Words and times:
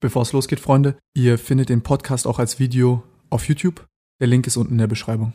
Bevor 0.00 0.22
es 0.22 0.32
losgeht, 0.32 0.60
Freunde, 0.60 0.98
ihr 1.14 1.38
findet 1.38 1.70
den 1.70 1.82
Podcast 1.82 2.26
auch 2.26 2.38
als 2.38 2.58
Video 2.58 3.02
auf 3.30 3.48
YouTube. 3.48 3.86
Der 4.20 4.26
Link 4.26 4.46
ist 4.46 4.56
unten 4.56 4.72
in 4.72 4.78
der 4.78 4.86
Beschreibung. 4.86 5.32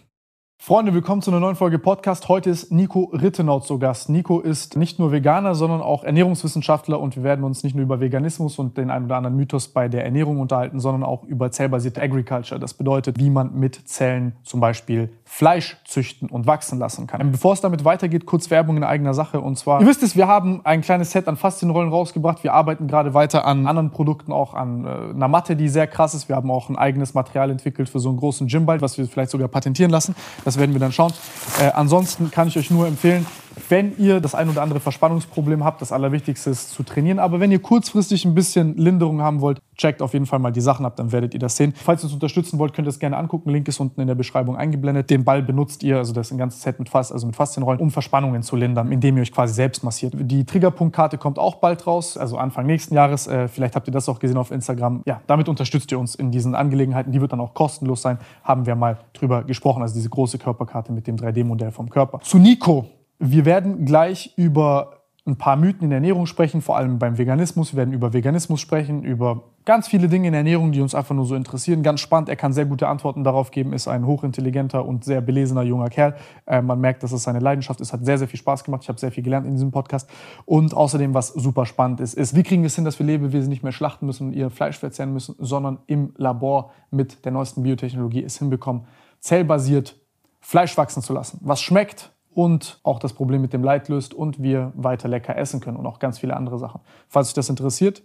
Freunde, 0.63 0.93
willkommen 0.93 1.23
zu 1.23 1.31
einer 1.31 1.39
neuen 1.39 1.55
Folge 1.55 1.79
Podcast. 1.79 2.29
Heute 2.29 2.51
ist 2.51 2.71
Nico 2.71 3.05
Rittenaut 3.05 3.65
zu 3.65 3.79
Gast. 3.79 4.09
Nico 4.09 4.39
ist 4.39 4.77
nicht 4.77 4.99
nur 4.99 5.11
Veganer, 5.11 5.55
sondern 5.55 5.81
auch 5.81 6.03
Ernährungswissenschaftler 6.03 6.99
und 6.99 7.15
wir 7.15 7.23
werden 7.23 7.43
uns 7.43 7.63
nicht 7.63 7.75
nur 7.75 7.81
über 7.81 7.99
Veganismus 7.99 8.59
und 8.59 8.77
den 8.77 8.91
einen 8.91 9.05
oder 9.05 9.15
anderen 9.15 9.35
Mythos 9.35 9.69
bei 9.69 9.87
der 9.87 10.05
Ernährung 10.05 10.39
unterhalten, 10.39 10.79
sondern 10.79 11.01
auch 11.01 11.23
über 11.23 11.49
zellbasierte 11.49 11.99
Agriculture. 11.99 12.59
Das 12.59 12.75
bedeutet, 12.75 13.17
wie 13.17 13.31
man 13.31 13.55
mit 13.55 13.89
Zellen 13.89 14.35
zum 14.43 14.59
Beispiel 14.59 15.09
Fleisch 15.23 15.77
züchten 15.85 16.29
und 16.29 16.45
wachsen 16.45 16.77
lassen 16.77 17.07
kann. 17.07 17.31
Bevor 17.31 17.53
es 17.53 17.61
damit 17.61 17.83
weitergeht, 17.83 18.27
kurz 18.27 18.51
Werbung 18.51 18.77
in 18.77 18.83
eigener 18.83 19.15
Sache 19.15 19.41
und 19.41 19.57
zwar, 19.57 19.81
ihr 19.81 19.87
wisst 19.87 20.03
es, 20.03 20.15
wir 20.15 20.27
haben 20.27 20.61
ein 20.63 20.81
kleines 20.81 21.09
Set 21.09 21.27
an 21.27 21.37
Faszienrollen 21.37 21.89
rausgebracht. 21.89 22.43
Wir 22.43 22.53
arbeiten 22.53 22.85
gerade 22.85 23.15
weiter 23.15 23.45
an 23.45 23.65
anderen 23.65 23.89
Produkten, 23.89 24.31
auch 24.31 24.53
an 24.53 24.85
äh, 24.85 24.89
einer 25.15 25.27
Matte, 25.27 25.55
die 25.55 25.69
sehr 25.69 25.87
krass 25.87 26.13
ist. 26.13 26.29
Wir 26.29 26.35
haben 26.35 26.51
auch 26.51 26.69
ein 26.69 26.75
eigenes 26.75 27.15
Material 27.15 27.49
entwickelt 27.49 27.89
für 27.89 27.99
so 27.99 28.09
einen 28.09 28.19
großen 28.19 28.45
Gymball, 28.45 28.79
was 28.81 28.99
wir 28.99 29.07
vielleicht 29.07 29.31
sogar 29.31 29.47
patentieren 29.47 29.89
lassen. 29.89 30.13
Das 30.43 30.50
das 30.51 30.59
werden 30.59 30.73
wir 30.73 30.79
dann 30.79 30.91
schauen. 30.91 31.13
Äh, 31.59 31.71
ansonsten 31.71 32.29
kann 32.29 32.47
ich 32.47 32.57
euch 32.57 32.69
nur 32.69 32.87
empfehlen, 32.87 33.25
wenn 33.69 33.97
ihr 33.97 34.21
das 34.21 34.35
ein 34.35 34.49
oder 34.49 34.61
andere 34.61 34.79
Verspannungsproblem 34.79 35.63
habt, 35.63 35.81
das 35.81 35.91
Allerwichtigste 35.91 36.49
ist 36.49 36.71
zu 36.71 36.83
trainieren. 36.83 37.19
Aber 37.19 37.39
wenn 37.39 37.51
ihr 37.51 37.59
kurzfristig 37.59 38.25
ein 38.25 38.35
bisschen 38.35 38.77
Linderung 38.77 39.21
haben 39.21 39.41
wollt, 39.41 39.59
checkt 39.75 40.01
auf 40.01 40.13
jeden 40.13 40.25
Fall 40.25 40.39
mal 40.39 40.51
die 40.51 40.61
Sachen 40.61 40.85
ab, 40.85 40.95
dann 40.95 41.11
werdet 41.11 41.33
ihr 41.33 41.39
das 41.39 41.57
sehen. 41.57 41.73
Falls 41.75 42.01
ihr 42.01 42.05
uns 42.05 42.13
unterstützen 42.13 42.59
wollt, 42.59 42.73
könnt 42.73 42.87
ihr 42.87 42.91
es 42.91 42.99
gerne 42.99 43.17
angucken. 43.17 43.49
Link 43.49 43.67
ist 43.67 43.79
unten 43.79 43.99
in 43.99 44.07
der 44.07 44.15
Beschreibung 44.15 44.55
eingeblendet. 44.55 45.09
Den 45.09 45.23
Ball 45.23 45.41
benutzt 45.41 45.83
ihr, 45.83 45.97
also 45.97 46.13
das 46.13 46.27
ist 46.27 46.33
ein 46.33 46.37
ganzes 46.37 46.61
Set 46.61 46.79
mit 46.79 46.89
Fast, 46.89 47.11
also 47.11 47.25
mit 47.25 47.35
Faszienrollen, 47.35 47.81
um 47.81 47.91
Verspannungen 47.91 48.43
zu 48.43 48.55
lindern, 48.55 48.91
indem 48.91 49.17
ihr 49.17 49.21
euch 49.21 49.31
quasi 49.31 49.53
selbst 49.53 49.83
massiert. 49.83 50.13
Die 50.17 50.45
Triggerpunktkarte 50.45 51.17
kommt 51.17 51.39
auch 51.39 51.55
bald 51.55 51.87
raus, 51.87 52.17
also 52.17 52.37
Anfang 52.37 52.65
nächsten 52.65 52.93
Jahres. 52.93 53.27
Äh, 53.27 53.47
vielleicht 53.47 53.75
habt 53.75 53.87
ihr 53.87 53.93
das 53.93 54.07
auch 54.07 54.19
gesehen 54.19 54.37
auf 54.37 54.51
Instagram. 54.51 55.01
Ja, 55.05 55.21
damit 55.27 55.49
unterstützt 55.49 55.91
ihr 55.91 55.99
uns 55.99 56.15
in 56.15 56.31
diesen 56.31 56.55
Angelegenheiten. 56.55 57.11
Die 57.11 57.21
wird 57.21 57.31
dann 57.33 57.41
auch 57.41 57.53
kostenlos 57.53 58.01
sein. 58.01 58.19
Haben 58.43 58.65
wir 58.65 58.75
mal 58.75 58.99
drüber 59.13 59.43
gesprochen. 59.43 59.81
Also 59.81 59.95
diese 59.95 60.09
große 60.09 60.37
Körperkarte 60.37 60.91
mit 60.91 61.07
dem 61.07 61.15
3D-Modell 61.15 61.71
vom 61.71 61.89
Körper. 61.89 62.19
Zu 62.19 62.37
Nico. 62.37 63.00
Wir 63.23 63.45
werden 63.45 63.85
gleich 63.85 64.33
über 64.35 65.03
ein 65.27 65.37
paar 65.37 65.55
Mythen 65.55 65.83
in 65.83 65.91
der 65.91 65.97
Ernährung 65.97 66.25
sprechen, 66.25 66.59
vor 66.59 66.75
allem 66.75 66.97
beim 66.97 67.19
Veganismus. 67.19 67.73
Wir 67.73 67.77
werden 67.77 67.93
über 67.93 68.13
Veganismus 68.13 68.59
sprechen, 68.59 69.03
über 69.03 69.43
ganz 69.63 69.87
viele 69.87 70.09
Dinge 70.09 70.29
in 70.29 70.33
der 70.33 70.39
Ernährung, 70.39 70.71
die 70.71 70.81
uns 70.81 70.95
einfach 70.95 71.13
nur 71.13 71.27
so 71.27 71.35
interessieren. 71.35 71.83
Ganz 71.83 71.99
spannend, 71.99 72.29
er 72.29 72.35
kann 72.35 72.51
sehr 72.51 72.65
gute 72.65 72.87
Antworten 72.87 73.23
darauf 73.23 73.51
geben, 73.51 73.73
ist 73.73 73.87
ein 73.87 74.07
hochintelligenter 74.07 74.83
und 74.83 75.03
sehr 75.03 75.21
belesener 75.21 75.61
junger 75.61 75.89
Kerl. 75.89 76.15
Äh, 76.47 76.63
man 76.63 76.81
merkt, 76.81 77.03
dass 77.03 77.11
es 77.11 77.21
seine 77.21 77.37
Leidenschaft 77.37 77.79
ist, 77.79 77.93
hat 77.93 78.03
sehr, 78.03 78.17
sehr 78.17 78.27
viel 78.27 78.39
Spaß 78.39 78.63
gemacht. 78.63 78.81
Ich 78.81 78.89
habe 78.89 78.99
sehr 78.99 79.11
viel 79.11 79.23
gelernt 79.23 79.45
in 79.45 79.51
diesem 79.51 79.69
Podcast. 79.69 80.09
Und 80.45 80.73
außerdem, 80.73 81.13
was 81.13 81.27
super 81.27 81.67
spannend 81.67 81.99
ist, 81.99 82.15
ist, 82.15 82.35
wie 82.35 82.41
kriegen 82.41 82.63
wir 82.63 82.67
es 82.67 82.75
hin, 82.75 82.85
dass 82.85 82.97
wir 82.97 83.05
Lebewesen 83.05 83.49
nicht 83.49 83.61
mehr 83.61 83.71
schlachten 83.71 84.07
müssen 84.07 84.29
und 84.29 84.33
ihr 84.33 84.49
Fleisch 84.49 84.79
verzehren 84.79 85.13
müssen, 85.13 85.35
sondern 85.37 85.77
im 85.85 86.15
Labor 86.17 86.71
mit 86.89 87.23
der 87.23 87.33
neuesten 87.33 87.61
Biotechnologie 87.61 88.23
es 88.23 88.39
hinbekommen, 88.39 88.85
zellbasiert 89.19 89.95
Fleisch 90.39 90.75
wachsen 90.75 91.03
zu 91.03 91.13
lassen. 91.13 91.37
Was 91.43 91.61
schmeckt, 91.61 92.11
und 92.33 92.79
auch 92.83 92.99
das 92.99 93.13
Problem 93.13 93.41
mit 93.41 93.53
dem 93.53 93.63
Leid 93.63 93.89
löst 93.89 94.13
und 94.13 94.41
wir 94.41 94.71
weiter 94.75 95.07
lecker 95.07 95.37
essen 95.37 95.59
können 95.59 95.77
und 95.77 95.85
auch 95.85 95.99
ganz 95.99 96.19
viele 96.19 96.35
andere 96.35 96.57
Sachen. 96.57 96.81
Falls 97.07 97.29
euch 97.29 97.33
das 97.33 97.49
interessiert, 97.49 98.03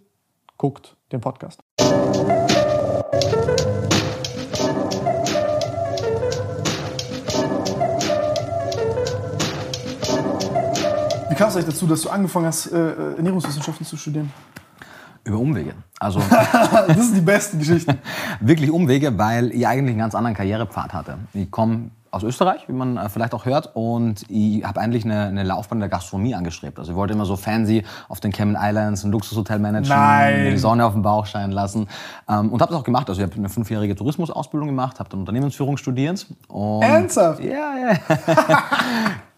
guckt 0.57 0.97
den 1.13 1.21
Podcast. 1.21 1.61
Wie 11.29 11.35
kam 11.35 11.49
es 11.51 11.57
eigentlich 11.57 11.67
dazu, 11.67 11.87
dass 11.87 12.01
du 12.01 12.09
angefangen 12.09 12.47
hast, 12.47 12.73
äh, 12.73 12.79
äh, 12.79 13.17
Ernährungswissenschaften 13.17 13.85
zu 13.85 13.99
studieren? 13.99 14.33
Über 15.23 15.39
Umwege. 15.39 15.75
Also 15.99 16.21
das 16.31 16.97
sind 16.97 17.17
die 17.17 17.21
besten 17.21 17.59
Geschichten. 17.59 17.99
Wirklich 18.41 18.71
Umwege, 18.71 19.19
weil 19.19 19.51
ich 19.53 19.67
eigentlich 19.67 19.91
einen 19.91 19.99
ganz 19.99 20.15
anderen 20.15 20.35
Karrierepfad 20.35 20.95
hatte. 20.95 21.19
Ich 21.35 21.51
komme 21.51 21.91
aus 22.17 22.23
Österreich, 22.23 22.69
wie 22.69 22.73
man 22.73 22.97
äh, 22.97 23.09
vielleicht 23.09 23.35
auch 23.35 23.45
hört. 23.45 23.71
Und 23.75 24.25
ich 24.29 24.65
habe 24.65 24.81
eigentlich 24.81 25.05
eine, 25.05 25.27
eine 25.27 25.45
Laufbahn 25.45 25.79
der 25.81 25.89
Gastronomie 25.89 26.35
angestrebt. 26.35 26.79
Also 26.79 26.93
ich 26.93 26.97
wollte 26.97 27.13
immer 27.13 27.27
so 27.27 27.37
fancy 27.37 27.85
auf 28.09 28.21
den 28.21 28.33
Cayman 28.33 28.57
Islands 28.61 29.05
ein 29.05 29.13
Luxushotel 29.13 29.59
managen, 29.59 29.89
mir 29.89 30.51
die 30.51 30.59
Sonne 30.59 30.85
auf 30.85 30.93
dem 30.93 31.03
Bauch 31.03 31.27
scheinen 31.27 31.53
lassen. 31.53 31.87
Ähm, 32.29 32.51
und 32.53 32.61
habe 32.61 32.73
das 32.73 32.81
auch 32.81 32.85
gemacht. 32.85 33.09
Also 33.09 33.21
ich 33.21 33.27
habe 33.27 33.37
eine 33.37 33.49
fünfjährige 33.49 33.95
Tourismusausbildung 33.95 34.69
gemacht, 34.69 34.99
habe 34.99 35.09
dann 35.11 35.21
Unternehmensführung 35.21 35.77
studiert. 35.77 36.27
Und 36.49 36.83
Ernsthaft? 36.83 37.43
Ja, 37.45 37.75
ja. 37.77 37.99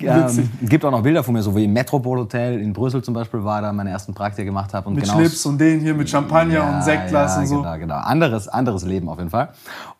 ähm, 0.28 0.50
gibt 0.62 0.84
auch 0.84 0.91
noch 0.91 1.03
Bilder 1.03 1.22
von 1.25 1.34
mir, 1.34 1.43
so 1.43 1.55
wie 1.56 1.65
im 1.65 1.72
Metropol 1.72 2.19
Hotel 2.19 2.61
in 2.61 2.72
Brüssel 2.72 3.03
zum 3.03 3.15
Beispiel 3.15 3.43
war, 3.43 3.61
da 3.62 3.72
meine 3.72 3.91
ersten 3.91 4.15
Praktika 4.15 4.44
gemacht 4.44 4.72
habe. 4.75 4.91
Mit 4.91 5.05
genau 5.05 5.19
Schlips 5.19 5.44
und 5.47 5.59
den 5.59 5.81
hier 5.81 5.94
mit 5.94 6.09
Champagner 6.09 6.55
ja, 6.55 6.77
und 6.77 6.83
Sektglas 6.83 7.34
ja, 7.34 7.41
und 7.41 7.47
so. 7.47 7.62
Genau, 7.62 7.78
genau. 7.78 7.97
Anderes, 7.97 8.49
anderes 8.49 8.84
Leben 8.84 9.09
auf 9.09 9.19
jeden 9.19 9.31
Fall. 9.31 9.50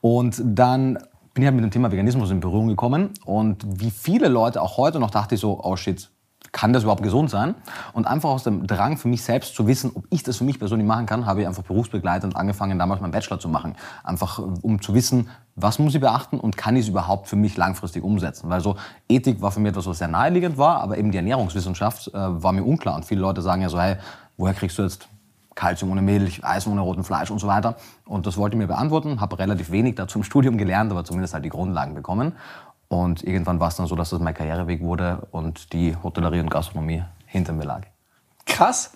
Und 0.01 0.41
dann 0.45 0.99
bin 1.39 1.47
ich 1.47 1.53
mit 1.53 1.63
dem 1.63 1.71
Thema 1.71 1.93
Veganismus 1.93 2.33
in 2.33 2.41
Berührung 2.41 2.67
gekommen 2.67 3.11
und 3.25 3.65
wie 3.65 3.93
viele 3.93 4.27
Leute 4.27 4.61
auch 4.61 4.77
heute 4.77 4.99
noch 4.99 5.13
dachte 5.13 5.37
ich 5.37 5.41
so, 5.41 5.63
oh 5.63 5.77
shit, 5.77 6.11
kann 6.51 6.73
das 6.73 6.83
überhaupt 6.83 7.05
gesund 7.05 7.31
sein? 7.31 7.55
Und 7.93 8.09
einfach 8.09 8.31
aus 8.31 8.43
dem 8.43 8.67
Drang 8.67 8.97
für 8.97 9.07
mich 9.07 9.23
selbst 9.23 9.55
zu 9.55 9.69
wissen, 9.69 9.93
ob 9.95 10.05
ich 10.11 10.25
das 10.25 10.39
für 10.39 10.43
mich 10.43 10.59
persönlich 10.59 10.89
machen 10.89 11.07
kann, 11.07 11.27
habe 11.27 11.43
ich 11.43 11.47
einfach 11.47 11.63
berufsbegleitend 11.63 12.35
angefangen, 12.35 12.77
damals 12.77 13.01
meinen 13.01 13.13
Bachelor 13.13 13.39
zu 13.39 13.49
machen. 13.49 13.77
Einfach 14.03 14.41
um 14.63 14.83
zu 14.83 14.95
wissen, 14.95 15.29
was 15.55 15.79
muss 15.79 15.95
ich 15.95 16.01
beachten 16.01 16.41
und 16.41 16.57
kann 16.57 16.75
ich 16.75 16.83
es 16.83 16.89
überhaupt 16.89 17.29
für 17.29 17.37
mich 17.37 17.57
langfristig 17.57 18.03
umsetzen? 18.03 18.51
Weil 18.51 18.61
so 18.61 18.75
Ethik 19.09 19.41
war 19.41 19.53
für 19.53 19.61
mich 19.61 19.71
etwas, 19.71 19.87
was 19.87 19.99
sehr 19.99 20.09
naheliegend 20.09 20.59
war, 20.59 20.81
aber 20.81 20.99
eben 20.99 21.13
die 21.13 21.19
Ernährungswissenschaft 21.19 22.09
äh, 22.09 22.13
war 22.15 22.51
mir 22.51 22.65
unklar. 22.65 22.97
Und 22.97 23.05
viele 23.05 23.21
Leute 23.21 23.43
sagen 23.43 23.63
ja 23.63 23.69
so, 23.69 23.81
hey, 23.81 23.95
woher 24.37 24.55
kriegst 24.55 24.77
du 24.77 24.83
jetzt 24.83 25.09
Kalzium 25.59 25.91
ohne 25.91 26.03
Milch, 26.03 26.45
Eisen 26.45 26.73
ohne 26.73 26.83
roten 26.83 27.03
Fleisch 27.03 27.31
und 27.31 27.41
so 27.41 27.49
weiter. 27.49 27.77
Und 28.07 28.27
das 28.27 28.37
wollte 28.37 28.55
ich 28.55 28.59
mir 28.59 28.69
beantworten, 28.69 29.21
habe 29.21 29.39
relativ 29.39 29.71
wenig 29.73 29.97
dazu 29.97 30.19
im 30.19 30.25
Studium 30.31 30.57
gelernt, 30.57 30.93
aber 30.93 31.05
zumindest 31.05 31.35
halt 31.35 31.45
die 31.45 31.49
Grundlagen 31.49 31.95
bekommen. 31.95 32.33
Und 32.87 33.25
irgendwann 33.25 33.61
war 33.61 33.69
es 33.69 33.77
dann 33.77 33.87
so, 33.87 33.97
dass 33.97 34.11
das 34.11 34.21
mein 34.21 34.35
Karriereweg 34.35 34.81
wurde 34.81 35.27
und 35.33 35.73
die 35.73 35.97
Hotellerie 36.03 36.41
und 36.41 36.51
Gastronomie 36.51 37.03
hinter 37.27 37.53
mir 37.53 37.65
lag. 37.65 37.83
Krass. 38.47 38.93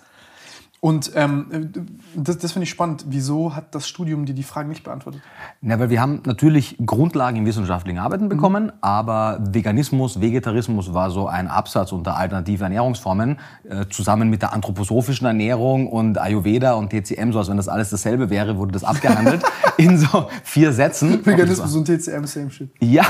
Und 0.83 1.13
ähm, 1.15 1.71
das, 2.13 2.39
das 2.39 2.51
finde 2.51 2.65
ich 2.65 2.69
spannend. 2.69 3.05
Wieso 3.07 3.55
hat 3.55 3.73
das 3.73 3.87
Studium 3.87 4.25
dir 4.25 4.35
die 4.35 4.43
Fragen 4.43 4.67
nicht 4.67 4.83
beantwortet? 4.83 5.21
Na, 5.61 5.79
weil 5.79 5.89
wir 5.89 6.01
haben 6.01 6.21
natürlich 6.25 6.75
Grundlagen 6.85 7.37
in 7.37 7.45
wissenschaftlichen 7.45 7.99
Arbeiten 7.99 8.27
bekommen, 8.27 8.65
mhm. 8.65 8.71
aber 8.81 9.39
Veganismus, 9.49 10.19
Vegetarismus 10.19 10.93
war 10.93 11.09
so 11.09 11.25
ein 11.25 11.47
Absatz 11.47 11.93
unter 11.93 12.17
alternative 12.17 12.65
Ernährungsformen, 12.65 13.39
äh, 13.63 13.85
zusammen 13.89 14.29
mit 14.29 14.41
der 14.41 14.51
anthroposophischen 14.51 15.25
Ernährung 15.25 15.87
und 15.87 16.19
Ayurveda 16.19 16.73
und 16.73 16.89
TCM, 16.89 17.31
so 17.31 17.39
als 17.39 17.49
wenn 17.49 17.55
das 17.55 17.69
alles 17.69 17.89
dasselbe 17.89 18.29
wäre, 18.29 18.57
wurde 18.57 18.73
das 18.73 18.83
abgehandelt 18.83 19.41
in 19.77 19.97
so 19.97 20.27
vier 20.43 20.73
Sätzen. 20.73 21.25
Veganismus 21.25 21.73
und 21.77 21.85
TCM, 21.85 22.25
same 22.25 22.51
shit. 22.51 22.69
Ja, 22.81 23.05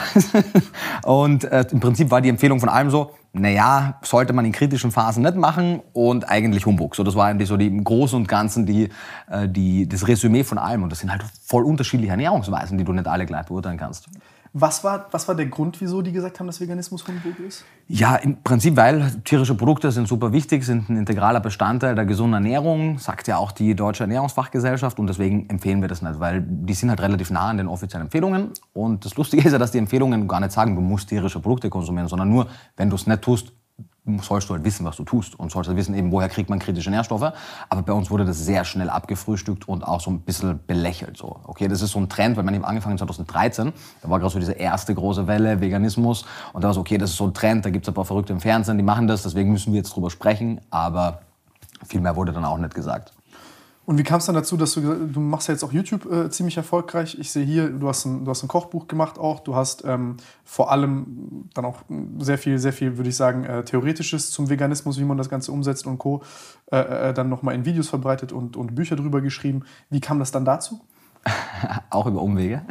und 1.06 1.46
äh, 1.46 1.66
im 1.72 1.80
Prinzip 1.80 2.12
war 2.12 2.22
die 2.22 2.30
Empfehlung 2.30 2.60
von 2.60 2.70
allem 2.70 2.92
so, 2.92 3.14
naja, 3.36 3.98
sollte 4.04 4.32
man 4.32 4.46
in 4.46 4.52
kritischen 4.52 4.92
Phasen 4.92 5.24
nicht 5.24 5.36
machen 5.36 5.82
und 5.92 6.30
eigentlich 6.30 6.68
Humbug. 6.68 6.96
So, 6.96 7.04
das 7.04 7.16
war 7.16 7.26
eigentlich 7.26 7.50
so 7.50 7.58
die 7.58 7.66
im 7.66 7.84
Großen 7.84 8.16
und 8.16 8.28
Ganzen 8.28 8.68
die, 8.68 8.90
äh, 9.28 9.50
die, 9.50 9.90
das 9.90 10.08
Resümee 10.08 10.44
von 10.44 10.60
allem. 10.60 10.84
Und 10.84 10.92
das 10.92 11.00
sind 11.00 11.12
halt 11.12 11.24
voll 11.44 11.64
unterschiedliche 11.64 12.12
Ernährungsweisen, 12.12 12.78
die 12.78 12.84
du 12.84 12.94
nicht 12.94 13.08
alle 13.08 13.26
gleich 13.26 13.48
beurteilen 13.48 13.78
kannst. 13.78 14.08
Was 14.56 14.84
war, 14.84 15.08
was 15.10 15.28
war 15.28 15.34
der 15.34 15.48
Grund, 15.48 15.82
wieso 15.82 16.04
die 16.04 16.12
gesagt 16.12 16.40
haben, 16.40 16.46
dass 16.46 16.62
Veganismus 16.62 17.08
Humbug 17.08 17.40
ist? 17.40 17.66
Ja, 17.88 18.18
im 18.18 18.44
Prinzip, 18.44 18.76
weil 18.76 19.10
tierische 19.24 19.56
Produkte 19.56 19.92
sind 19.92 20.08
super 20.08 20.32
wichtig, 20.32 20.64
sind 20.64 20.90
ein 20.90 20.98
integraler 20.98 21.40
Bestandteil 21.40 21.96
der 21.96 22.06
gesunden 22.06 22.36
Ernährung, 22.36 23.00
sagt 23.00 23.28
ja 23.28 23.38
auch 23.38 23.52
die 23.52 23.76
Deutsche 23.76 24.04
Ernährungsfachgesellschaft 24.04 25.00
und 25.00 25.08
deswegen 25.08 25.50
empfehlen 25.50 25.82
wir 25.82 25.88
das 25.88 26.04
nicht, 26.04 26.20
weil 26.20 26.46
die 26.48 26.76
sind 26.76 26.90
halt 26.90 27.02
relativ 27.02 27.32
nah 27.32 27.50
an 27.50 27.58
den 27.58 27.68
offiziellen 27.68 28.06
Empfehlungen 28.06 28.52
und 28.74 29.04
das 29.06 29.16
Lustige 29.16 29.44
ist 29.44 29.54
ja, 29.54 29.58
dass 29.58 29.72
die 29.72 29.80
Empfehlungen 29.80 30.28
gar 30.28 30.40
nicht 30.40 30.52
sagen, 30.52 30.76
du 30.76 30.82
musst 30.82 31.10
tierische 31.10 31.40
Produkte 31.40 31.72
konsumieren, 31.72 32.08
sondern 32.08 32.30
nur, 32.30 32.48
wenn 32.78 32.92
du 32.92 32.96
es 32.96 33.08
nicht 33.08 33.24
tust, 33.24 33.54
sollst 34.22 34.50
du 34.50 34.54
halt 34.54 34.66
wissen, 34.66 34.86
was 34.86 34.98
du 34.98 35.04
tust 35.04 35.40
und 35.40 35.52
sollst 35.52 35.70
halt 35.70 35.78
wissen, 35.78 35.96
eben, 35.96 36.12
woher 36.12 36.28
kriegt 36.28 36.50
man 36.50 36.60
kritische 36.60 36.90
Nährstoffe. 36.90 37.32
Aber 37.70 37.82
bei 37.82 37.94
uns 37.94 38.12
wurde 38.12 38.26
das 38.26 38.38
sehr 38.38 38.66
schnell 38.66 38.90
abgefrühstückt 38.90 39.68
und 39.68 39.84
auch 39.84 40.02
so 40.02 40.12
ein 40.12 40.22
bisschen 40.22 40.60
belächelt. 40.68 41.18
So. 41.18 41.40
Okay, 41.46 41.68
das 41.70 41.82
ist 41.82 41.92
so 41.92 42.00
ein 42.00 42.10
Trend, 42.10 42.36
weil 42.36 42.44
man 42.44 42.54
eben 42.54 42.66
angefangen 42.66 42.98
2013, 42.98 43.72
da 44.02 44.10
war 44.10 44.20
gerade 44.20 44.34
so 44.34 44.40
diese 44.40 44.54
erste 44.54 44.94
große 44.94 45.28
Welle 45.28 45.62
Veganismus 45.62 46.26
und 46.52 46.64
da 46.64 46.68
war 46.68 46.74
so, 46.74 46.82
okay, 46.82 46.98
das 46.98 47.12
ist 47.12 47.18
so 47.18 47.26
ein 47.26 47.34
Trend, 47.34 47.66
da 47.66 47.70
gibt 47.70 47.86
es 47.86 47.92
ein 47.92 47.96
paar 47.96 48.06
Verrückte 48.06 48.34
im 48.34 48.42
Fernsehen, 48.42 48.78
die 48.78 48.84
machen 48.84 49.08
das, 49.08 49.24
deswegen 49.24 49.52
müssen 49.52 49.72
wir 49.72 49.78
jetzt 49.78 49.96
drüber 49.96 50.10
sprechen, 50.10 50.60
aber 50.70 51.22
viel 51.88 52.02
mehr 52.02 52.16
wurde 52.16 52.34
dann 52.34 52.46
auch 52.46 52.58
nicht 52.58 52.76
gesagt. 52.76 53.14
Und 53.86 53.98
wie 53.98 54.04
kam 54.04 54.20
es 54.20 54.26
dann 54.26 54.36
dazu, 54.36 54.56
dass 54.56 54.74
du 54.74 54.82
du 54.82 55.20
machst 55.20 55.50
ja 55.50 55.54
jetzt 55.54 55.64
auch 55.64 55.74
YouTube 55.74 56.10
äh, 56.10 56.30
ziemlich 56.30 56.56
erfolgreich. 56.56 57.18
Ich 57.20 57.32
sehe 57.32 57.44
hier, 57.44 57.70
du 57.70 57.90
hast 57.90 58.06
ein, 58.06 58.24
du 58.24 58.32
hast 58.32 58.42
ein 58.42 58.48
Kochbuch 58.48 58.88
gemacht 58.88 59.20
auch. 59.20 59.42
Du 59.42 59.56
hast 59.56 59.84
ähm, 59.84 60.16
vor 60.46 60.72
allem 60.72 61.50
dann 61.54 61.66
auch 61.66 61.82
sehr 62.20 62.38
viel, 62.38 62.60
sehr 62.60 62.72
viel, 62.72 62.98
würde 62.98 63.10
ich 63.10 63.18
sagen, 63.18 63.44
äh, 63.44 63.66
Theoretisches 63.66 64.32
zum 64.32 64.50
Veganismus, 64.50 65.00
wie 65.00 65.04
man 65.04 65.18
das 65.18 65.30
Ganze 65.30 65.52
umsetzt 65.52 65.86
und 65.86 65.98
Co. 65.98 66.24
Äh, 66.72 67.10
äh 67.10 67.14
dann 67.14 67.28
nochmal 67.28 67.56
in 67.56 67.66
Videos 67.66 67.90
verbreitet 67.90 68.32
und, 68.32 68.56
und 68.56 68.74
Bücher 68.74 68.96
drüber 68.96 69.20
geschrieben. 69.20 69.64
Wie 69.90 70.00
kam 70.00 70.18
das 70.20 70.32
dann 70.32 70.46
dazu? 70.46 70.80
auch 71.90 72.06
über 72.06 72.22
Umwege. 72.22 72.62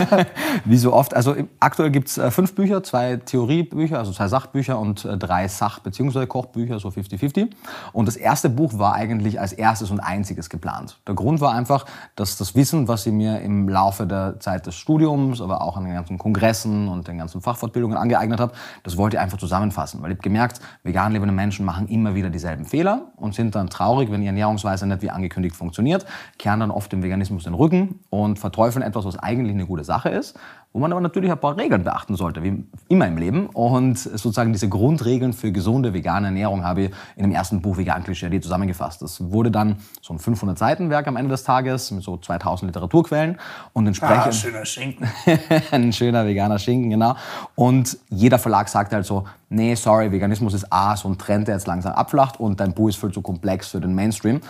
Wie 0.64 0.76
so 0.76 0.92
oft. 0.92 1.14
Also 1.14 1.34
aktuell 1.60 1.90
gibt 1.90 2.08
es 2.08 2.18
äh, 2.18 2.30
fünf 2.30 2.54
Bücher, 2.54 2.82
zwei 2.82 3.16
Theoriebücher, 3.16 3.98
also 3.98 4.12
zwei 4.12 4.28
Sachbücher 4.28 4.78
und 4.78 5.04
äh, 5.04 5.16
drei 5.16 5.48
Sach- 5.48 5.80
bzw. 5.80 6.26
Kochbücher, 6.26 6.78
so 6.78 6.88
50-50. 6.88 7.50
Und 7.92 8.06
das 8.06 8.16
erste 8.16 8.50
Buch 8.50 8.78
war 8.78 8.94
eigentlich 8.94 9.40
als 9.40 9.52
erstes 9.52 9.90
und 9.90 10.00
einziges 10.00 10.50
geplant. 10.50 10.98
Der 11.06 11.14
Grund 11.14 11.40
war 11.40 11.54
einfach, 11.54 11.86
dass 12.16 12.36
das 12.36 12.54
Wissen, 12.54 12.88
was 12.88 13.06
ich 13.06 13.12
mir 13.12 13.40
im 13.40 13.68
Laufe 13.68 14.06
der 14.06 14.38
Zeit 14.40 14.66
des 14.66 14.74
Studiums, 14.74 15.40
aber 15.40 15.62
auch 15.62 15.76
an 15.76 15.84
den 15.84 15.94
ganzen 15.94 16.18
Kongressen 16.18 16.88
und 16.88 17.08
den 17.08 17.18
ganzen 17.18 17.40
Fachfortbildungen 17.40 17.96
angeeignet 17.96 18.40
habe, 18.40 18.52
das 18.82 18.96
wollte 18.96 19.16
ich 19.16 19.20
einfach 19.20 19.38
zusammenfassen. 19.38 20.02
Weil 20.02 20.10
ich 20.10 20.16
habe 20.16 20.22
gemerkt, 20.22 20.60
vegan 20.82 21.12
lebende 21.12 21.34
Menschen 21.34 21.64
machen 21.64 21.88
immer 21.88 22.14
wieder 22.14 22.30
dieselben 22.30 22.66
Fehler 22.66 23.12
und 23.16 23.34
sind 23.34 23.54
dann 23.54 23.70
traurig, 23.70 24.10
wenn 24.10 24.20
ihre 24.20 24.26
Ernährungsweise 24.26 24.86
nicht 24.86 25.02
wie 25.02 25.10
angekündigt 25.10 25.56
funktioniert, 25.56 26.04
kehren 26.38 26.60
dann 26.60 26.70
oft 26.70 26.92
dem 26.92 27.02
Veganismus 27.02 27.44
den 27.44 27.54
Rücken 27.54 27.85
und 28.10 28.38
verteufeln 28.38 28.82
etwas, 28.82 29.04
was 29.04 29.18
eigentlich 29.18 29.54
eine 29.54 29.66
gute 29.66 29.84
Sache 29.84 30.08
ist, 30.08 30.38
wo 30.72 30.80
man 30.80 30.92
aber 30.92 31.00
natürlich 31.00 31.30
ein 31.30 31.38
paar 31.38 31.56
Regeln 31.56 31.84
beachten 31.84 32.16
sollte, 32.16 32.42
wie 32.42 32.64
immer 32.88 33.06
im 33.06 33.16
Leben. 33.16 33.46
Und 33.46 33.98
sozusagen 33.98 34.52
diese 34.52 34.68
Grundregeln 34.68 35.32
für 35.32 35.50
gesunde 35.50 35.94
vegane 35.94 36.26
Ernährung 36.26 36.64
habe 36.64 36.82
ich 36.82 36.90
in 37.16 37.22
dem 37.22 37.32
ersten 37.32 37.62
Buch 37.62 37.78
Vegan 37.78 38.04
Klischee 38.04 38.40
zusammengefasst. 38.40 39.00
Das 39.00 39.32
wurde 39.32 39.50
dann 39.50 39.76
so 40.02 40.12
ein 40.12 40.18
500 40.18 40.58
Seiten 40.58 40.90
Werk 40.90 41.06
am 41.06 41.16
Ende 41.16 41.30
des 41.30 41.44
Tages 41.44 41.90
mit 41.90 42.02
so 42.02 42.18
2000 42.18 42.68
Literaturquellen 42.68 43.38
und 43.72 43.86
entsprechend 43.86 44.26
ah, 44.26 44.32
schöner 44.32 44.64
Schinken. 44.66 45.08
ein 45.70 45.92
schöner 45.92 46.26
veganer 46.26 46.58
Schinken, 46.58 46.90
genau. 46.90 47.16
Und 47.54 47.96
jeder 48.10 48.38
Verlag 48.38 48.68
sagt 48.68 48.92
halt 48.92 49.06
so, 49.06 49.24
nee, 49.48 49.74
sorry, 49.74 50.12
Veganismus 50.12 50.54
ist 50.54 50.72
A, 50.72 50.96
so 50.96 51.08
ein 51.08 51.18
Trend, 51.18 51.48
der 51.48 51.54
jetzt 51.54 51.66
langsam 51.66 51.92
abflacht 51.92 52.38
und 52.38 52.60
dein 52.60 52.74
Buch 52.74 52.88
ist 52.88 52.96
viel 52.96 53.12
zu 53.12 53.22
komplex 53.22 53.68
für 53.68 53.80
den 53.80 53.94
Mainstream. 53.94 54.40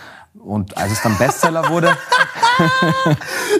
Und 0.43 0.77
als 0.77 0.91
es 0.91 1.01
dann 1.01 1.17
Bestseller 1.17 1.69
wurde. 1.69 1.89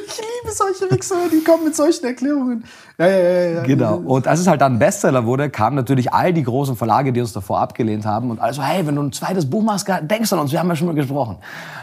ich 0.08 0.18
liebe 0.18 0.56
solche 0.56 0.90
Wichser, 0.90 1.16
die 1.32 1.44
kommen 1.44 1.66
mit 1.66 1.76
solchen 1.76 2.06
Erklärungen. 2.06 2.64
Ja, 2.98 3.08
ja, 3.08 3.18
ja, 3.18 3.50
ja. 3.50 3.64
Genau. 3.64 3.98
Und 3.98 4.28
als 4.28 4.40
es 4.40 4.48
halt 4.48 4.62
dann 4.62 4.80
Bestseller 4.80 5.26
wurde, 5.26 5.50
kamen 5.50 5.76
natürlich 5.76 6.14
all 6.14 6.34
die 6.34 6.44
großen 6.44 6.76
Verlage, 6.76 7.14
die 7.14 7.22
uns 7.22 7.34
davor 7.34 7.60
abgelehnt 7.60 8.06
haben. 8.06 8.32
Und 8.32 8.40
also, 8.40 8.64
hey, 8.64 8.88
wenn 8.88 8.96
du 8.96 9.04
ein 9.04 9.12
zweites 9.12 9.50
Buch 9.50 9.62
machst, 9.62 9.88
denkst 9.88 10.30
du 10.30 10.36
an 10.36 10.42
uns, 10.42 10.52
wir 10.52 10.60
haben 10.60 10.70
ja 10.70 10.76
schon 10.76 10.88
mal 10.88 10.96
gesprochen. 10.96 11.38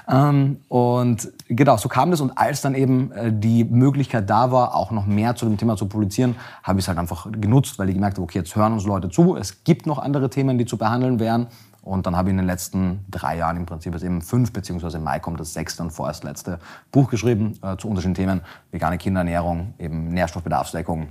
Ähm, 0.08 0.58
und 0.69 1.29
genau, 1.49 1.76
so 1.76 1.88
kam 1.88 2.11
das. 2.11 2.20
Und 2.20 2.37
als 2.37 2.62
dann 2.62 2.75
eben 2.75 3.12
äh, 3.12 3.32
die 3.32 3.64
Möglichkeit 3.64 4.29
da 4.29 4.50
war, 4.50 4.75
auch 4.75 4.91
noch 4.91 5.06
mehr 5.06 5.37
zu 5.37 5.46
dem 5.46 5.56
Thema 5.56 5.76
zu 5.76 5.87
publizieren, 5.87 6.35
habe 6.62 6.79
ich 6.79 6.85
es 6.85 6.88
halt 6.88 6.99
einfach 6.99 7.29
genutzt, 7.31 7.79
weil 7.79 7.88
ich 7.88 7.94
gemerkt 7.94 8.17
habe, 8.17 8.25
okay, 8.25 8.38
jetzt 8.38 8.56
hören 8.56 8.73
uns 8.73 8.85
Leute 8.85 9.08
zu. 9.08 9.37
Es 9.37 9.62
gibt 9.64 9.87
noch 9.87 9.99
andere 9.99 10.31
Themen, 10.31 10.58
die 10.58 10.67
zu 10.67 10.76
behandeln 10.76 11.20
wären. 11.20 11.46
Und 11.84 12.06
dann 12.06 12.16
habe 12.16 12.31
ich 12.31 12.31
in 12.31 12.38
den 12.38 12.46
letzten 12.46 13.04
drei 13.10 13.36
Jahren 13.36 13.58
im 13.58 13.66
Prinzip 13.66 13.92
jetzt 13.92 14.02
eben 14.02 14.22
fünf, 14.22 14.52
beziehungsweise 14.52 14.96
im 14.96 15.04
Mai 15.04 15.20
kommt 15.20 15.38
das 15.38 15.52
sechste 15.52 15.82
und 15.82 15.90
vorerst 15.90 16.25
letzte 16.25 16.58
Buch 16.90 17.10
geschrieben 17.10 17.58
äh, 17.62 17.76
zu 17.76 17.88
unterschiedlichen 17.88 18.14
Themen. 18.14 18.40
Vegane 18.70 18.96
Kinderernährung, 18.96 19.75
eben 19.78 20.08
Nährstoffbedarfsdeckung, 20.08 21.08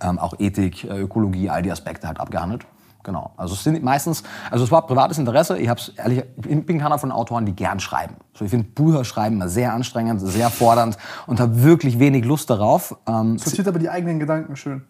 ähm, 0.00 0.18
auch 0.20 0.34
Ethik, 0.38 0.84
äh, 0.84 1.00
Ökologie, 1.00 1.50
all 1.50 1.62
die 1.62 1.72
Aspekte 1.72 2.06
halt 2.06 2.20
abgehandelt. 2.20 2.64
Genau. 3.02 3.32
Also 3.36 3.54
es 3.54 3.64
sind 3.64 3.82
meistens, 3.82 4.22
also 4.50 4.64
es 4.64 4.70
war 4.70 4.86
privates 4.86 5.18
Interesse. 5.18 5.58
Ich 5.58 5.68
hab's 5.68 5.92
ehrlich, 5.96 6.22
ich 6.36 6.64
bin 6.64 6.78
keiner 6.78 6.98
von 6.98 7.10
Autoren, 7.10 7.44
die 7.44 7.54
gern 7.54 7.80
schreiben. 7.80 8.14
So, 8.34 8.44
ich 8.44 8.50
finde 8.50 8.66
Bücher 8.68 9.04
schreiben 9.04 9.36
immer 9.36 9.48
sehr 9.48 9.74
anstrengend, 9.74 10.20
sehr 10.20 10.48
fordernd 10.48 10.96
und 11.26 11.40
habe 11.40 11.62
wirklich 11.62 11.98
wenig 11.98 12.24
Lust 12.24 12.48
darauf. 12.50 12.96
Ähm, 13.06 13.36
Sortiert 13.36 13.68
aber 13.68 13.80
die 13.80 13.90
eigenen 13.90 14.20
Gedanken 14.20 14.56
schön. 14.56 14.84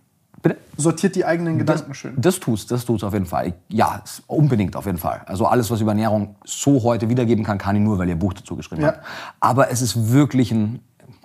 Bitte? 0.45 0.59
Sortiert 0.77 1.17
die 1.17 1.25
eigenen 1.25 1.59
Gedanken 1.59 1.89
das, 1.89 1.97
schön. 1.97 2.13
Das 2.19 2.39
tut's, 2.39 2.67
das 2.67 2.85
tut's 2.85 3.03
auf 3.03 3.15
jeden 3.15 3.25
Fall. 3.25 3.55
Ja, 3.69 4.03
unbedingt 4.27 4.77
auf 4.77 4.85
jeden 4.85 4.99
Fall. 4.99 5.23
Also 5.25 5.47
alles, 5.47 5.71
was 5.71 5.79
ich 5.79 5.83
über 5.83 5.93
Ernährung 5.93 6.37
so 6.45 6.83
heute 6.83 7.09
wiedergeben 7.09 7.45
kann, 7.45 7.57
kann 7.57 7.75
ich 7.77 7.83
nur, 7.83 7.99
weil 7.99 8.09
ihr 8.11 8.17
Buch 8.17 8.35
dazu 8.35 8.55
geschrieben 8.55 8.83
Ja. 8.83 8.89
habt. 8.89 9.01
Aber 9.41 9.71
es 9.71 9.81
ist 9.81 10.13
wirklich 10.13 10.53
ein, 10.53 10.81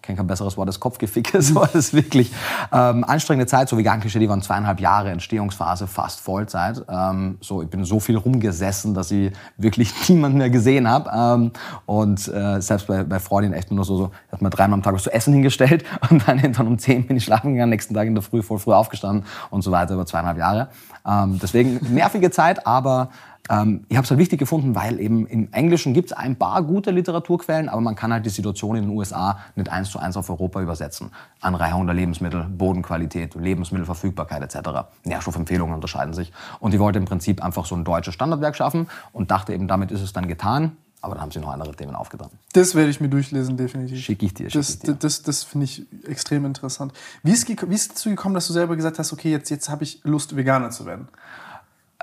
kenne 0.09 0.17
kein 0.17 0.27
besseres 0.27 0.57
Wort 0.57 0.67
als 0.67 0.79
Kopfgeficke, 0.79 1.37
es 1.37 1.51
ist 1.51 1.93
wirklich 1.93 2.31
ähm, 2.71 3.03
anstrengende 3.03 3.45
Zeit. 3.45 3.69
So 3.69 3.77
vegan 3.77 3.99
Klischee, 3.99 4.19
die 4.19 4.29
waren 4.29 4.41
zweieinhalb 4.41 4.79
Jahre 4.79 5.11
Entstehungsphase, 5.11 5.87
fast 5.87 6.19
Vollzeit. 6.19 6.83
Ähm, 6.89 7.37
so, 7.41 7.61
ich 7.61 7.69
bin 7.69 7.85
so 7.85 7.99
viel 7.99 8.17
rumgesessen, 8.17 8.93
dass 8.93 9.11
ich 9.11 9.31
wirklich 9.57 9.93
niemanden 10.09 10.39
mehr 10.39 10.49
gesehen 10.49 10.89
habe. 10.89 11.11
Ähm, 11.13 11.51
und 11.85 12.27
äh, 12.27 12.59
selbst 12.59 12.87
bei, 12.87 13.03
bei 13.03 13.19
Freundin 13.19 13.53
echt 13.53 13.71
nur 13.71 13.85
so, 13.85 13.97
so 13.97 14.11
hat 14.31 14.41
mir 14.41 14.49
dreimal 14.49 14.77
am 14.77 14.83
Tag 14.83 14.95
was 14.95 15.03
zu 15.03 15.13
essen 15.13 15.33
hingestellt 15.33 15.85
und 16.09 16.27
dann 16.27 16.39
irgendwann 16.39 16.67
um 16.67 16.79
zehn 16.79 17.05
bin 17.05 17.17
ich 17.17 17.23
schlafen 17.23 17.53
gegangen, 17.53 17.69
nächsten 17.69 17.93
Tag 17.93 18.07
in 18.07 18.15
der 18.15 18.23
Früh 18.23 18.41
voll 18.41 18.59
früh 18.59 18.73
aufgestanden 18.73 19.25
und 19.49 19.61
so 19.61 19.71
weiter 19.71 19.93
über 19.93 20.05
zweieinhalb 20.05 20.37
Jahre. 20.37 20.69
Ähm, 21.05 21.39
deswegen 21.41 21.79
nervige 21.93 22.31
Zeit, 22.31 22.65
aber 22.65 23.09
ähm, 23.49 23.85
ich 23.89 23.97
habe 23.97 24.05
es 24.05 24.11
halt 24.11 24.19
wichtig 24.19 24.39
gefunden, 24.39 24.75
weil 24.75 24.99
eben 24.99 25.25
im 25.25 25.51
Englischen 25.51 25.93
gibt 25.93 26.11
es 26.11 26.17
ein 26.17 26.35
paar 26.35 26.61
gute 26.61 26.91
Literaturquellen, 26.91 27.67
aber 27.67 27.81
man 27.81 27.95
kann 27.95 28.13
halt 28.13 28.25
die 28.25 28.29
Situation 28.29 28.75
in 28.75 28.83
den 28.83 28.97
USA 28.97 29.39
nicht 29.55 29.69
eins 29.69 29.89
zu 29.89 29.99
eins 29.99 30.15
auf 30.17 30.29
Europa 30.29 30.61
übersetzen. 30.61 31.11
Anreicherung 31.41 31.87
der 31.87 31.95
Lebensmittel, 31.95 32.43
Bodenqualität, 32.43 33.35
Lebensmittelverfügbarkeit 33.35 34.43
etc. 34.43 34.87
Nährstoffempfehlungen 35.03 35.73
unterscheiden 35.73 36.13
sich. 36.13 36.31
Und 36.59 36.73
ich 36.73 36.79
wollte 36.79 36.99
im 36.99 37.05
Prinzip 37.05 37.43
einfach 37.43 37.65
so 37.65 37.75
ein 37.75 37.83
deutsches 37.83 38.13
Standardwerk 38.13 38.55
schaffen 38.55 38.87
und 39.13 39.31
dachte 39.31 39.53
eben, 39.53 39.67
damit 39.67 39.91
ist 39.91 40.01
es 40.01 40.13
dann 40.13 40.27
getan. 40.27 40.77
Aber 41.01 41.13
dann 41.15 41.21
haben 41.21 41.31
sie 41.31 41.39
noch 41.39 41.49
andere 41.49 41.73
Themen 41.73 41.95
aufgetan. 41.95 42.29
Das 42.53 42.75
werde 42.75 42.89
ich 42.89 42.99
mir 42.99 43.07
durchlesen, 43.07 43.55
definitiv. 43.55 43.99
Schicke 43.99 44.25
ich 44.25 44.33
dir, 44.33 44.49
schick 44.49 44.59
Das, 44.59 44.69
ich 44.71 44.79
dir. 44.79 44.93
das, 44.95 45.21
das 45.23 45.43
finde 45.43 45.63
ich 45.65 45.85
extrem 46.05 46.43
interessant. 46.45 46.91
Wie 47.23 47.31
ist, 47.31 47.47
geko- 47.47 47.69
wie 47.69 47.75
ist 47.75 47.83
es 47.83 47.87
dazu 47.89 48.09
gekommen, 48.09 48.35
dass 48.35 48.47
du 48.47 48.53
selber 48.53 48.75
gesagt 48.75 48.99
hast, 48.99 49.13
okay, 49.13 49.31
jetzt, 49.31 49.49
jetzt 49.49 49.69
habe 49.69 49.83
ich 49.83 50.01
Lust, 50.03 50.35
Veganer 50.35 50.71
zu 50.71 50.85
werden? 50.85 51.07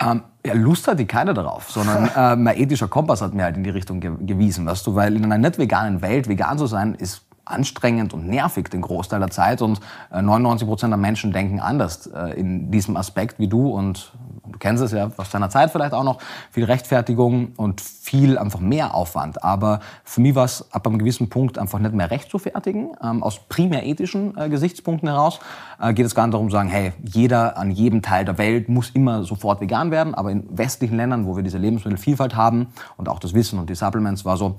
Ähm, 0.00 0.22
ja, 0.44 0.54
Lust 0.54 0.88
hatte 0.88 1.04
keiner 1.06 1.34
darauf, 1.34 1.70
sondern 1.70 2.08
äh, 2.16 2.37
mein 2.37 2.56
ethischer 2.58 2.88
Kompass 2.88 3.20
hat 3.22 3.34
mir 3.34 3.44
halt 3.44 3.56
in 3.56 3.64
die 3.64 3.70
Richtung 3.70 4.00
ge 4.00 4.12
gewiesen, 4.20 4.66
weißt 4.66 4.87
du, 4.87 4.94
weil 4.94 5.14
in 5.16 5.25
einer 5.25 5.38
nicht 5.38 5.58
veganen 5.58 6.00
Welt 6.02 6.28
vegan 6.28 6.58
zu 6.58 6.66
sein 6.66 6.94
ist 6.94 7.22
anstrengend 7.44 8.12
und 8.12 8.26
nervig 8.26 8.69
den 8.70 8.82
Großteil 8.82 9.20
der 9.20 9.31
Zeit 9.31 9.62
und 9.62 9.81
äh, 10.10 10.20
99 10.20 10.66
Prozent 10.66 10.90
der 10.90 10.98
Menschen 10.98 11.32
denken 11.32 11.60
anders 11.60 12.08
äh, 12.08 12.31
in 12.38 12.70
diesem 12.72 12.96
Aspekt 12.96 13.38
wie 13.38 13.46
du 13.46 13.69
und 13.69 14.12
du 14.50 14.58
kennst 14.58 14.82
es 14.82 14.93
ja 14.93 15.10
aus 15.16 15.31
deiner 15.31 15.50
Zeit 15.50 15.70
vielleicht 15.70 15.93
auch 15.93 16.04
noch, 16.04 16.19
viel 16.50 16.64
Rechtfertigung 16.64 17.52
und 17.56 17.81
viel 17.81 18.38
einfach 18.38 18.60
mehr 18.60 18.94
Aufwand. 18.94 19.43
Aber 19.43 19.81
für 20.04 20.20
mich 20.20 20.34
war 20.34 20.44
es 20.44 20.72
ab 20.72 20.87
einem 20.87 20.98
gewissen 20.98 21.28
Punkt 21.28 21.58
einfach 21.58 21.78
nicht 21.78 21.94
mehr 21.94 22.10
recht 22.10 22.31
zu 22.31 22.38
fertigen. 22.38 22.93
Ähm, 23.02 23.22
aus 23.22 23.40
primär 23.48 23.84
ethischen 23.84 24.37
äh, 24.37 24.48
Gesichtspunkten 24.48 25.08
heraus 25.08 25.40
äh, 25.81 25.93
geht 25.93 26.06
es 26.06 26.14
gar 26.14 26.26
nicht 26.26 26.34
darum 26.34 26.48
zu 26.48 26.52
sagen, 26.52 26.69
hey, 26.69 26.93
jeder 27.02 27.58
an 27.58 27.70
jedem 27.70 28.02
Teil 28.02 28.25
der 28.25 28.38
Welt 28.38 28.69
muss 28.69 28.90
immer 28.90 29.25
sofort 29.25 29.60
vegan 29.60 29.90
werden. 29.90 30.14
Aber 30.14 30.31
in 30.31 30.44
westlichen 30.56 30.96
Ländern, 30.96 31.26
wo 31.26 31.37
wir 31.37 31.43
diese 31.43 31.58
Lebensmittelvielfalt 31.58 32.37
haben 32.37 32.69
und 32.96 33.08
auch 33.08 33.19
das 33.19 33.34
Wissen 33.34 33.58
und 33.58 33.70
die 33.70 33.75
Supplements, 33.75 34.25
war 34.25 34.37
so, 34.37 34.58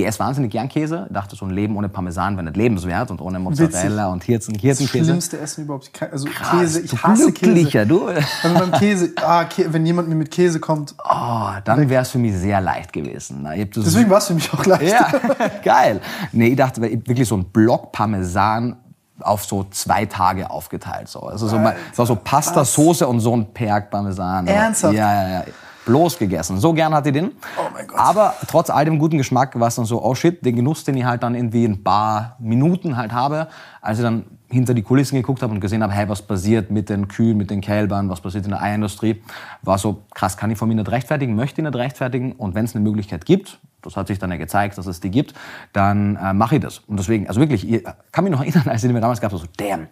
ich 0.00 0.06
esse 0.06 0.18
wahnsinnig 0.18 0.50
gern 0.52 0.68
Käse. 0.68 1.06
Dachte, 1.10 1.36
so 1.36 1.44
ein 1.44 1.50
Leben 1.50 1.76
ohne 1.76 1.88
Parmesan 1.88 2.34
wäre 2.36 2.44
nicht 2.44 2.56
lebenswert 2.56 3.10
und 3.10 3.20
ohne 3.20 3.38
Mozzarella 3.38 4.08
und 4.08 4.24
Hirzen, 4.24 4.54
Das 4.54 4.62
Hirzenkäse. 4.62 5.04
schlimmste 5.04 5.38
Essen 5.38 5.64
überhaupt. 5.64 5.90
Also 6.12 6.26
Krass, 6.26 6.50
Käse, 6.60 6.80
ich 6.80 7.02
hasse 7.02 7.32
Käse. 7.32 7.86
du. 7.86 8.06
Wenn 8.42 8.54
beim 8.54 8.72
Käse, 8.72 9.10
ah, 9.22 9.44
wenn 9.68 9.86
jemand 9.86 10.08
mir 10.08 10.14
mit 10.16 10.30
Käse 10.30 10.60
kommt, 10.60 10.94
Oh, 11.04 11.50
dann 11.64 11.88
wäre 11.88 12.02
es 12.02 12.10
für 12.10 12.18
mich 12.18 12.34
sehr 12.36 12.60
leicht 12.60 12.92
gewesen. 12.92 13.44
Das 13.44 13.84
deswegen 13.84 14.10
war 14.10 14.18
es 14.18 14.26
für 14.26 14.34
mich 14.34 14.52
auch 14.52 14.64
leicht. 14.66 14.92
Ja, 14.92 15.08
geil. 15.64 16.00
Nee, 16.32 16.48
ich 16.48 16.56
dachte 16.56 16.80
wirklich 16.82 17.28
so 17.28 17.36
ein 17.36 17.44
Block 17.44 17.92
Parmesan 17.92 18.76
auf 19.20 19.44
so 19.44 19.64
zwei 19.70 20.06
Tage 20.06 20.48
aufgeteilt. 20.50 21.08
So. 21.08 21.20
Also 21.20 21.46
so, 21.46 21.58
mal- 21.58 21.76
es 21.92 21.98
war 21.98 22.06
so 22.06 22.16
Pasta, 22.16 22.64
Soße 22.64 23.06
und 23.06 23.20
so 23.20 23.36
ein 23.36 23.52
Perk 23.52 23.90
Parmesan. 23.90 24.46
Ernsthaft? 24.46 24.94
Ja, 24.94 25.12
ja, 25.12 25.28
ja. 25.40 25.44
Bloß 25.86 26.18
gegessen. 26.18 26.58
So 26.58 26.72
gern 26.72 26.94
hatte 26.94 27.08
ich 27.08 27.14
den. 27.14 27.32
Oh 27.56 27.70
mein 27.72 27.86
Gott. 27.86 27.98
Aber 27.98 28.34
trotz 28.48 28.70
all 28.70 28.84
dem 28.84 28.98
guten 28.98 29.18
Geschmack 29.18 29.58
war 29.58 29.68
es 29.68 29.76
dann 29.76 29.86
so, 29.86 30.02
oh 30.02 30.14
shit, 30.14 30.44
den 30.44 30.56
Genuss, 30.56 30.84
den 30.84 30.96
ich 30.96 31.04
halt 31.04 31.22
dann 31.22 31.34
irgendwie 31.34 31.64
in 31.64 31.72
ein 31.72 31.84
paar 31.84 32.36
Minuten 32.38 32.96
halt 32.96 33.12
habe, 33.12 33.48
als 33.80 33.98
ich 33.98 34.04
dann 34.04 34.24
hinter 34.50 34.74
die 34.74 34.82
Kulissen 34.82 35.16
geguckt 35.16 35.42
habe 35.42 35.52
und 35.52 35.60
gesehen 35.60 35.82
habe, 35.82 35.92
hey, 35.92 36.08
was 36.08 36.22
passiert 36.22 36.70
mit 36.70 36.88
den 36.88 37.08
Kühen, 37.08 37.36
mit 37.36 37.50
den 37.50 37.60
Kälbern, 37.60 38.08
was 38.08 38.20
passiert 38.20 38.44
in 38.44 38.50
der 38.50 38.60
Eierindustrie, 38.60 39.22
war 39.62 39.78
so, 39.78 40.02
krass, 40.12 40.36
kann 40.36 40.50
ich 40.50 40.58
von 40.58 40.68
mir 40.68 40.74
nicht 40.74 40.90
rechtfertigen, 40.90 41.36
möchte 41.36 41.60
ich 41.60 41.64
nicht 41.64 41.76
rechtfertigen 41.76 42.32
und 42.32 42.54
wenn 42.54 42.64
es 42.64 42.74
eine 42.74 42.82
Möglichkeit 42.82 43.24
gibt, 43.24 43.58
das 43.82 43.96
hat 43.96 44.08
sich 44.08 44.18
dann 44.18 44.30
ja 44.30 44.36
gezeigt, 44.36 44.76
dass 44.76 44.86
es 44.86 45.00
die 45.00 45.10
gibt, 45.10 45.34
dann 45.72 46.16
äh, 46.16 46.34
mache 46.34 46.56
ich 46.56 46.62
das. 46.62 46.80
Und 46.80 46.98
deswegen, 46.98 47.28
also 47.28 47.40
wirklich, 47.40 47.68
ich 47.70 47.84
kann 48.12 48.24
mich 48.24 48.32
noch 48.32 48.40
erinnern, 48.44 48.68
als 48.68 48.84
ich 48.84 48.92
mir 48.92 49.00
damals 49.00 49.20
gab, 49.20 49.30
so, 49.32 49.42
damn, 49.56 49.86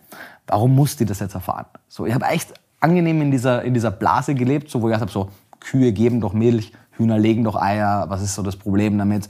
warum 0.46 0.74
musste 0.74 1.04
ich 1.04 1.08
das 1.08 1.20
jetzt 1.20 1.34
erfahren? 1.34 1.66
So, 1.88 2.04
ich 2.04 2.12
habe 2.12 2.26
echt 2.26 2.52
angenehm 2.80 3.22
in 3.22 3.30
dieser, 3.30 3.62
in 3.62 3.74
dieser 3.74 3.90
Blase 3.90 4.34
gelebt, 4.34 4.70
so, 4.70 4.82
wo 4.82 4.88
ich 4.88 4.94
gesagt 4.94 5.10
habe, 5.10 5.12
so, 5.12 5.30
Kühe 5.60 5.92
geben 5.92 6.20
doch 6.20 6.32
Milch, 6.32 6.72
Hühner 6.92 7.18
legen 7.18 7.44
doch 7.44 7.56
Eier, 7.56 8.06
was 8.08 8.22
ist 8.22 8.34
so 8.34 8.42
das 8.42 8.56
Problem 8.56 8.98
damit? 8.98 9.28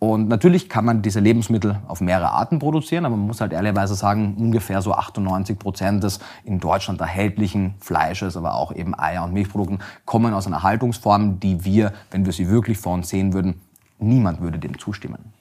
Und 0.00 0.28
natürlich 0.28 0.68
kann 0.68 0.84
man 0.84 1.02
diese 1.02 1.18
Lebensmittel 1.18 1.80
auf 1.88 2.00
mehrere 2.00 2.30
Arten 2.30 2.60
produzieren, 2.60 3.04
aber 3.04 3.16
man 3.16 3.26
muss 3.26 3.40
halt 3.40 3.52
ehrlicherweise 3.52 3.96
sagen, 3.96 4.36
ungefähr 4.38 4.80
so 4.80 4.92
98 4.92 5.58
Prozent 5.58 6.04
des 6.04 6.20
in 6.44 6.60
Deutschland 6.60 7.00
erhältlichen 7.00 7.74
Fleisches, 7.80 8.36
aber 8.36 8.54
auch 8.54 8.72
eben 8.72 8.96
Eier 8.96 9.24
und 9.24 9.32
Milchprodukten 9.32 9.80
kommen 10.04 10.34
aus 10.34 10.46
einer 10.46 10.62
Haltungsform, 10.62 11.40
die 11.40 11.64
wir, 11.64 11.92
wenn 12.12 12.26
wir 12.26 12.32
sie 12.32 12.48
wirklich 12.48 12.78
vor 12.78 12.94
uns 12.94 13.08
sehen 13.08 13.32
würden, 13.32 13.60
niemand 13.98 14.40
würde 14.40 14.60
dem 14.60 14.78
zustimmen. 14.78 15.32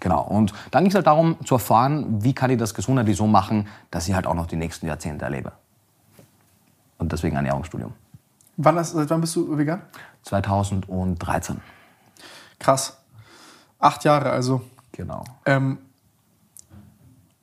Genau. 0.00 0.22
Und 0.22 0.54
dann 0.70 0.84
ging 0.84 0.90
es 0.90 0.94
halt 0.94 1.06
darum 1.06 1.36
zu 1.44 1.56
erfahren, 1.56 2.22
wie 2.22 2.32
kann 2.32 2.50
ich 2.50 2.58
das 2.58 2.74
gesundheitlich 2.74 3.16
so 3.18 3.26
machen, 3.26 3.68
dass 3.90 4.08
ich 4.08 4.14
halt 4.14 4.26
auch 4.26 4.34
noch 4.34 4.46
die 4.46 4.56
nächsten 4.56 4.86
Jahrzehnte 4.86 5.26
erlebe. 5.26 5.52
Und 6.98 7.12
deswegen 7.12 7.36
Ernährungsstudium. 7.36 7.92
Wann, 8.56 8.76
hast, 8.76 8.92
seit 8.92 9.10
wann 9.10 9.20
bist 9.20 9.36
du 9.36 9.56
vegan? 9.56 9.82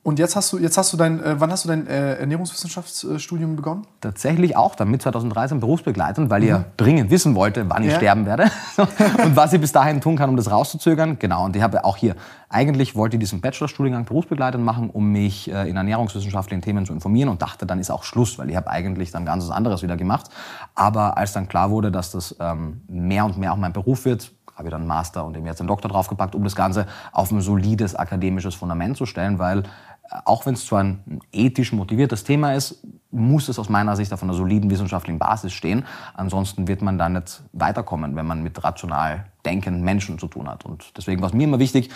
Und 0.04 0.18
jetzt 0.18 0.36
hast 0.36 0.52
du, 0.52 0.58
jetzt 0.58 0.76
hast 0.76 0.92
du 0.92 0.98
dein, 0.98 1.18
äh, 1.24 1.40
wann 1.40 1.50
hast 1.50 1.64
du 1.64 1.68
dein 1.68 1.86
äh, 1.86 2.16
Ernährungswissenschaftsstudium 2.16 3.56
begonnen? 3.56 3.86
Tatsächlich 4.02 4.54
auch 4.54 4.74
dann 4.74 4.90
mit 4.90 5.00
2013 5.00 5.60
berufsbegleitend, 5.60 6.28
weil 6.28 6.42
mhm. 6.42 6.46
ihr 6.46 6.64
dringend 6.76 7.10
wissen 7.10 7.34
wollte, 7.34 7.70
wann 7.70 7.82
ich 7.82 7.90
ja. 7.90 7.96
sterben 7.96 8.26
werde 8.26 8.50
und 9.24 9.34
was 9.34 9.54
ich 9.54 9.62
bis 9.62 9.72
dahin 9.72 10.02
tun 10.02 10.16
kann, 10.16 10.28
um 10.28 10.36
das 10.36 10.50
rauszuzögern. 10.50 11.18
Genau, 11.18 11.46
und 11.46 11.56
ich 11.56 11.62
habe 11.62 11.82
auch 11.86 11.96
hier, 11.96 12.16
eigentlich 12.50 12.94
wollte 12.94 13.16
ich 13.16 13.20
diesen 13.20 13.40
Bachelorstudiengang 13.40 14.04
berufsbegleitend 14.04 14.62
machen, 14.62 14.90
um 14.90 15.10
mich 15.10 15.50
äh, 15.50 15.70
in 15.70 15.76
ernährungswissenschaftlichen 15.76 16.60
Themen 16.60 16.84
zu 16.84 16.92
informieren 16.92 17.30
und 17.30 17.40
dachte, 17.40 17.64
dann 17.64 17.80
ist 17.80 17.90
auch 17.90 18.04
Schluss, 18.04 18.38
weil 18.38 18.50
ich 18.50 18.56
habe 18.56 18.68
eigentlich 18.68 19.10
dann 19.10 19.24
ganz 19.24 19.44
was 19.44 19.56
anderes 19.56 19.82
wieder 19.82 19.96
gemacht. 19.96 20.26
Aber 20.74 21.16
als 21.16 21.32
dann 21.32 21.48
klar 21.48 21.70
wurde, 21.70 21.90
dass 21.90 22.10
das 22.10 22.36
ähm, 22.40 22.82
mehr 22.88 23.24
und 23.24 23.38
mehr 23.38 23.54
auch 23.54 23.56
mein 23.56 23.72
Beruf 23.72 24.04
wird, 24.04 24.32
habe 24.54 24.68
ich 24.68 24.70
dann 24.70 24.86
Master 24.86 25.24
und 25.24 25.36
eben 25.36 25.46
jetzt 25.46 25.60
einen 25.60 25.68
Doktor 25.68 25.88
draufgepackt, 25.88 26.34
um 26.34 26.44
das 26.44 26.54
Ganze 26.54 26.86
auf 27.12 27.30
ein 27.30 27.40
solides 27.40 27.96
akademisches 27.96 28.54
Fundament 28.54 28.96
zu 28.96 29.06
stellen, 29.06 29.38
weil 29.38 29.64
auch 30.24 30.46
wenn 30.46 30.54
es 30.54 30.66
zwar 30.66 30.82
ein 30.82 31.20
ethisch 31.32 31.72
motiviertes 31.72 32.24
Thema 32.24 32.54
ist, 32.54 32.86
muss 33.10 33.48
es 33.48 33.58
aus 33.58 33.68
meiner 33.68 33.96
Sicht 33.96 34.12
auf 34.12 34.22
einer 34.22 34.34
soliden 34.34 34.70
wissenschaftlichen 34.70 35.18
Basis 35.18 35.52
stehen. 35.52 35.84
Ansonsten 36.14 36.68
wird 36.68 36.82
man 36.82 36.98
da 36.98 37.08
nicht 37.08 37.42
weiterkommen, 37.52 38.16
wenn 38.16 38.26
man 38.26 38.42
mit 38.42 38.62
rational 38.62 39.26
denkenden 39.44 39.82
Menschen 39.82 40.18
zu 40.18 40.26
tun 40.26 40.48
hat. 40.48 40.64
Und 40.64 40.96
deswegen 40.96 41.20
war 41.20 41.28
es 41.28 41.34
mir 41.34 41.44
immer 41.44 41.58
wichtig, 41.58 41.90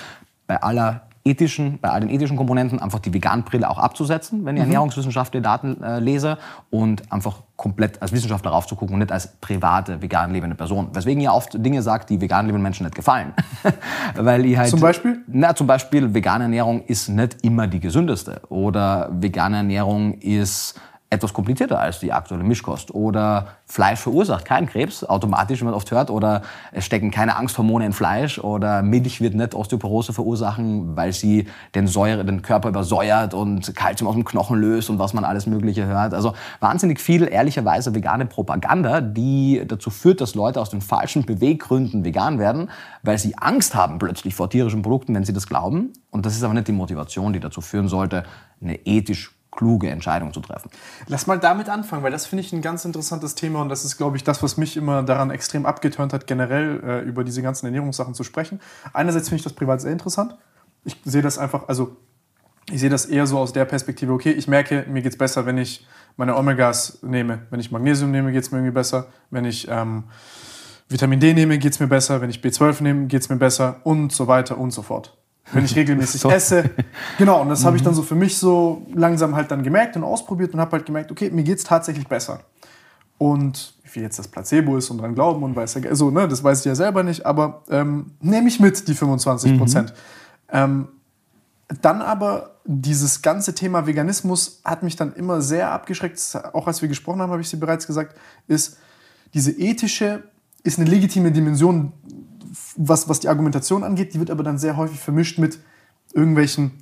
bei 0.47 0.63
aller 0.63 1.08
ethischen, 1.25 1.79
bei 1.81 1.91
all 1.91 2.01
den 2.01 2.11
ethischen 2.11 2.37
Komponenten 2.37 2.79
einfach 2.79 2.99
die 2.99 3.13
Veganbrille 3.13 3.69
auch 3.69 3.79
abzusetzen, 3.79 4.45
wenn 4.45 4.57
ich 4.57 4.63
mhm. 4.63 4.69
ernährungswissenschaftliche 4.69 5.43
Daten 5.43 5.83
äh, 5.83 5.99
lese 5.99 6.39
und 6.71 7.11
einfach 7.13 7.43
komplett 7.57 8.01
als 8.01 8.13
Wissenschaftler 8.13 8.53
raufzugucken 8.53 8.95
und 8.95 9.01
nicht 9.01 9.13
als 9.13 9.37
private 9.41 10.01
vegan 10.01 10.33
lebende 10.33 10.57
Person. 10.57 10.89
Weswegen 10.93 11.21
ihr 11.21 11.33
oft 11.33 11.55
Dinge 11.55 11.83
sagt, 11.83 12.09
die 12.09 12.21
vegan 12.21 12.47
lebenden 12.47 12.63
Menschen 12.63 12.85
nicht 12.85 12.95
gefallen. 12.95 13.35
Weil 14.15 14.47
ich 14.47 14.57
halt, 14.57 14.71
zum 14.71 14.81
Beispiel? 14.81 15.21
Na, 15.27 15.55
zum 15.55 15.67
Beispiel 15.67 16.15
vegane 16.15 16.45
Ernährung 16.45 16.85
ist 16.85 17.09
nicht 17.09 17.39
immer 17.43 17.67
die 17.67 17.81
gesündeste 17.81 18.43
oder 18.49 19.11
vegane 19.13 19.59
Ernährung 19.59 20.15
ist 20.15 20.81
etwas 21.11 21.33
komplizierter 21.33 21.81
als 21.81 22.01
die 22.01 22.13
aktuelle 22.13 22.45
Mischkost. 22.45 22.95
Oder 22.95 23.49
Fleisch 23.65 24.01
verursacht 24.01 24.45
keinen 24.45 24.67
Krebs, 24.67 25.05
automatisch, 25.05 25.61
wie 25.61 25.65
man 25.65 25.73
oft 25.73 25.91
hört. 25.91 26.11
Oder 26.11 26.43
es 26.71 26.85
stecken 26.85 27.11
keine 27.11 27.37
Angsthormone 27.37 27.87
in 27.87 27.93
Fleisch. 27.95 28.39
Oder 28.39 28.83
Milch 28.83 29.23
wird 29.23 29.35
nicht 29.35 29.55
Osteoporose 29.55 30.13
verursachen, 30.13 30.97
weil 30.97 31.15
sie 31.15 31.47
den, 31.75 31.87
Säure, 31.87 32.27
den 32.27 32.43
Körper 32.43 32.69
übersäuert 32.69 33.33
und 33.33 33.75
Kalzium 33.75 34.09
aus 34.09 34.17
dem 34.17 34.25
Knochen 34.25 34.61
löst 34.61 34.91
und 34.91 34.99
was 34.99 35.15
man 35.15 35.25
alles 35.25 35.47
Mögliche 35.47 35.87
hört. 35.87 36.13
Also 36.13 36.35
wahnsinnig 36.61 37.01
viel, 37.01 37.27
ehrlicherweise, 37.27 37.95
vegane 37.95 38.27
Propaganda, 38.27 39.01
die 39.01 39.63
dazu 39.67 39.89
führt, 39.89 40.21
dass 40.21 40.35
Leute 40.35 40.61
aus 40.61 40.69
den 40.69 40.83
falschen 40.83 41.25
Beweggründen 41.25 42.05
vegan 42.05 42.39
werden, 42.39 42.71
weil 43.03 43.17
sie 43.17 43.37
Angst 43.39 43.75
haben 43.75 43.99
plötzlich 43.99 44.35
vor 44.35 44.51
tierischen 44.51 44.83
Produkten, 44.83 45.15
wenn 45.15 45.25
sie 45.25 45.33
das 45.33 45.47
glauben. 45.47 45.95
Und 46.11 46.27
das 46.27 46.37
ist 46.37 46.43
aber 46.43 46.53
nicht 46.53 46.69
die 46.69 46.73
Motivation, 46.73 47.33
die 47.33 47.41
dazu 47.41 47.63
führen 47.63 47.89
sollte, 47.89 48.25
eine 48.61 48.75
ethisch 48.85 49.38
kluge 49.59 49.91
Entscheidung 49.91 50.33
zu 50.33 50.41
treffen. 50.41 50.71
Lass 51.09 51.27
mal 51.27 51.39
damit 51.39 51.69
anfangen, 51.69 52.05
weil 52.05 52.13
das 52.13 52.27
finde 52.27 52.45
ich 52.45 52.53
ein 52.53 52.63
ganz 52.63 52.85
interessantes 52.85 53.35
Thema 53.35 53.61
und 53.61 53.69
das 53.69 53.85
ist, 53.85 53.97
glaube 53.97 54.17
ich, 54.17 54.23
das, 54.23 54.41
was 54.41 54.57
mich 54.57 54.77
immer 54.77 55.03
daran 55.03 55.33
extrem 55.33 55.67
abgeturnt 55.67 56.13
hat, 56.13 56.29
generell 56.29 56.81
äh, 56.85 57.01
über 57.01 57.25
diese 57.25 57.43
ganzen 57.43 57.67
Ernährungssachen 57.67 58.15
zu 58.15 58.23
sprechen. 58.23 58.61
Einerseits 58.93 59.29
finde 59.29 59.41
ich 59.41 59.45
das 59.45 59.55
privat 59.55 59.81
sehr 59.81 59.91
interessant. 59.91 60.37
Ich 60.85 60.97
sehe 61.05 61.23
das 61.23 61.39
einfach, 61.39 61.67
also 61.67 61.97
ich 62.71 62.79
sehe 62.79 62.89
das 62.89 63.07
eher 63.07 63.27
so 63.27 63.37
aus 63.37 63.53
der 63.53 63.65
Perspektive, 63.65 64.13
okay, 64.13 64.31
ich 64.31 64.47
merke, 64.47 64.87
mir 64.89 65.03
geht 65.03 65.13
es 65.13 65.19
besser, 65.19 65.45
wenn 65.45 65.59
ich 65.59 65.85
meine 66.17 66.37
Omegas 66.37 67.03
nehme. 67.03 67.41
Wenn 67.51 67.59
ich 67.59 67.73
Magnesium 67.73 68.13
nehme, 68.13 68.31
geht 68.31 68.45
es 68.45 68.53
mir 68.53 68.59
irgendwie 68.59 68.75
besser. 68.75 69.09
Wenn 69.31 69.45
ich 69.45 69.67
ähm, 69.69 70.05
Vitamin 70.89 71.19
D 71.19 71.35
nehme, 71.35 71.59
geht 71.59 71.73
es 71.73 71.81
mir 71.81 71.89
besser. 71.89 72.21
Wenn 72.21 72.31
ich 72.31 72.39
B12 72.39 72.83
nehme, 72.85 73.07
geht 73.07 73.23
es 73.23 73.29
mir 73.29 73.37
besser 73.37 73.81
und 73.83 74.13
so 74.13 74.29
weiter 74.29 74.57
und 74.57 74.71
so 74.71 74.83
fort 74.83 75.19
wenn 75.53 75.65
ich 75.65 75.75
regelmäßig 75.75 76.21
so. 76.23 76.31
esse. 76.31 76.71
Genau, 77.19 77.41
und 77.41 77.49
das 77.49 77.63
mhm. 77.63 77.67
habe 77.67 77.77
ich 77.77 77.83
dann 77.83 77.95
so 77.95 78.03
für 78.03 78.15
mich 78.15 78.37
so 78.37 78.87
langsam 78.95 79.35
halt 79.37 79.51
dann 79.51 79.63
gemerkt 79.63 79.97
und 79.97 80.05
ausprobiert 80.05 80.55
und 80.55 80.61
habe 80.61 80.73
halt 80.73 80.87
gemerkt, 80.87 81.11
okay, 81.11 81.31
mir 81.31 81.43
geht 81.43 81.59
es 81.59 81.65
tatsächlich 81.65 82.07
besser. 82.07 82.41
Und 83.19 83.75
wie 83.83 83.89
viel 83.89 84.03
jetzt 84.03 84.19
das 84.19 84.29
Placebo 84.29 84.77
ist 84.77 84.91
und 84.91 84.99
dran 84.99 85.15
glauben 85.15 85.43
und 85.43 85.57
weiß 85.57 85.75
ja, 85.75 85.95
so, 85.95 86.11
ne, 86.11 86.29
das 86.29 86.45
weiß 86.45 86.61
ich 86.61 86.67
ja 86.67 86.75
selber 86.75 87.03
nicht, 87.03 87.27
aber 87.27 87.63
ähm, 87.69 88.13
nehme 88.21 88.49
ich 88.49 88.61
mit, 88.61 88.87
die 88.87 88.95
25 88.95 89.59
Prozent. 89.59 89.91
Mhm. 89.91 89.95
Ähm, 90.51 90.89
dann 91.83 92.01
aber 92.01 92.57
dieses 92.65 93.23
ganze 93.23 93.55
Thema 93.55 93.87
Veganismus 93.87 94.61
hat 94.65 94.83
mich 94.83 94.97
dann 94.97 95.15
immer 95.15 95.41
sehr 95.41 95.71
abgeschreckt, 95.71 96.21
auch 96.53 96.67
als 96.67 96.81
wir 96.83 96.89
gesprochen 96.89 97.21
haben, 97.21 97.31
habe 97.31 97.41
ich 97.41 97.49
sie 97.49 97.57
bereits 97.57 97.87
gesagt, 97.87 98.17
ist 98.47 98.79
diese 99.35 99.53
ethische, 99.53 100.23
ist 100.63 100.79
eine 100.79 100.89
legitime 100.89 101.33
Dimension 101.33 101.93
was, 102.77 103.09
was 103.09 103.21
die 103.21 103.29
Argumentation 103.29 103.85
angeht, 103.85 104.15
die 104.15 104.21
wird 104.21 104.31
aber 104.31 104.43
dann 104.43 104.59
sehr 104.59 104.77
häufig 104.77 105.01
vermischt 105.01 105.39
mit 105.39 105.59
irgendwelchen 106.13 106.73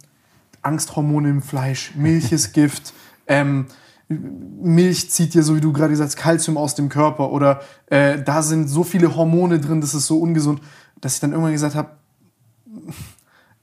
Angsthormonen 0.63 1.31
im 1.31 1.43
Fleisch, 1.43 1.95
Milch 1.97 2.33
ist 2.33 2.53
Gift, 2.55 2.93
ähm, 3.27 3.67
Milch 4.09 5.11
zieht 5.11 5.35
dir, 5.35 5.43
so 5.43 5.57
wie 5.57 5.61
du 5.61 5.73
gerade 5.73 5.91
gesagt 5.91 6.11
hast, 6.11 6.17
Kalzium 6.17 6.57
aus 6.57 6.75
dem 6.75 6.89
Körper 6.89 7.33
oder 7.33 7.61
äh, 7.87 8.23
da 8.23 8.43
sind 8.43 8.69
so 8.69 8.85
viele 8.85 9.17
Hormone 9.17 9.59
drin, 9.59 9.81
das 9.81 9.95
ist 9.95 10.07
so 10.07 10.19
ungesund, 10.19 10.61
dass 11.01 11.15
ich 11.15 11.21
dann 11.21 11.33
irgendwann 11.33 11.53
gesagt 11.53 11.75
habe, 11.75 11.91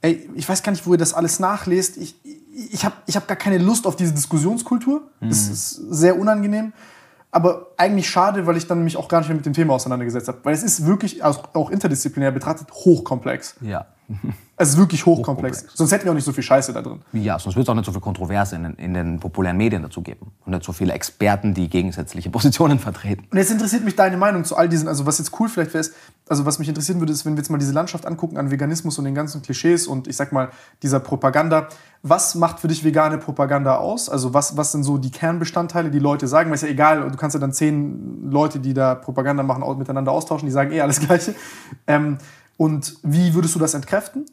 ey, 0.02 0.28
ich 0.34 0.46
weiß 0.46 0.62
gar 0.62 0.72
nicht, 0.72 0.86
wo 0.86 0.92
ihr 0.92 0.98
das 0.98 1.14
alles 1.14 1.40
nachlest. 1.40 1.96
Ich, 1.96 2.14
ich 2.70 2.84
habe 2.84 2.94
ich 3.06 3.16
hab 3.16 3.26
gar 3.26 3.36
keine 3.36 3.58
Lust 3.58 3.86
auf 3.86 3.96
diese 3.96 4.12
Diskussionskultur. 4.12 5.08
Mhm. 5.20 5.28
Das 5.30 5.48
ist 5.48 5.70
sehr 5.70 6.18
unangenehm 6.18 6.74
aber 7.34 7.72
eigentlich 7.76 8.08
schade, 8.08 8.46
weil 8.46 8.56
ich 8.56 8.68
dann 8.68 8.84
mich 8.84 8.96
auch 8.96 9.08
gar 9.08 9.18
nicht 9.18 9.28
mehr 9.28 9.36
mit 9.36 9.44
dem 9.44 9.54
Thema 9.54 9.74
auseinandergesetzt 9.74 10.28
habe. 10.28 10.38
Weil 10.44 10.54
es 10.54 10.62
ist 10.62 10.86
wirklich, 10.86 11.24
also 11.24 11.42
auch 11.52 11.70
interdisziplinär 11.70 12.30
betrachtet, 12.30 12.70
hochkomplex. 12.72 13.56
Ja. 13.60 13.86
Es 14.56 14.68
ist 14.68 14.76
wirklich 14.76 15.04
hochkomplex. 15.04 15.56
hochkomplex. 15.58 15.76
Sonst 15.76 15.90
hätten 15.90 16.04
wir 16.04 16.12
auch 16.12 16.14
nicht 16.14 16.24
so 16.24 16.32
viel 16.32 16.44
Scheiße 16.44 16.72
da 16.72 16.80
drin. 16.80 17.00
Ja, 17.12 17.38
sonst 17.40 17.56
wird 17.56 17.66
es 17.66 17.68
auch 17.68 17.74
nicht 17.74 17.86
so 17.86 17.90
viel 17.90 18.00
Kontroverse 18.00 18.54
in 18.54 18.62
den, 18.62 18.74
in 18.74 18.94
den, 18.94 19.18
populären 19.18 19.56
Medien 19.56 19.82
dazu 19.82 20.00
geben. 20.00 20.30
Und 20.44 20.52
nicht 20.52 20.64
so 20.64 20.72
viele 20.72 20.92
Experten, 20.92 21.54
die 21.54 21.68
gegensätzliche 21.68 22.30
Positionen 22.34 22.78
vertreten. 22.78 23.26
Und 23.30 23.36
jetzt 23.36 23.50
interessiert 23.50 23.84
mich 23.84 23.96
deine 23.96 24.16
Meinung 24.16 24.44
zu 24.44 24.56
all 24.56 24.68
diesen, 24.68 24.86
also 24.86 25.06
was 25.06 25.18
jetzt 25.18 25.38
cool 25.40 25.48
vielleicht 25.48 25.74
wäre, 25.74 25.80
ist, 25.80 25.94
also 26.28 26.46
was 26.46 26.60
mich 26.60 26.68
interessieren 26.68 27.00
würde, 27.00 27.12
ist, 27.12 27.26
wenn 27.26 27.32
wir 27.34 27.38
jetzt 27.38 27.50
mal 27.50 27.58
diese 27.58 27.72
Landschaft 27.72 28.06
angucken 28.06 28.36
an 28.36 28.52
Veganismus 28.52 28.96
und 28.98 29.06
den 29.06 29.14
ganzen 29.14 29.42
Klischees 29.42 29.88
und 29.88 30.06
ich 30.06 30.16
sag 30.16 30.32
mal 30.32 30.50
dieser 30.82 31.00
Propaganda. 31.00 31.68
Was 32.02 32.34
macht 32.34 32.60
für 32.60 32.68
dich 32.68 32.84
vegane 32.84 33.18
Propaganda 33.18 33.76
aus? 33.76 34.08
Also 34.08 34.34
was, 34.34 34.56
was 34.56 34.72
sind 34.72 34.84
so 34.84 34.98
die 34.98 35.10
Kernbestandteile, 35.10 35.90
die 35.90 35.98
Leute 35.98 36.28
sagen? 36.28 36.50
Weil 36.50 36.56
es 36.56 36.62
ja 36.62 36.68
egal, 36.68 37.10
du 37.10 37.16
kannst 37.16 37.34
ja 37.34 37.40
dann 37.40 37.52
zehn 37.52 38.30
Leute, 38.30 38.60
die 38.60 38.72
da 38.72 38.94
Propaganda 38.94 39.42
machen, 39.42 39.64
miteinander 39.78 40.12
austauschen, 40.12 40.46
die 40.46 40.52
sagen 40.52 40.70
eh 40.70 40.80
alles 40.80 41.00
Gleiche. 41.00 41.34
Ähm, 41.86 42.18
und 42.56 42.98
wie 43.02 43.34
würdest 43.34 43.54
du 43.54 43.58
das 43.58 43.74
entkräften? 43.74 44.26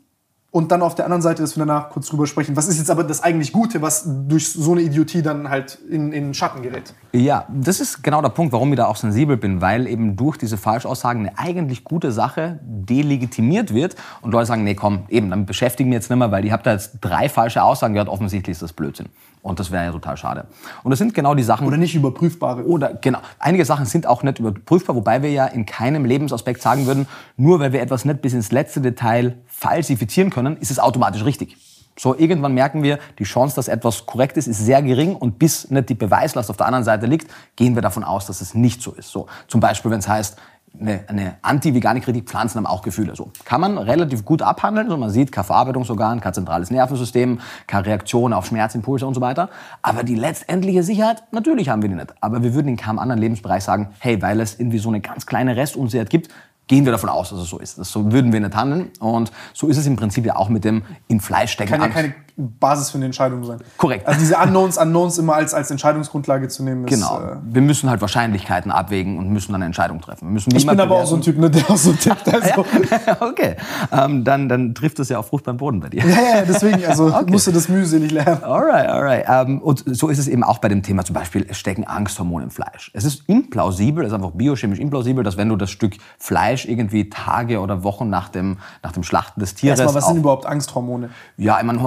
Und 0.54 0.74
dann 0.74 0.82
auf 0.82 0.96
der 0.96 1.06
anderen 1.06 1.22
Seite, 1.22 1.42
dass 1.42 1.56
wir 1.56 1.66
danach 1.66 1.90
kurz 1.90 2.10
drüber 2.10 2.28
sprechen, 2.28 2.58
was 2.58 2.68
ist 2.68 2.78
jetzt 2.78 2.92
aber 2.92 3.06
das 3.06 3.24
eigentlich 3.24 3.54
Gute, 3.54 3.82
was 3.82 4.04
durch 4.28 4.52
so 4.52 4.74
eine 4.74 4.82
Idiotie 4.82 5.22
dann 5.22 5.50
halt 5.50 5.80
in, 5.90 6.12
in 6.12 6.34
Schatten 6.34 6.62
gerät? 6.62 6.94
Ja, 7.14 7.46
das 7.50 7.80
ist 7.80 8.04
genau 8.04 8.22
der 8.22 8.30
Punkt, 8.30 8.52
warum 8.52 8.74
ich 8.74 8.78
da 8.78 8.88
auch 8.88 8.98
sensibel 8.98 9.38
bin, 9.38 9.62
weil 9.62 9.88
eben 9.88 10.18
durch 10.18 10.36
diese 10.36 10.58
Falschaussagen 10.58 11.26
eine 11.26 11.40
eigentlich 11.40 11.86
gute 11.86 12.12
Sache 12.12 12.60
delegitimiert 12.64 13.74
wird 13.74 13.96
und 14.20 14.32
Leute 14.32 14.48
sagen, 14.48 14.66
nee, 14.66 14.76
komm, 14.76 15.04
eben, 15.08 15.30
dann 15.30 15.46
beschäftigen 15.46 15.90
wir 15.90 15.96
jetzt 15.96 16.10
nicht 16.10 16.20
mehr, 16.20 16.32
weil 16.32 16.44
ich 16.44 16.52
habe 16.52 16.64
da 16.64 16.74
jetzt 16.74 16.98
drei 17.00 17.30
falsche 17.30 17.64
Aussagen 17.64 17.94
gehört, 17.94 18.10
offensichtlich 18.10 18.52
ist 18.52 18.62
das 18.62 18.74
Blödsinn. 18.74 19.08
Und 19.42 19.60
das 19.60 19.72
wäre 19.72 19.86
ja 19.86 19.92
total 19.92 20.18
schade. 20.18 20.46
Und 20.84 20.92
das 20.92 21.00
sind 21.00 21.14
genau 21.14 21.34
die 21.34 21.44
Sachen. 21.44 21.66
Oder 21.66 21.78
nicht 21.78 21.96
überprüfbare. 21.96 22.66
Oder 22.66 22.94
genau. 22.94 23.20
Einige 23.40 23.66
Sachen 23.66 23.86
sind 23.86 24.06
auch 24.06 24.22
nicht 24.24 24.40
überprüfbar, 24.40 24.96
wobei 24.96 25.24
wir 25.24 25.32
ja 25.32 25.46
in 25.46 25.66
keinem 25.66 26.06
Lebensaspekt 26.06 26.62
sagen 26.62 26.86
würden, 26.86 27.08
nur 27.38 27.60
weil 27.60 27.74
wir 27.74 27.82
etwas 27.82 28.06
nicht 28.06 28.22
bis 28.22 28.34
ins 28.34 28.52
letzte 28.52 28.82
Detail 28.82 29.38
falsifizieren 29.48 30.30
können, 30.30 30.58
ist 30.58 30.70
es 30.70 30.80
automatisch 30.80 31.26
richtig. 31.26 31.58
So, 31.98 32.18
irgendwann 32.18 32.54
merken 32.54 32.84
wir, 32.84 33.00
die 33.20 33.26
Chance, 33.26 33.56
dass 33.56 33.68
etwas 33.68 34.06
korrekt 34.06 34.38
ist, 34.38 34.48
ist 34.48 34.64
sehr 34.64 34.82
gering 34.82 35.16
und 35.16 35.40
bis 35.40 35.70
nicht 35.70 35.90
die 35.90 35.94
Beweislast 35.94 36.50
auf 36.50 36.58
der 36.58 36.68
anderen 36.68 36.86
Seite 36.86 37.06
liegt, 37.06 37.30
gehen 37.56 37.76
wir 37.76 37.82
davon 37.82 38.04
aus, 38.04 38.26
dass 38.28 38.42
es 38.42 38.54
nicht 38.54 38.82
so 38.82 38.94
ist. 38.94 39.10
So, 39.10 39.28
zum 39.48 39.60
Beispiel, 39.60 39.92
wenn 39.92 40.00
es 40.00 40.08
heißt, 40.08 40.38
eine, 40.80 41.04
eine 41.08 41.36
anti-vegane 41.42 42.02
Kritik, 42.02 42.30
Pflanzen 42.30 42.58
haben 42.58 42.66
auch 42.66 42.82
Gefühle. 42.82 43.16
So 43.16 43.32
kann 43.46 43.62
man 43.62 43.78
relativ 43.78 44.26
gut 44.26 44.42
abhandeln. 44.42 44.90
So, 44.90 44.98
man 44.98 45.10
sieht, 45.10 45.32
kein 45.32 45.44
Verarbeitungsorgan, 45.44 46.22
kein 46.22 46.34
zentrales 46.34 46.72
Nervensystem, 46.72 47.40
keine 47.68 47.86
Reaktion 47.86 48.34
auf 48.34 48.46
Schmerzimpulse 48.46 49.06
und 49.06 49.14
so 49.14 49.22
weiter. 49.22 49.50
Aber 49.82 50.04
die 50.04 50.16
letztendliche 50.16 50.84
Sicherheit, 50.84 51.24
natürlich 51.32 51.70
haben 51.70 51.82
wir 51.82 51.90
die 51.90 51.96
nicht. 51.96 52.14
Aber 52.22 52.44
wir 52.44 52.54
würden 52.54 52.70
in 52.70 52.78
keinem 52.78 53.00
anderen 53.00 53.22
Lebensbereich 53.22 53.64
sagen, 53.64 53.90
hey, 54.00 54.22
weil 54.22 54.40
es 54.40 54.60
irgendwie 54.60 54.80
so 54.80 54.90
eine 54.90 55.02
ganz 55.02 55.26
kleine 55.26 55.56
Restunsicherheit 55.56 56.10
gibt, 56.10 56.30
gehen 56.68 56.86
wir 56.86 56.94
davon 56.94 57.10
aus, 57.10 57.32
dass 57.32 57.40
es 57.40 57.50
so 57.50 57.60
ist. 57.60 57.78
Das, 57.78 57.92
so 57.92 58.14
würden 58.14 58.32
wir 58.32 58.40
nicht 58.40 58.56
handeln. 58.56 58.92
Und 59.00 59.32
so 59.54 59.68
ist 59.68 59.78
es 59.78 59.86
im 59.88 59.98
Prinzip 59.98 60.26
ja 60.26 60.38
auch 60.38 60.48
mit 60.48 60.64
dem 60.64 60.84
in 61.10 61.20
Fleisch 61.20 61.52
stecken. 61.52 61.72
Kann 61.72 61.82
ja 61.82 61.90
keine 61.90 62.14
Basis 62.38 62.90
für 62.92 62.98
eine 62.98 63.06
Entscheidung 63.06 63.44
sein. 63.44 63.60
Korrekt. 63.78 64.08
Also 64.08 64.20
diese 64.20 64.38
Unknowns, 64.38 64.78
Unknowns 64.78 65.18
immer 65.18 65.36
als, 65.36 65.54
als 65.54 65.72
Entscheidungsgrundlage 65.72 66.48
zu 66.48 66.64
nehmen. 66.64 66.86
Ist, 66.86 66.94
genau. 66.94 67.20
Äh 67.20 67.38
wir 67.44 67.62
müssen 67.62 67.90
halt 67.90 68.02
Wahrscheinlichkeiten 68.02 68.72
abwägen 68.72 69.18
und 69.18 69.30
müssen 69.30 69.52
dann 69.52 69.62
eine 69.62 69.68
Entscheidung 69.68 70.02
treffen. 70.02 70.28
Wir 70.28 70.34
müssen 70.34 70.56
ich 70.56 70.66
bin 70.66 70.80
aber 70.80 70.96
auch 70.96 71.06
so 71.06 71.16
ein 71.16 71.22
Typ, 71.22 71.38
ne, 71.38 71.50
der 71.50 71.70
auch 71.70 71.78
so 71.78 71.94
tippt. 71.94 72.28
Also. 72.34 72.66
okay. 73.20 73.56
Ähm, 73.92 74.24
dann, 74.24 74.50
dann 74.50 74.74
trifft 74.76 75.00
es 75.00 75.10
ja 75.10 75.20
auf 75.20 75.28
fruchtbaren 75.28 75.58
Boden 75.58 75.80
bei 75.80 75.90
dir. 75.90 76.06
Ja, 76.06 76.38
ja, 76.38 76.42
deswegen, 76.48 76.86
also 76.86 77.08
okay. 77.16 77.32
musst 77.32 77.48
du 77.48 77.52
das 77.52 77.70
mühselig 77.70 78.12
lernen. 78.12 78.44
Alright, 78.44 78.88
alright. 78.88 79.26
Ähm, 79.28 79.62
und 79.62 79.84
so 79.86 80.10
ist 80.10 80.20
es 80.20 80.28
eben 80.28 80.44
auch 80.44 80.60
bei 80.60 80.70
dem 80.70 80.84
Thema 80.84 81.04
zum 81.04 81.14
Beispiel, 81.14 81.52
stecken 81.54 81.86
Angsthormone 81.86 82.46
im 82.46 82.52
Fleisch. 82.52 82.92
Es 82.94 83.04
ist 83.04 83.24
implausibel, 83.28 84.04
es 84.04 84.12
ist 84.12 84.16
einfach 84.16 84.32
biochemisch 84.32 84.80
implausibel, 84.80 85.24
dass 85.24 85.38
wenn 85.38 85.50
du 85.50 85.56
das 85.56 85.70
Stück 85.70 85.98
Fleisch 86.18 86.66
irgendwie 86.66 87.10
Tage 87.10 87.60
oder 87.60 87.84
Wochen 87.84 88.10
nach 88.10 88.30
dem, 88.30 88.58
nach 88.84 88.92
dem 88.92 89.04
Schlachten 89.04 89.40
des 89.40 89.56
Tieres. 89.56 89.80
Erstmal, 89.80 90.02
was 90.02 90.08
sind 90.08 90.18
überhaupt 90.18 90.46
Angsthormone? 90.46 91.10
Ja, 91.38 91.60
ich 91.60 91.66
meine, 91.66 91.80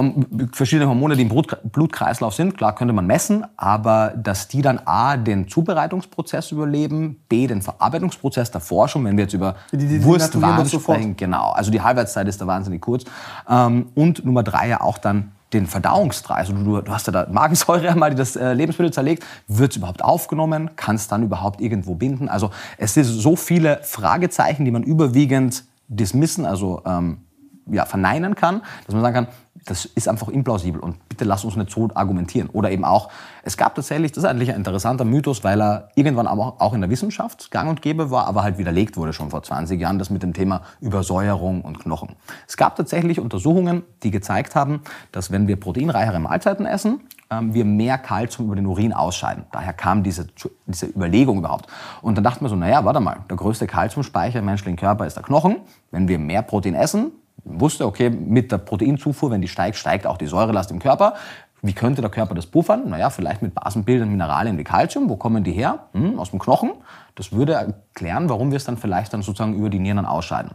verschiedene 0.51 0.87
Hormone, 0.87 1.15
die 1.15 1.23
im 1.23 1.29
Blutkreislauf 1.29 2.33
sind, 2.33 2.57
klar 2.57 2.75
könnte 2.75 2.93
man 2.93 3.05
messen, 3.05 3.45
aber 3.57 4.13
dass 4.15 4.47
die 4.47 4.61
dann 4.61 4.79
A, 4.85 5.17
den 5.17 5.47
Zubereitungsprozess 5.47 6.51
überleben, 6.51 7.21
B, 7.29 7.47
den 7.47 7.61
Verarbeitungsprozess 7.61 8.51
der 8.51 8.61
Forschung, 8.61 9.05
wenn 9.05 9.17
wir 9.17 9.25
jetzt 9.25 9.33
über 9.33 9.55
die, 9.71 9.77
die, 9.77 9.87
die 9.87 10.03
Wurstwaren 10.03 10.67
sprechen, 10.67 11.17
genau, 11.17 11.51
also 11.51 11.71
die 11.71 11.81
Halbwertszeit 11.81 12.27
ist 12.27 12.41
da 12.41 12.47
wahnsinnig 12.47 12.81
kurz. 12.81 13.03
Ähm, 13.49 13.87
und 13.95 14.25
Nummer 14.25 14.43
drei 14.43 14.67
ja 14.69 14.81
auch 14.81 14.97
dann 14.97 15.31
den 15.53 15.67
Verdauungstrakt. 15.67 16.39
Also 16.39 16.53
du, 16.53 16.81
du, 16.81 16.91
hast 16.91 17.07
ja 17.07 17.13
da 17.13 17.27
Magensäure 17.31 17.89
einmal, 17.89 18.09
die 18.09 18.15
das 18.15 18.35
äh, 18.35 18.53
Lebensmittel 18.53 18.91
zerlegt. 18.93 19.23
Wird 19.47 19.71
es 19.71 19.77
überhaupt 19.77 20.03
aufgenommen? 20.03 20.75
Kann 20.75 20.95
es 20.95 21.07
dann 21.07 21.23
überhaupt 21.23 21.61
irgendwo 21.61 21.95
binden? 21.95 22.29
Also 22.29 22.51
es 22.77 22.93
sind 22.93 23.05
so 23.05 23.35
viele 23.35 23.79
Fragezeichen, 23.83 24.65
die 24.65 24.71
man 24.71 24.83
überwiegend 24.83 25.63
dismissen, 25.87 26.45
also 26.45 26.81
ähm, 26.85 27.19
ja, 27.67 27.85
verneinen 27.85 28.35
kann, 28.35 28.61
dass 28.85 28.93
man 28.93 29.01
sagen 29.01 29.13
kann, 29.13 29.27
das 29.65 29.85
ist 29.85 30.07
einfach 30.07 30.29
implausibel 30.29 30.79
und 30.79 31.09
bitte 31.09 31.25
lass 31.25 31.43
uns 31.43 31.55
nicht 31.55 31.71
so 31.71 31.89
argumentieren. 31.93 32.49
Oder 32.49 32.69
eben 32.71 32.85
auch, 32.85 33.09
es 33.43 33.57
gab 33.57 33.75
tatsächlich, 33.75 34.11
das 34.11 34.23
ist 34.23 34.29
eigentlich 34.29 34.49
ein 34.49 34.57
interessanter 34.57 35.05
Mythos, 35.05 35.43
weil 35.43 35.61
er 35.61 35.89
irgendwann 35.95 36.27
auch 36.27 36.73
in 36.73 36.81
der 36.81 36.89
Wissenschaft 36.89 37.49
gang 37.51 37.69
und 37.69 37.81
gäbe 37.81 38.11
war, 38.11 38.27
aber 38.27 38.43
halt 38.43 38.57
widerlegt 38.57 38.95
wurde 38.95 39.11
schon 39.11 39.31
vor 39.31 39.41
20 39.41 39.79
Jahren, 39.81 39.97
das 39.97 40.09
mit 40.09 40.21
dem 40.23 40.33
Thema 40.33 40.61
Übersäuerung 40.81 41.61
und 41.61 41.79
Knochen. 41.79 42.15
Es 42.47 42.57
gab 42.57 42.75
tatsächlich 42.75 43.19
Untersuchungen, 43.19 43.83
die 44.03 44.11
gezeigt 44.11 44.55
haben, 44.55 44.81
dass 45.11 45.31
wenn 45.31 45.47
wir 45.47 45.59
proteinreichere 45.59 46.19
Mahlzeiten 46.19 46.67
essen, 46.67 47.01
ähm, 47.31 47.55
wir 47.55 47.65
mehr 47.65 47.97
Kalzium 47.97 48.47
über 48.47 48.55
den 48.55 48.67
Urin 48.67 48.93
ausscheiden. 48.93 49.45
Daher 49.51 49.73
kam 49.73 50.03
diese, 50.03 50.27
diese 50.67 50.85
Überlegung 50.85 51.39
überhaupt. 51.39 51.67
Und 52.03 52.15
dann 52.15 52.23
dachte 52.23 52.43
man 52.43 52.51
so, 52.51 52.55
naja, 52.55 52.85
warte 52.85 52.99
mal, 52.99 53.17
der 53.29 53.37
größte 53.37 53.65
Kalziumspeicher 53.65 54.39
im 54.39 54.45
menschlichen 54.45 54.77
Körper 54.77 55.07
ist 55.07 55.15
der 55.15 55.23
Knochen. 55.23 55.57
Wenn 55.89 56.07
wir 56.07 56.19
mehr 56.19 56.43
Protein 56.43 56.75
essen, 56.75 57.11
wusste, 57.43 57.85
okay, 57.85 58.09
mit 58.09 58.51
der 58.51 58.57
Proteinzufuhr, 58.57 59.31
wenn 59.31 59.41
die 59.41 59.47
steigt, 59.47 59.77
steigt 59.77 60.07
auch 60.07 60.17
die 60.17 60.27
Säurelast 60.27 60.71
im 60.71 60.79
Körper. 60.79 61.13
Wie 61.61 61.73
könnte 61.73 62.01
der 62.01 62.11
Körper 62.11 62.35
das 62.35 62.45
puffern? 62.45 62.89
Naja, 62.89 63.09
vielleicht 63.09 63.41
mit 63.41 63.55
basenbildenden 63.55 64.11
Mineralien 64.11 64.57
wie 64.57 64.63
Kalzium. 64.63 65.09
Wo 65.09 65.15
kommen 65.15 65.43
die 65.43 65.51
her? 65.51 65.87
Hm, 65.93 66.19
aus 66.19 66.29
dem 66.29 66.39
Knochen. 66.39 66.73
Das 67.15 67.31
würde 67.31 67.53
erklären, 67.53 68.29
warum 68.29 68.51
wir 68.51 68.57
es 68.57 68.65
dann 68.65 68.77
vielleicht 68.77 69.13
dann 69.13 69.23
sozusagen 69.23 69.55
über 69.55 69.69
die 69.69 69.79
Nieren 69.79 70.05
ausscheiden. 70.05 70.51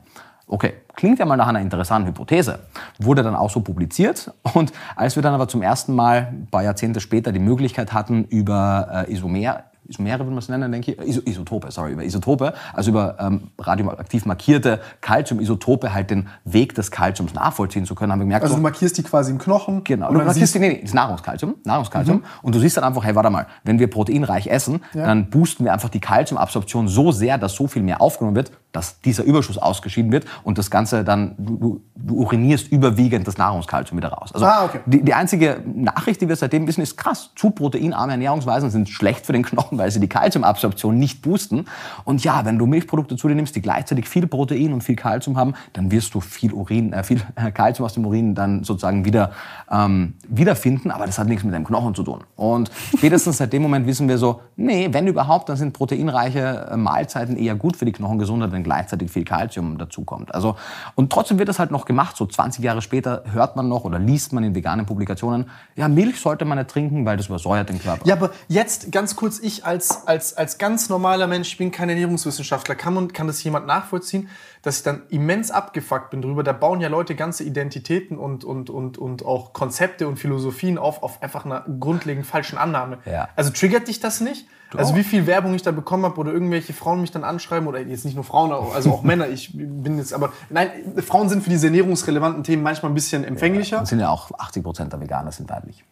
Okay, 0.47 0.75
klingt 0.95 1.19
ja 1.21 1.27
mal 1.27 1.37
nach 1.37 1.47
einer 1.47 1.61
interessanten 1.61 2.09
Hypothese. 2.09 2.61
Wurde 2.99 3.23
dann 3.23 3.37
auch 3.37 3.51
so 3.51 3.61
publiziert. 3.61 4.33
Und 4.55 4.73
als 4.97 5.17
wir 5.17 5.23
dann 5.23 5.35
aber 5.35 5.49
zum 5.49 5.63
ersten 5.63 5.95
Mal, 5.95 6.29
ein 6.33 6.49
paar 6.51 6.63
Jahrzehnte 6.63 7.01
später, 7.01 7.33
die 7.33 7.39
Möglichkeit 7.39 7.93
hatten, 7.93 8.25
über 8.25 9.07
äh, 9.09 9.13
Isomer 9.13 9.65
Isomere, 9.91 10.21
würde 10.21 10.31
man 10.31 10.39
es 10.39 10.49
nennen, 10.49 10.73
denke 10.73 10.93
ich, 10.93 11.09
Iso 11.09 11.21
Isotope, 11.25 11.71
sorry, 11.71 11.93
über 11.93 12.05
Isotope, 12.05 12.55
also 12.73 12.91
über 12.91 13.17
ähm, 13.21 13.49
radioaktiv 13.59 14.25
markierte 14.25 14.81
Calcium-Isotope 15.01 15.93
halt 15.93 16.11
den 16.11 16.29
Weg 16.45 16.75
des 16.75 16.91
Calciums 16.91 17.35
nachvollziehen 17.35 17.85
zu 17.85 17.95
können, 17.95 18.13
haben 18.13 18.21
wir 18.21 18.25
gemerkt. 18.25 18.45
Also 18.45 18.57
du 18.57 18.63
markierst 18.63 18.97
die 18.97 19.03
quasi 19.03 19.31
im 19.31 19.39
Knochen? 19.39 19.85
Genau, 19.85 20.13
du 20.13 20.19
markierst 20.19 20.55
die, 20.55 20.59
nee, 20.59 20.69
nee, 20.69 20.81
das 20.83 20.95
Nahrungskalzium, 20.95 21.57
Nahrungskalzium 21.65 22.19
mhm. 22.19 22.25
und 22.43 22.55
du 22.55 22.61
siehst 22.61 22.77
dann 22.77 22.85
einfach, 22.85 23.05
hey, 23.05 23.15
warte 23.15 23.31
mal, 23.31 23.47
wenn 23.65 23.79
wir 23.79 23.91
proteinreich 23.91 24.47
essen, 24.47 24.83
ja. 24.95 25.07
dann 25.07 25.31
boosten 25.31 25.65
wir 25.65 25.73
einfach 25.73 25.89
die 25.89 26.01
Calciumabsorption 26.01 26.89
so 26.89 27.13
sehr, 27.13 27.39
dass 27.39 27.55
so 27.55 27.67
viel 27.67 27.83
mehr 27.83 28.01
aufgenommen 28.01 28.37
wird, 28.37 28.53
dass 28.73 29.01
dieser 29.01 29.25
Überschuss 29.25 29.59
ausgeschieden 29.59 30.13
wird 30.13 30.27
und 30.45 30.59
das 30.59 30.71
Ganze 30.71 31.03
dann, 31.03 31.35
du, 31.39 31.57
du, 31.57 31.81
du 31.97 32.15
urinierst 32.15 32.71
überwiegend 32.71 33.27
das 33.27 33.37
Nahrungskalzium 33.37 33.99
wieder 33.99 34.11
raus. 34.11 34.31
Also 34.33 34.47
ah, 34.47 34.65
okay. 34.65 34.81
die, 34.87 35.03
die 35.03 35.15
einzige 35.15 35.61
Nachricht, 35.67 36.21
die 36.21 36.29
wir 36.29 36.37
seitdem 36.37 36.67
wissen, 36.67 36.81
ist 36.81 36.97
krass. 36.97 37.31
Zu 37.35 37.51
proteinarme 37.51 38.13
Ernährungsweisen 38.13 38.71
sind 38.71 38.89
schlecht 38.89 39.27
für 39.27 39.33
den 39.33 39.43
Knochen, 39.43 39.79
weil 39.81 39.91
sie 39.91 39.99
die 39.99 40.09
Kalziumabsorption 40.09 40.97
nicht 40.97 41.23
boosten. 41.23 41.65
Und 42.05 42.23
ja, 42.23 42.45
wenn 42.45 42.59
du 42.59 42.67
Milchprodukte 42.67 43.17
zu 43.17 43.27
dir 43.27 43.35
nimmst, 43.35 43.57
die 43.57 43.63
gleichzeitig 43.63 44.09
viel 44.09 44.27
Protein 44.29 44.73
und 44.73 44.83
viel 44.83 44.95
Kalzium 44.95 45.37
haben, 45.37 45.55
dann 45.73 45.91
wirst 45.91 46.15
du 46.15 46.21
viel 46.21 46.53
Urin, 46.53 46.93
äh, 46.93 47.03
viel 47.03 47.21
Kalzium 47.55 47.87
aus 47.87 47.95
dem 47.95 48.07
Urin 48.07 48.35
dann 48.35 48.63
sozusagen 48.63 49.05
wieder 49.05 49.33
ähm, 49.71 50.15
wiederfinden. 50.29 50.91
Aber 50.91 51.07
das 51.07 51.19
hat 51.19 51.27
nichts 51.27 51.43
mit 51.43 51.55
deinem 51.55 51.65
Knochen 51.67 51.95
zu 51.95 52.03
tun. 52.03 52.21
Und 52.37 52.71
spätestens 52.97 53.39
seit 53.39 53.53
dem 53.53 53.63
Moment 53.63 53.87
wissen 53.87 54.09
wir 54.09 54.19
so, 54.19 54.43
nee, 54.57 54.89
wenn 54.93 55.07
überhaupt, 55.07 55.49
dann 55.49 55.57
sind 55.57 55.73
proteinreiche 55.73 56.69
äh, 56.71 56.77
Mahlzeiten 56.77 57.37
eher 57.37 57.55
gut 57.55 57.77
für 57.77 57.85
die 57.85 57.93
Knochengesundheit, 57.93 58.53
wenn 58.53 58.63
gleichzeitig 58.63 59.11
viel 59.11 59.25
Kalzium 59.25 59.79
dazukommt. 59.79 60.35
Also, 60.35 60.57
und 60.95 61.11
trotzdem 61.11 61.39
wird 61.39 61.49
das 61.49 61.59
halt 61.59 61.71
noch 61.71 61.87
gemacht. 61.87 62.17
So 62.17 62.27
20 62.27 62.63
Jahre 62.63 62.83
später 62.83 63.25
hört 63.33 63.57
man 63.57 63.69
noch 63.69 63.85
oder 63.85 63.99
liest 63.99 64.33
man 64.33 64.45
in 64.45 64.55
veganen 64.55 64.87
Publikationen, 64.87 65.47
ja, 65.77 65.89
Milch 65.89 66.21
sollte 66.21 66.45
man 66.45 66.59
nicht 66.59 66.71
trinken, 66.71 67.07
weil 67.07 67.17
das 67.17 67.27
übersäuert 67.27 67.69
den 67.69 67.81
Körper. 67.81 68.07
Ja, 68.07 68.15
aber 68.15 68.31
jetzt 68.49 68.93
ganz 68.93 69.17
kurz, 69.17 69.39
ich 69.39 69.65
als, 69.71 70.07
als, 70.09 70.37
als 70.37 70.59
ganz 70.59 70.89
normaler 70.89 71.29
Mensch, 71.29 71.53
ich 71.53 71.59
bin 71.59 71.71
kein 71.71 71.89
Ernährungswissenschaftler, 71.89 72.75
kann, 72.75 72.93
man, 72.93 73.13
kann 73.13 73.29
das 73.29 73.43
jemand 73.45 73.69
nachvollziehen, 73.69 74.29
dass 74.63 74.79
ich 74.79 74.83
dann 74.83 75.03
immens 75.11 75.53
abgefuckt 75.53 76.11
bin 76.11 76.23
drüber. 76.23 76.43
Da 76.43 76.53
bauen 76.53 76.81
ja 76.81 76.89
Leute 76.89 77.15
ganze 77.15 77.45
Identitäten 77.45 78.19
und, 78.19 78.43
und, 78.43 78.69
und, 78.69 78.99
und 78.99 79.25
auch 79.25 79.53
Konzepte 79.53 80.09
und 80.09 80.19
Philosophien 80.19 80.77
auf, 80.77 81.05
auf 81.05 81.23
einfach 81.23 81.45
einer 81.45 81.65
grundlegend 81.79 82.27
falschen 82.27 82.59
Annahme. 82.59 82.99
Ja. 83.07 83.29
Also 83.37 83.51
triggert 83.51 83.87
dich 83.87 84.01
das 84.01 84.21
nicht? 84.21 84.47
Du 84.73 84.79
also 84.79 84.93
auch. 84.93 84.97
wie 84.97 85.05
viel 85.05 85.27
Werbung 85.29 85.55
ich 85.55 85.63
da 85.63 85.71
bekommen 85.71 86.05
habe 86.05 86.19
oder 86.19 86.33
irgendwelche 86.33 86.73
Frauen 86.73 87.01
mich 87.01 87.13
dann 87.13 87.23
anschreiben 87.23 87.69
oder 87.69 87.81
jetzt 87.81 88.05
nicht 88.05 88.17
nur 88.17 88.25
Frauen, 88.25 88.53
also 88.53 88.91
auch 88.91 89.03
Männer. 89.05 89.29
Ich 89.29 89.53
bin 89.55 89.99
jetzt 89.99 90.13
aber 90.13 90.33
nein, 90.49 90.71
Frauen 91.07 91.29
sind 91.29 91.45
für 91.45 91.51
diese 91.51 91.67
ernährungsrelevanten 91.69 92.43
Themen 92.43 92.65
manchmal 92.65 92.91
ein 92.91 92.95
bisschen 92.95 93.23
empfänglicher. 93.23 93.79
Ja, 93.79 93.87
sind 93.87 94.01
ja 94.01 94.11
auch 94.11 94.33
80 94.37 94.65
Prozent 94.65 94.93
der 94.93 95.01
Veganer 95.01 95.31
sind 95.31 95.49
weiblich. 95.49 95.85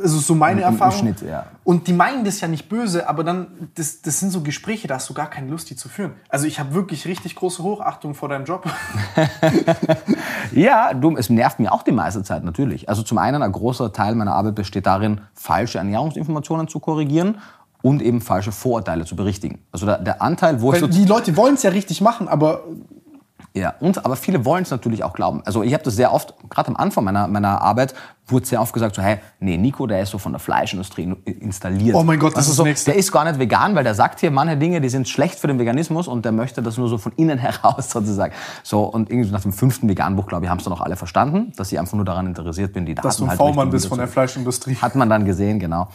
Das 0.00 0.12
ist 0.12 0.26
so 0.26 0.34
meine 0.34 0.60
Im, 0.60 0.66
Erfahrung. 0.68 0.92
Im 0.92 0.98
Schnitt, 0.98 1.28
ja. 1.28 1.46
Und 1.64 1.86
die 1.88 1.92
meinen 1.92 2.24
das 2.24 2.40
ja 2.40 2.48
nicht 2.48 2.68
böse, 2.68 3.08
aber 3.08 3.24
dann, 3.24 3.70
das, 3.74 4.02
das 4.02 4.20
sind 4.20 4.30
so 4.30 4.40
Gespräche, 4.40 4.86
da 4.86 4.94
hast 4.96 5.08
du 5.10 5.14
gar 5.14 5.28
keine 5.28 5.48
Lust, 5.48 5.70
die 5.70 5.76
zu 5.76 5.88
führen. 5.88 6.12
Also 6.28 6.46
ich 6.46 6.60
habe 6.60 6.74
wirklich 6.74 7.06
richtig 7.06 7.34
große 7.34 7.62
Hochachtung 7.62 8.14
vor 8.14 8.28
deinem 8.28 8.44
Job. 8.44 8.64
ja, 10.52 10.94
du, 10.94 11.16
es 11.16 11.30
nervt 11.30 11.58
mir 11.58 11.72
auch 11.72 11.82
die 11.82 11.92
meiste 11.92 12.22
Zeit 12.22 12.44
natürlich. 12.44 12.88
Also 12.88 13.02
zum 13.02 13.18
einen, 13.18 13.42
ein 13.42 13.52
großer 13.52 13.92
Teil 13.92 14.14
meiner 14.14 14.34
Arbeit 14.34 14.54
besteht 14.54 14.86
darin, 14.86 15.20
falsche 15.34 15.78
Ernährungsinformationen 15.78 16.68
zu 16.68 16.78
korrigieren 16.78 17.38
und 17.82 18.02
eben 18.02 18.20
falsche 18.20 18.52
Vorurteile 18.52 19.04
zu 19.04 19.16
berichtigen. 19.16 19.58
Also 19.72 19.86
der, 19.86 19.98
der 19.98 20.22
Anteil, 20.22 20.62
wo 20.62 20.68
Weil 20.68 20.74
ich 20.76 20.80
so 20.80 20.86
die 20.86 21.04
Leute 21.04 21.36
wollen 21.36 21.54
es 21.54 21.62
ja 21.64 21.70
richtig 21.70 22.00
machen, 22.00 22.28
aber 22.28 22.64
ja, 23.54 23.74
und 23.80 24.04
aber 24.04 24.16
viele 24.16 24.44
wollen 24.46 24.62
es 24.62 24.70
natürlich 24.70 25.04
auch 25.04 25.12
glauben. 25.12 25.42
Also 25.44 25.62
ich 25.62 25.74
habe 25.74 25.84
das 25.84 25.94
sehr 25.94 26.12
oft, 26.12 26.34
gerade 26.48 26.68
am 26.68 26.76
Anfang 26.76 27.04
meiner, 27.04 27.28
meiner 27.28 27.60
Arbeit, 27.60 27.94
wurde 28.26 28.46
sehr 28.46 28.62
oft 28.62 28.72
gesagt, 28.72 28.94
so, 28.94 29.02
hey, 29.02 29.18
nee, 29.40 29.58
Nico, 29.58 29.86
der 29.86 30.00
ist 30.00 30.10
so 30.10 30.18
von 30.18 30.32
der 30.32 30.38
Fleischindustrie 30.38 31.14
installiert. 31.24 31.94
Oh 31.94 32.02
mein 32.02 32.18
Gott, 32.18 32.36
das, 32.36 32.46
das 32.46 32.48
ist 32.48 32.56
so, 32.56 32.90
Der 32.90 32.96
ist 32.96 33.12
gar 33.12 33.24
nicht 33.24 33.38
vegan, 33.38 33.74
weil 33.74 33.84
der 33.84 33.94
sagt 33.94 34.20
hier 34.20 34.30
manche 34.30 34.56
Dinge, 34.56 34.80
die 34.80 34.88
sind 34.88 35.06
schlecht 35.08 35.38
für 35.38 35.48
den 35.48 35.58
Veganismus 35.58 36.08
und 36.08 36.24
der 36.24 36.32
möchte 36.32 36.62
das 36.62 36.78
nur 36.78 36.88
so 36.88 36.96
von 36.96 37.12
innen 37.16 37.38
heraus 37.40 37.90
sozusagen. 37.90 38.32
So, 38.62 38.84
und 38.84 39.10
irgendwie 39.10 39.30
nach 39.30 39.42
dem 39.42 39.52
fünften 39.52 39.88
Veganbuch, 39.88 40.26
glaube 40.26 40.46
ich, 40.46 40.50
haben 40.50 40.58
es 40.58 40.64
dann 40.64 40.72
auch 40.72 40.80
alle 40.80 40.96
verstanden, 40.96 41.52
dass 41.56 41.70
ich 41.72 41.78
einfach 41.78 41.94
nur 41.94 42.06
daran 42.06 42.26
interessiert 42.26 42.72
bin, 42.72 42.86
die 42.86 42.94
Daten 42.94 43.06
Dass 43.06 43.18
du 43.18 43.24
ein 43.24 43.30
halt 43.30 43.38
V-Mann 43.38 43.70
bist 43.70 43.86
von 43.86 43.98
der 43.98 44.08
Fleischindustrie. 44.08 44.76
Hat 44.76 44.94
man 44.94 45.10
dann 45.10 45.26
gesehen, 45.26 45.58
genau. 45.58 45.88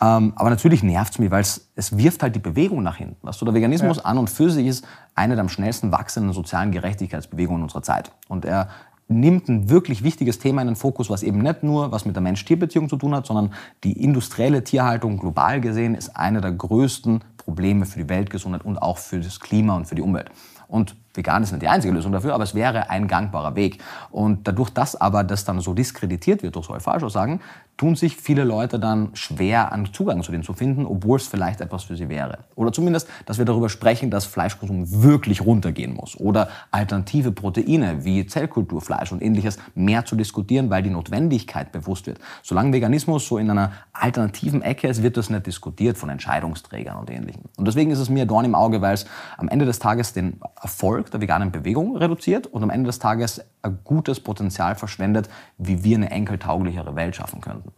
Ähm, 0.00 0.32
aber 0.36 0.50
natürlich 0.50 0.82
nervt 0.82 1.14
es 1.14 1.18
mich, 1.18 1.30
weil 1.30 1.40
es 1.40 1.96
wirft 1.96 2.22
halt 2.22 2.34
die 2.34 2.40
Bewegung 2.40 2.82
nach 2.82 2.96
hinten. 2.96 3.16
Weißt 3.26 3.40
du, 3.40 3.44
der 3.44 3.54
Veganismus 3.54 3.98
ja. 3.98 4.04
an 4.04 4.18
und 4.18 4.30
für 4.30 4.50
sich 4.50 4.66
ist 4.66 4.86
eine 5.14 5.34
der 5.34 5.42
am 5.42 5.48
schnellsten 5.48 5.90
wachsenden 5.90 6.32
sozialen 6.32 6.70
Gerechtigkeitsbewegungen 6.70 7.62
unserer 7.62 7.82
Zeit. 7.82 8.12
Und 8.28 8.44
er 8.44 8.68
nimmt 9.08 9.48
ein 9.48 9.70
wirklich 9.70 10.04
wichtiges 10.04 10.38
Thema 10.38 10.60
in 10.60 10.68
den 10.68 10.76
Fokus, 10.76 11.08
was 11.08 11.22
eben 11.22 11.38
nicht 11.38 11.62
nur 11.62 11.90
was 11.90 12.04
mit 12.04 12.14
der 12.14 12.22
Mensch-Tier-Beziehung 12.22 12.88
zu 12.88 12.96
tun 12.96 13.14
hat, 13.14 13.26
sondern 13.26 13.54
die 13.82 13.92
industrielle 13.92 14.62
Tierhaltung 14.62 15.18
global 15.18 15.60
gesehen 15.60 15.94
ist 15.94 16.14
eine 16.14 16.40
der 16.40 16.52
größten 16.52 17.24
Probleme 17.38 17.86
für 17.86 17.98
die 17.98 18.08
Weltgesundheit 18.08 18.64
und 18.64 18.78
auch 18.78 18.98
für 18.98 19.18
das 19.18 19.40
Klima 19.40 19.76
und 19.76 19.86
für 19.86 19.94
die 19.94 20.02
Umwelt. 20.02 20.30
Und 20.68 20.94
vegan 21.18 21.42
ist 21.42 21.52
nicht 21.52 21.60
die 21.60 21.68
einzige 21.68 21.92
Lösung 21.92 22.12
dafür, 22.12 22.32
aber 22.32 22.44
es 22.44 22.54
wäre 22.54 22.88
ein 22.88 23.06
gangbarer 23.08 23.54
Weg. 23.54 23.82
Und 24.10 24.48
dadurch, 24.48 24.70
dass 24.70 24.96
aber 24.96 25.24
das 25.24 25.44
dann 25.44 25.60
so 25.60 25.74
diskreditiert 25.74 26.42
wird 26.42 26.56
durch 26.56 26.66
solche 26.66 26.80
Falschaussagen, 26.80 27.40
tun 27.78 27.94
sich 27.94 28.16
viele 28.16 28.42
Leute 28.44 28.80
dann 28.80 29.10
schwer, 29.14 29.72
einen 29.72 29.92
Zugang 29.94 30.22
zu 30.22 30.32
denen 30.32 30.42
zu 30.42 30.52
finden, 30.52 30.84
obwohl 30.84 31.16
es 31.16 31.28
vielleicht 31.28 31.60
etwas 31.60 31.84
für 31.84 31.96
sie 31.96 32.08
wäre. 32.08 32.38
Oder 32.56 32.72
zumindest, 32.72 33.08
dass 33.24 33.38
wir 33.38 33.44
darüber 33.44 33.68
sprechen, 33.68 34.10
dass 34.10 34.26
Fleischkonsum 34.26 35.02
wirklich 35.02 35.42
runtergehen 35.42 35.94
muss. 35.94 36.18
Oder 36.18 36.48
alternative 36.72 37.30
Proteine 37.30 38.04
wie 38.04 38.26
Zellkulturfleisch 38.26 39.12
und 39.12 39.22
ähnliches 39.22 39.58
mehr 39.76 40.04
zu 40.04 40.16
diskutieren, 40.16 40.70
weil 40.70 40.82
die 40.82 40.90
Notwendigkeit 40.90 41.70
bewusst 41.70 42.08
wird. 42.08 42.18
Solange 42.42 42.72
Veganismus 42.72 43.28
so 43.28 43.38
in 43.38 43.48
einer 43.48 43.72
alternativen 43.92 44.60
Ecke 44.62 44.88
ist, 44.88 45.04
wird 45.04 45.16
das 45.16 45.30
nicht 45.30 45.46
diskutiert 45.46 45.96
von 45.96 46.08
Entscheidungsträgern 46.10 46.96
und 46.98 47.08
Ähnlichem. 47.10 47.42
Und 47.56 47.68
deswegen 47.68 47.92
ist 47.92 48.00
es 48.00 48.10
mir 48.10 48.26
Dorn 48.26 48.44
im 48.44 48.56
Auge, 48.56 48.82
weil 48.82 48.94
es 48.94 49.06
am 49.36 49.48
Ende 49.48 49.66
des 49.66 49.78
Tages 49.78 50.12
den 50.12 50.40
Erfolg 50.60 51.07
der 51.10 51.20
veganen 51.20 51.52
Bewegung 51.52 51.96
reduziert 51.96 52.46
und 52.46 52.62
am 52.62 52.70
Ende 52.70 52.88
des 52.88 52.98
Tages 52.98 53.42
ein 53.62 53.78
gutes 53.84 54.20
Potenzial 54.20 54.74
verschwendet, 54.74 55.28
wie 55.56 55.84
wir 55.84 55.96
eine 55.96 56.10
enkeltauglichere 56.10 56.96
Welt 56.96 57.16
schaffen 57.16 57.40
könnten. 57.40 57.72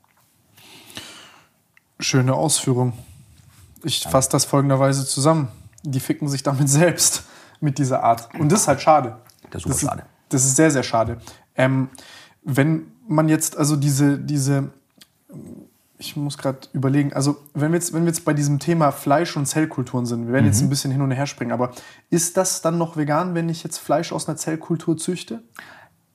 Schöne 1.98 2.34
Ausführung. 2.34 2.92
Ich 3.82 4.02
fasse 4.04 4.30
das 4.30 4.44
folgenderweise 4.44 5.06
zusammen. 5.06 5.48
Die 5.82 6.00
ficken 6.00 6.28
sich 6.28 6.42
damit 6.42 6.68
selbst, 6.70 7.24
mit 7.60 7.78
dieser 7.78 8.02
Art. 8.02 8.28
Und 8.38 8.50
das 8.50 8.62
ist 8.62 8.68
halt 8.68 8.80
schade. 8.80 9.18
Das 9.50 9.56
ist 9.56 9.62
super 9.62 9.74
das 9.74 9.80
schade. 9.80 10.02
Ist, 10.02 10.08
das 10.30 10.44
ist 10.44 10.56
sehr, 10.56 10.70
sehr 10.70 10.82
schade. 10.82 11.18
Ähm, 11.54 11.90
wenn 12.42 12.92
man 13.06 13.28
jetzt 13.28 13.56
also 13.56 13.76
diese, 13.76 14.18
diese 14.18 14.70
ich 16.00 16.16
muss 16.16 16.38
gerade 16.38 16.58
überlegen, 16.72 17.12
also 17.12 17.36
wenn 17.54 17.72
wir, 17.72 17.78
jetzt, 17.78 17.92
wenn 17.92 18.02
wir 18.02 18.08
jetzt 18.08 18.24
bei 18.24 18.32
diesem 18.32 18.58
Thema 18.58 18.90
Fleisch 18.90 19.36
und 19.36 19.46
Zellkulturen 19.46 20.06
sind, 20.06 20.26
wir 20.26 20.32
werden 20.32 20.46
mhm. 20.46 20.50
jetzt 20.50 20.62
ein 20.62 20.70
bisschen 20.70 20.90
hin 20.90 21.02
und 21.02 21.10
her 21.10 21.26
springen, 21.26 21.52
aber 21.52 21.72
ist 22.08 22.36
das 22.36 22.62
dann 22.62 22.78
noch 22.78 22.96
vegan, 22.96 23.34
wenn 23.34 23.48
ich 23.48 23.62
jetzt 23.62 23.78
Fleisch 23.78 24.10
aus 24.10 24.26
einer 24.26 24.36
Zellkultur 24.36 24.96
züchte? 24.96 25.42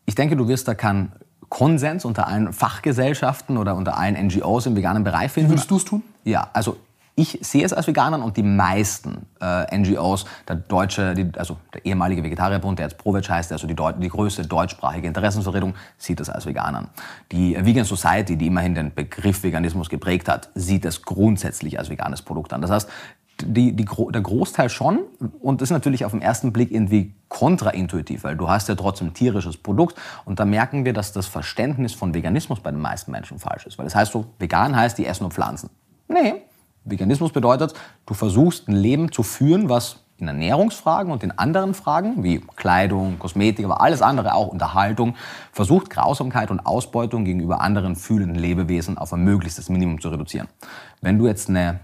Ich 0.05 0.15
denke, 0.15 0.35
du 0.35 0.47
wirst 0.47 0.67
da 0.67 0.73
keinen 0.73 1.11
Konsens 1.49 2.03
unter 2.03 2.27
allen 2.27 2.51
Fachgesellschaften 2.51 3.57
oder 3.57 3.75
unter 3.75 3.97
allen 3.97 4.15
NGOs 4.27 4.65
im 4.65 4.75
veganen 4.75 5.03
Bereich 5.03 5.31
finden. 5.31 5.51
Würdest 5.51 5.69
du 5.69 5.77
es 5.77 5.85
tun? 5.85 6.01
Ja, 6.23 6.49
also 6.53 6.77
ich 7.17 7.39
sehe 7.41 7.63
es 7.63 7.71
als 7.71 7.87
Veganer 7.87 8.23
und 8.23 8.35
die 8.35 8.43
meisten 8.43 9.25
äh, 9.39 9.77
NGOs, 9.77 10.25
der 10.47 10.57
deutsche, 10.57 11.13
die, 11.13 11.31
also 11.37 11.57
der 11.73 11.85
ehemalige 11.85 12.23
Vegetarierbund, 12.23 12.77
der 12.77 12.87
jetzt 12.87 12.97
ProVeg 12.97 13.29
heißt, 13.29 13.53
also 13.53 13.67
die, 13.67 13.75
die 13.75 14.09
größte 14.09 14.45
deutschsprachige 14.45 15.07
Interessenvertretung, 15.07 15.75
sieht 15.97 16.19
es 16.19 16.29
als 16.29 16.45
Veganern. 16.45 16.89
Die 17.31 17.55
Vegan 17.65 17.85
Society, 17.85 18.35
die 18.35 18.47
immerhin 18.47 18.75
den 18.75 18.93
Begriff 18.93 19.43
Veganismus 19.43 19.89
geprägt 19.89 20.27
hat, 20.27 20.49
sieht 20.55 20.83
es 20.83 21.03
grundsätzlich 21.03 21.79
als 21.79 21.89
veganes 21.89 22.21
Produkt 22.21 22.51
an. 22.51 22.61
Das 22.61 22.71
heißt, 22.71 22.89
die, 23.41 23.73
die, 23.73 23.85
der 23.85 24.21
Großteil 24.21 24.69
schon 24.69 24.99
und 25.41 25.61
das 25.61 25.67
ist 25.67 25.73
natürlich 25.73 26.05
auf 26.05 26.11
den 26.11 26.21
ersten 26.21 26.53
Blick 26.53 26.71
irgendwie 26.71 27.13
kontraintuitiv, 27.27 28.23
weil 28.23 28.37
du 28.37 28.49
hast 28.49 28.69
ja 28.69 28.75
trotzdem 28.75 29.13
tierisches 29.13 29.57
Produkt 29.57 29.97
und 30.23 30.39
da 30.39 30.45
merken 30.45 30.85
wir, 30.85 30.93
dass 30.93 31.11
das 31.11 31.27
Verständnis 31.27 31.93
von 31.93 32.13
Veganismus 32.13 32.61
bei 32.61 32.71
den 32.71 32.79
meisten 32.79 33.11
Menschen 33.11 33.39
falsch 33.39 33.65
ist. 33.65 33.77
Weil 33.77 33.85
das 33.85 33.95
heißt 33.95 34.11
so, 34.11 34.25
vegan 34.39 34.75
heißt, 34.75 34.97
die 34.97 35.05
essen 35.05 35.23
nur 35.23 35.31
Pflanzen. 35.31 35.69
Nee, 36.07 36.43
Veganismus 36.85 37.31
bedeutet, 37.31 37.73
du 38.05 38.13
versuchst 38.13 38.67
ein 38.67 38.75
Leben 38.75 39.11
zu 39.11 39.23
führen, 39.23 39.69
was 39.69 40.05
in 40.17 40.27
Ernährungsfragen 40.27 41.11
und 41.11 41.23
in 41.23 41.31
anderen 41.31 41.73
Fragen 41.73 42.23
wie 42.23 42.39
Kleidung, 42.55 43.19
Kosmetik, 43.19 43.65
aber 43.65 43.81
alles 43.81 44.01
andere, 44.01 44.33
auch 44.33 44.47
Unterhaltung, 44.47 45.15
versucht 45.51 45.89
Grausamkeit 45.89 46.51
und 46.51 46.65
Ausbeutung 46.65 47.25
gegenüber 47.25 47.59
anderen 47.59 47.95
fühlenden 47.95 48.37
Lebewesen 48.37 48.97
auf 48.97 49.11
ein 49.11 49.23
möglichstes 49.23 49.67
Minimum 49.67 49.99
zu 49.99 50.09
reduzieren. 50.09 50.47
Wenn 51.01 51.19
du 51.19 51.27
jetzt 51.27 51.49
eine 51.49 51.81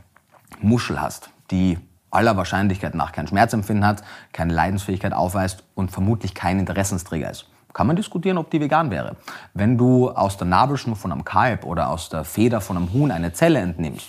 Muschel 0.61 1.01
hast, 1.01 1.29
die 1.49 1.77
aller 2.09 2.37
Wahrscheinlichkeit 2.37 2.95
nach 2.95 3.11
kein 3.11 3.27
Schmerzempfinden 3.27 3.85
hat, 3.85 4.03
keine 4.31 4.53
Leidensfähigkeit 4.53 5.13
aufweist 5.13 5.63
und 5.75 5.91
vermutlich 5.91 6.33
kein 6.33 6.59
Interessensträger 6.59 7.29
ist, 7.29 7.47
kann 7.73 7.87
man 7.87 7.95
diskutieren, 7.95 8.37
ob 8.37 8.49
die 8.49 8.59
vegan 8.59 8.91
wäre. 8.91 9.15
Wenn 9.53 9.77
du 9.77 10.09
aus 10.09 10.37
der 10.37 10.47
Nabelschnur 10.47 10.95
von 10.95 11.11
einem 11.11 11.25
Kalb 11.25 11.65
oder 11.65 11.89
aus 11.89 12.09
der 12.09 12.23
Feder 12.23 12.61
von 12.61 12.77
einem 12.77 12.93
Huhn 12.93 13.11
eine 13.11 13.33
Zelle 13.33 13.59
entnimmst 13.59 14.07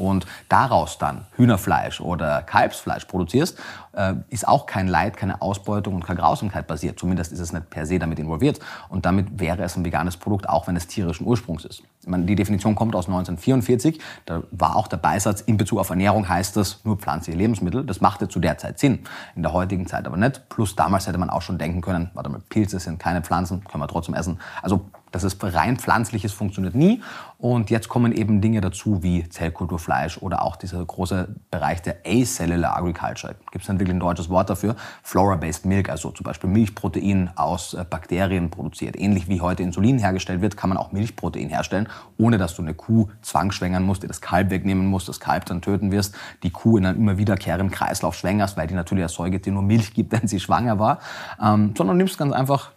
und 0.00 0.26
daraus 0.48 0.98
dann 0.98 1.26
Hühnerfleisch 1.36 2.00
oder 2.00 2.42
Kalbsfleisch 2.42 3.04
produzierst, 3.04 3.58
äh, 3.92 4.14
ist 4.30 4.48
auch 4.48 4.66
kein 4.66 4.88
Leid, 4.88 5.16
keine 5.16 5.42
Ausbeutung 5.42 5.94
und 5.96 6.04
keine 6.04 6.20
Grausamkeit 6.20 6.66
basiert. 6.66 6.98
Zumindest 6.98 7.32
ist 7.32 7.40
es 7.40 7.52
nicht 7.52 7.70
per 7.70 7.86
se 7.86 7.98
damit 7.98 8.18
involviert. 8.18 8.60
Und 8.88 9.04
damit 9.04 9.38
wäre 9.38 9.62
es 9.62 9.76
ein 9.76 9.84
veganes 9.84 10.16
Produkt, 10.16 10.48
auch 10.48 10.66
wenn 10.66 10.76
es 10.76 10.86
tierischen 10.86 11.26
Ursprungs 11.26 11.64
ist. 11.64 11.82
Meine, 12.06 12.24
die 12.24 12.34
Definition 12.34 12.74
kommt 12.74 12.94
aus 12.94 13.06
1944. 13.06 14.00
Da 14.24 14.42
war 14.52 14.76
auch 14.76 14.88
der 14.88 14.96
Beisatz, 14.96 15.42
in 15.42 15.58
Bezug 15.58 15.78
auf 15.78 15.90
Ernährung 15.90 16.28
heißt 16.28 16.56
das 16.56 16.80
nur 16.84 16.96
pflanzliche 16.96 17.36
Lebensmittel. 17.36 17.84
Das 17.84 18.00
machte 18.00 18.28
zu 18.28 18.40
der 18.40 18.56
Zeit 18.56 18.78
Sinn. 18.78 19.00
In 19.36 19.42
der 19.42 19.52
heutigen 19.52 19.86
Zeit 19.86 20.06
aber 20.06 20.16
nicht. 20.16 20.48
Plus 20.48 20.76
damals 20.76 21.06
hätte 21.06 21.18
man 21.18 21.28
auch 21.28 21.42
schon 21.42 21.58
denken 21.58 21.82
können, 21.82 22.10
warte 22.14 22.30
mal, 22.30 22.40
Pilze 22.48 22.78
sind 22.78 22.98
keine 22.98 23.20
Pflanzen, 23.20 23.62
können 23.64 23.82
wir 23.82 23.88
trotzdem 23.88 24.14
essen. 24.14 24.38
Also 24.62 24.86
das 25.10 25.24
ist 25.24 25.42
rein 25.42 25.76
pflanzliches 25.76 26.32
funktioniert 26.32 26.74
nie. 26.74 27.02
Und 27.40 27.70
jetzt 27.70 27.88
kommen 27.88 28.12
eben 28.12 28.42
Dinge 28.42 28.60
dazu 28.60 29.02
wie 29.02 29.26
Zellkulturfleisch 29.26 30.18
oder 30.18 30.42
auch 30.42 30.56
dieser 30.56 30.84
große 30.84 31.36
Bereich 31.50 31.80
der 31.80 31.96
Acellular 32.04 32.76
Agriculture. 32.76 33.34
Gibt 33.50 33.62
es 33.62 33.66
dann 33.66 33.80
wirklich 33.80 33.96
ein 33.96 34.00
deutsches 34.00 34.28
Wort 34.28 34.50
dafür? 34.50 34.76
Flora-based 35.02 35.64
Milk, 35.64 35.88
also 35.88 36.10
zum 36.10 36.24
Beispiel 36.24 36.50
Milchprotein 36.50 37.30
aus 37.36 37.72
äh, 37.72 37.82
Bakterien 37.88 38.50
produziert. 38.50 38.94
Ähnlich 39.00 39.26
wie 39.28 39.40
heute 39.40 39.62
Insulin 39.62 39.98
hergestellt 39.98 40.42
wird, 40.42 40.58
kann 40.58 40.68
man 40.68 40.76
auch 40.76 40.92
Milchprotein 40.92 41.48
herstellen, 41.48 41.88
ohne 42.18 42.36
dass 42.36 42.54
du 42.56 42.62
eine 42.62 42.74
Kuh 42.74 43.08
zwangsschwängern 43.22 43.82
musst, 43.82 44.02
dir 44.02 44.08
das 44.08 44.20
Kalb 44.20 44.50
wegnehmen 44.50 44.86
musst, 44.86 45.08
das 45.08 45.18
Kalb 45.18 45.46
dann 45.46 45.62
töten 45.62 45.92
wirst, 45.92 46.14
die 46.42 46.50
Kuh 46.50 46.76
in 46.76 46.84
einem 46.84 46.98
immer 46.98 47.16
wiederkehrenden 47.16 47.70
Kreislauf 47.70 48.16
schwängerst, 48.16 48.58
weil 48.58 48.66
die 48.66 48.74
natürlich 48.74 49.04
als 49.04 49.14
Säugetier 49.14 49.54
nur 49.54 49.62
Milch 49.62 49.94
gibt, 49.94 50.12
wenn 50.20 50.28
sie 50.28 50.40
schwanger 50.40 50.78
war. 50.78 50.98
Ähm, 51.42 51.72
sondern 51.74 51.96
nimmst 51.96 52.18
ganz 52.18 52.34
einfach 52.34 52.72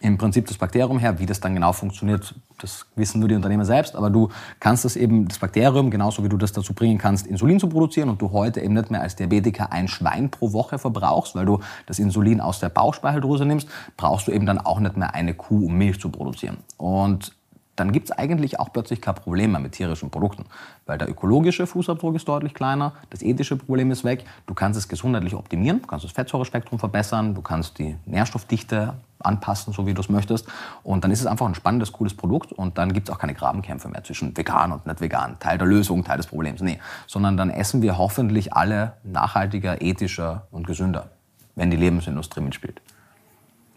im 0.00 0.18
Prinzip 0.18 0.46
das 0.46 0.58
Bakterium 0.58 0.98
her. 0.98 1.18
Wie 1.18 1.26
das 1.26 1.40
dann 1.40 1.54
genau 1.54 1.72
funktioniert, 1.72 2.34
das 2.58 2.86
wissen 2.96 3.20
nur 3.20 3.28
die 3.28 3.34
Unternehmer 3.34 3.64
selbst. 3.64 3.96
Aber 3.96 4.10
du 4.10 4.28
kannst 4.58 4.84
das 4.84 4.96
eben, 4.96 5.28
das 5.28 5.38
Bakterium, 5.38 5.90
genauso 5.90 6.24
wie 6.24 6.28
du 6.28 6.36
das 6.36 6.52
dazu 6.52 6.74
bringen 6.74 6.98
kannst, 6.98 7.26
Insulin 7.26 7.60
zu 7.60 7.68
produzieren 7.68 8.08
und 8.08 8.20
du 8.20 8.32
heute 8.32 8.60
eben 8.60 8.74
nicht 8.74 8.90
mehr 8.90 9.00
als 9.00 9.16
Diabetiker 9.16 9.72
ein 9.72 9.88
Schwein 9.88 10.30
pro 10.30 10.52
Woche 10.52 10.78
verbrauchst, 10.78 11.34
weil 11.34 11.46
du 11.46 11.60
das 11.86 11.98
Insulin 11.98 12.40
aus 12.40 12.60
der 12.60 12.68
Bauchspeicheldrüse 12.68 13.44
nimmst, 13.44 13.68
brauchst 13.96 14.28
du 14.28 14.32
eben 14.32 14.46
dann 14.46 14.58
auch 14.58 14.80
nicht 14.80 14.96
mehr 14.96 15.14
eine 15.14 15.34
Kuh, 15.34 15.66
um 15.66 15.74
Milch 15.74 16.00
zu 16.00 16.10
produzieren. 16.10 16.58
Und 16.76 17.32
dann 17.80 17.92
gibt 17.92 18.10
es 18.10 18.12
eigentlich 18.12 18.60
auch 18.60 18.72
plötzlich 18.72 19.00
kein 19.00 19.14
Problem 19.14 19.52
mehr 19.52 19.60
mit 19.60 19.72
tierischen 19.72 20.10
Produkten, 20.10 20.44
weil 20.84 20.98
der 20.98 21.08
ökologische 21.08 21.66
Fußabdruck 21.66 22.14
ist 22.14 22.28
deutlich 22.28 22.52
kleiner, 22.52 22.92
das 23.08 23.22
ethische 23.22 23.56
Problem 23.56 23.90
ist 23.90 24.04
weg, 24.04 24.24
du 24.46 24.52
kannst 24.52 24.78
es 24.78 24.86
gesundheitlich 24.86 25.34
optimieren, 25.34 25.80
du 25.80 25.86
kannst 25.86 26.04
das 26.04 26.12
Fettsäurespektrum 26.12 26.78
verbessern, 26.78 27.34
du 27.34 27.40
kannst 27.40 27.78
die 27.78 27.96
Nährstoffdichte 28.04 28.94
anpassen, 29.20 29.72
so 29.72 29.86
wie 29.86 29.94
du 29.94 30.00
es 30.00 30.08
möchtest. 30.08 30.46
Und 30.82 31.04
dann 31.04 31.10
ist 31.10 31.20
es 31.20 31.26
einfach 31.26 31.46
ein 31.46 31.54
spannendes, 31.54 31.92
cooles 31.92 32.14
Produkt 32.14 32.52
und 32.52 32.78
dann 32.78 32.92
gibt 32.92 33.08
es 33.08 33.14
auch 33.14 33.18
keine 33.18 33.34
Grabenkämpfe 33.34 33.88
mehr 33.88 34.04
zwischen 34.04 34.36
vegan 34.36 34.72
und 34.72 34.86
nicht 34.86 35.00
vegan. 35.00 35.36
Teil 35.38 35.58
der 35.58 35.66
Lösung, 35.66 36.04
Teil 36.04 36.16
des 36.16 36.26
Problems. 36.26 36.60
Nee, 36.60 36.78
sondern 37.06 37.36
dann 37.36 37.50
essen 37.50 37.82
wir 37.82 37.98
hoffentlich 37.98 38.52
alle 38.52 38.94
nachhaltiger, 39.04 39.82
ethischer 39.82 40.46
und 40.50 40.66
gesünder, 40.66 41.10
wenn 41.54 41.70
die 41.70 41.76
Lebensindustrie 41.76 42.40
mitspielt. 42.40 42.80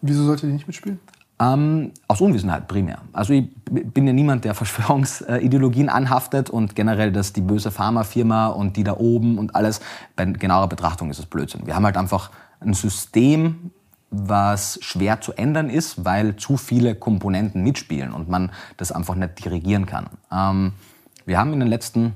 Wieso 0.01 0.23
sollte 0.23 0.47
die 0.47 0.53
nicht 0.53 0.67
mitspielen? 0.67 0.99
Ähm, 1.39 1.91
aus 2.07 2.21
Unwissenheit 2.21 2.67
primär. 2.67 2.99
Also 3.11 3.33
ich 3.33 3.49
bin 3.65 4.05
ja 4.05 4.13
niemand, 4.13 4.45
der 4.45 4.53
Verschwörungsideologien 4.53 5.89
anhaftet 5.89 6.49
und 6.49 6.75
generell, 6.75 7.11
dass 7.11 7.33
die 7.33 7.41
böse 7.41 7.71
Pharmafirma 7.71 8.47
und 8.47 8.77
die 8.77 8.83
da 8.83 8.97
oben 8.97 9.37
und 9.37 9.55
alles, 9.55 9.81
bei 10.15 10.25
genauer 10.25 10.69
Betrachtung 10.69 11.09
ist 11.09 11.19
es 11.19 11.25
Blödsinn. 11.25 11.65
Wir 11.65 11.75
haben 11.75 11.85
halt 11.85 11.97
einfach 11.97 12.31
ein 12.59 12.73
System, 12.73 13.71
was 14.13 14.79
schwer 14.81 15.21
zu 15.21 15.33
ändern 15.33 15.69
ist, 15.69 16.05
weil 16.05 16.35
zu 16.35 16.55
viele 16.55 16.93
Komponenten 16.95 17.63
mitspielen 17.63 18.13
und 18.13 18.29
man 18.29 18.51
das 18.77 18.91
einfach 18.91 19.15
nicht 19.15 19.43
dirigieren 19.43 19.85
kann. 19.85 20.07
Ähm, 20.31 20.73
wir 21.25 21.39
haben 21.39 21.51
in 21.53 21.59
den 21.59 21.69
letzten 21.69 22.15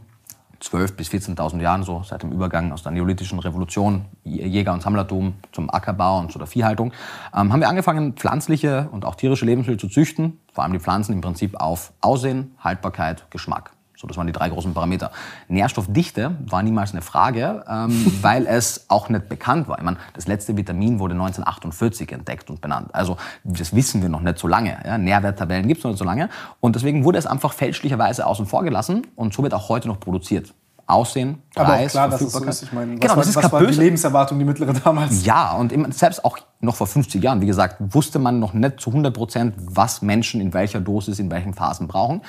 12.000 0.62 0.96
bis 0.96 1.10
14.000 1.10 1.62
Jahren, 1.62 1.84
so 1.84 2.04
seit 2.04 2.24
dem 2.24 2.32
Übergang 2.32 2.72
aus 2.72 2.84
der 2.84 2.92
neolithischen 2.92 3.40
Revolution, 3.40 4.06
Jäger- 4.24 4.74
und 4.74 4.82
Sammlertum 4.82 5.36
zum 5.52 5.70
Ackerbau 5.70 6.20
und 6.20 6.32
zu 6.32 6.40
der 6.40 6.48
Viehhaltung, 6.48 6.94
ähm, 7.36 7.52
haben 7.52 7.60
wir 7.60 7.70
angefangen, 7.70 8.14
pflanzliche 8.14 8.90
und 8.92 9.06
auch 9.06 9.16
tierische 9.16 9.46
Lebensmittel 9.46 9.80
zu 9.80 9.88
züchten, 9.88 10.40
vor 10.52 10.64
allem 10.64 10.74
die 10.74 10.80
Pflanzen 10.80 11.14
im 11.14 11.22
Prinzip 11.22 11.60
auf 11.60 11.94
Aussehen, 12.02 12.56
Haltbarkeit, 12.60 13.30
Geschmack. 13.30 13.72
So, 13.98 14.06
das 14.06 14.16
waren 14.16 14.28
die 14.28 14.34
drei 14.34 14.48
großen 14.50 14.76
Parameter. 14.76 15.12
Nährstoffdichte 15.48 16.38
war 16.46 16.62
niemals 16.62 16.92
eine 16.92 17.02
Frage, 17.02 17.66
ähm, 17.68 18.14
weil 18.22 18.46
es 18.46 18.86
auch 18.90 19.10
nicht 19.10 19.28
bekannt 19.28 19.68
war. 19.68 19.80
Ich 19.80 19.84
meine, 19.84 19.98
das 20.14 20.28
letzte 20.28 20.56
Vitamin 20.56 21.00
wurde 21.00 21.16
1948 21.16 22.12
entdeckt 22.12 22.52
und 22.52 22.62
benannt. 22.62 22.94
Also 22.94 23.18
das 23.44 23.76
wissen 23.76 24.04
wir 24.04 24.10
noch 24.10 24.22
nicht 24.22 24.38
so 24.38 24.48
lange. 24.48 24.78
Ja? 24.86 25.00
Nährwerttabellen 25.00 25.68
gibt 25.68 25.80
es 25.80 25.84
noch 25.84 25.92
nicht 25.92 25.98
so 25.98 26.06
lange. 26.06 26.30
Und 26.60 26.76
deswegen 26.76 27.06
wurde 27.06 27.18
es 27.18 27.26
einfach 27.26 27.54
fälschlicherweise 27.54 28.28
außen 28.28 28.46
vor 28.46 28.64
gelassen 28.64 29.08
und 29.16 29.34
so 29.34 29.42
wird 29.42 29.56
auch 29.56 29.68
heute 29.68 29.88
noch 29.88 30.00
produziert. 30.00 30.54
Aussehen, 30.86 31.42
Preis, 31.54 31.68
Aber 31.68 31.74
auch 31.74 31.88
klar, 31.90 32.10
dass 32.10 32.22
es 32.22 32.32
so 32.32 32.44
ist. 32.46 32.64
Ich 32.64 32.72
meine, 32.72 32.94
was, 32.94 33.00
genau, 33.02 33.10
war, 33.10 33.18
das 33.18 33.28
ist 33.28 33.36
was 33.36 33.52
war 33.52 33.66
die 33.66 33.74
Lebenserwartung, 33.74 34.40
die 34.40 34.46
mittlere 34.46 34.72
damals? 34.72 35.26
Ja, 35.26 35.52
und 35.52 35.74
selbst 35.94 36.24
auch 36.24 36.38
noch 36.62 36.78
vor 36.78 36.88
50 36.88 37.22
Jahren, 37.22 37.42
wie 37.42 37.46
gesagt, 37.46 37.76
wusste 37.80 38.20
man 38.20 38.40
noch 38.40 38.54
nicht 38.54 38.80
zu 38.80 38.92
100 38.92 39.14
Prozent, 39.14 39.56
was 39.58 40.02
Menschen 40.02 40.40
in 40.40 40.54
welcher 40.54 40.80
Dosis, 40.80 41.20
in 41.20 41.30
welchen 41.30 41.54
Phasen 41.54 41.90
brauchen. 41.90 42.22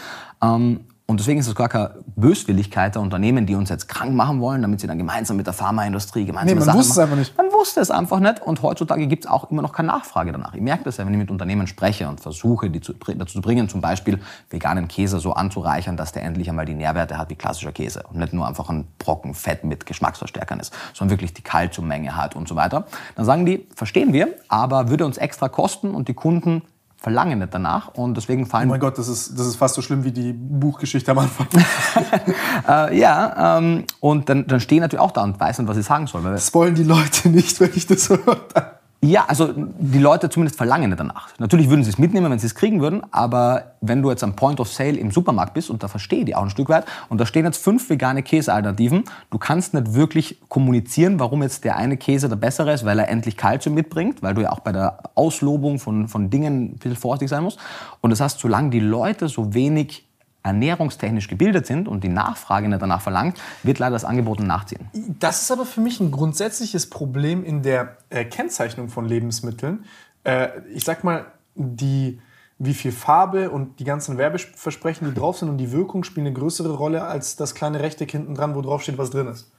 Ähm, 0.42 0.80
und 1.10 1.18
deswegen 1.18 1.40
ist 1.40 1.48
es 1.48 1.54
gar 1.54 1.70
keine 1.70 1.94
Böswilligkeit 2.16 2.94
der 2.94 3.00
Unternehmen, 3.00 3.46
die 3.46 3.54
uns 3.54 3.70
jetzt 3.70 3.88
krank 3.88 4.12
machen 4.14 4.42
wollen, 4.42 4.60
damit 4.60 4.80
sie 4.80 4.86
dann 4.86 4.98
gemeinsam 4.98 5.38
mit 5.38 5.46
der 5.46 5.54
Pharmaindustrie 5.54 6.26
gemeinsam 6.26 6.48
nee, 6.48 6.54
man 6.56 6.64
Sachen 6.64 6.78
wusste 6.78 6.92
es 6.92 6.98
einfach 6.98 7.16
nicht. 7.16 7.36
Man 7.38 7.46
wusste 7.46 7.80
es 7.80 7.90
einfach 7.90 8.20
nicht 8.20 8.42
und 8.42 8.60
heutzutage 8.60 9.06
gibt 9.06 9.24
es 9.24 9.30
auch 9.30 9.50
immer 9.50 9.62
noch 9.62 9.72
keine 9.72 9.88
Nachfrage 9.88 10.32
danach. 10.32 10.52
Ich 10.52 10.60
merke 10.60 10.84
das 10.84 10.98
ja, 10.98 11.06
wenn 11.06 11.14
ich 11.14 11.18
mit 11.18 11.30
Unternehmen 11.30 11.66
spreche 11.66 12.10
und 12.10 12.20
versuche, 12.20 12.68
die 12.68 12.82
zu, 12.82 12.92
dazu 12.92 13.32
zu 13.32 13.40
bringen, 13.40 13.70
zum 13.70 13.80
Beispiel 13.80 14.20
veganen 14.50 14.86
Käse 14.86 15.18
so 15.18 15.32
anzureichern, 15.32 15.96
dass 15.96 16.12
der 16.12 16.24
endlich 16.24 16.50
einmal 16.50 16.66
die 16.66 16.74
Nährwerte 16.74 17.16
hat 17.16 17.30
wie 17.30 17.36
klassischer 17.36 17.72
Käse 17.72 18.02
und 18.10 18.18
nicht 18.18 18.34
nur 18.34 18.46
einfach 18.46 18.68
ein 18.68 18.86
Brocken 18.98 19.32
Fett 19.32 19.64
mit 19.64 19.86
Geschmacksverstärkern 19.86 20.60
ist, 20.60 20.74
sondern 20.92 21.12
wirklich 21.12 21.32
die 21.32 21.42
Kalziummenge 21.42 22.16
hat 22.16 22.36
und 22.36 22.46
so 22.48 22.54
weiter. 22.54 22.84
Dann 23.16 23.24
sagen 23.24 23.46
die, 23.46 23.66
verstehen 23.74 24.12
wir, 24.12 24.28
aber 24.48 24.90
würde 24.90 25.06
uns 25.06 25.16
extra 25.16 25.48
kosten 25.48 25.94
und 25.94 26.08
die 26.08 26.14
Kunden 26.14 26.60
verlangen 27.00 27.38
nicht 27.38 27.54
danach 27.54 27.94
und 27.94 28.16
deswegen 28.16 28.46
fallen. 28.46 28.68
Oh 28.68 28.72
mein 28.72 28.80
Gott, 28.80 28.98
das 28.98 29.08
ist, 29.08 29.38
das 29.38 29.46
ist 29.46 29.56
fast 29.56 29.76
so 29.76 29.82
schlimm 29.82 30.02
wie 30.02 30.10
die 30.10 30.32
Buchgeschichte 30.32 31.12
am 31.12 31.18
Anfang. 31.18 31.46
äh, 32.68 32.98
ja, 32.98 33.58
ähm, 33.58 33.84
und 34.00 34.28
dann, 34.28 34.46
dann 34.46 34.60
stehen 34.60 34.80
natürlich 34.80 35.00
auch 35.00 35.12
da 35.12 35.22
und 35.22 35.38
weiß 35.38 35.60
nicht, 35.60 35.68
was 35.68 35.76
ich 35.76 35.86
sagen 35.86 36.08
soll. 36.08 36.22
Das 36.24 36.52
wollen 36.54 36.74
die 36.74 36.82
Leute 36.82 37.28
nicht, 37.28 37.60
wenn 37.60 37.70
ich 37.74 37.86
das 37.86 38.08
höre. 38.08 38.77
Ja, 39.00 39.26
also 39.28 39.54
die 39.54 40.00
Leute 40.00 40.28
zumindest 40.28 40.56
verlangen 40.56 40.92
danach. 40.96 41.28
Natürlich 41.38 41.70
würden 41.70 41.84
sie 41.84 41.90
es 41.90 41.98
mitnehmen, 41.98 42.32
wenn 42.32 42.40
sie 42.40 42.46
es 42.46 42.56
kriegen 42.56 42.80
würden, 42.80 43.02
aber 43.12 43.76
wenn 43.80 44.02
du 44.02 44.10
jetzt 44.10 44.24
am 44.24 44.34
Point 44.34 44.58
of 44.58 44.72
Sale 44.72 44.96
im 44.96 45.12
Supermarkt 45.12 45.54
bist, 45.54 45.70
und 45.70 45.84
da 45.84 45.88
verstehe 45.88 46.20
ich 46.20 46.24
die 46.24 46.34
auch 46.34 46.42
ein 46.42 46.50
Stück 46.50 46.68
weit, 46.68 46.84
und 47.08 47.20
da 47.20 47.24
stehen 47.24 47.44
jetzt 47.44 47.62
fünf 47.62 47.88
vegane 47.88 48.24
Käsealternativen, 48.24 49.04
du 49.30 49.38
kannst 49.38 49.72
nicht 49.72 49.94
wirklich 49.94 50.40
kommunizieren, 50.48 51.20
warum 51.20 51.44
jetzt 51.44 51.62
der 51.62 51.76
eine 51.76 51.96
Käse 51.96 52.28
der 52.28 52.34
bessere 52.34 52.72
ist, 52.72 52.84
weil 52.84 52.98
er 52.98 53.08
endlich 53.08 53.36
Kalzium 53.36 53.76
mitbringt, 53.76 54.20
weil 54.20 54.34
du 54.34 54.42
ja 54.42 54.50
auch 54.50 54.60
bei 54.60 54.72
der 54.72 54.98
Auslobung 55.14 55.78
von, 55.78 56.08
von 56.08 56.28
Dingen 56.28 56.64
ein 56.64 56.78
bisschen 56.78 56.96
vorsichtig 56.96 57.28
sein 57.28 57.44
musst. 57.44 57.60
Und 58.00 58.10
das 58.10 58.20
heißt, 58.20 58.40
solange 58.40 58.70
die 58.70 58.80
Leute 58.80 59.28
so 59.28 59.54
wenig 59.54 60.07
ernährungstechnisch 60.48 61.28
gebildet 61.28 61.66
sind 61.66 61.88
und 61.88 62.02
die 62.02 62.08
Nachfrage 62.08 62.68
nicht 62.68 62.82
danach 62.82 63.00
verlangt, 63.00 63.40
wird 63.62 63.78
leider 63.78 63.92
das 63.92 64.04
Angebot 64.04 64.40
nachziehen. 64.40 64.88
Das 65.20 65.42
ist 65.42 65.50
aber 65.50 65.64
für 65.64 65.80
mich 65.80 66.00
ein 66.00 66.10
grundsätzliches 66.10 66.90
Problem 66.90 67.44
in 67.44 67.62
der 67.62 67.96
äh, 68.10 68.24
Kennzeichnung 68.24 68.88
von 68.88 69.06
Lebensmitteln. 69.06 69.84
Äh, 70.24 70.48
ich 70.74 70.84
sag 70.84 71.04
mal, 71.04 71.26
die 71.54 72.20
wie 72.58 72.74
viel 72.74 72.90
Farbe 72.90 73.50
und 73.50 73.78
die 73.78 73.84
ganzen 73.84 74.18
Werbeversprechen, 74.18 75.06
die 75.08 75.14
drauf 75.14 75.38
sind 75.38 75.48
und 75.48 75.58
die 75.58 75.70
Wirkung 75.70 76.02
spielen 76.02 76.26
eine 76.26 76.34
größere 76.34 76.74
Rolle 76.74 77.04
als 77.04 77.36
das 77.36 77.54
kleine 77.54 77.80
Rechteck 77.80 78.10
hinten 78.10 78.34
dran, 78.34 78.54
wo 78.54 78.62
drauf 78.62 78.82
steht, 78.82 78.98
was 78.98 79.10
drin 79.10 79.28
ist. 79.28 79.50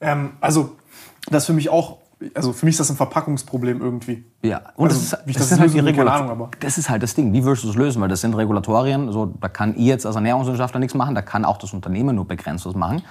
Ähm, 0.00 0.32
also, 0.40 0.76
das 1.30 1.44
ist 1.44 1.46
für 1.46 1.52
mich 1.54 1.70
auch, 1.70 1.98
also 2.34 2.52
für 2.52 2.64
mich 2.64 2.74
ist 2.74 2.80
das 2.80 2.90
ein 2.90 2.96
Verpackungsproblem 2.96 3.80
irgendwie. 3.80 4.24
Ja, 4.42 4.62
und 4.76 4.88
also, 4.88 4.96
das, 4.96 5.02
ist, 5.02 5.12
das, 5.12 5.36
das 5.36 5.48
sind 5.50 5.60
halt 5.60 5.74
die 5.74 5.80
Regulatorien. 5.80 6.48
Das 6.60 6.78
ist 6.78 6.88
halt 6.88 7.02
das 7.02 7.14
Ding. 7.14 7.32
Wie 7.32 7.44
würdest 7.44 7.64
du 7.64 7.70
es 7.70 7.76
lösen? 7.76 8.00
Weil 8.00 8.08
das 8.08 8.22
sind 8.22 8.34
Regulatorien, 8.34 9.12
so, 9.12 9.26
da 9.26 9.48
kann 9.48 9.74
ich 9.76 9.84
jetzt 9.84 10.06
als 10.06 10.16
Ernährungswissenschaftler 10.16 10.80
nichts 10.80 10.94
machen, 10.94 11.14
da 11.14 11.22
kann 11.22 11.44
auch 11.44 11.58
das 11.58 11.72
Unternehmen 11.74 12.16
nur 12.16 12.26
begrenzt 12.26 12.64
was 12.64 12.74
machen. 12.74 13.02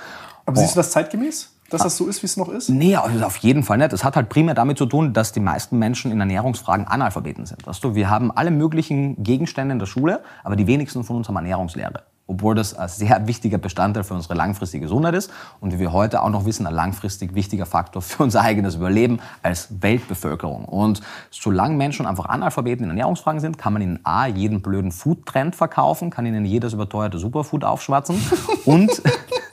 Aber 0.46 0.58
oh. 0.58 0.62
siehst 0.62 0.76
du 0.76 0.80
das 0.80 0.92
zeitgemäß? 0.92 1.52
Dass 1.70 1.82
das 1.82 1.98
so 1.98 2.08
ist, 2.08 2.22
wie 2.22 2.28
es 2.28 2.38
noch 2.38 2.50
ist? 2.50 2.70
Nee, 2.70 2.96
auf 2.96 3.38
jeden 3.38 3.64
Fall 3.64 3.80
nicht. 3.80 3.92
Das 3.92 4.04
hat 4.04 4.16
halt 4.16 4.30
primär 4.30 4.54
damit 4.54 4.78
zu 4.78 4.86
tun, 4.86 5.14
dass 5.14 5.32
die 5.32 5.40
meisten 5.40 5.80
Menschen 5.80 6.12
in 6.12 6.20
Ernährungsfragen 6.20 6.86
Analphabeten 6.86 7.48
sind. 7.48 7.66
Weißt 7.66 7.84
du, 7.84 7.96
wir 7.96 8.08
haben 8.08 8.32
alle 8.32 8.52
möglichen 8.52 9.24
Gegenstände 9.24 9.74
in 9.74 9.80
der 9.80 9.88
Schule, 9.88 10.22
aber 10.44 10.56
die 10.56 10.68
wenigsten 10.68 11.04
von 11.04 11.18
uns 11.18 11.28
haben 11.28 11.36
Ernährungslehre. 11.38 12.04
Obwohl 12.28 12.56
das 12.56 12.74
ein 12.74 12.90
sehr 12.90 13.28
wichtiger 13.28 13.60
Bestandteil 13.60 14.04
für 14.04 14.16
unsere 14.16 14.34
langfristige 14.34 14.86
Gesundheit 14.86 15.14
ist 15.14 15.32
und 15.60 15.74
wie 15.74 15.80
wir 15.80 15.94
heute 15.94 16.24
auch 16.24 16.30
noch 16.30 16.46
wissen, 16.46 16.66
ein 16.66 16.74
langfristig 16.74 17.36
wichtiger 17.36 17.68
Faktor 17.68 18.02
für 18.02 18.24
unser 18.24 18.42
eigenes 18.42 18.76
Überleben 18.76 19.20
als 19.44 19.68
Weltbevölkerung. 19.82 20.66
Und 20.66 21.02
solange 21.30 21.76
Menschen 21.76 22.08
einfach 22.08 22.26
Analphabeten 22.26 22.86
in 22.86 22.90
Ernährungsfragen 22.90 23.40
sind, 23.40 23.60
kann 23.60 23.74
man 23.74 23.84
ihnen 23.84 24.00
A, 24.04 24.26
jeden 24.26 24.62
blöden 24.62 24.92
Food-Trend 24.92 25.56
verkaufen, 25.56 26.10
kann 26.10 26.26
ihnen 26.26 26.46
jedes 26.46 26.74
überteuerte 26.74 27.20
Superfood 27.20 27.64
aufschwatzen 27.64 28.20
und 28.66 29.04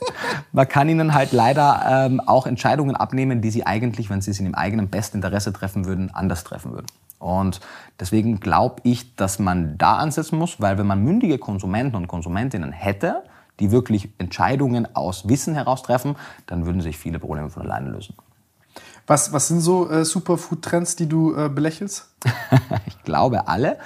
man 0.51 0.67
kann 0.67 0.89
ihnen 0.89 1.13
halt 1.13 1.31
leider 1.31 1.83
ähm, 1.87 2.19
auch 2.21 2.47
Entscheidungen 2.47 2.95
abnehmen, 2.95 3.41
die 3.41 3.51
sie 3.51 3.67
eigentlich, 3.67 4.09
wenn 4.09 4.21
sie 4.21 4.31
es 4.31 4.39
in 4.39 4.45
ihrem 4.47 4.55
eigenen 4.55 4.89
Bestinteresse 4.89 5.53
treffen 5.53 5.85
würden, 5.85 6.09
anders 6.13 6.43
treffen 6.43 6.71
würden. 6.71 6.87
Und 7.19 7.61
deswegen 7.99 8.39
glaube 8.39 8.81
ich, 8.83 9.15
dass 9.15 9.39
man 9.39 9.77
da 9.77 9.97
ansetzen 9.97 10.37
muss, 10.37 10.59
weil 10.59 10.77
wenn 10.77 10.87
man 10.87 11.03
mündige 11.03 11.37
Konsumenten 11.37 11.95
und 11.95 12.07
Konsumentinnen 12.07 12.71
hätte, 12.71 13.23
die 13.59 13.71
wirklich 13.71 14.09
Entscheidungen 14.17 14.93
aus 14.95 15.27
Wissen 15.27 15.53
heraus 15.53 15.83
treffen, 15.83 16.15
dann 16.47 16.65
würden 16.65 16.81
sich 16.81 16.97
viele 16.97 17.19
Probleme 17.19 17.49
von 17.49 17.63
alleine 17.63 17.89
lösen. 17.89 18.15
Was, 19.05 19.33
was 19.33 19.47
sind 19.49 19.59
so 19.59 19.89
äh, 19.89 20.05
Superfood-Trends, 20.05 20.95
die 20.95 21.07
du 21.07 21.35
äh, 21.35 21.49
belächelst? 21.49 22.12
ich 22.85 23.03
glaube 23.03 23.47
alle. 23.47 23.77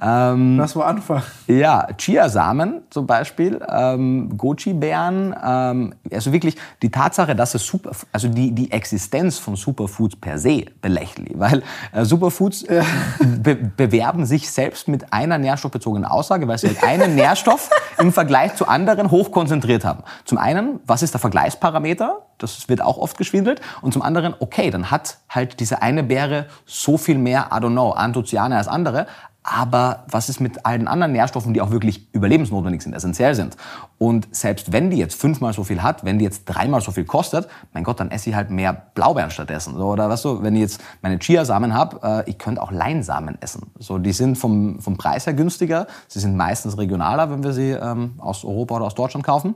Ähm, 0.00 0.56
Lass 0.58 0.74
mal 0.74 0.86
anfangen. 0.86 1.22
Ja, 1.46 1.88
Chiasamen 1.96 2.82
zum 2.90 3.06
Beispiel, 3.06 3.60
ähm, 3.68 4.36
Goji-Beeren. 4.36 5.34
Ähm, 5.44 5.94
also 6.12 6.32
wirklich 6.32 6.56
die 6.82 6.90
Tatsache, 6.90 7.34
dass 7.34 7.54
es 7.54 7.66
super, 7.66 7.92
also 8.12 8.28
die, 8.28 8.52
die 8.52 8.70
Existenz 8.70 9.38
von 9.38 9.56
Superfoods 9.56 10.16
per 10.16 10.38
se 10.38 10.66
belächelig, 10.80 11.32
weil 11.38 11.62
äh, 11.92 12.04
Superfoods 12.04 12.66
ja. 12.68 12.82
be 13.42 13.56
bewerben 13.56 14.26
sich 14.26 14.50
selbst 14.50 14.88
mit 14.88 15.12
einer 15.12 15.38
nährstoffbezogenen 15.38 16.04
Aussage, 16.04 16.46
weil 16.48 16.58
sie 16.58 16.68
halt 16.68 16.82
einen 16.82 17.14
Nährstoff 17.14 17.70
im 17.98 18.12
Vergleich 18.12 18.54
zu 18.54 18.68
anderen 18.68 19.10
hochkonzentriert 19.10 19.84
haben. 19.84 20.02
Zum 20.24 20.38
einen, 20.38 20.80
was 20.86 21.02
ist 21.02 21.14
der 21.14 21.20
Vergleichsparameter? 21.20 22.22
Das 22.38 22.68
wird 22.68 22.82
auch 22.82 22.98
oft 22.98 23.16
geschwindelt. 23.16 23.60
Und 23.80 23.92
zum 23.92 24.02
anderen, 24.02 24.34
okay, 24.38 24.70
dann 24.70 24.90
hat 24.90 25.18
halt 25.28 25.60
diese 25.60 25.82
eine 25.82 26.02
Beere 26.02 26.46
so 26.66 26.98
viel 26.98 27.18
mehr, 27.18 27.48
I 27.52 27.56
don't 27.56 27.70
know, 27.70 27.85
Anthocyane 27.92 28.56
als 28.56 28.68
andere. 28.68 29.06
Aber 29.48 30.04
was 30.10 30.28
ist 30.28 30.40
mit 30.40 30.66
allen 30.66 30.88
anderen 30.88 31.12
Nährstoffen, 31.12 31.54
die 31.54 31.60
auch 31.60 31.70
wirklich 31.70 32.12
überlebensnotwendig 32.12 32.82
sind, 32.82 32.94
essentiell 32.94 33.36
sind? 33.36 33.56
Und 33.96 34.26
selbst 34.34 34.72
wenn 34.72 34.90
die 34.90 34.96
jetzt 34.96 35.20
fünfmal 35.20 35.52
so 35.52 35.62
viel 35.62 35.84
hat, 35.84 36.04
wenn 36.04 36.18
die 36.18 36.24
jetzt 36.24 36.46
dreimal 36.46 36.80
so 36.80 36.90
viel 36.90 37.04
kostet, 37.04 37.48
mein 37.72 37.84
Gott, 37.84 38.00
dann 38.00 38.10
esse 38.10 38.28
ich 38.28 38.34
halt 38.34 38.50
mehr 38.50 38.72
Blaubeeren 38.72 39.30
stattdessen. 39.30 39.76
Oder 39.80 40.08
weißt 40.08 40.24
du, 40.24 40.42
wenn 40.42 40.56
ich 40.56 40.62
jetzt 40.62 40.82
meine 41.00 41.20
Chiasamen 41.20 41.74
habe, 41.74 42.24
äh, 42.26 42.28
ich 42.28 42.38
könnte 42.38 42.60
auch 42.60 42.72
Leinsamen 42.72 43.40
essen. 43.40 43.70
So, 43.78 43.98
die 43.98 44.12
sind 44.12 44.36
vom, 44.36 44.80
vom 44.80 44.96
Preis 44.96 45.26
her 45.26 45.34
günstiger. 45.34 45.86
Sie 46.08 46.18
sind 46.18 46.36
meistens 46.36 46.76
regionaler, 46.76 47.30
wenn 47.30 47.44
wir 47.44 47.52
sie 47.52 47.70
ähm, 47.70 48.14
aus 48.18 48.44
Europa 48.44 48.74
oder 48.74 48.86
aus 48.86 48.96
Deutschland 48.96 49.24
kaufen. 49.24 49.54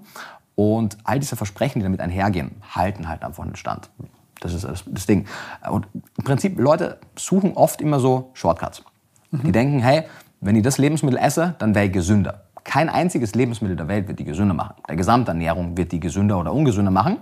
Und 0.55 0.99
all 1.03 1.19
diese 1.19 1.35
Versprechen, 1.35 1.81
die 1.81 1.83
damit 1.83 2.01
einhergehen, 2.01 2.53
halten 2.77 3.09
halt 3.09 3.25
einfach 3.25 3.43
einen 3.43 3.57
Stand. 3.57 3.91
Das 4.41 4.55
ist 4.55 4.67
das 4.87 5.07
Ding. 5.07 5.27
Und 5.71 5.87
im 5.95 6.25
Prinzip, 6.25 6.59
Leute 6.59 6.99
suchen 7.17 7.53
oft 7.55 7.81
immer 7.81 8.01
so 8.01 8.31
Shortcuts. 8.35 8.83
Mhm. 9.31 9.43
Die 9.45 9.53
denken, 9.53 9.81
hey, 9.81 10.05
wenn 10.41 10.57
ich 10.57 10.63
das 10.63 10.79
Lebensmittel 10.79 11.19
esse, 11.19 11.55
dann 11.59 11.75
wäre 11.75 11.87
ich 11.87 11.93
gesünder. 11.93 12.45
Kein 12.65 12.89
einziges 12.89 13.35
Lebensmittel 13.35 13.77
der 13.77 13.89
Welt 13.89 14.09
wird 14.09 14.19
die 14.19 14.25
gesünder 14.25 14.55
machen. 14.55 14.75
Der 14.89 14.97
Gesamternährung 14.97 15.77
wird 15.77 15.93
die 15.93 16.01
gesünder 16.01 16.39
oder 16.39 16.53
ungesünder 16.53 16.91
machen. 16.91 17.19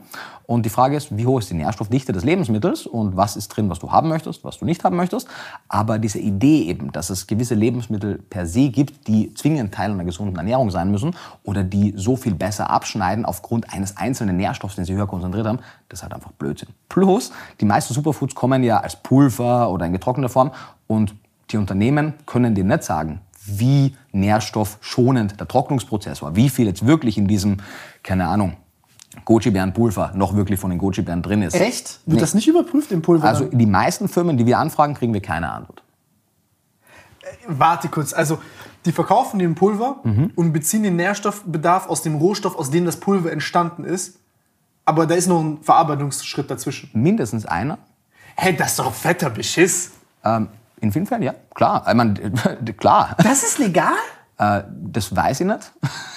Und 0.47 0.65
die 0.65 0.71
Frage 0.71 0.97
ist, 0.97 1.15
wie 1.15 1.27
hoch 1.27 1.41
ist 1.41 1.51
die 1.51 1.55
Nährstoffdichte 1.55 2.13
des 2.13 2.25
Lebensmittels 2.25 2.87
und 2.87 3.17
was 3.17 3.37
ist 3.37 3.49
drin, 3.49 3.69
was 3.69 3.81
du 3.81 3.93
haben 3.93 4.09
möchtest, 4.09 4.45
was 4.45 4.59
du 4.59 4.65
nicht 4.65 4.83
haben 4.83 4.97
möchtest. 4.97 5.29
Aber 5.69 5.99
diese 5.99 6.19
Idee 6.19 6.63
eben, 6.63 6.91
dass 6.91 7.11
es 7.11 7.27
gewisse 7.27 7.55
Lebensmittel 7.55 8.19
per 8.31 8.47
se 8.47 8.71
gibt, 8.71 9.09
die 9.09 9.35
zwingend 9.35 9.75
Teil 9.75 9.91
einer 9.91 10.05
gesunden 10.05 10.37
Ernährung 10.37 10.71
sein 10.71 10.91
müssen 10.91 11.15
oder 11.45 11.65
die 11.65 11.93
so 11.97 12.17
viel 12.17 12.35
besser 12.35 12.71
abschneiden 12.71 13.27
aufgrund 13.27 13.73
eines 13.75 13.99
einzelnen 13.99 14.39
Nährstoffs, 14.39 14.77
den 14.77 14.87
sie 14.87 14.95
höher 14.95 15.07
konzentriert 15.07 15.47
haben, 15.47 15.59
das 15.91 15.99
ist 15.99 16.03
halt 16.03 16.15
einfach 16.15 16.33
Blödsinn. 16.33 16.71
Plus, 16.89 17.31
die 17.61 17.67
meisten 17.67 17.93
Superfoods 17.93 18.35
kommen 18.35 18.63
ja 18.63 18.79
als 18.79 18.97
Pulver 18.97 19.71
oder 19.71 19.85
in 19.85 19.93
getrockneter 19.93 20.31
Form 20.31 20.53
und 20.87 21.15
die 21.51 21.57
Unternehmen 21.57 22.15
können 22.27 22.55
dir 22.55 22.65
nicht 22.65 22.85
sagen, 22.85 23.21
wie 23.49 23.97
nährstoffschonend 24.13 25.39
der 25.41 25.49
Trocknungsprozess 25.49 26.23
war, 26.23 26.37
wie 26.37 26.49
viel 26.49 26.67
jetzt 26.67 26.87
wirklich 26.87 27.19
in 27.19 27.27
diesem, 27.27 27.59
keine 28.03 28.29
Ahnung, 28.29 28.57
Goji-Beeren-Pulver 29.25 30.13
noch 30.15 30.37
wirklich 30.37 30.61
von 30.61 30.71
den 30.71 30.79
Goji-Beeren 30.79 31.23
drin 31.23 31.43
ist. 31.43 31.55
Echt? 31.55 32.01
Wird 32.07 32.17
nee. 32.17 32.21
das 32.21 32.35
nicht 32.35 32.49
überprüft 32.49 32.93
im 32.93 33.03
Pulver? 33.03 33.29
Also 33.29 33.45
die 33.47 33.67
meisten 33.67 34.09
Firmen, 34.09 34.37
die 34.37 34.47
wir 34.47 34.59
anfragen, 34.59 34.95
kriegen 34.95 35.13
wir 35.13 35.23
keine 35.23 35.51
Antwort. 35.51 35.83
Äh, 37.23 37.27
warte 37.47 37.89
kurz, 37.89 38.13
also 38.13 38.39
die 38.85 38.93
verkaufen 38.93 39.39
den 39.39 39.55
Pulver 39.55 40.01
mhm. 40.05 40.31
und 40.35 40.53
beziehen 40.53 40.83
den 40.83 40.97
Nährstoffbedarf 40.97 41.89
aus 41.89 42.03
dem 42.03 42.17
Rohstoff, 42.17 42.57
aus 42.57 42.71
dem 42.71 42.85
das 42.85 42.99
Pulver 42.99 43.33
entstanden 43.33 43.85
ist. 43.85 44.19
Aber 44.85 45.07
da 45.07 45.15
ist 45.15 45.27
noch 45.27 45.41
ein 45.41 45.59
Verarbeitungsschritt 45.63 46.51
dazwischen. 46.51 46.89
Mindestens 46.95 47.45
einer. 47.45 47.75
Hä, 48.37 48.47
hey, 48.47 48.57
das 48.57 48.71
ist 48.71 48.79
doch 48.79 48.95
fetter 48.95 49.31
Beschiss. 49.31 49.91
Ähm, 50.25 50.49
in 50.81 50.93
vielen 50.93 51.07
Fällen, 51.07 51.23
ja, 51.23 51.35
klar. 51.55 51.85
Ich 51.89 51.95
meine, 51.95 52.15
klar. 52.79 53.17
Das 53.23 53.43
ist 53.43 53.59
legal? 53.59 53.95
Äh, 54.39 54.63
das 54.71 55.15
weiß 55.15 55.41
ich 55.41 55.47
nicht. 55.47 55.73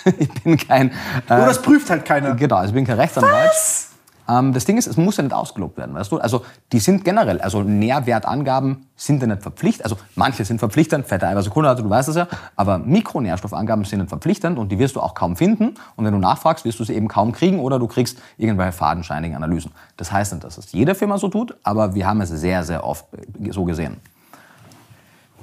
ich 0.20 0.44
bin 0.44 0.58
kein. 0.58 0.92
Äh, 1.28 1.34
Oder 1.34 1.48
das 1.48 1.62
prüft 1.62 1.90
halt 1.90 2.06
keiner. 2.06 2.36
Genau, 2.36 2.58
also 2.58 2.70
ich 2.70 2.76
bin 2.76 2.86
kein 2.86 3.00
Rechtsanwalt. 3.00 3.50
Was? 3.50 3.92
Ähm, 4.30 4.54
das 4.54 4.66
Ding 4.66 4.78
ist, 4.78 4.88
es 4.88 4.98
muss 4.98 5.18
ja 5.18 5.24
nicht 5.24 5.34
ausgelobt 5.34 5.78
werden, 5.78 5.96
weißt 5.96 6.12
du? 6.12 6.18
Also 6.18 6.46
die 6.72 6.80
sind 6.80 7.04
generell, 7.04 7.42
also 7.42 7.64
Nährwertangaben 7.64 8.88
sind 8.96 9.22
ja 9.22 9.28
nicht 9.28 9.42
verpflichtend. 9.42 9.86
Also 9.86 9.98
manche 10.16 10.46
sind 10.46 10.60
verpflichtend, 10.60 11.08
fette 11.08 11.28
Eiweiße, 11.28 11.50
Kohlenhydrate, 11.50 11.84
du 11.84 11.90
weißt 11.90 12.10
das 12.10 12.16
ja. 12.16 12.28
Aber 12.56 12.78
Mikronährstoffangaben 12.78 13.84
sind 13.86 14.00
nicht 14.00 14.10
verpflichtend 14.10 14.58
und 14.58 14.72
die 14.72 14.80
wirst 14.80 14.96
du 14.96 15.02
auch 15.02 15.16
kaum 15.16 15.36
finden. 15.36 15.76
Und 15.96 16.06
wenn 16.06 16.14
du 16.14 16.20
nachfragst, 16.20 16.66
wirst 16.66 16.80
du 16.80 16.84
sie 16.84 16.94
eben 16.94 17.08
kaum 17.08 17.32
kriegen 17.32 17.60
oder 17.60 17.80
du 17.80 17.88
kriegst 17.88 18.20
irgendwelche 18.38 18.74
fadenscheinigen 18.74 19.36
Analysen. 19.36 19.72
Das 19.98 20.12
heißt 20.12 20.34
nicht, 20.34 20.44
dass 20.44 20.58
es 20.58 20.72
jede 20.72 20.96
Firma 20.96 21.18
so 21.18 21.28
tut, 21.28 21.56
aber 21.64 21.96
wir 21.96 22.08
haben 22.08 22.22
es 22.22 22.30
sehr, 22.30 22.64
sehr 22.64 22.84
oft 22.84 23.06
so 23.50 23.66
gesehen. 23.66 23.98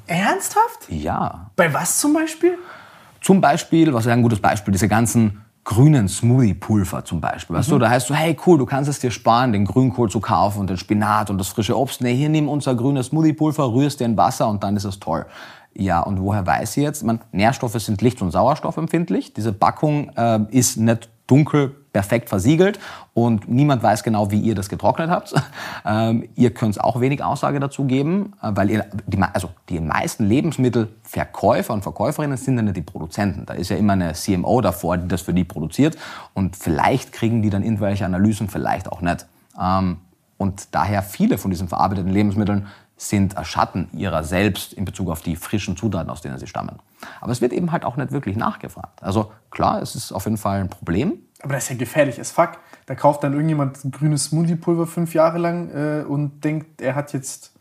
Ernsthaft? 0.08 0.88
Ja. 0.88 1.50
Bei 1.56 1.72
was 1.72 1.98
zum 1.98 2.12
Beispiel? 2.12 2.58
Zum 3.20 3.40
Beispiel, 3.40 3.92
was 3.92 4.06
ist 4.06 4.12
ein 4.12 4.22
gutes 4.22 4.40
Beispiel, 4.40 4.72
diese 4.72 4.88
ganzen 4.88 5.44
grünen 5.64 6.08
Smoothie-Pulver 6.08 7.04
zum 7.04 7.20
Beispiel. 7.20 7.56
Weißt 7.56 7.68
mhm. 7.68 7.72
du, 7.72 7.78
da 7.80 7.90
heißt 7.90 8.08
du, 8.08 8.14
hey 8.14 8.34
cool, 8.46 8.56
du 8.56 8.64
kannst 8.64 8.88
es 8.88 9.00
dir 9.00 9.10
sparen, 9.10 9.52
den 9.52 9.66
Grünkohl 9.66 10.08
zu 10.08 10.18
kaufen 10.18 10.60
und 10.60 10.70
den 10.70 10.78
Spinat 10.78 11.28
und 11.28 11.36
das 11.36 11.48
frische 11.48 11.76
Obst. 11.76 12.00
Nee, 12.00 12.14
hier 12.14 12.30
nimm 12.30 12.48
unser 12.48 12.74
grünes 12.74 13.08
Smoothie-Pulver, 13.08 13.72
rührst 13.72 14.00
dir 14.00 14.06
in 14.06 14.16
Wasser 14.16 14.48
und 14.48 14.64
dann 14.64 14.76
ist 14.76 14.84
es 14.84 14.98
toll. 14.98 15.26
Ja, 15.74 16.00
und 16.00 16.20
woher 16.20 16.46
weiß 16.46 16.78
ich 16.78 16.82
jetzt? 16.82 17.04
Man, 17.04 17.20
Nährstoffe 17.32 17.78
sind 17.80 18.00
Licht- 18.00 18.22
und 18.22 18.30
Sauerstoffempfindlich. 18.30 19.34
Diese 19.34 19.52
Packung 19.52 20.10
äh, 20.16 20.40
ist 20.50 20.78
nicht 20.78 21.10
dunkel 21.26 21.77
perfekt 21.92 22.28
versiegelt 22.28 22.78
und 23.14 23.48
niemand 23.48 23.82
weiß 23.82 24.02
genau, 24.02 24.30
wie 24.30 24.40
ihr 24.40 24.54
das 24.54 24.68
getrocknet 24.68 25.10
habt. 25.10 25.34
Ähm, 25.86 26.28
ihr 26.34 26.52
könnt 26.52 26.78
auch 26.82 27.00
wenig 27.00 27.22
Aussage 27.22 27.60
dazu 27.60 27.84
geben, 27.84 28.34
äh, 28.42 28.50
weil 28.52 28.68
ihr, 28.68 28.86
die, 29.06 29.18
also 29.22 29.50
die 29.68 29.80
meisten 29.80 30.26
Lebensmittelverkäufer 30.26 31.72
und 31.72 31.82
Verkäuferinnen 31.82 32.36
sind 32.36 32.56
ja 32.56 32.62
nicht 32.62 32.76
die 32.76 32.82
Produzenten. 32.82 33.46
Da 33.46 33.54
ist 33.54 33.70
ja 33.70 33.76
immer 33.76 33.94
eine 33.94 34.12
CMO 34.12 34.60
davor, 34.60 34.98
die 34.98 35.08
das 35.08 35.22
für 35.22 35.32
die 35.32 35.44
produziert 35.44 35.96
und 36.34 36.56
vielleicht 36.56 37.12
kriegen 37.12 37.42
die 37.42 37.48
dann 37.48 37.62
irgendwelche 37.62 38.04
Analysen, 38.04 38.48
vielleicht 38.48 38.90
auch 38.90 39.00
nicht. 39.00 39.26
Ähm, 39.58 39.98
und 40.36 40.74
daher 40.74 41.02
viele 41.02 41.38
von 41.38 41.50
diesen 41.50 41.68
verarbeiteten 41.68 42.12
Lebensmitteln 42.12 42.66
sind 42.98 43.34
Schatten 43.44 43.88
ihrer 43.92 44.24
selbst 44.24 44.72
in 44.72 44.84
Bezug 44.84 45.08
auf 45.08 45.20
die 45.20 45.36
frischen 45.36 45.76
Zutaten, 45.76 46.10
aus 46.10 46.20
denen 46.20 46.38
sie 46.38 46.46
stammen. 46.46 46.78
Aber 47.20 47.32
es 47.32 47.40
wird 47.40 47.52
eben 47.52 47.72
halt 47.72 47.84
auch 47.84 47.96
nicht 47.96 48.10
wirklich 48.10 48.36
nachgefragt. 48.36 49.02
Also 49.02 49.32
klar, 49.50 49.80
es 49.80 49.94
ist 49.94 50.12
auf 50.12 50.24
jeden 50.24 50.36
Fall 50.36 50.60
ein 50.60 50.68
Problem. 50.68 51.20
Aber 51.42 51.54
das 51.54 51.64
ist 51.64 51.70
ja 51.70 51.76
gefährlich 51.76 52.20
as 52.20 52.30
fuck. 52.30 52.52
Da 52.86 52.94
kauft 52.94 53.22
dann 53.22 53.32
irgendjemand 53.32 53.78
grünes 53.92 54.24
Smoothie-Pulver 54.24 54.86
fünf 54.86 55.14
Jahre 55.14 55.38
lang 55.38 55.70
äh, 55.70 56.04
und 56.04 56.42
denkt, 56.44 56.80
er 56.80 56.94
hat 56.94 57.12
jetzt 57.12 57.52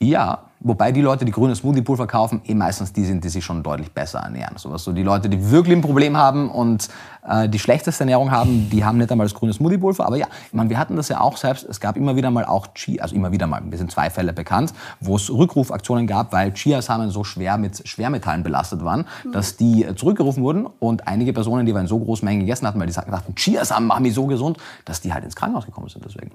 Ja, 0.00 0.50
wobei 0.60 0.92
die 0.92 1.00
Leute, 1.00 1.24
die 1.24 1.30
grüne 1.32 1.54
Smoothie-Pulver 1.54 2.06
kaufen, 2.06 2.42
eh 2.44 2.54
meistens 2.54 2.92
die 2.92 3.04
sind, 3.04 3.22
die 3.22 3.28
sich 3.28 3.44
schon 3.44 3.62
deutlich 3.62 3.92
besser 3.92 4.18
ernähren. 4.18 4.56
So, 4.56 4.76
so 4.76 4.92
die 4.92 5.02
Leute, 5.02 5.28
die 5.28 5.50
wirklich 5.50 5.76
ein 5.76 5.82
Problem 5.82 6.16
haben 6.16 6.50
und 6.50 6.88
äh, 7.26 7.48
die 7.48 7.58
schlechteste 7.58 8.02
Ernährung 8.02 8.30
haben, 8.30 8.68
die 8.70 8.84
haben 8.84 8.98
nicht 8.98 9.10
einmal 9.12 9.26
das 9.26 9.34
grüne 9.34 9.52
Smoothie-Pulver. 9.52 10.04
Aber 10.04 10.16
ja, 10.16 10.26
ich 10.46 10.52
meine, 10.52 10.68
wir 10.68 10.78
hatten 10.78 10.96
das 10.96 11.08
ja 11.08 11.20
auch 11.20 11.36
selbst. 11.36 11.64
Es 11.64 11.80
gab 11.80 11.96
immer 11.96 12.16
wieder 12.16 12.30
mal 12.30 12.44
auch 12.44 12.66
Chia, 12.74 13.02
also 13.02 13.14
immer 13.14 13.30
wieder 13.30 13.46
mal, 13.46 13.62
wir 13.64 13.78
sind 13.78 13.92
zwei 13.92 14.10
Fälle 14.10 14.32
bekannt, 14.32 14.74
wo 15.00 15.16
es 15.16 15.30
Rückrufaktionen 15.30 16.06
gab, 16.06 16.32
weil 16.32 16.52
Chiasamen 16.52 17.10
so 17.10 17.24
schwer 17.24 17.56
mit 17.56 17.86
Schwermetallen 17.86 18.42
belastet 18.42 18.84
waren, 18.84 19.06
dass 19.32 19.56
die 19.56 19.84
äh, 19.84 19.94
zurückgerufen 19.94 20.42
wurden 20.42 20.66
und 20.66 21.06
einige 21.06 21.32
Personen, 21.32 21.66
die 21.66 21.72
wir 21.72 21.80
in 21.80 21.86
so 21.86 21.98
großen 21.98 22.24
Mengen 22.24 22.40
gegessen 22.40 22.66
hatten, 22.66 22.80
weil 22.80 22.88
die 22.88 22.92
dachten, 22.92 23.34
Chiasamen 23.36 23.86
machen 23.86 24.02
mich 24.02 24.14
so 24.14 24.26
gesund, 24.26 24.58
dass 24.84 25.00
die 25.00 25.14
halt 25.14 25.24
ins 25.24 25.36
Krankenhaus 25.36 25.66
gekommen 25.66 25.88
sind 25.88 26.04
deswegen 26.04 26.32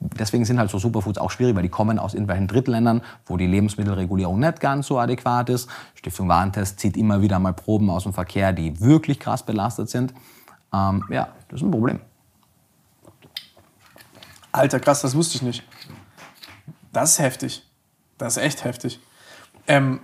deswegen 0.00 0.44
sind 0.44 0.58
halt 0.58 0.70
so 0.70 0.78
Superfoods 0.78 1.18
auch 1.18 1.30
schwierig, 1.30 1.54
weil 1.56 1.62
die 1.62 1.68
kommen 1.68 1.98
aus 1.98 2.14
irgendwelchen 2.14 2.48
Drittländern, 2.48 3.02
wo 3.26 3.36
die 3.36 3.46
Lebensmittelregulierung 3.46 4.38
nicht 4.38 4.60
ganz 4.60 4.86
so 4.86 4.98
adäquat 4.98 5.48
ist. 5.48 5.68
Stiftung 5.94 6.28
Warentest 6.28 6.80
zieht 6.80 6.96
immer 6.96 7.22
wieder 7.22 7.38
mal 7.38 7.52
Proben 7.52 7.90
aus 7.90 8.04
dem 8.04 8.12
Verkehr, 8.12 8.52
die 8.52 8.80
wirklich 8.80 9.18
krass 9.18 9.44
belastet 9.44 9.88
sind. 9.88 10.14
Ähm, 10.72 11.04
ja, 11.10 11.28
das 11.48 11.60
ist 11.60 11.66
ein 11.66 11.70
Problem. 11.70 12.00
Alter, 14.52 14.80
krass, 14.80 15.02
das 15.02 15.14
wusste 15.14 15.36
ich 15.36 15.42
nicht. 15.42 15.62
Das 16.92 17.12
ist 17.12 17.18
heftig. 17.18 17.62
Das 18.16 18.36
ist 18.36 18.42
echt 18.42 18.64
heftig. 18.64 19.00
Ähm, 19.66 20.00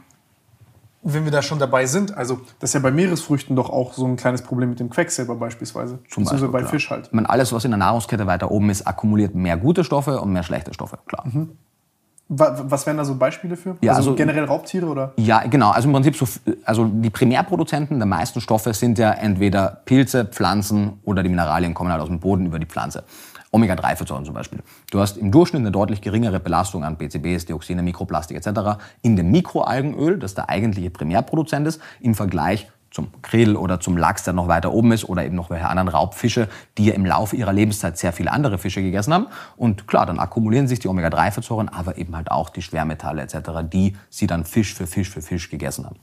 wenn 1.02 1.24
wir 1.24 1.32
da 1.32 1.42
schon 1.42 1.58
dabei 1.58 1.86
sind, 1.86 2.16
also 2.16 2.40
das 2.60 2.70
ist 2.70 2.74
ja 2.74 2.80
bei 2.80 2.92
Meeresfrüchten 2.92 3.56
doch 3.56 3.70
auch 3.70 3.92
so 3.92 4.06
ein 4.06 4.16
kleines 4.16 4.42
Problem 4.42 4.70
mit 4.70 4.80
dem 4.80 4.88
Quecksilber 4.88 5.34
beispielsweise. 5.34 5.98
Zum 6.08 6.24
Beispiel, 6.24 6.48
bei 6.48 6.60
klar. 6.60 6.70
Fisch 6.70 6.90
halt. 6.90 7.06
Ich 7.08 7.12
meine, 7.12 7.28
alles, 7.28 7.52
was 7.52 7.64
in 7.64 7.72
der 7.72 7.78
Nahrungskette 7.78 8.26
weiter 8.26 8.50
oben 8.50 8.70
ist, 8.70 8.86
akkumuliert 8.86 9.34
mehr 9.34 9.56
gute 9.56 9.82
Stoffe 9.82 10.20
und 10.20 10.32
mehr 10.32 10.44
schlechte 10.44 10.72
Stoffe, 10.72 10.98
klar. 11.06 11.24
Mhm. 11.26 11.50
Was 12.34 12.86
wären 12.86 12.96
da 12.96 13.04
so 13.04 13.16
Beispiele 13.16 13.56
für? 13.56 13.76
Ja, 13.82 13.92
also, 13.92 14.10
also, 14.10 14.14
generell 14.14 14.44
Raubtiere 14.44 14.86
oder? 14.86 15.12
Ja, 15.18 15.40
genau. 15.40 15.70
Also 15.70 15.88
im 15.88 15.92
Prinzip 15.92 16.16
so, 16.16 16.26
also 16.64 16.86
die 16.86 17.10
Primärproduzenten 17.10 17.98
der 17.98 18.06
meisten 18.06 18.40
Stoffe 18.40 18.72
sind 18.72 18.98
ja 18.98 19.12
entweder 19.12 19.82
Pilze, 19.84 20.24
Pflanzen 20.24 21.00
oder 21.04 21.22
die 21.22 21.28
Mineralien 21.28 21.74
kommen 21.74 21.92
halt 21.92 22.00
aus 22.00 22.08
dem 22.08 22.20
Boden 22.20 22.46
über 22.46 22.58
die 22.58 22.64
Pflanze. 22.64 23.04
Omega-3-Fettsäuren 23.52 24.24
zum 24.24 24.34
Beispiel. 24.34 24.60
Du 24.90 24.98
hast 25.00 25.16
im 25.16 25.30
Durchschnitt 25.30 25.60
eine 25.60 25.70
deutlich 25.70 26.00
geringere 26.00 26.40
Belastung 26.40 26.84
an 26.84 26.96
PCBs, 26.96 27.46
Dioxine, 27.46 27.82
Mikroplastik 27.82 28.36
etc. 28.36 28.80
in 29.02 29.16
dem 29.16 29.30
Mikroalgenöl, 29.30 30.18
das 30.18 30.34
der 30.34 30.48
eigentliche 30.48 30.90
Primärproduzent 30.90 31.68
ist, 31.68 31.80
im 32.00 32.14
Vergleich 32.14 32.66
zum 32.90 33.10
Krill 33.22 33.56
oder 33.56 33.80
zum 33.80 33.96
Lachs, 33.96 34.24
der 34.24 34.34
noch 34.34 34.48
weiter 34.48 34.72
oben 34.72 34.92
ist, 34.92 35.08
oder 35.08 35.24
eben 35.24 35.34
noch 35.34 35.50
welche 35.50 35.68
anderen 35.68 35.88
Raubfische, 35.88 36.48
die 36.76 36.86
ja 36.86 36.94
im 36.94 37.06
Laufe 37.06 37.36
ihrer 37.36 37.52
Lebenszeit 37.52 37.98
sehr 37.98 38.12
viele 38.12 38.30
andere 38.30 38.58
Fische 38.58 38.82
gegessen 38.82 39.14
haben. 39.14 39.26
Und 39.56 39.88
klar, 39.88 40.06
dann 40.06 40.18
akkumulieren 40.18 40.68
sich 40.68 40.78
die 40.78 40.88
Omega-3-Fettsäuren, 40.88 41.68
aber 41.68 41.96
eben 41.96 42.14
halt 42.14 42.30
auch 42.30 42.50
die 42.50 42.62
Schwermetalle 42.62 43.22
etc., 43.22 43.36
die 43.62 43.96
sie 44.10 44.26
dann 44.26 44.44
Fisch 44.44 44.74
für 44.74 44.86
Fisch 44.86 45.10
für 45.10 45.22
Fisch 45.22 45.48
gegessen 45.48 45.86
haben. 45.86 45.96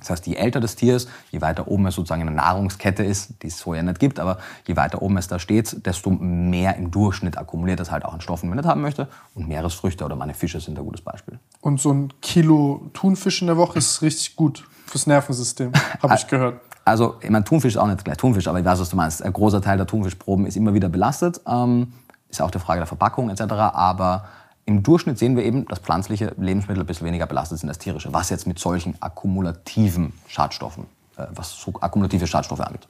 Das 0.00 0.10
heißt, 0.10 0.26
je 0.26 0.34
älter 0.34 0.60
das 0.60 0.76
Tier 0.76 0.96
ist, 0.96 1.08
je 1.30 1.40
weiter 1.40 1.68
oben 1.68 1.86
es 1.86 1.94
sozusagen 1.94 2.22
in 2.22 2.26
der 2.28 2.36
Nahrungskette 2.36 3.04
ist, 3.04 3.42
die 3.42 3.48
es 3.48 3.64
ja 3.64 3.82
nicht 3.82 3.98
gibt, 3.98 4.20
aber 4.20 4.38
je 4.66 4.76
weiter 4.76 5.02
oben 5.02 5.16
es 5.16 5.28
da 5.28 5.38
steht, 5.38 5.86
desto 5.86 6.10
mehr 6.10 6.76
im 6.76 6.90
Durchschnitt 6.90 7.38
akkumuliert 7.38 7.80
es 7.80 7.90
halt 7.90 8.04
auch 8.04 8.14
an 8.14 8.20
Stoffen, 8.20 8.46
die 8.46 8.48
man 8.48 8.58
nicht 8.58 8.68
haben 8.68 8.82
möchte. 8.82 9.08
Und 9.34 9.48
Meeresfrüchte 9.48 10.04
oder 10.04 10.16
meine 10.16 10.34
Fische 10.34 10.60
sind 10.60 10.78
ein 10.78 10.84
gutes 10.84 11.02
Beispiel. 11.02 11.38
Und 11.60 11.80
so 11.80 11.92
ein 11.92 12.12
Kilo 12.20 12.90
Thunfisch 12.92 13.40
in 13.40 13.48
der 13.48 13.56
Woche 13.56 13.78
ist 13.78 14.02
richtig 14.02 14.36
gut 14.36 14.64
fürs 14.86 15.06
Nervensystem, 15.06 15.72
habe 16.02 16.14
ich 16.14 16.26
gehört. 16.26 16.60
Also, 16.84 17.16
ich 17.20 17.30
meine, 17.30 17.44
Thunfisch 17.44 17.74
ist 17.74 17.80
auch 17.80 17.88
nicht 17.88 18.04
gleich 18.04 18.16
Thunfisch, 18.16 18.46
aber 18.46 18.60
ich 18.60 18.64
weiß, 18.64 18.78
was 18.78 18.90
du 18.90 18.96
meinst. 18.96 19.20
Ein 19.20 19.32
großer 19.32 19.60
Teil 19.60 19.76
der 19.76 19.88
Thunfischproben 19.88 20.46
ist 20.46 20.56
immer 20.56 20.72
wieder 20.72 20.88
belastet. 20.88 21.40
Ähm, 21.46 21.92
ist 22.28 22.40
auch 22.40 22.50
die 22.50 22.60
Frage 22.60 22.80
der 22.80 22.86
Verpackung 22.86 23.28
etc. 23.28 23.42
Aber 23.52 24.26
im 24.66 24.82
Durchschnitt 24.82 25.16
sehen 25.16 25.36
wir 25.36 25.44
eben, 25.44 25.66
dass 25.66 25.78
pflanzliche 25.78 26.34
Lebensmittel 26.36 26.82
ein 26.82 26.86
bisschen 26.86 27.06
weniger 27.06 27.26
belastet 27.26 27.60
sind 27.60 27.68
als 27.68 27.78
tierische, 27.78 28.12
was 28.12 28.30
jetzt 28.30 28.46
mit 28.46 28.58
solchen 28.58 29.00
akkumulativen 29.00 30.12
Schadstoffen, 30.26 30.84
äh, 31.16 31.26
was 31.30 31.52
so 31.52 31.72
akkumulative 31.80 32.26
Schadstoffe 32.26 32.60
angeht. 32.60 32.88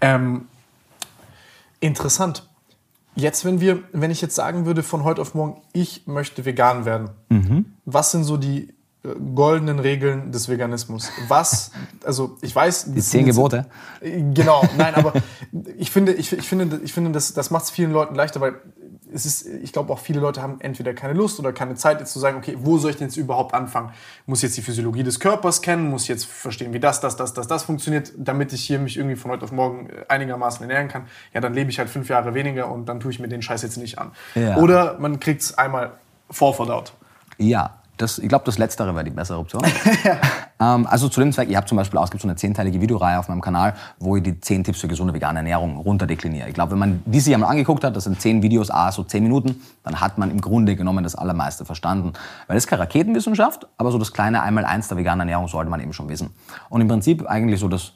Ähm, 0.00 0.48
interessant. 1.78 2.48
Jetzt, 3.14 3.44
wenn 3.44 3.60
wir, 3.60 3.82
wenn 3.92 4.10
ich 4.10 4.20
jetzt 4.20 4.34
sagen 4.34 4.66
würde 4.66 4.82
von 4.82 5.04
heute 5.04 5.22
auf 5.22 5.34
morgen, 5.34 5.60
ich 5.72 6.06
möchte 6.06 6.44
vegan 6.44 6.84
werden, 6.84 7.10
mhm. 7.28 7.72
was 7.84 8.10
sind 8.10 8.24
so 8.24 8.36
die 8.36 8.74
äh, 9.04 9.08
goldenen 9.34 9.78
Regeln 9.78 10.32
des 10.32 10.48
Veganismus? 10.48 11.10
Was, 11.28 11.70
also 12.04 12.38
ich 12.40 12.54
weiß... 12.54 12.92
Die 12.92 13.00
zehn 13.00 13.24
Gebote? 13.24 13.66
Genau, 14.00 14.62
nein, 14.76 14.96
aber 14.96 15.12
ich 15.78 15.92
finde, 15.92 16.12
ich, 16.12 16.32
ich 16.32 16.48
finde, 16.48 16.80
ich 16.82 16.92
finde 16.92 17.12
das, 17.12 17.34
das 17.34 17.50
macht 17.52 17.64
es 17.64 17.70
vielen 17.70 17.92
Leuten 17.92 18.16
leichter, 18.16 18.40
weil 18.40 18.60
es 19.12 19.26
ist, 19.26 19.46
ich 19.46 19.72
glaube 19.72 19.92
auch 19.92 19.98
viele 19.98 20.20
Leute 20.20 20.42
haben 20.42 20.60
entweder 20.60 20.94
keine 20.94 21.14
Lust 21.14 21.38
oder 21.38 21.52
keine 21.52 21.74
Zeit 21.74 22.00
jetzt 22.00 22.12
zu 22.12 22.18
sagen, 22.18 22.38
okay, 22.38 22.56
wo 22.58 22.78
soll 22.78 22.92
ich 22.92 22.96
denn 22.96 23.08
jetzt 23.08 23.16
überhaupt 23.16 23.54
anfangen? 23.54 23.92
Muss 24.26 24.42
jetzt 24.42 24.56
die 24.56 24.62
Physiologie 24.62 25.02
des 25.02 25.20
Körpers 25.20 25.62
kennen, 25.62 25.90
muss 25.90 26.08
jetzt 26.08 26.26
verstehen, 26.26 26.72
wie 26.72 26.80
das, 26.80 27.00
das, 27.00 27.16
das, 27.16 27.34
das, 27.34 27.46
das 27.46 27.62
funktioniert, 27.64 28.12
damit 28.16 28.52
ich 28.52 28.62
hier 28.62 28.78
mich 28.78 28.96
irgendwie 28.96 29.16
von 29.16 29.30
heute 29.30 29.44
auf 29.44 29.52
morgen 29.52 29.90
äh, 29.90 30.04
einigermaßen 30.08 30.62
ernähren 30.62 30.88
kann. 30.88 31.06
Ja, 31.34 31.40
dann 31.40 31.54
lebe 31.54 31.70
ich 31.70 31.78
halt 31.78 31.88
fünf 31.88 32.08
Jahre 32.08 32.34
weniger 32.34 32.70
und 32.70 32.86
dann 32.86 33.00
tue 33.00 33.10
ich 33.10 33.18
mir 33.18 33.28
den 33.28 33.42
Scheiß 33.42 33.62
jetzt 33.62 33.76
nicht 33.76 33.98
an. 33.98 34.12
Ja. 34.34 34.56
Oder 34.56 34.98
man 34.98 35.20
kriegt 35.20 35.42
es 35.42 35.56
einmal 35.56 35.92
vorverdaut. 36.30 36.92
Ja, 37.38 37.79
das, 38.00 38.18
ich 38.18 38.28
glaube, 38.28 38.44
das 38.44 38.58
Letztere 38.58 38.94
wäre 38.94 39.04
die 39.04 39.10
bessere 39.10 39.38
Option. 39.38 39.62
ähm, 40.60 40.86
also 40.86 41.08
zu 41.08 41.20
dem 41.20 41.32
Zweck, 41.32 41.50
ich 41.50 41.56
habe 41.56 41.66
zum 41.66 41.76
Beispiel 41.76 41.98
ausgibt 41.98 42.22
so 42.22 42.28
eine 42.28 42.36
zehnteilige 42.36 42.80
Videoreihe 42.80 43.18
auf 43.18 43.28
meinem 43.28 43.40
Kanal, 43.40 43.74
wo 43.98 44.16
ich 44.16 44.22
die 44.22 44.40
zehn 44.40 44.64
Tipps 44.64 44.80
für 44.80 44.88
gesunde 44.88 45.12
vegane 45.12 45.40
Ernährung 45.40 45.76
runterdekliniere. 45.76 46.48
Ich 46.48 46.54
glaube, 46.54 46.72
wenn 46.72 46.78
man 46.78 47.02
die 47.04 47.20
sich 47.20 47.34
einmal 47.34 47.50
angeguckt 47.50 47.84
hat, 47.84 47.94
das 47.96 48.04
sind 48.04 48.20
zehn 48.20 48.42
Videos, 48.42 48.70
ah, 48.70 48.90
so 48.90 49.04
zehn 49.04 49.22
Minuten, 49.22 49.60
dann 49.82 50.00
hat 50.00 50.18
man 50.18 50.30
im 50.30 50.40
Grunde 50.40 50.76
genommen 50.76 51.04
das 51.04 51.14
Allermeiste 51.14 51.64
verstanden. 51.64 52.12
Weil 52.46 52.56
das 52.56 52.64
ist 52.64 52.68
keine 52.68 52.82
Raketenwissenschaft, 52.82 53.66
aber 53.76 53.92
so 53.92 53.98
das 53.98 54.12
kleine 54.12 54.42
Einmal-Eins 54.42 54.88
der 54.88 54.96
veganen 54.96 55.20
Ernährung 55.20 55.48
sollte 55.48 55.70
man 55.70 55.80
eben 55.80 55.92
schon 55.92 56.08
wissen. 56.08 56.30
Und 56.68 56.80
im 56.80 56.88
Prinzip 56.88 57.28
eigentlich 57.28 57.60
so 57.60 57.68
das 57.68 57.92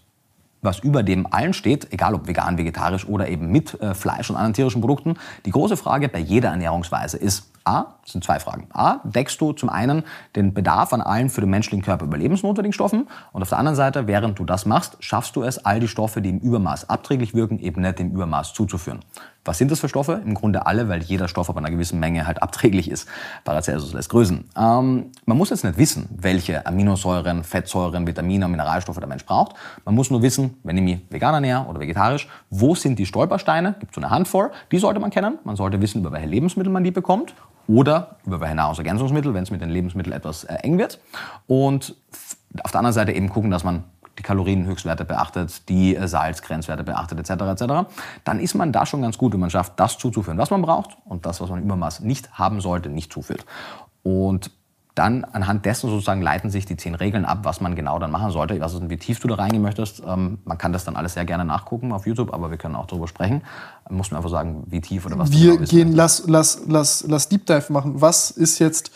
was 0.65 0.79
über 0.79 1.03
dem 1.03 1.27
allen 1.31 1.53
steht, 1.53 1.93
egal 1.93 2.15
ob 2.15 2.27
vegan, 2.27 2.57
vegetarisch 2.57 3.07
oder 3.07 3.29
eben 3.29 3.49
mit 3.53 3.79
äh, 3.83 3.93
Fleisch 3.93 4.31
und 4.31 4.37
anderen 4.37 4.55
tierischen 4.55 4.81
Produkten. 4.81 5.19
Die 5.45 5.51
große 5.51 5.77
Frage 5.77 6.09
bei 6.09 6.21
jeder 6.21 6.49
Ernährungsweise 6.49 7.19
ist, 7.19 7.51
A, 7.65 7.95
das 8.03 8.13
sind 8.13 8.23
zwei 8.23 8.39
Fragen. 8.39 8.69
A, 8.73 9.01
deckst 9.05 9.41
du 9.41 9.53
zum 9.53 9.71
einen 9.71 10.05
den 10.37 10.53
Bedarf 10.53 10.93
an 10.93 11.01
allen 11.01 11.31
für 11.31 11.41
den 11.41 11.51
menschlichen 11.51 11.83
Körper 11.83 12.05
überlebensnotwendigen 12.05 12.75
Stoffen 12.75 13.09
und 13.33 13.43
auf 13.43 13.49
der 13.49 13.59
anderen 13.59 13.77
Seite, 13.77 14.07
während 14.07 14.39
du 14.39 14.45
das 14.45 14.67
machst, 14.67 14.97
schaffst 15.01 15.35
du 15.37 15.43
es, 15.43 15.65
all 15.65 15.81
die 15.81 15.89
Stoffe, 15.89 16.21
die 16.21 16.29
im 16.29 16.39
Übermaß 16.39 16.91
abträglich 16.91 17.35
wirken, 17.35 17.59
eben 17.59 17.81
nicht 17.81 18.01
im 18.01 18.11
Übermaß 18.11 18.53
zuzuführen. 18.53 19.01
Was 19.45 19.59
sind 19.59 19.71
das 19.71 19.81
für 19.81 19.89
Stoffe? 19.89 20.23
Im 20.25 20.35
Grunde 20.35 20.67
alle, 20.67 20.89
weil 20.89 21.03
jeder 21.03 21.29
Stoff 21.29 21.51
ab 21.51 21.57
einer 21.57 21.71
gewissen 21.71 22.01
Menge 22.01 22.27
halt 22.27 22.43
abträglich 22.43 22.91
ist. 22.91 23.07
Paracelsus 23.45 23.93
lässt 23.93 24.09
grüßen. 24.09 24.49
Ähm, 24.57 25.11
man 25.27 25.37
muss 25.37 25.51
jetzt 25.51 25.65
nicht 25.65 25.77
wissen, 25.77 26.09
welche 26.11 26.67
Aminosäuren, 26.67 27.45
Fettsäuren, 27.45 28.07
Vitamine 28.07 28.47
und 28.47 28.53
Mineralstoffe 28.53 28.99
der 28.99 29.09
Mensch 29.09 29.27
braucht. 29.27 29.55
Man 29.85 29.95
muss 29.95 30.11
nur 30.11 30.23
wissen, 30.23 30.57
wenn 30.63 30.79
ich 30.79 30.83
mich 30.83 30.99
vegan 31.11 31.35
ernähre 31.35 31.67
oder 31.67 31.81
vegetarisch, 31.81 32.29
wo 32.49 32.75
sind 32.75 32.99
die 32.99 33.07
Stolpersteine? 33.07 33.75
Gibt 33.81 33.95
so 33.95 34.01
eine 34.01 34.11
Handvoll. 34.11 34.51
Die 34.73 34.79
sollte 34.79 35.01
man 35.01 35.11
kennen. 35.11 35.39
Man 35.45 35.57
sollte 35.57 35.81
wissen, 35.81 36.01
über 36.01 36.13
welche 36.13 36.27
Lebensmittel 36.27 36.73
man 36.73 36.85
die 36.85 36.91
bekommt 36.91 37.35
oder 37.67 38.17
über 38.27 38.41
welche 38.41 38.55
Nahrungsergänzungsmittel, 38.55 39.35
wenn 39.35 39.43
es 39.43 39.51
mit 39.51 39.61
den 39.61 39.71
Lebensmitteln 39.71 40.15
etwas 40.15 40.45
äh, 40.45 40.55
eng 40.63 40.79
wird. 40.79 41.01
Und 41.47 41.97
auf 42.63 42.71
der 42.71 42.79
anderen 42.79 42.95
Seite 42.95 43.13
eben 43.13 43.29
gucken, 43.29 43.51
dass 43.51 43.65
man 43.65 43.85
die 44.19 44.23
Kalorienhöchstwerte 44.23 45.05
beachtet, 45.05 45.69
die 45.69 45.97
äh, 45.97 46.07
Salzgrenzwerte 46.07 46.85
beachtet 46.85 47.19
etc. 47.19 47.43
etc. 47.43 47.65
Dann 48.25 48.41
ist 48.41 48.55
man 48.55 48.73
da 48.73 48.87
schon 48.87 49.03
ganz 49.03 49.19
gut, 49.19 49.33
wenn 49.33 49.41
man 49.41 49.51
schafft, 49.51 49.79
das 49.81 49.99
zuzuführen, 49.99 50.39
was 50.39 50.51
man 50.51 50.63
braucht 50.63 50.97
und 51.05 51.27
das, 51.27 51.41
was 51.41 51.51
man 51.51 51.61
im 51.61 51.65
Übermaß 51.67 52.01
nicht 52.01 52.33
haben 52.33 52.61
sollte, 52.61 52.89
nicht 52.89 53.13
zuführt. 53.13 53.45
Und 54.03 54.51
dann 54.95 55.25
anhand 55.25 55.65
dessen 55.65 55.91
sozusagen 55.91 56.23
leiten 56.23 56.51
sich 56.51 56.67
die 56.67 56.77
zehn 56.77 56.95
Regeln 56.95 57.25
ab, 57.25 57.41
was 57.43 57.61
man 57.61 57.75
genau 57.75 57.99
dann 57.99 58.13
machen 58.13 58.31
sollte. 58.31 58.61
Weiß 58.61 58.75
nicht, 58.75 58.91
wie 58.91 58.97
tief 58.97 59.19
du 59.19 59.27
da 59.27 59.35
reingehen 59.35 59.63
möchtest. 59.63 60.03
Ähm, 60.07 60.39
man 60.45 60.57
kann 60.57 60.73
das 60.73 60.85
dann 60.85 60.95
alles 60.95 61.15
sehr 61.15 61.25
gerne 61.25 61.45
nachgucken 61.45 61.91
auf 61.93 62.07
YouTube, 62.07 62.33
aber 62.33 62.51
wir 62.51 62.59
können 62.59 62.77
auch 62.77 62.87
darüber 62.87 63.09
sprechen. 63.09 63.43
Man 63.89 63.99
muss 63.99 64.13
mir 64.13 64.19
einfach 64.19 64.31
sagen, 64.31 64.63
wie 64.69 64.81
tief 64.81 65.05
oder 65.05 65.19
was 65.19 65.33
Wir 65.33 65.57
genau 65.57 65.67
gehen, 65.67 65.93
lass, 65.93 66.25
lass, 66.29 66.63
lass, 66.69 67.05
lass 67.09 67.29
Deep 67.29 67.47
Dive 67.47 67.73
machen. 67.73 68.01
Was 68.01 68.31
ist 68.31 68.61
jetzt, 68.61 68.93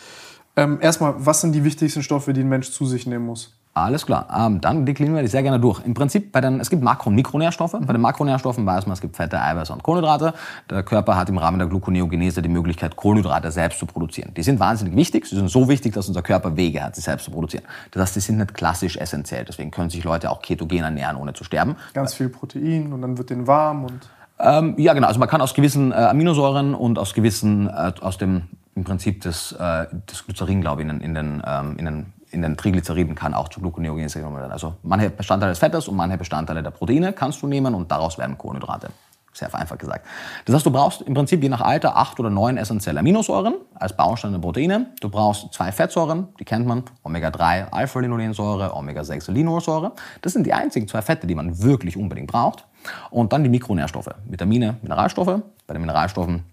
ähm, 0.55 0.79
erstmal, 0.81 1.15
was 1.17 1.41
sind 1.41 1.51
die 1.51 1.65
wichtigsten 1.65 2.01
Stoffe, 2.01 2.31
die 2.31 2.41
ein 2.41 2.49
Mensch 2.49 2.71
zu 2.71 2.85
sich 2.85 3.05
nehmen 3.05 3.25
muss? 3.25 3.58
Alles 3.75 4.05
klar. 4.05 4.27
Ähm, 4.35 4.59
dann 4.61 4.85
deklinieren 4.85 5.15
wir 5.15 5.21
die 5.21 5.29
sehr 5.29 5.43
gerne 5.43 5.59
durch. 5.59 5.85
Im 5.85 5.93
Prinzip, 5.93 6.31
bei 6.31 6.41
den, 6.41 6.59
es 6.59 6.69
gibt 6.69 6.83
Makro- 6.83 7.09
und 7.09 7.15
Mikronährstoffe. 7.15 7.77
Bei 7.79 7.93
den 7.93 8.01
Makronährstoffen 8.01 8.65
weiß 8.65 8.87
man, 8.87 8.93
es 8.93 9.01
gibt 9.01 9.15
Fette, 9.15 9.39
Eiweiße 9.39 9.71
und 9.71 9.83
Kohlenhydrate. 9.83 10.33
Der 10.69 10.83
Körper 10.83 11.15
hat 11.15 11.29
im 11.29 11.37
Rahmen 11.37 11.59
der 11.59 11.67
Gluconeogenese 11.67 12.41
die 12.41 12.49
Möglichkeit, 12.49 12.95
Kohlenhydrate 12.95 13.51
selbst 13.51 13.79
zu 13.79 13.85
produzieren. 13.85 14.33
Die 14.35 14.43
sind 14.43 14.59
wahnsinnig 14.59 14.95
wichtig. 14.95 15.27
Sie 15.27 15.35
sind 15.35 15.49
so 15.49 15.69
wichtig, 15.69 15.93
dass 15.93 16.07
unser 16.07 16.23
Körper 16.23 16.57
Wege 16.57 16.83
hat, 16.83 16.95
sie 16.95 17.01
selbst 17.01 17.25
zu 17.25 17.31
produzieren. 17.31 17.63
Das 17.91 18.01
heißt, 18.01 18.15
sie 18.15 18.19
sind 18.21 18.37
nicht 18.39 18.53
klassisch 18.53 18.97
essentiell. 18.97 19.45
Deswegen 19.45 19.71
können 19.71 19.89
sich 19.89 20.03
Leute 20.03 20.31
auch 20.31 20.41
ketogen 20.41 20.83
ernähren, 20.83 21.15
ohne 21.15 21.33
zu 21.33 21.43
sterben. 21.43 21.75
Ganz 21.93 22.13
viel 22.13 22.29
Protein 22.29 22.91
und 22.91 23.01
dann 23.01 23.17
wird 23.17 23.29
den 23.29 23.47
warm 23.47 23.85
und... 23.85 24.09
Ähm, 24.41 24.75
ja, 24.77 24.93
genau. 24.93 25.07
Also 25.07 25.19
man 25.19 25.27
kann 25.27 25.41
aus 25.41 25.53
gewissen 25.53 25.91
äh, 25.91 25.95
Aminosäuren 25.95 26.73
und 26.73 26.97
aus 26.97 27.13
gewissen, 27.13 27.67
äh, 27.67 27.91
aus 27.99 28.17
dem 28.17 28.43
im 28.75 28.85
Prinzip 28.85 29.21
des, 29.21 29.51
äh, 29.51 29.87
des 30.09 30.25
Glycerin, 30.25 30.61
glaube 30.61 30.81
ich, 30.81 30.87
in, 30.87 31.01
in 31.01 31.13
den, 31.13 31.43
ähm, 31.45 31.75
in 31.77 31.85
den 31.85 32.13
in 32.31 32.41
den 32.41 32.57
Triglyceriden 32.57 33.15
kann 33.15 33.33
auch 33.33 33.49
zu 33.49 33.59
Gluconeogenese 33.59 34.19
genommen 34.19 34.37
werden. 34.37 34.51
Also 34.51 34.75
manche 34.83 35.09
Bestandteile 35.09 35.51
des 35.51 35.59
Fettes 35.59 35.87
und 35.87 35.95
manche 35.95 36.17
Bestandteile 36.17 36.63
der 36.63 36.71
Proteine 36.71 37.13
kannst 37.13 37.41
du 37.41 37.47
nehmen 37.47 37.73
und 37.73 37.91
daraus 37.91 38.17
werden 38.17 38.37
Kohlenhydrate. 38.37 38.89
sehr 39.31 39.49
vereinfacht 39.49 39.79
gesagt. 39.79 40.05
Das 40.45 40.55
heißt, 40.55 40.65
du 40.65 40.71
brauchst 40.71 41.01
im 41.01 41.13
Prinzip 41.13 41.41
je 41.41 41.49
nach 41.49 41.61
Alter 41.61 41.95
acht 41.95 42.19
oder 42.19 42.29
neun 42.29 42.57
essentielle 42.57 42.99
Aminosäuren 42.99 43.55
als 43.75 43.95
Baustein 43.95 44.31
der 44.33 44.39
Proteine. 44.39 44.87
Du 45.01 45.09
brauchst 45.09 45.53
zwei 45.53 45.71
Fettsäuren, 45.71 46.27
die 46.39 46.45
kennt 46.45 46.65
man, 46.65 46.83
Omega-3 47.03 47.69
Alpha-Linolensäure, 47.71 48.75
Omega-6 48.75 49.31
Linolensäure. 49.31 49.93
Das 50.21 50.33
sind 50.33 50.45
die 50.45 50.53
einzigen 50.53 50.87
zwei 50.87 51.01
Fette, 51.01 51.27
die 51.27 51.35
man 51.35 51.61
wirklich 51.61 51.95
unbedingt 51.95 52.27
braucht. 52.27 52.65
Und 53.11 53.31
dann 53.31 53.43
die 53.43 53.49
Mikronährstoffe, 53.49 54.09
Vitamine, 54.25 54.77
Mineralstoffe. 54.81 55.41
Bei 55.67 55.73
den 55.73 55.81
Mineralstoffen 55.81 56.43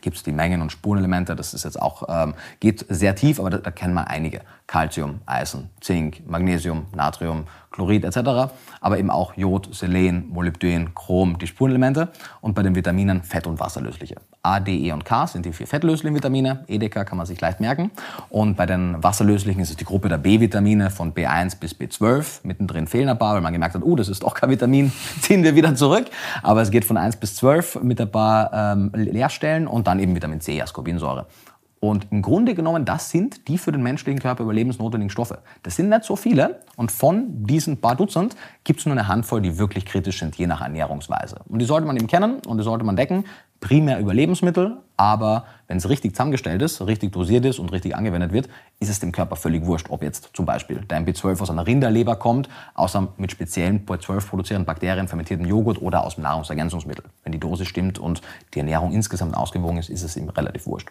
gibt 0.00 0.16
es 0.16 0.22
die 0.22 0.32
Mengen- 0.32 0.62
und 0.62 0.70
Spurenelemente. 0.70 1.34
Das 1.36 1.54
ist 1.54 1.64
jetzt 1.64 1.80
auch, 1.80 2.04
ähm, 2.08 2.34
geht 2.60 2.84
sehr 2.88 3.14
tief, 3.14 3.40
aber 3.40 3.50
da, 3.50 3.58
da 3.58 3.70
kennen 3.70 3.94
wir 3.94 4.08
einige. 4.08 4.42
Calcium, 4.68 5.20
Eisen, 5.24 5.70
Zink, 5.80 6.28
Magnesium, 6.28 6.86
Natrium, 6.94 7.44
Chlorid 7.72 8.04
etc. 8.04 8.52
Aber 8.80 8.98
eben 8.98 9.10
auch 9.10 9.34
Jod, 9.34 9.74
Selen, 9.74 10.28
Molybden, 10.28 10.94
Chrom, 10.94 11.38
die 11.38 11.46
Spurenelemente. 11.46 12.08
Und 12.42 12.54
bei 12.54 12.62
den 12.62 12.74
Vitaminen 12.74 13.22
Fett- 13.22 13.46
und 13.46 13.58
Wasserlösliche. 13.60 14.16
A, 14.42 14.60
D, 14.60 14.76
E 14.76 14.92
und 14.92 15.06
K 15.06 15.26
sind 15.26 15.46
die 15.46 15.52
vier 15.54 15.66
fettlöslichen 15.66 16.14
Vitamine. 16.14 16.64
E, 16.68 16.78
D, 16.78 16.90
K 16.90 17.04
kann 17.04 17.16
man 17.16 17.26
sich 17.26 17.40
leicht 17.40 17.60
merken. 17.60 17.90
Und 18.28 18.56
bei 18.58 18.66
den 18.66 19.02
wasserlöslichen 19.02 19.62
ist 19.62 19.70
es 19.70 19.76
die 19.76 19.84
Gruppe 19.84 20.10
der 20.10 20.18
B-Vitamine 20.18 20.90
von 20.90 21.14
B1 21.14 21.58
bis 21.58 21.74
B12. 21.74 22.40
Mittendrin 22.42 22.86
fehlen 22.86 23.08
ein 23.08 23.18
paar, 23.18 23.34
weil 23.34 23.40
man 23.40 23.54
gemerkt 23.54 23.74
hat, 23.74 23.82
oh, 23.82 23.96
das 23.96 24.08
ist 24.08 24.22
doch 24.22 24.34
kein 24.34 24.50
Vitamin, 24.50 24.92
ziehen 25.22 25.42
wir 25.42 25.54
wieder 25.54 25.74
zurück. 25.74 26.06
Aber 26.42 26.60
es 26.60 26.70
geht 26.70 26.84
von 26.84 26.98
1 26.98 27.16
bis 27.16 27.36
12 27.36 27.82
mit 27.82 28.00
ein 28.02 28.10
paar 28.10 28.52
ähm, 28.52 28.90
Leerstellen 28.94 29.66
und 29.66 29.86
dann 29.86 29.98
eben 29.98 30.14
Vitamin 30.14 30.42
C, 30.42 30.60
Ascorbinsäure. 30.60 31.26
Und 31.80 32.08
im 32.10 32.22
Grunde 32.22 32.54
genommen, 32.54 32.84
das 32.84 33.10
sind 33.10 33.46
die 33.46 33.56
für 33.56 33.70
den 33.70 33.82
menschlichen 33.82 34.20
Körper 34.20 34.42
überlebensnotwendigen 34.42 35.10
Stoffe. 35.10 35.38
Das 35.62 35.76
sind 35.76 35.88
nicht 35.88 36.04
so 36.04 36.16
viele. 36.16 36.60
Und 36.76 36.90
von 36.90 37.46
diesen 37.46 37.80
paar 37.80 37.94
Dutzend 37.94 38.34
gibt 38.64 38.80
es 38.80 38.86
nur 38.86 38.94
eine 38.94 39.06
Handvoll, 39.06 39.42
die 39.42 39.58
wirklich 39.58 39.86
kritisch 39.86 40.18
sind, 40.18 40.36
je 40.36 40.46
nach 40.46 40.60
Ernährungsweise. 40.60 41.40
Und 41.48 41.60
die 41.60 41.66
sollte 41.66 41.86
man 41.86 41.96
eben 41.96 42.08
kennen 42.08 42.40
und 42.46 42.58
die 42.58 42.64
sollte 42.64 42.84
man 42.84 42.96
decken. 42.96 43.24
Primär 43.60 43.98
über 43.98 44.14
Lebensmittel, 44.14 44.76
aber 44.96 45.44
wenn 45.66 45.78
es 45.78 45.88
richtig 45.88 46.12
zusammengestellt 46.12 46.62
ist, 46.62 46.80
richtig 46.80 47.10
dosiert 47.10 47.44
ist 47.44 47.58
und 47.58 47.72
richtig 47.72 47.96
angewendet 47.96 48.32
wird, 48.32 48.48
ist 48.78 48.88
es 48.88 49.00
dem 49.00 49.10
Körper 49.10 49.34
völlig 49.34 49.66
wurscht, 49.66 49.86
ob 49.90 50.04
jetzt 50.04 50.30
zum 50.32 50.46
Beispiel 50.46 50.84
dein 50.86 51.04
B12 51.04 51.40
aus 51.40 51.50
einer 51.50 51.66
Rinderleber 51.66 52.14
kommt, 52.14 52.48
außer 52.74 53.08
mit 53.16 53.32
speziellen 53.32 53.84
B12 53.84 54.28
produzierenden 54.28 54.64
Bakterien, 54.64 55.08
fermentierten 55.08 55.44
Joghurt 55.44 55.82
oder 55.82 56.04
aus 56.04 56.14
dem 56.14 56.22
Nahrungsergänzungsmittel. 56.22 57.04
Wenn 57.24 57.32
die 57.32 57.40
Dosis 57.40 57.66
stimmt 57.66 57.98
und 57.98 58.22
die 58.54 58.60
Ernährung 58.60 58.92
insgesamt 58.92 59.36
ausgewogen 59.36 59.78
ist, 59.78 59.90
ist 59.90 60.04
es 60.04 60.16
ihm 60.16 60.28
relativ 60.28 60.66
wurscht. 60.66 60.90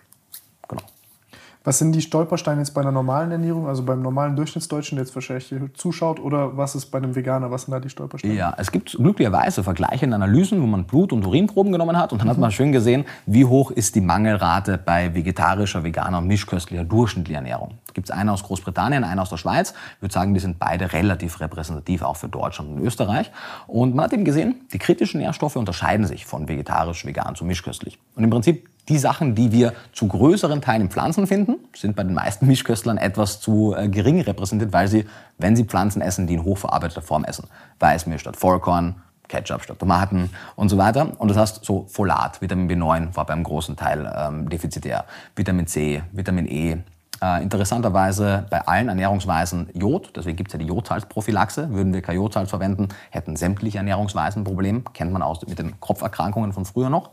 Was 1.68 1.80
sind 1.80 1.91
die 1.91 2.01
Stolpersteine 2.01 2.61
jetzt 2.61 2.74
bei 2.74 2.80
einer 2.80 2.93
normalen 2.93 3.30
Ernährung, 3.30 3.68
also 3.68 3.84
beim 3.84 4.01
normalen 4.01 4.38
Durchschnittsdeutschen, 4.38 4.95
der 4.95 5.03
jetzt 5.03 5.13
wahrscheinlich 5.15 5.53
zuschaut, 5.74 6.18
oder 6.18 6.55
was 6.55 6.76
ist 6.76 6.86
bei 6.86 6.97
einem 6.97 7.13
Veganer? 7.13 7.51
Was 7.51 7.63
sind 7.63 7.74
da 7.74 7.82
die 7.82 7.89
Stolpersteine? 7.89 8.36
Ja, 8.36 8.53
es 8.57 8.72
gibt 8.72 8.91
glücklicherweise 8.91 9.65
vergleichende 9.65 10.15
Analysen, 10.15 10.61
wo 10.61 10.65
man 10.65 10.86
Blut- 10.86 11.11
und 11.11 11.28
Urinproben 11.28 11.74
genommen 11.74 11.97
hat 11.97 12.13
und 12.13 12.22
dann 12.22 12.30
hat 12.30 12.38
man 12.38 12.53
schön 12.53 12.72
gesehen, 12.72 13.03
wie 13.26 13.43
hoch 13.43 13.72
ist 13.72 13.95
die 13.95 13.99
Mangelrate 13.99 14.78
bei 14.78 15.13
vegetarischer, 15.13 15.84
veganer 15.84 16.20
und 16.20 16.28
mischköstlicher 16.28 16.86
durchschnittlicher 16.86 17.39
Ernährung. 17.39 17.72
Da 17.88 17.91
gibt 17.91 18.07
es 18.07 18.15
einen 18.15 18.30
aus 18.30 18.43
Großbritannien, 18.43 19.03
einen 19.03 19.20
aus 19.20 19.30
der 19.30 19.36
Schweiz. 19.36 19.74
Ich 19.97 20.01
würde 20.03 20.13
sagen, 20.13 20.34
die 20.34 20.39
sind 20.39 20.59
beide 20.59 20.93
relativ 20.93 21.41
repräsentativ, 21.41 22.01
auch 22.01 22.15
für 22.15 22.30
Deutschland 22.30 22.78
und 22.78 22.80
Österreich. 22.80 23.30
Und 23.68 23.93
man 23.93 24.05
hat 24.05 24.13
eben 24.13 24.24
gesehen, 24.24 24.55
die 24.72 24.78
kritischen 24.78 25.20
Nährstoffe 25.20 25.57
unterscheiden 25.57 26.07
sich 26.07 26.26
von 26.26 26.47
vegetarisch, 26.47 27.05
vegan 27.05 27.36
zu 27.36 27.43
mischköstlich. 27.43 27.99
Und 28.15 28.24
im 28.24 28.30
Prinzip 28.30 28.70
die 28.90 28.98
Sachen, 28.98 29.36
die 29.36 29.52
wir 29.52 29.74
zu 29.94 30.08
größeren 30.08 30.62
Teilen 30.62 30.84
in 30.84 30.90
Pflanzen 30.90 31.28
finden, 31.28 31.56
sind 31.76 31.96
bei 31.96 32.04
den 32.04 32.14
meisten 32.14 32.48
Mischköstlern 32.48 32.98
etwas 32.98 33.40
zu 33.40 33.76
äh, 33.76 33.90
gering 33.90 34.22
repräsentiert, 34.22 34.72
weil 34.74 34.88
sie, 34.88 35.06
wenn 35.38 35.56
sie 35.56 35.66
Pflanzen 35.66 36.02
essen, 36.02 36.28
die 36.28 36.36
in 36.36 36.44
hochverarbeiteter 36.44 37.02
Form 37.02 37.26
essen. 37.26 37.48
Weißmehl 37.80 38.20
statt 38.20 38.38
Vollkorn, 38.38 38.96
Ketchup 39.28 39.64
statt 39.64 39.80
Tomaten 39.80 40.30
und 40.56 40.70
so 40.70 40.78
weiter. 40.78 41.20
Und 41.20 41.30
das 41.30 41.38
heißt, 41.38 41.66
so 41.66 41.86
Folat, 41.88 42.42
Vitamin 42.42 42.70
B9 42.70 43.16
war 43.16 43.26
beim 43.26 43.44
großen 43.44 43.76
Teil 43.76 44.12
ähm, 44.16 44.50
defizitär, 44.50 45.06
Vitamin 45.36 45.68
C, 45.68 46.02
Vitamin 46.12 46.48
E. 46.48 46.78
Äh, 47.22 47.41
interessanterweise 47.41 48.45
bei 48.49 48.68
allen 48.68 48.89
Ernährungsweisen 48.89 49.70
Jod, 49.74 50.11
deswegen 50.15 50.38
gibt 50.38 50.49
es 50.49 50.53
ja 50.53 50.59
die 50.59 50.68
Jodsalzprophylaxe. 50.68 51.72
Würden 51.72 51.93
wir 51.93 52.01
kein 52.01 52.15
Jodsalz 52.15 52.49
verwenden, 52.49 52.89
hätten 53.09 53.36
sämtliche 53.36 53.80
Ernährungsweisen 53.80 54.41
ein 54.41 54.45
Problem. 54.45 54.84
Kennt 54.93 55.11
man 55.11 55.22
aus 55.22 55.45
mit 55.47 55.57
den 55.57 55.80
Kopferkrankungen 55.80 56.53
von 56.53 56.65
früher 56.65 56.89
noch. 56.89 57.11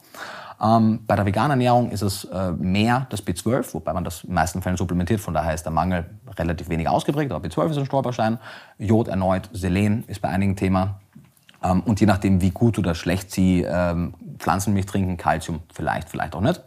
Ähm, 0.62 1.00
bei 1.06 1.16
der 1.16 1.26
veganen 1.26 1.52
Ernährung 1.52 1.90
ist 1.90 2.02
es 2.02 2.24
äh, 2.24 2.52
mehr 2.52 3.06
das 3.10 3.26
B12, 3.26 3.74
wobei 3.74 3.92
man 3.92 4.04
das 4.04 4.22
in 4.22 4.30
den 4.30 4.34
meisten 4.34 4.62
Fällen 4.62 4.76
supplementiert. 4.76 5.20
Von 5.20 5.34
daher 5.34 5.54
ist 5.54 5.64
der 5.64 5.72
Mangel 5.72 6.04
relativ 6.38 6.68
wenig 6.68 6.88
ausgeprägt. 6.88 7.32
Aber 7.32 7.46
B12 7.46 7.70
ist 7.70 7.78
ein 7.78 7.86
Stolperstein. 7.86 8.38
Jod 8.78 9.08
erneut, 9.08 9.48
Selen 9.52 10.04
ist 10.06 10.20
bei 10.20 10.28
einigen 10.28 10.54
Thema. 10.54 11.00
Ähm, 11.62 11.80
und 11.80 12.00
je 12.00 12.06
nachdem, 12.06 12.40
wie 12.40 12.50
gut 12.50 12.78
oder 12.78 12.94
schlecht 12.94 13.30
Sie 13.30 13.62
ähm, 13.62 14.14
Pflanzenmilch 14.38 14.86
trinken, 14.86 15.16
Kalzium 15.16 15.60
vielleicht, 15.72 16.08
vielleicht 16.08 16.34
auch 16.34 16.40
nicht. 16.40 16.62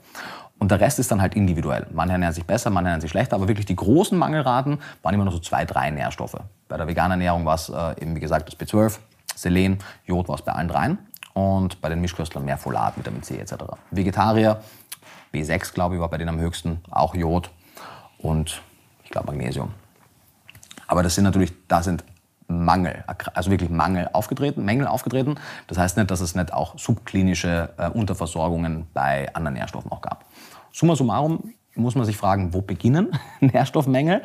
Und 0.60 0.72
der 0.72 0.80
Rest 0.80 0.98
ist 1.00 1.12
dann 1.12 1.22
halt 1.22 1.36
individuell. 1.36 1.86
Manche 1.92 2.14
ernähren 2.14 2.34
sich 2.34 2.46
besser, 2.46 2.70
manche 2.70 2.88
ernähren 2.88 3.02
sich 3.02 3.12
schlechter. 3.12 3.36
Aber 3.36 3.48
wirklich 3.48 3.66
die 3.66 3.76
großen 3.76 4.18
Mangelraten 4.18 4.80
waren 5.04 5.14
immer 5.14 5.24
nur 5.24 5.34
so 5.34 5.40
zwei, 5.40 5.66
drei 5.66 5.92
Nährstoffe. 5.92 6.38
Bei 6.68 6.78
der 6.78 6.88
veganen 6.88 7.12
Ernährung 7.12 7.46
war 7.46 7.56
es 7.56 7.70
äh, 7.70 8.02
eben, 8.02 8.16
wie 8.16 8.20
gesagt, 8.20 8.48
das 8.48 8.60
B12, 8.60 8.98
Selen, 9.36 9.78
Jod 10.06 10.28
war 10.28 10.36
es 10.36 10.42
bei 10.42 10.52
allen 10.52 10.68
dreien 10.68 10.98
und 11.34 11.80
bei 11.82 11.90
den 11.90 12.02
Mischköstlern 12.02 12.44
mehr 12.44 12.58
Folat, 12.58 12.98
Vitamin 12.98 13.22
C 13.22 13.38
etc. 13.38 13.54
Vegetarier, 13.92 14.62
B6 15.34 15.74
glaube 15.74 15.96
ich 15.96 16.02
war 16.02 16.10
bei 16.10 16.18
denen 16.18 16.30
am 16.30 16.40
höchsten, 16.40 16.82
auch 16.90 17.14
Jod 17.14 17.52
und 18.18 18.62
ich 19.04 19.12
glaube 19.12 19.28
Magnesium. 19.28 19.72
Aber 20.88 21.04
das 21.04 21.16
sind 21.16 21.26
natürlich, 21.26 21.54
da 21.68 21.84
sind 21.84 22.04
Mangel, 22.48 23.04
also 23.34 23.52
wirklich 23.52 23.70
Mangel 23.70 24.10
aufgetreten, 24.14 24.64
Mängel 24.64 24.88
aufgetreten. 24.88 25.36
Das 25.68 25.78
heißt 25.78 25.98
nicht, 25.98 26.10
dass 26.10 26.22
es 26.22 26.34
nicht 26.34 26.54
auch 26.54 26.80
subklinische 26.80 27.74
äh, 27.78 27.90
Unterversorgungen 27.90 28.88
bei 28.94 29.34
anderen 29.36 29.56
Nährstoffen 29.56 29.92
auch 29.92 30.02
gab. 30.02 30.26
Summa 30.78 30.96
summarum, 30.96 31.56
muss 31.74 31.96
man 31.96 32.06
sich 32.06 32.18
fragen, 32.18 32.54
wo 32.54 32.62
beginnen 32.62 33.10
Nährstoffmängel? 33.40 34.22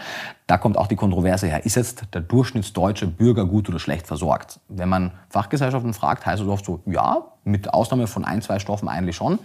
Da 0.46 0.58
kommt 0.58 0.76
auch 0.76 0.86
die 0.86 0.96
Kontroverse 0.96 1.46
her. 1.46 1.64
Ist 1.64 1.76
jetzt 1.76 2.04
der 2.12 2.20
durchschnittsdeutsche 2.20 3.06
Bürger 3.06 3.46
gut 3.46 3.70
oder 3.70 3.78
schlecht 3.78 4.06
versorgt? 4.06 4.60
Wenn 4.68 4.90
man 4.90 5.12
Fachgesellschaften 5.30 5.94
fragt, 5.94 6.26
heißt 6.26 6.42
es 6.42 6.48
oft 6.48 6.66
so, 6.66 6.80
ja, 6.84 7.24
mit 7.44 7.72
Ausnahme 7.72 8.06
von 8.06 8.26
ein, 8.26 8.42
zwei 8.42 8.58
Stoffen 8.58 8.86
eigentlich 8.86 9.16
schon. 9.16 9.38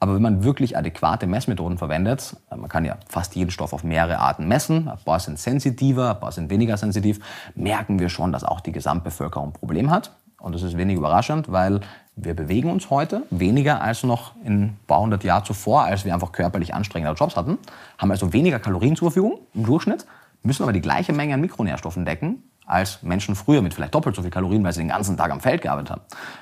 Aber 0.00 0.14
wenn 0.14 0.22
man 0.22 0.44
wirklich 0.44 0.78
adäquate 0.78 1.26
Messmethoden 1.26 1.76
verwendet, 1.76 2.38
man 2.48 2.70
kann 2.70 2.86
ja 2.86 2.96
fast 3.06 3.36
jeden 3.36 3.50
Stoff 3.50 3.74
auf 3.74 3.84
mehrere 3.84 4.18
Arten 4.18 4.48
messen, 4.48 4.88
ein 4.88 4.98
paar 5.04 5.20
sind 5.20 5.38
sensitiver, 5.38 6.12
ein 6.12 6.20
paar 6.20 6.32
sind 6.32 6.48
weniger 6.48 6.78
sensitiv, 6.78 7.20
merken 7.54 7.98
wir 7.98 8.08
schon, 8.08 8.32
dass 8.32 8.44
auch 8.44 8.62
die 8.62 8.72
Gesamtbevölkerung 8.72 9.48
ein 9.48 9.52
Problem 9.52 9.90
hat. 9.90 10.16
Und 10.40 10.54
das 10.54 10.62
ist 10.62 10.78
wenig 10.78 10.96
überraschend, 10.96 11.52
weil 11.52 11.80
wir 12.16 12.34
bewegen 12.34 12.70
uns 12.70 12.88
heute 12.88 13.22
weniger 13.30 13.82
als 13.82 14.02
noch 14.02 14.32
in 14.42 14.62
ein 14.62 14.78
paar 14.86 15.00
hundert 15.00 15.22
Jahren 15.22 15.44
zuvor, 15.44 15.84
als 15.84 16.04
wir 16.04 16.14
einfach 16.14 16.32
körperlich 16.32 16.74
anstrengende 16.74 17.14
Jobs 17.14 17.36
hatten, 17.36 17.58
haben 17.98 18.10
also 18.10 18.32
weniger 18.32 18.58
Kalorien 18.58 18.96
zur 18.96 19.10
Verfügung 19.10 19.38
im 19.54 19.64
Durchschnitt, 19.64 20.06
müssen 20.42 20.62
aber 20.62 20.72
die 20.72 20.80
gleiche 20.80 21.12
Menge 21.12 21.34
an 21.34 21.42
Mikronährstoffen 21.42 22.06
decken 22.06 22.42
als 22.66 23.02
Menschen 23.02 23.34
früher 23.36 23.62
mit 23.62 23.74
vielleicht 23.74 23.94
doppelt 23.94 24.16
so 24.16 24.22
viel 24.22 24.30
Kalorien, 24.30 24.62
weil 24.64 24.72
sie 24.72 24.80
den 24.80 24.88
ganzen 24.88 25.16
Tag 25.16 25.30
am 25.30 25.40
Feld 25.40 25.62
gearbeitet 25.62 25.90
haben. 25.92 26.00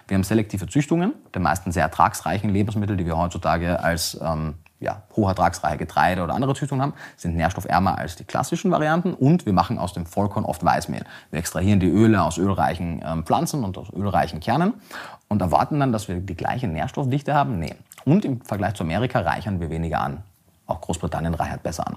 Wir 0.09 0.17
haben 0.17 0.25
selektive 0.25 0.67
Züchtungen 0.67 1.13
der 1.33 1.43
meisten 1.43 1.71
sehr 1.71 1.83
ertragsreichen 1.85 2.51
Lebensmittel, 2.51 2.97
die 2.97 3.07
wir 3.07 3.17
heutzutage 3.17 3.81
als 3.81 4.19
ähm, 4.23 4.55
ja, 4.81 5.03
hochertragsreiche 5.17 5.79
Getreide 5.79 6.23
oder 6.23 6.35
andere 6.35 6.55
Züchtungen 6.55 6.83
haben, 6.83 6.95
sind 7.17 7.37
nährstoffärmer 7.37 7.99
als 7.99 8.17
die 8.17 8.25
klassischen 8.25 8.71
Varianten 8.71 9.15
und 9.15 9.47
wir 9.47 9.53
machen 9.53 9.79
aus 9.79 9.93
dem 9.93 10.07
Vollkorn 10.07 10.45
oft 10.45 10.65
Weißmehl. 10.65 11.05
Wir 11.31 11.39
extrahieren 11.39 11.81
die 11.81 11.89
Öle 11.89 12.23
aus 12.23 12.39
ölreichen 12.39 13.03
ähm, 13.05 13.25
Pflanzen 13.25 13.65
und 13.65 13.77
aus 13.79 13.93
ölreichen 13.93 14.41
Kernen 14.41 14.75
und 15.29 15.41
erwarten 15.41 15.81
dann, 15.81 15.93
dass 15.93 16.09
wir 16.09 16.17
die 16.17 16.37
gleiche 16.37 16.69
Nährstoffdichte 16.69 17.35
haben? 17.35 17.59
Nee. 17.59 17.75
Und 18.05 18.25
im 18.25 18.41
Vergleich 18.43 18.75
zu 18.75 18.85
Amerika 18.85 19.21
reichern 19.21 19.61
wir 19.61 19.71
weniger 19.71 20.01
an. 20.01 20.23
Auch 20.67 20.81
Großbritannien 20.81 21.35
reichert 21.35 21.63
besser 21.63 21.87
an. 21.87 21.97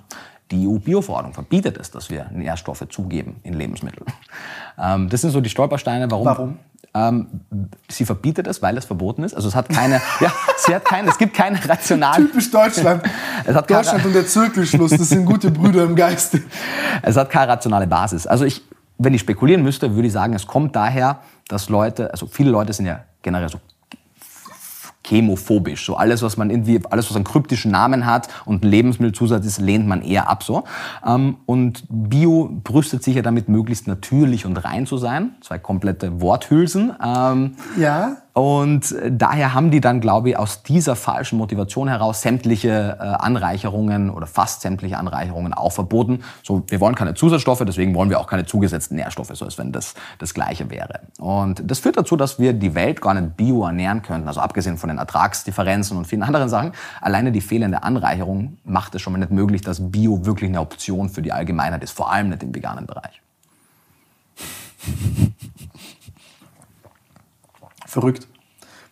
Die 0.52 0.68
EU-Bioverordnung 0.68 1.34
verbietet 1.34 1.78
es, 1.78 1.92
dass 1.92 2.10
wir 2.10 2.30
Nährstoffe 2.32 2.86
zugeben 2.90 3.40
in 3.44 3.54
Lebensmitteln. 3.54 4.06
Ähm, 4.78 5.10
das 5.10 5.22
sind 5.22 5.32
so 5.32 5.42
die 5.42 5.50
Stolpersteine. 5.50 6.10
Warum? 6.10 6.26
Warum? 6.26 6.60
Ähm, 6.94 7.28
sie 7.90 8.06
verbietet 8.06 8.48
es, 8.48 8.62
weil 8.62 8.78
es 8.78 8.86
verboten 8.86 9.24
ist. 9.24 9.34
Also 9.34 9.50
es 9.50 9.56
hat 9.56 9.70
keine, 9.70 9.96
ja, 10.20 10.32
sie 10.58 10.74
hat 10.74 10.86
keine, 10.86 11.10
es 11.10 11.18
gibt 11.18 11.36
keine 11.36 11.58
rationalen. 11.68 12.28
Typisch 12.28 12.50
Deutschland. 12.50 13.04
Deutschland 13.68 14.06
und 14.06 14.14
der 14.14 14.26
Zirkelschluss, 14.26 14.92
das 14.92 15.10
sind 15.10 15.26
gute 15.26 15.52
Brüder 15.52 15.84
im 15.84 15.96
Geiste. 15.96 16.42
Es 17.02 17.18
hat 17.18 17.30
keine 17.30 17.52
rationale 17.52 17.88
Basis. 17.88 18.26
Also 18.26 18.46
ich, 18.46 18.64
wenn 18.98 19.14
ich 19.14 19.22
spekulieren 19.22 19.64
müsste, 19.64 19.96
würde 19.96 20.08
ich 20.08 20.14
sagen, 20.14 20.34
es 20.34 20.48
kommt 20.48 20.76
daher, 20.76 21.20
dass 21.48 21.70
Leute, 21.70 22.12
also 22.12 22.26
viele 22.26 22.50
Leute 22.50 22.74
sind 22.74 22.86
ja 22.86 23.02
generell 23.22 23.50
so 23.50 23.60
chemophobisch. 25.08 25.86
So 25.86 25.96
alles, 25.96 26.22
was 26.22 26.38
man 26.38 26.50
irgendwie, 26.50 26.82
alles, 26.90 27.10
was 27.10 27.16
einen 27.16 27.26
kryptischen 27.26 27.72
Namen 27.72 28.06
hat 28.06 28.28
und 28.46 28.64
ein 28.64 28.70
Lebensmittelzusatz 28.70 29.46
ist, 29.46 29.60
lehnt 29.60 29.88
man 29.88 30.02
eher 30.02 30.30
ab 30.30 30.44
so. 30.44 30.64
Ähm, 31.06 31.38
und 31.46 31.84
Bio 31.90 32.50
brüstet 32.64 33.04
sich 33.04 33.16
ja 33.16 33.22
damit, 33.22 33.50
möglichst 33.50 33.88
natürlich 33.88 34.46
und 34.46 34.58
rein 34.58 34.86
zu 34.86 34.98
sein. 34.98 35.36
Zwei 35.42 35.60
komplette 35.60 36.22
Worthülsen. 36.22 36.94
Ähm, 37.04 37.56
ja. 37.78 38.18
Und 38.38 38.92
äh, 38.92 39.12
daher 39.12 39.56
haben 39.56 39.72
die 39.72 39.82
dann, 39.82 40.00
glaube 40.00 40.30
ich, 40.30 40.38
aus 40.38 40.62
dieser 40.62 40.96
falschen 40.96 41.40
Motivation 41.40 41.88
heraus 41.88 42.22
sämtliche 42.22 42.96
äh, 43.00 43.04
Anreicherungen 43.04 44.12
oder 44.12 44.28
fast 44.28 44.62
sämtliche 44.62 45.00
Anreicherungen 45.00 45.56
auch 45.56 45.72
verboten. 45.72 46.20
So, 46.44 46.62
wir 46.68 46.80
wollen 46.80 46.94
keine 46.94 47.16
Zusatzstoffe, 47.16 47.64
deswegen 47.66 47.96
wollen 47.96 48.12
wir 48.12 48.20
auch 48.20 48.28
keine 48.28 48.46
zugesetzten 48.46 48.96
Nährstoffe, 48.96 49.32
so 49.34 49.44
als 49.44 49.58
wenn 49.58 49.72
das 49.72 49.96
das 50.20 50.36
Gleiche 50.36 50.70
wäre. 50.70 51.00
Und 51.18 51.64
das 51.66 51.80
führt 51.80 51.98
dazu, 51.98 52.16
dass 52.16 52.38
wir 52.38 52.54
die 52.54 52.76
Welt 52.76 53.02
gar 53.02 53.16
nicht 53.16 53.38
bio 53.38 53.66
ernähren 53.66 54.04
könnten. 54.04 54.28
Also 54.28 54.40
abgesehen 54.40 54.78
von 54.78 54.90
den 54.90 55.00
Ertragsdifferenzen 55.00 55.98
und 55.98 56.06
vielen 56.06 56.22
anderen 56.22 56.48
Sachen, 56.48 56.74
alleine 57.02 57.32
die 57.32 57.42
fehlende 57.42 57.82
Anreicherung 57.82 58.60
macht 58.64 58.94
es 58.94 59.02
schon 59.02 59.14
mal 59.14 59.20
nicht 59.20 59.32
möglich, 59.32 59.64
dass 59.64 59.92
Bio 59.92 60.28
wirklich 60.28 60.52
eine 60.52 60.62
Option 60.62 61.10
für 61.10 61.24
die 61.24 61.32
Allgemeinheit 61.32 61.84
ist, 61.84 61.90
vor 61.90 62.12
allem 62.12 62.30
nicht 62.30 62.44
im 62.44 62.54
veganen 62.54 62.86
Bereich. 62.86 63.20
Verrückt. 67.98 68.28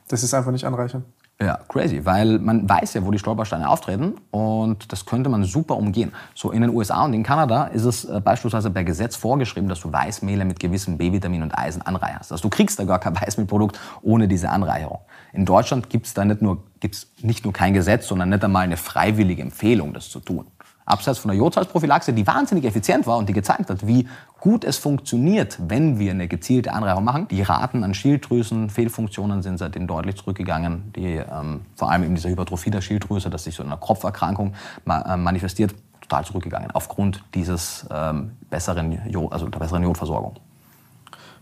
Das 0.08 0.24
ist 0.24 0.34
einfach 0.34 0.52
nicht 0.52 0.66
anreichern. 0.66 1.06
Ja, 1.40 1.60
crazy, 1.68 2.04
weil 2.06 2.40
man 2.40 2.68
weiß 2.68 2.96
ja, 2.96 3.06
wo 3.06 3.12
die 3.12 3.20
Stolpersteine 3.20 3.70
auftreten 3.70 4.16
und 4.32 4.92
das 4.92 5.06
könnte 5.06 5.30
man 5.30 5.44
super 5.44 5.78
umgehen. 5.78 6.12
So 6.34 6.50
in 6.50 6.62
den 6.62 6.72
USA 6.72 7.06
und 7.06 7.14
in 7.14 7.22
Kanada 7.22 7.66
ist 7.66 7.84
es 7.84 8.06
äh, 8.06 8.20
beispielsweise 8.20 8.72
per 8.72 8.84
Gesetz 8.84 9.16
vorgeschrieben, 9.16 9.70
dass 9.70 9.82
du 9.82 9.94
Weißmehle 9.94 10.44
mit 10.44 10.60
gewissem 10.60 10.98
B-Vitamin 10.98 11.44
und 11.44 11.56
Eisen 11.56 11.84
anreicherst. 11.84 12.32
Also 12.32 12.42
du 12.42 12.50
kriegst 12.50 12.80
da 12.80 12.86
gar 12.86 12.98
kein 12.98 13.16
Weißmehlprodukt 13.22 13.80
ohne 14.02 14.28
diese 14.28 14.50
Anreicherung. 14.50 15.02
In 15.34 15.46
Deutschland 15.46 15.92
gibt 15.92 16.08
es 16.08 16.16
da 16.16 16.26
nicht 16.26 16.42
nur, 16.42 16.64
gibt's 16.80 17.12
nicht 17.22 17.44
nur 17.44 17.54
kein 17.54 17.76
Gesetz, 17.76 18.08
sondern 18.08 18.30
nicht 18.30 18.44
einmal 18.44 18.64
eine 18.64 18.78
freiwillige 18.78 19.44
Empfehlung, 19.44 19.94
das 19.94 20.10
zu 20.10 20.20
tun 20.20 20.48
abseits 20.86 21.18
von 21.18 21.30
der 21.30 21.38
Jodsalzprophylaxe, 21.38 22.14
die 22.14 22.26
wahnsinnig 22.26 22.66
effizient 22.66 23.08
war 23.08 23.18
und 23.18 23.28
die 23.28 23.34
gezeigt 23.34 23.70
hat, 23.70 23.86
wie 23.88 24.08
gut 24.40 24.64
es 24.64 24.78
funktioniert, 24.78 25.58
wenn 25.68 25.98
wir 25.98 26.12
eine 26.12 26.28
gezielte 26.28 26.74
Anreicherung 26.74 27.04
machen. 27.04 27.28
Die 27.30 27.42
Raten 27.42 27.84
an 27.84 27.94
Schilddrüsen, 27.94 28.70
Fehlfunktionen 28.70 29.42
sind 29.42 29.58
seitdem 29.58 29.88
deutlich 29.88 30.18
zurückgegangen, 30.18 30.94
die 30.96 31.16
ähm, 31.16 31.62
vor 31.76 31.92
allem 31.92 32.04
eben 32.04 32.16
dieser 32.16 32.30
Hypertrophie 32.30 32.70
der 32.70 32.82
Schilddrüse, 32.82 33.30
das 33.30 33.44
sich 33.44 33.56
so 33.56 33.64
in 33.64 33.70
einer 33.70 33.78
Kopferkrankung 33.78 34.54
ma 34.86 35.02
äh, 35.02 35.18
manifestiert, 35.18 35.74
total 36.02 36.24
zurückgegangen 36.24 36.70
aufgrund 36.72 37.24
dieses 37.34 37.88
ähm, 37.90 38.34
besseren, 38.52 39.00
Jod, 39.10 39.34
also 39.34 39.48
der 39.48 39.58
besseren 39.58 39.82
Jodversorgung. 39.82 40.36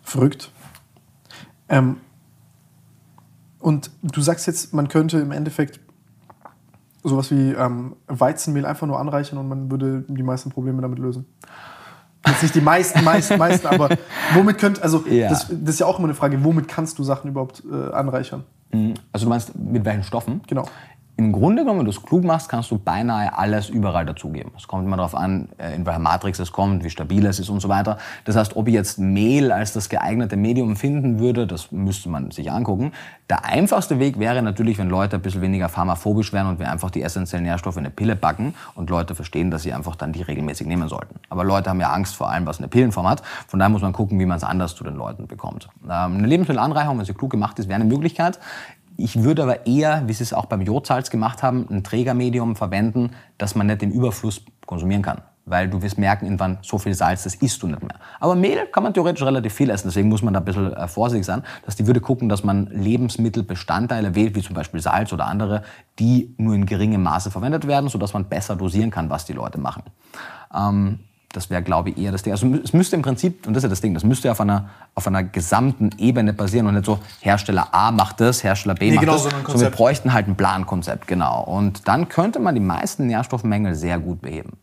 Verrückt. 0.01 0.51
Ähm, 1.67 1.97
und 3.59 3.91
du 4.01 4.21
sagst 4.21 4.47
jetzt, 4.47 4.73
man 4.73 4.87
könnte 4.87 5.19
im 5.19 5.31
Endeffekt 5.31 5.79
sowas 7.03 7.31
wie 7.31 7.51
ähm, 7.51 7.95
Weizenmehl 8.07 8.65
einfach 8.65 8.87
nur 8.87 8.99
anreichern 8.99 9.37
und 9.37 9.47
man 9.47 9.69
würde 9.71 10.05
die 10.07 10.23
meisten 10.23 10.49
Probleme 10.49 10.81
damit 10.81 10.99
lösen. 10.99 11.25
Jetzt 12.25 12.41
nicht 12.41 12.55
die 12.55 12.61
meisten, 12.61 13.03
meisten, 13.03 13.37
meisten, 13.37 13.67
aber 13.67 13.89
womit 14.33 14.57
könnt, 14.57 14.81
also 14.81 15.03
ja. 15.09 15.29
das, 15.29 15.47
das, 15.49 15.75
ist 15.75 15.79
ja 15.79 15.85
auch 15.85 15.99
immer 15.99 16.07
eine 16.07 16.15
Frage, 16.15 16.41
womit 16.43 16.69
kannst 16.69 16.97
du 16.97 17.03
Sachen 17.03 17.29
überhaupt 17.29 17.63
äh, 17.69 17.91
anreichern? 17.91 18.45
Mhm. 18.71 18.93
Also 19.11 19.25
du 19.25 19.29
meinst 19.29 19.53
mit 19.55 19.83
welchen 19.83 20.03
Stoffen? 20.03 20.41
Genau 20.47 20.65
im 21.15 21.31
Grunde 21.31 21.61
genommen, 21.61 21.79
wenn 21.79 21.85
du 21.85 21.91
es 21.91 22.01
klug 22.01 22.23
machst, 22.23 22.49
kannst 22.49 22.71
du 22.71 22.79
beinahe 22.79 23.37
alles 23.37 23.69
überall 23.69 24.03
dazugeben. 24.03 24.51
Es 24.57 24.67
kommt 24.67 24.87
immer 24.87 24.97
darauf 24.97 25.13
an, 25.13 25.49
äh, 25.59 25.75
in 25.75 25.85
welcher 25.85 25.99
Matrix 25.99 26.39
es 26.39 26.51
kommt, 26.51 26.83
wie 26.83 26.89
stabil 26.89 27.23
es 27.27 27.39
ist 27.39 27.49
und 27.49 27.59
so 27.59 27.69
weiter. 27.69 27.99
Das 28.25 28.35
heißt, 28.35 28.55
ob 28.55 28.67
ich 28.67 28.73
jetzt 28.73 28.97
Mehl 28.97 29.51
als 29.51 29.73
das 29.73 29.89
geeignete 29.89 30.37
Medium 30.37 30.75
finden 30.75 31.19
würde, 31.19 31.45
das 31.45 31.71
müsste 31.71 32.09
man 32.09 32.31
sich 32.31 32.51
angucken. 32.51 32.93
Der 33.29 33.45
einfachste 33.45 33.99
Weg 33.99 34.17
wäre 34.17 34.41
natürlich, 34.41 34.79
wenn 34.79 34.89
Leute 34.89 35.17
ein 35.17 35.21
bisschen 35.21 35.43
weniger 35.43 35.69
pharmaphobisch 35.69 36.33
wären 36.33 36.47
und 36.47 36.57
wir 36.57 36.71
einfach 36.71 36.89
die 36.89 37.03
essentiellen 37.03 37.45
Nährstoffe 37.45 37.77
in 37.77 37.81
eine 37.85 37.91
Pille 37.91 38.15
backen 38.15 38.55
und 38.73 38.89
Leute 38.89 39.13
verstehen, 39.13 39.51
dass 39.51 39.61
sie 39.61 39.71
einfach 39.71 39.95
dann 39.95 40.13
die 40.13 40.23
regelmäßig 40.23 40.65
nehmen 40.65 40.89
sollten. 40.89 41.19
Aber 41.29 41.43
Leute 41.43 41.69
haben 41.69 41.79
ja 41.79 41.91
Angst 41.91 42.15
vor 42.15 42.31
allem, 42.31 42.47
was 42.47 42.57
eine 42.57 42.69
Pillenform 42.69 43.07
hat. 43.07 43.21
Von 43.47 43.59
daher 43.59 43.69
muss 43.69 43.83
man 43.83 43.93
gucken, 43.93 44.19
wie 44.19 44.25
man 44.25 44.37
es 44.37 44.43
anders 44.43 44.73
zu 44.73 44.83
den 44.83 44.95
Leuten 44.95 45.27
bekommt. 45.27 45.69
Ähm, 45.83 46.17
eine 46.17 46.27
Lebensmittelanreicherung, 46.27 46.97
wenn 46.97 47.05
sie 47.05 47.13
klug 47.13 47.29
gemacht 47.29 47.59
ist, 47.59 47.67
wäre 47.67 47.75
eine 47.75 47.85
Möglichkeit. 47.85 48.39
Ich 48.97 49.23
würde 49.23 49.43
aber 49.43 49.65
eher, 49.65 50.03
wie 50.07 50.13
Sie 50.13 50.23
es 50.23 50.33
auch 50.33 50.45
beim 50.45 50.61
Jodsalz 50.61 51.09
gemacht 51.09 51.41
haben, 51.41 51.67
ein 51.69 51.83
Trägermedium 51.83 52.55
verwenden, 52.55 53.11
das 53.37 53.55
man 53.55 53.67
nicht 53.67 53.81
im 53.81 53.91
Überfluss 53.91 54.41
konsumieren 54.65 55.01
kann. 55.01 55.21
Weil 55.45 55.69
du 55.69 55.81
wirst 55.81 55.97
merken, 55.97 56.25
irgendwann 56.25 56.59
so 56.61 56.77
viel 56.77 56.93
Salz, 56.93 57.23
das 57.23 57.35
isst 57.35 57.61
du 57.61 57.67
nicht 57.67 57.81
mehr. 57.81 57.95
Aber 58.21 58.33
Mehl 58.35 58.65
kann 58.67 58.83
man 58.83 58.93
theoretisch 58.93 59.23
relativ 59.23 59.53
viel 59.53 59.69
essen, 59.69 59.89
deswegen 59.89 60.07
muss 60.07 60.21
man 60.21 60.33
da 60.33 60.39
ein 60.39 60.45
bisschen 60.45 60.71
äh, 60.71 60.87
vorsichtig 60.87 61.25
sein, 61.25 61.43
dass 61.65 61.75
die 61.75 61.85
würde 61.85 61.99
gucken, 61.99 62.29
dass 62.29 62.45
man 62.45 62.67
Lebensmittelbestandteile 62.67 64.15
wählt, 64.15 64.35
wie 64.35 64.41
zum 64.41 64.55
Beispiel 64.55 64.79
Salz 64.79 65.11
oder 65.11 65.25
andere, 65.25 65.63
die 65.99 66.33
nur 66.37 66.55
in 66.55 66.65
geringem 66.65 67.03
Maße 67.03 67.29
verwendet 67.29 67.67
werden, 67.67 67.89
sodass 67.89 68.13
man 68.13 68.29
besser 68.29 68.55
dosieren 68.55 68.89
kann, 68.89 69.09
was 69.09 69.25
die 69.25 69.33
Leute 69.33 69.59
machen. 69.59 69.83
Ähm, 70.55 70.99
das 71.33 71.49
wäre, 71.49 71.61
glaube 71.61 71.89
ich, 71.89 71.97
eher 71.97 72.11
das 72.11 72.23
Ding. 72.23 72.31
Also 72.31 72.47
es 72.63 72.73
müsste 72.73 72.95
im 72.95 73.01
Prinzip, 73.01 73.45
und 73.45 73.53
das 73.53 73.61
ist 73.61 73.63
ja 73.63 73.69
das 73.69 73.81
Ding, 73.81 73.93
das 73.93 74.03
müsste 74.03 74.31
auf 74.31 74.39
einer, 74.39 74.69
auf 74.95 75.07
einer 75.07 75.23
gesamten 75.23 75.89
Ebene 75.97 76.31
basieren 76.31 76.67
und 76.67 76.75
nicht 76.75 76.85
so, 76.85 76.99
Hersteller 77.19 77.73
A 77.73 77.91
macht 77.91 78.21
das, 78.21 78.43
Hersteller 78.43 78.75
B 78.75 78.89
nee, 78.89 78.95
macht 78.95 79.05
genau, 79.05 79.13
das. 79.13 79.23
So, 79.23 79.57
so 79.57 79.61
wir 79.61 79.69
bräuchten 79.71 80.13
halt 80.13 80.27
ein 80.27 80.35
Plankonzept, 80.35 81.07
genau. 81.07 81.43
Und 81.43 81.87
dann 81.87 82.07
könnte 82.07 82.39
man 82.39 82.55
die 82.55 82.61
meisten 82.61 83.07
Nährstoffmängel 83.07 83.75
sehr 83.75 83.99
gut 83.99 84.21
beheben. 84.21 84.57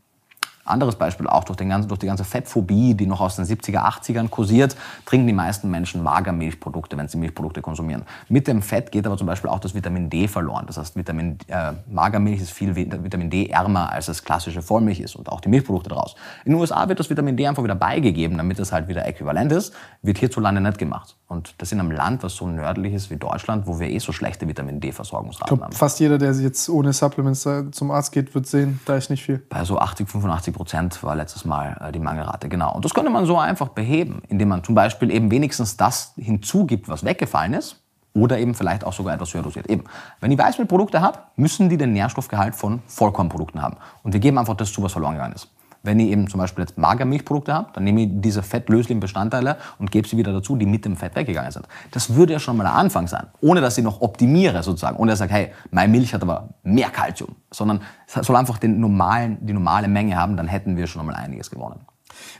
Anderes 0.70 0.96
Beispiel 0.96 1.26
auch 1.26 1.44
durch, 1.44 1.56
den 1.56 1.68
ganzen, 1.68 1.88
durch 1.88 1.98
die 1.98 2.06
ganze 2.06 2.24
Fettphobie, 2.24 2.94
die 2.94 3.06
noch 3.06 3.20
aus 3.20 3.36
den 3.36 3.44
70er, 3.44 3.78
80ern 3.78 4.28
kursiert, 4.28 4.76
trinken 5.04 5.26
die 5.26 5.32
meisten 5.32 5.70
Menschen 5.70 6.02
Magermilchprodukte, 6.02 6.96
wenn 6.96 7.08
sie 7.08 7.18
Milchprodukte 7.18 7.60
konsumieren. 7.60 8.02
Mit 8.28 8.48
dem 8.48 8.62
Fett 8.62 8.92
geht 8.92 9.06
aber 9.06 9.16
zum 9.16 9.26
Beispiel 9.26 9.50
auch 9.50 9.60
das 9.60 9.74
Vitamin 9.74 10.08
D 10.08 10.28
verloren. 10.28 10.64
Das 10.66 10.78
heißt, 10.78 10.96
Vitamin, 10.96 11.38
äh, 11.48 11.72
Magermilch 11.90 12.40
ist 12.40 12.52
viel 12.52 12.74
Vitamin 12.74 13.30
D 13.30 13.46
ärmer, 13.46 13.92
als 13.92 14.08
es 14.08 14.24
klassische 14.24 14.62
Vollmilch 14.62 15.00
ist 15.00 15.16
und 15.16 15.28
auch 15.28 15.40
die 15.40 15.48
Milchprodukte 15.48 15.90
daraus. 15.90 16.14
In 16.44 16.52
den 16.52 16.60
USA 16.60 16.88
wird 16.88 17.00
das 17.00 17.10
Vitamin 17.10 17.36
D 17.36 17.46
einfach 17.46 17.64
wieder 17.64 17.74
beigegeben, 17.74 18.36
damit 18.36 18.58
es 18.58 18.72
halt 18.72 18.88
wieder 18.88 19.06
äquivalent 19.06 19.52
ist. 19.52 19.74
Wird 20.02 20.18
hierzulande 20.18 20.60
nicht 20.60 20.78
gemacht. 20.78 21.16
Und 21.30 21.54
das 21.58 21.70
in 21.70 21.78
einem 21.78 21.92
Land, 21.92 22.24
was 22.24 22.34
so 22.34 22.48
nördlich 22.48 22.92
ist 22.92 23.08
wie 23.08 23.16
Deutschland, 23.16 23.68
wo 23.68 23.78
wir 23.78 23.88
eh 23.88 24.00
so 24.00 24.10
schlechte 24.10 24.48
Vitamin 24.48 24.80
D-Versorgungsraten 24.80 25.62
haben. 25.62 25.72
Fast 25.72 26.00
jeder, 26.00 26.18
der 26.18 26.32
jetzt 26.32 26.68
ohne 26.68 26.92
Supplements 26.92 27.48
zum 27.70 27.92
Arzt 27.92 28.10
geht, 28.10 28.34
wird 28.34 28.48
sehen, 28.48 28.80
da 28.84 28.96
ist 28.96 29.10
nicht 29.10 29.22
viel. 29.22 29.38
Bei 29.48 29.64
so 29.64 29.78
80, 29.78 30.08
85 30.08 30.52
Prozent 30.52 31.02
war 31.04 31.14
letztes 31.14 31.44
Mal 31.44 31.76
äh, 31.80 31.92
die 31.92 32.00
Mangelrate, 32.00 32.48
genau. 32.48 32.74
Und 32.74 32.84
das 32.84 32.92
könnte 32.94 33.10
man 33.10 33.26
so 33.26 33.38
einfach 33.38 33.68
beheben, 33.68 34.22
indem 34.26 34.48
man 34.48 34.64
zum 34.64 34.74
Beispiel 34.74 35.12
eben 35.12 35.30
wenigstens 35.30 35.76
das 35.76 36.14
hinzugibt, 36.16 36.88
was 36.88 37.04
weggefallen 37.04 37.54
ist. 37.54 37.80
Oder 38.12 38.40
eben 38.40 38.54
vielleicht 38.54 38.82
auch 38.82 38.92
sogar 38.92 39.14
etwas 39.14 39.32
höher 39.32 39.42
dosiert. 39.42 39.68
Eben, 39.68 39.84
wenn 40.18 40.32
ich 40.32 40.38
Weißmehlprodukte 40.38 41.00
habe, 41.00 41.20
müssen 41.36 41.68
die 41.68 41.76
den 41.76 41.92
Nährstoffgehalt 41.92 42.56
von 42.56 42.82
Vollkornprodukten 42.88 43.62
haben. 43.62 43.76
Und 44.02 44.14
wir 44.14 44.18
geben 44.18 44.36
einfach 44.36 44.56
das 44.56 44.72
zu, 44.72 44.82
was 44.82 44.90
verloren 44.90 45.14
gegangen 45.14 45.34
ist. 45.34 45.48
Wenn 45.82 45.98
ich 45.98 46.08
eben 46.08 46.28
zum 46.28 46.38
Beispiel 46.38 46.62
jetzt 46.62 46.76
Magermilchprodukte 46.76 47.54
habe, 47.54 47.70
dann 47.72 47.84
nehme 47.84 48.02
ich 48.02 48.08
diese 48.12 48.42
fettlöslichen 48.42 49.00
Bestandteile 49.00 49.56
und 49.78 49.90
gebe 49.90 50.06
sie 50.06 50.16
wieder 50.16 50.32
dazu, 50.32 50.56
die 50.56 50.66
mit 50.66 50.84
dem 50.84 50.96
Fett 50.96 51.16
weggegangen 51.16 51.50
sind. 51.50 51.66
Das 51.90 52.14
würde 52.14 52.34
ja 52.34 52.38
schon 52.38 52.56
mal 52.56 52.64
der 52.64 52.74
Anfang 52.74 53.06
sein, 53.06 53.28
ohne 53.40 53.60
dass 53.60 53.78
ich 53.78 53.84
noch 53.84 54.00
optimiere 54.00 54.62
sozusagen, 54.62 54.96
ohne 54.96 55.12
dass 55.12 55.18
ich 55.18 55.28
sage, 55.30 55.32
hey, 55.32 55.52
meine 55.70 55.90
Milch 55.90 56.12
hat 56.12 56.22
aber 56.22 56.50
mehr 56.62 56.90
Kalzium, 56.90 57.36
sondern 57.50 57.80
es 58.06 58.26
soll 58.26 58.36
einfach 58.36 58.58
den 58.58 58.80
normalen, 58.80 59.38
die 59.40 59.52
normale 59.52 59.88
Menge 59.88 60.16
haben, 60.16 60.36
dann 60.36 60.48
hätten 60.48 60.76
wir 60.76 60.86
schon 60.86 61.06
mal 61.06 61.14
einiges 61.14 61.50
gewonnen. 61.50 61.80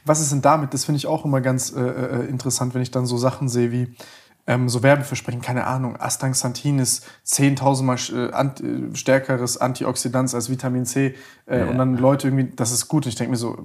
Was 0.04 0.20
ist 0.20 0.32
denn 0.32 0.42
damit? 0.42 0.74
Das 0.74 0.84
finde 0.84 0.96
ich 0.98 1.06
auch 1.06 1.24
immer 1.24 1.40
ganz 1.40 1.72
äh, 1.72 1.80
äh 1.80 2.26
interessant, 2.26 2.74
wenn 2.74 2.82
ich 2.82 2.90
dann 2.90 3.06
so 3.06 3.16
Sachen 3.16 3.48
sehe 3.48 3.72
wie, 3.72 3.94
ähm, 4.46 4.68
so 4.68 4.82
Werbeversprechen, 4.82 5.40
keine 5.40 5.66
Ahnung, 5.66 5.96
Astaxanthin 5.98 6.78
ist 6.78 7.06
10.000 7.26 7.82
Mal 7.82 7.96
äh, 8.12 8.32
ant, 8.32 8.60
äh, 8.60 8.94
stärkeres 8.94 9.58
Antioxidant 9.58 10.34
als 10.34 10.50
Vitamin 10.50 10.86
C. 10.86 11.14
Äh, 11.46 11.60
ja. 11.60 11.66
Und 11.66 11.78
dann 11.78 11.96
Leute 11.96 12.28
irgendwie, 12.28 12.52
das 12.54 12.72
ist 12.72 12.88
gut. 12.88 13.04
Und 13.04 13.10
ich 13.10 13.16
denke 13.16 13.32
mir 13.32 13.36
so, 13.36 13.58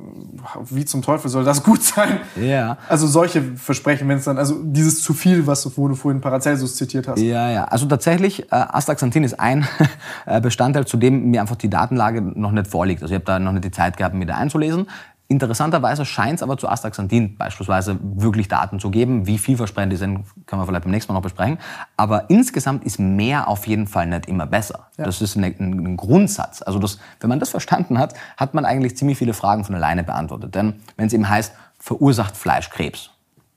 wie 0.70 0.86
zum 0.86 1.02
Teufel 1.02 1.30
soll 1.30 1.44
das 1.44 1.64
gut 1.64 1.84
sein? 1.84 2.20
Ja. 2.36 2.78
Also 2.88 3.08
solche 3.08 3.42
Versprechen, 3.42 4.08
wenn 4.08 4.18
es 4.18 4.26
dann, 4.26 4.38
also 4.38 4.62
dieses 4.64 5.02
zu 5.02 5.14
viel, 5.14 5.48
was 5.48 5.64
du, 5.64 5.72
wo 5.76 5.88
du 5.88 5.96
vorhin 5.96 6.22
Paracelsus 6.22 6.76
zitiert 6.76 7.08
hast. 7.08 7.20
Ja, 7.20 7.50
ja. 7.50 7.66
Also 7.66 7.86
tatsächlich, 7.86 8.44
äh, 8.52 8.56
Astaxanthin 8.56 9.24
ist 9.24 9.40
ein 9.40 9.68
äh, 10.26 10.42
Bestandteil, 10.42 10.86
zu 10.86 10.98
dem 10.98 11.32
mir 11.32 11.42
einfach 11.42 11.56
die 11.56 11.70
Datenlage 11.70 12.22
noch 12.22 12.52
nicht 12.52 12.68
vorliegt. 12.68 13.02
Also 13.02 13.14
ich 13.14 13.16
habe 13.16 13.26
da 13.26 13.40
noch 13.40 13.52
nicht 13.52 13.66
die 13.66 13.72
Zeit 13.72 13.98
gehabt, 13.98 14.16
mir 14.16 14.26
da 14.26 14.36
einzulesen. 14.36 14.88
Interessanterweise 15.28 16.06
scheint 16.06 16.36
es 16.36 16.44
aber 16.44 16.56
zu 16.58 16.70
Astaxanthin 16.70 17.36
beispielsweise 17.36 17.98
wirklich 18.00 18.48
Daten 18.48 18.80
zu 18.80 18.92
geben. 18.92 19.26
Wie 19.26 19.40
vielversprechend 19.40 19.92
die 19.92 19.98
sind, 19.98 20.24
können 20.46 20.62
wir 20.62 20.68
vielleicht 20.68 20.84
beim 20.84 20.92
nächsten 20.92 21.12
Mal 21.12 21.18
noch 21.18 21.24
besprechen. 21.24 21.58
Aber 21.98 22.30
insgesamt 22.30 22.84
ist 22.84 23.00
mehr 23.00 23.48
auf 23.48 23.66
jeden 23.66 23.88
Fall 23.88 24.06
nicht 24.06 24.28
immer 24.28 24.46
besser. 24.46 24.88
Ja. 24.98 25.06
Das 25.06 25.22
ist 25.22 25.36
ein, 25.36 25.44
ein, 25.44 25.98
Grundsatz. 25.98 26.62
Also 26.62 26.78
das, 26.78 27.00
wenn 27.20 27.30
man 27.30 27.40
das 27.40 27.50
verstanden 27.50 27.98
hat, 27.98 28.14
hat 28.38 28.54
man 28.54 28.66
eigentlich 28.66 28.98
ziemlich 28.98 29.18
viele 29.18 29.34
Fragen 29.34 29.64
von 29.64 29.74
alleine 29.74 30.04
beantwortet. 30.04 30.54
Denn 30.54 30.82
wenn 30.96 31.08
es 31.08 31.14
eben 31.14 31.28
heißt, 31.28 31.54
verursacht 31.80 32.38
Fleisch 32.38 32.70
Krebs? 32.70 33.10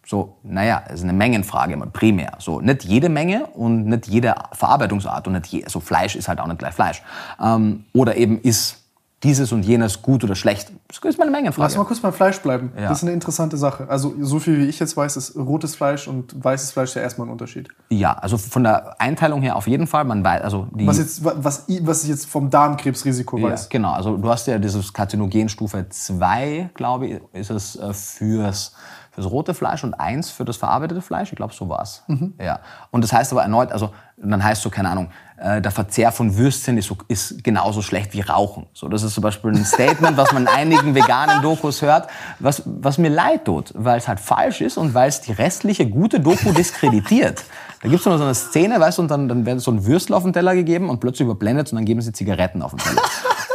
So, 0.06 0.38
naja, 0.42 0.84
es 0.86 0.94
ist 0.94 1.02
eine 1.02 1.12
Mengenfrage 1.12 1.74
immer 1.74 1.84
primär. 1.84 2.32
So, 2.38 2.62
nicht 2.62 2.82
jede 2.84 3.10
Menge 3.10 3.44
und 3.48 3.84
nicht 3.84 4.06
jede 4.06 4.34
Verarbeitungsart 4.52 5.26
und 5.26 5.34
nicht 5.34 5.46
je, 5.48 5.64
also 5.64 5.80
Fleisch 5.80 6.16
ist 6.16 6.28
halt 6.28 6.40
auch 6.40 6.46
nicht 6.46 6.60
gleich 6.60 6.72
Fleisch. 6.72 7.02
Ähm, 7.38 7.84
oder 7.92 8.16
eben 8.16 8.40
ist 8.40 8.87
dieses 9.22 9.50
und 9.52 9.64
jenes 9.64 10.02
gut 10.02 10.22
oder 10.22 10.34
schlecht? 10.34 10.72
Das 10.86 10.98
ist 10.98 11.18
mal 11.18 11.24
eine 11.24 11.32
Mengenfrage. 11.32 11.64
Lass 11.64 11.76
mal 11.76 11.84
kurz 11.84 12.00
beim 12.00 12.12
Fleisch 12.12 12.40
bleiben. 12.40 12.72
Ja. 12.76 12.88
Das 12.88 12.98
ist 12.98 13.04
eine 13.04 13.12
interessante 13.12 13.56
Sache. 13.56 13.88
Also 13.88 14.14
so 14.20 14.38
viel 14.38 14.58
wie 14.58 14.66
ich 14.66 14.78
jetzt 14.78 14.96
weiß, 14.96 15.16
ist 15.16 15.36
rotes 15.36 15.74
Fleisch 15.74 16.06
und 16.06 16.42
weißes 16.42 16.72
Fleisch 16.72 16.94
ja 16.94 17.02
erstmal 17.02 17.26
ein 17.26 17.32
Unterschied. 17.32 17.68
Ja, 17.90 18.12
also 18.12 18.38
von 18.38 18.62
der 18.64 19.00
Einteilung 19.00 19.42
her 19.42 19.56
auf 19.56 19.66
jeden 19.66 19.86
Fall. 19.86 20.04
Man 20.04 20.24
weiß, 20.24 20.42
also 20.42 20.68
die 20.72 20.86
was, 20.86 20.98
jetzt, 20.98 21.24
was, 21.24 21.66
was 21.82 22.02
ich 22.04 22.10
jetzt 22.10 22.26
vom 22.26 22.50
Darmkrebsrisiko 22.50 23.38
ja, 23.38 23.50
weiß. 23.50 23.68
Genau, 23.68 23.92
also 23.92 24.16
du 24.16 24.28
hast 24.28 24.46
ja 24.46 24.58
dieses 24.58 24.92
Karzinogenstufe 24.92 25.86
2, 25.88 26.70
glaube 26.74 27.06
ich, 27.06 27.20
ist 27.32 27.50
es 27.50 27.76
äh, 27.76 27.92
fürs 27.92 28.72
für 29.18 29.22
das 29.22 29.32
rote 29.32 29.54
Fleisch 29.54 29.82
und 29.82 29.94
eins 29.94 30.30
für 30.30 30.44
das 30.44 30.56
verarbeitete 30.56 31.02
Fleisch. 31.02 31.32
Ich 31.32 31.36
glaube, 31.36 31.52
so 31.52 31.68
war's. 31.68 32.04
Mhm. 32.06 32.34
Ja. 32.40 32.60
Und 32.92 33.02
das 33.02 33.12
heißt 33.12 33.32
aber 33.32 33.42
erneut, 33.42 33.72
also 33.72 33.90
dann 34.16 34.42
heißt 34.42 34.62
so, 34.62 34.70
keine 34.70 34.90
Ahnung, 34.90 35.08
äh, 35.40 35.60
der 35.60 35.70
Verzehr 35.70 36.10
von 36.12 36.36
Würstchen 36.36 36.78
ist, 36.78 36.92
ist 37.08 37.44
genauso 37.44 37.82
schlecht 37.82 38.12
wie 38.12 38.20
Rauchen. 38.20 38.66
So, 38.72 38.88
das 38.88 39.02
ist 39.02 39.14
zum 39.14 39.22
Beispiel 39.22 39.52
ein 39.52 39.64
Statement, 39.64 40.16
was 40.16 40.32
man 40.32 40.42
in 40.42 40.48
einigen 40.48 40.94
veganen 40.94 41.42
Dokus 41.42 41.82
hört, 41.82 42.08
was, 42.38 42.62
was 42.64 42.98
mir 42.98 43.08
leid 43.08 43.44
tut, 43.44 43.72
weil 43.74 43.98
es 43.98 44.08
halt 44.08 44.20
falsch 44.20 44.60
ist 44.60 44.76
und 44.76 44.94
weil 44.94 45.08
es 45.08 45.20
die 45.20 45.32
restliche 45.32 45.88
gute 45.88 46.20
Doku 46.20 46.52
diskreditiert. 46.52 47.44
Da 47.82 47.88
gibt 47.88 48.00
es 48.00 48.04
so 48.04 48.10
eine 48.10 48.34
Szene, 48.34 48.80
weißt 48.80 48.98
du, 48.98 49.02
und 49.02 49.10
dann, 49.10 49.28
dann 49.28 49.46
wird 49.46 49.60
so 49.60 49.70
ein 49.70 49.86
Würstel 49.86 50.14
auf 50.14 50.24
den 50.24 50.32
Teller 50.32 50.54
gegeben 50.56 50.90
und 50.90 50.98
plötzlich 50.98 51.26
überblendet 51.26 51.70
und 51.72 51.76
dann 51.76 51.84
geben 51.84 52.00
sie 52.00 52.12
Zigaretten 52.12 52.60
auf 52.60 52.72
den 52.72 52.80
Teller. 52.80 53.02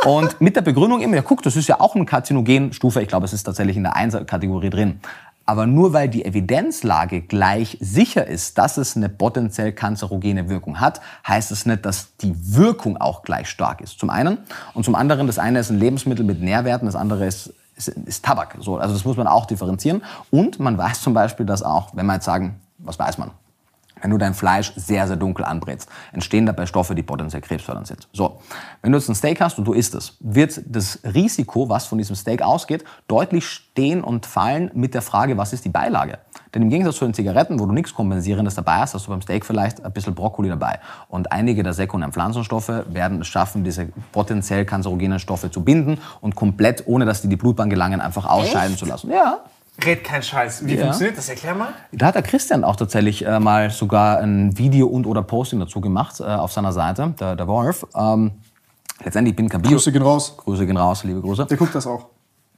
Und 0.06 0.42
mit 0.42 0.56
der 0.56 0.62
Begründung 0.62 1.02
immer, 1.02 1.16
ja 1.16 1.22
guck, 1.22 1.42
das 1.44 1.56
ist 1.56 1.68
ja 1.68 1.80
auch 1.80 1.96
eine 1.96 2.06
Karzinogenstufe, 2.06 3.02
ich 3.02 3.08
glaube, 3.08 3.26
es 3.26 3.34
ist 3.34 3.44
tatsächlich 3.44 3.78
in 3.78 3.84
der 3.84 3.94
1er-Kategorie 3.94 4.70
drin. 4.70 5.00
Aber 5.46 5.66
nur 5.66 5.92
weil 5.92 6.08
die 6.08 6.24
Evidenzlage 6.24 7.22
gleich 7.22 7.78
sicher 7.82 8.26
ist, 8.26 8.58
dass 8.58 8.78
es 8.78 8.96
eine 8.96 9.10
potenziell 9.10 9.74
kanzerogene 9.74 10.48
Wirkung 10.48 10.80
hat, 10.80 11.02
heißt 11.28 11.52
es 11.52 11.66
nicht, 11.66 11.86
dass 11.86 12.16
die 12.18 12.34
Wirkung 12.56 12.98
auch 12.98 13.24
gleich 13.24 13.50
stark 13.50 13.82
ist. 13.82 14.00
Zum 14.00 14.10
einen. 14.10 14.38
Und 14.74 14.86
zum 14.86 14.96
anderen, 14.96 15.28
das 15.28 15.40
eine 15.40 15.60
ist 15.60 15.70
ein 15.70 15.80
Lebensmittel 15.80 16.24
mit 16.24 16.42
Nährwerten, 16.42 16.86
das 16.86 16.96
andere 16.96 17.26
ist, 17.26 17.54
ist, 17.76 17.90
ist 17.90 18.24
Tabak. 18.24 18.56
So, 18.60 18.78
also 18.78 18.94
das 18.94 19.04
muss 19.04 19.18
man 19.18 19.28
auch 19.28 19.46
differenzieren. 19.46 20.02
Und 20.32 20.60
man 20.60 20.78
weiß 20.78 21.02
zum 21.02 21.14
Beispiel, 21.14 21.46
dass 21.46 21.62
auch, 21.62 21.90
wenn 21.94 22.06
man 22.06 22.18
jetzt 22.18 22.26
sagen, 22.26 22.62
was 22.78 22.98
weiß 22.98 23.18
man? 23.18 23.32
Wenn 24.04 24.12
du 24.12 24.18
dein 24.18 24.34
Fleisch 24.34 24.74
sehr, 24.76 25.08
sehr 25.08 25.16
dunkel 25.16 25.46
anbrätst, 25.46 25.90
entstehen 26.12 26.46
dabei 26.46 26.66
Stoffe, 26.66 26.94
die 26.94 27.04
potenziell 27.04 27.42
krebsfördernd 27.42 27.88
sind. 27.88 28.08
So, 28.12 28.42
wenn 28.82 28.92
du 28.92 28.98
jetzt 28.98 29.08
ein 29.08 29.16
Steak 29.16 29.40
hast 29.40 29.58
und 29.58 29.66
du 29.66 29.74
isst 29.74 29.96
es, 29.96 30.18
wird 30.20 30.62
das 30.66 31.00
Risiko, 31.06 31.70
was 31.70 31.86
von 31.86 31.98
diesem 31.98 32.16
Steak 32.16 32.42
ausgeht, 32.42 32.84
deutlich 33.08 33.46
stehen 33.46 34.04
und 34.04 34.26
fallen 34.26 34.70
mit 34.74 34.94
der 34.94 35.02
Frage, 35.02 35.38
was 35.38 35.54
ist 35.54 35.64
die 35.64 35.70
Beilage? 35.70 36.20
Denn 36.54 36.64
im 36.64 36.70
Gegensatz 36.70 36.98
zu 36.98 37.06
den 37.06 37.14
Zigaretten, 37.14 37.60
wo 37.60 37.66
du 37.66 37.72
nichts 37.72 37.94
Kompensierendes 37.94 38.56
dabei 38.56 38.80
hast, 38.80 38.94
hast 38.94 39.08
du 39.08 39.10
beim 39.10 39.22
Steak 39.22 39.46
vielleicht 39.46 39.84
ein 39.84 39.94
bisschen 39.94 40.14
Brokkoli 40.14 40.50
dabei. 40.50 40.80
Und 41.08 41.32
einige 41.32 41.64
der 41.64 41.74
sekundären 41.74 42.12
Pflanzenstoffe 42.12 42.84
werden 42.90 43.22
es 43.22 43.28
schaffen, 43.28 43.64
diese 43.64 43.88
potenziell 44.12 44.66
kanzerogenen 44.66 45.20
Stoffe 45.20 45.50
zu 45.50 45.64
binden 45.64 45.98
und 46.20 46.36
komplett, 46.36 46.84
ohne 46.88 47.06
dass 47.06 47.22
die 47.22 47.30
die 47.30 47.38
Blutbahn 47.38 47.70
gelangen, 47.70 48.02
einfach 48.02 48.26
ausscheiden 48.26 48.74
Echt? 48.74 48.80
zu 48.80 48.86
lassen. 48.86 49.10
Ja. 49.10 49.40
Red 49.84 50.04
kein 50.04 50.22
Scheiß. 50.22 50.66
Wie 50.66 50.76
ja. 50.76 50.84
funktioniert 50.84 51.18
das? 51.18 51.30
Erklär 51.30 51.56
mal. 51.56 51.70
Da 51.92 52.08
hat 52.08 52.16
der 52.16 52.22
Christian 52.22 52.64
auch 52.64 52.76
tatsächlich 52.76 53.26
äh, 53.26 53.40
mal 53.40 53.72
sogar 53.72 54.20
ein 54.20 54.58
Video 54.58 54.88
und 54.88 55.08
oder 55.08 55.24
Posting 55.24 55.60
dazu 55.60 55.82
gemacht 55.82 56.20
äh, 56.20 56.24
auf 56.24 56.52
seiner 56.52 56.72
Seite, 56.72 57.14
der, 57.20 57.36
der 57.36 57.48
Wolf. 57.48 57.86
Ähm, 57.96 58.32
letztendlich 59.04 59.36
bin 59.36 59.48
ich 59.48 59.52
kein 59.52 59.62
Bio. 59.62 59.72
Grüße 59.72 59.92
gehen 59.92 60.04
raus. 60.04 60.38
Grüße 60.38 60.66
gehen 60.66 60.78
raus, 60.78 61.04
liebe 61.04 61.22
Grüße. 61.22 61.48
Der 61.48 61.58
guckt 61.58 61.74
das 61.74 61.88
auch. 61.88 62.08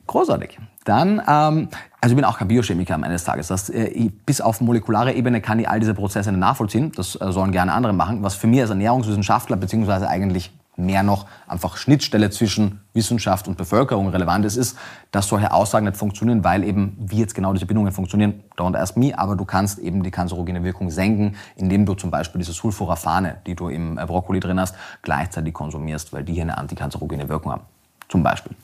Großartig. 0.07 0.59
Dann, 0.84 1.22
ähm, 1.28 1.70
also 1.99 2.13
ich 2.13 2.16
bin 2.16 2.26
auch 2.26 2.38
kein 2.38 2.47
Biochemiker 2.47 2.93
am 2.93 3.03
Ende 3.03 3.16
des 3.16 3.24
Tages. 3.24 3.47
Das, 3.47 3.70
äh, 3.70 4.11
bis 4.26 4.41
auf 4.41 4.61
molekulare 4.61 5.13
Ebene 5.13 5.41
kann 5.41 5.57
ich 5.57 5.68
all 5.68 5.80
diese 5.80 5.93
Prozesse 5.93 6.32
nicht 6.32 6.39
nachvollziehen. 6.39 6.91
Das 6.95 7.20
äh, 7.20 7.32
sollen 7.32 7.51
gerne 7.51 7.74
andere 7.74 7.93
machen. 7.93 8.22
Was 8.22 8.36
für 8.36 8.47
mich 8.47 8.61
als 8.61 8.70
Ernährungswissenschaftler 8.70 9.57
beziehungsweise 9.57 10.07
eigentlich 10.07 10.55
mehr 10.78 11.04
noch 11.04 11.26
einfach 11.48 11.78
Schnittstelle 11.78 12.30
zwischen 12.30 12.82
Wissenschaft 12.94 13.48
und 13.48 13.58
Bevölkerung 13.58 14.10
relevant 14.10 14.46
ist, 14.46 14.56
ist, 14.56 14.78
dass 15.12 15.28
solche 15.28 15.52
Aussagen 15.52 15.86
nicht 15.86 15.98
funktionieren, 15.98 16.44
weil 16.44 16.64
eben, 16.64 16.98
wie 17.00 17.18
jetzt 17.18 17.36
genau 17.36 17.54
diese 17.54 17.66
Bindungen 17.66 17.92
funktionieren, 17.92 18.44
don't 18.58 18.78
ask 18.78 18.98
me, 18.98 19.18
aber 19.18 19.36
du 19.36 19.46
kannst 19.46 19.80
eben 19.80 20.04
die 20.04 20.12
kanzerogene 20.12 20.64
Wirkung 20.64 20.90
senken, 20.90 21.36
indem 21.56 21.86
du 21.86 21.94
zum 21.94 22.12
Beispiel 22.12 22.40
diese 22.40 22.54
Sulforaphane, 22.54 23.38
die 23.46 23.56
du 23.56 23.70
im 23.70 23.96
Brokkoli 23.96 24.40
drin 24.40 24.60
hast, 24.60 24.76
gleichzeitig 25.02 25.54
konsumierst, 25.54 26.14
weil 26.14 26.24
die 26.24 26.34
hier 26.34 26.44
eine 26.44 26.58
antikanzerogene 26.58 27.30
Wirkung 27.30 27.54
haben. 27.54 27.64
Zum 28.10 28.24
Beispiel. 28.24 28.56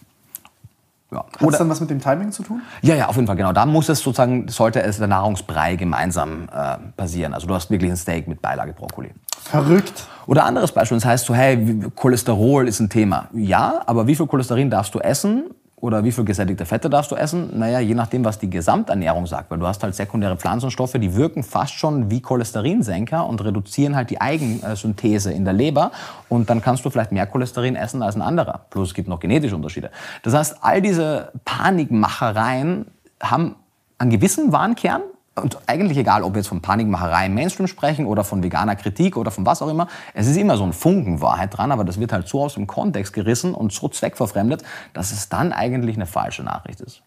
Ja. 1.14 1.26
Hat 1.40 1.50
es 1.50 1.58
dann 1.58 1.70
was 1.70 1.82
mit 1.82 1.90
dem 1.90 2.00
Timing 2.00 2.32
zu 2.32 2.42
tun? 2.42 2.62
Ja, 2.82 2.96
ja, 2.96 3.08
auf 3.08 3.16
jeden 3.16 3.28
Fall, 3.28 3.36
genau. 3.36 3.52
Da 3.52 3.66
muss 3.66 3.90
es 3.90 4.00
sozusagen, 4.00 4.48
sollte 4.48 4.82
es 4.82 4.98
der 4.98 5.08
Nahrungsbrei 5.08 5.76
gemeinsam 5.76 6.48
äh, 6.54 6.78
passieren. 6.96 7.34
Also 7.34 7.48
du 7.48 7.54
hast 7.54 7.70
wirklich 7.70 7.92
ein 7.92 7.98
Steak 7.98 8.30
mit 8.30 8.42
Beilage 8.42 8.72
Brokkoli. 8.72 9.12
Verrückt. 9.44 10.06
Oder 10.28 10.46
anderes 10.46 10.72
Beispiel, 10.72 10.98
das 10.98 11.06
heißt 11.06 11.26
so, 11.26 11.36
hey, 11.36 11.82
Cholesterol 11.96 12.68
ist 12.68 12.80
ein 12.80 12.90
Thema. 12.90 13.28
Ja, 13.34 13.82
aber 13.86 14.08
wie 14.08 14.16
viel 14.16 14.28
Cholesterin 14.28 14.70
darfst 14.70 14.96
du 14.96 15.00
essen? 15.00 15.50
Oder 15.82 16.04
wie 16.04 16.12
viel 16.12 16.24
gesättigte 16.24 16.66
Fette 16.66 16.92
darfst 16.92 17.12
du 17.12 17.16
essen? 17.16 17.58
Naja, 17.58 17.80
je 17.80 17.96
nachdem, 17.96 18.24
was 18.24 18.38
die 18.38 18.50
Gesamternährung 18.50 19.26
sagt. 19.26 19.50
Weil 19.50 19.58
du 19.58 19.66
hast 19.66 19.82
halt 19.82 19.96
sekundäre 19.96 20.38
Pflanzenstoffe, 20.38 20.94
die 20.94 21.16
wirken 21.16 21.42
fast 21.42 21.74
schon 21.74 22.12
wie 22.12 22.22
Cholesterinsenker 22.22 23.26
und 23.26 23.44
reduzieren 23.44 23.96
halt 23.96 24.12
die 24.12 24.22
Eigensynthese 24.22 25.34
in 25.34 25.44
der 25.44 25.56
Leber. 25.56 25.92
Und 26.30 26.52
dann 26.52 26.62
kannst 26.62 26.86
du 26.86 26.92
vielleicht 26.92 27.12
mehr 27.12 27.26
Cholesterin 27.26 27.76
essen 27.76 28.04
als 28.04 28.16
ein 28.16 28.22
anderer. 28.22 28.62
Plus 28.70 28.90
es 28.90 28.94
gibt 28.94 29.08
noch 29.08 29.20
genetische 29.20 29.56
Unterschiede. 29.56 29.90
Das 30.22 30.36
heißt, 30.36 30.58
all 30.62 30.84
diese 30.84 31.32
Panikmachereien 31.46 32.86
haben 33.22 33.56
einen 33.98 34.12
gewissen 34.12 34.52
Warnkern, 34.52 35.02
und 35.42 35.58
eigentlich 35.68 35.98
egal, 35.98 36.24
ob 36.24 36.34
wir 36.34 36.40
jetzt 36.40 36.48
von 36.48 36.62
Panikmacherei 36.62 37.26
im 37.26 37.34
Mainstream 37.34 37.68
sprechen 37.68 38.06
oder 38.06 38.24
von 38.24 38.44
veganer 38.44 38.76
Kritik 38.76 39.18
oder 39.18 39.32
von 39.32 39.46
was 39.46 39.62
auch 39.62 39.70
immer, 39.70 39.88
es 40.14 40.28
ist 40.28 40.38
immer 40.38 40.58
so 40.58 40.64
ein 40.64 40.74
Funken 40.74 41.22
Wahrheit 41.22 41.58
dran, 41.58 41.72
aber 41.72 41.84
das 41.84 42.00
wird 42.00 42.14
halt 42.14 42.28
so 42.28 42.44
aus 42.44 42.54
dem 42.54 42.68
Kontext 42.68 43.14
gerissen 43.14 43.54
und 43.54 43.72
so 43.74 43.90
zweckverfremdet, 43.90 44.64
dass 44.94 45.12
es 45.12 45.30
dann 45.30 45.54
eigentlich 45.54 45.96
eine 45.96 46.06
falsche 46.06 46.44
Nachricht 46.44 46.82
ist. 46.82 47.02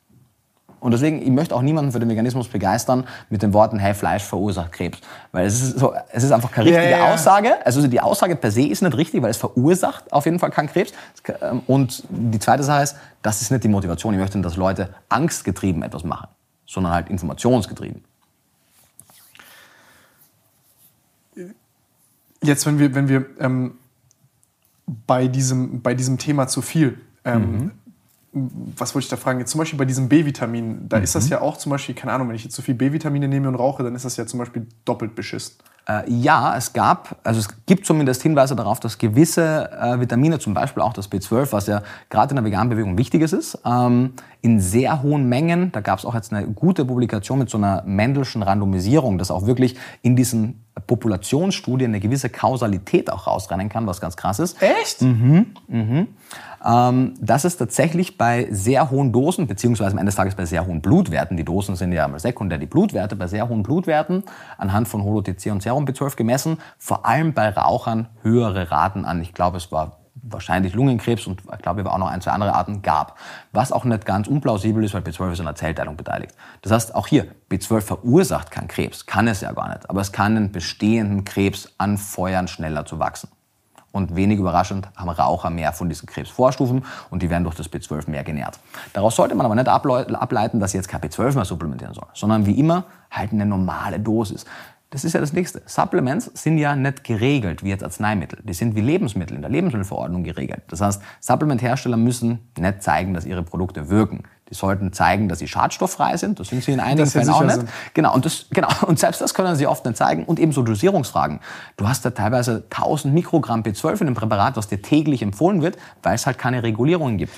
Und 0.85 0.91
deswegen, 0.91 1.22
ich 1.22 1.30
möchte 1.30 1.57
auch 1.57 1.62
niemanden 1.62 1.93
für 1.93 1.99
den 1.99 2.11
Veganismus 2.11 2.47
begeistern 2.47 3.07
mit 3.30 3.41
den 3.41 3.55
Worten, 3.55 3.78
hey, 3.78 3.95
Fleisch 3.95 4.22
verursacht 4.22 4.70
Krebs. 4.70 4.99
Weil 5.32 5.47
es 5.47 5.62
ist, 5.62 5.78
so, 5.78 5.95
es 6.12 6.24
ist 6.24 6.30
einfach 6.30 6.51
keine 6.51 6.66
richtige 6.66 6.85
ja, 6.85 6.99
ja, 6.99 7.07
ja. 7.07 7.14
Aussage. 7.14 7.64
Also 7.64 7.87
die 7.87 8.01
Aussage 8.03 8.37
per 8.37 8.51
se 8.51 8.66
ist 8.66 8.82
nicht 8.82 8.95
richtig, 8.95 9.22
weil 9.22 9.30
es 9.30 9.39
verursacht 9.39 10.12
auf 10.12 10.26
jeden 10.26 10.39
Fall 10.39 10.51
keinen 10.51 10.68
Krebs. 10.68 10.93
Und 11.66 12.05
die 12.11 12.39
zweite 12.39 12.62
Sache 12.64 12.82
ist, 12.82 12.97
das 13.22 13.41
ist 13.41 13.51
nicht 13.51 13.64
die 13.64 13.68
Motivation. 13.68 14.12
Ich 14.12 14.20
möchte, 14.20 14.39
dass 14.43 14.57
Leute 14.57 14.91
angstgetrieben 15.09 15.82
etwas 15.82 16.05
machen, 16.05 16.28
sondern 16.66 16.93
halt 16.93 17.09
informationsgetrieben. 17.09 18.05
Jetzt, 22.47 22.66
wenn 22.66 22.78
wir, 22.78 22.95
wenn 22.95 23.09
wir 23.09 23.26
ähm, 23.38 23.74
bei, 25.07 25.28
diesem, 25.28 25.82
bei 25.82 25.95
diesem 25.95 26.18
Thema 26.18 26.47
zu 26.47 26.62
viel, 26.62 26.99
ähm, 27.24 27.70
mhm. 28.32 28.51
was 28.76 28.95
wollte 28.95 29.05
ich 29.05 29.11
da 29.11 29.16
fragen? 29.16 29.38
Jetzt 29.40 29.51
zum 29.51 29.59
Beispiel 29.59 29.78
bei 29.78 29.84
diesem 29.84 30.09
B-Vitamin, 30.09 30.88
da 30.88 30.99
mhm. 30.99 31.05
ist 31.05 31.14
das 31.14 31.26
mhm. 31.26 31.32
ja 31.32 31.40
auch 31.40 31.57
zum 31.57 31.70
Beispiel, 31.70 31.95
keine 31.95 32.12
Ahnung, 32.12 32.28
wenn 32.28 32.36
ich 32.36 32.45
jetzt 32.45 32.55
zu 32.55 32.62
viel 32.62 32.74
B-Vitamine 32.74 33.28
nehme 33.28 33.49
und 33.49 33.55
rauche, 33.55 33.82
dann 33.82 33.95
ist 33.95 34.05
das 34.05 34.16
ja 34.16 34.26
zum 34.26 34.38
Beispiel 34.38 34.66
doppelt 34.84 35.14
beschissen. 35.14 35.57
Äh, 35.87 36.11
ja, 36.11 36.57
es 36.57 36.72
gab, 36.72 37.16
also 37.24 37.41
es 37.41 37.49
gibt 37.66 37.85
zumindest 37.85 38.22
Hinweise 38.22 38.57
darauf, 38.57 38.80
dass 38.80 38.97
gewisse 38.97 39.70
äh, 39.70 40.01
Vitamine, 40.01 40.39
zum 40.39 40.55
Beispiel 40.55 40.82
auch 40.82 40.95
das 40.95 41.11
B12, 41.11 41.53
was 41.53 41.66
ja 41.66 41.82
gerade 42.09 42.30
in 42.30 42.37
der 42.37 42.45
veganen 42.45 42.70
Bewegung 42.70 42.97
wichtiges 42.97 43.35
ist, 43.35 43.59
ähm, 43.66 44.14
in 44.41 44.61
sehr 44.61 45.03
hohen 45.03 45.28
Mengen, 45.28 45.72
da 45.72 45.80
gab 45.80 45.99
es 45.99 46.07
auch 46.07 46.14
jetzt 46.14 46.32
eine 46.32 46.47
gute 46.47 46.87
Publikation 46.87 47.39
mit 47.39 47.51
so 47.51 47.59
einer 47.59 47.82
Mendelschen 47.85 48.43
Randomisierung, 48.43 49.18
dass 49.18 49.30
auch 49.30 49.47
wirklich 49.47 49.76
in 50.01 50.16
diesen 50.16 50.64
Populationsstudien 50.87 51.91
eine 51.91 52.01
gewisse 52.01 52.30
Kausalität 52.30 53.11
auch 53.11 53.26
rausrennen 53.26 53.68
kann, 53.68 53.87
was 53.87 54.01
ganz 54.01 54.16
krass 54.16 54.39
ist. 54.39 54.61
Echt? 54.62 55.03
Mhm, 55.03 55.47
mhm. 55.68 56.09
Ähm, 56.65 57.15
dass 57.21 57.45
es 57.45 57.57
tatsächlich 57.57 58.17
bei 58.17 58.49
sehr 58.51 58.91
hohen 58.91 59.12
Dosen, 59.12 59.47
beziehungsweise 59.47 59.93
am 59.93 59.99
Ende 59.99 60.09
des 60.11 60.17
Tages 60.17 60.35
bei 60.35 60.47
sehr 60.47 60.67
hohen 60.67 60.81
Blutwerten, 60.81 61.37
die 61.37 61.45
Dosen 61.45 61.77
sind 61.77 61.93
ja 61.93 62.09
mal 62.09 62.19
sekundär 62.19 62.59
die 62.59 62.67
Blutwerte, 62.67 63.17
bei 63.17 63.27
sehr 63.27 63.49
hohen 63.49 63.62
Blutwerten 63.62 64.23
anhand 64.57 64.89
von 64.89 65.03
Holo-TC 65.03 65.53
und 65.53 65.62
Serum 65.62 65.85
B12 65.85 66.17
gemessen, 66.17 66.59
vor 66.79 67.05
allem 67.05 67.35
bei 67.35 67.51
Rauchern 67.51 68.09
höhere 68.23 68.71
Raten 68.71 69.05
an. 69.05 69.21
Ich 69.21 69.35
glaube, 69.35 69.59
es 69.59 69.71
war 69.73 69.99
wahrscheinlich 70.15 70.75
Lungenkrebs 70.75 71.27
und 71.27 71.43
ich 71.53 71.62
glaube, 71.62 71.91
auch 71.91 71.99
noch 71.99 72.09
ein, 72.09 72.21
zwei 72.21 72.31
andere 72.31 72.55
Arten 72.55 72.83
gab. 72.83 73.19
Was 73.53 73.73
auch 73.73 73.85
nicht 73.85 74.07
ganz 74.07 74.27
unplausibel 74.27 74.83
ist, 74.85 74.95
weil 74.95 75.03
B12 75.03 75.33
ist 75.33 75.41
an 75.41 75.47
der 75.47 75.55
Zellteilung 75.55 75.97
beteiligt. 75.97 76.35
Das 76.62 76.73
heißt, 76.73 76.95
auch 76.95 77.07
hier, 77.07 77.27
B12 77.51 77.81
verursacht 77.83 78.51
keinen 78.51 78.69
Krebs, 78.69 79.07
kann 79.07 79.29
es 79.29 79.41
ja 79.41 79.53
gar 79.53 79.69
nicht, 79.69 79.91
aber 79.91 80.01
es 80.01 80.12
kann 80.12 80.37
einen 80.37 80.53
bestehenden 80.53 81.25
Krebs 81.25 81.75
anfeuern, 81.79 82.49
schneller 82.49 82.87
zu 82.87 82.99
wachsen. 82.99 83.29
Und 83.95 84.16
wenig 84.16 84.40
überraschend 84.40 84.88
haben 84.97 85.09
Raucher 85.09 85.51
mehr 85.51 85.72
von 85.72 85.88
diesen 85.88 86.07
Krebsvorstufen 86.07 86.84
und 87.11 87.22
die 87.22 87.30
werden 87.30 87.45
durch 87.45 87.55
das 87.55 87.70
B12 87.70 88.11
mehr 88.11 88.24
genährt. 88.24 88.59
Daraus 88.92 89.14
sollte 89.14 89.36
man 89.36 89.47
aber 89.47 89.55
nicht 89.55 89.68
ableiten, 89.68 90.59
dass 90.59 90.72
sie 90.72 90.78
jetzt 90.78 90.88
kein 90.88 91.01
B12 91.01 91.36
mehr 91.36 91.45
supplementieren 91.45 91.95
sollen, 91.95 92.09
sondern 92.12 92.45
wie 92.45 92.59
immer 92.59 92.86
halt 93.12 93.30
eine 93.30 93.47
normale 93.47 94.01
Dosis. 94.01 94.47
Das 94.90 95.05
ist 95.05 95.12
ja 95.12 95.20
das 95.20 95.32
Nächste. 95.32 95.62
Supplements 95.66 96.30
sind 96.34 96.59
ja 96.59 96.74
nicht 96.74 97.05
geregelt 97.05 97.62
wie 97.62 97.68
jetzt 97.68 97.84
Arzneimittel. 97.84 98.40
Die 98.42 98.53
sind 98.53 98.74
wie 98.74 98.80
Lebensmittel 98.80 99.36
in 99.36 99.42
der 99.42 99.51
Lebensmittelverordnung 99.51 100.24
geregelt. 100.24 100.62
Das 100.68 100.80
heißt, 100.80 101.01
Supplementhersteller 101.20 101.97
müssen 101.97 102.51
nicht 102.59 102.82
zeigen, 102.82 103.14
dass 103.14 103.24
ihre 103.24 103.45
Produkte 103.45 103.90
wirken. 103.90 104.24
Die 104.51 104.55
sollten 104.55 104.92
zeigen, 104.92 105.28
dass 105.28 105.38
sie 105.38 105.49
schadstofffrei 105.49 106.16
sind. 106.16 106.38
Das 106.38 106.49
sind 106.49 106.62
sie 106.62 106.72
in 106.72 106.80
einigen 106.80 107.07
Fällen 107.09 107.30
auch 107.30 107.42
nicht. 107.42 107.55
Sind. 107.55 107.68
Genau 107.95 108.14
und, 108.14 108.26
das, 108.26 108.47
genau. 108.51 108.68
und 108.86 108.99
selbst 108.99 109.20
das 109.20 109.32
können 109.32 109.57
sie 109.57 109.66
oft 109.66 109.84
nicht 109.86 109.97
zeigen. 109.97 110.24
Und 110.24 110.38
ebenso 110.38 110.62
Dosierungsfragen. 110.62 111.40
Du 111.76 111.88
hast 111.88 112.05
da 112.05 112.11
teilweise 112.11 112.64
1000 112.70 113.14
Mikrogramm 113.14 113.62
B12 113.62 114.03
in 114.03 114.07
einem 114.09 114.16
Präparat, 114.16 114.57
was 114.57 114.68
dir 114.68 114.82
täglich 114.82 115.22
empfohlen 115.22 115.62
wird, 115.62 115.78
weil 116.03 116.14
es 116.14 116.26
halt 116.26 116.38
keine 116.38 116.62
Regulierungen 116.62 117.16
gibt. 117.16 117.32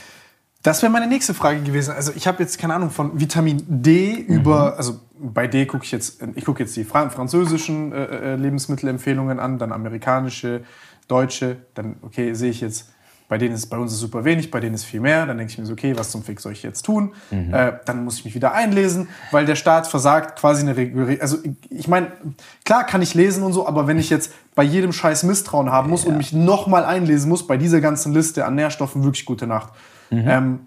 Das 0.66 0.82
wäre 0.82 0.90
meine 0.90 1.07
nächste 1.07 1.32
Frage 1.32 1.61
gewesen. 1.61 1.94
Also 1.94 2.11
ich 2.16 2.26
habe 2.26 2.42
jetzt 2.42 2.59
keine 2.59 2.74
Ahnung 2.74 2.90
von 2.90 3.20
Vitamin 3.20 3.62
D 3.68 4.14
über, 4.14 4.72
mhm. 4.72 4.78
also 4.78 5.00
bei 5.16 5.46
D 5.46 5.64
gucke 5.64 5.84
ich 5.84 5.92
jetzt, 5.92 6.20
ich 6.34 6.44
gucke 6.44 6.64
jetzt 6.64 6.76
die 6.76 6.82
französischen 6.82 7.92
äh, 7.92 8.04
äh, 8.04 8.34
Lebensmittelempfehlungen 8.34 9.38
an, 9.38 9.59
dann 9.59 9.70
amerikanische, 9.70 10.64
deutsche, 11.07 11.59
dann 11.74 11.94
okay 12.02 12.34
sehe 12.34 12.50
ich 12.50 12.61
jetzt 12.61 12.90
bei 13.29 13.39
denen 13.39 13.55
ist 13.55 13.66
bei 13.66 13.79
uns 13.79 13.93
ist 13.93 14.01
super 14.01 14.24
wenig, 14.24 14.51
bei 14.51 14.61
denen 14.61 14.74
ist 14.74 14.85
viel 14.85 15.01
mehr. 15.01 15.27
Dann 15.27 15.37
denke 15.37 15.53
ich 15.53 15.59
mir 15.59 15.66
so, 15.66 15.72
okay, 15.72 15.97
was 15.97 16.11
zum 16.11 16.22
Fick 16.22 16.41
soll 16.41 16.53
ich 16.53 16.62
jetzt 16.62 16.83
tun? 16.83 17.12
Mhm. 17.31 17.53
Äh, 17.53 17.72
dann 17.85 18.05
muss 18.05 18.18
ich 18.18 18.24
mich 18.24 18.35
wieder 18.35 18.53
einlesen, 18.53 19.09
weil 19.33 19.47
der 19.47 19.57
Staat 19.57 19.89
versagt 19.89 20.39
quasi 20.39 20.62
eine 20.62 20.77
Regulierung. 20.77 21.20
Also 21.20 21.39
ich 21.68 21.89
meine, 21.89 22.12
klar 22.64 22.85
kann 22.85 23.03
ich 23.03 23.14
lesen 23.14 23.43
und 23.43 23.53
so, 23.53 23.66
aber 23.66 23.87
wenn 23.87 23.99
ich 23.99 24.11
jetzt 24.11 24.33
bei 24.55 24.62
jedem 24.62 24.93
Scheiß 24.93 25.24
Misstrauen 25.24 25.70
haben 25.72 25.91
muss 25.91 26.05
ja. 26.05 26.11
und 26.11 26.18
mich 26.18 26.33
nochmal 26.33 26.85
einlesen 26.85 27.29
muss 27.29 27.47
bei 27.47 27.57
dieser 27.57 27.81
ganzen 27.81 28.12
Liste 28.12 28.45
an 28.45 28.55
Nährstoffen, 28.55 29.03
wirklich 29.03 29.24
gute 29.24 29.47
Nacht. 29.47 29.72
Mhm. 30.11 30.24
Ähm, 30.27 30.61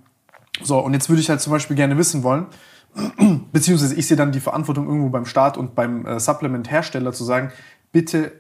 so, 0.62 0.80
und 0.80 0.94
jetzt 0.94 1.08
würde 1.10 1.22
ich 1.22 1.30
halt 1.30 1.40
zum 1.40 1.52
Beispiel 1.52 1.78
gerne 1.78 1.98
wissen 1.98 2.24
wollen, 2.24 2.48
beziehungsweise 3.54 3.96
ich 3.96 4.08
sehe 4.08 4.18
dann 4.18 4.32
die 4.32 4.42
Verantwortung 4.42 4.88
irgendwo 4.88 5.10
beim 5.10 5.26
Staat 5.26 5.58
und 5.58 5.76
beim 5.76 6.06
äh, 6.06 6.20
Supplement-Hersteller 6.20 7.14
zu 7.14 7.24
sagen, 7.24 7.52
bitte 7.92 8.34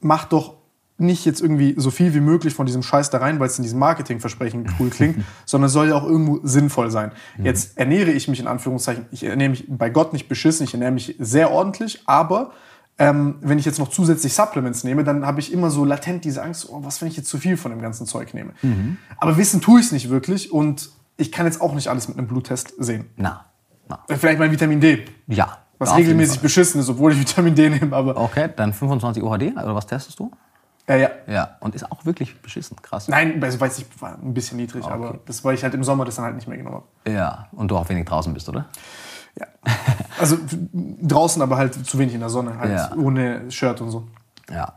mach 0.00 0.26
doch 0.26 0.54
nicht 0.98 1.24
jetzt 1.26 1.42
irgendwie 1.42 1.74
so 1.76 1.90
viel 1.90 2.14
wie 2.14 2.20
möglich 2.20 2.54
von 2.54 2.66
diesem 2.66 2.82
Scheiß 2.82 3.10
da 3.10 3.18
rein, 3.18 3.38
weil 3.38 3.48
es 3.48 3.58
in 3.58 3.62
diesem 3.62 3.78
Marketingversprechen 3.78 4.66
cool 4.78 4.90
klingt, 4.90 5.24
sondern 5.44 5.68
soll 5.68 5.88
ja 5.88 5.94
auch 5.94 6.04
irgendwo 6.04 6.40
sinnvoll 6.42 6.90
sein. 6.90 7.12
Mhm. 7.36 7.44
Jetzt 7.44 7.76
ernähre 7.76 8.10
ich 8.10 8.28
mich 8.28 8.40
in 8.40 8.46
Anführungszeichen, 8.46 9.06
ich 9.10 9.24
ernähre 9.24 9.50
mich 9.50 9.64
bei 9.68 9.90
Gott 9.90 10.12
nicht 10.12 10.28
beschissen, 10.28 10.64
ich 10.64 10.72
ernähre 10.72 10.92
mich 10.92 11.16
sehr 11.18 11.50
ordentlich, 11.50 12.02
aber 12.06 12.52
ähm, 12.98 13.36
wenn 13.42 13.58
ich 13.58 13.66
jetzt 13.66 13.78
noch 13.78 13.88
zusätzlich 13.88 14.32
Supplements 14.32 14.84
nehme, 14.84 15.04
dann 15.04 15.26
habe 15.26 15.40
ich 15.40 15.52
immer 15.52 15.70
so 15.70 15.84
latent 15.84 16.24
diese 16.24 16.42
Angst, 16.42 16.68
oh, 16.70 16.80
was, 16.82 17.02
wenn 17.02 17.08
ich 17.08 17.16
jetzt 17.16 17.28
zu 17.28 17.36
viel 17.36 17.58
von 17.58 17.70
dem 17.70 17.82
ganzen 17.82 18.06
Zeug 18.06 18.32
nehme. 18.32 18.52
Mhm. 18.62 18.96
Aber 19.18 19.36
wissen 19.36 19.60
tue 19.60 19.80
ich 19.80 19.86
es 19.86 19.92
nicht 19.92 20.08
wirklich 20.08 20.50
und 20.50 20.90
ich 21.18 21.30
kann 21.30 21.44
jetzt 21.44 21.60
auch 21.60 21.74
nicht 21.74 21.88
alles 21.88 22.08
mit 22.08 22.16
einem 22.16 22.26
Bluttest 22.26 22.74
sehen. 22.78 23.10
Na. 23.16 23.44
na. 23.88 24.02
Vielleicht 24.08 24.38
mein 24.38 24.50
Vitamin 24.50 24.80
D. 24.80 25.04
Ja. 25.26 25.58
Was 25.78 25.94
regelmäßig 25.94 26.40
beschissen 26.40 26.80
ist, 26.80 26.88
obwohl 26.88 27.12
ich 27.12 27.20
Vitamin 27.20 27.54
D 27.54 27.68
nehme. 27.68 27.94
Aber 27.94 28.16
okay, 28.16 28.48
dann 28.56 28.72
25 28.72 29.22
UHD, 29.22 29.52
oder 29.52 29.74
was 29.74 29.86
testest 29.86 30.18
du? 30.18 30.30
Ja, 30.88 30.96
ja. 30.96 31.10
Ja, 31.26 31.56
und 31.60 31.74
ist 31.74 31.90
auch 31.90 32.04
wirklich 32.04 32.40
beschissen, 32.40 32.76
krass. 32.80 33.08
Nein, 33.08 33.42
also 33.42 33.60
weiß 33.60 33.78
ich, 33.78 33.86
war 34.00 34.14
ein 34.14 34.34
bisschen 34.34 34.56
niedrig, 34.56 34.84
okay. 34.84 34.92
aber 34.92 35.18
das, 35.26 35.44
weil 35.44 35.54
ich 35.54 35.64
halt 35.64 35.74
im 35.74 35.82
Sommer 35.82 36.04
das 36.04 36.16
dann 36.16 36.24
halt 36.26 36.36
nicht 36.36 36.46
mehr 36.46 36.56
genommen 36.56 36.76
habe. 36.76 37.12
Ja, 37.12 37.48
und 37.52 37.70
du 37.70 37.76
auch 37.76 37.88
wenig 37.88 38.04
draußen 38.04 38.32
bist, 38.32 38.48
oder? 38.48 38.66
Ja. 39.38 39.46
Also 40.18 40.38
draußen, 40.72 41.42
aber 41.42 41.56
halt 41.56 41.74
zu 41.86 41.98
wenig 41.98 42.14
in 42.14 42.20
der 42.20 42.30
Sonne, 42.30 42.58
halt 42.58 42.72
ja. 42.72 42.92
ohne 42.96 43.50
Shirt 43.50 43.80
und 43.80 43.90
so. 43.90 44.06
Ja. 44.48 44.74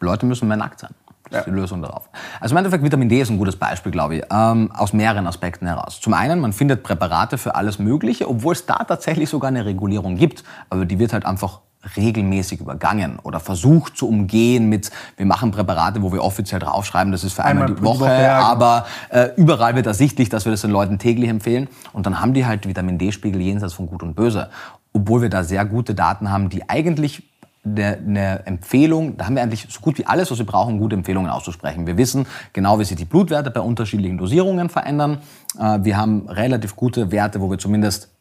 Leute 0.00 0.26
müssen 0.26 0.48
mehr 0.48 0.56
nackt 0.56 0.80
sein. 0.80 0.94
Das 1.30 1.40
ist 1.40 1.46
die 1.46 1.50
Lösung 1.50 1.80
darauf. 1.80 2.10
Also 2.40 2.54
im 2.54 2.58
Endeffekt, 2.58 2.82
Vitamin 2.82 3.08
D 3.08 3.20
ist 3.20 3.30
ein 3.30 3.38
gutes 3.38 3.56
Beispiel, 3.56 3.92
glaube 3.92 4.16
ich, 4.16 4.24
ähm, 4.30 4.70
aus 4.72 4.92
mehreren 4.92 5.26
Aspekten 5.26 5.66
heraus. 5.66 6.00
Zum 6.00 6.12
einen, 6.12 6.40
man 6.40 6.52
findet 6.52 6.82
Präparate 6.82 7.38
für 7.38 7.54
alles 7.54 7.78
Mögliche, 7.78 8.28
obwohl 8.28 8.52
es 8.52 8.66
da 8.66 8.84
tatsächlich 8.84 9.30
sogar 9.30 9.48
eine 9.48 9.64
Regulierung 9.64 10.16
gibt. 10.16 10.44
Aber 10.68 10.84
die 10.84 10.98
wird 10.98 11.12
halt 11.12 11.24
einfach 11.24 11.60
regelmäßig 11.96 12.60
übergangen 12.60 13.18
oder 13.22 13.40
versucht 13.40 13.96
zu 13.96 14.08
umgehen 14.08 14.68
mit, 14.68 14.90
wir 15.16 15.26
machen 15.26 15.50
Präparate, 15.50 16.02
wo 16.02 16.12
wir 16.12 16.22
offiziell 16.22 16.60
draufschreiben, 16.60 17.12
das 17.12 17.24
ist 17.24 17.34
für 17.34 17.44
einmal, 17.44 17.66
einmal 17.66 17.78
die 17.78 17.84
Woche, 17.84 18.00
Woche 18.00 18.22
ja, 18.22 18.38
genau. 18.38 18.50
aber 18.50 18.86
äh, 19.10 19.30
überall 19.36 19.74
wird 19.74 19.86
ersichtlich, 19.86 20.28
dass 20.28 20.44
wir 20.44 20.52
das 20.52 20.60
den 20.60 20.70
Leuten 20.70 20.98
täglich 20.98 21.28
empfehlen. 21.28 21.68
Und 21.92 22.06
dann 22.06 22.20
haben 22.20 22.34
die 22.34 22.46
halt 22.46 22.66
Vitamin 22.66 22.98
D-Spiegel 22.98 23.40
jenseits 23.40 23.74
von 23.74 23.86
Gut 23.86 24.02
und 24.02 24.14
Böse. 24.14 24.50
Obwohl 24.92 25.22
wir 25.22 25.30
da 25.30 25.42
sehr 25.42 25.64
gute 25.64 25.94
Daten 25.94 26.30
haben, 26.30 26.48
die 26.48 26.68
eigentlich 26.68 27.22
eine, 27.64 27.98
eine 27.98 28.46
Empfehlung, 28.46 29.16
da 29.16 29.26
haben 29.26 29.36
wir 29.36 29.42
eigentlich 29.42 29.66
so 29.68 29.80
gut 29.80 29.98
wie 29.98 30.06
alles, 30.06 30.30
was 30.30 30.38
wir 30.38 30.46
brauchen, 30.46 30.78
gute 30.78 30.96
Empfehlungen 30.96 31.30
auszusprechen. 31.30 31.86
Wir 31.86 31.96
wissen 31.96 32.26
genau, 32.52 32.78
wie 32.78 32.84
sich 32.84 32.96
die 32.96 33.04
Blutwerte 33.04 33.50
bei 33.50 33.60
unterschiedlichen 33.60 34.18
Dosierungen 34.18 34.68
verändern. 34.68 35.18
Äh, 35.58 35.78
wir 35.82 35.96
haben 35.96 36.28
relativ 36.28 36.76
gute 36.76 37.10
Werte, 37.12 37.40
wo 37.40 37.50
wir 37.50 37.58
zumindest 37.58 38.11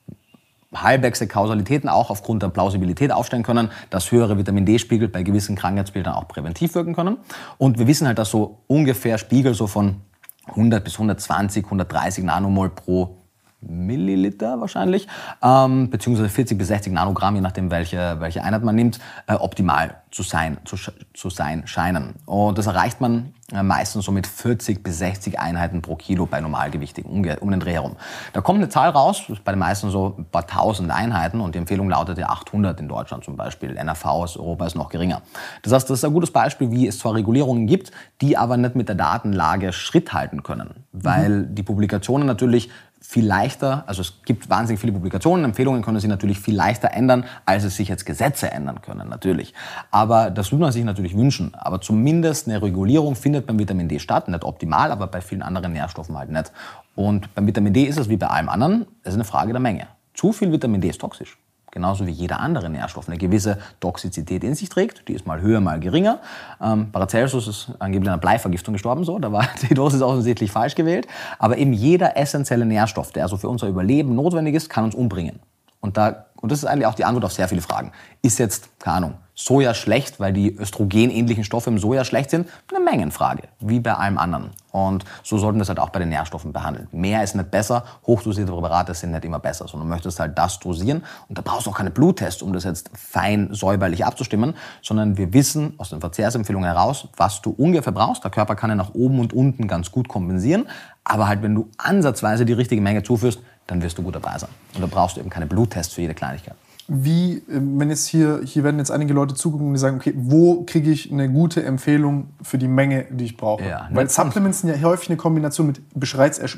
halbwegs 0.74 1.20
Kausalitäten 1.28 1.90
auch 1.90 2.10
aufgrund 2.10 2.44
der 2.44 2.50
Plausibilität 2.50 3.12
aufstellen 3.12 3.44
können, 3.44 3.70
dass 3.90 4.12
höhere 4.12 4.38
Vitamin 4.38 4.66
D-Spiegel 4.66 5.08
bei 5.08 5.24
gewissen 5.24 5.56
Krankheitsbildern 5.56 6.14
auch 6.14 6.28
präventiv 6.28 6.76
wirken 6.76 6.96
können. 6.96 7.18
Und 7.58 7.78
wir 7.78 7.88
wissen 7.88 8.08
halt, 8.08 8.18
dass 8.18 8.32
so 8.32 8.60
ungefähr 8.68 9.18
Spiegel 9.18 9.54
so 9.54 9.68
von 9.68 10.02
100 10.48 10.84
bis 10.84 10.94
120, 10.94 11.66
130 11.66 12.24
Nanomol 12.24 12.70
pro 12.70 13.21
Milliliter 13.62 14.59
wahrscheinlich, 14.59 15.07
ähm, 15.41 15.89
beziehungsweise 15.89 16.30
40 16.30 16.57
bis 16.57 16.68
60 16.68 16.93
Nanogramm, 16.93 17.36
je 17.36 17.41
nachdem, 17.41 17.72
welche, 17.72 18.18
welche 18.20 18.43
Einheit 18.43 18.64
man 18.64 18.76
nimmt, 18.76 18.99
äh, 19.28 19.34
optimal 19.34 19.95
zu 20.12 20.24
sein, 20.24 20.57
zu, 20.66 20.76
zu 21.14 21.30
sein 21.30 21.68
scheinen. 21.68 22.16
Und 22.26 22.57
das 22.57 22.68
erreicht 22.68 22.99
man 22.99 23.34
äh, 23.53 23.64
meistens 23.64 24.05
so 24.05 24.12
mit 24.12 24.28
40 24.28 24.84
bis 24.84 24.97
60 24.99 25.39
Einheiten 25.39 25.82
pro 25.82 25.95
Kilo 25.95 26.26
bei 26.26 26.41
Normalgewichtigen, 26.41 27.12
um, 27.12 27.26
um 27.39 27.51
den 27.51 27.59
Dreh 27.59 27.74
herum. 27.74 27.95
Da 28.34 28.41
kommt 28.41 28.59
eine 28.59 28.70
Zahl 28.70 28.89
raus, 28.89 29.24
bei 29.43 29.51
den 29.51 29.59
meisten 29.59 29.89
so 29.89 30.16
ein 30.18 30.26
paar 30.26 30.47
tausend 30.47 30.91
Einheiten 30.91 31.41
und 31.41 31.55
die 31.55 31.59
Empfehlung 31.59 31.89
lautet 31.89 32.18
ja 32.18 32.28
800 32.28 32.80
in 32.80 32.88
Deutschland 32.88 33.24
zum 33.24 33.36
Beispiel. 33.36 33.76
NRV 33.78 34.05
aus 34.05 34.38
Europa 34.38 34.68
ist 34.68 34.76
noch 34.76 34.89
geringer. 34.89 35.22
Das 35.64 35.74
heißt, 35.74 35.89
das 35.89 35.99
ist 35.99 36.05
ein 36.05 36.14
gutes 36.14 36.32
Beispiel, 36.32 36.72
wie 36.72 36.88
es 36.88 36.99
zwar 36.99 37.16
Regulierungen 37.16 37.68
gibt, 37.68 37.91
die 38.22 38.38
aber 38.38 38.57
nicht 38.57 38.76
mit 38.76 38.88
der 38.88 38.95
Datenlage 38.95 39.74
Schritt 39.74 40.14
halten 40.14 40.43
können, 40.43 40.86
weil 40.91 41.30
mhm. 41.30 41.55
die 41.55 41.64
Publikationen 41.64 42.28
natürlich 42.28 42.70
viel 43.02 43.26
leichter, 43.26 43.84
also 43.88 44.02
es 44.02 44.22
gibt 44.24 44.49
wahnsinnig 44.49 44.80
viele 44.80 44.93
Publikationen, 44.93 45.43
Empfehlungen 45.43 45.82
können 45.82 45.99
sich 45.99 46.10
natürlich 46.10 46.39
viel 46.39 46.56
leichter 46.56 46.91
ändern, 46.93 47.26
als 47.45 47.64
es 47.64 47.76
sich 47.76 47.89
jetzt 47.89 48.06
Gesetze 48.06 48.52
ändern 48.52 48.82
können, 48.82 49.10
natürlich. 49.10 49.54
Aber 49.89 50.30
das 50.30 50.52
würde 50.52 50.62
man 50.62 50.72
sich 50.72 50.84
natürlich 50.84 51.18
wünschen. 51.18 51.54
Aber 51.56 51.82
zumindest 51.82 52.47
eine 52.47 52.62
Regulierung 52.62 53.16
findet 53.16 53.47
beim 53.47 53.58
Vitamin 53.58 53.89
D 53.89 53.99
statt, 53.99 54.28
nicht 54.28 54.43
optimal, 54.43 54.91
aber 54.91 55.08
bei 55.08 55.20
vielen 55.20 55.41
anderen 55.41 55.74
Nährstoffen 55.74 56.16
halt 56.18 56.30
nicht. 56.30 56.52
Und 56.95 57.34
beim 57.34 57.47
Vitamin 57.47 57.74
D 57.74 57.84
ist 57.84 57.97
es 57.97 58.08
wie 58.08 58.18
bei 58.18 58.28
allem 58.28 58.49
anderen, 58.49 58.86
es 59.02 59.10
ist 59.10 59.16
eine 59.16 59.26
Frage 59.26 59.52
der 59.52 59.62
Menge. 59.62 59.88
Zu 60.14 60.32
viel 60.32 60.52
Vitamin 60.52 60.80
D 60.80 60.89
ist 60.89 61.02
toxisch 61.02 61.38
genauso 61.72 62.06
wie 62.06 62.12
jeder 62.12 62.40
andere 62.40 62.70
Nährstoff, 62.70 63.08
eine 63.08 63.18
gewisse 63.18 63.58
Toxizität 63.80 64.44
in 64.44 64.56
sich 64.56 64.70
trägt. 64.70 65.08
Die 65.08 65.14
ist 65.14 65.26
mal 65.26 65.42
höher, 65.42 65.62
mal 65.62 65.80
geringer. 65.80 66.20
Ähm, 66.62 66.92
Paracelsus 66.92 67.48
ist 67.48 67.72
angeblich 67.80 68.10
an 68.10 68.14
einer 68.14 68.22
Bleivergiftung 68.22 68.74
gestorben, 68.74 69.04
so. 69.04 69.18
Da 69.20 69.32
war 69.32 69.48
die 69.70 69.74
Dosis 69.74 70.02
offensichtlich 70.02 70.52
falsch 70.52 70.76
gewählt. 70.76 71.08
Aber 71.40 71.58
eben 71.58 71.74
jeder 71.74 72.18
essentielle 72.18 72.66
Nährstoff, 72.66 73.12
der 73.12 73.24
also 73.24 73.38
für 73.38 73.50
unser 73.50 73.68
Überleben 73.68 74.16
notwendig 74.16 74.56
ist, 74.56 74.70
kann 74.70 74.84
uns 74.84 74.96
umbringen. 74.96 75.40
Und 75.80 75.98
da 75.98 76.28
und 76.42 76.52
das 76.52 76.60
ist 76.60 76.66
eigentlich 76.66 76.88
auch 76.88 76.96
die 76.96 77.06
Antwort 77.06 77.26
auf 77.26 77.34
sehr 77.34 77.48
viele 77.48 77.62
Fragen. 77.62 77.92
Ist 78.22 78.39
jetzt, 78.39 78.80
keine 78.80 78.98
Ahnung, 78.98 79.14
Soja 79.34 79.74
schlecht, 79.74 80.20
weil 80.20 80.34
die 80.34 80.56
östrogenähnlichen 80.56 81.44
Stoffe 81.44 81.70
im 81.70 81.80
Soja 81.80 82.04
schlecht 82.04 82.30
sind? 82.30 82.48
Eine 82.70 82.84
Mengenfrage, 82.84 83.44
wie 83.60 83.80
bei 83.80 83.94
allem 83.94 84.18
anderen. 84.18 84.52
Und 84.72 85.04
so 85.24 85.38
sollten 85.38 85.58
wir 85.58 85.62
das 85.62 85.70
halt 85.70 85.80
auch 85.80 85.89
bei 85.89 86.00
den 86.00 86.10
Nährstoffen 86.10 86.54
behandeln. 86.54 86.88
Mehr 86.92 87.24
ist 87.24 87.36
nicht 87.36 87.50
besser, 87.50 87.84
hochdosierte 88.06 88.52
Präparate 88.52 88.94
sind 88.94 89.12
nicht 89.12 89.26
immer 89.26 89.39
besser, 89.39 89.68
sondern 89.68 89.89
du 89.89 89.96
möchtest 89.96 90.20
halt 90.20 90.38
das 90.38 90.60
dosieren. 90.60 91.04
Und 91.28 91.38
da 91.38 91.42
brauchst 91.42 91.66
du 91.66 91.72
auch 91.72 91.78
keine 91.78 91.92
Bluttests, 91.92 92.42
um 92.42 92.54
das 92.54 92.66
jetzt 92.66 92.92
fein 92.94 93.50
säuberlich 93.52 94.06
abzustimmen, 94.06 94.56
sondern 94.82 95.18
wir 95.18 95.34
wissen 95.34 95.74
aus 95.78 95.89
den 95.89 96.02
Verzehrsempfehlungen 96.02 96.70
heraus, 96.70 97.08
was 97.18 97.42
du 97.42 97.52
ungefähr 97.52 97.94
brauchst. 97.94 98.24
Der 98.24 98.32
Körper 98.32 98.56
kann 98.56 98.70
ja 98.70 98.76
nach 98.76 98.94
oben 98.94 99.20
und 99.20 99.34
unten 99.34 99.68
ganz 99.68 99.92
gut 99.92 100.08
kompensieren. 100.08 100.68
Aber 101.04 101.28
halt, 101.28 101.42
wenn 101.42 101.56
du 101.56 101.70
ansatzweise 101.78 102.46
die 102.46 102.54
richtige 102.54 102.82
Menge 102.82 103.02
zuführst, 103.04 103.39
dann 103.72 103.82
wirst 103.82 103.98
du 103.98 104.04
gut 104.04 104.16
dabei 104.16 104.38
sein. 104.38 104.50
Und 104.76 104.82
da 104.82 104.88
brauchst 104.88 105.16
du 105.16 105.22
eben 105.22 105.30
keine 105.30 105.46
Bluttests 105.46 105.94
für 105.94 106.02
jede 106.02 106.14
Kleinigkeit. 106.14 106.56
Wie, 106.88 107.38
äh, 107.38 107.42
wenn 107.48 107.90
jetzt 107.90 108.06
hier, 108.06 108.42
hier 108.44 108.66
werden 108.66 108.80
jetzt 108.80 108.92
einige 108.92 109.14
Leute 109.14 109.34
zugucken 109.34 109.68
und 109.68 109.74
die 109.74 109.80
sagen, 109.80 109.96
okay, 109.96 110.14
wo 110.18 110.64
kriege 110.64 110.92
ich 110.92 111.10
eine 111.10 111.30
gute 111.30 111.64
Empfehlung 111.64 112.28
für 112.42 112.58
die 112.58 112.68
Menge, 112.68 113.06
die 113.10 113.24
ich 113.24 113.38
brauche? 113.38 113.64
Ja, 113.64 113.88
Weil 113.92 114.10
Supplements 114.10 114.60
sind 114.60 114.70
ja 114.70 114.82
häufig 114.82 115.10
eine 115.10 115.16
Kombination 115.16 115.68
mit 115.68 115.82
bereits 115.96 116.40
äh, 116.40 116.50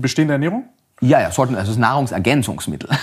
bestehender 0.00 0.34
Ernährung. 0.34 0.64
Ja, 1.02 1.20
ja, 1.20 1.30
sollten, 1.30 1.54
also 1.54 1.70
es 1.70 1.76
ist 1.76 1.80
Nahrungsergänzungsmittel. 1.80 2.90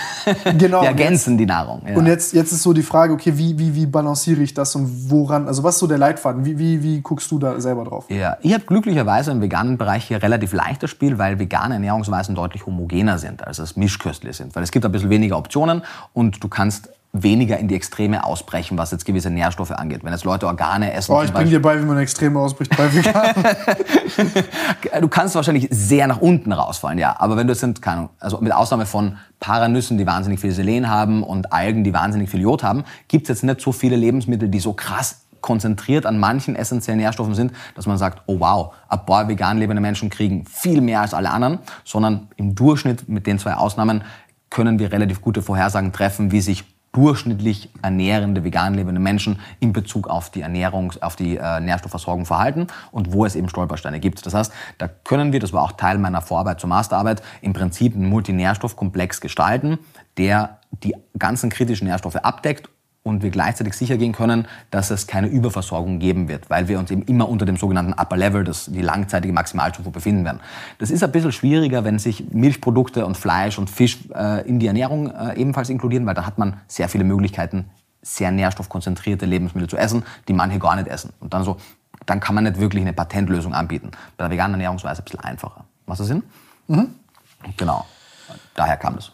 Genau. 0.58 0.82
Die 0.82 0.86
ergänzen 0.86 1.32
jetzt, 1.32 1.40
die 1.40 1.46
Nahrung. 1.46 1.82
Ja. 1.88 1.96
Und 1.96 2.06
jetzt, 2.06 2.34
jetzt 2.34 2.52
ist 2.52 2.62
so 2.62 2.74
die 2.74 2.82
Frage, 2.82 3.14
okay, 3.14 3.32
wie, 3.36 3.58
wie, 3.58 3.74
wie 3.74 3.86
balanciere 3.86 4.42
ich 4.42 4.52
das 4.52 4.74
und 4.74 5.10
woran, 5.10 5.46
also 5.46 5.62
was 5.62 5.76
ist 5.76 5.80
so 5.80 5.86
der 5.86 5.96
Leitfaden? 5.96 6.44
Wie, 6.44 6.58
wie, 6.58 6.82
wie 6.82 7.00
guckst 7.00 7.30
du 7.30 7.38
da 7.38 7.58
selber 7.60 7.84
drauf? 7.84 8.04
Ja, 8.10 8.36
ich 8.42 8.52
habe 8.52 8.64
glücklicherweise 8.64 9.30
im 9.30 9.40
veganen 9.40 9.78
Bereich 9.78 10.04
hier 10.04 10.22
relativ 10.22 10.52
leichtes 10.52 10.90
Spiel, 10.90 11.16
weil 11.16 11.38
vegane 11.38 11.74
Ernährungsweisen 11.74 12.34
deutlich 12.34 12.66
homogener 12.66 13.18
sind, 13.18 13.46
als 13.46 13.58
es 13.58 13.76
mischköstlich 13.76 14.36
sind. 14.36 14.54
Weil 14.54 14.62
es 14.64 14.70
gibt 14.70 14.84
ein 14.84 14.92
bisschen 14.92 15.10
weniger 15.10 15.38
Optionen 15.38 15.82
und 16.12 16.44
du 16.44 16.48
kannst 16.48 16.90
weniger 17.22 17.58
in 17.58 17.68
die 17.68 17.74
Extreme 17.74 18.24
ausbrechen, 18.24 18.78
was 18.78 18.90
jetzt 18.90 19.04
gewisse 19.04 19.30
Nährstoffe 19.30 19.70
angeht. 19.70 20.04
Wenn 20.04 20.12
jetzt 20.12 20.24
Leute 20.24 20.46
Organe 20.46 20.92
essen. 20.92 21.12
Oh, 21.12 21.22
ich 21.22 21.32
bringe 21.32 21.50
dir 21.50 21.62
bei, 21.62 21.80
wie 21.80 21.84
man 21.84 21.98
Extreme 21.98 22.38
ausbricht 22.38 22.76
bei 22.76 22.92
Veganen. 22.92 23.34
du 25.00 25.08
kannst 25.08 25.34
wahrscheinlich 25.34 25.68
sehr 25.70 26.06
nach 26.06 26.20
unten 26.20 26.52
rausfallen, 26.52 26.98
ja. 26.98 27.16
Aber 27.18 27.36
wenn 27.36 27.46
du 27.46 27.52
jetzt, 27.52 27.82
keine 27.82 27.96
Ahnung, 27.98 28.10
also 28.20 28.40
mit 28.40 28.52
Ausnahme 28.52 28.86
von 28.86 29.18
Paranüssen, 29.40 29.98
die 29.98 30.06
wahnsinnig 30.06 30.40
viel 30.40 30.52
Selen 30.52 30.88
haben 30.88 31.22
und 31.22 31.52
Algen, 31.52 31.84
die 31.84 31.92
wahnsinnig 31.92 32.30
viel 32.30 32.40
Jod 32.40 32.62
haben, 32.62 32.84
gibt 33.08 33.24
es 33.24 33.28
jetzt 33.28 33.44
nicht 33.44 33.60
so 33.60 33.72
viele 33.72 33.96
Lebensmittel, 33.96 34.48
die 34.48 34.60
so 34.60 34.72
krass 34.72 35.22
konzentriert 35.40 36.06
an 36.06 36.18
manchen 36.18 36.56
essentiellen 36.56 37.00
Nährstoffen 37.00 37.34
sind, 37.34 37.52
dass 37.74 37.86
man 37.86 37.96
sagt, 37.96 38.22
oh 38.26 38.40
wow, 38.40 38.74
ein 38.88 39.04
paar 39.06 39.28
vegan 39.28 39.58
lebende 39.58 39.80
Menschen 39.80 40.10
kriegen 40.10 40.44
viel 40.46 40.80
mehr 40.80 41.00
als 41.00 41.14
alle 41.14 41.30
anderen, 41.30 41.60
sondern 41.84 42.28
im 42.36 42.54
Durchschnitt 42.54 43.08
mit 43.08 43.26
den 43.26 43.38
zwei 43.38 43.54
Ausnahmen 43.54 44.02
können 44.50 44.78
wir 44.78 44.92
relativ 44.92 45.20
gute 45.20 45.42
Vorhersagen 45.42 45.92
treffen, 45.92 46.32
wie 46.32 46.40
sich 46.40 46.64
durchschnittlich 46.92 47.70
ernährende, 47.82 48.44
vegan 48.44 48.74
lebende 48.74 49.00
Menschen 49.00 49.40
in 49.60 49.72
Bezug 49.72 50.08
auf 50.08 50.30
die 50.30 50.40
Ernährung, 50.40 50.92
auf 51.00 51.16
die 51.16 51.36
äh, 51.36 51.60
Nährstoffversorgung 51.60 52.26
verhalten 52.26 52.66
und 52.90 53.12
wo 53.12 53.24
es 53.24 53.36
eben 53.36 53.48
Stolpersteine 53.48 54.00
gibt. 54.00 54.24
Das 54.24 54.34
heißt, 54.34 54.52
da 54.78 54.88
können 54.88 55.32
wir, 55.32 55.40
das 55.40 55.52
war 55.52 55.62
auch 55.62 55.72
Teil 55.72 55.98
meiner 55.98 56.22
Vorarbeit 56.22 56.60
zur 56.60 56.68
Masterarbeit, 56.68 57.22
im 57.42 57.52
Prinzip 57.52 57.94
einen 57.94 58.08
Multinährstoffkomplex 58.08 59.20
gestalten, 59.20 59.78
der 60.16 60.58
die 60.70 60.94
ganzen 61.18 61.50
kritischen 61.50 61.86
Nährstoffe 61.86 62.16
abdeckt 62.16 62.68
und 63.08 63.22
wir 63.22 63.30
gleichzeitig 63.30 63.74
sicher 63.74 63.96
gehen 63.96 64.12
können, 64.12 64.46
dass 64.70 64.90
es 64.90 65.06
keine 65.06 65.26
Überversorgung 65.26 65.98
geben 65.98 66.28
wird, 66.28 66.50
weil 66.50 66.68
wir 66.68 66.78
uns 66.78 66.90
eben 66.90 67.02
immer 67.02 67.28
unter 67.28 67.46
dem 67.46 67.56
sogenannten 67.56 67.92
Upper 67.92 68.16
Level, 68.16 68.44
das 68.44 68.66
die 68.66 68.82
langzeitige 68.82 69.32
Maximalzufuhr 69.32 69.92
befinden 69.92 70.24
werden. 70.24 70.40
Das 70.78 70.90
ist 70.90 71.02
ein 71.02 71.12
bisschen 71.12 71.32
schwieriger, 71.32 71.84
wenn 71.84 71.98
sich 71.98 72.30
Milchprodukte 72.30 73.04
und 73.06 73.16
Fleisch 73.16 73.58
und 73.58 73.70
Fisch 73.70 73.98
äh, 74.14 74.46
in 74.48 74.58
die 74.58 74.66
Ernährung 74.66 75.10
äh, 75.10 75.34
ebenfalls 75.36 75.70
inkludieren, 75.70 76.06
weil 76.06 76.14
da 76.14 76.26
hat 76.26 76.38
man 76.38 76.60
sehr 76.66 76.88
viele 76.88 77.04
Möglichkeiten, 77.04 77.66
sehr 78.02 78.30
nährstoffkonzentrierte 78.30 79.26
Lebensmittel 79.26 79.68
zu 79.68 79.76
essen, 79.76 80.04
die 80.28 80.32
manche 80.32 80.58
gar 80.58 80.76
nicht 80.76 80.88
essen. 80.88 81.12
Und 81.20 81.34
dann 81.34 81.44
so, 81.44 81.56
dann 82.06 82.20
kann 82.20 82.34
man 82.34 82.44
nicht 82.44 82.60
wirklich 82.60 82.82
eine 82.82 82.92
Patentlösung 82.92 83.54
anbieten. 83.54 83.90
Bei 84.16 84.24
der 84.24 84.30
veganen 84.30 84.54
Ernährungsweise 84.54 85.02
ein 85.02 85.04
bisschen 85.04 85.20
einfacher. 85.20 85.64
Macht 85.86 86.00
das 86.00 86.06
Sinn? 86.06 86.22
Mhm. 86.68 86.94
Genau. 87.56 87.86
Daher 88.54 88.76
kam 88.76 88.96
das. 88.96 89.12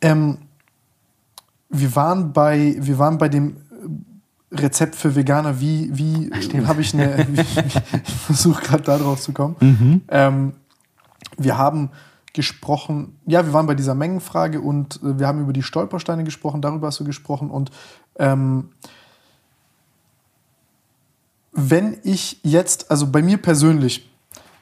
Ähm, 0.00 0.38
wir, 1.72 1.96
waren 1.96 2.32
bei, 2.32 2.76
wir 2.78 2.98
waren 2.98 3.18
bei 3.18 3.28
dem 3.28 3.56
Rezept 4.52 4.94
für 4.94 5.16
Veganer. 5.16 5.60
Wie, 5.60 5.90
wie 5.96 6.30
habe 6.66 6.80
ich 6.82 6.94
eine. 6.94 7.26
Wie, 7.32 7.40
ich 7.40 8.14
versuche 8.14 8.62
gerade 8.62 8.82
da 8.82 8.98
drauf 8.98 9.20
zu 9.20 9.32
kommen. 9.32 9.56
Mhm. 9.60 10.02
Ähm, 10.08 10.52
wir 11.38 11.58
haben 11.58 11.90
gesprochen, 12.32 13.16
ja, 13.26 13.44
wir 13.44 13.52
waren 13.52 13.66
bei 13.66 13.74
dieser 13.74 13.94
Mengenfrage 13.94 14.60
und 14.60 14.96
äh, 15.02 15.18
wir 15.18 15.26
haben 15.26 15.40
über 15.40 15.52
die 15.52 15.62
Stolpersteine 15.62 16.24
gesprochen, 16.24 16.62
darüber 16.62 16.86
hast 16.86 17.00
du 17.00 17.04
gesprochen 17.04 17.50
und 17.50 17.70
ähm, 18.18 18.70
wenn 21.52 21.98
ich 22.02 22.40
jetzt, 22.42 22.90
also 22.90 23.06
bei 23.06 23.22
mir 23.22 23.36
persönlich, 23.36 24.08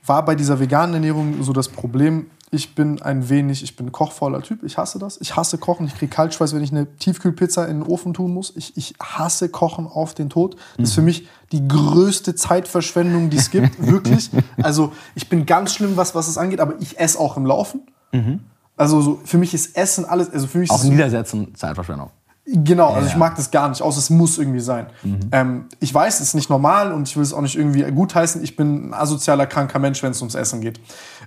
war 0.05 0.25
bei 0.25 0.35
dieser 0.35 0.59
veganen 0.59 0.95
Ernährung 0.95 1.43
so 1.43 1.53
das 1.53 1.69
Problem, 1.69 2.27
ich 2.53 2.75
bin 2.75 3.01
ein 3.01 3.29
wenig, 3.29 3.63
ich 3.63 3.77
bin 3.77 3.87
ein 3.87 3.93
kochfauler 3.93 4.43
Typ. 4.43 4.65
Ich 4.65 4.77
hasse 4.77 4.99
das. 4.99 5.21
Ich 5.21 5.37
hasse 5.37 5.57
Kochen. 5.57 5.87
Ich 5.87 5.95
kriege 5.95 6.11
Kaltschweiß, 6.11 6.53
wenn 6.53 6.65
ich 6.65 6.73
eine 6.73 6.87
Tiefkühlpizza 6.97 7.65
in 7.67 7.81
den 7.81 7.83
Ofen 7.89 8.13
tun 8.13 8.35
muss. 8.35 8.53
Ich, 8.57 8.77
ich 8.77 8.95
hasse 9.01 9.49
Kochen 9.49 9.87
auf 9.87 10.15
den 10.15 10.31
Tod. 10.31 10.57
Das 10.77 10.89
ist 10.89 10.95
für 10.95 11.03
mich 11.03 11.29
die 11.53 11.67
größte 11.67 12.35
Zeitverschwendung, 12.35 13.31
die 13.31 13.37
es 13.37 13.51
gibt. 13.51 13.87
Wirklich. 13.87 14.31
Also 14.61 14.93
ich 15.15 15.29
bin 15.29 15.47
ganz 15.47 15.75
schlimm, 15.75 15.97
was, 15.97 16.17
was 16.17 16.27
es 16.27 16.39
angeht, 16.39 16.59
aber 16.59 16.75
ich 16.81 16.99
esse 16.99 17.21
auch 17.21 17.37
im 17.37 17.47
Laufen. 17.47 17.83
Mhm. 18.11 18.41
Also 18.77 19.01
so, 19.01 19.21
für 19.25 19.39
mich 19.39 19.55
ist 19.55 19.77
Essen 19.77 20.05
alles. 20.05 20.31
Also 20.31 20.49
für 20.49 20.59
mich 20.59 20.71
auch 20.71 20.83
Niedersetzen 20.83 21.55
Zeitverschwendung. 21.55 22.11
Genau, 22.53 22.89
also 22.89 23.07
ja. 23.07 23.13
ich 23.13 23.17
mag 23.17 23.37
das 23.37 23.53
gar 23.53 23.69
nicht, 23.69 23.81
außer 23.81 23.99
es 23.99 24.11
muss 24.11 24.37
irgendwie 24.37 24.59
sein. 24.59 24.87
Mhm. 25.05 25.21
Ähm, 25.31 25.65
ich 25.79 25.95
weiß, 25.95 26.17
es 26.17 26.29
ist 26.29 26.35
nicht 26.35 26.51
normal 26.51 26.93
und 26.93 27.09
ich 27.09 27.17
will 27.17 27.23
es 27.23 27.33
auch 27.33 27.43
nicht 27.43 27.57
irgendwie 27.57 27.83
gutheißen. 27.83 28.43
Ich 28.43 28.57
bin 28.57 28.89
ein 28.89 28.95
asozialer, 28.95 29.47
kranker 29.47 29.79
Mensch, 29.79 30.03
wenn 30.03 30.11
es 30.11 30.21
ums 30.21 30.35
Essen 30.35 30.61
geht. 30.61 30.81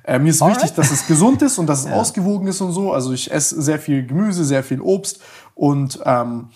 Äh, 0.03 0.19
mir 0.19 0.31
ist 0.31 0.41
Alright. 0.41 0.57
wichtig, 0.57 0.75
dass 0.75 0.91
es 0.91 1.07
gesund 1.07 1.41
ist 1.41 1.57
und 1.59 1.67
dass 1.67 1.79
es 1.79 1.85
ja. 1.89 1.93
ausgewogen 1.93 2.47
ist 2.47 2.59
und 2.59 2.73
so. 2.73 2.91
Also 2.91 3.13
ich 3.13 3.31
esse 3.31 3.61
sehr 3.61 3.79
viel 3.79 4.05
Gemüse, 4.05 4.43
sehr 4.43 4.63
viel 4.63 4.81
Obst 4.81 5.21
und 5.55 5.97
ähm, 6.03 6.49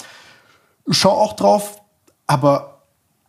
schaue 0.89 1.13
auch 1.13 1.34
drauf. 1.38 1.82
Aber 2.26 2.82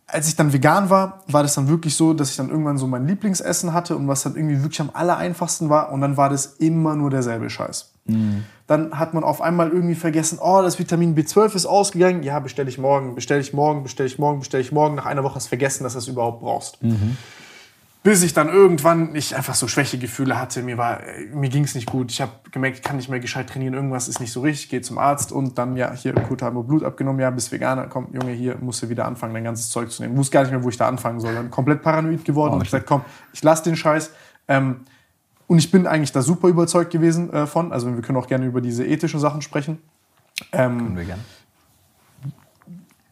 als 0.07 0.27
ich 0.27 0.35
dann 0.35 0.51
vegan 0.51 0.89
war, 0.89 1.23
war 1.27 1.43
das 1.43 1.55
dann 1.55 1.69
wirklich 1.69 1.95
so, 1.95 2.13
dass 2.13 2.31
ich 2.31 2.35
dann 2.35 2.49
irgendwann 2.49 2.77
so 2.77 2.85
mein 2.85 3.07
Lieblingsessen 3.07 3.73
hatte 3.73 3.95
und 3.95 4.09
was 4.09 4.23
dann 4.23 4.35
irgendwie 4.35 4.61
wirklich 4.61 4.81
am 4.81 4.89
aller 4.91 5.15
einfachsten 5.15 5.69
war. 5.69 5.93
Und 5.93 6.01
dann 6.01 6.17
war 6.17 6.29
das 6.29 6.47
immer 6.57 6.95
nur 6.95 7.09
derselbe 7.09 7.49
Scheiß. 7.49 7.93
Mhm. 8.07 8.43
Dann 8.69 8.99
hat 8.99 9.15
man 9.15 9.23
auf 9.23 9.41
einmal 9.41 9.71
irgendwie 9.71 9.95
vergessen, 9.95 10.37
oh, 10.39 10.61
das 10.61 10.77
Vitamin 10.77 11.15
B12 11.15 11.55
ist 11.55 11.65
ausgegangen. 11.65 12.21
Ja, 12.21 12.37
bestelle 12.37 12.69
ich 12.69 12.77
morgen, 12.77 13.15
bestelle 13.15 13.41
ich 13.41 13.51
morgen, 13.51 13.81
bestelle 13.81 14.05
ich 14.05 14.19
morgen, 14.19 14.41
bestelle 14.41 14.61
ich 14.61 14.71
morgen. 14.71 14.93
Nach 14.93 15.07
einer 15.07 15.23
Woche 15.23 15.33
hast 15.37 15.45
du 15.45 15.49
vergessen, 15.49 15.83
dass 15.83 15.93
du 15.93 15.99
es 15.99 16.07
überhaupt 16.07 16.41
brauchst. 16.41 16.83
Mhm. 16.83 17.17
Bis 18.03 18.21
ich 18.21 18.35
dann 18.35 18.47
irgendwann 18.47 19.15
ich 19.15 19.35
einfach 19.35 19.55
so 19.55 19.67
Schwächegefühle 19.67 20.39
hatte. 20.39 20.61
Mir, 20.61 20.77
war, 20.77 21.01
mir 21.33 21.49
ging 21.49 21.63
es 21.63 21.73
nicht 21.73 21.87
gut. 21.87 22.11
Ich 22.11 22.21
habe 22.21 22.31
gemerkt, 22.51 22.77
ich 22.77 22.83
kann 22.83 22.97
nicht 22.97 23.09
mehr 23.09 23.19
gescheit 23.19 23.49
trainieren. 23.49 23.73
Irgendwas 23.73 24.07
ist 24.07 24.19
nicht 24.19 24.31
so 24.31 24.41
richtig. 24.41 24.69
Gehe 24.69 24.81
zum 24.81 24.99
Arzt 24.99 25.31
und 25.31 25.57
dann, 25.57 25.75
ja, 25.75 25.91
hier, 25.91 26.13
gut, 26.13 26.43
haben 26.43 26.55
wir 26.55 26.61
Blut 26.61 26.83
abgenommen. 26.83 27.19
Ja, 27.19 27.31
bist 27.31 27.51
Veganer. 27.51 27.87
Komm, 27.87 28.09
Junge, 28.13 28.33
hier 28.33 28.55
musst 28.61 28.83
du 28.83 28.89
wieder 28.89 29.05
anfangen, 29.05 29.33
dein 29.33 29.45
ganzes 29.45 29.71
Zeug 29.71 29.89
zu 29.89 30.03
nehmen. 30.03 30.13
Ich 30.13 30.19
wusste 30.19 30.33
gar 30.33 30.41
nicht 30.43 30.51
mehr, 30.51 30.63
wo 30.63 30.69
ich 30.69 30.77
da 30.77 30.87
anfangen 30.87 31.19
soll. 31.19 31.33
Dann 31.33 31.49
komplett 31.49 31.81
paranoid 31.81 32.23
geworden 32.23 32.51
oh, 32.51 32.57
und 32.57 32.65
gesagt, 32.65 32.85
komm, 32.85 33.01
ich 33.33 33.41
lass 33.41 33.63
den 33.63 33.75
Scheiß. 33.75 34.11
Ähm, 34.47 34.81
und 35.49 35.57
ich 35.57 35.71
bin 35.71 35.87
eigentlich 35.87 36.11
da 36.11 36.21
super 36.21 36.47
überzeugt 36.47 36.91
gewesen 36.91 37.33
äh, 37.33 37.47
von. 37.47 37.73
Also 37.73 37.91
wir 37.93 38.03
können 38.03 38.19
auch 38.19 38.27
gerne 38.27 38.45
über 38.45 38.61
diese 38.61 38.85
ethischen 38.85 39.19
Sachen 39.19 39.41
sprechen. 39.41 39.79
Ähm, 40.51 40.77
können 40.77 40.97
wir 40.97 41.05
gerne. 41.05 41.23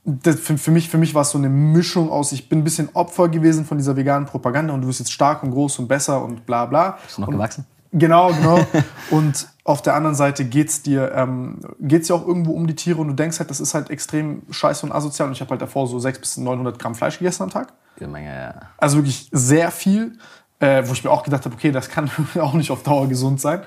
Das, 0.05 0.39
für, 0.39 0.55
für, 0.55 0.69
mich, 0.69 0.87
für 0.87 0.99
mich 0.99 1.15
war 1.15 1.23
es 1.23 1.31
so 1.31 1.39
eine 1.39 1.49
Mischung 1.49 2.11
aus, 2.11 2.31
ich 2.31 2.47
bin 2.47 2.59
ein 2.59 2.63
bisschen 2.63 2.89
Opfer 2.93 3.27
gewesen 3.27 3.65
von 3.65 3.79
dieser 3.79 3.97
veganen 3.97 4.27
Propaganda 4.27 4.71
und 4.73 4.81
du 4.81 4.87
bist 4.87 4.99
jetzt 4.99 5.11
stark 5.11 5.41
und 5.41 5.49
groß 5.49 5.79
und 5.79 5.87
besser 5.87 6.23
und 6.23 6.45
bla 6.45 6.67
bla. 6.67 6.99
Bist 7.03 7.17
du 7.17 7.21
noch 7.21 7.27
und, 7.27 7.33
gewachsen? 7.33 7.65
Genau, 7.91 8.31
genau. 8.31 8.59
und 9.09 9.47
auf 9.63 9.81
der 9.81 9.95
anderen 9.95 10.15
Seite 10.15 10.45
geht 10.45 10.69
es 10.69 10.83
dir, 10.83 11.11
ähm, 11.15 11.59
geht's 11.79 12.07
dir 12.07 12.13
auch 12.13 12.27
irgendwo 12.27 12.51
um 12.51 12.67
die 12.67 12.75
Tiere 12.75 13.01
und 13.01 13.07
du 13.07 13.13
denkst 13.15 13.39
halt, 13.39 13.49
das 13.49 13.59
ist 13.59 13.73
halt 13.73 13.89
extrem 13.89 14.43
scheiße 14.51 14.85
und 14.85 14.91
asozial. 14.91 15.27
Und 15.27 15.33
ich 15.33 15.41
habe 15.41 15.49
halt 15.49 15.61
davor 15.63 15.87
so 15.87 15.97
600 15.97 16.21
bis 16.21 16.37
900 16.37 16.77
Gramm 16.77 16.93
Fleisch 16.93 17.17
gegessen 17.17 17.43
am 17.43 17.49
Tag. 17.49 17.73
Ja, 17.99 18.07
Menge, 18.07 18.29
ja. 18.29 18.53
Also 18.77 18.97
wirklich 18.97 19.27
sehr 19.31 19.71
viel. 19.71 20.19
Äh, 20.59 20.87
wo 20.87 20.93
ich 20.93 21.03
mir 21.03 21.11
auch 21.11 21.23
gedacht 21.23 21.45
habe, 21.45 21.53
okay, 21.53 21.71
das 21.71 21.89
kann 21.89 22.09
auch 22.39 22.53
nicht 22.53 22.71
auf 22.71 22.83
Dauer 22.83 23.07
gesund 23.07 23.39
sein. 23.39 23.61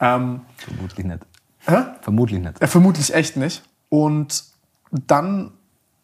Ähm, 0.00 0.42
vermutlich 0.56 1.06
nicht. 1.06 1.20
Hä? 1.66 1.82
Vermutlich 2.00 2.40
nicht. 2.40 2.62
Äh, 2.62 2.66
vermutlich 2.66 3.12
echt 3.12 3.36
nicht. 3.36 3.62
Und 3.88 4.44
dann 4.90 5.52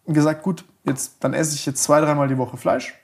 gesagt, 0.07 0.43
gut, 0.43 0.65
jetzt, 0.85 1.17
dann 1.21 1.35
esse 1.35 1.55
ich 1.55 1.67
jetzt 1.67 1.83
zwei, 1.83 2.01
dreimal 2.01 2.29
die 2.29 2.39
Woche 2.39 2.57
Fleisch. 2.57 2.95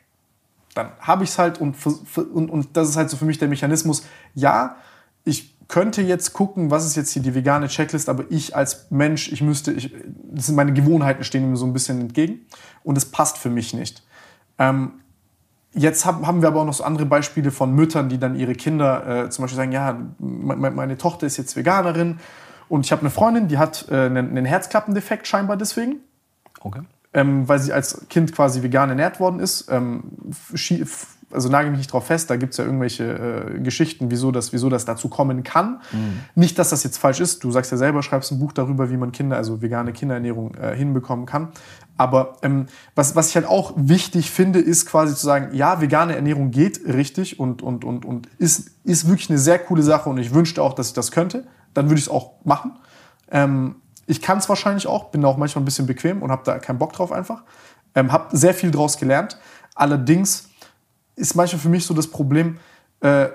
Dann 0.74 0.90
habe 1.00 1.24
ich 1.24 1.30
es 1.30 1.38
halt 1.38 1.60
und, 1.60 1.76
und, 2.16 2.50
und 2.50 2.76
das 2.76 2.88
ist 2.88 2.96
halt 2.96 3.10
so 3.10 3.16
für 3.16 3.24
mich 3.24 3.38
der 3.38 3.48
Mechanismus. 3.48 4.04
Ja, 4.34 4.76
ich 5.24 5.56
könnte 5.68 6.02
jetzt 6.02 6.32
gucken, 6.32 6.70
was 6.70 6.84
ist 6.84 6.96
jetzt 6.96 7.10
hier 7.12 7.22
die 7.22 7.34
vegane 7.34 7.68
Checklist, 7.68 8.08
aber 8.08 8.24
ich 8.28 8.56
als 8.56 8.90
Mensch, 8.90 9.30
ich 9.32 9.40
müsste, 9.40 9.72
ich, 9.72 9.94
das 10.32 10.46
sind 10.46 10.56
meine 10.56 10.72
Gewohnheiten, 10.72 11.24
stehen 11.24 11.48
mir 11.48 11.56
so 11.56 11.66
ein 11.66 11.72
bisschen 11.72 12.00
entgegen 12.00 12.46
und 12.82 12.98
es 12.98 13.06
passt 13.06 13.38
für 13.38 13.50
mich 13.50 13.72
nicht. 13.72 14.02
Ähm, 14.58 15.00
Jetzt 15.72 16.04
haben 16.04 16.42
wir 16.42 16.48
aber 16.48 16.60
auch 16.60 16.64
noch 16.64 16.74
so 16.74 16.82
andere 16.82 17.06
Beispiele 17.06 17.52
von 17.52 17.72
Müttern, 17.72 18.08
die 18.08 18.18
dann 18.18 18.34
ihre 18.34 18.54
Kinder 18.54 19.26
äh, 19.26 19.30
zum 19.30 19.44
Beispiel 19.44 19.56
sagen, 19.56 19.72
ja, 19.72 19.98
meine 20.18 20.98
Tochter 20.98 21.26
ist 21.26 21.36
jetzt 21.36 21.54
Veganerin 21.54 22.18
und 22.68 22.84
ich 22.86 22.92
habe 22.92 23.02
eine 23.02 23.10
Freundin, 23.10 23.46
die 23.46 23.58
hat 23.58 23.86
äh, 23.88 23.94
einen, 23.94 24.30
einen 24.30 24.44
Herzklappendefekt 24.44 25.28
scheinbar 25.28 25.56
deswegen. 25.56 26.00
Okay. 26.60 26.80
Ähm, 27.12 27.48
weil 27.48 27.58
sie 27.58 27.72
als 27.72 28.06
Kind 28.08 28.32
quasi 28.32 28.62
vegan 28.62 28.88
ernährt 28.88 29.18
worden 29.20 29.40
ist. 29.40 29.68
Ähm, 29.70 30.02
also 31.32 31.48
nagel 31.48 31.70
mich 31.70 31.78
nicht 31.78 31.92
drauf 31.92 32.06
fest, 32.06 32.30
da 32.30 32.36
gibt 32.36 32.52
es 32.52 32.58
ja 32.58 32.64
irgendwelche 32.64 33.04
äh, 33.56 33.60
Geschichten, 33.60 34.10
wieso 34.10 34.32
das, 34.32 34.52
wieso 34.52 34.68
das 34.68 34.84
dazu 34.84 35.08
kommen 35.08 35.42
kann. 35.42 35.80
Mhm. 35.92 36.20
Nicht, 36.34 36.58
dass 36.58 36.70
das 36.70 36.82
jetzt 36.82 36.98
falsch 36.98 37.20
ist. 37.20 37.44
Du 37.44 37.50
sagst 37.50 37.70
ja 37.70 37.76
selber, 37.76 38.02
schreibst 38.02 38.32
ein 38.32 38.38
Buch 38.38 38.52
darüber, 38.52 38.90
wie 38.90 38.96
man 38.96 39.12
Kinder, 39.12 39.36
also 39.36 39.62
vegane 39.62 39.92
Kinderernährung 39.92 40.54
äh, 40.54 40.74
hinbekommen 40.74 41.26
kann. 41.26 41.48
Aber 41.96 42.36
ähm, 42.42 42.66
was, 42.94 43.14
was 43.14 43.28
ich 43.28 43.36
halt 43.36 43.46
auch 43.46 43.74
wichtig 43.76 44.30
finde, 44.30 44.58
ist 44.58 44.86
quasi 44.86 45.14
zu 45.14 45.24
sagen, 45.24 45.54
ja, 45.54 45.80
vegane 45.80 46.16
Ernährung 46.16 46.50
geht 46.50 46.80
richtig 46.86 47.38
und, 47.38 47.62
und, 47.62 47.84
und, 47.84 48.04
und 48.04 48.26
ist, 48.38 48.70
ist 48.84 49.08
wirklich 49.08 49.30
eine 49.30 49.38
sehr 49.38 49.58
coole 49.58 49.82
Sache 49.82 50.08
und 50.08 50.18
ich 50.18 50.34
wünschte 50.34 50.62
auch, 50.62 50.72
dass 50.72 50.88
ich 50.88 50.94
das 50.94 51.10
könnte. 51.10 51.46
Dann 51.74 51.86
würde 51.86 51.98
ich 51.98 52.06
es 52.06 52.08
auch 52.08 52.32
machen. 52.44 52.72
Ähm, 53.30 53.76
ich 54.06 54.20
kann 54.20 54.38
es 54.38 54.48
wahrscheinlich 54.48 54.86
auch, 54.88 55.10
bin 55.10 55.24
auch 55.24 55.36
manchmal 55.36 55.62
ein 55.62 55.66
bisschen 55.66 55.86
bequem 55.86 56.22
und 56.22 56.32
habe 56.32 56.42
da 56.44 56.58
keinen 56.58 56.78
Bock 56.78 56.92
drauf 56.92 57.12
einfach. 57.12 57.42
Ähm, 57.94 58.10
habe 58.10 58.36
sehr 58.36 58.54
viel 58.54 58.70
draus 58.70 58.98
gelernt. 58.98 59.38
Allerdings 59.74 60.49
ist 61.20 61.34
manchmal 61.34 61.60
für 61.60 61.68
mich 61.68 61.84
so 61.84 61.94
das 61.94 62.08
Problem, 62.08 62.58
äh, 63.00 63.28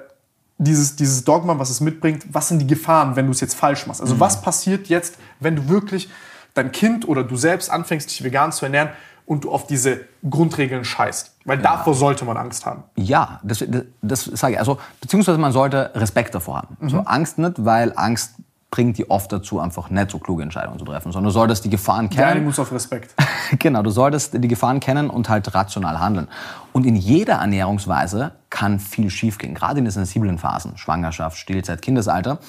dieses, 0.57 0.95
dieses 0.95 1.23
Dogma, 1.23 1.59
was 1.59 1.69
es 1.69 1.81
mitbringt, 1.81 2.25
was 2.31 2.47
sind 2.47 2.59
die 2.59 2.67
Gefahren, 2.67 3.15
wenn 3.15 3.25
du 3.25 3.31
es 3.31 3.41
jetzt 3.41 3.55
falsch 3.55 3.87
machst? 3.87 4.01
Also 4.01 4.15
mhm. 4.15 4.19
was 4.19 4.41
passiert 4.41 4.87
jetzt, 4.87 5.17
wenn 5.39 5.55
du 5.55 5.69
wirklich 5.69 6.09
dein 6.53 6.71
Kind 6.71 7.07
oder 7.07 7.23
du 7.23 7.35
selbst 7.35 7.69
anfängst, 7.69 8.09
dich 8.09 8.23
vegan 8.23 8.51
zu 8.51 8.65
ernähren 8.65 8.89
und 9.25 9.43
du 9.43 9.51
auf 9.51 9.67
diese 9.67 10.01
Grundregeln 10.29 10.85
scheißt? 10.85 11.35
Weil 11.43 11.57
ja. 11.57 11.63
davor 11.63 11.93
sollte 11.93 12.23
man 12.23 12.37
Angst 12.37 12.65
haben. 12.65 12.83
Ja, 12.95 13.39
das, 13.43 13.63
das, 13.67 13.83
das 14.01 14.23
sage 14.23 14.53
ich. 14.53 14.59
Also, 14.59 14.79
beziehungsweise 15.01 15.37
man 15.37 15.51
sollte 15.51 15.91
Respekt 15.93 16.33
davor 16.33 16.57
haben. 16.57 16.77
Mhm. 16.79 16.89
So 16.89 16.99
Angst 16.99 17.37
nicht, 17.37 17.65
weil 17.65 17.91
Angst 17.95 18.35
bringt 18.75 18.97
die 18.97 19.09
oft 19.09 19.31
dazu, 19.31 19.61
einfach 19.61 19.89
nicht 19.89 20.11
so 20.11 20.19
kluge 20.19 20.43
Entscheidungen 20.43 20.77
zu 20.77 20.83
treffen, 20.83 21.13
sondern 21.13 21.29
du 21.29 21.29
solltest 21.29 21.63
die 21.63 21.69
Gefahren 21.69 22.09
kennen. 22.09 22.39
Ja, 22.39 22.43
muss 22.43 22.59
auf 22.59 22.73
Respekt. 22.73 23.15
genau, 23.59 23.81
du 23.83 23.89
solltest 23.89 24.33
die 24.33 24.49
Gefahren 24.49 24.81
kennen 24.81 25.09
und 25.09 25.29
halt 25.29 25.55
rational 25.55 26.01
handeln. 26.01 26.27
Und 26.73 26.85
in 26.85 26.97
jeder 26.97 27.35
Ernährungsweise 27.35 28.33
kann 28.49 28.81
viel 28.81 29.09
schiefgehen, 29.09 29.55
gerade 29.55 29.79
in 29.79 29.85
den 29.85 29.91
sensiblen 29.91 30.37
Phasen, 30.37 30.77
Schwangerschaft, 30.77 31.37
Stillzeit, 31.37 31.81
Kindesalter. 31.81 32.39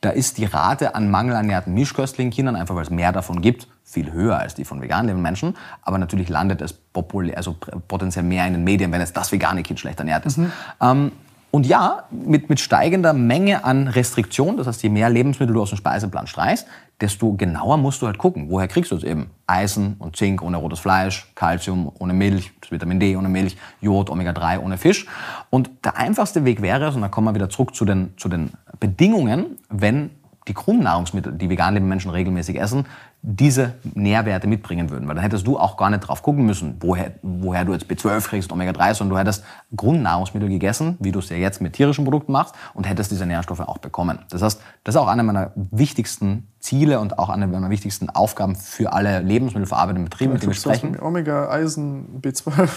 Da 0.00 0.10
ist 0.10 0.38
die 0.38 0.44
Rate 0.44 0.94
an 0.94 1.10
mangelernährten 1.10 1.74
mischköstlichen 1.74 2.30
Kindern, 2.30 2.54
einfach 2.54 2.76
weil 2.76 2.84
es 2.84 2.90
mehr 2.90 3.10
davon 3.10 3.40
gibt, 3.40 3.66
viel 3.82 4.12
höher 4.12 4.38
als 4.38 4.54
die 4.54 4.64
von 4.64 4.80
vegan 4.80 5.06
lebenden 5.06 5.22
Menschen. 5.22 5.56
Aber 5.82 5.98
natürlich 5.98 6.28
landet 6.28 6.62
es 6.62 6.72
populär, 6.72 7.36
also 7.36 7.56
potenziell 7.88 8.24
mehr 8.24 8.46
in 8.46 8.52
den 8.52 8.62
Medien, 8.62 8.92
wenn 8.92 9.00
es 9.00 9.12
das 9.12 9.32
vegane 9.32 9.64
Kind 9.64 9.80
schlecht 9.80 9.98
ernährt 9.98 10.24
ist. 10.24 10.38
Mhm. 10.38 10.52
Ähm, 10.80 11.12
und 11.54 11.66
ja, 11.66 12.02
mit, 12.10 12.48
mit 12.50 12.58
steigender 12.58 13.12
Menge 13.12 13.64
an 13.64 13.86
Restriktionen, 13.86 14.56
das 14.56 14.66
heißt, 14.66 14.82
je 14.82 14.88
mehr 14.88 15.08
Lebensmittel 15.08 15.54
du 15.54 15.62
aus 15.62 15.68
dem 15.68 15.78
Speiseplan 15.78 16.26
streichst, 16.26 16.66
desto 17.00 17.34
genauer 17.34 17.76
musst 17.76 18.02
du 18.02 18.06
halt 18.06 18.18
gucken, 18.18 18.50
woher 18.50 18.66
kriegst 18.66 18.90
du 18.90 18.96
es 18.96 19.04
eben? 19.04 19.30
Eisen 19.46 19.94
und 20.00 20.16
Zink 20.16 20.42
ohne 20.42 20.56
rotes 20.56 20.80
Fleisch, 20.80 21.30
Kalzium 21.36 21.92
ohne 22.00 22.12
Milch, 22.12 22.50
Vitamin 22.70 22.98
D 22.98 23.16
ohne 23.16 23.28
Milch, 23.28 23.56
Jod, 23.80 24.10
Omega-3 24.10 24.58
ohne 24.58 24.78
Fisch. 24.78 25.06
Und 25.48 25.70
der 25.84 25.96
einfachste 25.96 26.44
Weg 26.44 26.60
wäre 26.60 26.88
es, 26.88 26.96
und 26.96 27.02
da 27.02 27.08
kommen 27.08 27.28
wir 27.28 27.36
wieder 27.36 27.48
zurück 27.48 27.72
zu 27.76 27.84
den, 27.84 28.14
zu 28.16 28.28
den 28.28 28.50
Bedingungen, 28.80 29.58
wenn 29.68 30.10
die 30.48 30.54
Grundnahrungsmittel, 30.54 31.34
die 31.34 31.48
vegan 31.48 31.74
lebende 31.74 31.88
Menschen 31.88 32.10
regelmäßig 32.10 32.60
essen, 32.60 32.84
diese 33.26 33.72
Nährwerte 33.94 34.46
mitbringen 34.46 34.90
würden. 34.90 35.08
Weil 35.08 35.14
dann 35.14 35.22
hättest 35.22 35.46
du 35.46 35.58
auch 35.58 35.78
gar 35.78 35.88
nicht 35.88 36.00
drauf 36.00 36.22
gucken 36.22 36.44
müssen, 36.44 36.76
woher, 36.80 37.12
woher 37.22 37.64
du 37.64 37.72
jetzt 37.72 37.86
B12 37.86 38.22
kriegst, 38.28 38.52
Omega-3, 38.52 38.94
sondern 38.94 39.14
du 39.14 39.18
hättest 39.18 39.44
Grundnahrungsmittel 39.74 40.50
gegessen, 40.50 40.98
wie 41.00 41.10
du 41.10 41.20
es 41.20 41.30
ja 41.30 41.36
jetzt 41.36 41.62
mit 41.62 41.72
tierischen 41.72 42.04
Produkten 42.04 42.32
machst, 42.32 42.54
und 42.74 42.86
hättest 42.86 43.10
diese 43.10 43.24
Nährstoffe 43.24 43.60
auch 43.60 43.78
bekommen. 43.78 44.18
Das 44.28 44.42
heißt, 44.42 44.60
das 44.84 44.94
ist 44.94 45.00
auch 45.00 45.08
eine 45.08 45.22
meiner 45.22 45.52
wichtigsten 45.54 46.48
Ziele 46.60 47.00
und 47.00 47.18
auch 47.18 47.30
eine 47.30 47.46
meiner 47.46 47.70
wichtigsten 47.70 48.10
Aufgaben 48.10 48.56
für 48.56 48.92
alle 48.92 49.20
lebensmittelverarbeitenden 49.20 50.04
Betriebe, 50.04 50.34
mit 50.34 50.42
denen 50.42 50.52
wir 50.52 50.60
sprechen. 50.60 51.00
Omega, 51.00 51.48
Eisen, 51.48 52.20
B12. 52.20 52.68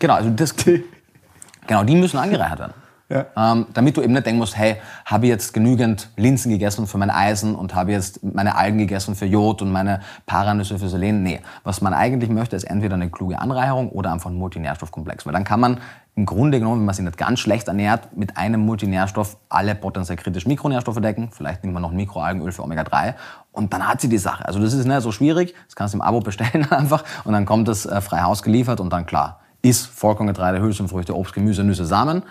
Genau, 0.00 0.14
also 0.14 0.30
das, 0.30 0.56
genau, 1.68 1.84
die 1.84 1.94
müssen 1.94 2.18
angereichert 2.18 2.58
werden. 2.58 2.74
Ja. 3.10 3.26
Ähm, 3.36 3.66
damit 3.74 3.96
du 3.96 4.02
eben 4.02 4.14
nicht 4.14 4.24
denken 4.24 4.38
musst, 4.38 4.56
hey, 4.56 4.76
habe 5.04 5.26
ich 5.26 5.30
jetzt 5.30 5.52
genügend 5.52 6.08
Linsen 6.16 6.50
gegessen 6.50 6.86
für 6.86 6.96
mein 6.96 7.10
Eisen 7.10 7.54
und 7.54 7.74
habe 7.74 7.92
jetzt 7.92 8.24
meine 8.24 8.56
Algen 8.56 8.78
gegessen 8.78 9.14
für 9.14 9.26
Jod 9.26 9.60
und 9.60 9.70
meine 9.70 10.00
Paranüsse 10.24 10.78
für 10.78 10.88
Selen. 10.88 11.22
Nee, 11.22 11.40
was 11.64 11.82
man 11.82 11.92
eigentlich 11.92 12.30
möchte, 12.30 12.56
ist 12.56 12.64
entweder 12.64 12.94
eine 12.94 13.10
kluge 13.10 13.38
Anreicherung 13.38 13.90
oder 13.90 14.10
einfach 14.10 14.30
ein 14.30 14.36
Multinährstoffkomplex. 14.36 15.26
Weil 15.26 15.34
dann 15.34 15.44
kann 15.44 15.60
man 15.60 15.80
im 16.16 16.26
Grunde 16.26 16.60
genommen, 16.60 16.80
wenn 16.80 16.86
man 16.86 16.94
sich 16.94 17.04
nicht 17.04 17.18
ganz 17.18 17.40
schlecht 17.40 17.68
ernährt, 17.68 18.16
mit 18.16 18.36
einem 18.38 18.60
Multinährstoff 18.60 19.36
alle 19.48 19.74
potenziell 19.74 20.16
kritischen 20.16 20.48
Mikronährstoffe 20.48 21.00
decken. 21.00 21.28
Vielleicht 21.30 21.62
nimmt 21.62 21.74
man 21.74 21.82
noch 21.82 21.90
ein 21.90 21.96
Mikroalgenöl 21.96 22.52
für 22.52 22.62
Omega-3 22.62 23.14
und 23.52 23.72
dann 23.72 23.86
hat 23.86 24.00
sie 24.00 24.08
die 24.08 24.18
Sache. 24.18 24.46
Also 24.46 24.60
das 24.60 24.72
ist 24.72 24.86
nicht 24.86 25.00
so 25.02 25.12
schwierig, 25.12 25.54
das 25.66 25.76
kannst 25.76 25.92
du 25.92 25.98
im 25.98 26.02
Abo 26.02 26.20
bestellen 26.20 26.66
einfach 26.70 27.04
und 27.24 27.32
dann 27.32 27.44
kommt 27.44 27.68
es 27.68 27.84
äh, 27.84 28.00
frei 28.00 28.22
Haus 28.22 28.42
geliefert 28.42 28.80
und 28.80 28.92
dann 28.92 29.06
klar, 29.06 29.40
ist 29.60 29.86
Vollkorngetreide, 29.86 30.60
Hülsenfrüchte, 30.60 31.16
Obst, 31.16 31.32
Gemüse, 31.32 31.64
Nüsse, 31.64 31.84
Samen 31.84 32.22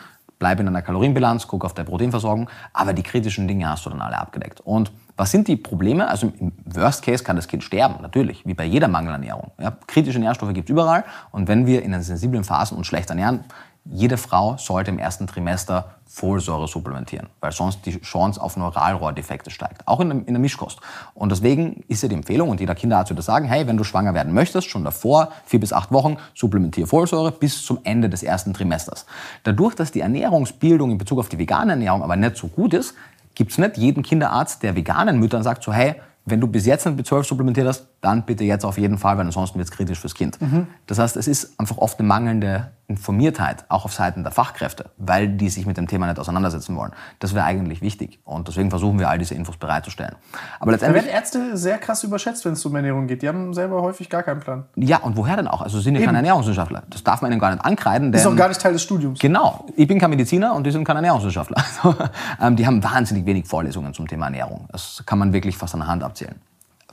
bleib 0.43 0.59
in 0.59 0.67
einer 0.67 0.81
Kalorienbilanz, 0.81 1.47
guck 1.47 1.63
auf 1.63 1.73
der 1.73 1.85
Proteinversorgung, 1.85 2.49
aber 2.73 2.91
die 2.91 3.01
kritischen 3.01 3.47
Dinge 3.47 3.69
hast 3.69 3.85
du 3.85 3.89
dann 3.89 4.01
alle 4.01 4.17
abgedeckt. 4.17 4.59
Und 4.59 4.91
was 5.15 5.31
sind 5.31 5.47
die 5.47 5.55
Probleme? 5.55 6.05
Also 6.09 6.33
im 6.37 6.51
Worst 6.65 7.01
Case 7.01 7.23
kann 7.23 7.37
das 7.37 7.47
Kind 7.47 7.63
sterben, 7.63 8.01
natürlich, 8.01 8.45
wie 8.45 8.53
bei 8.53 8.65
jeder 8.65 8.89
Mangelernährung. 8.89 9.51
Ja, 9.57 9.71
kritische 9.87 10.19
Nährstoffe 10.19 10.53
gibt 10.53 10.69
es 10.69 10.73
überall 10.73 11.05
und 11.31 11.47
wenn 11.47 11.65
wir 11.65 11.81
in 11.81 11.93
den 11.93 12.01
sensiblen 12.01 12.43
Phasen 12.43 12.77
uns 12.77 12.87
schlecht 12.87 13.09
ernähren, 13.09 13.45
jede 13.85 14.17
Frau 14.17 14.55
sollte 14.57 14.91
im 14.91 14.99
ersten 14.99 15.27
Trimester 15.27 15.95
Folsäure 16.05 16.67
supplementieren, 16.67 17.27
weil 17.39 17.51
sonst 17.51 17.85
die 17.85 17.99
Chance 17.99 18.41
auf 18.41 18.55
Neuralrohrdefekte 18.55 19.49
steigt, 19.49 19.87
auch 19.87 19.99
in 19.99 20.09
der, 20.09 20.17
in 20.19 20.33
der 20.33 20.39
Mischkost. 20.39 20.79
Und 21.15 21.31
deswegen 21.31 21.83
ist 21.87 22.03
ja 22.03 22.09
die 22.09 22.15
Empfehlung, 22.15 22.49
und 22.49 22.59
jeder 22.59 22.75
Kinderarzt 22.75 23.09
würde 23.09 23.23
sagen, 23.23 23.47
hey, 23.47 23.67
wenn 23.67 23.77
du 23.77 23.83
schwanger 23.83 24.13
werden 24.13 24.33
möchtest, 24.33 24.69
schon 24.69 24.83
davor, 24.83 25.31
vier 25.45 25.59
bis 25.59 25.73
acht 25.73 25.91
Wochen, 25.91 26.17
supplementiere 26.35 26.87
Folsäure 26.87 27.31
bis 27.31 27.65
zum 27.65 27.79
Ende 27.83 28.09
des 28.09 28.21
ersten 28.21 28.53
Trimesters. 28.53 29.05
Dadurch, 29.43 29.75
dass 29.75 29.91
die 29.91 30.01
Ernährungsbildung 30.01 30.91
in 30.91 30.97
Bezug 30.97 31.19
auf 31.19 31.29
die 31.29 31.39
vegane 31.39 31.71
Ernährung 31.71 32.03
aber 32.03 32.15
nicht 32.15 32.37
so 32.37 32.47
gut 32.47 32.73
ist, 32.73 32.93
gibt 33.35 33.51
es 33.51 33.57
nicht 33.57 33.77
jeden 33.77 34.03
Kinderarzt, 34.03 34.61
der 34.61 34.75
veganen 34.75 35.19
Müttern 35.19 35.41
sagt 35.41 35.63
so, 35.63 35.73
hey, 35.73 35.95
wenn 36.25 36.39
du 36.39 36.47
bis 36.47 36.65
jetzt 36.65 36.85
nicht 36.85 36.99
B12 36.99 37.25
supplementiert 37.25 37.67
hast, 37.67 37.85
dann 38.01 38.23
bitte 38.23 38.43
jetzt 38.43 38.63
auf 38.63 38.77
jeden 38.77 38.97
Fall, 38.97 39.17
weil 39.17 39.25
ansonsten 39.25 39.57
wird 39.57 39.69
es 39.69 39.75
kritisch 39.75 39.99
fürs 39.99 40.15
Kind. 40.15 40.39
Mhm. 40.41 40.67
Das 40.87 40.99
heißt, 40.99 41.17
es 41.17 41.27
ist 41.27 41.59
einfach 41.59 41.77
oft 41.77 41.99
eine 41.99 42.07
mangelnde 42.07 42.71
Informiertheit, 42.87 43.65
auch 43.69 43.85
auf 43.85 43.93
Seiten 43.93 44.23
der 44.23 44.31
Fachkräfte, 44.31 44.91
weil 44.97 45.29
die 45.29 45.49
sich 45.49 45.65
mit 45.65 45.77
dem 45.77 45.87
Thema 45.87 46.07
nicht 46.07 46.19
auseinandersetzen 46.19 46.75
wollen. 46.75 46.91
Das 47.19 47.33
wäre 47.33 47.45
eigentlich 47.45 47.81
wichtig 47.81 48.19
und 48.25 48.47
deswegen 48.47 48.69
versuchen 48.69 48.99
wir 48.99 49.09
all 49.09 49.17
diese 49.17 49.33
Infos 49.35 49.57
bereitzustellen. 49.57 50.15
Aber 50.59 50.71
letztendlich 50.71 51.03
da 51.03 51.07
werden 51.07 51.15
Ärzte 51.15 51.57
sehr 51.57 51.77
krass 51.77 52.03
überschätzt, 52.03 52.43
wenn 52.45 52.53
es 52.53 52.65
um 52.65 52.75
Ernährung 52.75 53.07
geht. 53.07 53.21
Die 53.21 53.27
haben 53.27 53.53
selber 53.53 53.81
häufig 53.81 54.09
gar 54.09 54.23
keinen 54.23 54.41
Plan. 54.41 54.65
Ja, 54.75 54.97
und 54.97 55.15
woher 55.15 55.37
denn 55.37 55.47
auch? 55.47 55.61
Also 55.61 55.79
sind 55.79 55.95
ja 55.95 56.05
keine 56.05 56.17
Ernährungswissenschaftler. 56.17 56.83
Das 56.89 57.03
darf 57.03 57.21
man 57.21 57.31
ihnen 57.31 57.39
gar 57.39 57.51
nicht 57.51 57.63
ankreiden. 57.63 58.11
Denn, 58.11 58.19
ist 58.19 58.27
auch 58.27 58.35
gar 58.35 58.49
nicht 58.49 58.61
Teil 58.61 58.73
des 58.73 58.83
Studiums. 58.83 59.19
Genau. 59.19 59.65
Ich 59.75 59.87
bin 59.87 59.99
kein 59.99 60.09
Mediziner 60.09 60.53
und 60.53 60.65
die 60.65 60.71
sind 60.71 60.83
keine 60.83 60.97
Ernährungswissenschaftler. 60.97 61.57
Also, 61.57 61.95
ähm, 62.41 62.55
die 62.55 62.67
haben 62.67 62.83
wahnsinnig 62.83 63.25
wenig 63.25 63.47
Vorlesungen 63.47 63.93
zum 63.93 64.07
Thema 64.07 64.25
Ernährung. 64.25 64.67
Das 64.71 65.03
kann 65.05 65.19
man 65.19 65.31
wirklich 65.31 65.57
fast 65.57 65.73
an 65.73 65.79
der 65.79 65.87
Hand 65.87 66.03
abzählen 66.03 66.35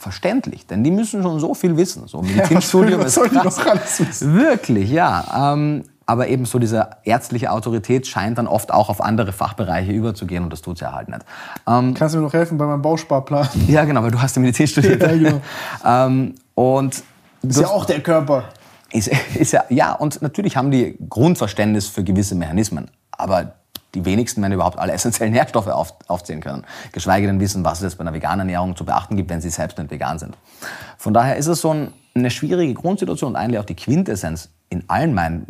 verständlich, 0.00 0.66
denn 0.66 0.82
die 0.82 0.90
müssen 0.90 1.22
schon 1.22 1.38
so 1.38 1.54
viel 1.54 1.76
wissen. 1.76 2.08
So 2.08 2.22
Medizinstudium 2.22 3.00
ja, 3.00 3.06
ist 3.06 3.20
krass. 3.20 3.58
alles 3.58 4.00
wissen? 4.00 4.34
Wirklich, 4.34 4.90
ja. 4.90 5.52
Ähm, 5.52 5.84
aber 6.06 6.26
eben 6.26 6.44
so 6.44 6.58
diese 6.58 6.88
ärztliche 7.04 7.52
Autorität 7.52 8.06
scheint 8.06 8.38
dann 8.38 8.48
oft 8.48 8.72
auch 8.72 8.88
auf 8.88 9.00
andere 9.00 9.32
Fachbereiche 9.32 9.92
überzugehen 9.92 10.42
und 10.42 10.52
das 10.52 10.62
tut 10.62 10.78
sie 10.78 10.84
ja 10.84 10.92
halt 10.92 11.08
nicht. 11.08 11.20
Ähm, 11.68 11.94
Kannst 11.94 12.14
du 12.14 12.18
mir 12.18 12.24
noch 12.24 12.32
helfen 12.32 12.58
bei 12.58 12.66
meinem 12.66 12.82
Bausparplan? 12.82 13.48
Ja, 13.68 13.84
genau, 13.84 14.02
weil 14.02 14.10
du 14.10 14.20
hast 14.20 14.34
ja 14.34 14.42
Medizin 14.42 14.66
studiert. 14.66 15.02
ja, 15.02 15.12
genau. 15.12 15.40
ähm, 15.84 16.34
und 16.54 17.04
ist 17.42 17.60
ja 17.60 17.68
auch 17.68 17.84
der 17.84 18.00
Körper. 18.00 18.44
Ist, 18.92 19.08
ist 19.34 19.52
ja, 19.52 19.64
ja, 19.68 19.92
und 19.92 20.20
natürlich 20.20 20.56
haben 20.56 20.70
die 20.72 20.96
Grundverständnis 21.08 21.86
für 21.86 22.02
gewisse 22.02 22.34
Mechanismen. 22.34 22.90
Aber 23.12 23.52
die 23.94 24.04
wenigsten 24.04 24.42
werden 24.42 24.52
überhaupt 24.52 24.78
alle 24.78 24.92
essentiellen 24.92 25.32
Nährstoffe 25.32 25.68
auf, 25.68 25.94
aufzählen 26.06 26.40
können. 26.40 26.64
Geschweige 26.92 27.26
denn 27.26 27.40
wissen, 27.40 27.64
was 27.64 27.78
es 27.78 27.84
jetzt 27.84 27.98
bei 27.98 28.02
einer 28.02 28.12
veganen 28.12 28.40
Ernährung 28.40 28.76
zu 28.76 28.84
beachten 28.84 29.16
gibt, 29.16 29.30
wenn 29.30 29.40
sie 29.40 29.50
selbst 29.50 29.78
nicht 29.78 29.90
vegan 29.90 30.18
sind. 30.18 30.36
Von 30.98 31.14
daher 31.14 31.36
ist 31.36 31.46
es 31.46 31.60
so 31.60 31.70
ein, 31.70 31.92
eine 32.14 32.30
schwierige 32.30 32.74
Grundsituation 32.74 33.32
und 33.32 33.36
eigentlich 33.36 33.58
auch 33.58 33.64
die 33.64 33.76
Quintessenz 33.76 34.50
in 34.68 34.84
allen 34.88 35.14
meinen 35.14 35.46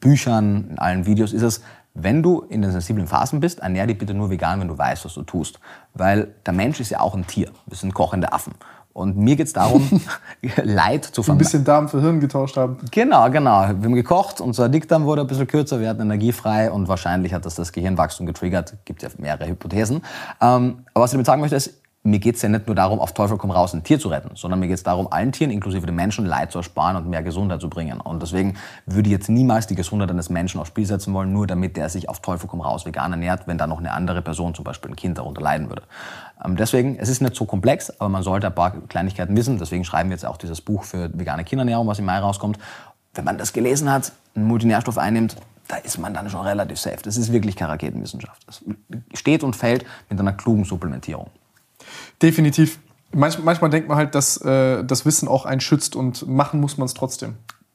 Büchern, 0.00 0.68
in 0.70 0.78
allen 0.78 1.06
Videos 1.06 1.32
ist 1.32 1.42
es, 1.42 1.62
wenn 1.94 2.22
du 2.22 2.40
in 2.40 2.60
den 2.62 2.72
sensiblen 2.72 3.06
Phasen 3.06 3.38
bist, 3.38 3.60
ernähr 3.60 3.86
dich 3.86 3.96
bitte 3.96 4.14
nur 4.14 4.28
vegan, 4.28 4.60
wenn 4.60 4.68
du 4.68 4.76
weißt, 4.76 5.04
was 5.04 5.14
du 5.14 5.22
tust. 5.22 5.60
Weil 5.94 6.34
der 6.44 6.52
Mensch 6.52 6.80
ist 6.80 6.90
ja 6.90 7.00
auch 7.00 7.14
ein 7.14 7.26
Tier. 7.26 7.52
Wir 7.66 7.76
sind 7.76 7.94
kochende 7.94 8.32
Affen. 8.32 8.54
Und 8.94 9.16
mir 9.16 9.34
geht 9.34 9.48
es 9.48 9.52
darum, 9.52 10.00
Leid 10.62 11.04
zu 11.04 11.24
vermeiden. 11.24 11.34
Ein 11.34 11.38
bisschen 11.38 11.64
Darm 11.64 11.88
für 11.88 12.00
Hirn 12.00 12.20
getauscht 12.20 12.56
haben. 12.56 12.78
Genau, 12.92 13.28
genau. 13.28 13.62
Wir 13.62 13.68
haben 13.68 13.94
gekocht, 13.94 14.40
unser 14.40 14.68
Dickdarm 14.68 15.04
wurde 15.04 15.22
ein 15.22 15.26
bisschen 15.26 15.48
kürzer, 15.48 15.80
wir 15.80 15.88
hatten 15.88 16.02
energiefrei 16.02 16.70
und 16.70 16.86
wahrscheinlich 16.86 17.34
hat 17.34 17.44
das 17.44 17.56
das 17.56 17.72
Gehirnwachstum 17.72 18.24
getriggert. 18.24 18.74
Gibt 18.84 19.02
ja 19.02 19.08
mehrere 19.18 19.48
Hypothesen. 19.48 19.96
Ähm, 20.40 20.84
aber 20.94 21.04
was 21.04 21.10
ich 21.10 21.14
damit 21.14 21.26
sagen 21.26 21.40
möchte, 21.40 21.56
ist, 21.56 21.74
mir 22.06 22.18
geht 22.18 22.36
es 22.36 22.42
ja 22.42 22.50
nicht 22.50 22.66
nur 22.66 22.76
darum, 22.76 23.00
auf 23.00 23.14
Teufel 23.14 23.38
komm 23.38 23.50
raus 23.50 23.72
ein 23.72 23.82
Tier 23.82 23.98
zu 23.98 24.08
retten, 24.08 24.36
sondern 24.36 24.60
mir 24.60 24.66
geht 24.66 24.76
es 24.76 24.82
darum, 24.82 25.10
allen 25.10 25.32
Tieren, 25.32 25.50
inklusive 25.50 25.86
den 25.86 25.94
Menschen, 25.94 26.26
Leid 26.26 26.52
zu 26.52 26.58
ersparen 26.58 26.96
und 26.96 27.08
mehr 27.08 27.22
Gesundheit 27.22 27.62
zu 27.62 27.70
bringen. 27.70 27.98
Und 27.98 28.22
deswegen 28.22 28.56
würde 28.84 29.08
ich 29.08 29.12
jetzt 29.12 29.30
niemals 29.30 29.66
die 29.66 29.74
Gesundheit 29.74 30.10
eines 30.10 30.28
Menschen 30.28 30.60
aufs 30.60 30.68
Spiel 30.68 30.84
setzen 30.84 31.14
wollen, 31.14 31.32
nur 31.32 31.46
damit 31.46 31.78
der 31.78 31.88
sich 31.88 32.10
auf 32.10 32.20
Teufel 32.20 32.46
komm 32.46 32.60
raus 32.60 32.84
vegan 32.84 33.12
ernährt, 33.12 33.46
wenn 33.46 33.56
da 33.56 33.66
noch 33.66 33.78
eine 33.78 33.90
andere 33.92 34.20
Person, 34.20 34.54
zum 34.54 34.64
Beispiel 34.64 34.90
ein 34.90 34.96
Kind, 34.96 35.16
darunter 35.16 35.40
leiden 35.40 35.70
würde. 35.70 35.82
Ähm, 36.44 36.56
deswegen, 36.56 36.98
es 36.98 37.08
ist 37.08 37.22
nicht 37.22 37.34
so 37.36 37.46
komplex, 37.46 37.88
aber 37.98 38.10
man 38.10 38.22
sollte 38.22 38.48
ein 38.48 38.54
paar 38.54 38.72
Kleinigkeiten 38.86 39.34
wissen. 39.34 39.58
Deswegen 39.58 39.86
schreiben 39.86 40.10
wir 40.10 40.14
jetzt 40.14 40.26
auch 40.26 40.36
dieses 40.36 40.60
Buch 40.60 40.84
für 40.84 41.10
vegane 41.18 41.42
Kindernährung, 41.44 41.86
was 41.86 41.98
im 41.98 42.04
Mai 42.04 42.18
rauskommt. 42.18 42.58
Wenn 43.14 43.24
man 43.24 43.38
das 43.38 43.54
gelesen 43.54 43.90
hat, 43.90 44.12
einen 44.34 44.46
Multinährstoff 44.46 44.98
einnimmt, 44.98 45.36
da 45.68 45.76
ist 45.76 45.96
man 45.96 46.12
dann 46.12 46.28
schon 46.28 46.42
relativ 46.42 46.78
safe. 46.78 46.98
Das 47.02 47.16
ist 47.16 47.32
wirklich 47.32 47.56
keine 47.56 47.72
Raketenwissenschaft. 47.72 48.42
Das 48.46 48.62
steht 49.14 49.42
und 49.42 49.56
fällt 49.56 49.86
mit 50.10 50.20
einer 50.20 50.34
klugen 50.34 50.64
Supplementierung. 50.64 51.30
Definitiv. 52.24 52.78
Manch, 53.12 53.38
manchmal 53.38 53.68
denkt 53.70 53.86
man 53.86 53.98
halt, 53.98 54.14
dass 54.14 54.38
äh, 54.38 54.82
das 54.82 55.04
Wissen 55.04 55.28
auch 55.28 55.44
einen 55.44 55.60
schützt 55.60 55.94
und 55.94 56.26
machen 56.26 56.58
muss 56.58 56.78
man 56.78 56.86
es 56.86 56.94
trotzdem. 56.94 57.34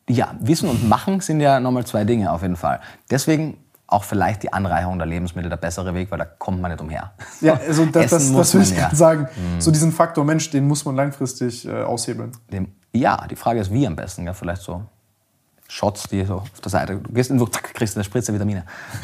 Ja, 0.10 0.36
Wissen 0.40 0.68
und 0.68 0.90
Machen 0.90 1.22
sind 1.22 1.40
ja 1.40 1.60
nochmal 1.60 1.86
zwei 1.86 2.04
Dinge 2.04 2.32
auf 2.32 2.42
jeden 2.42 2.56
Fall. 2.56 2.80
Deswegen 3.12 3.58
auch 3.86 4.04
vielleicht 4.04 4.42
die 4.42 4.52
Anreicherung 4.52 4.98
der 4.98 5.08
Lebensmittel 5.08 5.50
der 5.50 5.58
bessere 5.58 5.94
Weg, 5.94 6.10
weil 6.10 6.18
da 6.18 6.26
kommt 6.26 6.62
man 6.62 6.72
nicht 6.72 6.82
umher. 6.82 7.12
Ja, 7.42 7.60
also 7.68 7.86
das, 7.92 8.10
das, 8.10 8.34
das 8.34 8.54
will 8.56 8.62
ich 8.62 8.76
gerade 8.76 8.96
sagen. 8.96 9.28
Mhm. 9.36 9.62
So 9.62 9.70
diesen 9.70 9.92
Faktor 9.92 10.26
Mensch, 10.26 10.50
den 10.50 10.68
muss 10.68 10.84
man 10.84 10.96
langfristig 10.96 11.68
äh, 11.68 11.84
aushebeln. 11.84 12.32
Dem, 12.52 12.74
ja, 12.92 13.28
die 13.30 13.36
Frage 13.36 13.60
ist, 13.60 13.72
wie 13.72 13.86
am 13.86 13.96
besten. 13.96 14.26
Ja, 14.26 14.34
vielleicht 14.34 14.64
so 14.64 14.84
Shots, 15.72 16.10
die 16.10 16.26
so 16.26 16.36
auf 16.36 16.62
der 16.62 16.72
Seite. 16.72 16.96
Du 16.96 17.14
gehst 17.14 17.30
in 17.30 17.38
den 17.38 17.52
zack, 17.52 17.76
kriegst 17.76 17.96
eine 17.96 18.04
Spritze 18.04 18.34
Vitamine. 18.34 18.66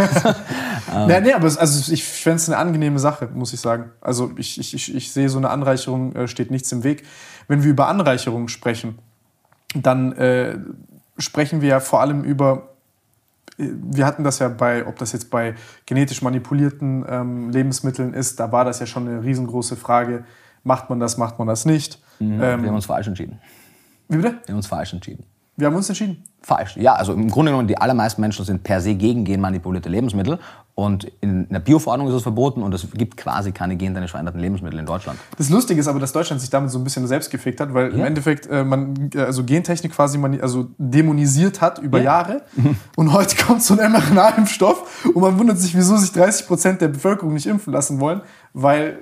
ähm. 0.92 1.10
ja, 1.10 1.20
nee, 1.20 1.32
aber 1.32 1.46
es, 1.46 1.58
also 1.58 1.92
ich 1.94 2.04
fände 2.04 2.38
es 2.38 2.50
eine 2.50 2.58
angenehme 2.58 2.98
Sache, 2.98 3.30
muss 3.32 3.54
ich 3.54 3.60
sagen. 3.60 3.92
Also 4.02 4.32
ich, 4.36 4.60
ich, 4.60 4.74
ich, 4.74 4.96
ich 4.96 5.12
sehe, 5.12 5.30
so 5.30 5.38
eine 5.38 5.52
Anreicherung 5.52 6.16
äh, 6.16 6.28
steht 6.28 6.50
nichts 6.50 6.72
im 6.72 6.84
Weg. 6.84 7.04
Wenn 7.48 7.64
wir 7.64 7.70
über 7.70 7.88
Anreicherung 7.88 8.48
sprechen, 8.48 8.98
dann 9.76 10.14
äh, 10.14 10.58
sprechen 11.20 11.62
wir 11.62 11.70
ja 11.70 11.80
vor 11.80 12.02
allem 12.02 12.24
über 12.24 12.70
äh, 13.60 13.70
wir 13.70 14.08
hatten 14.08 14.24
das 14.24 14.40
ja 14.40 14.48
bei, 14.48 14.88
ob 14.88 14.98
das 14.98 15.12
jetzt 15.12 15.30
bei 15.30 15.54
genetisch 15.86 16.24
manipulierten 16.24 17.06
ähm, 17.08 17.52
Lebensmitteln 17.52 18.16
ist, 18.16 18.40
da 18.40 18.52
war 18.52 18.66
das 18.66 18.80
ja 18.80 18.88
schon 18.88 19.08
eine 19.08 19.24
riesengroße 19.24 19.76
Frage. 19.76 20.26
Macht 20.64 20.90
man 20.90 21.00
das, 21.00 21.18
macht 21.18 21.38
man 21.38 21.48
das 21.48 21.66
nicht? 21.66 22.02
Mhm, 22.20 22.42
ähm, 22.42 22.62
wir 22.64 22.70
haben 22.70 22.76
uns 22.76 22.88
falsch 22.88 23.08
entschieden. 23.08 23.40
Wie 24.08 24.18
bitte? 24.18 24.40
Wir 24.46 24.54
haben 24.54 24.58
uns 24.58 24.66
falsch 24.66 24.94
entschieden. 24.94 25.26
Wir 25.58 25.68
haben 25.68 25.76
uns 25.76 25.88
entschieden. 25.88 26.24
Falsch. 26.42 26.76
Ja, 26.76 26.94
also 26.94 27.14
im 27.14 27.30
Grunde 27.32 27.52
genommen, 27.52 27.68
die 27.68 27.78
allermeisten 27.78 28.22
Menschen 28.22 28.46
sind 28.46 28.64
per 28.64 28.82
se 28.82 28.94
gegen 28.94 29.24
genmanipulierte 29.24 29.90
Lebensmittel. 29.90 30.38
Und 30.76 31.06
in 31.22 31.48
der 31.50 31.60
Bioverordnung 31.60 32.10
ist 32.10 32.14
es 32.14 32.24
verboten 32.24 32.62
und 32.62 32.74
es 32.74 32.86
gibt 32.92 33.16
quasi 33.16 33.54
keine 33.54 33.78
gentechnisch 33.78 34.12
veränderten 34.12 34.42
Lebensmittel 34.42 34.78
in 34.78 34.86
Deutschland. 34.86 35.18
Das 35.38 35.50
Lustige 35.50 35.80
ist 35.80 35.88
aber, 35.88 36.00
dass 36.00 36.12
Deutschland 36.12 36.42
sich 36.42 36.50
damit 36.50 36.70
so 36.70 36.78
ein 36.78 36.84
bisschen 36.84 37.08
selbst 37.08 37.32
gefickt 37.32 37.62
hat, 37.62 37.74
weil 37.74 37.92
ja. 37.92 38.00
im 38.00 38.04
Endeffekt 38.04 38.48
äh, 38.48 38.66
man 38.66 39.10
also 39.16 39.46
Gentechnik 39.46 39.94
quasi 39.94 40.18
man, 40.18 40.40
also 40.42 40.68
dämonisiert 40.78 41.62
hat 41.62 41.80
über 41.80 42.00
ja. 42.00 42.04
Jahre. 42.04 42.42
Und 42.98 43.14
heute 43.14 43.38
kommt 43.38 43.64
so 43.64 43.80
ein 43.80 43.92
mRNA-Impfstoff 43.92 45.06
und 45.06 45.22
man 45.22 45.40
wundert 45.40 45.60
sich, 45.60 45.76
wieso 45.76 45.96
sich 45.98 46.12
30 46.12 46.48
Prozent 46.48 46.82
der 46.82 46.90
Bevölkerung 46.90 47.34
nicht 47.34 47.46
impfen 47.46 47.72
lassen 47.72 48.00
wollen, 48.00 48.22
weil 48.54 49.00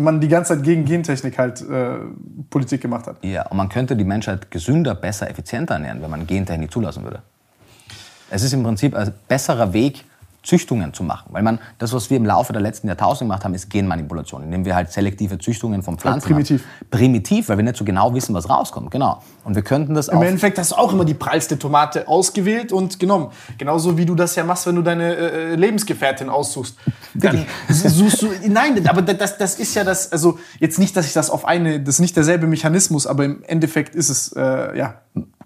man 0.00 0.20
die 0.20 0.28
ganze 0.28 0.54
Zeit 0.54 0.64
gegen 0.64 0.84
Gentechnik 0.84 1.38
halt 1.38 1.60
äh, 1.60 1.96
Politik 2.48 2.80
gemacht 2.80 3.06
hat. 3.06 3.22
Ja, 3.22 3.46
und 3.48 3.56
man 3.56 3.68
könnte 3.68 3.96
die 3.96 4.04
Menschheit 4.04 4.50
gesünder, 4.50 4.94
besser, 4.94 5.28
effizienter 5.28 5.74
ernähren, 5.74 6.02
wenn 6.02 6.10
man 6.10 6.26
Gentechnik 6.26 6.72
zulassen 6.72 7.04
würde. 7.04 7.22
Es 8.30 8.42
ist 8.42 8.54
im 8.54 8.62
Prinzip 8.62 8.94
ein 8.94 9.12
besserer 9.28 9.72
Weg, 9.72 10.04
Züchtungen 10.42 10.92
zu 10.92 11.04
machen. 11.04 11.28
Weil 11.30 11.42
man, 11.42 11.60
das, 11.78 11.92
was 11.92 12.10
wir 12.10 12.16
im 12.16 12.26
Laufe 12.26 12.52
der 12.52 12.62
letzten 12.62 12.88
Jahrtausende 12.88 13.26
gemacht 13.28 13.44
haben, 13.44 13.54
ist 13.54 13.70
Genmanipulation, 13.70 14.42
indem 14.42 14.64
wir 14.64 14.74
halt 14.74 14.90
selektive 14.90 15.38
Züchtungen 15.38 15.82
von 15.82 15.98
Pflanzen 15.98 16.28
ja, 16.28 16.34
primitiv. 16.34 16.62
Haben. 16.62 16.90
Primitiv, 16.90 17.48
weil 17.48 17.56
wir 17.58 17.64
nicht 17.64 17.76
so 17.76 17.84
genau 17.84 18.12
wissen, 18.14 18.34
was 18.34 18.50
rauskommt. 18.50 18.90
Genau. 18.90 19.22
Und 19.44 19.54
wir 19.54 19.62
könnten 19.62 19.94
das 19.94 20.08
Im 20.08 20.18
auch... 20.18 20.22
Im 20.22 20.28
Endeffekt 20.28 20.58
hast 20.58 20.72
du 20.72 20.76
auch 20.76 20.92
immer 20.92 21.04
die 21.04 21.14
prallste 21.14 21.58
Tomate 21.58 22.08
ausgewählt 22.08 22.72
und 22.72 22.98
genommen. 22.98 23.30
Genauso 23.56 23.96
wie 23.96 24.04
du 24.04 24.14
das 24.14 24.34
ja 24.34 24.42
machst, 24.44 24.66
wenn 24.66 24.74
du 24.74 24.82
deine 24.82 25.14
äh, 25.14 25.54
Lebensgefährtin 25.54 26.28
aussuchst. 26.28 26.76
Dann 27.14 27.46
suchst 27.68 28.22
du... 28.22 28.28
Nein, 28.48 28.86
aber 28.88 29.02
das, 29.02 29.38
das 29.38 29.58
ist 29.60 29.74
ja 29.74 29.84
das... 29.84 30.10
Also 30.10 30.38
jetzt 30.58 30.78
nicht, 30.78 30.96
dass 30.96 31.06
ich 31.06 31.12
das 31.12 31.30
auf 31.30 31.44
eine... 31.44 31.80
Das 31.80 31.96
ist 31.96 32.00
nicht 32.00 32.16
derselbe 32.16 32.48
Mechanismus, 32.48 33.06
aber 33.06 33.24
im 33.24 33.44
Endeffekt 33.44 33.94
ist 33.94 34.08
es, 34.08 34.32
äh, 34.32 34.76
ja 34.76 34.96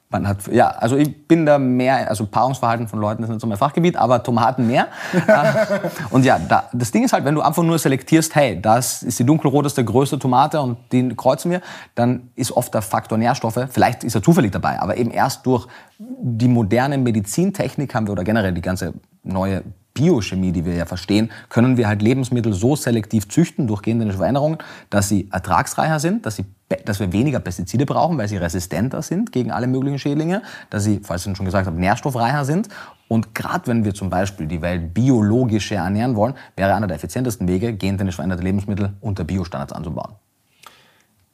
man 0.08 0.28
hat, 0.28 0.46
ja, 0.52 0.68
also 0.68 0.96
ich 0.96 1.26
bin 1.26 1.46
da 1.46 1.58
mehr, 1.58 2.08
also 2.08 2.26
Paarungsverhalten 2.26 2.86
von 2.86 3.00
Leuten 3.00 3.24
ist 3.24 3.28
nicht 3.28 3.40
so 3.40 3.46
mein 3.46 3.58
Fachgebiet, 3.58 3.96
aber 3.96 4.22
Tomaten 4.22 4.66
mehr. 4.66 4.86
Und 6.10 6.24
ja, 6.24 6.38
da, 6.38 6.64
das 6.72 6.92
Ding 6.92 7.04
ist 7.04 7.12
halt, 7.12 7.24
wenn 7.24 7.34
du 7.34 7.42
einfach 7.42 7.64
nur 7.64 7.78
selektierst, 7.78 8.34
hey, 8.36 8.60
das 8.60 9.02
ist 9.02 9.18
die 9.18 9.24
dunkelroteste, 9.24 9.84
größte 9.84 10.18
Tomate 10.18 10.60
und 10.60 10.78
den 10.92 11.16
kreuzen 11.16 11.50
wir, 11.50 11.60
dann 11.94 12.30
ist 12.36 12.52
oft 12.52 12.72
der 12.72 12.82
Faktor 12.82 13.18
Nährstoffe, 13.18 13.58
vielleicht 13.70 14.04
ist 14.04 14.14
er 14.14 14.22
zufällig 14.22 14.52
dabei, 14.52 14.80
aber 14.80 14.96
eben 14.96 15.10
erst 15.10 15.44
durch 15.44 15.66
die 15.98 16.48
moderne 16.48 16.98
Medizintechnik 16.98 17.94
haben 17.94 18.06
wir 18.06 18.12
oder 18.12 18.24
generell 18.24 18.52
die 18.52 18.62
ganze 18.62 18.94
neue 19.24 19.62
Biochemie, 19.96 20.52
die 20.52 20.64
wir 20.64 20.74
ja 20.74 20.84
verstehen, 20.84 21.32
können 21.48 21.76
wir 21.76 21.88
halt 21.88 22.02
Lebensmittel 22.02 22.52
so 22.52 22.76
selektiv 22.76 23.28
züchten 23.28 23.66
durch 23.66 23.82
genetische 23.82 24.18
Veränderungen, 24.18 24.58
dass 24.90 25.08
sie 25.08 25.28
ertragsreicher 25.32 25.98
sind, 25.98 26.26
dass, 26.26 26.36
sie, 26.36 26.44
dass 26.84 27.00
wir 27.00 27.12
weniger 27.12 27.40
Pestizide 27.40 27.86
brauchen, 27.86 28.18
weil 28.18 28.28
sie 28.28 28.36
resistenter 28.36 29.00
sind 29.00 29.32
gegen 29.32 29.50
alle 29.50 29.66
möglichen 29.66 29.98
Schädlinge, 29.98 30.42
dass 30.68 30.84
sie, 30.84 31.00
falls 31.02 31.26
ich 31.26 31.36
schon 31.36 31.46
gesagt 31.46 31.66
habe, 31.66 31.80
nährstoffreicher 31.80 32.44
sind. 32.44 32.68
Und 33.08 33.34
gerade 33.34 33.66
wenn 33.68 33.84
wir 33.84 33.94
zum 33.94 34.10
Beispiel 34.10 34.46
die 34.46 34.60
Welt 34.60 34.92
biologisch 34.92 35.72
ernähren 35.72 36.14
wollen, 36.14 36.34
wäre 36.56 36.74
einer 36.74 36.86
der 36.86 36.96
effizientesten 36.96 37.48
Wege, 37.48 37.72
gentechnisch 37.72 38.16
veränderte 38.16 38.42
Lebensmittel 38.42 38.92
unter 39.00 39.24
Biostandards 39.24 39.72
anzubauen. 39.72 40.12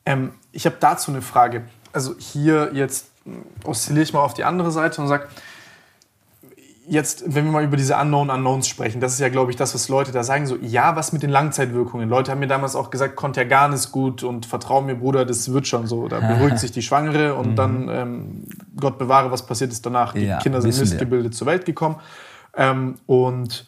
Ähm, 0.07 0.33
ich 0.53 0.67
habe 0.67 0.77
dazu 0.79 1.11
eine 1.11 1.23
Frage. 1.23 1.65
Also 1.93 2.15
hier 2.17 2.71
jetzt 2.73 3.09
oszilliere 3.65 4.05
ich 4.05 4.13
mal 4.13 4.21
auf 4.21 4.35
die 4.35 4.45
andere 4.45 4.71
Seite 4.71 5.01
und 5.01 5.09
sage, 5.09 5.29
jetzt, 6.87 7.25
wenn 7.27 7.45
wir 7.45 7.53
mal 7.53 7.65
über 7.65 7.77
diese 7.77 7.97
Unknown 7.97 8.31
Unknowns 8.31 8.69
sprechen, 8.69 9.01
das 9.01 9.15
ist 9.15 9.21
ja, 9.21 9.29
glaube 9.29 9.51
ich, 9.51 9.57
das, 9.57 9.75
was 9.75 9.89
Leute 9.89 10.13
da 10.13 10.25
sagen, 10.25 10.47
so, 10.47 10.57
ja, 10.61 10.97
was 10.97 11.13
mit 11.13 11.23
den 11.23 11.31
Langzeitwirkungen? 11.31 12.09
Leute 12.09 12.31
haben 12.31 12.41
mir 12.41 12.47
damals 12.47 12.75
auch 12.75 12.91
gesagt, 12.91 13.17
Kontergan 13.17 13.73
ist 13.73 13.93
gut 13.93 14.23
und 14.23 14.47
vertrau 14.47 14.81
mir, 14.81 14.97
Bruder, 14.97 15.25
das 15.25 15.53
wird 15.53 15.67
schon 15.67 15.87
so. 15.87 16.09
Da 16.09 16.21
beruhigt 16.35 16.59
sich 16.59 16.73
die 16.73 16.83
Schwangere 16.83 17.35
und 17.35 17.53
mhm. 17.53 17.57
dann, 17.57 17.89
ähm, 17.89 18.45
Gott 18.79 18.99
bewahre, 18.99 19.31
was 19.31 19.47
passiert 19.47 19.73
ist 19.73 19.87
danach. 19.87 20.15
Die 20.15 20.25
ja, 20.25 20.39
Kinder 20.39 20.61
sind 20.61 20.77
missgebildet 20.77 21.35
zur 21.35 21.47
Welt 21.47 21.65
gekommen. 21.65 21.97
Ähm, 22.57 22.97
und 23.07 23.67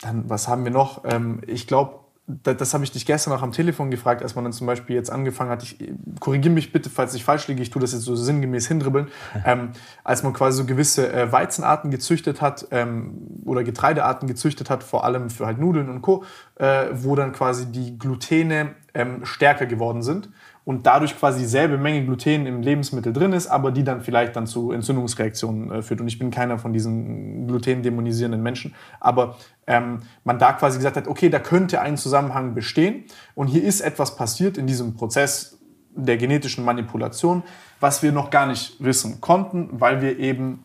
dann, 0.00 0.28
was 0.28 0.48
haben 0.48 0.64
wir 0.64 0.72
noch? 0.72 1.02
Ähm, 1.04 1.40
ich 1.46 1.66
glaube, 1.66 2.01
das, 2.42 2.74
habe 2.74 2.84
ich 2.84 2.92
dich 2.92 3.06
gestern 3.06 3.32
auch 3.32 3.42
am 3.42 3.52
Telefon 3.52 3.90
gefragt, 3.90 4.22
als 4.22 4.34
man 4.34 4.44
dann 4.44 4.52
zum 4.52 4.66
Beispiel 4.66 4.96
jetzt 4.96 5.10
angefangen 5.10 5.50
hat, 5.50 5.62
ich 5.62 5.76
korrigiere 6.20 6.54
mich 6.54 6.72
bitte, 6.72 6.90
falls 6.90 7.14
ich 7.14 7.24
falsch 7.24 7.48
liege, 7.48 7.62
ich 7.62 7.70
tue 7.70 7.80
das 7.80 7.92
jetzt 7.92 8.02
so 8.02 8.14
sinngemäß 8.16 8.68
hindribbeln, 8.68 9.08
ähm, 9.44 9.70
als 10.04 10.22
man 10.22 10.32
quasi 10.32 10.58
so 10.58 10.64
gewisse 10.64 11.12
äh, 11.12 11.32
Weizenarten 11.32 11.90
gezüchtet 11.90 12.40
hat 12.40 12.66
ähm, 12.70 13.42
oder 13.44 13.64
Getreidearten 13.64 14.28
gezüchtet 14.28 14.70
hat, 14.70 14.82
vor 14.82 15.04
allem 15.04 15.30
für 15.30 15.46
halt 15.46 15.58
Nudeln 15.58 15.88
und 15.88 16.02
Co., 16.02 16.24
äh, 16.56 16.86
wo 16.92 17.16
dann 17.16 17.32
quasi 17.32 17.66
die 17.66 17.98
Glutene 17.98 18.74
ähm, 18.94 19.24
stärker 19.24 19.66
geworden 19.66 20.02
sind 20.02 20.28
und 20.64 20.86
dadurch 20.86 21.18
quasi 21.18 21.40
dieselbe 21.40 21.76
Menge 21.76 22.04
Gluten 22.04 22.46
im 22.46 22.62
Lebensmittel 22.62 23.12
drin 23.12 23.32
ist, 23.32 23.48
aber 23.48 23.72
die 23.72 23.82
dann 23.82 24.00
vielleicht 24.00 24.36
dann 24.36 24.46
zu 24.46 24.70
Entzündungsreaktionen 24.72 25.72
äh, 25.72 25.82
führt. 25.82 26.00
Und 26.00 26.08
ich 26.08 26.18
bin 26.18 26.30
keiner 26.30 26.58
von 26.58 26.72
diesen 26.72 27.46
glutendämonisierenden 27.48 28.42
Menschen, 28.42 28.74
aber 29.00 29.36
ähm, 29.66 30.02
man 30.24 30.38
da 30.38 30.52
quasi 30.52 30.78
gesagt 30.78 30.96
hat, 30.96 31.08
okay, 31.08 31.28
da 31.28 31.40
könnte 31.40 31.80
ein 31.80 31.96
Zusammenhang 31.96 32.54
bestehen 32.54 33.04
und 33.34 33.48
hier 33.48 33.64
ist 33.64 33.80
etwas 33.80 34.16
passiert 34.16 34.56
in 34.56 34.66
diesem 34.66 34.94
Prozess 34.94 35.58
der 35.94 36.16
genetischen 36.16 36.64
Manipulation, 36.64 37.42
was 37.80 38.02
wir 38.02 38.12
noch 38.12 38.30
gar 38.30 38.46
nicht 38.46 38.82
wissen 38.82 39.20
konnten, 39.20 39.68
weil 39.72 40.00
wir 40.00 40.18
eben 40.18 40.64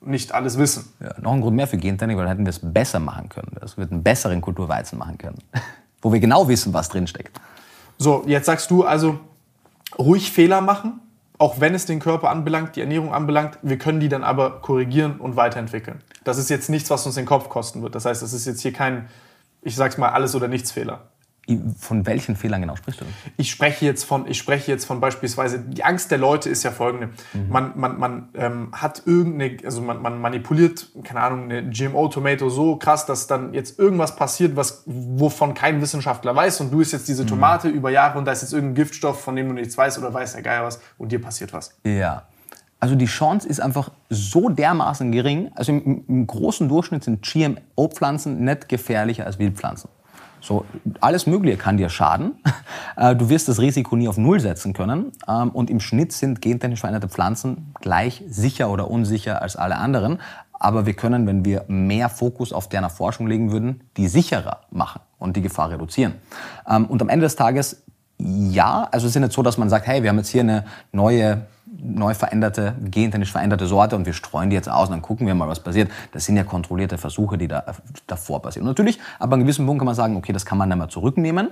nicht 0.00 0.32
alles 0.32 0.58
wissen. 0.58 0.92
Ja, 1.00 1.14
noch 1.20 1.32
ein 1.32 1.40
Grund 1.40 1.56
mehr 1.56 1.66
für 1.66 1.76
Gentechnik, 1.76 2.16
weil 2.16 2.24
dann 2.24 2.32
hätten 2.32 2.46
wir 2.46 2.50
es 2.50 2.60
besser 2.60 3.00
machen 3.00 3.28
können. 3.28 3.56
Das 3.60 3.76
wird 3.76 3.90
einen 3.90 4.02
besseren 4.02 4.40
Kulturweizen 4.40 4.98
machen 4.98 5.18
können, 5.18 5.38
wo 6.02 6.12
wir 6.12 6.20
genau 6.20 6.46
wissen, 6.48 6.72
was 6.72 6.88
drinsteckt. 6.88 7.38
So, 7.98 8.24
jetzt 8.26 8.46
sagst 8.46 8.70
du 8.70 8.84
also, 8.84 9.18
ruhig 9.98 10.32
Fehler 10.32 10.60
machen, 10.60 11.00
auch 11.38 11.60
wenn 11.60 11.74
es 11.74 11.86
den 11.86 12.00
Körper 12.00 12.30
anbelangt, 12.30 12.76
die 12.76 12.80
Ernährung 12.80 13.12
anbelangt. 13.12 13.58
Wir 13.62 13.78
können 13.78 14.00
die 14.00 14.08
dann 14.08 14.24
aber 14.24 14.60
korrigieren 14.60 15.18
und 15.18 15.36
weiterentwickeln. 15.36 16.02
Das 16.24 16.38
ist 16.38 16.50
jetzt 16.50 16.70
nichts, 16.70 16.90
was 16.90 17.06
uns 17.06 17.16
den 17.16 17.26
Kopf 17.26 17.48
kosten 17.48 17.82
wird. 17.82 17.94
Das 17.94 18.04
heißt, 18.04 18.22
das 18.22 18.32
ist 18.32 18.46
jetzt 18.46 18.60
hier 18.62 18.72
kein, 18.72 19.08
ich 19.62 19.76
sag's 19.76 19.98
mal, 19.98 20.10
alles 20.10 20.34
oder 20.34 20.48
nichts 20.48 20.70
Fehler. 20.70 21.08
Von 21.78 22.06
welchen 22.06 22.36
Fehlern 22.36 22.62
genau 22.62 22.76
sprichst 22.76 23.02
du? 23.02 23.04
Ich 23.36 23.50
spreche 23.50 23.84
jetzt 23.84 24.04
von, 24.04 24.26
ich 24.26 24.38
spreche 24.38 24.70
jetzt 24.70 24.86
von 24.86 25.00
beispielsweise, 25.00 25.58
die 25.58 25.84
Angst 25.84 26.10
der 26.10 26.18
Leute 26.18 26.48
ist 26.48 26.62
ja 26.62 26.70
folgende. 26.70 27.10
Mhm. 27.34 27.48
Man, 27.50 27.72
man, 27.76 27.98
man 27.98 28.28
ähm, 28.34 28.68
hat 28.72 29.02
irgendeine, 29.04 29.58
also 29.64 29.82
man, 29.82 30.00
man 30.00 30.20
manipuliert, 30.20 30.88
keine 31.02 31.20
Ahnung, 31.20 31.44
eine 31.44 31.68
GMO-Tomato 31.68 32.48
so 32.48 32.76
krass, 32.76 33.04
dass 33.04 33.26
dann 33.26 33.52
jetzt 33.52 33.78
irgendwas 33.78 34.16
passiert, 34.16 34.56
was, 34.56 34.82
wovon 34.86 35.54
kein 35.54 35.82
Wissenschaftler 35.82 36.34
weiß 36.34 36.62
und 36.62 36.72
du 36.72 36.80
isst 36.80 36.92
jetzt 36.92 37.08
diese 37.08 37.24
mhm. 37.24 37.28
Tomate 37.28 37.68
mhm. 37.68 37.74
über 37.74 37.90
Jahre 37.90 38.18
und 38.18 38.24
da 38.24 38.32
ist 38.32 38.42
jetzt 38.42 38.52
irgendein 38.52 38.76
Giftstoff, 38.76 39.20
von 39.20 39.36
dem 39.36 39.48
du 39.48 39.54
nichts 39.54 39.76
weißt 39.76 39.98
oder 39.98 40.14
weiß 40.14 40.32
der 40.32 40.42
Geier 40.42 40.64
was 40.64 40.80
und 40.96 41.12
dir 41.12 41.20
passiert 41.20 41.52
was. 41.52 41.76
Ja. 41.84 42.24
Also 42.80 42.96
die 42.96 43.06
Chance 43.06 43.48
ist 43.48 43.60
einfach 43.60 43.90
so 44.10 44.50
dermaßen 44.50 45.10
gering. 45.10 45.50
Also 45.54 45.72
im, 45.72 46.04
im 46.06 46.26
großen 46.26 46.68
Durchschnitt 46.68 47.04
sind 47.04 47.22
GMO-Pflanzen 47.22 48.44
nicht 48.44 48.68
gefährlicher 48.68 49.24
als 49.24 49.38
Wildpflanzen. 49.38 49.88
So, 50.44 50.66
alles 51.00 51.26
Mögliche 51.26 51.56
kann 51.56 51.76
dir 51.76 51.88
schaden. 51.88 52.32
Äh, 52.96 53.16
du 53.16 53.28
wirst 53.28 53.48
das 53.48 53.58
Risiko 53.58 53.96
nie 53.96 54.06
auf 54.06 54.18
Null 54.18 54.38
setzen 54.38 54.72
können. 54.72 55.10
Ähm, 55.26 55.48
und 55.48 55.68
im 55.68 55.80
Schnitt 55.80 56.12
sind 56.12 56.40
gentechnisch 56.40 56.78
veränderte 56.78 57.08
Pflanzen 57.08 57.74
gleich 57.80 58.22
sicher 58.28 58.70
oder 58.70 58.88
unsicher 58.88 59.42
als 59.42 59.56
alle 59.56 59.78
anderen. 59.78 60.20
Aber 60.52 60.86
wir 60.86 60.94
können, 60.94 61.26
wenn 61.26 61.44
wir 61.44 61.64
mehr 61.66 62.08
Fokus 62.08 62.52
auf 62.52 62.68
deren 62.68 62.88
Forschung 62.90 63.26
legen 63.26 63.50
würden, 63.50 63.80
die 63.96 64.06
sicherer 64.06 64.60
machen 64.70 65.00
und 65.18 65.36
die 65.36 65.42
Gefahr 65.42 65.70
reduzieren. 65.70 66.14
Ähm, 66.68 66.86
und 66.86 67.02
am 67.02 67.08
Ende 67.08 67.26
des 67.26 67.34
Tages, 67.34 67.82
ja, 68.18 68.86
also 68.92 69.08
es 69.08 69.16
ist 69.16 69.20
nicht 69.20 69.32
so, 69.32 69.42
dass 69.42 69.58
man 69.58 69.68
sagt, 69.68 69.88
hey, 69.88 70.04
wir 70.04 70.10
haben 70.10 70.18
jetzt 70.18 70.28
hier 70.28 70.42
eine 70.42 70.64
neue 70.92 71.46
neu 71.84 72.14
veränderte, 72.14 72.74
gentechnisch 72.82 73.30
veränderte 73.30 73.66
Sorte 73.66 73.94
und 73.94 74.06
wir 74.06 74.14
streuen 74.14 74.50
die 74.50 74.56
jetzt 74.56 74.68
aus 74.68 74.88
und 74.88 74.92
dann 74.92 75.02
gucken 75.02 75.26
wir 75.26 75.34
mal, 75.34 75.48
was 75.48 75.60
passiert. 75.60 75.90
Das 76.12 76.24
sind 76.24 76.36
ja 76.36 76.44
kontrollierte 76.44 76.98
Versuche, 76.98 77.36
die 77.36 77.46
da 77.46 77.64
davor 78.06 78.40
passieren. 78.40 78.66
Und 78.66 78.70
natürlich, 78.70 78.98
aber 79.18 79.34
an 79.34 79.40
einem 79.40 79.42
gewissen 79.44 79.66
Punkt 79.66 79.80
kann 79.80 79.86
man 79.86 79.94
sagen, 79.94 80.16
okay, 80.16 80.32
das 80.32 80.46
kann 80.46 80.58
man 80.58 80.70
dann 80.70 80.78
mal 80.78 80.88
zurücknehmen, 80.88 81.50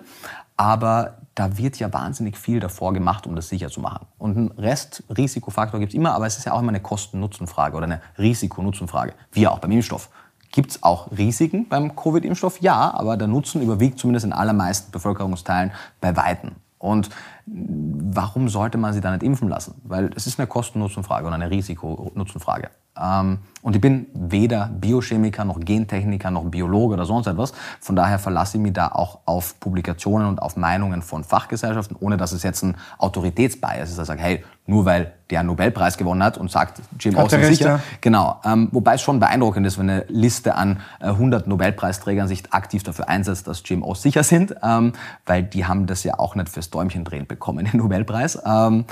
aber 0.57 1.19
da 1.35 1.57
wird 1.59 1.79
ja 1.79 1.93
wahnsinnig 1.93 2.37
viel 2.37 2.61
davor 2.61 2.93
gemacht, 2.93 3.27
um 3.27 3.37
das 3.37 3.49
sicher 3.49 3.69
zu 3.69 3.81
machen. 3.81 4.07
Und 4.19 4.37
einen 4.37 4.51
Rest-Risikofaktor 4.53 5.81
gibt 5.81 5.93
es 5.93 5.97
immer, 5.97 6.15
aber 6.15 6.27
es 6.27 6.39
ist 6.39 6.45
ja 6.45 6.53
auch 6.53 6.61
immer 6.61 6.71
eine 6.71 6.81
Kosten-Nutzen-Frage 6.81 7.77
oder 7.77 7.87
eine 7.87 8.01
Risiko-Nutzen-Frage, 8.19 9.15
wie 9.33 9.47
auch 9.47 9.59
beim 9.59 9.71
Impfstoff. 9.71 10.09
Gibt 10.51 10.73
es 10.73 10.83
auch 10.83 11.11
Risiken 11.17 11.69
beim 11.69 11.97
Covid-Impfstoff? 11.97 12.61
Ja, 12.61 12.93
aber 12.95 13.17
der 13.17 13.29
Nutzen 13.29 13.63
überwiegt 13.63 13.99
zumindest 13.99 14.27
in 14.27 14.35
allermeisten 14.35 14.93
Bevölkerungsteilen 14.93 15.73
bei 16.01 16.15
Weitem. 16.17 16.53
Und 16.79 17.09
warum 17.47 18.49
sollte 18.49 18.79
man 18.79 18.93
sie 18.93 19.01
dann 19.01 19.13
nicht 19.15 19.23
impfen 19.23 19.49
lassen? 19.49 19.81
Weil 19.85 20.11
es 20.15 20.27
ist 20.27 20.39
eine 20.39 20.47
Kosten-Nutzen-Frage 20.47 21.27
und 21.27 21.33
eine 21.33 21.51
Risiko-Nutzen-Frage. 21.51 22.71
Ähm, 23.01 23.39
und 23.63 23.77
ich 23.77 23.81
bin 23.81 24.07
weder 24.13 24.69
Biochemiker 24.73 25.45
noch 25.45 25.61
Gentechniker 25.61 26.31
noch 26.33 26.45
Biologe 26.45 26.95
oder 26.95 27.05
sonst 27.05 27.29
etwas. 27.29 27.53
Von 27.81 27.95
daher 27.95 28.19
verlasse 28.19 28.57
ich 28.57 28.63
mich 28.63 28.73
da 28.73 28.89
auch 28.89 29.21
auf 29.25 29.59
Publikationen 29.61 30.27
und 30.27 30.43
auf 30.43 30.57
Meinungen 30.57 31.01
von 31.01 31.23
Fachgesellschaften, 31.23 31.97
ohne 32.01 32.17
dass 32.17 32.33
es 32.33 32.43
jetzt 32.43 32.63
ein 32.65 32.77
Autoritätsbias 32.99 33.91
ist. 33.91 33.99
dass 33.99 34.05
ich 34.05 34.09
sage, 34.09 34.23
hey, 34.23 34.45
nur 34.67 34.85
weil 34.85 35.13
der 35.31 35.41
einen 35.41 35.47
Nobelpreis 35.47 35.97
gewonnen 35.97 36.23
hat 36.25 36.39
und 36.39 36.51
sagt, 36.51 36.83
GMOs 36.99 37.31
sind 37.31 37.45
sicher. 37.45 37.67
Ja. 37.67 37.81
Genau. 38.01 38.41
Ähm, 38.45 38.69
wobei 38.73 38.95
es 38.95 39.03
schon 39.03 39.21
beeindruckend 39.21 39.67
ist, 39.67 39.79
wenn 39.79 39.89
eine 39.89 40.05
Liste 40.09 40.57
an 40.57 40.81
äh, 41.01 41.07
100 41.07 41.47
Nobelpreisträgern 41.47 42.27
sich 42.27 42.53
aktiv 42.53 42.83
dafür 42.83 43.09
einsetzt, 43.09 43.47
dass 43.47 43.63
GMOs 43.63 44.03
sicher 44.03 44.25
sind, 44.25 44.57
ähm, 44.63 44.93
weil 45.25 45.45
die 45.45 45.67
haben 45.67 45.87
das 45.87 46.03
ja 46.03 46.19
auch 46.19 46.35
nicht 46.35 46.49
fürs 46.49 46.71
Däumchen 46.71 47.05
drehen 47.05 47.29
bekommen, 47.29 47.65
den 47.65 47.79
Nobelpreis. 47.79 48.43
Ähm, 48.45 48.87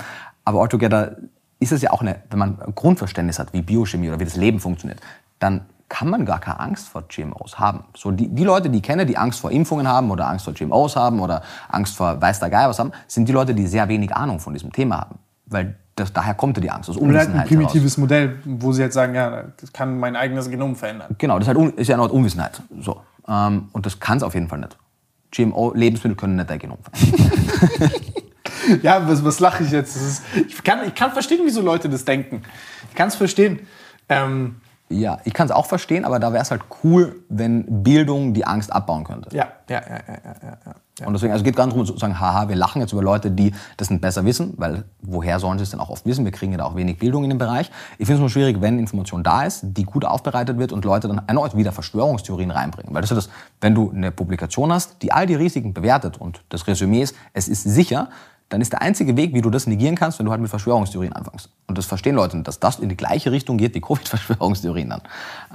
aber 0.45 0.61
altogether 0.61 1.17
ist 1.61 1.71
es 1.71 1.81
ja 1.81 1.91
auch 1.91 2.01
eine, 2.01 2.17
wenn 2.29 2.39
man 2.39 2.59
ein 2.59 2.75
Grundverständnis 2.75 3.39
hat, 3.39 3.53
wie 3.53 3.61
Biochemie 3.61 4.09
oder 4.09 4.19
wie 4.19 4.25
das 4.25 4.35
Leben 4.35 4.59
funktioniert, 4.59 4.99
dann 5.39 5.61
kann 5.87 6.09
man 6.09 6.25
gar 6.25 6.39
keine 6.39 6.59
Angst 6.59 6.89
vor 6.89 7.03
GMOs 7.03 7.59
haben. 7.59 7.83
So 7.95 8.11
die, 8.11 8.29
die 8.29 8.43
Leute, 8.43 8.69
die 8.69 8.77
ich 8.77 8.83
kenne, 8.83 9.05
die 9.05 9.17
Angst 9.17 9.39
vor 9.39 9.51
Impfungen 9.51 9.87
haben 9.87 10.09
oder 10.09 10.27
Angst 10.27 10.45
vor 10.45 10.53
GMOs 10.53 10.95
haben 10.95 11.19
oder 11.19 11.43
Angst 11.69 11.95
vor 11.95 12.19
weiß 12.19 12.39
der 12.39 12.49
Geier 12.49 12.69
was 12.69 12.79
haben, 12.79 12.91
sind 13.07 13.27
die 13.27 13.33
Leute, 13.33 13.53
die 13.53 13.67
sehr 13.67 13.87
wenig 13.89 14.15
Ahnung 14.15 14.39
von 14.39 14.53
diesem 14.53 14.71
Thema 14.71 15.01
haben. 15.01 15.19
Weil 15.45 15.75
das, 15.95 16.13
daher 16.13 16.33
kommt 16.33 16.57
die 16.57 16.71
Angst, 16.71 16.89
aus 16.89 16.97
Unwissenheit 16.97 17.41
ein 17.41 17.47
primitives 17.47 17.97
heraus. 17.97 17.97
Modell, 17.97 18.39
wo 18.45 18.71
sie 18.71 18.81
jetzt 18.81 18.93
sagen, 18.93 19.13
ja, 19.13 19.43
das 19.59 19.71
kann 19.71 19.99
mein 19.99 20.15
eigenes 20.15 20.49
Genom 20.49 20.75
verändern. 20.75 21.13
Genau, 21.17 21.37
das 21.37 21.47
ist, 21.47 21.55
halt, 21.55 21.75
ist 21.75 21.87
ja 21.87 21.95
eine 21.95 22.03
Art 22.03 22.11
Unwissenheit. 22.11 22.61
So. 22.79 23.01
Ähm, 23.27 23.69
und 23.73 23.85
das 23.85 23.99
kann 23.99 24.17
es 24.17 24.23
auf 24.23 24.33
jeden 24.33 24.47
Fall 24.47 24.59
nicht. 24.59 24.77
GMO-Lebensmittel 25.31 26.15
können 26.15 26.37
nicht 26.37 26.49
dein 26.49 26.59
Genom 26.59 26.77
verändern. 26.81 27.91
ja, 28.83 29.07
was, 29.07 29.23
was 29.23 29.39
lache 29.39 29.63
ich 29.63 29.71
jetzt? 29.71 29.95
Ist, 29.95 30.23
ich, 30.47 30.63
kann, 30.63 30.79
ich 30.87 30.95
kann 30.95 31.11
verstehen, 31.11 31.41
wieso 31.43 31.61
Leute 31.61 31.89
das 31.89 32.05
denken. 32.05 32.43
Ich 32.89 32.95
kann 32.95 33.07
es 33.07 33.15
verstehen. 33.15 33.59
Ähm, 34.09 34.55
Ja, 34.89 35.19
ich 35.23 35.33
kann 35.33 35.45
es 35.45 35.51
auch 35.51 35.65
verstehen, 35.65 36.03
aber 36.03 36.19
da 36.19 36.33
wäre 36.33 36.43
es 36.43 36.51
halt 36.51 36.63
cool, 36.83 37.21
wenn 37.29 37.83
Bildung 37.83 38.33
die 38.33 38.45
Angst 38.45 38.73
abbauen 38.73 39.05
könnte. 39.05 39.35
Ja, 39.35 39.47
ja, 39.69 39.81
ja, 39.81 39.89
ja, 39.89 40.17
ja. 40.23 40.35
ja, 40.43 40.57
ja. 40.99 41.07
Und 41.07 41.13
deswegen, 41.13 41.31
also 41.31 41.41
es 41.41 41.45
geht 41.45 41.55
gar 41.55 41.65
nicht 41.65 41.73
darum 41.73 41.85
zu 41.85 41.97
sagen, 41.97 42.19
haha, 42.19 42.49
wir 42.49 42.55
lachen 42.55 42.81
jetzt 42.81 42.91
über 42.91 43.01
Leute, 43.01 43.31
die 43.31 43.53
das 43.77 43.89
nicht 43.89 44.01
besser 44.01 44.25
wissen, 44.25 44.53
weil 44.57 44.83
woher 45.01 45.39
sollen 45.39 45.57
sie 45.57 45.63
es 45.63 45.71
denn 45.71 45.79
auch 45.79 45.89
oft 45.89 46.05
wissen? 46.05 46.25
Wir 46.25 46.31
kriegen 46.31 46.51
ja 46.51 46.57
da 46.57 46.65
auch 46.65 46.75
wenig 46.75 46.99
Bildung 46.99 47.23
in 47.23 47.29
dem 47.29 47.39
Bereich. 47.39 47.71
Ich 47.97 48.05
finde 48.05 48.15
es 48.15 48.19
nur 48.19 48.29
schwierig, 48.29 48.61
wenn 48.61 48.77
Information 48.77 49.23
da 49.23 49.43
ist, 49.43 49.61
die 49.63 49.83
gut 49.83 50.05
aufbereitet 50.05 50.57
wird 50.57 50.73
und 50.73 50.83
Leute 50.85 51.07
dann 51.07 51.21
erneut 51.25 51.55
wieder 51.55 51.71
Verschwörungstheorien 51.71 52.51
reinbringen. 52.51 52.93
Weil 52.93 53.01
das 53.01 53.11
ist 53.11 53.17
das, 53.17 53.29
wenn 53.61 53.73
du 53.73 53.91
eine 53.91 54.11
Publikation 54.11 54.71
hast, 54.71 55.01
die 55.01 55.11
all 55.11 55.25
die 55.25 55.35
Risiken 55.35 55.73
bewertet 55.73 56.19
und 56.19 56.43
das 56.49 56.67
Resümee 56.67 57.01
ist, 57.01 57.15
es 57.33 57.47
ist 57.47 57.63
sicher, 57.63 58.09
dann 58.51 58.61
ist 58.61 58.73
der 58.73 58.81
einzige 58.81 59.15
Weg, 59.17 59.33
wie 59.33 59.41
du 59.41 59.49
das 59.49 59.65
negieren 59.65 59.95
kannst, 59.95 60.19
wenn 60.19 60.25
du 60.25 60.31
halt 60.31 60.41
mit 60.41 60.49
Verschwörungstheorien 60.49 61.13
anfängst. 61.13 61.49
Und 61.67 61.77
das 61.77 61.85
verstehen 61.85 62.15
Leute, 62.15 62.41
dass 62.43 62.59
das 62.59 62.79
in 62.79 62.89
die 62.89 62.97
gleiche 62.97 63.31
Richtung 63.31 63.57
geht 63.57 63.73
wie 63.73 63.81
Covid-Verschwörungstheorien 63.81 64.89
dann. 64.89 65.01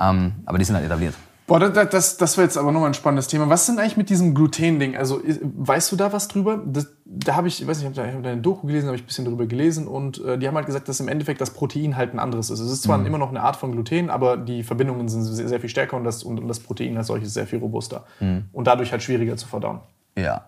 Ähm, 0.01 0.33
aber 0.47 0.59
die 0.59 0.65
sind 0.65 0.75
halt 0.75 0.87
etabliert. 0.87 1.15
Boah, 1.47 1.61
das, 1.61 1.91
das, 1.91 2.17
das 2.17 2.37
wäre 2.37 2.47
jetzt 2.47 2.57
aber 2.57 2.73
nochmal 2.73 2.91
ein 2.91 2.95
spannendes 2.95 3.29
Thema. 3.29 3.49
Was 3.49 3.61
ist 3.61 3.69
denn 3.69 3.79
eigentlich 3.79 3.99
mit 3.99 4.11
diesem 4.11 4.35
Gluten-Ding? 4.35 4.97
Also, 4.97 5.21
weißt 5.23 5.93
du 5.93 5.97
da 5.97 6.13
was 6.13 6.27
drüber? 6.27 6.61
Das, 6.67 6.89
da 7.05 7.37
habe 7.37 7.47
ich, 7.47 7.61
ich 7.61 7.69
weiß 7.69 7.79
nicht, 7.79 7.91
ich 7.93 7.99
habe 7.99 8.11
da, 8.11 8.19
hab 8.19 8.25
eine 8.25 8.41
Doku 8.41 8.67
gelesen, 8.67 8.87
habe 8.87 8.97
ich 8.97 9.05
ein 9.05 9.07
bisschen 9.07 9.27
drüber 9.27 9.47
gelesen 9.47 9.87
und 9.87 10.19
äh, 10.25 10.39
die 10.39 10.49
haben 10.49 10.57
halt 10.57 10.67
gesagt, 10.67 10.89
dass 10.89 10.99
im 10.99 11.07
Endeffekt 11.07 11.41
das 11.41 11.51
Protein 11.51 11.97
halt 11.97 12.15
ein 12.15 12.19
anderes 12.19 12.51
ist. 12.51 12.59
Es 12.59 12.73
ist 12.73 12.83
zwar 12.83 12.99
mhm. 12.99 13.07
immer 13.07 13.19
noch 13.19 13.29
eine 13.29 13.43
Art 13.43 13.57
von 13.57 13.71
Gluten, 13.71 14.11
aber 14.11 14.39
die 14.39 14.65
Verbindungen 14.65 15.09
sind 15.09 15.23
sehr, 15.23 15.49
sehr 15.49 15.61
viel 15.61 15.69
stärker 15.69 15.97
und 15.97 16.03
das, 16.03 16.25
und, 16.25 16.41
und 16.41 16.49
das 16.49 16.59
Protein 16.59 16.97
als 16.97 17.07
solches 17.07 17.35
sehr 17.35 17.47
viel 17.47 17.61
robuster. 17.61 18.07
Mhm. 18.19 18.47
Und 18.53 18.67
dadurch 18.67 18.91
halt 18.91 19.03
schwieriger 19.03 19.37
zu 19.37 19.47
verdauen. 19.47 19.81
Ja, 20.19 20.47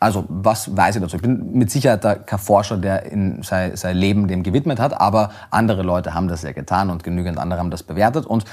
also, 0.00 0.24
was 0.28 0.76
weiß 0.76 0.96
ich 0.96 1.02
dazu? 1.02 1.16
Ich 1.16 1.22
bin 1.22 1.52
mit 1.52 1.70
Sicherheit 1.70 2.26
kein 2.26 2.38
Forscher, 2.38 2.76
der 2.76 3.10
in 3.10 3.42
sein, 3.42 3.76
sein 3.76 3.96
Leben 3.96 4.28
dem 4.28 4.42
gewidmet 4.42 4.80
hat, 4.80 5.00
aber 5.00 5.30
andere 5.50 5.82
Leute 5.82 6.14
haben 6.14 6.28
das 6.28 6.42
ja 6.42 6.52
getan 6.52 6.90
und 6.90 7.04
genügend 7.04 7.38
andere 7.38 7.58
haben 7.58 7.70
das 7.70 7.82
bewertet. 7.82 8.26
Und 8.26 8.44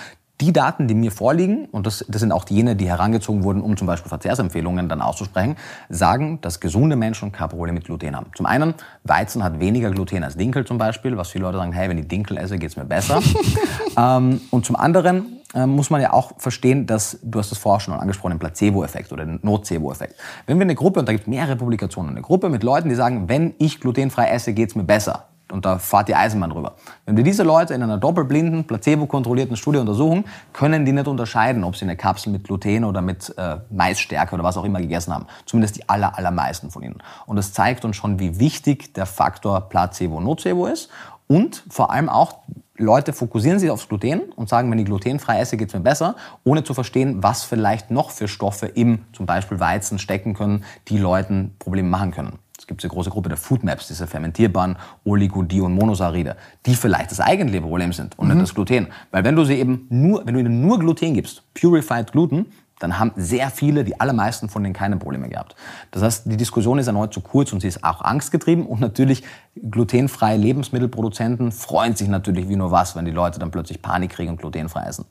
die 0.42 0.54
Daten, 0.54 0.88
die 0.88 0.94
mir 0.94 1.12
vorliegen, 1.12 1.66
und 1.66 1.86
das, 1.86 2.06
das 2.08 2.22
sind 2.22 2.32
auch 2.32 2.48
jene, 2.48 2.76
die 2.76 2.88
herangezogen 2.88 3.44
wurden, 3.44 3.62
um 3.62 3.76
zum 3.76 3.88
Beispiel 3.88 4.08
Verzehrsempfehlungen 4.08 4.88
dann 4.88 5.02
auszusprechen, 5.02 5.58
sagen, 5.90 6.40
dass 6.42 6.62
gesunde 6.62 6.96
Menschen 6.96 7.32
kein 7.32 7.50
Problem 7.50 7.76
mit 7.76 7.86
Gluten 7.86 8.16
haben. 8.16 8.28
Zum 8.36 8.46
einen, 8.46 8.74
Weizen 9.04 9.44
hat 9.44 9.60
weniger 9.60 9.92
Gluten 9.92 10.24
als 10.24 10.38
Dinkel 10.38 10.66
zum 10.66 10.78
Beispiel, 10.78 11.18
was 11.18 11.30
viele 11.30 11.44
Leute 11.44 11.58
sagen, 11.58 11.74
hey, 11.74 11.90
wenn 11.90 11.98
ich 11.98 12.08
Dinkel 12.08 12.38
esse, 12.38 12.58
geht's 12.58 12.78
mir 12.78 12.86
besser. 12.86 13.22
ähm, 13.98 14.40
und 14.50 14.66
zum 14.66 14.78
anderen 14.78 15.39
muss 15.56 15.90
man 15.90 16.00
ja 16.02 16.14
auch 16.14 16.34
verstehen, 16.38 16.86
dass, 16.86 17.20
du 17.24 17.40
hast 17.40 17.52
das 17.52 17.58
vorher 17.58 17.80
schon 17.80 17.94
angesprochen, 17.94 18.32
den 18.32 18.40
Placebo-Effekt 18.40 19.12
oder 19.12 19.26
den 19.26 19.40
Nocebo-Effekt. 19.42 20.16
Wenn 20.46 20.58
wir 20.58 20.64
eine 20.64 20.76
Gruppe, 20.76 21.00
und 21.00 21.08
da 21.08 21.12
gibt 21.12 21.24
es 21.24 21.28
mehrere 21.28 21.56
Publikationen, 21.56 22.12
eine 22.12 22.22
Gruppe 22.22 22.50
mit 22.50 22.64
Leuten, 22.64 22.90
die 22.90 22.96
sagen, 22.96 23.28
wenn 23.30 23.56
ich 23.58 23.80
glutenfrei 23.80 24.30
esse, 24.30 24.54
geht's 24.54 24.76
mir 24.76 24.84
besser. 24.84 25.26
Und 25.52 25.66
da 25.66 25.80
fahrt 25.80 26.08
die 26.08 26.16
Eisenbahn 26.16 26.52
drüber. 26.52 26.76
Wenn 27.06 27.18
wir 27.18 27.24
diese 27.24 27.44
Leute 27.44 27.74
in 27.74 27.82
einer 27.82 27.98
doppelblinden, 27.98 28.66
placebo-kontrollierten 28.66 29.58
Studie 29.58 29.80
untersuchen, 29.80 30.26
können 30.54 30.86
die 30.86 30.92
nicht 30.92 31.08
unterscheiden, 31.08 31.64
ob 31.64 31.76
sie 31.76 31.86
eine 31.86 31.96
Kapsel 31.96 32.32
mit 32.32 32.44
Gluten 32.44 32.84
oder 32.84 33.02
mit 33.02 33.34
äh, 33.38 33.58
Maisstärke 33.72 34.36
oder 34.36 34.44
was 34.44 34.58
auch 34.58 34.64
immer 34.64 34.80
gegessen 34.80 35.14
haben. 35.14 35.26
Zumindest 35.46 35.78
die 35.78 35.90
aller, 35.90 36.16
allermeisten 36.18 36.70
von 36.70 36.84
ihnen. 36.84 37.02
Und 37.26 37.38
das 37.38 37.52
zeigt 37.52 37.84
uns 37.84 37.96
schon, 37.96 38.20
wie 38.20 38.40
wichtig 38.40 38.94
der 38.94 39.08
Faktor 39.08 39.62
Placebo-Nocebo 39.70 40.68
ist. 40.68 40.90
Und 41.32 41.64
vor 41.70 41.92
allem 41.92 42.10
auch, 42.10 42.40
Leute 42.76 43.14
fokussieren 43.14 43.60
sich 43.60 43.70
aufs 43.70 43.88
Gluten 43.88 44.32
und 44.36 44.50
sagen, 44.50 44.72
wenn 44.72 44.80
ich 44.80 44.86
glutenfrei 44.86 45.40
esse, 45.40 45.58
geht 45.58 45.68
es 45.68 45.74
mir 45.76 45.82
besser, 45.82 46.16
ohne 46.44 46.64
zu 46.64 46.74
verstehen, 46.74 47.22
was 47.22 47.44
vielleicht 47.44 47.92
noch 47.92 48.10
für 48.10 48.28
Stoffe 48.28 48.66
im 48.66 49.06
zum 49.14 49.26
Beispiel 49.26 49.60
Weizen 49.60 50.00
stecken 50.00 50.34
können, 50.34 50.64
die 50.88 50.98
Leuten 50.98 51.56
Probleme 51.60 51.90
machen 51.90 52.12
können. 52.12 52.40
Es 52.58 52.66
gibt 52.68 52.84
eine 52.84 52.92
große 52.92 53.10
Gruppe 53.10 53.30
der 53.30 53.38
Foodmaps, 53.38 53.88
diese 53.88 54.08
fermentierbaren 54.08 54.78
Oligodion 55.06 55.74
Monosaccharide, 55.74 56.36
die 56.66 56.76
vielleicht 56.76 57.12
das 57.12 57.20
eigentliche 57.20 57.62
Problem 57.62 57.94
sind 57.94 58.18
und 58.18 58.28
mhm. 58.28 58.34
nicht 58.34 58.44
das 58.44 58.56
Gluten. 58.56 58.88
Weil 59.12 59.24
wenn 59.24 59.36
du 59.36 59.46
sie 59.46 59.56
eben 59.56 59.86
nur, 59.90 60.26
wenn 60.26 60.34
du 60.34 60.40
ihnen 60.40 60.62
nur 60.62 60.80
Gluten 60.80 61.14
gibst, 61.14 61.44
Purified 61.54 62.12
Gluten, 62.12 62.48
dann 62.80 62.98
haben 62.98 63.12
sehr 63.16 63.50
viele, 63.50 63.84
die 63.84 64.00
allermeisten 64.00 64.50
von 64.50 64.64
denen 64.64 64.74
keine 64.74 64.98
Probleme 64.98 65.30
gehabt. 65.30 65.56
Das 65.92 66.02
heißt, 66.02 66.32
die 66.32 66.38
Diskussion 66.38 66.80
ist 66.80 66.88
erneut 66.88 67.14
zu 67.14 67.22
kurz 67.22 67.54
und 67.54 67.60
sie 67.60 67.68
ist 67.68 67.84
auch 67.84 68.02
angstgetrieben 68.02 68.66
und 68.66 68.80
natürlich 68.80 69.24
glutenfreie 69.62 70.38
Lebensmittelproduzenten 70.38 71.52
freuen 71.52 71.96
sich 71.96 72.08
natürlich 72.08 72.50
wie 72.50 72.56
nur 72.56 72.72
was, 72.72 72.96
wenn 72.96 73.06
die 73.06 73.12
Leute 73.12 73.40
dann 73.40 73.52
plötzlich 73.52 73.82
Panik 73.82 74.12
kriegen 74.12 74.32
und 74.32 74.38
glutenfrei 74.38 74.84
essen. 74.84 75.06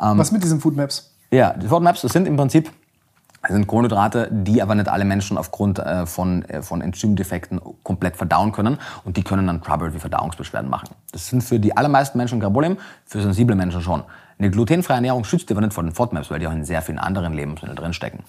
Ähm, 0.00 0.18
was 0.18 0.32
mit 0.32 0.42
diesen 0.42 0.60
Foodmaps? 0.60 1.12
Ja, 1.30 1.54
die 1.54 1.66
Foodmaps, 1.66 2.02
das 2.02 2.12
sind 2.12 2.26
im 2.26 2.36
Prinzip 2.36 2.70
das 3.46 3.54
sind 3.54 3.66
Kohlenhydrate, 3.68 4.28
die 4.32 4.60
aber 4.60 4.74
nicht 4.74 4.88
alle 4.88 5.04
Menschen 5.04 5.38
aufgrund 5.38 5.78
äh, 5.78 6.06
von, 6.06 6.42
äh, 6.46 6.62
von 6.62 6.80
Enzymdefekten 6.80 7.60
komplett 7.84 8.16
verdauen 8.16 8.50
können. 8.50 8.78
Und 9.04 9.16
die 9.16 9.22
können 9.22 9.46
dann 9.46 9.62
Trouble 9.62 9.94
wie 9.94 10.00
Verdauungsbeschwerden 10.00 10.68
machen. 10.68 10.88
Das 11.12 11.28
sind 11.28 11.44
für 11.44 11.60
die 11.60 11.76
allermeisten 11.76 12.18
Menschen 12.18 12.40
kein 12.40 12.52
Problem, 12.52 12.76
für 13.04 13.22
sensible 13.22 13.54
Menschen 13.54 13.82
schon. 13.82 14.02
Eine 14.38 14.50
glutenfreie 14.50 14.96
Ernährung 14.96 15.24
schützt 15.24 15.50
aber 15.50 15.62
nicht 15.62 15.72
vor 15.72 15.82
den 15.82 15.92
FODMAPs, 15.92 16.30
weil 16.30 16.38
die 16.38 16.46
auch 16.46 16.52
in 16.52 16.64
sehr 16.64 16.82
vielen 16.82 16.98
anderen 16.98 17.32
Lebensmitteln 17.32 17.74
drinstecken. 17.74 18.20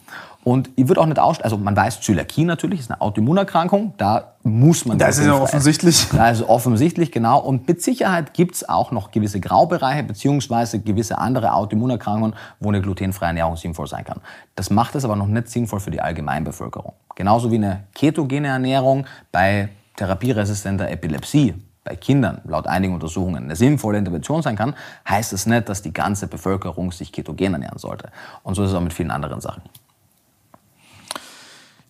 Und 0.46 0.70
ich 0.78 0.88
würde 0.88 1.02
auch 1.02 1.06
nicht 1.06 1.20
ausstellen, 1.20 1.44
also 1.44 1.58
man 1.58 1.76
weiß, 1.76 2.00
Zöliakie 2.00 2.46
natürlich 2.46 2.80
ist 2.80 2.90
eine 2.90 3.02
Autoimmunerkrankung, 3.02 3.94
da 3.98 4.36
muss 4.44 4.86
man... 4.86 4.98
Das 4.98 5.18
ist 5.18 5.26
ja 5.26 5.34
offensichtlich. 5.34 6.08
Da 6.14 6.30
ist 6.30 6.44
offensichtlich, 6.44 7.12
genau. 7.12 7.40
Und 7.40 7.68
mit 7.68 7.82
Sicherheit 7.82 8.34
gibt 8.34 8.56
es 8.56 8.70
auch 8.70 8.92
noch 8.92 9.12
gewisse 9.12 9.42
Graubereiche, 9.42 10.04
beziehungsweise 10.04 10.80
gewisse 10.80 11.18
andere 11.18 11.52
Autoimmunerkrankungen, 11.52 12.36
wo 12.62 12.70
eine 12.70 12.82
glutenfreie 12.82 13.28
Ernährung 13.28 13.58
sinnvoll 13.58 13.88
sein 13.88 14.06
kann. 14.06 14.22
Das 14.56 14.70
macht 14.70 14.96
es 14.96 15.04
aber 15.04 15.18
noch 15.18 15.28
nicht 15.28 15.50
sinnvoll 15.50 15.82
für 15.82 15.92
die 15.92 16.00
Allgemeinbevölkerung. 16.00 16.94
Genauso 17.16 17.52
wie 17.52 17.56
eine 17.56 17.84
ketogene 17.94 18.48
Ernährung 18.48 19.06
bei 19.34 19.68
therapieresistenter 19.98 20.90
Epilepsie 20.90 21.56
bei 21.88 21.96
Kindern 21.96 22.42
laut 22.46 22.68
einigen 22.68 22.94
Untersuchungen 22.94 23.46
eine 23.46 23.56
sinnvolle 23.56 23.98
Intervention 23.98 24.42
sein 24.42 24.58
kann, 24.58 24.76
heißt 25.08 25.32
es 25.32 25.46
nicht, 25.46 25.70
dass 25.70 25.82
die 25.82 25.94
ganze 25.94 26.28
Bevölkerung 26.28 26.92
sich 26.92 27.14
ketogen 27.14 27.54
ernähren 27.54 27.80
sollte. 27.80 28.10
Und 28.44 28.56
so 28.56 28.64
ist 28.64 28.72
es 28.72 28.76
auch 28.76 28.82
mit 28.82 28.94
vielen 28.94 29.12
anderen 29.12 29.40
Sachen. 29.40 29.62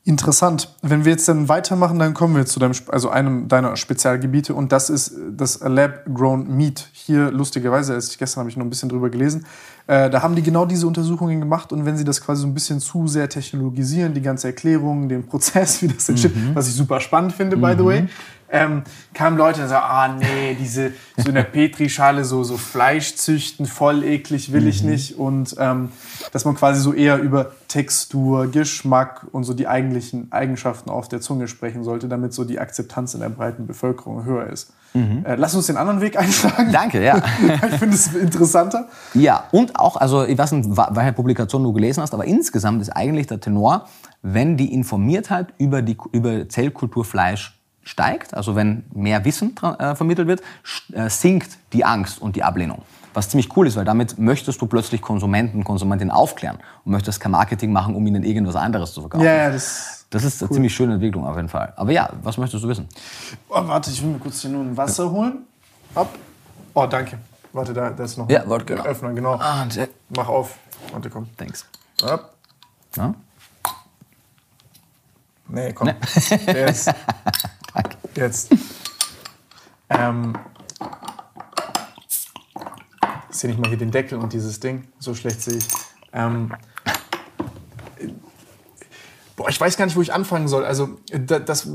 Interessant. 0.08 0.74
Wenn 0.82 1.04
wir 1.04 1.12
jetzt 1.12 1.28
dann 1.28 1.50
weitermachen, 1.50 2.00
dann 2.00 2.14
kommen 2.14 2.36
wir 2.36 2.46
zu 2.46 2.62
deinem, 2.62 2.74
also 2.88 3.10
einem 3.10 3.50
deiner 3.50 3.76
Spezialgebiete 3.76 4.54
und 4.54 4.72
das 4.72 4.90
ist 4.90 5.14
das 5.36 5.60
Lab-Grown 5.60 6.56
Meat. 6.56 6.88
Hier 6.94 7.30
lustigerweise, 7.30 7.94
erst 7.94 8.18
gestern 8.18 8.42
habe 8.42 8.50
ich 8.50 8.56
noch 8.56 8.66
ein 8.66 8.70
bisschen 8.70 8.88
drüber 8.88 9.10
gelesen, 9.10 9.46
äh, 9.88 10.10
da 10.10 10.22
haben 10.22 10.36
die 10.36 10.44
genau 10.44 10.66
diese 10.66 10.88
Untersuchungen 10.88 11.42
gemacht 11.42 11.74
und 11.74 11.86
wenn 11.86 11.98
sie 11.98 12.06
das 12.06 12.22
quasi 12.22 12.44
so 12.44 12.48
ein 12.48 12.54
bisschen 12.54 12.80
zu 12.80 13.08
sehr 13.08 13.28
technologisieren, 13.28 14.14
die 14.14 14.22
ganze 14.22 14.48
Erklärung, 14.48 15.10
den 15.10 15.26
Prozess, 15.26 15.82
wie 15.82 15.90
das 15.90 16.08
entsteht, 16.08 16.36
mhm. 16.36 16.56
was 16.56 16.70
ich 16.70 16.76
super 16.76 17.02
spannend 17.02 17.34
finde, 17.34 17.58
by 17.58 17.74
the 17.78 17.84
way, 17.84 18.02
mhm 18.04 18.10
ähm, 18.50 18.84
kamen 19.14 19.38
Leute 19.38 19.62
und 19.62 19.68
sagen, 19.68 19.86
ah 19.88 20.08
nee, 20.08 20.56
diese 20.60 20.94
so 21.18 21.30
in 21.30 21.36
der 21.36 21.44
Petrischale 21.58 22.24
so, 22.24 22.44
so 22.44 22.58
Fleisch 22.58 23.16
züchten, 23.16 23.66
voll 23.66 24.04
eklig, 24.04 24.52
will 24.52 24.68
ich 24.68 24.84
mhm. 24.84 24.90
nicht. 24.90 25.18
Und 25.18 25.56
ähm, 25.60 25.92
dass 26.32 26.46
man 26.46 26.56
quasi 26.56 26.82
so 26.82 26.94
eher 26.94 27.18
über 27.18 27.52
Textur, 27.68 28.48
Geschmack 28.48 29.26
und 29.32 29.44
so 29.44 29.54
die 29.54 29.68
eigentlichen 29.68 30.32
Eigenschaften 30.32 30.90
auf 30.90 31.10
der 31.10 31.22
Zunge 31.22 31.48
sprechen 31.48 31.84
sollte, 31.84 32.08
damit 32.08 32.34
so 32.34 32.46
die 32.46 32.60
Akzeptanz 32.60 33.14
in 33.14 33.20
der 33.20 33.30
breiten 33.30 33.68
Bevölkerung 33.68 34.24
höher 34.24 34.48
ist. 34.48 34.72
Mhm. 34.94 35.26
Äh, 35.26 35.36
lass 35.36 35.54
uns 35.54 35.68
den 35.68 35.78
anderen 35.78 36.02
Weg 36.02 36.18
einschlagen. 36.20 36.72
Danke, 36.72 37.04
ja. 37.04 37.18
ich 37.70 37.76
finde 37.76 37.96
es 37.96 38.14
interessanter. 38.16 38.88
Ja, 39.14 39.46
und 39.52 39.78
auch, 39.78 39.98
also 39.98 40.24
ich 40.24 40.38
weiß 40.38 40.54
nicht, 40.54 40.70
welche 40.70 41.14
Publikation 41.14 41.64
du 41.64 41.74
gelesen 41.74 42.02
hast, 42.02 42.14
aber 42.14 42.26
insgesamt 42.26 42.82
ist 42.82 42.90
eigentlich 42.90 43.28
der 43.28 43.40
Tenor, 43.40 43.88
wenn 44.22 44.58
die 44.58 44.74
Informiertheit 44.74 45.54
über, 45.58 45.82
die, 45.82 45.98
über 46.12 46.48
Zellkulturfleisch 46.48 47.57
steigt, 47.88 48.34
also 48.34 48.56
wenn 48.56 48.84
mehr 48.94 49.24
Wissen 49.26 49.56
äh, 49.80 49.96
vermittelt 49.96 50.28
wird, 50.28 50.42
äh, 50.94 51.10
sinkt 51.10 51.58
die 51.74 51.86
Angst 51.86 52.22
und 52.22 52.36
die 52.36 52.44
Ablehnung. 52.44 52.82
Was 53.14 53.30
ziemlich 53.30 53.56
cool 53.58 53.66
ist, 53.66 53.76
weil 53.76 53.86
damit 53.86 54.20
möchtest 54.20 54.62
du 54.62 54.68
plötzlich 54.68 55.02
Konsumenten, 55.02 55.64
Konsumentinnen 55.64 56.12
aufklären 56.12 56.60
und 56.86 56.92
möchtest 56.92 57.20
kein 57.20 57.32
Marketing 57.32 57.72
machen, 57.72 57.96
um 57.96 58.06
ihnen 58.06 58.24
irgendwas 58.24 58.56
anderes 58.56 58.94
zu 58.94 59.02
verkaufen. 59.02 59.26
Ja, 59.26 59.34
ja 59.34 59.50
das, 59.50 60.06
das 60.10 60.24
ist 60.24 60.44
eine 60.44 60.52
ziemlich 60.52 60.76
schöne 60.76 60.94
Entwicklung 60.94 61.26
auf 61.26 61.36
jeden 61.36 61.50
Fall. 61.50 61.74
Aber 61.78 61.92
ja, 61.92 62.10
was 62.22 62.38
möchtest 62.38 62.64
du 62.64 62.68
wissen? 62.68 62.88
Oh, 63.50 63.68
warte, 63.68 63.90
ich 63.90 64.04
will 64.04 64.12
mir 64.12 64.20
kurz 64.20 64.42
hier 64.42 64.52
nur 64.52 64.64
ein 64.64 64.78
Wasser 64.78 65.10
holen. 65.10 65.48
Hopp. 65.96 66.10
Oh, 66.74 66.86
danke. 66.86 67.18
Warte, 67.54 67.74
da, 67.74 67.90
da 67.90 68.04
ist 68.04 68.18
noch 68.18 68.30
ja, 68.30 68.44
warte, 68.46 68.66
genau. 68.66 68.84
Öffner, 68.84 69.14
genau. 69.14 69.34
Ah, 69.34 69.66
Mach 70.16 70.28
auf. 70.28 70.58
Warte, 70.92 71.10
komm. 71.10 71.28
Thanks. 71.38 71.66
Hopp. 72.04 72.34
Ja? 72.96 73.16
Nee, 75.48 75.74
komm. 75.74 75.88
Nee. 75.88 76.38
Der 76.46 76.68
ist 76.68 76.94
Jetzt. 78.16 78.52
Ähm, 79.90 80.34
ich 83.30 83.36
sehe 83.36 83.50
nicht 83.50 83.60
mal 83.60 83.70
hier 83.70 83.78
den 83.78 83.92
Deckel 83.92 84.18
und 84.18 84.34
dieses 84.34 84.60
Ding. 84.60 84.88
So 85.00 85.14
schlecht 85.14 85.42
sehe 85.42 85.58
ich. 85.58 85.68
Ähm, 86.14 86.52
boah, 89.36 89.50
ich 89.50 89.62
weiß 89.62 89.78
gar 89.78 89.86
nicht, 89.86 89.96
wo 89.96 90.02
ich 90.02 90.12
anfangen 90.12 90.48
soll. 90.48 90.66
Also, 90.66 90.98
das, 91.14 91.70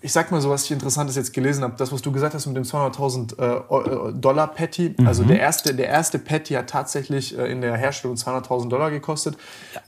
ich 0.00 0.12
sag 0.12 0.30
mal 0.30 0.40
so, 0.40 0.50
was 0.50 0.64
ich 0.64 0.70
Interessantes 0.70 1.16
jetzt 1.16 1.34
gelesen 1.34 1.64
habe. 1.64 1.74
Das, 1.76 1.92
was 1.92 2.00
du 2.00 2.12
gesagt 2.12 2.34
hast 2.34 2.46
mit 2.46 2.56
dem 2.56 2.62
200.000 2.62 4.10
äh, 4.10 4.12
Dollar 4.12 4.46
Patty. 4.46 4.94
Mhm. 4.96 5.06
Also, 5.06 5.24
der 5.24 5.40
erste, 5.40 5.74
der 5.74 5.88
erste 5.88 6.18
Patty 6.18 6.54
hat 6.54 6.70
tatsächlich 6.70 7.36
äh, 7.36 7.50
in 7.50 7.60
der 7.60 7.76
Herstellung 7.76 8.16
200.000 8.16 8.68
Dollar 8.68 8.90
gekostet. 8.90 9.36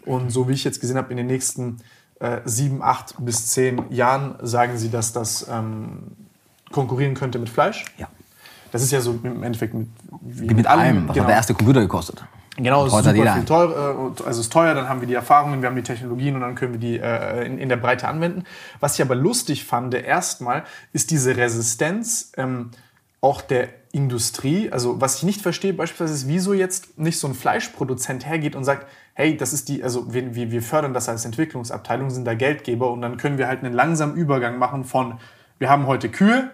Und 0.05 0.31
so 0.31 0.49
wie 0.49 0.53
ich 0.53 0.65
jetzt 0.65 0.81
gesehen 0.81 0.97
habe, 0.97 1.11
in 1.13 1.17
den 1.17 1.29
nächsten 1.29 1.77
äh, 1.77 2.00
sieben, 2.45 2.83
acht 2.83 3.15
bis 3.19 3.47
zehn 3.47 3.91
Jahren 3.91 4.35
sagen 4.43 4.77
Sie, 4.77 4.91
dass 4.91 5.13
das 5.13 5.47
ähm, 5.49 6.17
konkurrieren 6.71 7.15
könnte 7.15 7.39
mit 7.39 7.49
Fleisch. 7.49 7.85
Ja. 7.97 8.09
Das 8.73 8.83
ist 8.83 8.93
ja 8.93 9.01
so 9.01 9.19
im 9.23 9.43
Endeffekt 9.43 9.75
mit, 9.75 9.89
wie, 10.21 10.51
wie 10.51 10.55
mit, 10.55 10.67
allem. 10.67 11.09
Was 11.09 11.15
genau. 11.15 11.25
hat 11.25 11.31
der 11.31 11.37
erste 11.37 11.55
Computer 11.55 11.81
gekostet? 11.81 12.23
Genau, 12.57 12.87
es 12.87 12.93
ist 12.93 13.05
super 13.05 13.35
viel 13.35 13.45
teuer, 13.45 13.71
äh, 13.71 14.23
also 14.25 14.29
es 14.29 14.39
ist 14.39 14.53
teuer, 14.53 14.75
dann 14.75 14.89
haben 14.89 15.01
wir 15.01 15.09
die 15.09 15.15
Erfahrungen, 15.15 15.63
wir 15.63 15.69
haben 15.69 15.77
die 15.77 15.83
Technologien 15.83 16.35
und 16.35 16.43
dann 16.43 16.55
können 16.55 16.73
wir 16.73 16.81
die 16.81 16.99
äh, 16.99 17.47
in, 17.47 17.59
in, 17.59 17.69
der 17.69 17.77
Breite 17.77 18.07
anwenden. 18.07 18.45
Was 18.81 18.95
ich 18.95 19.03
aber 19.03 19.15
lustig 19.15 19.65
fand, 19.65 19.95
erstmal, 19.95 20.65
ist 20.93 21.11
diese 21.11 21.37
Resistenz 21.37 22.33
ähm, 22.37 22.71
auch 23.21 23.41
der 23.41 23.69
Industrie. 23.93 24.71
Also 24.71 25.01
was 25.01 25.19
ich 25.19 25.23
nicht 25.23 25.41
verstehe 25.41 25.73
beispielsweise 25.73 26.15
ist, 26.15 26.29
wieso 26.29 26.53
jetzt 26.53 26.99
nicht 26.99 27.19
so 27.19 27.29
ein 27.29 27.35
Fleischproduzent 27.35 28.27
hergeht 28.27 28.55
und 28.55 28.65
sagt, 28.65 28.87
hey, 29.21 29.37
das 29.37 29.53
ist 29.53 29.69
die, 29.69 29.85
also 29.85 30.13
wir, 30.15 30.35
wir 30.35 30.63
fördern 30.63 30.95
das 30.95 31.09
als 31.09 31.27
Entwicklungsabteilung, 31.27 32.09
sind 32.09 32.25
da 32.25 32.35
Geldgeber 32.35 32.91
und 32.91 33.03
dann 33.03 33.19
können 33.19 33.37
wir 33.37 33.49
halt 33.49 33.63
einen 33.63 33.75
langsamen 33.75 34.17
Übergang 34.17 34.59
machen 34.59 34.85
von, 34.85 35.19
wir 35.59 35.69
haben 35.69 35.87
heute 35.87 36.09
Kühe 36.09 36.51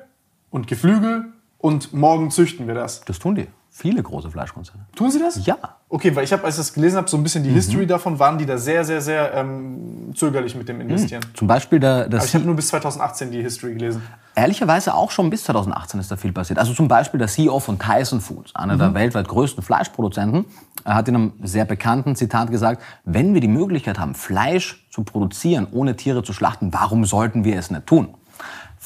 und 0.51 0.67
Geflügel 0.67 1.27
und 1.59 1.93
morgen 1.93 2.31
züchten 2.31 2.67
wir 2.67 2.75
das. 2.75 3.03
Das 3.03 3.21
tun 3.21 3.37
die. 3.37 3.47
Viele 3.79 4.03
große 4.03 4.31
Fleischkonzerne. 4.31 4.87
Tun 4.97 5.11
sie 5.11 5.19
das? 5.19 5.45
Ja. 5.45 5.59
Okay, 5.91 6.17
weil 6.17 6.25
ich 6.25 6.33
habe, 6.33 6.43
als 6.45 6.55
ich 6.55 6.61
das 6.61 6.73
gelesen 6.73 6.97
habe, 6.97 7.11
so 7.11 7.19
ein 7.19 7.23
bisschen 7.23 7.45
die 7.45 7.51
mhm. 7.51 7.57
History 7.57 7.87
davon, 7.87 8.19
waren 8.19 8.39
die 8.39 8.47
da 8.47 8.57
sehr, 8.57 8.87
sehr, 8.87 9.03
sehr 9.03 9.35
ähm, 9.35 10.15
zögerlich 10.15 10.55
mit 10.55 10.67
dem 10.67 10.81
Investieren. 10.81 11.21
Mhm. 11.21 11.37
Zum 11.37 11.47
Beispiel 11.47 11.79
der, 11.79 12.09
das. 12.09 12.21
Aber 12.21 12.27
ich 12.27 12.35
habe 12.37 12.45
nur 12.47 12.57
bis 12.57 12.69
2018 12.69 13.31
die 13.31 13.43
History 13.43 13.75
gelesen. 13.75 14.01
Ehrlicherweise 14.35 14.95
auch 14.95 15.11
schon 15.11 15.29
bis 15.29 15.45
2018 15.45 16.01
ist 16.01 16.11
da 16.11 16.17
viel 16.17 16.33
passiert. 16.33 16.59
Also 16.59 16.73
zum 16.73 16.89
Beispiel 16.89 17.19
der 17.19 17.29
CEO 17.29 17.61
von 17.61 17.79
Tyson 17.79 18.23
Foods, 18.23 18.57
einer 18.57 18.77
mhm. 18.77 18.79
der 18.79 18.95
weltweit 18.95 19.29
größten 19.29 19.63
Fleischproduzenten, 19.63 20.47
hat 20.87 21.09
in 21.09 21.15
einem 21.15 21.33
sehr 21.43 21.67
bekannten 21.67 22.17
Zitat 22.17 22.51
gesagt, 22.51 22.83
wenn 23.05 23.35
wir 23.35 23.43
die 23.43 23.49
Möglichkeit 23.49 23.99
haben, 23.99 24.15
Fleisch 24.15 24.87
zu 24.91 25.05
produzieren, 25.05 25.67
ohne 25.71 25.97
Tiere 25.97 26.23
zu 26.23 26.33
schlachten, 26.33 26.73
warum 26.73 27.05
sollten 27.05 27.45
wir 27.45 27.59
es 27.59 27.71
nicht 27.71 27.87
tun? 27.87 28.15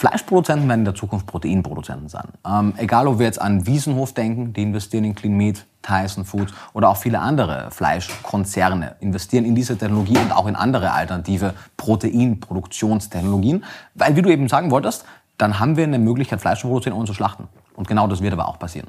Fleischproduzenten 0.01 0.66
werden 0.66 0.81
in 0.81 0.85
der 0.86 0.94
Zukunft 0.94 1.27
Proteinproduzenten 1.27 2.09
sein. 2.09 2.28
Ähm, 2.47 2.72
egal, 2.78 3.06
ob 3.06 3.18
wir 3.18 3.27
jetzt 3.27 3.39
an 3.39 3.66
Wiesenhof 3.66 4.14
denken, 4.14 4.55
die 4.55 4.62
investieren 4.62 5.05
in 5.05 5.14
Clean 5.14 5.36
Meat, 5.36 5.66
Tyson 5.82 6.24
Foods 6.24 6.55
oder 6.72 6.89
auch 6.89 6.97
viele 6.97 7.18
andere 7.18 7.70
Fleischkonzerne 7.70 8.97
investieren 9.01 9.44
in 9.44 9.55
diese 9.55 9.77
Technologie 9.77 10.16
und 10.16 10.32
auch 10.32 10.47
in 10.47 10.56
andere 10.56 10.93
alternative 10.93 11.52
Proteinproduktionstechnologien. 11.77 13.62
Weil, 13.94 14.16
wie 14.16 14.22
du 14.22 14.31
eben 14.31 14.48
sagen 14.48 14.70
wolltest, 14.70 15.05
dann 15.36 15.60
haben 15.60 15.77
wir 15.77 15.85
eine 15.85 15.98
Möglichkeit, 15.98 16.40
Fleisch 16.40 16.60
zu 16.60 16.68
produzieren, 16.68 16.97
ohne 16.97 17.05
zu 17.05 17.12
schlachten. 17.12 17.48
Und 17.77 17.86
genau 17.86 18.06
das 18.06 18.22
wird 18.22 18.32
aber 18.32 18.48
auch 18.48 18.59
passieren. 18.59 18.89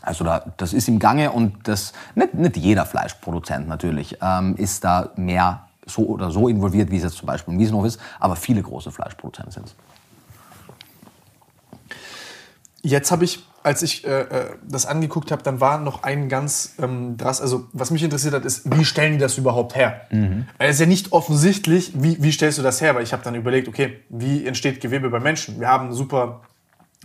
Also 0.00 0.24
da, 0.24 0.46
das 0.56 0.72
ist 0.72 0.88
im 0.88 0.98
Gange 0.98 1.30
und 1.30 1.68
das, 1.68 1.92
nicht, 2.14 2.32
nicht 2.32 2.56
jeder 2.56 2.86
Fleischproduzent 2.86 3.68
natürlich 3.68 4.16
ähm, 4.22 4.56
ist 4.56 4.82
da 4.82 5.10
mehr 5.14 5.66
so 5.84 6.06
oder 6.06 6.30
so 6.30 6.48
involviert, 6.48 6.90
wie 6.90 6.96
es 6.96 7.02
jetzt 7.02 7.18
zum 7.18 7.26
Beispiel 7.26 7.52
in 7.52 7.60
Wiesenhof 7.60 7.84
ist, 7.84 8.00
aber 8.18 8.34
viele 8.34 8.62
große 8.62 8.90
Fleischproduzenten 8.90 9.52
sind 9.52 9.66
es. 9.66 9.76
Jetzt 12.84 13.12
habe 13.12 13.24
ich, 13.24 13.46
als 13.62 13.82
ich 13.82 14.04
äh, 14.04 14.22
äh, 14.22 14.56
das 14.66 14.86
angeguckt 14.86 15.30
habe, 15.30 15.42
dann 15.42 15.60
war 15.60 15.78
noch 15.78 16.02
ein 16.02 16.28
ganz 16.28 16.74
ähm, 16.82 17.16
drass, 17.16 17.40
also 17.40 17.68
was 17.72 17.92
mich 17.92 18.02
interessiert 18.02 18.34
hat, 18.34 18.44
ist, 18.44 18.76
wie 18.76 18.84
stellen 18.84 19.12
die 19.12 19.18
das 19.18 19.38
überhaupt 19.38 19.76
her? 19.76 20.00
Mhm. 20.10 20.46
Es 20.58 20.74
ist 20.74 20.80
ja 20.80 20.86
nicht 20.86 21.12
offensichtlich, 21.12 21.92
wie, 21.94 22.20
wie 22.20 22.32
stellst 22.32 22.58
du 22.58 22.62
das 22.62 22.80
her? 22.80 22.96
Weil 22.96 23.04
ich 23.04 23.12
habe 23.12 23.22
dann 23.22 23.36
überlegt, 23.36 23.68
okay, 23.68 24.00
wie 24.08 24.44
entsteht 24.44 24.80
Gewebe 24.80 25.10
bei 25.10 25.20
Menschen? 25.20 25.60
Wir 25.60 25.68
haben 25.68 25.88
ein 25.88 25.92
super 25.92 26.40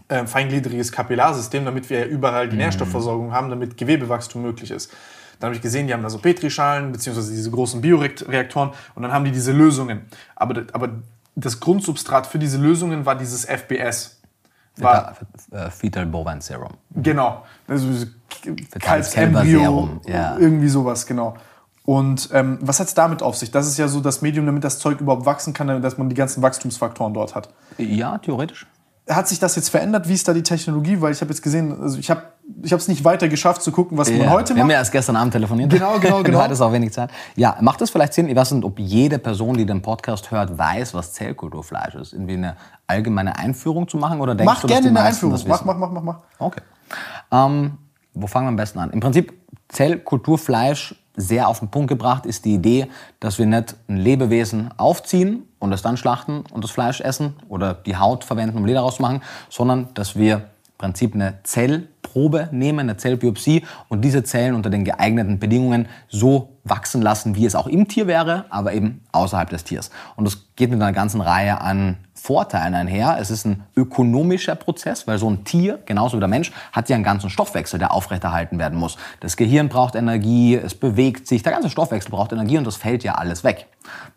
äh, 0.07 0.25
feingliedriges 0.25 0.91
Kapillarsystem, 0.91 1.63
damit 1.63 1.89
wir 1.91 1.99
ja 1.99 2.05
überall 2.05 2.49
die 2.49 2.55
mhm. 2.55 2.63
Nährstoffversorgung 2.63 3.33
haben, 3.33 3.51
damit 3.51 3.77
Gewebewachstum 3.77 4.41
möglich 4.41 4.71
ist. 4.71 4.91
Dann 5.39 5.49
habe 5.49 5.55
ich 5.55 5.61
gesehen, 5.61 5.85
die 5.85 5.93
haben 5.93 6.01
da 6.01 6.09
so 6.09 6.17
Petrischalen, 6.17 6.91
beziehungsweise 6.91 7.31
diese 7.31 7.51
großen 7.51 7.81
Bioreaktoren 7.81 8.71
und 8.95 9.03
dann 9.03 9.11
haben 9.11 9.25
die 9.25 9.31
diese 9.31 9.51
Lösungen. 9.51 10.07
Aber, 10.35 10.63
aber 10.73 10.89
das 11.35 11.59
Grundsubstrat 11.59 12.25
für 12.25 12.39
diese 12.39 12.57
Lösungen 12.57 13.05
war 13.05 13.15
dieses 13.15 13.45
FBS 13.45 14.16
war 14.81 15.15
äh, 15.51 15.69
Fetal 15.69 16.05
Bovine 16.05 16.41
Serum. 16.41 16.71
Genau. 16.95 17.43
Also 17.67 17.87
Kalbsembryo, 18.79 19.89
ja. 20.05 20.37
irgendwie 20.37 20.69
sowas, 20.69 21.05
genau. 21.05 21.35
Und 21.83 22.29
ähm, 22.33 22.59
was 22.61 22.79
hat 22.79 22.87
es 22.87 22.93
damit 22.93 23.23
auf 23.23 23.37
sich? 23.37 23.49
Das 23.49 23.65
ist 23.65 23.77
ja 23.77 23.87
so 23.87 24.01
das 24.01 24.21
Medium, 24.21 24.45
damit 24.45 24.63
das 24.63 24.77
Zeug 24.79 24.99
überhaupt 24.99 25.25
wachsen 25.25 25.53
kann, 25.53 25.81
dass 25.81 25.97
man 25.97 26.09
die 26.09 26.15
ganzen 26.15 26.41
Wachstumsfaktoren 26.41 27.13
dort 27.13 27.33
hat. 27.33 27.49
Ja, 27.77 28.17
theoretisch 28.17 28.67
hat 29.09 29.27
sich 29.27 29.39
das 29.39 29.55
jetzt 29.55 29.69
verändert? 29.69 30.07
Wie 30.07 30.13
ist 30.13 30.27
da 30.27 30.33
die 30.33 30.43
Technologie? 30.43 30.99
Weil 30.99 31.11
ich 31.11 31.21
habe 31.21 31.31
jetzt 31.31 31.41
gesehen, 31.41 31.81
also 31.81 31.97
ich 31.97 32.09
habe 32.09 32.23
ich 32.63 32.71
es 32.71 32.87
nicht 32.87 33.03
weiter 33.03 33.27
geschafft 33.27 33.61
zu 33.61 33.71
gucken, 33.71 33.97
was 33.97 34.09
ja, 34.09 34.17
man 34.17 34.29
heute 34.29 34.53
macht. 34.53 34.55
Wir 34.55 34.63
haben 34.63 34.69
ja 34.69 34.77
erst 34.77 34.91
gestern 34.91 35.15
Abend 35.15 35.33
telefoniert. 35.33 35.71
Genau, 35.71 35.99
genau, 35.99 36.17
genau. 36.23 36.37
du 36.37 36.43
hattest 36.43 36.61
auch 36.61 36.71
wenig 36.71 36.91
Zeit. 36.93 37.09
Ja, 37.35 37.57
macht 37.61 37.81
das 37.81 37.89
vielleicht 37.89 38.13
Sinn? 38.13 38.29
Ich 38.29 38.35
weiß 38.35 38.51
nicht, 38.51 38.63
ob 38.63 38.79
jede 38.79 39.19
Person, 39.19 39.57
die 39.57 39.65
den 39.65 39.81
Podcast 39.81 40.31
hört, 40.31 40.57
weiß, 40.57 40.93
was 40.93 41.13
Zellkulturfleisch 41.13 41.95
ist. 41.95 42.13
Irgendwie 42.13 42.35
eine 42.35 42.55
allgemeine 42.85 43.37
Einführung 43.37 43.87
zu 43.87 43.97
machen? 43.97 44.21
Oder 44.21 44.35
denkst 44.35 44.53
mach 44.53 44.61
du, 44.61 44.67
gerne 44.67 44.87
eine 44.87 45.01
Einführung. 45.01 45.39
Mach, 45.47 45.65
mach, 45.65 45.77
mach, 45.77 45.91
mach, 45.91 46.01
mach. 46.01 46.17
Okay. 46.39 46.61
Ähm, 47.31 47.77
wo 48.13 48.27
fangen 48.27 48.45
wir 48.45 48.49
am 48.49 48.55
besten 48.55 48.79
an? 48.79 48.91
Im 48.91 48.99
Prinzip 48.99 49.33
Zellkulturfleisch 49.67 50.95
sehr 51.17 51.49
auf 51.49 51.59
den 51.59 51.69
Punkt 51.69 51.89
gebracht 51.89 52.25
ist 52.25 52.45
die 52.45 52.53
Idee, 52.53 52.87
dass 53.19 53.39
wir 53.39 53.45
nicht 53.45 53.75
ein 53.89 53.97
Lebewesen 53.97 54.69
aufziehen 54.77 55.43
und 55.59 55.73
es 55.73 55.81
dann 55.81 55.97
schlachten 55.97 56.43
und 56.51 56.63
das 56.63 56.71
Fleisch 56.71 57.01
essen 57.01 57.33
oder 57.49 57.73
die 57.73 57.97
Haut 57.97 58.23
verwenden, 58.23 58.57
um 58.57 58.65
Leder 58.65 58.81
rauszumachen, 58.81 59.21
sondern 59.49 59.89
dass 59.95 60.15
wir 60.15 60.35
im 60.35 60.43
Prinzip 60.77 61.15
eine 61.15 61.39
Zellprobe 61.43 62.49
nehmen, 62.51 62.81
eine 62.81 62.97
Zellbiopsie 62.97 63.65
und 63.89 64.01
diese 64.01 64.23
Zellen 64.23 64.53
unter 64.53 64.69
den 64.69 64.85
geeigneten 64.85 65.39
Bedingungen 65.39 65.87
so 66.07 66.49
wachsen 66.63 67.01
lassen, 67.01 67.35
wie 67.35 67.47
es 67.47 67.55
auch 67.55 67.65
im 67.65 67.87
Tier 67.87 68.05
wäre, 68.05 68.45
aber 68.49 68.73
eben 68.73 69.01
außerhalb 69.11 69.49
des 69.49 69.63
Tiers. 69.63 69.89
Und 70.15 70.25
das 70.25 70.45
geht 70.55 70.69
mit 70.69 70.79
einer 70.79 70.93
ganzen 70.93 71.21
Reihe 71.21 71.59
an 71.61 71.97
Vorteilen 72.17 72.73
einher. 72.73 73.17
Es 73.19 73.29
ist 73.29 73.45
ein 73.45 73.63
ökonomischer 73.75 74.55
Prozess, 74.55 75.07
weil 75.07 75.17
so 75.17 75.29
ein 75.29 75.43
Tier, 75.43 75.79
genauso 75.85 76.17
wie 76.17 76.19
der 76.19 76.27
Mensch, 76.27 76.51
hat 76.71 76.89
ja 76.89 76.95
einen 76.95 77.03
ganzen 77.03 77.29
Stoffwechsel, 77.29 77.79
der 77.79 77.93
aufrechterhalten 77.93 78.59
werden 78.59 78.77
muss. 78.77 78.97
Das 79.19 79.37
Gehirn 79.37 79.69
braucht 79.69 79.95
Energie, 79.95 80.55
es 80.55 80.75
bewegt 80.75 81.27
sich, 81.27 81.43
der 81.43 81.53
ganze 81.53 81.69
Stoffwechsel 81.69 82.11
braucht 82.11 82.31
Energie 82.31 82.57
und 82.57 82.65
das 82.65 82.75
fällt 82.75 83.03
ja 83.03 83.13
alles 83.13 83.43
weg. 83.43 83.67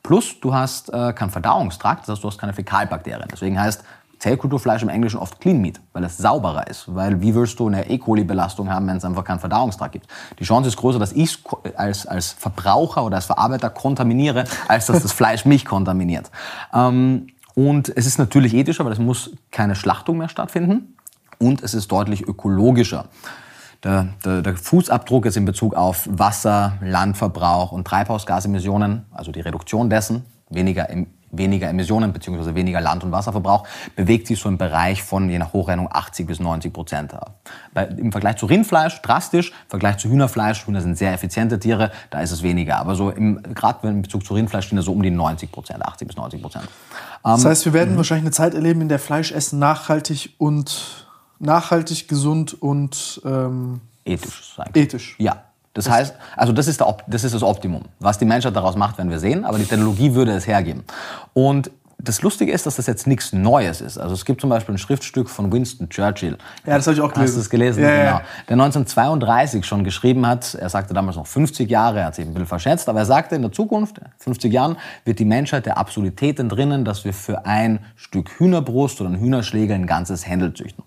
Plus, 0.02 0.40
du 0.40 0.54
hast 0.54 0.92
äh, 0.92 1.12
keinen 1.12 1.30
Verdauungstrakt, 1.30 2.02
das 2.02 2.14
heißt, 2.14 2.24
du 2.24 2.28
hast 2.28 2.38
keine 2.38 2.54
Fäkalbakterien. 2.54 3.28
Deswegen 3.30 3.60
heißt 3.60 3.84
Zellkulturfleisch 4.20 4.82
im 4.82 4.90
Englischen 4.90 5.18
oft 5.18 5.40
Clean 5.40 5.58
Meat, 5.60 5.80
weil 5.94 6.04
es 6.04 6.18
sauberer 6.18 6.66
ist. 6.66 6.94
Weil 6.94 7.22
wie 7.22 7.34
willst 7.34 7.58
du 7.58 7.68
eine 7.68 7.88
E. 7.88 7.96
coli-Belastung 7.96 8.70
haben, 8.70 8.86
wenn 8.86 8.98
es 8.98 9.04
einfach 9.04 9.24
keinen 9.24 9.40
Verdauungstrakt 9.40 9.92
gibt? 9.92 10.08
Die 10.38 10.44
Chance 10.44 10.68
ist 10.68 10.76
größer, 10.76 10.98
dass 10.98 11.12
ich 11.12 11.38
als, 11.76 12.06
als 12.06 12.32
Verbraucher 12.32 13.02
oder 13.02 13.16
als 13.16 13.24
Verarbeiter 13.24 13.70
kontaminiere, 13.70 14.44
als 14.68 14.86
dass 14.86 15.02
das 15.02 15.12
Fleisch 15.12 15.46
mich 15.46 15.64
kontaminiert. 15.64 16.30
Ähm, 16.74 17.28
und 17.54 17.92
es 17.94 18.06
ist 18.06 18.18
natürlich 18.18 18.54
ethischer, 18.54 18.84
weil 18.84 18.92
es 18.92 18.98
muss 18.98 19.30
keine 19.50 19.74
Schlachtung 19.74 20.18
mehr 20.18 20.28
stattfinden. 20.28 20.96
Und 21.38 21.62
es 21.62 21.74
ist 21.74 21.90
deutlich 21.90 22.26
ökologischer. 22.26 23.06
Der, 23.82 24.08
der, 24.24 24.42
der, 24.42 24.56
Fußabdruck 24.56 25.24
ist 25.24 25.38
in 25.38 25.46
Bezug 25.46 25.74
auf 25.74 26.06
Wasser, 26.10 26.74
Landverbrauch 26.82 27.72
und 27.72 27.86
Treibhausgasemissionen, 27.86 29.06
also 29.10 29.32
die 29.32 29.40
Reduktion 29.40 29.88
dessen, 29.88 30.26
weniger 30.50 30.90
im 30.90 31.06
weniger 31.30 31.68
Emissionen 31.68 32.12
bzw. 32.12 32.54
weniger 32.54 32.80
Land- 32.80 33.04
und 33.04 33.12
Wasserverbrauch, 33.12 33.66
bewegt 33.96 34.26
sich 34.26 34.38
so 34.38 34.48
im 34.48 34.58
Bereich 34.58 35.02
von 35.02 35.30
je 35.30 35.38
nach 35.38 35.52
Hochrennung 35.52 35.88
80 35.90 36.26
bis 36.26 36.40
90 36.40 36.72
Prozent. 36.72 37.14
Im 37.96 38.12
Vergleich 38.12 38.36
zu 38.36 38.46
Rindfleisch 38.46 39.00
drastisch, 39.02 39.50
im 39.50 39.70
Vergleich 39.70 39.98
zu 39.98 40.08
Hühnerfleisch, 40.08 40.66
Hühner 40.66 40.80
sind 40.80 40.96
sehr 40.96 41.12
effiziente 41.12 41.58
Tiere, 41.58 41.90
da 42.10 42.20
ist 42.20 42.32
es 42.32 42.42
weniger. 42.42 42.78
Aber 42.78 42.94
so 42.94 43.12
gerade 43.12 43.88
in 43.88 44.02
Bezug 44.02 44.24
zu 44.24 44.34
Rindfleisch 44.34 44.66
stehen 44.66 44.76
da 44.76 44.82
so 44.82 44.92
um 44.92 45.02
die 45.02 45.10
90 45.10 45.50
Prozent, 45.52 45.84
80 45.84 46.08
bis 46.08 46.16
90 46.16 46.42
Prozent. 46.42 46.68
Das 47.22 47.44
heißt, 47.44 47.64
wir 47.64 47.72
werden 47.72 47.94
mhm. 47.94 47.96
wahrscheinlich 47.98 48.24
eine 48.24 48.32
Zeit 48.32 48.54
erleben, 48.54 48.80
in 48.80 48.88
der 48.88 48.98
Fleischessen 48.98 49.58
nachhaltig 49.58 50.34
und 50.38 51.06
nachhaltig, 51.38 52.08
gesund 52.08 52.60
und 52.60 53.20
ähm, 53.24 53.80
ethisch 54.04 54.54
sein. 54.56 54.70
Ethisch. 54.74 55.16
Ja, 55.18 55.44
das 55.74 55.88
heißt, 55.88 56.14
also 56.36 56.52
das 56.52 56.66
ist, 56.66 56.82
das 57.06 57.24
ist 57.24 57.34
das 57.34 57.42
Optimum. 57.42 57.82
Was 58.00 58.18
die 58.18 58.24
Menschheit 58.24 58.56
daraus 58.56 58.76
macht, 58.76 58.98
werden 58.98 59.10
wir 59.10 59.20
sehen, 59.20 59.44
aber 59.44 59.58
die 59.58 59.64
Technologie 59.64 60.14
würde 60.14 60.32
es 60.32 60.46
hergeben. 60.46 60.84
Und 61.32 61.70
das 62.02 62.22
Lustige 62.22 62.52
ist, 62.52 62.66
dass 62.66 62.76
das 62.76 62.86
jetzt 62.86 63.06
nichts 63.06 63.32
Neues 63.32 63.80
ist. 63.80 63.98
Also 63.98 64.14
es 64.14 64.24
gibt 64.24 64.40
zum 64.40 64.50
Beispiel 64.50 64.74
ein 64.74 64.78
Schriftstück 64.78 65.28
von 65.28 65.52
Winston 65.52 65.88
Churchill. 65.88 66.38
Ja, 66.66 66.76
das 66.76 66.86
habe 66.86 66.94
ich 66.94 67.00
auch 67.00 67.12
gelesen. 67.12 67.28
Hast 67.28 67.36
du 67.36 67.40
es 67.40 67.50
gelesen? 67.50 67.82
Ja, 67.82 67.90
genau. 67.90 68.20
Der 68.48 68.54
1932 68.54 69.64
schon 69.64 69.84
geschrieben 69.84 70.26
hat, 70.26 70.54
er 70.54 70.68
sagte 70.68 70.94
damals 70.94 71.16
noch 71.16 71.26
50 71.26 71.70
Jahre, 71.70 72.00
er 72.00 72.06
hat 72.06 72.14
sich 72.14 72.24
ein 72.24 72.32
bisschen 72.32 72.46
verschätzt, 72.46 72.88
aber 72.88 73.00
er 73.00 73.06
sagte, 73.06 73.34
in 73.36 73.42
der 73.42 73.52
Zukunft, 73.52 74.00
50 74.18 74.52
Jahren, 74.52 74.76
wird 75.04 75.18
die 75.18 75.24
Menschheit 75.24 75.66
der 75.66 75.78
Absolutät 75.78 76.38
entrinnen, 76.38 76.84
dass 76.84 77.04
wir 77.04 77.12
für 77.12 77.44
ein 77.44 77.80
Stück 77.96 78.30
Hühnerbrust 78.38 79.00
oder 79.00 79.10
einen 79.10 79.20
Hühnerschlägel 79.20 79.74
ein 79.76 79.86
ganzes 79.86 80.26
Händel 80.26 80.54
züchten. 80.54 80.84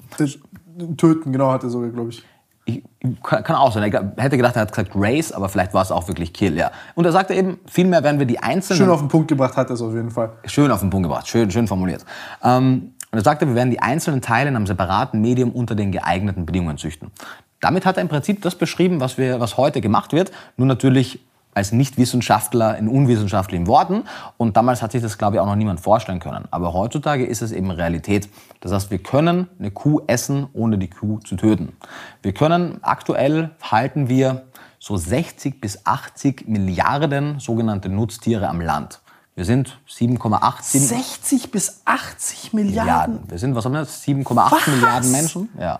Töten, 0.97 1.31
genau, 1.31 1.51
hat 1.51 1.63
er 1.63 1.69
sogar, 1.69 1.89
glaube 1.89 2.09
ich. 2.09 2.23
Ich, 2.65 2.83
kann 3.21 3.55
auch 3.55 3.73
sein. 3.73 3.91
Er 3.91 4.13
hätte 4.23 4.37
gedacht, 4.37 4.55
er 4.55 4.61
hat 4.61 4.71
gesagt 4.71 4.91
Race, 4.95 5.33
aber 5.33 5.49
vielleicht 5.49 5.73
war 5.73 5.81
es 5.81 5.91
auch 5.91 6.07
wirklich 6.07 6.31
Kill, 6.31 6.55
ja. 6.55 6.71
Und 6.95 7.05
er 7.05 7.11
sagte 7.11 7.33
eben, 7.33 7.59
vielmehr 7.65 8.03
werden 8.03 8.19
wir 8.19 8.25
die 8.25 8.39
einzelnen... 8.39 8.77
Schön 8.77 8.89
auf 8.89 8.99
den 8.99 9.09
Punkt 9.09 9.27
gebracht 9.27 9.57
hat 9.57 9.69
er 9.69 9.73
es 9.73 9.81
auf 9.81 9.93
jeden 9.93 10.11
Fall. 10.11 10.31
Schön 10.45 10.71
auf 10.71 10.79
den 10.79 10.89
Punkt 10.89 11.07
gebracht, 11.07 11.27
schön, 11.27 11.51
schön 11.51 11.67
formuliert. 11.67 12.05
Ähm, 12.41 12.93
und 13.11 13.19
er 13.19 13.23
sagte, 13.23 13.45
wir 13.47 13.55
werden 13.55 13.69
die 13.69 13.81
einzelnen 13.81 14.21
Teile 14.21 14.49
in 14.49 14.55
einem 14.55 14.65
separaten 14.65 15.21
Medium 15.21 15.51
unter 15.51 15.75
den 15.75 15.91
geeigneten 15.91 16.45
Bedingungen 16.45 16.77
züchten. 16.77 17.11
Damit 17.59 17.85
hat 17.85 17.97
er 17.97 18.01
im 18.01 18.09
Prinzip 18.09 18.41
das 18.41 18.55
beschrieben, 18.55 18.99
was, 18.99 19.17
wir, 19.17 19.39
was 19.39 19.57
heute 19.57 19.81
gemacht 19.81 20.13
wird, 20.13 20.31
nur 20.57 20.67
natürlich 20.67 21.19
als 21.53 21.71
Nichtwissenschaftler 21.71 22.77
in 22.77 22.87
unwissenschaftlichen 22.87 23.67
Worten. 23.67 24.03
Und 24.37 24.57
damals 24.57 24.81
hat 24.81 24.91
sich 24.91 25.01
das, 25.01 25.17
glaube 25.17 25.35
ich, 25.35 25.39
auch 25.39 25.45
noch 25.45 25.55
niemand 25.55 25.79
vorstellen 25.79 26.19
können. 26.19 26.45
Aber 26.51 26.73
heutzutage 26.73 27.25
ist 27.25 27.41
es 27.41 27.51
eben 27.51 27.71
Realität. 27.71 28.29
Das 28.59 28.71
heißt, 28.71 28.91
wir 28.91 28.99
können 28.99 29.47
eine 29.59 29.71
Kuh 29.71 30.01
essen, 30.07 30.47
ohne 30.53 30.77
die 30.77 30.89
Kuh 30.89 31.19
zu 31.19 31.35
töten. 31.35 31.73
Wir 32.21 32.33
können, 32.33 32.79
aktuell 32.81 33.51
halten 33.61 34.09
wir 34.09 34.43
so 34.79 34.97
60 34.97 35.61
bis 35.61 35.85
80 35.85 36.47
Milliarden 36.47 37.39
sogenannte 37.39 37.89
Nutztiere 37.89 38.49
am 38.49 38.59
Land. 38.59 38.99
Wir 39.35 39.45
sind 39.45 39.79
7,8 39.89 40.61
60 40.61 41.51
bis 41.51 41.81
80 41.85 42.53
Milliarden. 42.53 42.75
Milliarden. 42.75 43.19
Wir 43.29 43.39
sind, 43.39 43.55
was 43.55 43.65
haben 43.65 43.73
wir 43.73 43.81
jetzt? 43.81 44.03
7,8 44.07 44.69
Milliarden 44.69 45.11
Menschen. 45.11 45.49
Ja. 45.59 45.79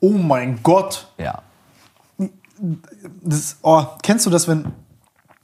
Oh 0.00 0.10
mein 0.10 0.62
Gott. 0.62 1.08
Ja 1.16 1.42
das, 3.22 3.56
oh, 3.62 3.84
kennst 4.02 4.26
du 4.26 4.30
das, 4.30 4.48
wenn 4.48 4.72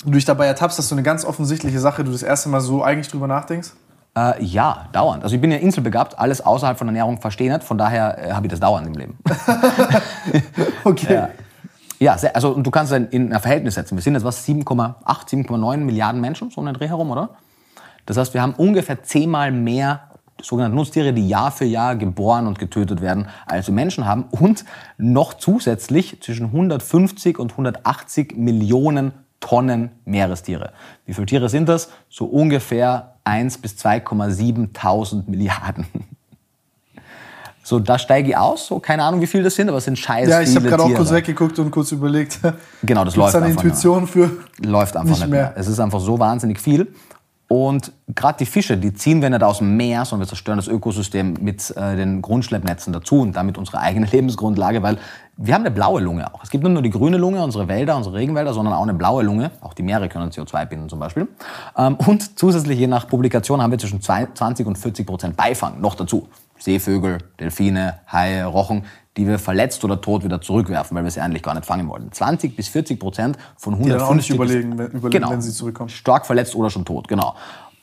du 0.05 0.12
dich 0.12 0.24
dabei 0.24 0.47
ertappst, 0.47 0.78
dass 0.78 0.89
so 0.89 0.94
eine 0.94 1.02
ganz 1.02 1.24
offensichtliche 1.24 1.78
Sache, 1.78 2.05
du 2.05 2.12
das 2.12 2.22
erste 2.22 2.48
Mal 2.48 2.60
so 2.60 2.82
eigentlich 2.82 3.09
drüber 3.09 3.26
nachdenkst? 3.26 3.72
Äh, 4.16 4.44
ja, 4.44 4.89
dauernd. 4.93 5.24
Also 5.24 5.34
ich 5.34 5.40
bin 5.40 5.51
ja 5.51 5.59
inselbegabt, 5.59 6.18
alles 6.18 6.40
außerhalb 6.40 6.76
von 6.76 6.89
Ernährung 6.89 7.20
verstehe 7.20 7.51
nicht, 7.51 7.64
von 7.64 7.78
daher 7.78 8.18
äh, 8.18 8.32
habe 8.32 8.47
ich 8.47 8.51
das 8.51 8.60
dauernd 8.60 8.86
im 8.86 8.94
Leben. 8.94 9.18
okay. 10.84 11.14
Ja. 11.14 11.28
Ja, 11.98 12.18
sehr, 12.18 12.34
also 12.34 12.55
du 12.55 12.68
kannst 12.72 12.93
es 12.93 13.01
in 13.12 13.32
ein 13.32 13.40
Verhältnis 13.40 13.74
setzen. 13.74 13.97
Wir 13.97 14.02
sind 14.02 14.14
jetzt 14.14 14.24
was 14.24 14.44
7,8, 14.44 14.97
7,9 15.06 15.76
Milliarden 15.76 16.20
Menschen, 16.20 16.51
so 16.51 16.60
einen 16.60 16.74
Dreh 16.74 16.89
herum, 16.89 17.12
oder? 17.12 17.30
Das 18.06 18.16
heißt, 18.16 18.34
wir 18.34 18.43
haben 18.43 18.55
ungefähr 18.55 19.05
zehnmal 19.05 19.52
mehr 19.52 20.10
sogenannte 20.40 20.76
Nutztiere, 20.76 21.12
die 21.12 21.28
Jahr 21.28 21.50
für 21.52 21.64
Jahr 21.64 21.96
geboren 21.96 22.46
und 22.46 22.59
getötet 22.59 23.00
werden, 23.00 23.28
als 23.46 23.66
wir 23.66 23.74
Menschen 23.74 24.06
haben. 24.06 24.24
Und 24.30 24.64
noch 24.98 25.34
zusätzlich 25.34 26.20
zwischen 26.20 26.46
150 26.46 27.38
und 27.38 27.52
180 27.52 28.36
Millionen 28.36 29.12
Tonnen 29.40 29.90
Meerestiere. 30.04 30.72
Wie 31.04 31.14
viele 31.14 31.26
Tiere 31.26 31.48
sind 31.48 31.68
das? 31.68 31.90
So 32.09 32.26
ungefähr 32.26 33.16
1 33.24 33.59
bis 33.59 33.74
2,7 33.74 34.72
tausend 34.72 35.28
Milliarden. 35.28 35.86
So, 37.64 37.78
da 37.78 37.96
steige 37.96 38.30
ich 38.30 38.36
aus. 38.36 38.66
So, 38.66 38.80
keine 38.80 39.04
Ahnung, 39.04 39.20
wie 39.20 39.26
viel 39.26 39.42
das 39.42 39.54
sind, 39.54 39.68
aber 39.68 39.78
es 39.78 39.84
sind 39.84 39.96
scheiß 39.96 40.28
Ja, 40.28 40.40
ich 40.40 40.54
habe 40.56 40.66
gerade 40.66 40.82
auch 40.82 40.94
kurz 40.94 41.12
weggeguckt 41.12 41.59
und 41.60 41.70
kurz 41.70 41.92
überlegt. 41.92 42.40
Genau, 42.82 43.04
das 43.04 43.14
läuft 43.14 43.36
eine 43.36 43.46
einfach 43.46 43.62
Intuition 43.62 44.09
für 44.09 44.30
läuft 44.59 44.96
einfach 44.96 45.10
nicht 45.10 45.28
mehr. 45.28 45.42
mehr. 45.42 45.52
Es 45.54 45.68
ist 45.68 45.78
einfach 45.78 46.00
so 46.00 46.18
wahnsinnig 46.18 46.60
viel. 46.60 46.92
Und 47.53 47.93
gerade 48.09 48.39
die 48.39 48.47
Fische, 48.47 48.79
die 48.79 48.95
ziehen 48.95 49.20
wir 49.20 49.29
nicht 49.29 49.43
aus 49.43 49.59
dem 49.59 49.77
Meer, 49.77 50.07
sondern 50.07 50.24
wir 50.24 50.29
zerstören 50.29 50.57
das 50.57 50.69
Ökosystem 50.69 51.35
mit 51.39 51.70
äh, 51.77 51.97
den 51.97 52.23
Grundschleppnetzen 52.23 52.95
dazu 52.95 53.20
und 53.20 53.37
damit 53.37 53.59
unsere 53.59 53.79
eigene 53.79 54.07
Lebensgrundlage, 54.11 54.83
weil 54.83 54.97
wir 55.37 55.53
haben 55.53 55.61
eine 55.61 55.70
blaue 55.70 56.01
Lunge 56.01 56.33
auch. 56.33 56.43
Es 56.43 56.49
gibt 56.49 56.65
nicht 56.65 56.73
nur 56.73 56.81
die 56.81 56.89
grüne 56.89 57.19
Lunge, 57.19 57.45
unsere 57.45 57.69
Wälder, 57.69 57.95
unsere 57.99 58.15
Regenwälder, 58.15 58.55
sondern 58.55 58.73
auch 58.73 58.83
eine 58.83 58.95
blaue 58.95 59.23
Lunge. 59.23 59.51
Auch 59.61 59.74
die 59.74 59.83
Meere 59.83 60.09
können 60.09 60.31
CO2 60.31 60.65
binden 60.65 60.89
zum 60.89 60.99
Beispiel. 60.99 61.29
Ähm, 61.77 61.97
und 61.97 62.39
zusätzlich, 62.39 62.79
je 62.79 62.87
nach 62.87 63.07
Publikation, 63.07 63.61
haben 63.61 63.70
wir 63.70 63.79
zwischen 63.79 64.01
20 64.01 64.66
und 64.66 64.79
40 64.79 65.07
Prozent 65.07 65.37
Beifang 65.37 65.79
noch 65.79 65.95
dazu. 65.95 66.29
Seevögel, 66.59 67.19
Delfine, 67.39 67.99
Haie, 68.11 68.47
Rochen, 68.47 68.85
die 69.16 69.26
wir 69.26 69.39
verletzt 69.39 69.84
oder 69.84 70.01
tot 70.01 70.24
wieder 70.24 70.40
zurückwerfen, 70.40 70.97
weil 70.97 71.05
wir 71.05 71.10
sie 71.10 71.20
eigentlich 71.20 71.43
gar 71.43 71.55
nicht 71.55 71.66
fangen 71.66 71.89
wollten. 71.89 72.10
20 72.10 72.56
bis 72.56 72.68
40 72.68 72.98
Prozent 72.98 73.36
von 73.56 73.74
150 73.74 73.98
die 73.98 74.10
auch 74.10 74.14
nicht 74.14 74.30
überlegen, 74.30 74.78
wenn, 74.78 74.86
überlegen 74.86 75.10
genau, 75.10 75.30
wenn 75.30 75.43
sie 75.43 75.52
zurückkommen. 75.52 75.90
Stark 75.90 76.26
verletzt 76.26 76.55
oder 76.55 76.70
schon 76.70 76.84
tot, 76.84 77.09
genau. 77.09 77.34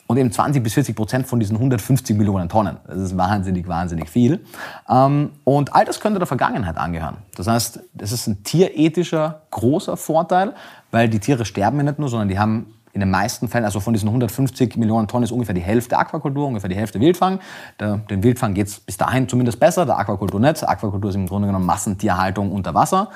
Und 0.07 0.17
eben 0.17 0.31
20 0.31 0.63
bis 0.63 0.73
40 0.73 0.95
Prozent 0.95 1.27
von 1.27 1.39
diesen 1.39 1.57
150 1.57 2.17
Millionen 2.17 2.49
Tonnen. 2.49 2.77
Das 2.87 2.97
ist 2.97 3.15
wahnsinnig, 3.15 3.67
wahnsinnig 3.67 4.09
viel. 4.09 4.43
Ähm, 4.89 5.33
und 5.43 5.75
all 5.75 5.85
das 5.85 5.99
könnte 5.99 6.17
der 6.17 6.25
Vergangenheit 6.25 6.77
angehören. 6.77 7.17
Das 7.35 7.45
heißt, 7.45 7.79
das 7.93 8.11
ist 8.11 8.25
ein 8.25 8.43
tierethischer 8.43 9.43
großer 9.51 9.97
Vorteil, 9.97 10.55
weil 10.89 11.09
die 11.09 11.19
Tiere 11.19 11.45
sterben 11.45 11.77
ja 11.77 11.83
nicht 11.83 11.99
nur, 11.99 12.09
sondern 12.09 12.27
die 12.27 12.39
haben 12.39 12.73
in 12.93 12.99
den 12.99 13.11
meisten 13.11 13.47
Fällen, 13.47 13.65
also 13.65 13.79
von 13.79 13.93
diesen 13.93 14.07
150 14.09 14.75
Millionen 14.77 15.07
Tonnen 15.07 15.23
ist 15.23 15.31
ungefähr 15.31 15.55
die 15.55 15.61
Hälfte 15.61 15.97
Aquakultur, 15.97 16.47
ungefähr 16.47 16.69
die 16.69 16.75
Hälfte 16.75 16.99
Wildfang. 16.99 17.39
Der, 17.79 17.97
dem 17.97 18.23
Wildfang 18.23 18.53
geht 18.53 18.67
es 18.67 18.79
bis 18.79 18.97
dahin 18.97 19.27
zumindest 19.29 19.59
besser, 19.59 19.85
der 19.85 19.97
Aquakultur 19.99 20.39
nicht. 20.39 20.67
Aquakultur 20.67 21.09
ist 21.09 21.15
im 21.15 21.27
Grunde 21.27 21.47
genommen 21.47 21.65
Massentierhaltung 21.65 22.51
unter 22.51 22.73
Wasser. 22.73 23.09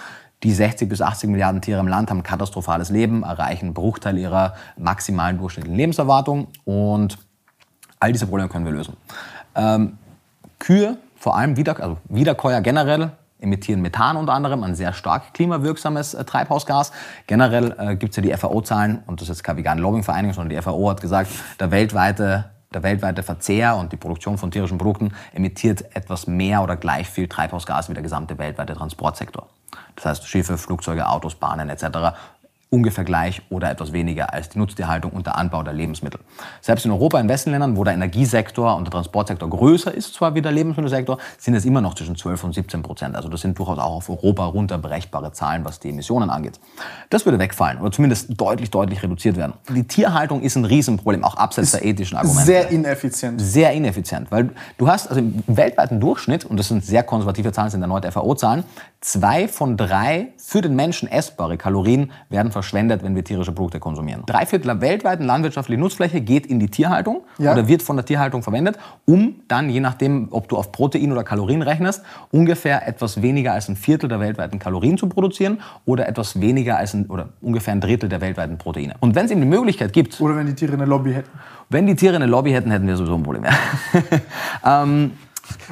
Die 0.44 0.52
60 0.52 0.90
bis 0.90 1.02
80 1.02 1.30
Milliarden 1.30 1.62
Tiere 1.62 1.80
im 1.80 1.88
Land 1.88 2.10
haben 2.10 2.22
katastrophales 2.22 2.90
Leben, 2.90 3.24
erreichen 3.24 3.66
einen 3.66 3.74
Bruchteil 3.74 4.18
ihrer 4.18 4.56
maximalen 4.78 5.38
durchschnittlichen 5.38 5.78
Lebenserwartung 5.78 6.48
und 6.66 7.18
all 8.00 8.12
diese 8.12 8.28
Probleme 8.28 8.50
können 8.50 8.66
wir 8.66 8.74
lösen. 8.74 8.98
Ähm, 9.56 9.98
Kühe, 10.60 10.98
vor 11.16 11.38
allem 11.38 11.56
Wieder, 11.56 11.80
also 11.82 11.98
Wiederkäuer 12.10 12.62
generell, 12.62 13.12
emittieren 13.44 13.82
Methan 13.82 14.18
unter 14.18 14.34
anderem, 14.34 14.64
ein 14.64 14.74
sehr 14.74 14.94
stark 14.94 15.34
klimawirksames 15.34 16.14
äh, 16.16 16.24
Treibhausgas. 16.24 16.92
Generell 17.28 17.76
äh, 17.78 17.96
gibt 17.96 18.12
es 18.12 18.16
ja 18.16 18.24
die 18.24 18.36
FAO-Zahlen, 18.36 19.04
und 19.06 19.22
das 19.22 19.30
ist 19.30 19.44
keine 19.44 19.60
vegane 19.60 19.82
Lobbyingvereinigung, 19.82 20.34
sondern 20.34 20.56
die 20.56 20.62
FAO 20.62 20.90
hat 20.90 21.02
gesagt, 21.02 21.30
der 21.60 21.70
weltweite 21.72 22.46
der 22.74 22.82
weltweite 22.82 23.22
Verzehr 23.22 23.76
und 23.76 23.92
die 23.92 23.98
Produktion 23.98 24.40
von 24.40 24.50
tierischen 24.50 24.80
Produkten 24.80 25.14
emittiert 25.32 25.96
etwas 25.96 26.26
mehr 26.26 26.64
oder 26.64 26.76
gleich 26.76 27.08
viel 27.08 27.28
Treibhausgas 27.28 27.88
wie 27.88 27.94
der 27.94 28.02
gesamte 28.02 28.40
weltweite 28.40 28.74
Transportsektor. 28.74 29.48
Das 29.96 30.06
heißt 30.06 30.28
Schiffe, 30.28 30.58
Flugzeuge, 30.58 31.08
Autos, 31.08 31.36
Bahnen 31.36 31.70
etc 31.70 32.16
ungefähr 32.74 33.04
gleich 33.04 33.44
oder 33.52 33.70
etwas 33.70 33.94
weniger 33.94 34.34
als 34.34 34.50
die 34.50 34.58
Nutztierhaltung 34.58 35.12
und 35.12 35.28
der 35.28 35.38
Anbau 35.38 35.62
der 35.62 35.74
Lebensmittel. 35.74 36.20
Selbst 36.60 36.86
in 36.86 36.92
Europa, 36.92 37.20
in 37.20 37.30
Westenländern, 37.30 37.78
wo 37.78 37.84
der 37.84 37.94
Energiesektor 37.94 38.76
und 38.76 38.86
der 38.86 38.92
Transportsektor 38.92 39.48
größer 39.48 39.94
ist, 39.94 40.16
zwar 40.16 40.34
wie 40.34 40.42
der 40.42 40.52
Lebensmittelsektor, 40.52 41.20
sind 41.38 41.54
es 41.54 41.66
immer 41.66 41.82
noch 41.82 41.94
zwischen 41.94 42.16
12 42.16 42.44
und 42.46 42.54
17 42.54 42.82
Prozent. 42.82 43.16
Also 43.16 43.30
das 43.30 43.42
sind 43.42 43.60
durchaus 43.60 43.78
auch 43.78 43.98
auf 43.98 44.10
Europa 44.10 44.46
runterbrechbare 44.46 45.32
Zahlen, 45.34 45.64
was 45.66 45.80
die 45.80 45.90
Emissionen 45.90 46.32
angeht. 46.32 46.60
Das 47.12 47.26
würde 47.26 47.38
wegfallen 47.38 47.80
oder 47.80 47.92
zumindest 47.92 48.42
deutlich, 48.42 48.72
deutlich 48.72 49.04
reduziert 49.04 49.38
werden. 49.38 49.54
Die 49.70 49.84
Tierhaltung 49.84 50.42
ist 50.42 50.56
ein 50.56 50.66
Riesenproblem, 50.66 51.24
auch 51.24 51.38
abseits 51.38 51.68
ist 51.68 51.76
der 51.76 51.86
ethischen 51.86 52.18
Argumente. 52.18 52.44
Sehr 52.44 52.70
ineffizient. 52.70 53.40
Sehr 53.40 53.72
ineffizient, 53.74 54.32
weil 54.32 54.50
du 54.80 54.88
hast 54.88 55.10
also 55.10 55.20
im 55.20 55.44
weltweiten 55.46 56.00
Durchschnitt, 56.00 56.44
und 56.44 56.58
das 56.58 56.70
sind 56.70 56.84
sehr 56.84 57.04
konservative 57.04 57.52
Zahlen, 57.52 57.70
sind 57.70 57.84
erneut 57.84 58.12
FAO-Zahlen, 58.12 58.64
zwei 59.00 59.48
von 59.48 59.78
drei 59.78 60.30
für 60.38 60.62
den 60.62 60.76
Menschen 60.76 61.08
essbare 61.08 61.58
Kalorien 61.58 62.12
werden 62.30 62.52
verschwendet, 62.52 62.63
wenn 62.74 63.16
wir 63.16 63.24
tierische 63.24 63.52
Produkte 63.52 63.80
konsumieren. 63.80 64.24
Drei 64.26 64.46
Viertel 64.46 64.68
der 64.68 64.82
weltweiten 64.82 65.26
landwirtschaftlichen 65.26 65.82
Nutzfläche 65.82 66.22
geht 66.22 66.46
in 66.46 66.60
die 66.60 66.68
Tierhaltung 66.68 67.24
ja. 67.38 67.52
oder 67.52 67.68
wird 67.68 67.82
von 67.82 67.96
der 67.96 68.06
Tierhaltung 68.06 68.44
verwendet, 68.44 68.78
um 69.06 69.36
dann, 69.48 69.70
je 69.70 69.80
nachdem, 69.80 70.28
ob 70.32 70.48
du 70.48 70.58
auf 70.58 70.72
Protein 70.72 71.12
oder 71.12 71.24
Kalorien 71.24 71.62
rechnest, 71.62 72.04
ungefähr 72.32 72.88
etwas 72.88 73.22
weniger 73.22 73.54
als 73.54 73.70
ein 73.70 73.76
Viertel 73.76 74.08
der 74.08 74.20
weltweiten 74.20 74.60
Kalorien 74.60 74.98
zu 74.98 75.08
produzieren 75.08 75.62
oder 75.86 76.08
etwas 76.08 76.40
weniger 76.40 76.78
als 76.78 76.94
ein, 76.94 77.08
oder 77.08 77.30
ungefähr 77.42 77.74
ein 77.74 77.82
Drittel 77.82 78.10
der 78.10 78.22
weltweiten 78.22 78.58
Proteine. 78.58 78.96
Und 79.00 79.16
wenn 79.16 79.26
es 79.26 79.32
eben 79.32 79.42
die 79.42 79.48
Möglichkeit 79.48 79.94
gibt... 79.94 80.20
Oder 80.22 80.36
wenn 80.36 80.48
die 80.48 80.56
Tiere 80.56 80.74
eine 80.74 80.86
Lobby 80.86 81.14
hätten. 81.14 81.32
Wenn 81.70 81.88
die 81.88 81.96
Tiere 81.96 82.16
eine 82.16 82.28
Lobby 82.28 82.52
hätten, 82.52 82.72
hätten 82.72 82.88
wir 82.88 82.96
sowieso 82.96 83.16
ein 83.16 83.24
Problem. 83.24 83.46
ähm, 84.66 85.12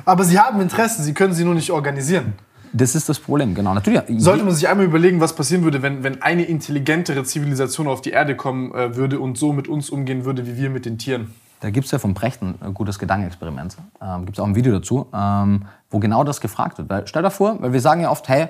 Aber 0.06 0.24
sie 0.24 0.40
haben 0.40 0.62
Interessen, 0.62 1.04
sie 1.04 1.14
können 1.14 1.34
sie 1.34 1.44
nur 1.44 1.56
nicht 1.56 1.72
organisieren. 1.72 2.34
Das 2.74 2.96
ist 2.96 3.10
das 3.10 3.20
Problem, 3.20 3.54
genau. 3.54 3.74
Natürlich. 3.74 4.02
Sollte 4.18 4.44
man 4.44 4.54
sich 4.54 4.68
einmal 4.68 4.86
überlegen, 4.86 5.20
was 5.20 5.36
passieren 5.36 5.64
würde, 5.64 5.82
wenn, 5.82 6.04
wenn 6.04 6.22
eine 6.22 6.44
intelligentere 6.44 7.24
Zivilisation 7.24 7.88
auf 7.88 8.02
die 8.02 8.12
Erde 8.12 8.36
kommen 8.36 8.74
äh, 8.74 8.96
würde 8.96 9.20
und 9.20 9.38
so 9.38 9.54
mit 9.54 9.68
uns 9.68 9.90
umgehen 9.90 10.26
würde, 10.26 10.48
wie 10.48 10.58
wir 10.58 10.70
mit 10.70 10.86
den 10.86 10.98
Tieren. 10.98 11.34
Da 11.60 11.70
gibt 11.70 11.86
es 11.86 11.92
ja 11.92 12.00
von 12.00 12.14
Brecht 12.14 12.42
ein 12.42 12.56
gutes 12.74 12.98
Gedankenexperiment. 12.98 13.78
Ähm, 14.02 14.26
gibt 14.26 14.38
es 14.38 14.42
auch 14.42 14.48
ein 14.48 14.56
Video 14.56 14.74
dazu, 14.74 15.08
ähm, 15.14 15.66
wo 15.92 16.00
genau 16.00 16.24
das 16.24 16.42
gefragt 16.42 16.80
wird. 16.80 16.90
Weil, 16.90 17.08
stell 17.08 17.22
dir 17.22 17.30
vor, 17.30 17.62
weil 17.62 17.72
wir 17.72 17.82
sagen 17.82 18.02
ja 18.02 18.10
oft, 18.10 18.28
hey, 18.30 18.48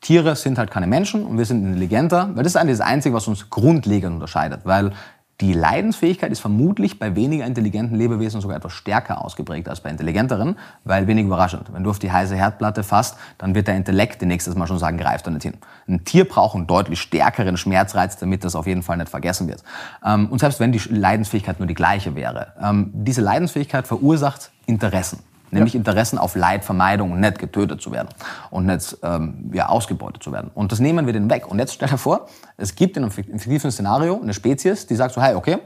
Tiere 0.00 0.36
sind 0.36 0.58
halt 0.58 0.70
keine 0.70 0.86
Menschen 0.86 1.24
und 1.26 1.38
wir 1.38 1.44
sind 1.44 1.64
intelligenter, 1.64 2.30
weil 2.34 2.44
das 2.44 2.52
ist 2.52 2.56
eigentlich 2.56 2.78
das 2.78 2.86
Einzige, 2.86 3.14
was 3.14 3.26
uns 3.26 3.50
grundlegend 3.50 4.14
unterscheidet. 4.14 4.60
Weil 4.62 4.92
die 5.40 5.52
Leidensfähigkeit 5.52 6.32
ist 6.32 6.40
vermutlich 6.40 6.98
bei 6.98 7.14
weniger 7.14 7.46
intelligenten 7.46 7.94
Lebewesen 7.94 8.40
sogar 8.40 8.56
etwas 8.56 8.72
stärker 8.72 9.24
ausgeprägt 9.24 9.68
als 9.68 9.80
bei 9.80 9.90
intelligenteren, 9.90 10.56
weil 10.82 11.06
wenig 11.06 11.26
überraschend. 11.26 11.72
Wenn 11.72 11.84
du 11.84 11.90
auf 11.90 12.00
die 12.00 12.10
heiße 12.10 12.34
Herdplatte 12.34 12.82
fasst, 12.82 13.16
dann 13.38 13.54
wird 13.54 13.68
der 13.68 13.76
Intellekt 13.76 14.20
nächstes 14.22 14.56
Mal 14.56 14.66
schon 14.66 14.80
sagen, 14.80 14.98
greift 14.98 15.28
da 15.28 15.30
nicht 15.30 15.44
hin. 15.44 15.54
Ein 15.86 16.04
Tier 16.04 16.28
braucht 16.28 16.56
einen 16.56 16.66
deutlich 16.66 17.00
stärkeren 17.00 17.56
Schmerzreiz, 17.56 18.16
damit 18.16 18.42
das 18.42 18.56
auf 18.56 18.66
jeden 18.66 18.82
Fall 18.82 18.96
nicht 18.96 19.10
vergessen 19.10 19.46
wird. 19.46 19.62
Ähm, 20.04 20.28
und 20.28 20.40
selbst 20.40 20.58
wenn 20.58 20.72
die 20.72 20.80
Leidensfähigkeit 20.88 21.60
nur 21.60 21.68
die 21.68 21.74
gleiche 21.74 22.16
wäre, 22.16 22.54
ähm, 22.60 22.90
diese 22.92 23.20
Leidensfähigkeit 23.20 23.86
verursacht 23.86 24.50
Interessen 24.66 25.20
nämlich 25.50 25.74
ja. 25.74 25.78
Interessen 25.78 26.18
auf 26.18 26.34
Leidvermeidung 26.34 27.12
und 27.12 27.20
nicht 27.20 27.38
getötet 27.38 27.80
zu 27.80 27.92
werden 27.92 28.08
und 28.50 28.66
nicht 28.66 28.96
ähm, 29.02 29.50
ja, 29.52 29.68
ausgebeutet 29.68 30.22
zu 30.22 30.32
werden. 30.32 30.50
Und 30.54 30.72
das 30.72 30.80
nehmen 30.80 31.06
wir 31.06 31.12
denen 31.12 31.30
weg. 31.30 31.50
Und 31.50 31.58
jetzt 31.58 31.74
stell 31.74 31.88
dir 31.88 31.98
vor, 31.98 32.26
es 32.56 32.74
gibt 32.74 32.96
in 32.96 33.04
einem 33.04 33.12
fiktiven 33.12 33.70
Szenario 33.70 34.20
eine 34.20 34.34
Spezies, 34.34 34.86
die 34.86 34.94
sagt 34.94 35.14
so, 35.14 35.22
hey, 35.22 35.34
okay, 35.34 35.58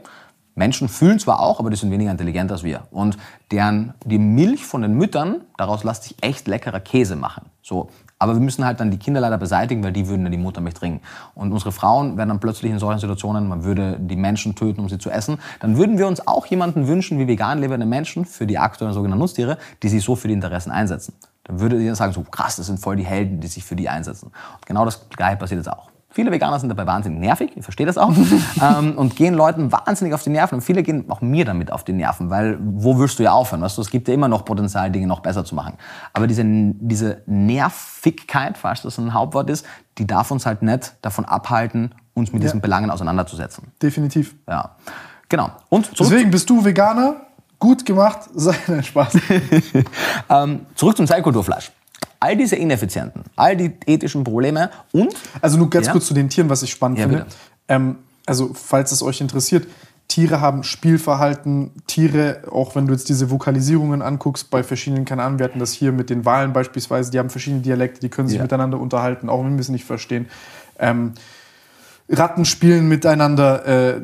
Menschen 0.55 0.87
fühlen 0.87 1.19
zwar 1.19 1.39
auch, 1.39 1.59
aber 1.59 1.69
die 1.69 1.75
sind 1.75 1.91
weniger 1.91 2.11
intelligent 2.11 2.51
als 2.51 2.63
wir. 2.63 2.83
Und 2.91 3.17
deren, 3.51 3.93
die 4.05 4.19
Milch 4.19 4.65
von 4.65 4.81
den 4.81 4.93
Müttern, 4.93 5.41
daraus 5.57 5.83
lässt 5.83 6.03
sich 6.03 6.15
echt 6.21 6.47
leckerer 6.47 6.79
Käse 6.79 7.15
machen. 7.15 7.47
So. 7.61 7.89
Aber 8.23 8.35
wir 8.35 8.39
müssen 8.39 8.63
halt 8.63 8.79
dann 8.79 8.89
die 8.89 8.97
Kinder 8.97 9.19
leider 9.19 9.37
beseitigen, 9.37 9.83
weil 9.83 9.91
die 9.91 10.07
würden 10.07 10.23
dann 10.23 10.31
die 10.31 10.37
Muttermilch 10.37 10.75
trinken. 10.75 11.01
Und 11.35 11.51
unsere 11.51 11.73
Frauen 11.73 12.15
werden 12.15 12.29
dann 12.29 12.39
plötzlich 12.39 12.71
in 12.71 12.79
solchen 12.79 13.01
Situationen, 13.01 13.49
man 13.49 13.65
würde 13.65 13.97
die 13.99 14.15
Menschen 14.15 14.55
töten, 14.55 14.79
um 14.79 14.87
sie 14.87 14.97
zu 14.97 15.09
essen. 15.09 15.39
Dann 15.59 15.75
würden 15.75 15.97
wir 15.97 16.07
uns 16.07 16.25
auch 16.25 16.45
jemanden 16.45 16.87
wünschen, 16.87 17.19
wie 17.19 17.27
vegan 17.27 17.59
lebende 17.59 17.85
Menschen, 17.85 18.23
für 18.23 18.47
die 18.47 18.57
aktuellen 18.57 18.93
sogenannten 18.93 19.19
Nutztiere, 19.19 19.57
die 19.81 19.89
sich 19.89 20.05
so 20.05 20.15
für 20.15 20.29
die 20.29 20.35
Interessen 20.35 20.71
einsetzen. 20.71 21.13
Dann 21.43 21.59
würde 21.59 21.77
ihr 21.83 21.95
sagen, 21.95 22.13
so 22.13 22.21
krass, 22.21 22.55
das 22.55 22.67
sind 22.67 22.79
voll 22.79 22.95
die 22.95 23.05
Helden, 23.05 23.41
die 23.41 23.47
sich 23.47 23.65
für 23.65 23.75
die 23.75 23.89
einsetzen. 23.89 24.27
Und 24.27 24.65
genau 24.65 24.85
das 24.85 25.09
Gleiche 25.09 25.35
passiert 25.35 25.59
jetzt 25.59 25.69
auch. 25.69 25.92
Viele 26.13 26.31
Veganer 26.31 26.59
sind 26.59 26.69
dabei 26.69 26.85
wahnsinnig 26.85 27.19
nervig, 27.19 27.51
ich 27.55 27.63
verstehe 27.63 27.87
das 27.87 27.97
auch, 27.97 28.13
ähm, 28.61 28.95
und 28.97 29.15
gehen 29.15 29.33
Leuten 29.33 29.71
wahnsinnig 29.71 30.13
auf 30.13 30.21
die 30.21 30.29
Nerven. 30.29 30.55
Und 30.55 30.61
viele 30.61 30.83
gehen 30.83 31.09
auch 31.09 31.21
mir 31.21 31.43
damit 31.43 31.71
auf 31.71 31.83
die 31.83 31.91
Nerven, 31.91 32.29
weil 32.29 32.59
wo 32.61 32.99
wirst 32.99 33.17
du 33.17 33.23
ja 33.23 33.31
aufhören? 33.31 33.61
Weißt 33.61 33.79
du, 33.79 33.81
es 33.81 33.89
gibt 33.89 34.07
ja 34.07 34.13
immer 34.13 34.27
noch 34.27 34.45
Potenzial, 34.45 34.91
Dinge 34.91 35.07
noch 35.07 35.21
besser 35.21 35.43
zu 35.43 35.55
machen. 35.55 35.73
Aber 36.13 36.27
diese, 36.27 36.43
diese 36.45 37.23
Nervigkeit, 37.25 38.59
falls 38.59 38.83
das 38.83 38.99
ein 38.99 39.15
Hauptwort 39.15 39.49
ist, 39.49 39.65
die 39.97 40.05
darf 40.05 40.29
uns 40.29 40.45
halt 40.45 40.61
nicht 40.61 40.93
davon 41.01 41.25
abhalten, 41.25 41.95
uns 42.13 42.31
mit 42.31 42.43
ja. 42.43 42.47
diesen 42.47 42.61
Belangen 42.61 42.91
auseinanderzusetzen. 42.91 43.71
Definitiv. 43.81 44.35
Ja, 44.47 44.75
genau. 45.29 45.49
Und 45.69 45.99
Deswegen 45.99 46.29
bist 46.29 46.47
du 46.47 46.63
Veganer, 46.63 47.21
gut 47.57 47.87
gemacht, 47.87 48.19
sei 48.35 48.55
ein 48.67 48.83
Spaß. 48.83 49.17
ähm, 50.29 50.67
zurück 50.75 50.95
zum 50.95 51.07
Zeitkulturfleisch 51.07 51.71
all 52.23 52.37
diese 52.37 52.55
Ineffizienten, 52.55 53.23
all 53.35 53.57
die 53.57 53.73
ethischen 53.85 54.23
Probleme 54.23 54.69
und. 54.93 55.13
Also 55.41 55.57
nur 55.57 55.69
ganz 55.69 55.87
ja. 55.87 55.91
kurz 55.91 56.07
zu 56.07 56.13
den 56.13 56.29
Tieren, 56.29 56.49
was 56.49 56.63
ich 56.63 56.71
spannend 56.71 56.99
ja, 56.99 57.07
finde. 57.07 57.25
Ähm, 57.67 57.97
also, 58.25 58.51
falls 58.53 58.93
es 58.93 59.03
euch 59.03 59.19
interessiert, 59.19 59.67
Tiere 60.07 60.39
haben 60.39 60.63
Spielverhalten, 60.63 61.71
Tiere, 61.85 62.43
auch 62.49 62.75
wenn 62.75 62.87
du 62.87 62.93
jetzt 62.93 63.09
diese 63.09 63.29
Vokalisierungen 63.29 64.01
anguckst, 64.01 64.49
bei 64.49 64.63
verschiedenen, 64.63 65.03
keine 65.03 65.23
Ahnung, 65.23 65.39
wir 65.39 65.45
hatten 65.45 65.59
das 65.59 65.73
hier 65.73 65.91
mit 65.91 66.09
den 66.09 66.23
Wahlen 66.23 66.53
beispielsweise, 66.53 67.11
die 67.11 67.19
haben 67.19 67.29
verschiedene 67.29 67.61
Dialekte, 67.61 67.99
die 67.99 68.09
können 68.09 68.29
sich 68.29 68.37
ja. 68.37 68.43
miteinander 68.43 68.79
unterhalten, 68.79 69.27
auch 69.27 69.43
wenn 69.43 69.53
wir 69.53 69.61
es 69.61 69.69
nicht 69.69 69.85
verstehen. 69.85 70.27
Ähm, 70.79 71.13
Ratten 72.13 72.45
spielen 72.45 72.87
miteinander, 72.87 73.65
äh, 73.65 74.01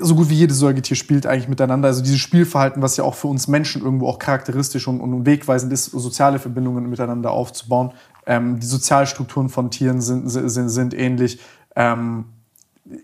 so 0.00 0.14
gut 0.14 0.30
wie 0.30 0.34
jedes 0.34 0.58
Säugetier 0.58 0.96
spielt 0.96 1.26
eigentlich 1.26 1.48
miteinander. 1.48 1.88
Also 1.88 2.02
dieses 2.02 2.18
Spielverhalten, 2.18 2.82
was 2.82 2.96
ja 2.96 3.04
auch 3.04 3.14
für 3.14 3.28
uns 3.28 3.48
Menschen 3.48 3.82
irgendwo 3.82 4.08
auch 4.08 4.18
charakteristisch 4.18 4.88
und, 4.88 5.00
und 5.00 5.26
wegweisend 5.26 5.72
ist, 5.72 5.86
soziale 5.86 6.38
Verbindungen 6.38 6.88
miteinander 6.88 7.30
aufzubauen. 7.30 7.92
Ähm, 8.26 8.60
die 8.60 8.66
Sozialstrukturen 8.66 9.48
von 9.48 9.70
Tieren 9.70 10.00
sind, 10.00 10.28
sind, 10.28 10.68
sind 10.68 10.94
ähnlich. 10.94 11.40
Ähm, 11.76 12.26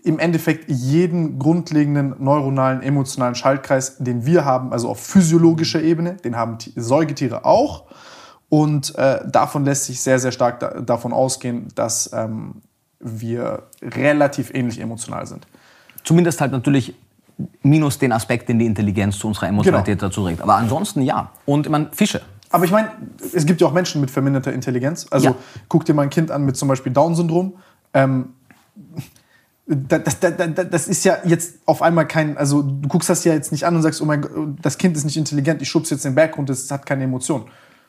Im 0.03 0.19
Endeffekt 0.19 0.69
jeden 0.69 1.37
grundlegenden 1.39 2.15
neuronalen, 2.19 2.81
emotionalen 2.81 3.35
Schaltkreis, 3.35 3.97
den 3.97 4.25
wir 4.25 4.45
haben, 4.45 4.71
also 4.71 4.89
auf 4.89 4.99
physiologischer 4.99 5.81
Ebene, 5.81 6.15
den 6.15 6.35
haben 6.35 6.57
Säugetiere 6.75 7.45
auch. 7.45 7.85
Und 8.49 8.95
äh, 8.95 9.27
davon 9.27 9.65
lässt 9.65 9.85
sich 9.85 10.01
sehr, 10.01 10.19
sehr 10.19 10.31
stark 10.31 10.59
da, 10.59 10.81
davon 10.81 11.11
ausgehen, 11.11 11.67
dass 11.75 12.11
ähm, 12.13 12.61
wir 13.05 13.63
relativ 13.81 14.53
ähnlich 14.53 14.79
emotional 14.79 15.25
sind. 15.27 15.45
Zumindest 16.03 16.41
halt 16.41 16.51
natürlich 16.51 16.95
minus 17.61 17.97
den 17.97 18.11
Aspekt, 18.11 18.49
den 18.49 18.59
die 18.59 18.65
Intelligenz 18.65 19.19
zu 19.19 19.27
unserer 19.27 19.47
Emotionalität 19.47 19.99
genau. 19.99 20.09
dazu 20.09 20.23
regt. 20.23 20.41
Aber 20.41 20.55
ansonsten 20.55 21.01
ja. 21.01 21.31
Und 21.45 21.69
meine, 21.69 21.89
Fische. 21.91 22.21
Aber 22.49 22.65
ich 22.65 22.71
meine, 22.71 22.89
es 23.33 23.45
gibt 23.45 23.61
ja 23.61 23.67
auch 23.67 23.73
Menschen 23.73 24.01
mit 24.01 24.11
verminderter 24.11 24.53
Intelligenz. 24.53 25.07
Also 25.09 25.29
ja. 25.29 25.35
guck 25.67 25.85
dir 25.85 25.93
mal 25.93 26.03
ein 26.03 26.09
Kind 26.09 26.31
an 26.31 26.45
mit 26.45 26.55
zum 26.55 26.67
Beispiel 26.67 26.93
Down-Syndrom. 26.93 27.53
Ähm, 27.93 28.29
das, 29.67 30.19
das, 30.19 30.37
das, 30.37 30.69
das, 30.69 30.87
ist 30.87 31.03
ja 31.05 31.17
jetzt 31.25 31.55
auf 31.65 31.81
einmal 31.81 32.07
kein, 32.07 32.37
also 32.37 32.61
du 32.61 32.87
guckst 32.87 33.09
das 33.09 33.23
ja 33.23 33.33
jetzt 33.33 33.51
nicht 33.51 33.65
an 33.65 33.75
und 33.75 33.81
sagst, 33.81 33.99
oh 34.01 34.05
mein 34.05 34.21
Gott, 34.21 34.31
das 34.61 34.77
Kind 34.77 34.95
ist 34.95 35.05
nicht 35.05 35.17
intelligent, 35.17 35.59
ich 35.61 35.69
schubse 35.69 35.95
jetzt 35.95 36.05
den 36.05 36.13
Berg 36.13 36.37
und 36.37 36.49
es 36.51 36.69
hat 36.69 36.85
keine 36.85 37.05
Emotion. 37.05 37.45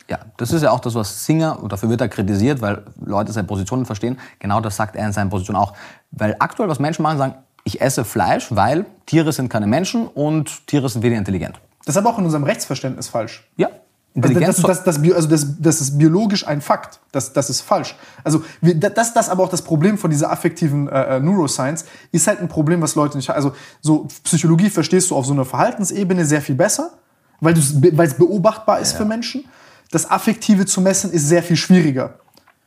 Ja, 0.09 0.19
das 0.37 0.53
ist 0.53 0.63
ja 0.63 0.71
auch 0.71 0.81
das, 0.81 0.95
was 0.95 1.27
Singer, 1.27 1.61
und 1.61 1.73
dafür 1.73 1.91
wird 1.91 2.01
er 2.01 2.09
kritisiert, 2.09 2.61
weil 2.61 2.85
Leute 3.05 3.33
seine 3.33 3.47
Positionen 3.47 3.87
verstehen, 3.87 4.19
genau 4.39 4.61
das 4.61 4.77
sagt 4.77 4.95
er 4.95 5.07
in 5.07 5.13
seinen 5.13 5.31
Positionen 5.31 5.59
auch. 5.59 5.73
Weil 6.13 6.37
aktuell, 6.39 6.69
was 6.69 6.79
Menschen 6.79 7.03
machen, 7.03 7.19
sagen, 7.19 7.35
ich 7.65 7.81
esse 7.81 8.05
Fleisch, 8.05 8.47
weil 8.51 8.87
Tiere 9.07 9.33
sind 9.33 9.49
keine 9.49 9.67
Menschen 9.67 10.07
und 10.07 10.67
Tiere 10.69 10.89
sind 10.89 11.03
weniger 11.03 11.19
intelligent. 11.19 11.61
Das 11.85 11.95
ist 11.95 11.99
aber 11.99 12.11
auch 12.11 12.19
in 12.19 12.25
unserem 12.25 12.45
Rechtsverständnis 12.45 13.09
falsch. 13.09 13.49
Ja. 13.57 13.69
Also 14.23 14.41
das, 14.41 14.57
das, 14.57 14.85
das, 14.85 15.15
also 15.15 15.29
das, 15.29 15.61
das 15.61 15.81
ist 15.83 15.99
biologisch 15.99 16.47
ein 16.47 16.63
Fakt. 16.63 17.01
Das, 17.13 17.35
das 17.35 17.51
ist 17.51 17.61
falsch. 17.61 17.97
Also 18.25 18.43
das, 18.63 19.13
das 19.13 19.29
aber 19.29 19.43
auch 19.43 19.51
das 19.51 19.61
Problem 19.61 19.99
von 19.99 20.11
dieser 20.11 20.31
affektiven 20.31 20.89
äh, 20.89 21.17
äh, 21.17 21.21
Neuroscience 21.21 21.85
ist 22.13 22.27
halt 22.27 22.41
ein 22.41 22.49
Problem, 22.49 22.81
was 22.81 22.95
Leute 22.95 23.19
nicht. 23.19 23.29
Also 23.29 23.53
so 23.83 24.09
Psychologie 24.25 24.71
verstehst 24.71 25.11
du 25.11 25.17
auf 25.17 25.27
so 25.27 25.35
einer 25.35 25.45
Verhaltensebene 25.45 26.25
sehr 26.25 26.41
viel 26.41 26.55
besser, 26.55 26.93
weil 27.41 27.59
es 27.59 28.15
beobachtbar 28.15 28.81
ist 28.81 28.93
ja. 28.93 28.99
für 28.99 29.05
Menschen. 29.05 29.45
Das 29.91 30.11
Affektive 30.11 30.67
zu 30.67 30.81
messen 30.81 31.13
ist 31.13 31.29
sehr 31.29 31.43
viel 31.43 31.57
schwieriger. 31.57 32.19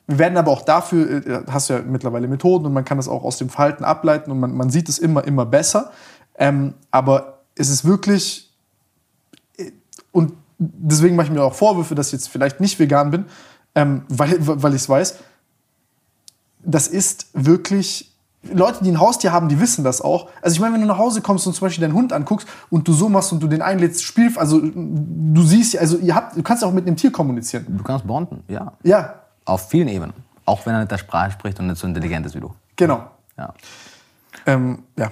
Wir 0.07 0.17
werden 0.17 0.37
aber 0.37 0.51
auch 0.51 0.63
dafür, 0.63 1.25
äh, 1.27 1.43
hast 1.51 1.69
du 1.69 1.73
ja 1.73 1.81
mittlerweile 1.81 2.27
Methoden 2.27 2.65
und 2.65 2.73
man 2.73 2.83
kann 2.85 2.97
das 2.97 3.07
auch 3.07 3.23
aus 3.23 3.37
dem 3.37 3.49
Verhalten 3.49 3.83
ableiten 3.83 4.31
und 4.31 4.39
man, 4.39 4.55
man 4.55 4.69
sieht 4.69 4.89
es 4.89 4.97
immer, 4.97 5.23
immer 5.23 5.45
besser. 5.45 5.91
Ähm, 6.35 6.73
aber 6.89 7.41
es 7.55 7.69
ist 7.69 7.85
wirklich, 7.85 8.51
äh, 9.57 9.71
und 10.11 10.33
deswegen 10.57 11.15
mache 11.15 11.27
ich 11.27 11.33
mir 11.33 11.43
auch 11.43 11.53
Vorwürfe, 11.53 11.93
dass 11.93 12.07
ich 12.07 12.13
jetzt 12.13 12.29
vielleicht 12.29 12.59
nicht 12.59 12.79
vegan 12.79 13.11
bin, 13.11 13.25
ähm, 13.75 14.03
weil, 14.09 14.35
weil 14.39 14.73
ich 14.73 14.81
es 14.81 14.89
weiß. 14.89 15.15
Das 16.63 16.87
ist 16.87 17.27
wirklich 17.33 18.11
Leute, 18.43 18.83
die 18.83 18.89
ein 18.89 18.99
Haustier 18.99 19.33
haben, 19.33 19.49
die 19.49 19.59
wissen 19.59 19.83
das 19.83 20.01
auch. 20.01 20.29
Also 20.41 20.55
ich 20.55 20.61
meine, 20.61 20.73
wenn 20.73 20.81
du 20.81 20.87
nach 20.87 20.97
Hause 20.97 21.21
kommst 21.21 21.45
und 21.45 21.53
zum 21.53 21.65
Beispiel 21.65 21.81
deinen 21.81 21.93
Hund 21.93 22.13
anguckst 22.13 22.47
und 22.69 22.87
du 22.87 22.93
so 22.93 23.09
machst 23.09 23.33
und 23.33 23.43
du 23.43 23.47
den 23.47 23.61
einlädst, 23.61 24.03
spiel, 24.03 24.31
also 24.37 24.61
du 24.61 25.43
siehst, 25.43 25.77
also 25.77 25.97
ihr 25.97 26.15
habt, 26.15 26.37
du 26.37 26.43
kannst 26.43 26.63
auch 26.63 26.71
mit 26.71 26.87
einem 26.87 26.95
Tier 26.95 27.11
kommunizieren. 27.11 27.65
Du 27.67 27.83
kannst 27.83 28.07
bonden, 28.07 28.43
ja. 28.47 28.73
Ja. 28.83 29.15
Auf 29.43 29.69
vielen 29.69 29.89
Ebenen. 29.89 30.13
Auch 30.45 30.65
wenn 30.65 30.73
er 30.73 30.79
nicht 30.79 30.91
der 30.91 30.97
Sprache 30.97 31.31
spricht 31.31 31.59
und 31.59 31.67
nicht 31.67 31.79
so 31.79 31.85
intelligent 31.85 32.25
ist 32.25 32.35
wie 32.35 32.39
du. 32.39 32.53
Genau. 32.77 33.03
Ja. 33.37 33.53
Ähm, 34.45 34.83
ja. 34.95 35.11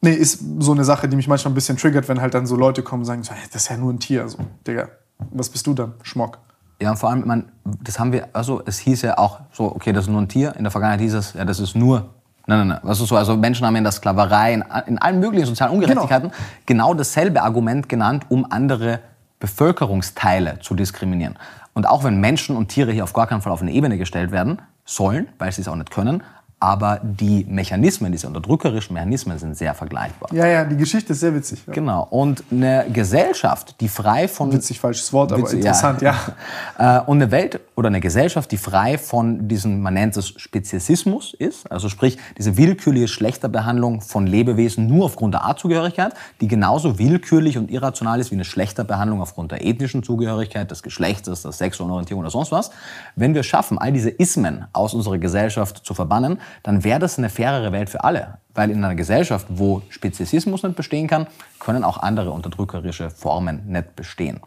Nee, 0.00 0.12
ist 0.12 0.40
so 0.60 0.70
eine 0.72 0.84
Sache, 0.84 1.08
die 1.08 1.16
mich 1.16 1.26
manchmal 1.26 1.50
ein 1.52 1.56
bisschen 1.56 1.76
triggert, 1.76 2.08
wenn 2.08 2.20
halt 2.20 2.32
dann 2.32 2.46
so 2.46 2.54
Leute 2.54 2.84
kommen 2.84 3.02
und 3.02 3.06
sagen, 3.06 3.22
das 3.52 3.62
ist 3.62 3.68
ja 3.68 3.76
nur 3.76 3.92
ein 3.92 3.98
Tier. 3.98 4.28
So, 4.28 4.38
Digga, 4.64 4.88
was 5.30 5.48
bist 5.48 5.66
du 5.66 5.74
dann? 5.74 5.94
Schmock. 6.02 6.38
Ja, 6.80 6.92
und 6.92 6.96
vor 6.96 7.10
allem, 7.10 7.26
man, 7.26 7.50
das 7.82 7.98
haben 7.98 8.12
wir, 8.12 8.28
also 8.32 8.62
es 8.64 8.78
hieß 8.78 9.02
ja 9.02 9.18
auch 9.18 9.40
so, 9.52 9.64
okay, 9.64 9.92
das 9.92 10.04
ist 10.04 10.10
nur 10.10 10.20
ein 10.20 10.28
Tier. 10.28 10.54
In 10.54 10.62
der 10.62 10.70
Vergangenheit 10.70 11.00
hieß 11.00 11.14
es, 11.14 11.32
ja, 11.32 11.44
das 11.44 11.58
ist 11.58 11.74
nur 11.74 12.14
Nein, 12.48 12.66
nein, 12.66 12.80
nein. 12.82 12.90
Ist 12.90 12.98
so? 12.98 13.14
Also 13.14 13.36
Menschen 13.36 13.66
haben 13.66 13.76
in 13.76 13.84
der 13.84 13.92
Sklaverei, 13.92 14.54
in, 14.54 14.64
in 14.86 14.98
allen 14.98 15.20
möglichen 15.20 15.46
sozialen 15.46 15.70
Ungerechtigkeiten 15.74 16.30
genau. 16.30 16.42
genau 16.64 16.94
dasselbe 16.94 17.42
Argument 17.42 17.90
genannt, 17.90 18.24
um 18.30 18.50
andere 18.50 19.00
Bevölkerungsteile 19.38 20.58
zu 20.60 20.74
diskriminieren. 20.74 21.38
Und 21.74 21.86
auch 21.86 22.04
wenn 22.04 22.18
Menschen 22.20 22.56
und 22.56 22.68
Tiere 22.68 22.90
hier 22.90 23.04
auf 23.04 23.12
gar 23.12 23.26
keinen 23.26 23.42
Fall 23.42 23.52
auf 23.52 23.60
eine 23.60 23.70
Ebene 23.70 23.98
gestellt 23.98 24.32
werden 24.32 24.62
sollen, 24.86 25.28
weil 25.38 25.52
sie 25.52 25.60
es 25.60 25.68
auch 25.68 25.76
nicht 25.76 25.90
können, 25.90 26.22
aber 26.60 27.00
die 27.02 27.46
Mechanismen, 27.48 28.10
diese 28.10 28.26
unterdrückerischen 28.26 28.94
Mechanismen 28.94 29.38
sind 29.38 29.56
sehr 29.56 29.74
vergleichbar. 29.74 30.28
Ja, 30.32 30.46
ja, 30.46 30.64
die 30.64 30.76
Geschichte 30.76 31.12
ist 31.12 31.20
sehr 31.20 31.34
witzig. 31.34 31.62
Ja. 31.66 31.72
Genau. 31.72 32.06
Und 32.10 32.42
eine 32.50 32.86
Gesellschaft, 32.92 33.76
die 33.80 33.88
frei 33.88 34.26
von... 34.26 34.52
Witzig, 34.52 34.80
falsches 34.80 35.12
Wort, 35.12 35.32
aber 35.32 35.42
witzig, 35.42 35.60
interessant, 35.60 36.02
ja. 36.02 36.12
ja. 36.12 36.18
Äh, 36.78 37.00
und 37.06 37.20
eine 37.20 37.30
Welt 37.30 37.60
oder 37.74 37.88
eine 37.88 38.00
Gesellschaft, 38.00 38.52
die 38.52 38.56
frei 38.56 38.98
von 38.98 39.48
diesem, 39.48 39.80
man 39.80 39.94
nennt 39.94 40.16
es 40.16 40.28
Speziesismus 40.28 41.34
ist, 41.34 41.70
also 41.70 41.88
sprich 41.88 42.18
diese 42.36 42.56
willkürliche 42.56 43.08
Schlechterbehandlung 43.08 44.00
von 44.00 44.26
Lebewesen 44.26 44.86
nur 44.86 45.06
aufgrund 45.06 45.34
der 45.34 45.44
Artzugehörigkeit, 45.44 46.14
die 46.40 46.48
genauso 46.48 46.98
willkürlich 46.98 47.58
und 47.58 47.70
irrational 47.70 48.20
ist 48.20 48.30
wie 48.30 48.36
eine 48.36 48.44
Schlechterbehandlung 48.44 49.20
aufgrund 49.20 49.52
der 49.52 49.64
ethnischen 49.64 50.02
Zugehörigkeit, 50.02 50.70
des 50.70 50.82
Geschlechtes, 50.82 51.42
der 51.42 51.52
sexuellen 51.52 51.90
Orientierung 51.92 52.22
oder 52.22 52.30
sonst 52.30 52.52
was. 52.52 52.70
Wenn 53.16 53.34
wir 53.34 53.42
schaffen, 53.42 53.78
all 53.78 53.92
diese 53.92 54.10
Ismen 54.10 54.66
aus 54.72 54.94
unserer 54.94 55.18
Gesellschaft 55.18 55.84
zu 55.84 55.94
verbannen, 55.94 56.40
dann 56.62 56.84
wäre 56.84 56.98
das 56.98 57.18
eine 57.18 57.30
fairere 57.30 57.72
Welt 57.72 57.90
für 57.90 58.04
alle. 58.04 58.38
Weil 58.54 58.70
in 58.70 58.84
einer 58.84 58.94
Gesellschaft, 58.94 59.46
wo 59.50 59.82
Speziesismus 59.88 60.62
nicht 60.62 60.76
bestehen 60.76 61.06
kann, 61.06 61.26
können 61.58 61.84
auch 61.84 61.98
andere 61.98 62.30
unterdrückerische 62.30 63.10
Formen 63.10 63.66
nicht 63.66 63.94
bestehen. 63.96 64.40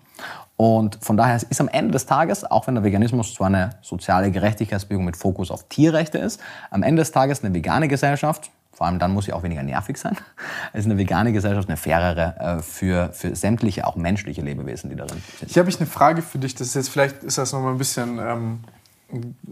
Und 0.58 1.00
von 1.02 1.18
daher 1.18 1.38
ist 1.38 1.60
am 1.60 1.68
Ende 1.70 1.92
des 1.94 2.06
Tages, 2.06 2.44
auch 2.44 2.68
wenn 2.68 2.76
der 2.76 2.84
Veganismus 2.84 3.34
zwar 3.34 3.48
eine 3.48 3.72
soziale 3.82 4.30
Gerechtigkeitsbewegung 4.30 5.06
mit 5.06 5.18
Fokus 5.18 5.50
auf 5.50 5.68
Tierrechte 5.70 6.20
ist, 6.20 6.40
am 6.70 6.84
Ende 6.84 7.02
des 7.02 7.12
Tages 7.12 7.44
eine 7.44 7.54
vegane 7.54 7.88
Gesellschaft, 7.88 8.52
vor 8.72 8.86
allem 8.86 9.00
dann 9.00 9.12
muss 9.12 9.26
sie 9.26 9.34
auch 9.34 9.44
weniger 9.44 9.64
nervig 9.64 9.98
sein, 9.98 10.16
ist 10.74 10.86
eine 10.86 10.98
vegane 11.00 11.34
Gesellschaft 11.34 11.68
eine 11.68 11.78
fairere 11.78 12.36
äh, 12.60 12.62
für, 12.62 13.10
für 13.12 13.36
sämtliche, 13.36 13.88
auch 13.88 13.96
menschliche 13.96 14.42
Lebewesen, 14.42 14.90
die 14.92 14.96
darin 14.96 15.22
sind. 15.40 15.52
Hier 15.52 15.62
habe 15.62 15.70
ich 15.70 15.80
eine 15.80 15.88
Frage 15.88 16.22
für 16.22 16.38
dich. 16.38 16.54
Das 16.54 16.68
ist 16.68 16.76
jetzt 16.76 16.90
vielleicht 16.90 17.24
ist 17.24 17.40
das 17.40 17.54
noch 17.54 17.62
mal 17.62 17.72
ein 17.72 17.78
bisschen 17.80 18.20
ähm, 18.20 18.60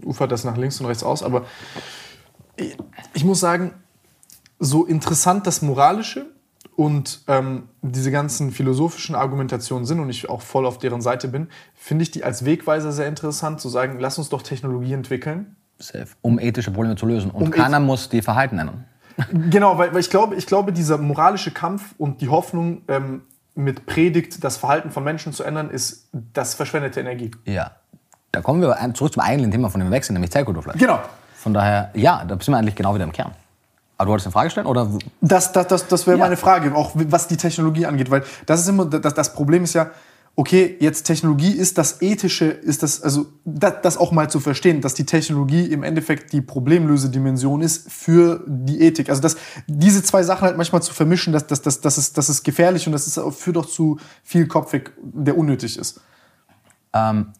ufert 0.04 0.32
das 0.32 0.44
nach 0.44 0.56
links 0.56 0.80
und 0.80 0.86
rechts 0.86 1.02
aus, 1.02 1.22
aber 1.22 1.44
ich 3.14 3.24
muss 3.24 3.40
sagen, 3.40 3.72
so 4.58 4.84
interessant 4.84 5.46
das 5.46 5.62
Moralische 5.62 6.26
und 6.76 7.22
ähm, 7.28 7.68
diese 7.82 8.10
ganzen 8.10 8.52
philosophischen 8.52 9.14
Argumentationen 9.14 9.84
sind 9.84 10.00
und 10.00 10.10
ich 10.10 10.28
auch 10.28 10.42
voll 10.42 10.66
auf 10.66 10.78
deren 10.78 11.00
Seite 11.00 11.28
bin, 11.28 11.48
finde 11.74 12.02
ich 12.02 12.10
die 12.10 12.24
als 12.24 12.44
Wegweiser 12.44 12.92
sehr 12.92 13.06
interessant, 13.06 13.60
zu 13.60 13.68
sagen, 13.68 13.98
lass 13.98 14.18
uns 14.18 14.28
doch 14.28 14.42
Technologie 14.42 14.92
entwickeln. 14.92 15.56
Safe. 15.78 16.08
Um 16.22 16.38
ethische 16.38 16.70
Probleme 16.70 16.96
zu 16.96 17.06
lösen. 17.06 17.30
Und 17.30 17.42
um 17.42 17.50
keiner 17.50 17.80
muss 17.80 18.08
die 18.08 18.22
Verhalten 18.22 18.56
nennen. 18.56 18.84
Genau, 19.50 19.76
weil, 19.76 19.92
weil, 19.92 20.00
ich, 20.00 20.08
glaube, 20.08 20.34
ich 20.36 20.46
glaube, 20.46 20.72
dieser 20.72 20.96
moralische 20.96 21.50
Kampf 21.50 21.94
und 21.98 22.22
die 22.22 22.28
Hoffnung 22.28 22.82
ähm, 22.88 23.22
mit 23.54 23.84
Predigt, 23.84 24.42
das 24.42 24.56
Verhalten 24.56 24.90
von 24.90 25.04
Menschen 25.04 25.34
zu 25.34 25.44
ändern, 25.44 25.68
ist 25.68 26.08
das 26.12 26.54
verschwendete 26.54 27.00
Energie. 27.00 27.30
Ja. 27.44 27.72
Da 28.32 28.40
kommen 28.40 28.62
wir 28.62 28.78
zurück 28.94 29.12
zum 29.12 29.22
eigentlichen 29.22 29.50
Thema, 29.50 29.68
von 29.68 29.80
dem 29.80 29.88
wir 29.88 29.96
wechseln, 29.96 30.14
nämlich 30.14 30.30
Zellkulturfleisch. 30.30 30.78
Genau. 30.78 31.00
Von 31.40 31.54
daher, 31.54 31.90
ja, 31.94 32.22
da 32.26 32.34
sind 32.38 32.52
wir 32.52 32.58
eigentlich 32.58 32.74
genau 32.74 32.94
wieder 32.94 33.04
im 33.04 33.12
Kern. 33.12 33.32
Aber 33.96 34.06
du 34.06 34.10
wolltest 34.10 34.26
eine 34.26 34.32
Frage 34.32 34.50
stellen? 34.50 34.66
Oder? 34.66 34.90
Das, 35.22 35.52
das, 35.52 35.68
das, 35.68 35.88
das 35.88 36.06
wäre 36.06 36.18
ja. 36.18 36.24
meine 36.24 36.36
Frage, 36.36 36.74
auch 36.74 36.90
was 36.94 37.28
die 37.28 37.38
Technologie 37.38 37.86
angeht. 37.86 38.10
Weil 38.10 38.24
das 38.44 38.60
ist 38.60 38.68
immer, 38.68 38.84
das, 38.84 39.14
das 39.14 39.32
Problem 39.32 39.64
ist 39.64 39.72
ja, 39.72 39.90
okay, 40.36 40.76
jetzt 40.80 41.04
Technologie 41.04 41.52
ist 41.52 41.78
das 41.78 42.02
Ethische, 42.02 42.44
ist 42.44 42.82
das, 42.82 43.02
also 43.02 43.26
das, 43.46 43.76
das, 43.82 43.96
auch 43.96 44.12
mal 44.12 44.28
zu 44.28 44.38
verstehen, 44.38 44.82
dass 44.82 44.92
die 44.92 45.06
Technologie 45.06 45.64
im 45.64 45.82
Endeffekt 45.82 46.34
die 46.34 46.42
Problemlösedimension 46.42 47.62
ist 47.62 47.90
für 47.90 48.44
die 48.46 48.82
Ethik. 48.82 49.08
Also 49.08 49.22
dass 49.22 49.38
diese 49.66 50.02
zwei 50.02 50.22
Sachen 50.22 50.42
halt 50.42 50.58
manchmal 50.58 50.82
zu 50.82 50.92
vermischen, 50.92 51.32
das, 51.32 51.46
das, 51.46 51.62
das, 51.62 51.80
das, 51.80 51.96
ist, 51.96 52.18
das 52.18 52.28
ist 52.28 52.42
gefährlich 52.42 52.86
und 52.86 52.92
das 52.92 53.06
ist, 53.06 53.18
führt 53.34 53.56
auch 53.56 53.66
zu 53.66 53.98
viel 54.24 54.46
Kopfweg, 54.46 54.92
der 55.02 55.38
unnötig 55.38 55.78
ist. 55.78 56.02
Ähm, 56.92 57.32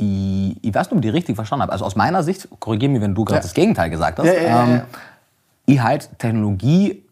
ich, 0.00 0.56
ich, 0.62 0.74
weiß 0.74 0.86
nicht, 0.86 0.92
ob 0.92 0.98
ich 0.98 1.02
die 1.02 1.08
richtig 1.10 1.36
verstanden 1.36 1.62
habe. 1.62 1.72
Also 1.72 1.84
aus 1.84 1.96
meiner 1.96 2.22
Sicht, 2.22 2.48
korrigiere 2.58 2.92
mich, 2.92 3.00
wenn 3.00 3.14
du 3.14 3.24
gerade 3.24 3.38
ja. 3.38 3.42
das 3.42 3.54
Gegenteil 3.54 3.90
gesagt 3.90 4.18
hast. 4.18 4.26
Ja, 4.26 4.32
ja, 4.32 4.64
ähm, 4.64 4.80
ich 5.66 5.80
halte 5.80 6.08
Technologie 6.16 7.02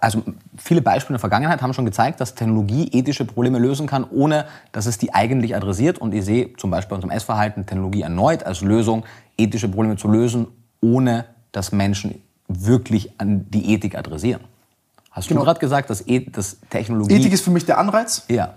also 0.00 0.22
viele 0.56 0.80
Beispiele 0.80 1.10
in 1.10 1.14
der 1.14 1.20
Vergangenheit 1.20 1.60
haben 1.60 1.74
schon 1.74 1.84
gezeigt, 1.84 2.20
dass 2.20 2.34
Technologie 2.34 2.88
ethische 2.92 3.24
Probleme 3.24 3.58
lösen 3.58 3.86
kann, 3.86 4.06
ohne 4.10 4.46
dass 4.72 4.86
es 4.86 4.98
die 4.98 5.12
eigentlich 5.12 5.54
adressiert. 5.54 5.98
Und 5.98 6.14
ich 6.14 6.24
sehe 6.24 6.54
zum 6.56 6.70
Beispiel 6.70 6.90
bei 6.90 6.96
unserem 6.96 7.10
Essverhalten 7.10 7.66
Technologie 7.66 8.02
erneut 8.02 8.44
als 8.44 8.62
Lösung, 8.62 9.04
ethische 9.36 9.68
Probleme 9.68 9.96
zu 9.96 10.08
lösen, 10.08 10.46
ohne 10.80 11.26
dass 11.52 11.72
Menschen 11.72 12.22
wirklich 12.48 13.12
an 13.18 13.50
die 13.50 13.74
Ethik 13.74 13.96
adressieren. 13.96 14.42
Hast 15.10 15.28
genau. 15.28 15.40
du 15.40 15.46
gerade 15.46 15.60
gesagt, 15.60 15.90
dass, 15.90 16.06
e 16.06 16.20
dass 16.20 16.56
Technologie... 16.70 17.14
Ethik 17.16 17.32
ist 17.32 17.44
für 17.44 17.50
mich 17.50 17.66
der 17.66 17.78
Anreiz. 17.78 18.24
Ja. 18.28 18.54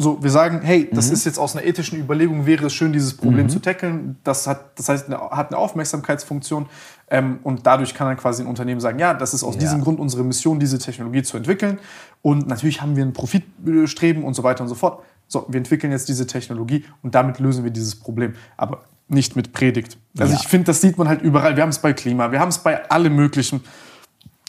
So, 0.00 0.22
wir 0.22 0.30
sagen, 0.30 0.60
hey, 0.62 0.88
das 0.92 1.08
mhm. 1.08 1.14
ist 1.14 1.24
jetzt 1.24 1.40
aus 1.40 1.56
einer 1.56 1.66
ethischen 1.66 1.98
Überlegung, 1.98 2.46
wäre 2.46 2.66
es 2.66 2.72
schön, 2.72 2.92
dieses 2.92 3.16
Problem 3.16 3.46
mhm. 3.46 3.48
zu 3.48 3.58
tackeln. 3.58 4.16
Das, 4.22 4.46
hat, 4.46 4.78
das 4.78 4.88
heißt, 4.88 5.06
eine, 5.06 5.18
hat 5.30 5.48
eine 5.50 5.58
Aufmerksamkeitsfunktion. 5.58 6.66
Ähm, 7.10 7.40
und 7.42 7.66
dadurch 7.66 7.94
kann 7.94 8.06
dann 8.06 8.16
quasi 8.16 8.44
ein 8.44 8.46
Unternehmen 8.46 8.80
sagen, 8.80 9.00
ja, 9.00 9.12
das 9.12 9.34
ist 9.34 9.42
aus 9.42 9.56
ja. 9.56 9.60
diesem 9.62 9.80
Grund 9.80 9.98
unsere 9.98 10.22
Mission, 10.22 10.60
diese 10.60 10.78
Technologie 10.78 11.24
zu 11.24 11.36
entwickeln. 11.36 11.80
Und 12.22 12.46
natürlich 12.46 12.80
haben 12.80 12.94
wir 12.94 13.04
ein 13.04 13.12
Profitstreben 13.12 14.22
und 14.22 14.34
so 14.34 14.44
weiter 14.44 14.62
und 14.62 14.68
so 14.68 14.76
fort. 14.76 15.02
So, 15.26 15.46
wir 15.48 15.58
entwickeln 15.58 15.90
jetzt 15.90 16.08
diese 16.08 16.28
Technologie 16.28 16.84
und 17.02 17.16
damit 17.16 17.40
lösen 17.40 17.64
wir 17.64 17.72
dieses 17.72 17.96
Problem. 17.96 18.34
Aber 18.56 18.82
nicht 19.08 19.34
mit 19.34 19.52
Predigt. 19.52 19.98
Also 20.16 20.32
ja. 20.32 20.38
ich 20.40 20.46
finde, 20.46 20.66
das 20.66 20.80
sieht 20.80 20.96
man 20.96 21.08
halt 21.08 21.22
überall. 21.22 21.56
Wir 21.56 21.64
haben 21.64 21.70
es 21.70 21.80
bei 21.80 21.92
Klima, 21.92 22.30
wir 22.30 22.38
haben 22.38 22.50
es 22.50 22.58
bei 22.58 22.88
allem 22.88 23.16
Möglichen. 23.16 23.64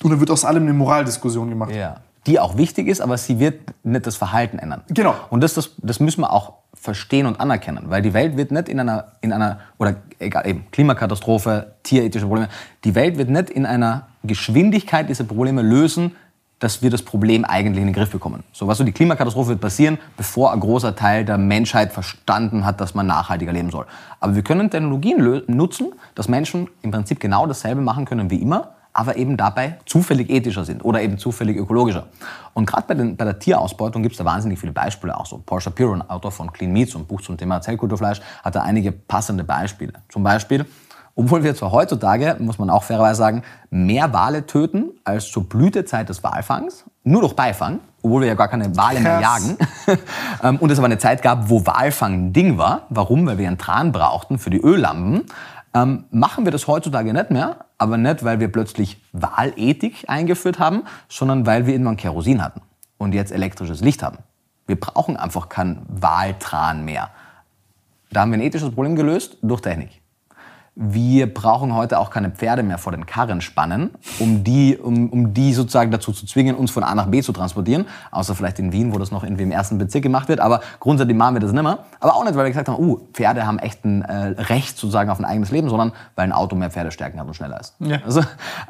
Und 0.04 0.12
da 0.12 0.20
wird 0.20 0.30
aus 0.30 0.46
allem 0.46 0.64
eine 0.64 0.74
Moraldiskussion 0.74 1.50
gemacht. 1.50 1.74
Ja 1.74 2.02
die 2.30 2.40
auch 2.40 2.58
wichtig 2.58 2.88
ist, 2.88 3.02
aber 3.02 3.18
sie 3.18 3.40
wird 3.40 3.74
nicht 3.84 4.06
das 4.06 4.16
Verhalten 4.16 4.60
ändern. 4.60 4.84
Genau. 4.90 5.16
Und 5.30 5.42
das, 5.42 5.56
das, 5.56 5.72
das 5.78 6.00
müssen 6.00 6.22
wir 6.22 6.32
auch 6.32 6.54
verstehen 6.74 7.26
und 7.26 7.40
anerkennen, 7.40 7.86
weil 7.90 8.02
die 8.02 8.14
Welt 8.14 8.38
wird 8.38 8.52
nicht 8.52 8.70
in 8.70 8.80
einer, 8.80 9.14
in 9.22 9.34
einer 9.34 9.60
oder 9.80 9.96
egal, 10.20 10.48
eben 10.48 10.66
Klimakatastrophe, 10.72 11.74
tierethische 11.84 12.28
Probleme, 12.28 12.50
die 12.84 12.96
Welt 12.96 13.18
wird 13.18 13.30
nicht 13.30 13.50
in 13.50 13.66
einer 13.66 14.08
Geschwindigkeit 14.24 15.10
diese 15.10 15.24
Probleme 15.24 15.62
lösen, 15.62 16.16
dass 16.60 16.82
wir 16.82 16.90
das 16.90 17.02
Problem 17.02 17.46
eigentlich 17.46 17.82
in 17.82 17.88
den 17.88 17.94
Griff 17.94 18.12
bekommen. 18.12 18.44
So, 18.52 18.68
was 18.68 18.78
so 18.78 18.84
die 18.84 18.92
Klimakatastrophe 18.92 19.50
wird 19.50 19.62
passieren, 19.62 19.98
bevor 20.16 20.54
ein 20.54 20.60
großer 20.60 20.96
Teil 20.96 21.26
der 21.26 21.38
Menschheit 21.38 21.92
verstanden 21.92 22.66
hat, 22.66 22.80
dass 22.80 22.94
man 22.94 23.08
nachhaltiger 23.08 23.54
leben 23.54 23.72
soll. 23.72 23.86
Aber 24.20 24.36
wir 24.36 24.44
können 24.44 24.70
Technologien 24.70 25.44
nutzen, 25.48 25.94
dass 26.16 26.28
Menschen 26.28 26.70
im 26.82 26.92
Prinzip 26.92 27.20
genau 27.20 27.48
dasselbe 27.48 27.82
machen 27.82 28.06
können 28.06 28.30
wie 28.30 28.42
immer, 28.42 28.76
aber 28.94 29.18
eben 29.18 29.38
dabei 29.38 29.78
zufällig 29.86 30.30
ethischer 30.30 30.66
sind 30.66 30.84
oder 30.84 31.02
eben 31.02 31.18
zufällig 31.18 31.58
ökologischer. 31.58 32.08
Und 32.54 32.66
gerade 32.66 32.84
bei, 32.88 32.96
bei, 32.96 33.26
der 33.26 33.40
Tierausbeutung 33.40 34.02
gibt 34.04 34.14
es 34.14 34.18
da 34.18 34.26
wahnsinnig 34.26 34.60
viele 34.60 34.72
Beispiele 34.72 35.18
auch 35.18 35.26
so. 35.26 35.38
Paul 35.38 35.62
Shapiro, 35.62 35.94
ein 35.94 36.10
Autor 36.10 36.32
von 36.32 36.52
Clean 36.52 36.72
Meats, 36.72 36.96
ein 36.96 37.06
Buch 37.06 37.22
zum 37.22 37.38
Thema 37.38 37.62
Zellkulturfleisch, 37.62 38.22
hat 38.44 38.56
da 38.56 38.62
einige 38.62 38.92
passende 38.92 39.44
Beispiele. 39.44 39.94
Zum 40.10 40.24
Beispiel, 40.24 40.66
obwohl 41.16 41.44
wir 41.44 41.56
zwar 41.56 41.72
heutzutage, 41.72 42.38
muss 42.40 42.60
man 42.60 42.70
auch 42.70 42.84
fairerweise 42.84 43.18
sagen, 43.18 43.44
mehr 43.70 44.14
Wale 44.14 44.46
töten 44.46 44.92
als 45.04 45.30
zur 45.30 45.48
Blütezeit 45.48 46.10
des 46.10 46.24
Walfangs, 46.24 46.86
nur 47.04 47.22
durch 47.22 47.34
Beifang, 47.34 47.80
obwohl 48.02 48.22
wir 48.22 48.30
ja 48.30 48.36
gar 48.36 48.48
keine 48.48 48.76
Wale 48.78 49.00
mehr 49.00 49.20
jagen. 49.20 49.58
Ähm, 50.42 50.56
und 50.58 50.72
es 50.72 50.78
aber 50.78 50.86
eine 50.86 50.98
Zeit 50.98 51.22
gab, 51.22 51.50
wo 51.50 51.66
Walfang 51.66 52.14
ein 52.14 52.34
Ding 52.34 52.58
war. 52.58 52.84
Warum? 52.90 53.26
Weil 53.26 53.38
wir 53.38 53.48
einen 53.48 53.58
Tran 53.58 53.92
brauchten 53.92 54.40
für 54.40 54.50
die 54.50 54.62
Öllampen. 54.62 55.26
Ähm, 55.74 56.06
machen 56.12 56.46
wir 56.46 56.54
das 56.54 56.66
heutzutage 56.68 57.12
nicht 57.12 57.30
mehr, 57.30 57.58
aber 57.80 57.98
nicht, 57.98 58.24
weil 58.24 58.40
wir 58.40 58.52
plötzlich 58.52 59.02
Wahlethik 59.14 60.06
eingeführt 60.08 60.60
haben, 60.60 60.84
sondern 61.08 61.46
weil 61.46 61.66
wir 61.66 61.74
irgendwann 61.74 61.98
Kerosin 61.98 62.44
hatten 62.44 62.62
und 62.98 63.14
jetzt 63.14 63.32
elektrisches 63.32 63.82
Licht 63.82 64.04
haben. 64.04 64.20
Wir 64.68 64.80
brauchen 64.80 65.18
einfach 65.18 65.50
kein 65.50 65.82
Wahltran 65.88 66.86
mehr. 66.86 67.10
Da 68.12 68.22
haben 68.22 68.32
wir 68.32 68.38
ein 68.38 68.44
ethisches 68.44 68.70
Problem 68.70 68.96
gelöst 68.96 69.38
durch 69.42 69.62
Technik 69.62 70.02
wir 70.82 71.32
brauchen 71.34 71.76
heute 71.76 72.00
auch 72.00 72.10
keine 72.10 72.32
Pferde 72.32 72.64
mehr 72.64 72.78
vor 72.78 72.94
den 72.94 73.06
Karren 73.06 73.42
spannen, 73.42 73.90
um 74.18 74.46
die, 74.46 74.78
um, 74.78 75.10
um 75.10 75.34
die 75.34 75.54
sozusagen 75.54 75.92
dazu 75.92 76.14
zu 76.14 76.26
zwingen, 76.26 76.56
uns 76.56 76.72
von 76.72 76.84
A 76.84 76.96
nach 76.96 77.08
B 77.08 77.22
zu 77.22 77.34
transportieren. 77.34 77.86
Außer 78.12 78.34
vielleicht 78.34 78.60
in 78.60 78.72
Wien, 78.72 78.94
wo 78.94 78.98
das 78.98 79.12
noch 79.12 79.26
irgendwie 79.26 79.44
im 79.44 79.52
ersten 79.52 79.78
Bezirk 79.78 80.04
gemacht 80.04 80.30
wird. 80.30 80.40
Aber 80.40 80.62
grundsätzlich 80.80 81.18
machen 81.18 81.36
wir 81.36 81.42
das 81.42 81.52
nicht 81.52 81.64
mehr. 81.64 81.80
Aber 82.00 82.16
auch 82.16 82.24
nicht, 82.24 82.34
weil 82.36 82.46
wir 82.46 82.52
gesagt 82.52 82.70
haben, 82.70 82.82
uh, 82.82 82.98
Pferde 83.12 83.46
haben 83.46 83.60
echt 83.60 83.84
ein 83.84 84.04
äh, 84.04 84.42
Recht 84.42 84.78
sozusagen 84.78 85.10
auf 85.10 85.20
ein 85.20 85.26
eigenes 85.26 85.52
Leben, 85.52 85.68
sondern 85.68 85.92
weil 86.16 86.24
ein 86.24 86.32
Auto 86.32 86.56
mehr 86.56 86.72
Pferdestärken 86.72 87.20
hat 87.20 87.28
und 87.28 87.34
schneller 87.34 87.60
ist. 87.60 87.76
Ja. 87.80 88.00
Also, 88.06 88.22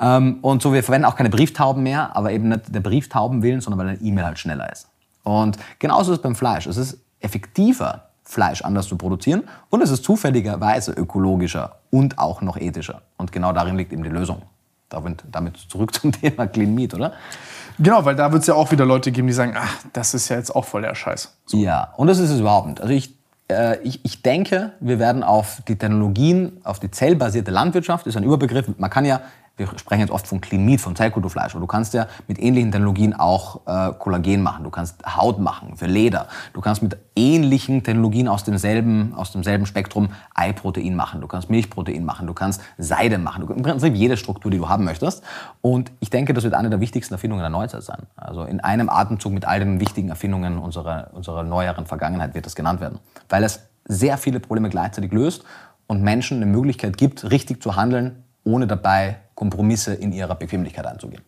ähm, 0.01 0.39
und 0.41 0.63
so, 0.63 0.73
wir 0.73 0.81
verwenden 0.81 1.05
auch 1.05 1.15
keine 1.15 1.29
Brieftauben 1.29 1.83
mehr, 1.83 2.15
aber 2.15 2.31
eben 2.31 2.49
nicht 2.49 2.73
der 2.73 2.79
Brieftauben 2.79 3.43
willen, 3.43 3.61
sondern 3.61 3.79
weil 3.81 3.89
eine 3.89 4.01
E-Mail 4.01 4.25
halt 4.25 4.39
schneller 4.39 4.71
ist. 4.71 4.87
Und 5.21 5.59
genauso 5.77 6.11
ist 6.11 6.17
es 6.17 6.23
beim 6.23 6.33
Fleisch. 6.33 6.65
Es 6.65 6.77
ist 6.77 6.97
effektiver, 7.19 8.08
Fleisch 8.29 8.61
anders 8.61 8.87
zu 8.87 8.95
produzieren 8.95 9.43
und 9.71 9.81
es 9.81 9.89
ist 9.89 10.03
zufälligerweise 10.03 10.91
ökologischer 10.91 11.77
und 11.89 12.19
auch 12.19 12.41
noch 12.41 12.57
ethischer. 12.57 13.01
Und 13.17 13.31
genau 13.31 13.53
darin 13.53 13.75
liegt 13.75 13.91
eben 13.91 14.03
die 14.03 14.09
Lösung. 14.09 14.43
Damit 14.87 15.57
zurück 15.67 15.93
zum 15.95 16.11
Thema 16.11 16.45
Clean 16.45 16.73
Meat, 16.73 16.93
oder? 16.93 17.13
Genau, 17.79 18.05
weil 18.05 18.15
da 18.15 18.31
wird 18.31 18.41
es 18.41 18.47
ja 18.47 18.53
auch 18.53 18.71
wieder 18.71 18.85
Leute 18.85 19.11
geben, 19.11 19.27
die 19.27 19.33
sagen, 19.33 19.55
ach, 19.57 19.77
das 19.93 20.13
ist 20.13 20.29
ja 20.29 20.35
jetzt 20.35 20.55
auch 20.55 20.65
voll 20.65 20.83
der 20.83 20.93
Scheiß. 20.93 21.33
So. 21.47 21.57
Ja, 21.57 21.93
und 21.97 22.05
das 22.05 22.19
ist 22.19 22.29
es 22.29 22.39
überhaupt 22.39 22.67
nicht. 22.67 22.81
Also 22.81 22.93
ich, 22.93 23.15
äh, 23.49 23.81
ich, 23.81 24.05
ich 24.05 24.21
denke, 24.21 24.73
wir 24.79 24.99
werden 24.99 25.23
auf 25.23 25.63
die 25.67 25.75
Technologien, 25.75 26.61
auf 26.63 26.79
die 26.79 26.91
zellbasierte 26.91 27.49
Landwirtschaft, 27.49 28.05
ist 28.05 28.15
ein 28.15 28.23
Überbegriff. 28.23 28.67
Man 28.77 28.91
kann 28.91 29.05
ja 29.05 29.21
wir 29.59 29.67
sprechen 29.77 30.01
jetzt 30.01 30.11
oft 30.11 30.25
von 30.25 30.41
Meat, 30.53 30.81
von 30.81 30.95
Zellkulturfleisch, 30.95 31.51
aber 31.51 31.59
du 31.59 31.67
kannst 31.67 31.93
ja 31.93 32.07
mit 32.27 32.39
ähnlichen 32.39 32.71
Technologien 32.71 33.13
auch 33.13 33.61
äh, 33.67 33.93
Kollagen 33.99 34.41
machen, 34.41 34.63
du 34.63 34.69
kannst 34.69 35.05
Haut 35.05 35.39
machen 35.39 35.75
für 35.75 35.85
Leder, 35.85 36.27
du 36.53 36.61
kannst 36.61 36.81
mit 36.81 36.97
ähnlichen 37.15 37.83
Technologien 37.83 38.27
aus 38.27 38.43
demselben, 38.43 39.13
aus 39.15 39.31
demselben 39.31 39.65
Spektrum 39.65 40.09
Eiprotein 40.33 40.95
machen, 40.95 41.21
du 41.21 41.27
kannst 41.27 41.49
Milchprotein 41.49 42.05
machen, 42.05 42.25
du 42.25 42.33
kannst 42.33 42.61
Seide 42.77 43.17
machen, 43.17 43.45
du, 43.45 43.53
im 43.53 43.61
Prinzip 43.61 43.93
jede 43.95 44.15
Struktur, 44.15 44.49
die 44.49 44.57
du 44.57 44.69
haben 44.69 44.85
möchtest. 44.85 45.23
Und 45.61 45.91
ich 45.99 46.09
denke, 46.09 46.33
das 46.33 46.45
wird 46.45 46.53
eine 46.53 46.69
der 46.69 46.79
wichtigsten 46.79 47.13
Erfindungen 47.13 47.41
der 47.41 47.49
Neuzeit 47.49 47.83
sein. 47.83 48.07
Also 48.15 48.43
in 48.43 48.61
einem 48.61 48.89
Atemzug 48.89 49.33
mit 49.33 49.45
all 49.45 49.59
den 49.59 49.79
wichtigen 49.81 50.09
Erfindungen 50.09 50.57
unserer, 50.57 51.09
unserer 51.13 51.43
neueren 51.43 51.85
Vergangenheit 51.85 52.33
wird 52.33 52.45
das 52.45 52.55
genannt 52.55 52.79
werden, 52.79 52.99
weil 53.27 53.43
es 53.43 53.67
sehr 53.85 54.17
viele 54.17 54.39
Probleme 54.39 54.69
gleichzeitig 54.69 55.11
löst 55.11 55.43
und 55.87 56.03
Menschen 56.03 56.37
eine 56.37 56.45
Möglichkeit 56.45 56.97
gibt, 56.97 57.29
richtig 57.29 57.61
zu 57.61 57.75
handeln, 57.75 58.23
ohne 58.43 58.67
dabei 58.67 59.17
Kompromisse 59.39 59.93
in 59.93 60.11
ihrer 60.11 60.35
Bequemlichkeit 60.35 60.85
einzugehen. 60.85 61.23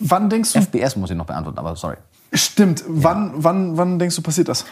Wann 0.00 0.28
denkst 0.28 0.52
du? 0.52 0.60
FBS 0.60 0.96
muss 0.96 1.10
ich 1.10 1.16
noch 1.16 1.26
beantworten, 1.26 1.58
aber 1.58 1.76
sorry. 1.76 1.96
Stimmt. 2.32 2.82
Wann, 2.88 3.28
ja. 3.28 3.32
wann, 3.36 3.76
wann 3.76 3.98
denkst 3.98 4.16
du, 4.16 4.22
passiert 4.22 4.48
das? 4.48 4.64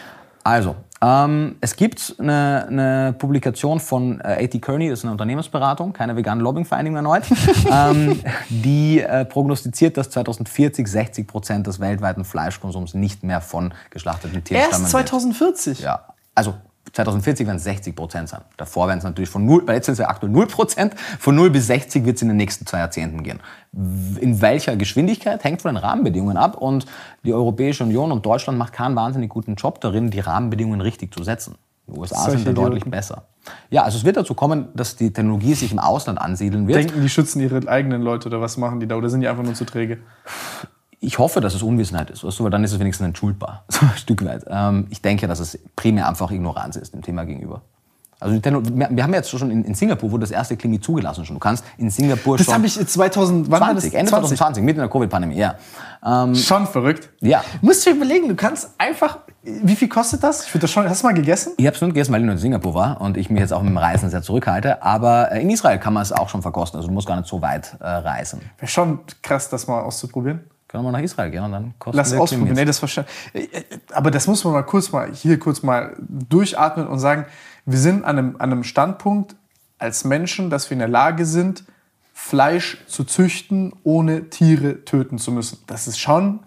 Also, 0.43 0.75
ähm, 1.01 1.55
es 1.61 1.77
gibt 1.77 2.15
eine, 2.19 2.65
eine, 2.67 3.15
Publikation 3.17 3.79
von 3.79 4.19
äh, 4.19 4.43
A.T. 4.43 4.59
Kearney, 4.59 4.89
das 4.89 4.99
ist 4.99 5.05
eine 5.05 5.13
Unternehmensberatung, 5.13 5.93
keine 5.93 6.15
vegane 6.15 6.41
Lobbyingvereinigung 6.41 6.97
erneut, 6.97 7.23
ähm, 7.71 8.21
die 8.49 8.99
äh, 8.99 9.23
prognostiziert, 9.23 9.95
dass 9.95 10.09
2040 10.09 10.87
60 10.87 11.27
Prozent 11.27 11.67
des 11.67 11.79
weltweiten 11.79 12.25
Fleischkonsums 12.25 12.93
nicht 12.95 13.23
mehr 13.23 13.39
von 13.39 13.73
geschlachteten 13.91 14.43
Tieren 14.43 14.63
stammen 14.67 14.83
Erst 14.83 14.91
2040? 14.91 15.79
Ja, 15.81 16.05
also 16.35 16.55
2040 16.93 17.45
werden 17.45 17.57
es 17.57 17.63
60 17.63 17.95
Prozent 17.95 18.29
sein. 18.29 18.41
Davor 18.57 18.87
werden 18.87 18.99
es 18.99 19.03
natürlich 19.03 19.29
von 19.29 19.45
0, 19.45 19.65
bei 19.65 19.75
jetzt 19.75 19.85
sind 19.85 19.93
es 19.93 19.99
ja 19.99 20.09
aktuell 20.09 20.31
0 20.31 20.47
Prozent, 20.47 20.95
von 21.19 21.35
0 21.35 21.49
bis 21.49 21.67
60 21.67 22.05
wird 22.05 22.15
es 22.15 22.21
in 22.21 22.29
den 22.29 22.37
nächsten 22.37 22.65
zwei 22.65 22.79
Jahrzehnten 22.79 23.23
gehen. 23.23 23.39
In 23.71 24.41
welcher 24.41 24.75
Geschwindigkeit 24.75 25.43
hängt 25.43 25.61
von 25.61 25.75
den 25.75 25.83
Rahmenbedingungen 25.83 26.37
ab 26.37 26.57
und 26.57 26.85
die 27.23 27.33
Europäische 27.33 27.83
Union 27.83 28.11
und 28.11 28.25
Deutschland 28.25 28.57
macht 28.57 28.73
keinen 28.73 28.95
wahnsinnig 28.95 29.29
guten 29.29 29.55
Job 29.55 29.81
darin, 29.81 30.09
die 30.09 30.19
Rahmenbedingungen 30.19 30.81
richtig 30.81 31.13
zu 31.13 31.23
setzen. 31.23 31.55
Die 31.87 31.97
USA 31.97 32.23
Solche 32.23 32.39
sind 32.39 32.47
da 32.47 32.61
deutlich 32.61 32.85
besser. 32.85 33.23
Ja, 33.69 33.83
also 33.83 33.97
es 33.97 34.05
wird 34.05 34.17
dazu 34.17 34.33
kommen, 34.33 34.69
dass 34.75 34.95
die 34.95 35.11
Technologie 35.11 35.53
sich 35.53 35.71
im 35.71 35.79
Ausland 35.79 36.19
ansiedeln 36.19 36.67
wird. 36.67 36.77
Denken 36.77 37.01
die 37.01 37.09
schützen 37.09 37.41
ihre 37.41 37.67
eigenen 37.67 38.01
Leute 38.01 38.29
oder 38.29 38.41
was 38.41 38.57
machen 38.57 38.79
die 38.79 38.87
da 38.87 38.95
oder 38.95 39.09
sind 39.09 39.21
die 39.21 39.27
einfach 39.27 39.43
nur 39.43 39.55
zu 39.55 39.65
träge? 39.65 39.99
Ich 41.01 41.17
hoffe, 41.17 41.41
dass 41.41 41.55
es 41.55 41.63
Unwissenheit 41.63 42.09
ist, 42.09 42.23
weißt 42.23 42.39
du, 42.39 42.43
weil 42.43 42.51
dann 42.51 42.63
ist 42.63 42.73
es 42.73 42.79
wenigstens 42.79 43.05
entschuldbar, 43.05 43.63
so 43.69 43.85
ein 43.85 43.97
Stück 43.97 44.23
weit. 44.25 44.45
Ähm, 44.47 44.87
ich 44.89 45.01
denke, 45.01 45.27
dass 45.27 45.39
es 45.39 45.59
primär 45.75 46.07
einfach 46.07 46.31
Ignoranz 46.31 46.75
ist 46.75 46.93
dem 46.93 47.01
Thema 47.01 47.25
gegenüber. 47.25 47.61
Also 48.21 48.37
wir 48.43 49.03
haben 49.03 49.13
jetzt 49.13 49.29
schon 49.29 49.49
in, 49.49 49.73
Singapur 49.73 50.11
wurde 50.11 50.21
das 50.21 50.31
erste 50.31 50.57
Klinik 50.57 50.83
zugelassen 50.83 51.25
schon. 51.25 51.37
Du 51.37 51.39
kannst 51.39 51.63
in 51.77 51.89
Singapur 51.89 52.35
das 52.35 52.45
schon. 52.45 52.61
Das 52.61 52.75
habe 52.75 52.83
ich 52.83 52.87
2000, 52.87 53.49
wann 53.49 53.59
20, 53.59 53.93
Ende 53.93 54.09
20? 54.09 54.37
2020, 54.37 54.63
mitten 54.63 54.79
in 54.79 54.83
der 54.83 54.89
Covid-Pandemie, 54.89 55.37
ja. 55.37 55.55
Ähm, 56.05 56.35
schon 56.35 56.67
verrückt. 56.67 57.09
Ja. 57.21 57.43
Musst 57.61 57.85
du 57.85 57.91
dir 57.91 57.95
überlegen, 57.95 58.27
du 58.27 58.35
kannst 58.35 58.71
einfach. 58.77 59.19
Wie 59.41 59.75
viel 59.75 59.87
kostet 59.87 60.21
das? 60.21 60.53
Ich 60.53 60.59
das 60.59 60.69
schon. 60.69 60.89
Hast 60.89 61.01
du 61.01 61.07
mal 61.07 61.13
gegessen? 61.13 61.53
Ich 61.55 61.65
habe 61.65 61.75
es 61.75 61.81
nur 61.81 61.91
gegessen, 61.91 62.11
weil 62.11 62.19
ich 62.19 62.25
nur 62.25 62.33
in 62.33 62.39
Singapur 62.39 62.73
war 62.73 62.99
und 62.99 63.15
ich 63.15 63.29
mich 63.29 63.39
jetzt 63.39 63.53
auch 63.53 63.61
mit 63.61 63.69
dem 63.69 63.77
Reisen 63.77 64.09
sehr 64.09 64.21
zurückhalte. 64.21 64.83
Aber 64.83 65.31
äh, 65.31 65.41
in 65.41 65.49
Israel 65.49 65.79
kann 65.79 65.93
man 65.93 66.03
es 66.03 66.11
auch 66.11 66.27
schon 66.27 66.41
verkosten. 66.41 66.77
Also 66.77 66.89
du 66.89 66.93
musst 66.93 67.07
gar 67.07 67.15
nicht 67.15 67.29
so 67.29 67.41
weit 67.41 67.77
äh, 67.79 67.87
reisen. 67.87 68.41
Wäre 68.57 68.69
schon 68.69 68.99
krass, 69.21 69.47
das 69.47 69.65
mal 69.67 69.81
auszuprobieren. 69.81 70.41
Können 70.69 70.83
wir 70.83 70.91
nach 70.91 70.99
Israel 70.99 71.31
gehen 71.31 71.43
und 71.43 71.51
dann 71.51 71.73
kosten 71.79 71.97
Lass 71.97 72.13
ausprobieren. 72.13 72.55
Nee, 72.55 72.63
das 72.63 72.77
verstehe. 72.77 73.05
Aber 73.91 74.11
das 74.11 74.27
muss 74.27 74.43
man 74.43 74.53
mal 74.53 74.61
kurz 74.61 74.91
mal 74.91 75.11
hier 75.11 75.39
kurz 75.39 75.63
mal 75.63 75.97
durchatmen 75.99 76.87
und 76.87 76.99
sagen, 76.99 77.25
wir 77.65 77.79
sind 77.79 78.05
an 78.05 78.19
einem, 78.19 78.35
an 78.37 78.51
einem 78.51 78.63
Standpunkt 78.63 79.35
als 79.79 80.03
Menschen, 80.03 80.51
dass 80.51 80.69
wir 80.69 80.75
in 80.75 80.79
der 80.79 80.87
Lage 80.87 81.25
sind, 81.25 81.63
Fleisch 82.13 82.77
zu 82.85 83.03
züchten, 83.03 83.73
ohne 83.83 84.29
Tiere 84.29 84.85
töten 84.85 85.17
zu 85.17 85.31
müssen. 85.31 85.57
Das 85.65 85.87
ist 85.87 85.97
schon 85.97 86.41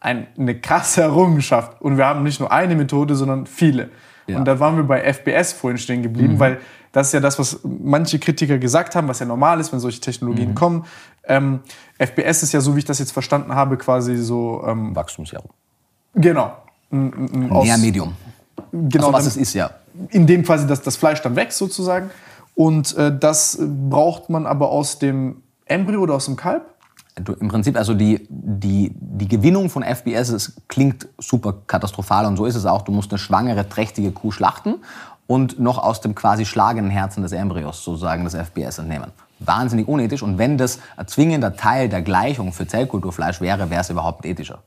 ein, 0.00 0.26
eine 0.38 0.58
krasse 0.58 1.02
Errungenschaft. 1.02 1.82
Und 1.82 1.98
wir 1.98 2.06
haben 2.06 2.22
nicht 2.22 2.40
nur 2.40 2.50
eine 2.50 2.76
Methode, 2.76 3.14
sondern 3.14 3.44
viele. 3.44 3.90
Ja. 4.26 4.38
Und 4.38 4.46
da 4.46 4.58
waren 4.58 4.76
wir 4.76 4.84
bei 4.84 5.12
FBS 5.12 5.52
vorhin 5.52 5.76
stehen 5.76 6.02
geblieben, 6.02 6.38
weil 6.38 6.60
das 6.92 7.08
ist 7.08 7.12
ja 7.12 7.20
das, 7.20 7.38
was 7.38 7.60
manche 7.62 8.18
Kritiker 8.18 8.56
gesagt 8.56 8.96
haben, 8.96 9.06
was 9.06 9.18
ja 9.18 9.26
normal 9.26 9.60
ist, 9.60 9.70
wenn 9.70 9.80
solche 9.80 10.00
Technologien 10.00 10.54
kommen. 10.54 10.86
Ähm, 11.28 11.60
FBS 11.98 12.42
ist 12.42 12.52
ja, 12.52 12.60
so 12.60 12.74
wie 12.74 12.80
ich 12.80 12.84
das 12.84 12.98
jetzt 12.98 13.12
verstanden 13.12 13.54
habe, 13.54 13.76
quasi 13.76 14.16
so, 14.16 14.62
ähm, 14.66 14.94
Wachstumsserum. 14.94 15.50
genau. 16.14 16.52
ein- 16.92 17.12
ein- 17.12 17.42
ein 17.46 17.50
aus- 17.50 17.64
Nährmedium. 17.66 18.14
Genau, 18.72 19.06
also 19.08 19.18
was 19.18 19.26
es 19.26 19.36
ist, 19.36 19.54
ja. 19.54 19.70
in 20.10 20.26
dem 20.26 20.44
quasi 20.44 20.66
das, 20.66 20.82
das 20.82 20.96
Fleisch 20.96 21.20
dann 21.22 21.34
wächst 21.36 21.58
sozusagen. 21.58 22.10
Und 22.54 22.96
äh, 22.96 23.16
das 23.16 23.58
braucht 23.60 24.30
man 24.30 24.46
aber 24.46 24.70
aus 24.70 24.98
dem 24.98 25.42
Embryo 25.66 26.00
oder 26.00 26.14
aus 26.14 26.26
dem 26.26 26.36
Kalb. 26.36 26.62
Du, 27.16 27.32
Im 27.32 27.48
Prinzip, 27.48 27.76
also 27.76 27.92
die, 27.94 28.26
die, 28.30 28.92
die 28.94 29.26
Gewinnung 29.28 29.68
von 29.70 29.82
FBS 29.82 30.28
es 30.28 30.52
klingt 30.68 31.08
super 31.18 31.54
katastrophal 31.66 32.26
und 32.26 32.36
so 32.36 32.44
ist 32.46 32.54
es 32.54 32.66
auch. 32.66 32.82
Du 32.82 32.92
musst 32.92 33.10
eine 33.10 33.18
schwangere, 33.18 33.68
trächtige 33.68 34.12
Kuh 34.12 34.30
schlachten 34.30 34.76
und 35.26 35.58
noch 35.58 35.78
aus 35.78 36.00
dem 36.02 36.14
quasi 36.14 36.44
schlagenden 36.46 36.90
Herzen 36.90 37.22
des 37.22 37.32
Embryos 37.32 37.82
sozusagen 37.82 38.24
das 38.24 38.34
FBS 38.34 38.78
entnehmen. 38.78 39.10
Wahnsinnig 39.38 39.88
unethisch 39.88 40.22
und 40.22 40.38
wenn 40.38 40.56
das 40.58 40.80
ein 40.96 41.06
zwingender 41.06 41.56
Teil 41.56 41.88
der 41.88 42.02
Gleichung 42.02 42.52
für 42.52 42.66
Zellkulturfleisch 42.66 43.40
wäre, 43.40 43.70
wäre 43.70 43.80
es 43.80 43.90
überhaupt 43.90 44.24
ethischer. 44.24 44.62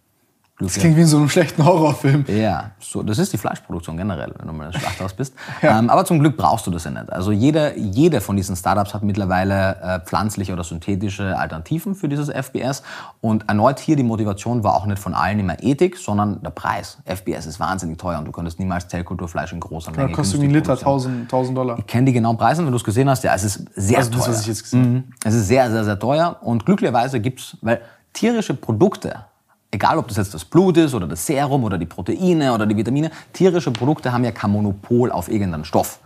Das 0.62 0.74
klingt 0.74 0.98
wie 0.98 1.02
in 1.02 1.08
so 1.08 1.18
einem 1.18 1.30
schlechten 1.30 1.64
Horrorfilm. 1.64 2.26
Ja, 2.28 2.72
so, 2.80 3.02
das 3.02 3.18
ist 3.18 3.32
die 3.32 3.38
Fleischproduktion 3.38 3.96
generell, 3.96 4.34
wenn 4.38 4.48
du 4.48 4.54
mal 4.54 4.66
im 4.66 4.74
Schlachthaus 4.74 5.14
bist. 5.14 5.34
ähm, 5.62 5.90
aber 5.90 6.04
zum 6.04 6.20
Glück 6.20 6.36
brauchst 6.36 6.68
du 6.68 6.72
das 6.72 6.84
ja 6.84 6.92
nicht. 6.92 7.12
Also 7.14 7.32
jede, 7.32 7.78
jede 7.78 8.20
von 8.20 8.36
diesen 8.36 8.58
Startups 8.58 8.94
hat 8.94 9.02
mittlerweile 9.02 9.78
äh, 9.82 10.00
pflanzliche 10.02 10.52
oder 10.52 10.66
synthetische 10.66 11.38
Alternativen 11.38 11.96
für 11.96 12.10
dieses 12.10 12.30
FBS. 12.30 12.84
Und 13.22 13.48
erneut 13.48 13.80
hier 13.80 13.96
die 13.96 14.04
Motivation 14.04 14.62
war 14.64 14.76
auch 14.76 14.86
nicht 14.86 15.00
von 15.00 15.14
allen 15.14 15.40
immer 15.40 15.64
Ethik, 15.64 15.96
sondern 15.98 16.44
der 16.44 16.50
Preis. 16.50 16.98
FBS 17.06 17.46
ist 17.46 17.62
wahnsinnig 17.62 17.98
teuer 17.98 18.20
und 18.20 18.26
du 18.26 18.34
könntest 18.34 18.60
niemals 18.60 18.90
Zellkulturfleisch 18.90 19.54
in 19.54 19.62
großer 19.62 19.94
Da 19.94 20.02
Menge 20.02 20.14
kostet 20.14 20.42
günstig 20.42 20.56
irgendwie 20.56 20.58
ein 20.58 20.76
Liter 20.76 20.84
produzieren. 20.84 21.22
1000, 21.22 21.34
1000 21.34 21.58
Dollar. 21.58 21.80
Ich 21.80 21.88
kenne 21.88 22.06
die 22.08 22.14
genauen 22.14 22.38
Preise, 22.38 22.66
wenn 22.66 22.72
du 22.72 22.78
es 22.78 22.84
gesehen 22.84 23.10
hast. 23.10 23.24
Ja, 23.24 23.34
es 23.34 23.46
ist 23.46 23.66
sehr 23.76 24.00
Also 24.00 24.12
teuer. 24.12 24.20
das, 24.20 24.30
was 24.30 24.42
ich 24.42 24.48
jetzt 24.48 24.64
gesehen 24.64 24.82
habe. 24.82 24.90
Mhm. 24.90 25.04
Es 25.24 25.34
ist 25.36 25.48
sehr, 25.48 25.72
sehr, 25.72 25.86
sehr 25.86 25.98
teuer. 25.98 26.38
Und 26.42 26.66
glücklicherweise 26.66 27.22
gibt's, 27.22 27.56
weil 27.62 27.80
tierische 28.12 28.54
Produkte, 28.54 29.26
egal 29.72 29.98
ob 29.98 30.08
das 30.08 30.18
jetzt 30.18 30.34
das 30.34 30.46
Blut 30.46 30.78
ist 30.78 30.94
oder 30.94 31.08
das 31.08 31.26
Serum 31.26 31.64
oder 31.64 31.78
die 31.78 31.86
Proteine 31.86 32.54
oder 32.54 32.66
die 32.66 32.76
Vitamine, 32.76 33.12
tierische 33.34 33.72
Produkte 33.72 34.12
haben 34.12 34.24
ja 34.24 34.32
kein 34.32 34.52
Monopol 34.52 35.12
auf 35.12 35.30
irgendeinen 35.30 35.66
Stoff. 35.66 36.00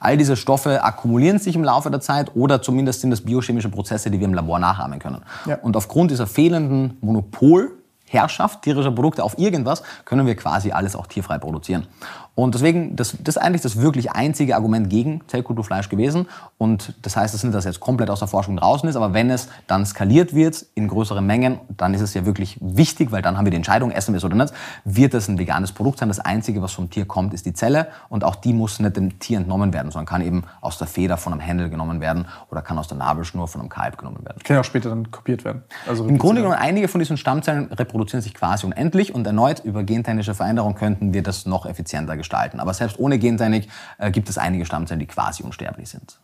All 0.00 0.18
diese 0.18 0.36
Stoffe 0.36 0.84
akkumulieren 0.84 1.38
sich 1.38 1.56
im 1.56 1.64
Laufe 1.64 1.90
der 1.90 2.00
Zeit 2.00 2.36
oder 2.36 2.60
zumindest 2.60 3.00
sind 3.00 3.10
das 3.10 3.22
biochemische 3.22 3.70
Prozesse, 3.70 4.10
die 4.10 4.18
wir 4.18 4.26
im 4.26 4.34
Labor 4.34 4.58
nachahmen 4.58 4.98
können. 4.98 5.22
Ja. 5.46 5.56
Und 5.62 5.76
aufgrund 5.76 6.10
dieser 6.10 6.26
fehlenden 6.26 6.98
Monopolherrschaft 7.00 8.60
tierischer 8.62 8.90
Produkte 8.90 9.24
auf 9.24 9.38
irgendwas 9.38 9.82
können 10.04 10.26
wir 10.26 10.36
quasi 10.36 10.72
alles 10.72 10.94
auch 10.94 11.06
tierfrei 11.06 11.38
produzieren. 11.38 11.86
Und 12.34 12.54
deswegen, 12.54 12.96
das, 12.96 13.16
das 13.22 13.36
ist 13.36 13.42
eigentlich 13.42 13.62
das 13.62 13.80
wirklich 13.80 14.10
einzige 14.10 14.56
Argument 14.56 14.90
gegen 14.90 15.20
Zellkulturfleisch 15.28 15.88
gewesen. 15.88 16.26
Und 16.58 16.94
das 17.02 17.16
heißt 17.16 17.32
es 17.34 17.44
nicht, 17.44 17.54
dass 17.54 17.60
es 17.64 17.74
jetzt 17.74 17.80
komplett 17.80 18.10
aus 18.10 18.18
der 18.18 18.28
Forschung 18.28 18.56
draußen 18.56 18.88
ist, 18.88 18.96
aber 18.96 19.14
wenn 19.14 19.30
es 19.30 19.48
dann 19.68 19.86
skaliert 19.86 20.34
wird 20.34 20.66
in 20.74 20.88
größeren 20.88 21.24
Mengen, 21.24 21.60
dann 21.76 21.94
ist 21.94 22.00
es 22.00 22.12
ja 22.14 22.26
wirklich 22.26 22.58
wichtig, 22.60 23.12
weil 23.12 23.22
dann 23.22 23.38
haben 23.38 23.44
wir 23.44 23.50
die 23.50 23.56
Entscheidung, 23.56 23.92
essen 23.92 24.14
wir 24.14 24.18
es 24.18 24.24
oder 24.24 24.34
nicht, 24.34 24.52
wird 24.84 25.14
es 25.14 25.28
ein 25.28 25.38
veganes 25.38 25.70
Produkt 25.70 26.00
sein. 26.00 26.08
Das 26.08 26.18
Einzige, 26.18 26.60
was 26.60 26.72
vom 26.72 26.90
Tier 26.90 27.06
kommt, 27.06 27.34
ist 27.34 27.46
die 27.46 27.52
Zelle 27.52 27.88
und 28.08 28.24
auch 28.24 28.34
die 28.34 28.52
muss 28.52 28.80
nicht 28.80 28.96
dem 28.96 29.20
Tier 29.20 29.38
entnommen 29.38 29.72
werden, 29.72 29.92
sondern 29.92 30.06
kann 30.06 30.22
eben 30.22 30.42
aus 30.60 30.78
der 30.78 30.88
Feder 30.88 31.16
von 31.16 31.32
einem 31.32 31.40
Händel 31.40 31.70
genommen 31.70 32.00
werden 32.00 32.26
oder 32.50 32.62
kann 32.62 32.78
aus 32.78 32.88
der 32.88 32.96
Nabelschnur 32.96 33.46
von 33.46 33.60
einem 33.60 33.70
Kalb 33.70 33.96
genommen 33.96 34.24
werden. 34.24 34.38
Kann 34.42 34.56
ja 34.56 34.60
auch 34.60 34.64
später 34.64 34.88
dann 34.88 35.10
kopiert 35.12 35.44
werden. 35.44 35.62
Also 35.86 36.06
Im 36.06 36.18
Grunde 36.18 36.42
genommen, 36.42 36.58
einige 36.58 36.88
von 36.88 36.98
diesen 36.98 37.16
Stammzellen 37.16 37.72
reproduzieren 37.72 38.22
sich 38.22 38.34
quasi 38.34 38.66
unendlich 38.66 39.14
und 39.14 39.24
erneut 39.24 39.60
über 39.60 39.84
gentechnische 39.84 40.34
Veränderung 40.34 40.74
könnten 40.74 41.14
wir 41.14 41.22
das 41.22 41.46
noch 41.46 41.64
effizienter 41.66 42.16
gestalten. 42.16 42.23
Aber 42.60 42.74
selbst 42.74 42.98
ohne 42.98 43.18
Gentechnik 43.18 43.68
äh, 43.98 44.10
gibt 44.10 44.28
es 44.28 44.38
einige 44.38 44.66
Stammzellen, 44.66 45.00
die 45.00 45.06
quasi 45.06 45.42
unsterblich 45.42 45.88
sind. 45.88 46.18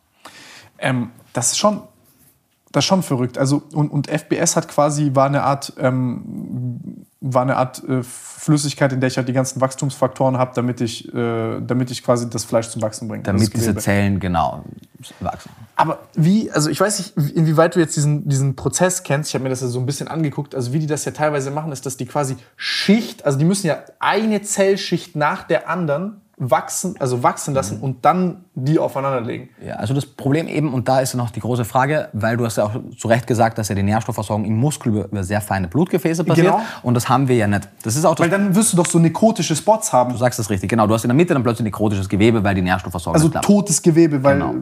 Ähm, 0.79 1.11
das 1.33 1.53
ist 1.53 1.59
schon, 1.59 1.83
das 2.73 2.85
ist 2.85 2.89
schon 2.89 3.03
verrückt. 3.03 3.39
Also 3.39 3.63
und, 3.73 3.91
und 3.91 4.09
FBS 4.09 4.57
hat 4.57 4.69
quasi 4.69 5.11
war 5.15 5.27
eine 5.27 5.43
Art, 5.43 5.73
ähm, 5.79 7.07
war 7.21 7.43
eine 7.43 7.57
Art 7.57 7.87
äh, 7.87 8.03
Flüssigkeit, 8.03 8.93
in 8.93 9.01
der 9.01 9.09
ich 9.09 9.17
halt 9.19 9.29
die 9.29 9.35
ganzen 9.35 9.61
Wachstumsfaktoren 9.61 10.39
habe, 10.39 10.53
damit 10.55 10.81
ich, 10.81 11.13
äh, 11.15 11.61
damit 11.61 11.91
ich 11.91 12.03
quasi 12.03 12.31
das 12.31 12.45
Fleisch 12.45 12.69
zum 12.69 12.81
Wachsen 12.81 13.09
bringe. 13.09 13.23
Damit 13.23 13.55
diese. 13.55 13.77
Zellen 13.77 14.21
genau 14.21 14.65
wachsen. 15.21 15.51
Aber 15.77 16.01
wie, 16.15 16.51
also 16.51 16.71
ich 16.71 16.81
weiß 16.81 16.99
nicht, 16.99 17.37
inwieweit 17.37 17.75
du 17.75 17.81
jetzt 17.81 17.97
diesen, 17.97 18.29
diesen 18.29 18.57
Prozess 18.57 19.03
kennst. 19.03 19.31
Ich 19.31 19.35
habe 19.35 19.45
mir 19.45 19.51
das 19.51 19.61
ja 19.61 19.69
so 19.69 19.79
ein 19.79 19.87
bisschen 19.87 20.09
angeguckt. 20.09 20.55
Also 20.55 20.73
wie 20.73 20.79
die 20.79 20.87
das 20.87 21.05
ja 21.05 21.13
teilweise 21.13 21.51
machen, 21.51 21.73
ist, 21.73 21.87
dass 21.87 21.97
die 21.97 22.07
quasi 22.07 22.37
Schicht, 22.57 23.25
also 23.25 23.39
die 23.39 23.45
müssen 23.45 23.67
ja 23.67 23.83
eine 23.99 24.43
Zellschicht 24.43 25.17
nach 25.17 25.45
der 25.45 25.69
anderen 25.69 26.20
wachsen, 26.43 26.95
also 26.99 27.23
wachsen 27.23 27.53
lassen 27.53 27.77
Mhm. 27.77 27.83
und 27.85 28.05
dann 28.05 28.45
die 28.55 28.79
aufeinander 28.79 29.21
legen. 29.21 29.51
Ja, 29.65 29.75
also 29.75 29.93
das 29.93 30.07
Problem 30.07 30.49
eben, 30.49 30.73
und 30.73 30.89
da 30.89 31.01
ist 31.01 31.15
noch 31.15 31.31
die 31.31 31.41
große 31.41 31.67
Frage, 31.67 32.09
weil 32.15 32.39
du 32.39 32.47
hast 32.47 32.57
ja 32.57 32.65
auch 32.65 32.73
zu 32.99 33.09
Recht 33.09 33.27
gesagt, 33.27 33.59
dass 33.59 33.69
ja 33.69 33.75
die 33.75 33.83
Nährstoffversorgung 33.83 34.47
im 34.47 34.57
Muskel 34.57 34.89
über, 34.93 35.05
über 35.05 35.23
sehr 35.23 35.43
feine 35.43 35.69
Blutgefäße 35.69 36.25
passiert. 36.25 36.47
Genau. 36.47 36.61
Und 36.83 36.95
das 36.95 37.11
haben 37.11 37.29
wir 37.29 37.37
ja 37.37 37.47
nicht. 37.47 37.69
Das 37.83 37.95
ist 37.95 38.07
auch 38.07 38.15
das, 38.15 38.25
Weil 38.25 38.31
dann 38.31 38.55
wirst 38.55 38.73
du 38.73 38.79
doch 38.79 38.87
so 38.87 38.99
nekrotische 38.99 39.55
Spots 39.55 39.93
haben. 39.93 40.13
du 40.13 40.17
sagst 40.17 40.39
das 40.39 40.49
richtig, 40.49 40.71
genau. 40.71 40.87
Du 40.87 40.95
hast 40.95 41.05
in 41.05 41.09
der 41.09 41.15
Mitte 41.15 41.35
dann 41.35 41.43
plötzlich 41.43 41.65
nekrotisches 41.65 42.09
Gewebe, 42.09 42.43
weil 42.43 42.55
die 42.55 42.63
Nährstoffversorgung 42.63 43.21
Also 43.23 43.29
totes 43.41 43.83
Gewebe, 43.83 44.23
weil 44.25 44.37
Genau. 44.39 44.55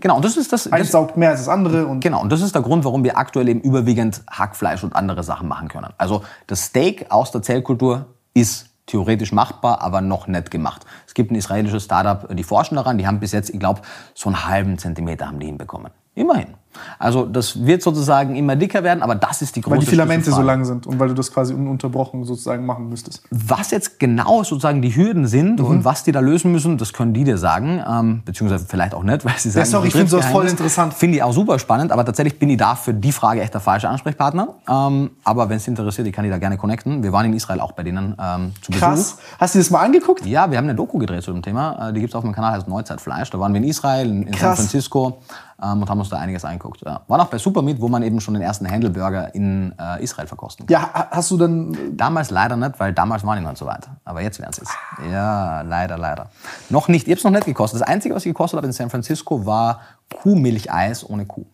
Genau, 0.00 0.16
und 0.16 0.24
das 0.24 0.36
ist 0.36 0.52
das, 0.52 0.70
eins 0.72 0.90
saugt 0.90 1.16
mehr 1.16 1.30
als 1.30 1.40
das 1.40 1.48
andere. 1.48 1.86
Und 1.86 2.00
Genau, 2.00 2.20
und 2.20 2.30
das 2.32 2.40
ist 2.42 2.54
der 2.54 2.62
Grund, 2.62 2.84
warum 2.84 3.04
wir 3.04 3.16
aktuell 3.16 3.48
eben 3.48 3.60
überwiegend 3.60 4.22
Hackfleisch 4.30 4.82
und 4.84 4.94
andere 4.96 5.22
Sachen 5.22 5.48
machen 5.48 5.68
können. 5.68 5.88
Also 5.98 6.22
das 6.46 6.64
Steak 6.64 7.06
aus 7.10 7.30
der 7.30 7.42
Zellkultur 7.42 8.06
ist 8.34 8.66
theoretisch 8.86 9.32
machbar, 9.32 9.80
aber 9.80 10.00
noch 10.00 10.26
nicht 10.26 10.50
gemacht. 10.50 10.84
Es 11.06 11.14
gibt 11.14 11.30
ein 11.30 11.36
israelisches 11.36 11.84
Startup, 11.84 12.28
die 12.34 12.44
forschen 12.44 12.76
daran, 12.76 12.98
die 12.98 13.06
haben 13.06 13.20
bis 13.20 13.32
jetzt, 13.32 13.50
ich 13.50 13.60
glaube, 13.60 13.82
so 14.14 14.28
einen 14.28 14.46
halben 14.46 14.78
Zentimeter 14.78 15.26
haben 15.26 15.40
die 15.40 15.46
hinbekommen. 15.46 15.92
Immerhin. 16.14 16.54
Also 16.98 17.26
das 17.26 17.64
wird 17.64 17.82
sozusagen 17.82 18.34
immer 18.36 18.56
dicker 18.56 18.82
werden, 18.82 19.02
aber 19.02 19.14
das 19.14 19.42
ist 19.42 19.56
die 19.56 19.60
große 19.60 19.76
weil 19.76 19.80
die 19.80 19.86
Filamente 19.86 20.30
so 20.30 20.42
lang 20.42 20.64
sind 20.64 20.86
und 20.86 20.98
weil 20.98 21.08
du 21.08 21.14
das 21.14 21.32
quasi 21.32 21.54
ununterbrochen 21.54 22.24
sozusagen 22.24 22.66
machen 22.66 22.88
müsstest. 22.88 23.22
Was 23.30 23.70
jetzt 23.70 23.98
genau 23.98 24.42
sozusagen 24.42 24.82
die 24.82 24.94
Hürden 24.94 25.26
sind 25.26 25.60
Mhm. 25.60 25.66
und 25.66 25.84
was 25.84 26.04
die 26.04 26.12
da 26.12 26.20
lösen 26.20 26.52
müssen, 26.52 26.78
das 26.78 26.92
können 26.92 27.12
die 27.14 27.24
dir 27.24 27.38
sagen, 27.38 27.82
ähm, 27.88 28.22
beziehungsweise 28.24 28.66
vielleicht 28.66 28.94
auch 28.94 29.02
nicht, 29.02 29.24
weil 29.24 29.36
sie 29.38 29.50
sagen, 29.50 29.66
sorry, 29.66 29.88
ich 29.88 29.92
das 29.92 29.98
finde 30.00 30.10
sowas 30.10 30.26
voll 30.26 30.46
interessant. 30.46 30.94
Finde 30.94 31.16
ich 31.16 31.22
auch 31.22 31.32
super 31.32 31.58
spannend, 31.58 31.92
aber 31.92 32.04
tatsächlich 32.04 32.38
bin 32.38 32.50
ich 32.50 32.56
da 32.58 32.74
für 32.74 32.94
die 32.94 33.12
Frage 33.12 33.40
echt 33.40 33.54
der 33.54 33.60
falsche 33.60 33.88
Ansprechpartner. 33.88 34.48
Ähm, 34.68 35.10
aber 35.24 35.48
wenn 35.48 35.56
es 35.56 35.68
interessiert, 35.68 36.06
ich 36.06 36.12
kann 36.12 36.24
die 36.24 36.30
da 36.30 36.38
gerne 36.38 36.56
connecten. 36.56 37.02
Wir 37.02 37.12
waren 37.12 37.26
in 37.26 37.32
Israel 37.34 37.60
auch 37.60 37.72
bei 37.72 37.82
denen 37.82 38.16
ähm, 38.20 38.52
zu 38.62 38.72
Krass. 38.72 39.12
Besuch. 39.14 39.22
Hast 39.40 39.54
du 39.54 39.58
das 39.58 39.70
mal 39.70 39.80
angeguckt? 39.80 40.24
Ja, 40.26 40.50
wir 40.50 40.58
haben 40.58 40.64
eine 40.64 40.74
Doku 40.74 40.98
gedreht 40.98 41.22
zu 41.22 41.32
dem 41.32 41.42
Thema. 41.42 41.88
Äh, 41.88 41.92
die 41.92 42.00
gibt's 42.00 42.14
auf 42.14 42.24
meinem 42.24 42.34
Kanal, 42.34 42.52
heißt 42.54 42.68
Neuzeitfleisch. 42.68 43.30
Da 43.30 43.38
waren 43.38 43.52
wir 43.52 43.60
in 43.60 43.68
Israel, 43.68 44.08
in, 44.08 44.22
in 44.22 44.32
San 44.32 44.38
Krass. 44.40 44.58
Francisco 44.58 45.18
ähm, 45.62 45.82
und 45.82 45.88
haben 45.90 45.98
uns 45.98 46.08
da 46.08 46.18
einiges 46.18 46.44
angeguckt. 46.44 46.63
Ja. 46.84 47.02
Waren 47.08 47.20
auch 47.20 47.26
bei 47.28 47.38
Supermeat, 47.38 47.80
wo 47.80 47.88
man 47.88 48.02
eben 48.02 48.20
schon 48.20 48.34
den 48.34 48.42
ersten 48.42 48.64
Händelburger 48.66 49.34
in 49.34 49.74
äh, 49.78 50.02
Israel 50.02 50.26
verkosten 50.26 50.66
kann. 50.66 50.72
Ja, 50.72 50.90
ha- 50.92 51.08
hast 51.10 51.30
du 51.30 51.36
dann. 51.36 51.96
Damals 51.96 52.30
leider 52.30 52.56
nicht, 52.56 52.78
weil 52.80 52.92
damals 52.92 53.24
waren 53.24 53.38
die 53.38 53.42
noch 53.42 53.50
nicht 53.50 53.58
so 53.58 53.66
weit. 53.66 53.88
Aber 54.04 54.20
jetzt 54.22 54.38
werden 54.40 54.52
sie 54.52 54.62
es. 54.62 55.10
Ja, 55.10 55.62
leider, 55.62 55.98
leider. 55.98 56.30
Noch 56.70 56.88
nicht, 56.88 57.06
ich 57.06 57.12
habe 57.12 57.18
es 57.18 57.24
noch 57.24 57.30
nicht 57.30 57.46
gekostet. 57.46 57.80
Das 57.80 57.88
Einzige, 57.88 58.14
was 58.14 58.24
ich 58.24 58.30
gekostet 58.30 58.56
habe 58.58 58.66
in 58.66 58.72
San 58.72 58.90
Francisco, 58.90 59.44
war 59.46 59.80
Kuhmilcheis 60.22 61.08
ohne 61.08 61.26
Kuh. 61.26 61.44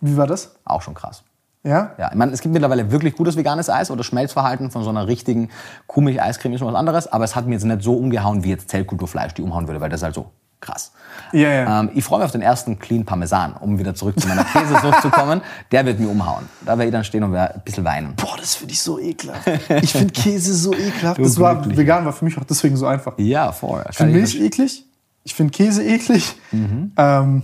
Wie 0.00 0.16
war 0.16 0.26
das? 0.26 0.54
Auch 0.64 0.82
schon 0.82 0.94
krass. 0.94 1.22
Ja? 1.62 1.92
Ja, 1.96 2.10
ich 2.10 2.14
meine, 2.16 2.32
es 2.32 2.40
gibt 2.42 2.52
mittlerweile 2.52 2.90
wirklich 2.92 3.16
gutes 3.16 3.36
veganes 3.36 3.70
Eis 3.70 3.90
oder 3.90 4.04
Schmelzverhalten 4.04 4.70
von 4.70 4.84
so 4.84 4.90
einer 4.90 5.06
richtigen 5.06 5.48
Kuhmilch-Eiscreme 5.86 6.52
ist 6.52 6.58
schon 6.58 6.68
was 6.68 6.74
anderes, 6.74 7.06
aber 7.10 7.24
es 7.24 7.34
hat 7.34 7.46
mir 7.46 7.54
jetzt 7.54 7.64
nicht 7.64 7.82
so 7.82 7.94
umgehauen, 7.96 8.44
wie 8.44 8.50
jetzt 8.50 8.68
Zellkulturfleisch 8.68 9.32
die 9.32 9.40
umhauen 9.40 9.66
würde, 9.66 9.80
weil 9.80 9.88
das 9.88 10.00
ist 10.00 10.04
halt 10.04 10.14
so 10.14 10.26
krass. 10.60 10.92
Ja, 11.32 11.50
ja. 11.50 11.80
Ähm, 11.80 11.90
ich 11.94 12.04
freue 12.04 12.18
mich 12.20 12.26
auf 12.26 12.32
den 12.32 12.42
ersten 12.42 12.78
Clean 12.78 13.04
Parmesan, 13.04 13.54
um 13.54 13.78
wieder 13.78 13.94
zurück 13.94 14.18
zu 14.18 14.28
meiner 14.28 14.44
Käsesucht 14.44 15.02
zu 15.02 15.10
kommen. 15.10 15.40
Der 15.72 15.84
wird 15.86 16.00
mir 16.00 16.08
umhauen. 16.08 16.48
Da 16.64 16.78
werde 16.78 16.86
ich 16.86 16.92
dann 16.92 17.04
stehen 17.04 17.22
und 17.24 17.32
werde 17.32 17.54
ein 17.54 17.62
bisschen 17.64 17.84
weinen. 17.84 18.14
Boah, 18.16 18.36
das 18.38 18.54
finde 18.54 18.72
ich 18.72 18.80
so 18.80 18.98
ekelhaft. 18.98 19.46
Ich 19.82 19.92
finde 19.92 20.12
Käse 20.12 20.54
so 20.54 20.72
ekelhaft. 20.74 21.20
Das 21.20 21.38
war 21.38 21.56
glücklich. 21.56 21.78
vegan 21.78 22.04
war 22.04 22.12
für 22.12 22.24
mich 22.24 22.38
auch 22.38 22.44
deswegen 22.44 22.76
so 22.76 22.86
einfach. 22.86 23.14
Ja, 23.18 23.52
voll. 23.52 23.84
Ich 23.90 23.96
finde 23.96 24.12
Milch 24.12 24.40
eklig. 24.40 24.84
Ich 25.24 25.34
finde 25.34 25.52
Käse 25.52 25.82
eklig. 25.84 26.34
Mhm. 26.52 26.92
Ähm, 26.96 27.42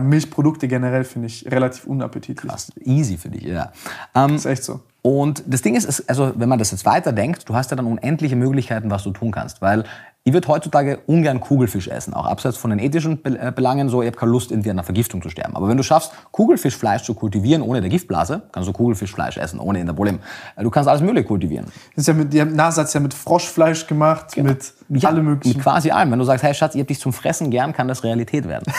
Milchprodukte 0.00 0.68
generell 0.68 1.04
finde 1.04 1.26
ich 1.26 1.50
relativ 1.50 1.84
unappetitlich. 1.84 2.52
Ist 2.52 2.72
easy 2.80 3.18
für 3.18 3.28
dich, 3.28 3.42
ja. 3.42 3.72
Ähm, 4.14 4.36
ist 4.36 4.46
echt 4.46 4.64
so. 4.64 4.80
Und 5.02 5.42
das 5.46 5.62
Ding 5.62 5.74
ist, 5.74 5.84
ist, 5.84 6.08
also 6.08 6.32
wenn 6.36 6.48
man 6.48 6.58
das 6.58 6.70
jetzt 6.70 6.86
weiterdenkt, 6.86 7.48
du 7.48 7.54
hast 7.54 7.70
ja 7.70 7.76
dann 7.76 7.86
unendliche 7.86 8.36
Möglichkeiten, 8.36 8.90
was 8.90 9.02
du 9.02 9.10
tun 9.10 9.32
kannst. 9.32 9.60
Weil 9.60 9.84
ich 10.24 10.32
würde 10.32 10.46
heutzutage 10.46 11.00
ungern 11.06 11.40
Kugelfisch 11.40 11.88
essen, 11.88 12.14
auch 12.14 12.26
abseits 12.26 12.56
von 12.56 12.70
den 12.70 12.78
ethischen 12.78 13.24
äh, 13.24 13.50
Belangen. 13.50 13.88
So, 13.88 14.02
ich 14.02 14.06
habe 14.06 14.16
keine 14.16 14.30
Lust, 14.30 14.52
irgendwie 14.52 14.70
an 14.70 14.76
einer 14.76 14.84
Vergiftung 14.84 15.20
zu 15.20 15.28
sterben. 15.30 15.56
Aber 15.56 15.68
wenn 15.68 15.76
du 15.76 15.82
schaffst, 15.82 16.12
Kugelfischfleisch 16.30 17.02
zu 17.02 17.14
kultivieren 17.14 17.62
ohne 17.62 17.80
der 17.80 17.90
Giftblase, 17.90 18.42
kannst 18.52 18.68
du 18.68 18.72
Kugelfischfleisch 18.72 19.36
essen 19.36 19.58
ohne 19.58 19.80
in 19.80 19.86
der 19.86 19.94
Problem. 19.94 20.20
Äh, 20.54 20.62
du 20.62 20.70
kannst 20.70 20.88
alles 20.88 21.02
Mögliche 21.02 21.26
kultivieren. 21.26 21.66
Das 21.96 22.02
ist 22.02 22.06
ja 22.06 22.14
mit, 22.14 22.32
die 22.32 22.44
NASA 22.44 22.82
hat 22.82 22.94
ja 22.94 23.00
mit 23.00 23.14
Froschfleisch 23.14 23.88
gemacht, 23.88 24.32
genau. 24.34 24.50
mit 24.50 24.72
ja, 24.90 25.08
allem 25.08 25.24
möglichen. 25.24 25.56
Mit 25.56 25.64
quasi 25.64 25.90
allem. 25.90 26.12
Wenn 26.12 26.20
du 26.20 26.24
sagst, 26.24 26.44
hey 26.44 26.54
Schatz, 26.54 26.76
ich 26.76 26.80
hab 26.80 26.88
dich 26.88 27.00
zum 27.00 27.12
Fressen 27.12 27.50
gern, 27.50 27.72
kann 27.72 27.88
das 27.88 28.04
Realität 28.04 28.46
werden. 28.46 28.72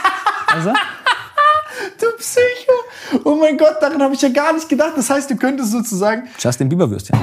also? 0.54 0.70
Du 1.98 2.06
Psycho! 2.18 3.24
Oh 3.24 3.36
mein 3.36 3.56
Gott, 3.56 3.76
daran 3.80 4.02
habe 4.02 4.12
ich 4.12 4.20
ja 4.20 4.28
gar 4.28 4.52
nicht 4.52 4.68
gedacht. 4.68 4.92
Das 4.96 5.08
heißt, 5.08 5.30
du 5.30 5.36
könntest 5.36 5.72
sozusagen. 5.72 6.28
Justin 6.38 6.68
Bieber 6.68 6.90
Würstchen. 6.90 7.18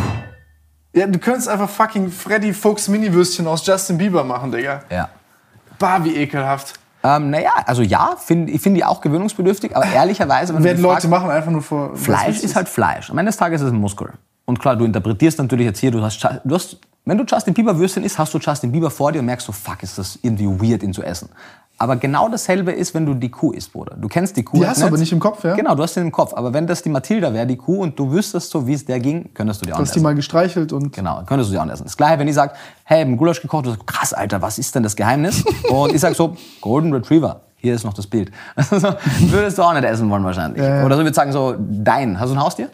Ja, 0.97 1.05
du 1.05 1.19
könntest 1.19 1.47
einfach 1.47 1.69
fucking 1.69 2.09
Freddy 2.09 2.53
Fuchs 2.53 2.87
Mini-Würstchen 2.87 3.45
aus 3.45 3.63
Justin 3.63 3.99
Bieber 3.99 4.23
machen, 4.23 4.51
Digga. 4.51 4.81
Ja. 4.89 5.09
Bah, 5.77 6.03
wie 6.03 6.15
ekelhaft. 6.15 6.73
Ähm, 7.03 7.29
naja, 7.29 7.51
also 7.67 7.83
ja, 7.83 8.15
find, 8.17 8.49
ich 8.49 8.59
finde 8.59 8.79
die 8.79 8.83
auch 8.83 8.99
gewöhnungsbedürftig, 9.01 9.75
aber 9.75 9.85
ehrlicherweise... 9.85 10.55
Wenn 10.55 10.63
Werden 10.63 10.81
Leute 10.81 11.01
fragst, 11.01 11.09
machen 11.09 11.29
einfach 11.29 11.51
nur 11.51 11.61
vor... 11.61 11.95
Fleisch 11.95 12.39
ist 12.41 12.55
halt 12.55 12.67
Fleisch. 12.67 13.11
Am 13.11 13.17
Ende 13.19 13.29
des 13.29 13.37
Tages 13.37 13.61
ist 13.61 13.67
es 13.67 13.73
ein 13.73 13.79
Muskel. 13.79 14.09
Und 14.45 14.59
klar, 14.59 14.75
du 14.75 14.85
interpretierst 14.85 15.37
natürlich 15.37 15.67
jetzt 15.67 15.77
hier, 15.79 15.91
du 15.91 16.01
hast, 16.01 16.27
du 16.43 16.55
hast 16.55 16.77
wenn 17.07 17.17
du 17.17 17.23
Justin 17.23 17.53
Bieber 17.53 17.77
Würstchen 17.77 18.03
isst, 18.03 18.17
hast 18.17 18.33
du 18.33 18.37
Justin 18.37 18.71
Bieber 18.71 18.91
vor 18.91 19.11
dir 19.11 19.19
und 19.19 19.25
merkst 19.25 19.47
so, 19.47 19.53
fuck, 19.53 19.81
ist 19.81 19.97
das 19.97 20.19
irgendwie 20.21 20.45
weird, 20.45 20.83
ihn 20.83 20.93
zu 20.93 21.03
essen. 21.03 21.29
Aber 21.79 21.95
genau 21.95 22.27
dasselbe 22.27 22.71
ist, 22.71 22.95
wenn 22.95 23.05
du 23.05 23.13
die 23.13 23.29
Kuh 23.29 23.51
isst, 23.51 23.71
Bruder. 23.71 23.95
Du 23.95 24.07
kennst 24.07 24.35
die 24.35 24.43
Kuh. 24.43 24.57
Die 24.57 24.67
hast 24.67 24.81
du 24.81 24.87
aber 24.87 24.97
nicht 24.97 25.11
im 25.11 25.19
Kopf, 25.19 25.43
ja? 25.43 25.55
Genau, 25.55 25.75
du 25.75 25.83
hast 25.83 25.93
sie 25.93 25.99
im 25.99 26.11
Kopf. 26.11 26.33
Aber 26.33 26.51
wenn 26.51 26.65
das 26.65 26.81
die 26.81 26.89
Mathilda 26.89 27.33
wäre, 27.33 27.45
die 27.45 27.55
Kuh, 27.55 27.81
und 27.81 27.97
du 27.99 28.11
wüsstest 28.11 28.49
so, 28.49 28.65
wie 28.65 28.73
es 28.73 28.83
der 28.83 28.99
ging, 28.99 29.29
könntest 29.35 29.61
du 29.61 29.67
die 29.67 29.73
auch 29.73 29.75
essen. 29.75 29.83
Du 29.83 29.89
hast 29.89 29.95
die 29.95 29.99
mal 29.99 30.15
gestreichelt 30.15 30.73
und... 30.73 30.91
Genau, 30.91 31.21
könntest 31.25 31.51
du 31.51 31.53
die 31.53 31.59
auch 31.59 31.67
essen. 31.67 31.83
Das 31.83 31.95
gleiche, 31.95 32.17
wenn 32.17 32.27
ich 32.27 32.33
sage, 32.33 32.53
hey, 32.83 33.03
ich 33.03 33.09
hab 33.09 33.17
Gulasch 33.17 33.41
gekocht, 33.41 33.67
du 33.67 33.69
sagst, 33.69 33.85
krass, 33.85 34.13
Alter, 34.13 34.41
was 34.41 34.57
ist 34.57 34.73
denn 34.73 34.81
das 34.81 34.95
Geheimnis? 34.95 35.45
und 35.69 35.93
ich 35.93 36.01
sag 36.01 36.15
so, 36.15 36.35
Golden 36.61 36.91
Retriever. 36.91 37.41
Hier 37.57 37.75
ist 37.75 37.83
noch 37.83 37.93
das 37.93 38.07
Bild. 38.07 38.31
Also, 38.55 38.95
würdest 39.19 39.57
du 39.57 39.63
auch 39.63 39.73
nicht 39.73 39.83
essen 39.83 40.09
wollen 40.09 40.23
wahrscheinlich. 40.23 40.61
Äh. 40.61 40.83
Oder 40.83 40.97
so, 40.97 41.03
wir 41.03 41.13
sagen 41.13 41.31
so, 41.31 41.55
dein. 41.57 42.19
Hast 42.19 42.29
du 42.29 42.35
ein 42.35 42.41
Haustier? 42.41 42.69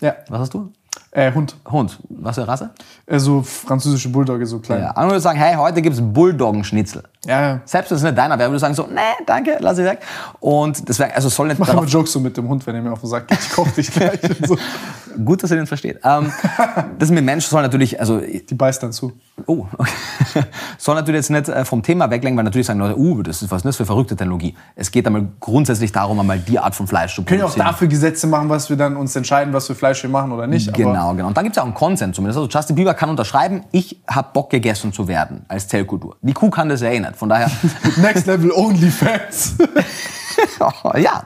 Ja. 0.00 0.14
Was 0.28 0.40
hast 0.40 0.54
du? 0.54 0.72
Äh, 1.16 1.32
Hund. 1.32 1.56
Hund. 1.70 1.98
Was 2.10 2.34
für 2.34 2.42
eine 2.42 2.48
Rasse? 2.48 2.70
Äh, 3.06 3.18
so 3.18 3.40
französische 3.40 4.10
Bulldogge, 4.10 4.44
so 4.44 4.58
klein. 4.58 4.82
Ja, 4.82 4.90
andere 4.90 5.12
würde 5.12 5.20
sagen, 5.22 5.38
hey, 5.38 5.54
heute 5.54 5.80
gibt's 5.80 5.98
Bulldoggenschnitzel. 5.98 7.04
Ja, 7.24 7.40
ja. 7.40 7.60
Selbst 7.64 7.90
wenn 7.90 7.96
es 7.96 8.02
nicht 8.02 8.18
deiner 8.18 8.38
wäre, 8.38 8.50
würde 8.50 8.58
sagen 8.58 8.74
so, 8.74 8.86
nee, 8.86 9.00
danke, 9.24 9.56
lass 9.60 9.78
ich 9.78 9.86
weg. 9.86 10.00
Und 10.40 10.86
das 10.86 10.98
wäre, 10.98 11.14
also 11.14 11.30
soll 11.30 11.46
nicht. 11.46 11.54
Ich 11.54 11.60
mache 11.60 11.72
immer 11.72 11.86
Jokes 11.86 12.12
so 12.12 12.20
mit 12.20 12.36
dem 12.36 12.46
Hund, 12.46 12.66
wenn 12.66 12.74
er 12.74 12.82
mir 12.82 12.92
auf 12.92 13.00
den 13.00 13.08
Sack 13.08 13.28
geht, 13.28 13.38
ich 13.40 13.50
koche 13.50 13.70
dich 13.70 13.90
gleich. 13.90 14.20
so. 14.46 14.58
Gut, 15.24 15.42
dass 15.42 15.50
er 15.50 15.56
den 15.56 15.66
versteht. 15.66 16.00
Ähm, 16.04 16.30
das 16.98 17.10
mit 17.10 17.24
Menschen 17.24 17.48
soll 17.48 17.62
natürlich, 17.62 17.98
also. 17.98 18.18
Die 18.20 18.54
beißt 18.54 18.82
dann 18.82 18.92
zu. 18.92 19.12
Oh, 19.46 19.66
okay. 19.78 19.90
soll 20.78 20.94
natürlich 20.94 21.18
jetzt 21.20 21.30
nicht 21.30 21.48
äh, 21.48 21.64
vom 21.64 21.82
Thema 21.82 22.10
weglenken, 22.10 22.36
weil 22.36 22.44
natürlich 22.44 22.66
sagen 22.66 22.80
Leute, 22.80 22.98
uh, 22.98 23.22
das 23.22 23.42
ist 23.42 23.50
was 23.50 23.58
ist 23.58 23.64
das 23.64 23.76
für 23.76 23.86
verrückte 23.86 24.16
Technologie. 24.16 24.54
Es 24.74 24.90
geht 24.90 25.06
einmal 25.06 25.26
grundsätzlich 25.40 25.92
darum, 25.92 26.20
einmal 26.20 26.38
die 26.38 26.58
Art 26.58 26.74
von 26.74 26.86
Fleisch 26.86 27.14
zu 27.14 27.22
produzieren. 27.22 27.40
Wir 27.40 27.48
können 27.48 27.58
ja 27.58 27.66
auch 27.66 27.72
dafür 27.72 27.88
Gesetze 27.88 28.26
machen, 28.26 28.48
was 28.48 28.68
wir 28.68 28.76
dann 28.76 28.96
uns 28.96 29.16
entscheiden, 29.16 29.52
was 29.52 29.66
für 29.66 29.74
Fleisch 29.74 30.02
wir 30.02 30.10
machen 30.10 30.32
oder 30.32 30.46
nicht. 30.46 30.72
Genau, 30.74 31.05
genau. 31.14 31.28
Und 31.28 31.36
dann 31.36 31.44
gibt 31.44 31.54
es 31.54 31.56
ja 31.56 31.62
auch 31.62 31.66
einen 31.66 31.74
Konsens 31.74 32.16
zumindest. 32.16 32.38
Also 32.38 32.48
Justin 32.48 32.76
Bieber 32.76 32.94
kann 32.94 33.10
unterschreiben, 33.10 33.64
ich 33.72 34.00
habe 34.08 34.28
Bock 34.32 34.50
gegessen 34.50 34.92
zu 34.92 35.08
werden 35.08 35.44
als 35.48 35.68
Zellkultur. 35.68 36.16
Die 36.22 36.32
Kuh 36.32 36.50
kann 36.50 36.68
das 36.68 36.80
nicht. 36.80 37.16
Von 37.16 37.28
daher. 37.28 37.50
Next 37.96 38.26
Level 38.26 38.50
Only 38.52 38.90
Fans. 38.90 39.56
ja, 40.98 41.22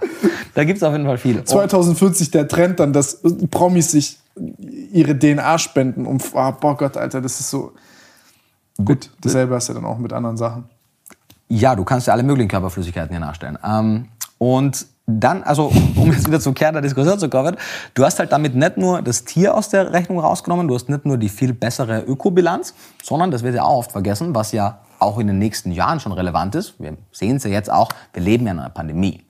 da 0.55 0.65
gibt 0.65 0.79
es 0.79 0.83
auf 0.83 0.93
jeden 0.93 1.07
Fall 1.07 1.19
viele. 1.19 1.45
2040 1.45 2.31
der 2.31 2.49
Trend 2.49 2.81
dann, 2.81 2.93
dass 2.93 3.21
Promis 3.51 3.91
sich 3.93 4.19
ihre 4.93 5.19
DNA 5.19 5.59
spenden. 5.59 6.07
Um, 6.07 6.19
oh, 6.33 6.53
boah 6.53 6.77
Gott, 6.77 6.97
Alter, 6.97 7.21
das 7.21 7.41
ist 7.41 7.51
so. 7.51 7.73
Gut, 8.83 9.11
dasselbe 9.21 9.55
hast 9.55 9.69
du 9.69 9.75
dann 9.75 9.85
auch 9.85 9.99
mit 9.99 10.13
anderen 10.13 10.37
Sachen. 10.37 10.65
Ja, 11.49 11.75
du 11.75 11.85
kannst 11.85 12.07
ja 12.07 12.15
alle 12.15 12.23
möglichen 12.23 12.49
Körperflüssigkeiten 12.49 13.11
hier 13.11 13.21
nachstellen. 13.21 13.59
Ähm, 13.65 14.09
und 14.39 14.87
dann, 15.19 15.43
also 15.43 15.73
um 15.97 16.13
jetzt 16.13 16.27
wieder 16.27 16.41
zum 16.41 16.55
Kern 16.55 16.75
der 16.75 16.83
Diskussion 16.83 17.19
zu 17.19 17.29
kommen, 17.29 17.57
du 17.95 18.05
hast 18.05 18.19
halt 18.19 18.33
damit 18.33 18.55
nicht 18.55 18.77
nur 18.77 19.03
das 19.03 19.25
Tier 19.25 19.55
aus 19.55 19.69
der 19.69 19.93
Rechnung 19.93 20.21
rausgenommen, 20.21 20.69
du 20.69 20.75
hast 20.75 20.89
nicht 20.89 21.05
nur 21.05 21.17
die 21.19 21.29
viel 21.29 21.53
bessere 21.53 22.03
Ökobilanz, 22.03 22.75
sondern, 23.03 23.31
das 23.31 23.43
wird 23.43 23.55
ja 23.55 23.63
auch 23.63 23.79
oft 23.79 23.93
vergessen, 23.93 24.35
was 24.35 24.53
ja 24.53 24.81
auch 24.99 25.19
in 25.19 25.27
den 25.27 25.39
nächsten 25.39 25.73
Jahren 25.73 25.99
schon 25.99 26.13
relevant 26.13 26.55
ist, 26.55 26.79
wir 26.79 26.97
sehen 27.11 27.37
es 27.37 27.45
ja 27.45 27.51
jetzt 27.51 27.73
auch, 27.73 27.89
wir 28.13 28.23
leben 28.23 28.47
ja 28.47 28.53
in 28.53 28.59
einer 28.59 28.71
Pandemie. 28.71 29.25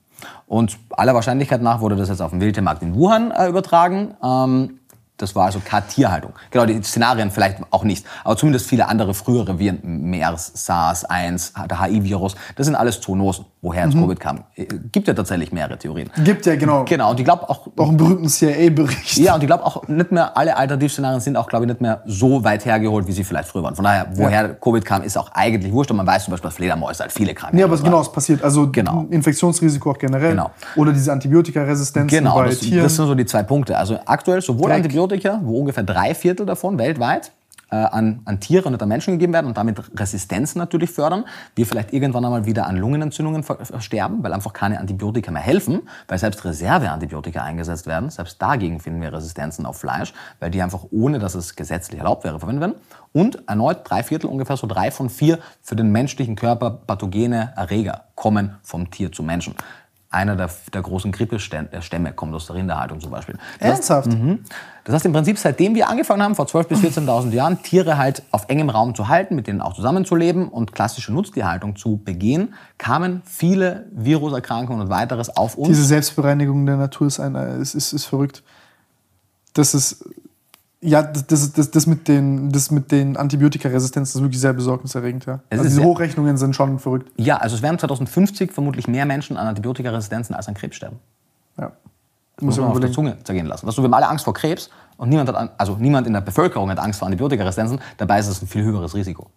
Und 0.46 0.78
aller 0.90 1.14
Wahrscheinlichkeit 1.14 1.62
nach 1.62 1.80
wurde 1.80 1.96
das 1.96 2.08
jetzt 2.08 2.20
auf 2.20 2.30
den 2.30 2.40
Wildtiermarkt 2.40 2.82
in 2.82 2.94
Wuhan 2.94 3.30
äh, 3.30 3.48
übertragen. 3.48 4.14
Ähm, 4.22 4.79
das 5.20 5.34
war 5.34 5.46
also 5.46 5.60
keine 5.64 5.86
Tierhaltung. 5.86 6.32
Genau, 6.50 6.66
die 6.66 6.82
Szenarien 6.82 7.30
vielleicht 7.30 7.58
auch 7.70 7.84
nicht. 7.84 8.06
Aber 8.24 8.36
zumindest 8.36 8.66
viele 8.66 8.88
andere 8.88 9.14
frühere 9.14 9.58
Viren, 9.58 9.80
MERS, 9.82 10.52
SARS 10.54 11.04
1, 11.04 11.54
der 11.68 11.80
HI-Virus, 11.80 12.34
das 12.56 12.66
sind 12.66 12.74
alles 12.74 13.00
Zoonosen, 13.00 13.44
woher 13.62 13.84
jetzt 13.84 13.94
mhm. 13.94 14.02
Covid 14.02 14.20
kam. 14.20 14.44
Äh, 14.54 14.66
gibt 14.90 15.08
ja 15.08 15.14
tatsächlich 15.14 15.52
mehrere 15.52 15.78
Theorien. 15.78 16.10
Gibt 16.24 16.46
ja, 16.46 16.56
genau. 16.56 16.84
Genau, 16.84 17.10
und 17.10 17.20
ich 17.20 17.24
glaube 17.24 17.48
auch... 17.48 17.68
Auch 17.76 17.88
einen 17.88 17.96
berühmten 17.96 18.28
CIA-Bericht. 18.28 19.18
Ja, 19.18 19.34
und 19.34 19.42
ich 19.42 19.46
glaube 19.46 19.64
auch 19.64 19.86
nicht 19.88 20.12
mehr, 20.12 20.36
alle 20.36 20.56
Alternativszenarien 20.56 21.20
sind 21.20 21.36
auch, 21.36 21.48
glaube 21.48 21.64
ich, 21.64 21.68
nicht 21.68 21.80
mehr 21.80 22.02
so 22.06 22.42
weit 22.44 22.64
hergeholt, 22.64 23.06
wie 23.06 23.12
sie 23.12 23.24
vielleicht 23.24 23.48
früher 23.48 23.62
waren. 23.62 23.76
Von 23.76 23.84
daher, 23.84 24.06
woher 24.12 24.42
ja. 24.42 24.48
Covid 24.48 24.84
kam, 24.84 25.02
ist 25.02 25.16
auch 25.18 25.30
eigentlich 25.32 25.72
wurscht. 25.72 25.90
Und 25.90 25.98
man 25.98 26.06
weiß 26.06 26.24
zum 26.24 26.32
Beispiel, 26.32 26.48
dass 26.48 26.56
Fledermäuse 26.56 27.02
halt 27.02 27.12
viele 27.12 27.34
Krankheiten 27.34 27.58
Ja, 27.58 27.66
aber 27.66 27.76
genau, 27.76 28.00
es 28.00 28.10
passiert. 28.10 28.42
Also 28.42 28.70
genau. 28.70 29.06
Infektionsrisiko 29.10 29.90
auch 29.90 29.98
generell. 29.98 30.30
Genau. 30.30 30.50
Oder 30.76 30.92
diese 30.92 31.12
Antibiotikaresistenz 31.12 32.10
genau, 32.10 32.36
bei 32.36 32.46
das, 32.46 32.60
Tieren. 32.60 32.82
das 32.82 32.96
sind 32.96 33.06
so 33.06 33.14
die 33.14 33.26
zwei 33.26 33.42
Punkte. 33.42 33.76
Also 33.76 33.98
aktuell 34.06 34.40
sowohl 34.40 34.70
Dreck. 34.70 34.82
Antibiotika, 35.10 35.40
wo 35.42 35.58
ungefähr 35.58 35.82
drei 35.82 36.14
Viertel 36.14 36.46
davon 36.46 36.78
weltweit 36.78 37.32
äh, 37.70 37.76
an, 37.76 38.20
an 38.24 38.40
Tiere 38.40 38.66
und 38.66 38.80
an 38.80 38.88
Menschen 38.88 39.12
gegeben 39.12 39.32
werden 39.32 39.46
und 39.46 39.56
damit 39.56 39.80
Resistenzen 39.98 40.58
natürlich 40.58 40.90
fördern. 40.90 41.24
Wir 41.54 41.66
vielleicht 41.66 41.92
irgendwann 41.92 42.24
einmal 42.24 42.46
wieder 42.46 42.66
an 42.66 42.76
Lungenentzündungen 42.76 43.42
versterben, 43.42 44.22
weil 44.22 44.32
einfach 44.32 44.52
keine 44.52 44.78
Antibiotika 44.78 45.30
mehr 45.30 45.42
helfen, 45.42 45.82
weil 46.08 46.18
selbst 46.18 46.44
Reserveantibiotika 46.44 47.42
eingesetzt 47.42 47.86
werden. 47.86 48.10
Selbst 48.10 48.40
dagegen 48.40 48.80
finden 48.80 49.00
wir 49.00 49.12
Resistenzen 49.12 49.66
auf 49.66 49.78
Fleisch, 49.78 50.12
weil 50.38 50.50
die 50.50 50.62
einfach 50.62 50.86
ohne, 50.90 51.18
dass 51.18 51.34
es 51.34 51.56
gesetzlich 51.56 51.98
erlaubt 51.98 52.24
wäre, 52.24 52.38
verwendet 52.38 52.62
werden. 52.62 52.80
Und 53.12 53.48
erneut 53.48 53.78
drei 53.84 54.04
Viertel, 54.04 54.28
ungefähr 54.28 54.56
so 54.56 54.68
drei 54.68 54.90
von 54.92 55.10
vier 55.10 55.40
für 55.62 55.74
den 55.74 55.90
menschlichen 55.90 56.36
Körper 56.36 56.70
pathogene 56.70 57.52
Erreger 57.56 58.04
kommen 58.14 58.56
vom 58.62 58.90
Tier 58.90 59.10
zum 59.10 59.26
Menschen 59.26 59.54
einer 60.10 60.34
der, 60.34 60.50
der 60.74 60.82
großen 60.82 61.12
Grippestämme 61.12 62.12
kommt 62.12 62.34
aus 62.34 62.46
der 62.46 62.56
Rinderhaltung 62.56 63.00
zum 63.00 63.12
Beispiel. 63.12 63.38
Das 63.60 63.68
Ernsthaft? 63.68 64.08
Heißt, 64.08 64.18
mhm. 64.18 64.40
das 64.82 64.96
heißt 64.96 65.06
im 65.06 65.12
Prinzip, 65.12 65.38
seitdem 65.38 65.76
wir 65.76 65.88
angefangen 65.88 66.22
haben, 66.22 66.34
vor 66.34 66.46
12.000 66.46 66.64
bis 66.64 66.80
14.000 66.80 67.30
Jahren, 67.30 67.62
Tiere 67.62 67.96
halt 67.96 68.24
auf 68.32 68.48
engem 68.48 68.70
Raum 68.70 68.96
zu 68.96 69.06
halten, 69.06 69.36
mit 69.36 69.46
denen 69.46 69.60
auch 69.60 69.74
zusammenzuleben 69.74 70.48
und 70.48 70.72
klassische 70.72 71.12
Nutztierhaltung 71.12 71.76
zu 71.76 71.98
begehen, 71.98 72.54
kamen 72.76 73.22
viele 73.24 73.86
Viruserkrankungen 73.92 74.82
und 74.82 74.90
weiteres 74.90 75.36
auf 75.36 75.54
uns. 75.54 75.68
Diese 75.68 75.84
Selbstbereinigung 75.84 76.66
der 76.66 76.76
Natur 76.76 77.06
ist, 77.06 77.20
ein, 77.20 77.36
ist, 77.60 77.74
ist, 77.74 77.92
ist 77.92 78.06
verrückt. 78.06 78.42
Das 79.54 79.74
ist 79.74 80.04
ja, 80.82 81.02
das, 81.02 81.52
das, 81.52 81.70
das, 81.70 81.86
mit 81.86 82.08
den, 82.08 82.50
das 82.52 82.70
mit 82.70 82.90
den 82.90 83.16
Antibiotikaresistenzen 83.16 84.18
ist 84.18 84.22
wirklich 84.22 84.40
sehr 84.40 84.54
besorgniserregend. 84.54 85.26
Ja. 85.26 85.40
Also 85.50 85.64
diese 85.64 85.82
Hochrechnungen 85.82 86.38
sind 86.38 86.56
schon 86.56 86.78
verrückt. 86.78 87.12
Ja, 87.16 87.36
also 87.36 87.54
es 87.54 87.62
werden 87.62 87.78
2050 87.78 88.50
vermutlich 88.52 88.88
mehr 88.88 89.04
Menschen 89.04 89.36
an 89.36 89.46
Antibiotikaresistenzen 89.46 90.34
als 90.34 90.48
an 90.48 90.54
Krebs 90.54 90.76
sterben. 90.76 90.98
Ja. 91.58 91.72
Das 92.36 92.44
muss 92.44 92.58
man 92.58 92.68
auf 92.68 92.80
der 92.80 92.92
Zunge 92.92 93.18
zergehen 93.24 93.46
lassen. 93.46 93.66
Weißt 93.66 93.76
du, 93.76 93.82
wir 93.82 93.88
haben 93.88 93.94
alle 93.94 94.08
Angst 94.08 94.24
vor 94.24 94.32
Krebs 94.32 94.70
und 94.96 95.10
niemand, 95.10 95.30
hat, 95.30 95.52
also 95.58 95.76
niemand 95.78 96.06
in 96.06 96.14
der 96.14 96.22
Bevölkerung 96.22 96.70
hat 96.70 96.78
Angst 96.78 96.98
vor 96.98 97.06
Antibiotikaresistenzen. 97.06 97.78
Dabei 97.98 98.18
ist 98.18 98.28
es 98.28 98.40
ein 98.40 98.46
viel 98.46 98.64
höheres 98.64 98.94
Risiko. 98.94 99.30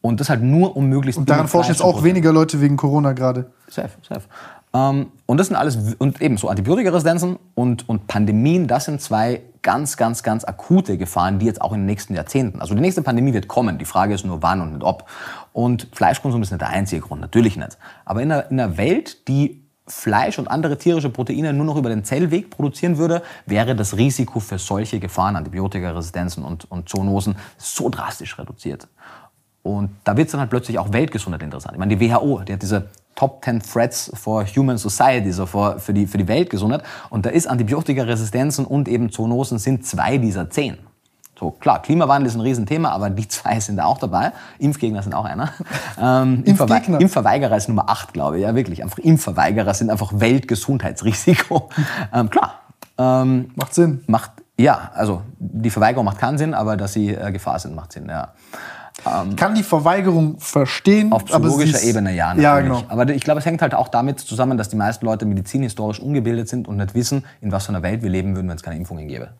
Und 0.00 0.20
das 0.20 0.30
halt 0.30 0.42
nur 0.42 0.76
um 0.76 0.86
möglichst. 0.86 1.18
Und 1.18 1.28
daran 1.28 1.48
forschen 1.48 1.72
jetzt 1.72 1.82
auch 1.82 2.04
weniger 2.04 2.32
Leute 2.32 2.60
wegen 2.60 2.76
Corona 2.76 3.14
gerade. 3.14 3.50
Safe, 3.68 3.90
safe. 4.08 4.22
Ähm, 4.74 5.12
und 5.26 5.38
das 5.38 5.48
sind 5.48 5.56
alles, 5.56 5.96
und 5.98 6.20
eben 6.20 6.36
so 6.36 6.48
Antibiotikaresistenzen 6.48 7.38
und, 7.54 7.88
und 7.88 8.06
Pandemien, 8.06 8.66
das 8.66 8.84
sind 8.86 9.00
zwei 9.00 9.42
ganz, 9.62 9.96
ganz, 9.96 10.22
ganz 10.22 10.44
akute 10.44 10.98
Gefahren, 10.98 11.38
die 11.38 11.46
jetzt 11.46 11.60
auch 11.60 11.72
in 11.72 11.80
den 11.80 11.86
nächsten 11.86 12.14
Jahrzehnten, 12.14 12.60
also 12.60 12.74
die 12.74 12.80
nächste 12.80 13.02
Pandemie 13.02 13.32
wird 13.32 13.48
kommen, 13.48 13.78
die 13.78 13.84
Frage 13.84 14.14
ist 14.14 14.24
nur 14.24 14.42
wann 14.42 14.60
und 14.60 14.72
nicht 14.72 14.84
ob. 14.84 15.08
Und 15.52 15.88
Fleischkonsum 15.92 16.42
ist 16.42 16.50
nicht 16.50 16.60
der 16.60 16.68
einzige 16.68 17.02
Grund, 17.02 17.20
natürlich 17.20 17.56
nicht. 17.56 17.78
Aber 18.04 18.22
in 18.22 18.30
einer, 18.30 18.50
in 18.50 18.60
einer 18.60 18.76
Welt, 18.76 19.28
die 19.28 19.62
Fleisch 19.86 20.38
und 20.38 20.48
andere 20.48 20.76
tierische 20.76 21.08
Proteine 21.08 21.52
nur 21.52 21.64
noch 21.64 21.76
über 21.76 21.88
den 21.88 22.04
Zellweg 22.04 22.50
produzieren 22.50 22.98
würde, 22.98 23.22
wäre 23.46 23.74
das 23.74 23.96
Risiko 23.96 24.38
für 24.38 24.58
solche 24.58 25.00
Gefahren, 25.00 25.36
Antibiotikaresistenzen 25.36 26.44
und, 26.44 26.70
und 26.70 26.88
Zoonosen, 26.88 27.36
so 27.56 27.88
drastisch 27.88 28.38
reduziert. 28.38 28.86
Und 29.62 29.90
da 30.04 30.16
wird 30.16 30.26
es 30.26 30.32
dann 30.32 30.40
halt 30.40 30.50
plötzlich 30.50 30.78
auch 30.78 30.92
Weltgesundheit 30.92 31.42
interessant. 31.42 31.74
Ich 31.74 31.78
meine, 31.78 31.96
die 31.96 32.10
WHO, 32.10 32.42
die 32.46 32.52
hat 32.52 32.62
diese 32.62 32.88
Top 33.18 33.44
10 33.44 33.60
Threats 33.60 34.12
for 34.14 34.46
Human 34.46 34.78
Society, 34.78 35.32
so 35.32 35.44
für, 35.44 35.80
für, 35.80 35.92
die, 35.92 36.06
für 36.06 36.18
die 36.18 36.28
Weltgesundheit. 36.28 36.84
Und 37.10 37.26
da 37.26 37.30
ist 37.30 37.48
Antibiotikaresistenzen 37.48 38.64
und 38.64 38.86
eben 38.86 39.10
Zoonosen 39.10 39.58
sind 39.58 39.84
zwei 39.84 40.18
dieser 40.18 40.48
zehn. 40.50 40.78
So, 41.36 41.50
klar, 41.50 41.82
Klimawandel 41.82 42.28
ist 42.28 42.36
ein 42.36 42.40
Riesenthema, 42.42 42.90
aber 42.90 43.10
die 43.10 43.26
zwei 43.28 43.58
sind 43.58 43.78
da 43.78 43.86
auch 43.86 43.98
dabei. 43.98 44.30
Impfgegner 44.60 45.02
sind 45.02 45.14
auch 45.14 45.24
einer. 45.24 45.52
Ähm, 46.00 46.44
Impfgegner? 46.44 47.00
Impfverweigerer 47.00 47.56
ist 47.56 47.68
Nummer 47.68 47.90
acht, 47.90 48.12
glaube 48.12 48.36
ich. 48.36 48.44
Ja, 48.44 48.54
wirklich. 48.54 48.84
Einfach 48.84 48.98
Impfverweigerer 48.98 49.74
sind 49.74 49.90
einfach 49.90 50.12
Weltgesundheitsrisiko. 50.14 51.70
ähm, 52.14 52.30
klar. 52.30 52.60
Ähm, 52.98 53.50
macht 53.56 53.74
Sinn. 53.74 54.04
Macht, 54.06 54.30
ja, 54.56 54.92
also 54.94 55.22
die 55.40 55.70
Verweigerung 55.70 56.04
macht 56.04 56.18
keinen 56.18 56.38
Sinn, 56.38 56.54
aber 56.54 56.76
dass 56.76 56.92
sie 56.92 57.08
äh, 57.08 57.32
Gefahr 57.32 57.58
sind, 57.58 57.74
macht 57.74 57.90
Sinn, 57.90 58.08
ja. 58.08 58.28
Ich 59.30 59.36
kann 59.36 59.54
die 59.54 59.62
Verweigerung 59.62 60.38
verstehen. 60.38 61.12
Auf 61.12 61.24
psychologischer 61.24 61.82
Ebene 61.82 62.14
ja, 62.14 62.28
natürlich. 62.28 62.44
Ja, 62.44 62.60
genau. 62.60 62.82
Aber 62.88 63.08
ich 63.08 63.22
glaube, 63.22 63.38
es 63.38 63.46
hängt 63.46 63.62
halt 63.62 63.74
auch 63.74 63.88
damit 63.88 64.20
zusammen, 64.20 64.58
dass 64.58 64.68
die 64.68 64.76
meisten 64.76 65.06
Leute 65.06 65.24
medizinhistorisch 65.24 66.00
ungebildet 66.00 66.48
sind 66.48 66.66
und 66.66 66.76
nicht 66.76 66.94
wissen, 66.94 67.24
in 67.40 67.52
was 67.52 67.66
für 67.66 67.70
einer 67.70 67.82
Welt 67.82 68.02
wir 68.02 68.10
leben 68.10 68.34
würden, 68.34 68.48
wenn 68.48 68.56
es 68.56 68.62
keine 68.62 68.76
Impfungen 68.76 69.06
gäbe. 69.06 69.30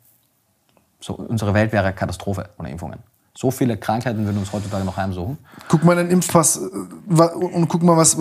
So, 1.01 1.15
unsere 1.15 1.55
Welt 1.55 1.73
wäre 1.73 1.93
Katastrophe 1.93 2.49
ohne 2.59 2.71
Impfungen. 2.71 3.01
So 3.37 3.53
viele 3.53 3.77
Krankheiten 3.77 4.25
würden 4.25 4.39
uns 4.39 4.53
heutzutage 4.53 4.85
noch 4.85 4.97
heimsuchen. 4.97 5.39
Guck 5.69 5.85
mal 5.85 5.95
deinen 5.95 6.11
Impfpass 6.11 6.57
äh, 6.57 7.23
und 7.23 7.69
guck 7.69 7.85
mal, 7.85 7.97
was 7.97 8.17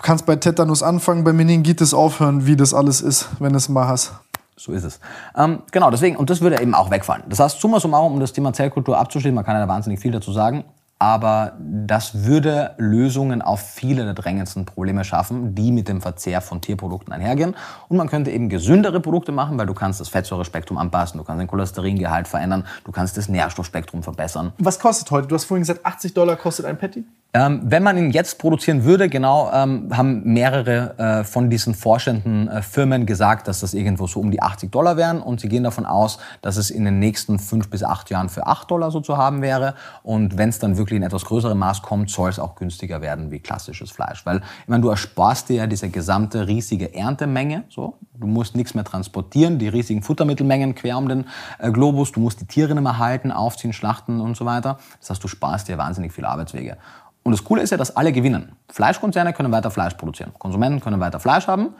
kannst 0.00 0.26
bei 0.26 0.36
Tetanus 0.36 0.82
anfangen, 0.82 1.24
bei 1.24 1.32
Meningitis 1.32 1.92
aufhören, 1.92 2.46
wie 2.46 2.54
das 2.54 2.72
alles 2.72 3.00
ist, 3.00 3.30
wenn 3.40 3.50
du 3.50 3.56
es 3.56 3.68
mal 3.68 3.88
hast. 3.88 4.12
So 4.56 4.72
ist 4.72 4.84
es. 4.84 5.00
Ähm, 5.36 5.62
genau, 5.72 5.90
deswegen, 5.90 6.16
und 6.16 6.30
das 6.30 6.40
würde 6.40 6.60
eben 6.60 6.74
auch 6.74 6.90
wegfallen. 6.90 7.24
Das 7.28 7.40
heißt, 7.40 7.60
summa 7.60 7.80
summarum, 7.80 8.14
um 8.14 8.20
das 8.20 8.32
Thema 8.32 8.52
Zellkultur 8.52 8.96
abzuschließen, 8.96 9.34
man 9.34 9.44
kann 9.44 9.56
ja 9.56 9.60
da 9.60 9.68
wahnsinnig 9.68 10.00
viel 10.00 10.12
dazu 10.12 10.32
sagen, 10.32 10.64
aber 10.98 11.52
das 11.60 12.24
würde 12.24 12.74
Lösungen 12.78 13.42
auf 13.42 13.60
viele 13.60 14.04
der 14.04 14.14
drängendsten 14.14 14.64
Probleme 14.64 15.04
schaffen, 15.04 15.54
die 15.54 15.72
mit 15.72 15.88
dem 15.88 16.00
Verzehr 16.00 16.40
von 16.40 16.60
Tierprodukten 16.60 17.12
einhergehen. 17.12 17.56
Und 17.88 17.96
man 17.96 18.08
könnte 18.08 18.30
eben 18.30 18.48
gesündere 18.48 19.00
Produkte 19.00 19.32
machen, 19.32 19.58
weil 19.58 19.66
du 19.66 19.74
kannst 19.74 20.00
das 20.00 20.08
Fettsäurespektrum 20.08 20.78
anpassen, 20.78 21.18
du 21.18 21.24
kannst 21.24 21.40
den 21.40 21.48
Cholesteringehalt 21.48 22.28
verändern, 22.28 22.64
du 22.84 22.92
kannst 22.92 23.16
das 23.16 23.28
Nährstoffspektrum 23.28 24.02
verbessern. 24.02 24.52
Was 24.58 24.78
kostet 24.78 25.10
heute? 25.10 25.28
Du 25.28 25.34
hast 25.34 25.44
vorhin 25.44 25.62
gesagt, 25.62 25.84
80 25.84 26.14
Dollar 26.14 26.36
kostet 26.36 26.66
ein 26.66 26.78
Patty? 26.78 27.04
Ähm, 27.36 27.62
wenn 27.64 27.82
man 27.82 27.98
ihn 27.98 28.12
jetzt 28.12 28.38
produzieren 28.38 28.84
würde, 28.84 29.08
genau, 29.08 29.50
ähm, 29.52 29.88
haben 29.92 30.22
mehrere 30.22 30.96
äh, 30.98 31.24
von 31.24 31.50
diesen 31.50 31.74
forschenden 31.74 32.46
äh, 32.46 32.62
Firmen 32.62 33.06
gesagt, 33.06 33.48
dass 33.48 33.58
das 33.58 33.74
irgendwo 33.74 34.06
so 34.06 34.20
um 34.20 34.30
die 34.30 34.40
80 34.40 34.70
Dollar 34.70 34.96
wären. 34.96 35.20
Und 35.20 35.40
sie 35.40 35.48
gehen 35.48 35.64
davon 35.64 35.84
aus, 35.84 36.18
dass 36.42 36.56
es 36.56 36.70
in 36.70 36.84
den 36.84 37.00
nächsten 37.00 37.40
fünf 37.40 37.70
bis 37.70 37.82
acht 37.82 38.08
Jahren 38.10 38.28
für 38.28 38.46
8 38.46 38.70
Dollar 38.70 38.92
so 38.92 39.00
zu 39.00 39.16
haben 39.16 39.42
wäre. 39.42 39.74
Und 40.04 40.38
wenn 40.38 40.48
es 40.48 40.60
dann 40.60 40.76
wirklich 40.76 40.83
in 40.92 41.02
etwas 41.02 41.24
größerem 41.24 41.58
Maß 41.58 41.82
kommt, 41.82 42.10
soll 42.10 42.30
es 42.30 42.38
auch 42.38 42.54
günstiger 42.54 43.00
werden 43.00 43.30
wie 43.30 43.40
klassisches 43.40 43.90
Fleisch. 43.90 44.24
Weil, 44.26 44.38
ich 44.38 44.68
meine, 44.68 44.82
du 44.82 44.88
ersparst 44.88 45.48
dir 45.48 45.56
ja 45.56 45.66
diese 45.66 45.88
gesamte 45.88 46.46
riesige 46.46 46.94
Erntemenge. 46.94 47.64
So. 47.68 47.98
Du 48.14 48.26
musst 48.26 48.56
nichts 48.56 48.74
mehr 48.74 48.84
transportieren, 48.84 49.58
die 49.58 49.68
riesigen 49.68 50.02
Futtermittelmengen 50.02 50.74
quer 50.74 50.98
um 50.98 51.08
den 51.08 51.24
äh, 51.58 51.70
Globus. 51.70 52.12
Du 52.12 52.20
musst 52.20 52.40
die 52.40 52.46
Tiere 52.46 52.74
nicht 52.74 52.82
mehr 52.82 52.98
halten, 52.98 53.32
aufziehen, 53.32 53.72
schlachten 53.72 54.20
und 54.20 54.36
so 54.36 54.44
weiter. 54.44 54.78
Das 55.00 55.10
heißt, 55.10 55.24
du 55.24 55.28
sparst 55.28 55.68
dir 55.68 55.78
wahnsinnig 55.78 56.12
viele 56.12 56.28
Arbeitswege. 56.28 56.76
Und 57.22 57.32
das 57.32 57.42
Coole 57.42 57.62
ist 57.62 57.70
ja, 57.70 57.78
dass 57.78 57.96
alle 57.96 58.12
gewinnen. 58.12 58.52
Fleischkonzerne 58.70 59.32
können 59.32 59.50
weiter 59.50 59.70
Fleisch 59.70 59.94
produzieren. 59.94 60.32
Konsumenten 60.38 60.80
können 60.80 61.00
weiter 61.00 61.20
Fleisch 61.20 61.46
haben. 61.46 61.70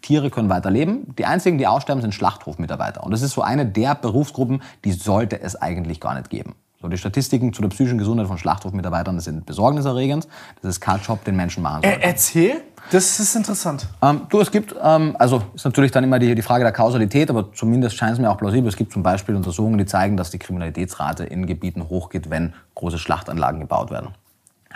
Tiere 0.00 0.30
können 0.30 0.48
weiter 0.48 0.70
leben. 0.70 1.14
Die 1.18 1.24
einzigen, 1.24 1.58
die 1.58 1.66
aussterben, 1.66 2.02
sind 2.02 2.14
Schlachthofmitarbeiter. 2.14 3.02
Und 3.02 3.12
das 3.12 3.22
ist 3.22 3.32
so 3.32 3.42
eine 3.42 3.66
der 3.66 3.94
Berufsgruppen, 3.94 4.62
die 4.84 4.92
sollte 4.92 5.40
es 5.40 5.56
eigentlich 5.56 6.00
gar 6.00 6.14
nicht 6.14 6.30
geben. 6.30 6.54
So, 6.82 6.88
die 6.88 6.98
Statistiken 6.98 7.52
zu 7.52 7.62
der 7.62 7.68
psychischen 7.68 7.96
Gesundheit 7.96 8.26
von 8.26 8.38
Schlachthofmitarbeitern 8.38 9.20
sind 9.20 9.46
besorgniserregend. 9.46 10.26
Das 10.62 10.70
ist 10.70 10.80
kein 10.80 11.00
Job, 11.00 11.22
den 11.24 11.36
Menschen 11.36 11.62
machen 11.62 11.82
sollten. 11.82 12.00
Äh, 12.00 12.04
erzähl, 12.04 12.60
das 12.90 13.20
ist 13.20 13.36
interessant. 13.36 13.86
Ähm, 14.02 14.22
du, 14.28 14.40
es 14.40 14.50
gibt, 14.50 14.74
ähm, 14.82 15.14
also 15.16 15.42
ist 15.54 15.64
natürlich 15.64 15.92
dann 15.92 16.02
immer 16.02 16.18
die, 16.18 16.34
die 16.34 16.42
Frage 16.42 16.64
der 16.64 16.72
Kausalität, 16.72 17.30
aber 17.30 17.52
zumindest 17.52 17.96
scheint 17.96 18.14
es 18.14 18.18
mir 18.18 18.28
auch 18.28 18.36
plausibel. 18.36 18.68
Es 18.68 18.76
gibt 18.76 18.92
zum 18.92 19.04
Beispiel 19.04 19.36
Untersuchungen, 19.36 19.78
die 19.78 19.86
zeigen, 19.86 20.16
dass 20.16 20.30
die 20.30 20.40
Kriminalitätsrate 20.40 21.22
in 21.24 21.46
Gebieten 21.46 21.88
hochgeht, 21.88 22.30
wenn 22.30 22.52
große 22.74 22.98
Schlachtanlagen 22.98 23.60
gebaut 23.60 23.92
werden. 23.92 24.08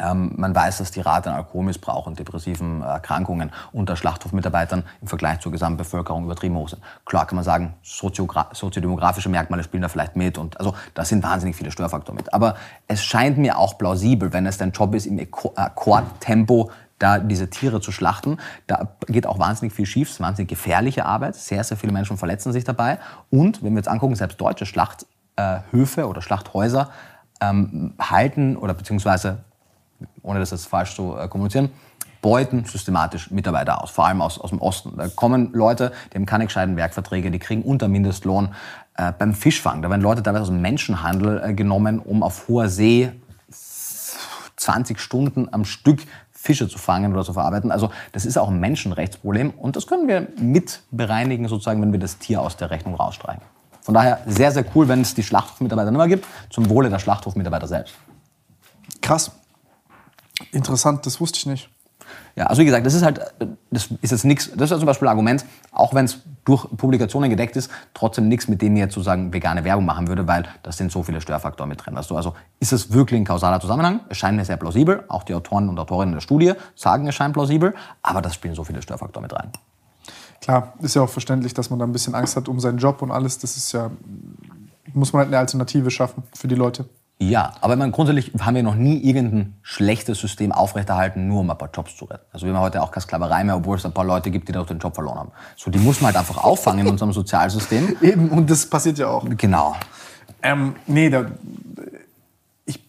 Ähm, 0.00 0.32
man 0.36 0.54
weiß, 0.54 0.78
dass 0.78 0.90
die 0.90 1.00
Rate 1.00 1.30
an 1.30 1.36
Alkoholmissbrauch 1.36 2.06
und 2.06 2.18
depressiven 2.18 2.82
Erkrankungen 2.82 3.52
unter 3.72 3.96
Schlachthofmitarbeitern 3.96 4.84
im 5.00 5.08
Vergleich 5.08 5.40
zur 5.40 5.52
Gesamtbevölkerung 5.52 6.24
übertrieben 6.24 6.56
hoch 6.56 6.68
sind. 6.68 6.82
Klar 7.04 7.26
kann 7.26 7.36
man 7.36 7.44
sagen, 7.44 7.74
soziodemografische 7.82 9.28
Merkmale 9.28 9.62
spielen 9.62 9.82
da 9.82 9.88
vielleicht 9.88 10.16
mit 10.16 10.38
und 10.38 10.58
also 10.58 10.74
da 10.94 11.04
sind 11.04 11.22
wahnsinnig 11.22 11.56
viele 11.56 11.70
Störfaktoren 11.70 12.16
mit. 12.16 12.32
Aber 12.34 12.56
es 12.88 13.02
scheint 13.04 13.38
mir 13.38 13.58
auch 13.58 13.78
plausibel, 13.78 14.32
wenn 14.32 14.46
es 14.46 14.58
dein 14.58 14.72
Job 14.72 14.94
ist, 14.94 15.06
im 15.06 15.18
Akkordtempo 15.54 16.70
da 16.98 17.18
diese 17.18 17.50
Tiere 17.50 17.80
zu 17.80 17.92
schlachten. 17.92 18.38
Da 18.66 18.96
geht 19.06 19.26
auch 19.26 19.38
wahnsinnig 19.38 19.74
viel 19.74 19.86
schief, 19.86 20.08
es 20.08 20.14
ist 20.14 20.20
wahnsinnig 20.20 20.48
gefährliche 20.48 21.04
Arbeit. 21.04 21.36
Sehr, 21.36 21.62
sehr 21.62 21.76
viele 21.76 21.92
Menschen 21.92 22.16
verletzen 22.16 22.52
sich 22.52 22.64
dabei. 22.64 22.98
Und 23.30 23.62
wenn 23.62 23.72
wir 23.72 23.78
jetzt 23.78 23.88
angucken, 23.88 24.14
selbst 24.14 24.40
deutsche 24.40 24.66
Schlachthöfe 24.66 26.06
oder 26.08 26.22
Schlachthäuser 26.22 26.90
ähm, 27.40 27.94
halten 27.98 28.56
oder 28.56 28.74
beziehungsweise 28.74 29.44
ohne 30.22 30.40
das 30.40 30.50
jetzt 30.50 30.66
falsch 30.66 30.94
zu 30.94 31.16
äh, 31.16 31.28
kommunizieren, 31.28 31.70
beuten 32.22 32.64
systematisch 32.64 33.30
Mitarbeiter 33.30 33.82
aus, 33.82 33.90
vor 33.90 34.06
allem 34.06 34.20
aus, 34.20 34.40
aus 34.40 34.50
dem 34.50 34.60
Osten. 34.60 34.96
Da 34.96 35.08
kommen 35.08 35.52
Leute, 35.52 35.92
die 36.12 36.16
haben 36.16 36.26
keine 36.26 36.46
gescheiten 36.46 36.76
Werkverträge, 36.76 37.30
die 37.30 37.38
kriegen 37.38 37.62
unter 37.62 37.88
Mindestlohn. 37.88 38.54
Äh, 38.96 39.12
beim 39.16 39.34
Fischfang, 39.34 39.82
da 39.82 39.90
werden 39.90 40.00
Leute 40.00 40.22
teilweise 40.22 40.42
aus 40.42 40.48
dem 40.48 40.60
Menschenhandel 40.60 41.42
äh, 41.44 41.54
genommen, 41.54 42.00
um 42.00 42.22
auf 42.22 42.48
hoher 42.48 42.68
See 42.68 43.12
20 44.56 44.98
Stunden 44.98 45.48
am 45.52 45.64
Stück 45.64 46.02
Fische 46.32 46.68
zu 46.68 46.78
fangen 46.78 47.12
oder 47.12 47.24
zu 47.24 47.32
verarbeiten. 47.32 47.70
Also 47.70 47.90
das 48.12 48.24
ist 48.24 48.38
auch 48.38 48.48
ein 48.48 48.60
Menschenrechtsproblem 48.60 49.50
und 49.50 49.76
das 49.76 49.86
können 49.86 50.08
wir 50.08 50.28
mit 50.40 50.82
bereinigen, 50.90 51.48
sozusagen, 51.48 51.82
wenn 51.82 51.92
wir 51.92 51.98
das 51.98 52.18
Tier 52.18 52.40
aus 52.40 52.56
der 52.56 52.70
Rechnung 52.70 52.94
rausstreichen. 52.94 53.42
Von 53.82 53.94
daher 53.94 54.18
sehr, 54.26 54.50
sehr 54.50 54.64
cool, 54.74 54.88
wenn 54.88 55.00
es 55.00 55.14
die 55.14 55.22
Schlachthofmitarbeiter 55.22 55.90
nicht 55.92 55.98
mehr 55.98 56.08
gibt, 56.08 56.26
zum 56.50 56.68
Wohle 56.68 56.90
der 56.90 56.98
Schlachthofmitarbeiter 56.98 57.68
selbst. 57.68 57.94
Krass. 59.00 59.30
Interessant, 60.52 61.06
das 61.06 61.20
wusste 61.20 61.38
ich 61.38 61.46
nicht. 61.46 61.70
Ja, 62.36 62.46
also 62.46 62.60
wie 62.60 62.66
gesagt, 62.66 62.86
das 62.86 62.94
ist 62.94 63.02
halt, 63.02 63.20
das 63.70 63.88
ist 64.02 64.10
jetzt 64.10 64.24
nichts, 64.24 64.50
das 64.54 64.70
ist 64.70 64.78
zum 64.78 64.86
Beispiel 64.86 65.08
ein 65.08 65.12
Argument, 65.12 65.44
auch 65.72 65.94
wenn 65.94 66.04
es 66.04 66.18
durch 66.44 66.66
Publikationen 66.76 67.30
gedeckt 67.30 67.56
ist, 67.56 67.70
trotzdem 67.94 68.28
nichts, 68.28 68.46
mit 68.46 68.62
dem 68.62 68.76
ich 68.76 68.80
jetzt 68.80 68.94
sozusagen 68.94 69.32
vegane 69.32 69.64
Werbung 69.64 69.84
machen 69.84 70.06
würde, 70.06 70.26
weil 70.28 70.44
da 70.62 70.70
sind 70.70 70.92
so 70.92 71.02
viele 71.02 71.20
Störfaktoren 71.20 71.68
mit 71.68 71.84
drin. 71.84 71.94
Weißt 71.94 72.10
du? 72.10 72.16
Also 72.16 72.34
ist 72.60 72.72
es 72.72 72.92
wirklich 72.92 73.20
ein 73.20 73.24
kausaler 73.24 73.60
Zusammenhang? 73.60 74.00
Es 74.10 74.18
scheint 74.18 74.36
mir 74.36 74.44
sehr 74.44 74.56
plausibel. 74.56 75.04
Auch 75.08 75.24
die 75.24 75.34
Autoren 75.34 75.68
und 75.68 75.78
Autorinnen 75.78 76.14
der 76.14 76.20
Studie 76.20 76.52
sagen, 76.74 77.08
es 77.08 77.14
scheint 77.14 77.32
plausibel, 77.32 77.74
aber 78.02 78.22
das 78.22 78.34
spielen 78.34 78.54
so 78.54 78.64
viele 78.64 78.82
Störfaktoren 78.82 79.22
mit 79.22 79.32
rein. 79.32 79.50
Klar, 80.40 80.74
ist 80.80 80.94
ja 80.94 81.02
auch 81.02 81.10
verständlich, 81.10 81.54
dass 81.54 81.70
man 81.70 81.78
da 81.78 81.86
ein 81.86 81.92
bisschen 81.92 82.14
Angst 82.14 82.36
hat 82.36 82.48
um 82.48 82.60
seinen 82.60 82.78
Job 82.78 83.02
und 83.02 83.10
alles. 83.10 83.38
Das 83.38 83.56
ist 83.56 83.72
ja, 83.72 83.90
muss 84.92 85.12
man 85.12 85.20
halt 85.20 85.28
eine 85.28 85.38
Alternative 85.38 85.90
schaffen 85.90 86.22
für 86.34 86.46
die 86.46 86.54
Leute. 86.54 86.88
Ja, 87.18 87.54
aber 87.62 87.76
man, 87.76 87.92
grundsätzlich 87.92 88.32
haben 88.40 88.56
wir 88.56 88.62
noch 88.62 88.74
nie 88.74 88.98
irgendein 88.98 89.54
schlechtes 89.62 90.20
System 90.20 90.52
aufrechterhalten, 90.52 91.26
nur 91.28 91.40
um 91.40 91.50
ein 91.50 91.56
paar 91.56 91.70
Jobs 91.72 91.96
zu 91.96 92.04
retten. 92.04 92.26
Also 92.30 92.46
wir 92.46 92.52
haben 92.52 92.60
heute 92.60 92.82
auch 92.82 92.90
keine 92.90 93.02
Sklaverei 93.02 93.42
mehr, 93.42 93.56
obwohl 93.56 93.78
es 93.78 93.86
ein 93.86 93.92
paar 93.92 94.04
Leute 94.04 94.30
gibt, 94.30 94.48
die 94.48 94.52
dadurch 94.52 94.68
den 94.68 94.78
Job 94.78 94.94
verloren 94.94 95.18
haben. 95.18 95.32
So, 95.56 95.70
die 95.70 95.78
muss 95.78 96.02
man 96.02 96.08
halt 96.08 96.18
einfach 96.18 96.44
auffangen 96.44 96.86
in 96.86 96.92
unserem 96.92 97.14
Sozialsystem. 97.14 97.96
Eben, 98.02 98.28
und 98.28 98.50
das 98.50 98.66
passiert 98.66 98.98
ja 98.98 99.08
auch. 99.08 99.24
Genau. 99.38 99.74
Ähm, 100.42 100.76
nee, 100.86 101.08
da, 101.08 101.24
ich, 102.66 102.86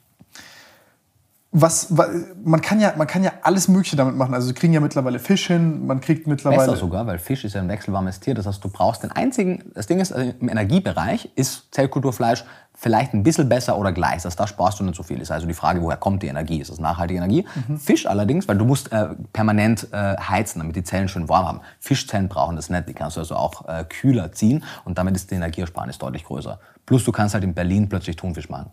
was, 1.54 1.96
was, 1.96 2.10
man, 2.44 2.60
kann 2.60 2.82
ja, 2.82 2.94
man 2.98 3.08
kann 3.08 3.24
ja 3.24 3.32
alles 3.44 3.70
Mögliche 3.70 3.96
damit 3.96 4.18
machen. 4.18 4.34
Also, 4.34 4.48
sie 4.48 4.54
kriegen 4.54 4.74
ja 4.74 4.82
mittlerweile 4.82 5.20
Fisch 5.20 5.48
hin, 5.48 5.88
man 5.88 6.02
kriegt 6.02 6.28
mittlerweile. 6.28 6.66
Besser 6.66 6.76
sogar, 6.76 7.08
weil 7.08 7.18
Fisch 7.18 7.46
ist 7.46 7.54
ja 7.54 7.62
ein 7.62 7.70
wechselwarmes 7.70 8.20
Tier. 8.20 8.36
Das 8.36 8.46
heißt, 8.46 8.62
du 8.62 8.68
brauchst 8.68 9.04
den 9.04 9.12
einzigen. 9.12 9.72
Das 9.74 9.88
Ding 9.88 10.02
ist, 10.02 10.12
also 10.12 10.34
im 10.38 10.50
Energiebereich 10.50 11.32
ist 11.36 11.74
Zellkulturfleisch 11.74 12.44
vielleicht 12.80 13.14
ein 13.16 13.24
bisschen 13.24 13.50
besser 13.50 13.78
oder 13.78 13.92
gleich. 13.92 14.22
Das, 14.22 14.36
da 14.36 14.46
sparst 14.46 14.80
du 14.80 14.84
nicht 14.84 14.96
so 14.96 15.02
viel. 15.02 15.20
Ist 15.20 15.32
also 15.32 15.48
die 15.48 15.56
Frage, 15.56 15.82
woher 15.82 15.98
kommt 15.98 16.22
die 16.22 16.28
Energie? 16.28 16.62
Ist 16.62 16.70
das 16.70 16.80
nachhaltige 16.80 17.18
Energie? 17.18 17.46
Mhm. 17.68 17.80
Fisch 17.80 18.06
allerdings, 18.06 18.48
weil 18.48 18.58
du 18.58 18.66
musst 18.66 18.92
äh, 18.92 19.10
permanent 19.34 19.92
äh, 19.92 20.16
heizen, 20.16 20.60
damit 20.60 20.76
die 20.76 20.84
Zellen 20.84 21.08
schön 21.08 21.28
warm 21.28 21.48
haben. 21.48 21.62
Fischzellen 21.80 22.30
brauchen 22.30 22.56
das 22.56 22.70
nicht. 22.70 22.88
Die 22.88 22.94
kannst 22.94 23.18
du 23.18 23.22
also 23.22 23.36
auch 23.36 23.68
äh, 23.68 23.84
kühler 23.84 24.32
ziehen 24.32 24.64
und 24.86 25.00
damit 25.00 25.16
ist 25.16 25.32
die 25.32 25.36
Energieersparnis 25.36 25.98
deutlich 25.98 26.24
größer. 26.24 26.60
Plus 26.86 27.04
du 27.04 27.12
kannst 27.12 27.34
halt 27.34 27.44
in 27.44 27.56
Berlin 27.56 27.90
plötzlich 27.90 28.16
Thunfisch 28.16 28.48
machen. 28.48 28.70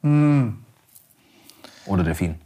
Mhm. 0.00 0.64
Oder 1.84 2.02
Delfin. 2.02 2.36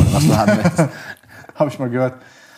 Oder 0.00 0.12
was 0.14 0.26
du 0.26 0.36
haben 0.36 0.56
möchtest. 0.56 0.88
Habe 1.54 1.68
ich 1.68 1.78
mal 1.78 1.90
gehört. 1.90 2.14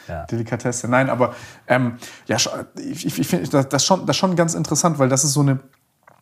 Ja. 0.07 0.24
Delikatesse. 0.27 0.87
Nein, 0.89 1.11
aber 1.11 1.35
ähm, 1.66 1.97
ja, 2.27 2.37
ich, 2.77 3.19
ich 3.19 3.27
finde 3.27 3.49
das, 3.49 3.69
das, 3.69 3.85
schon, 3.85 4.07
das 4.07 4.16
schon 4.16 4.37
ganz 4.37 4.55
interessant, 4.55 4.99
weil 4.99 5.09
das 5.09 5.24
ist 5.24 5.33
so 5.33 5.41
eine 5.41 5.59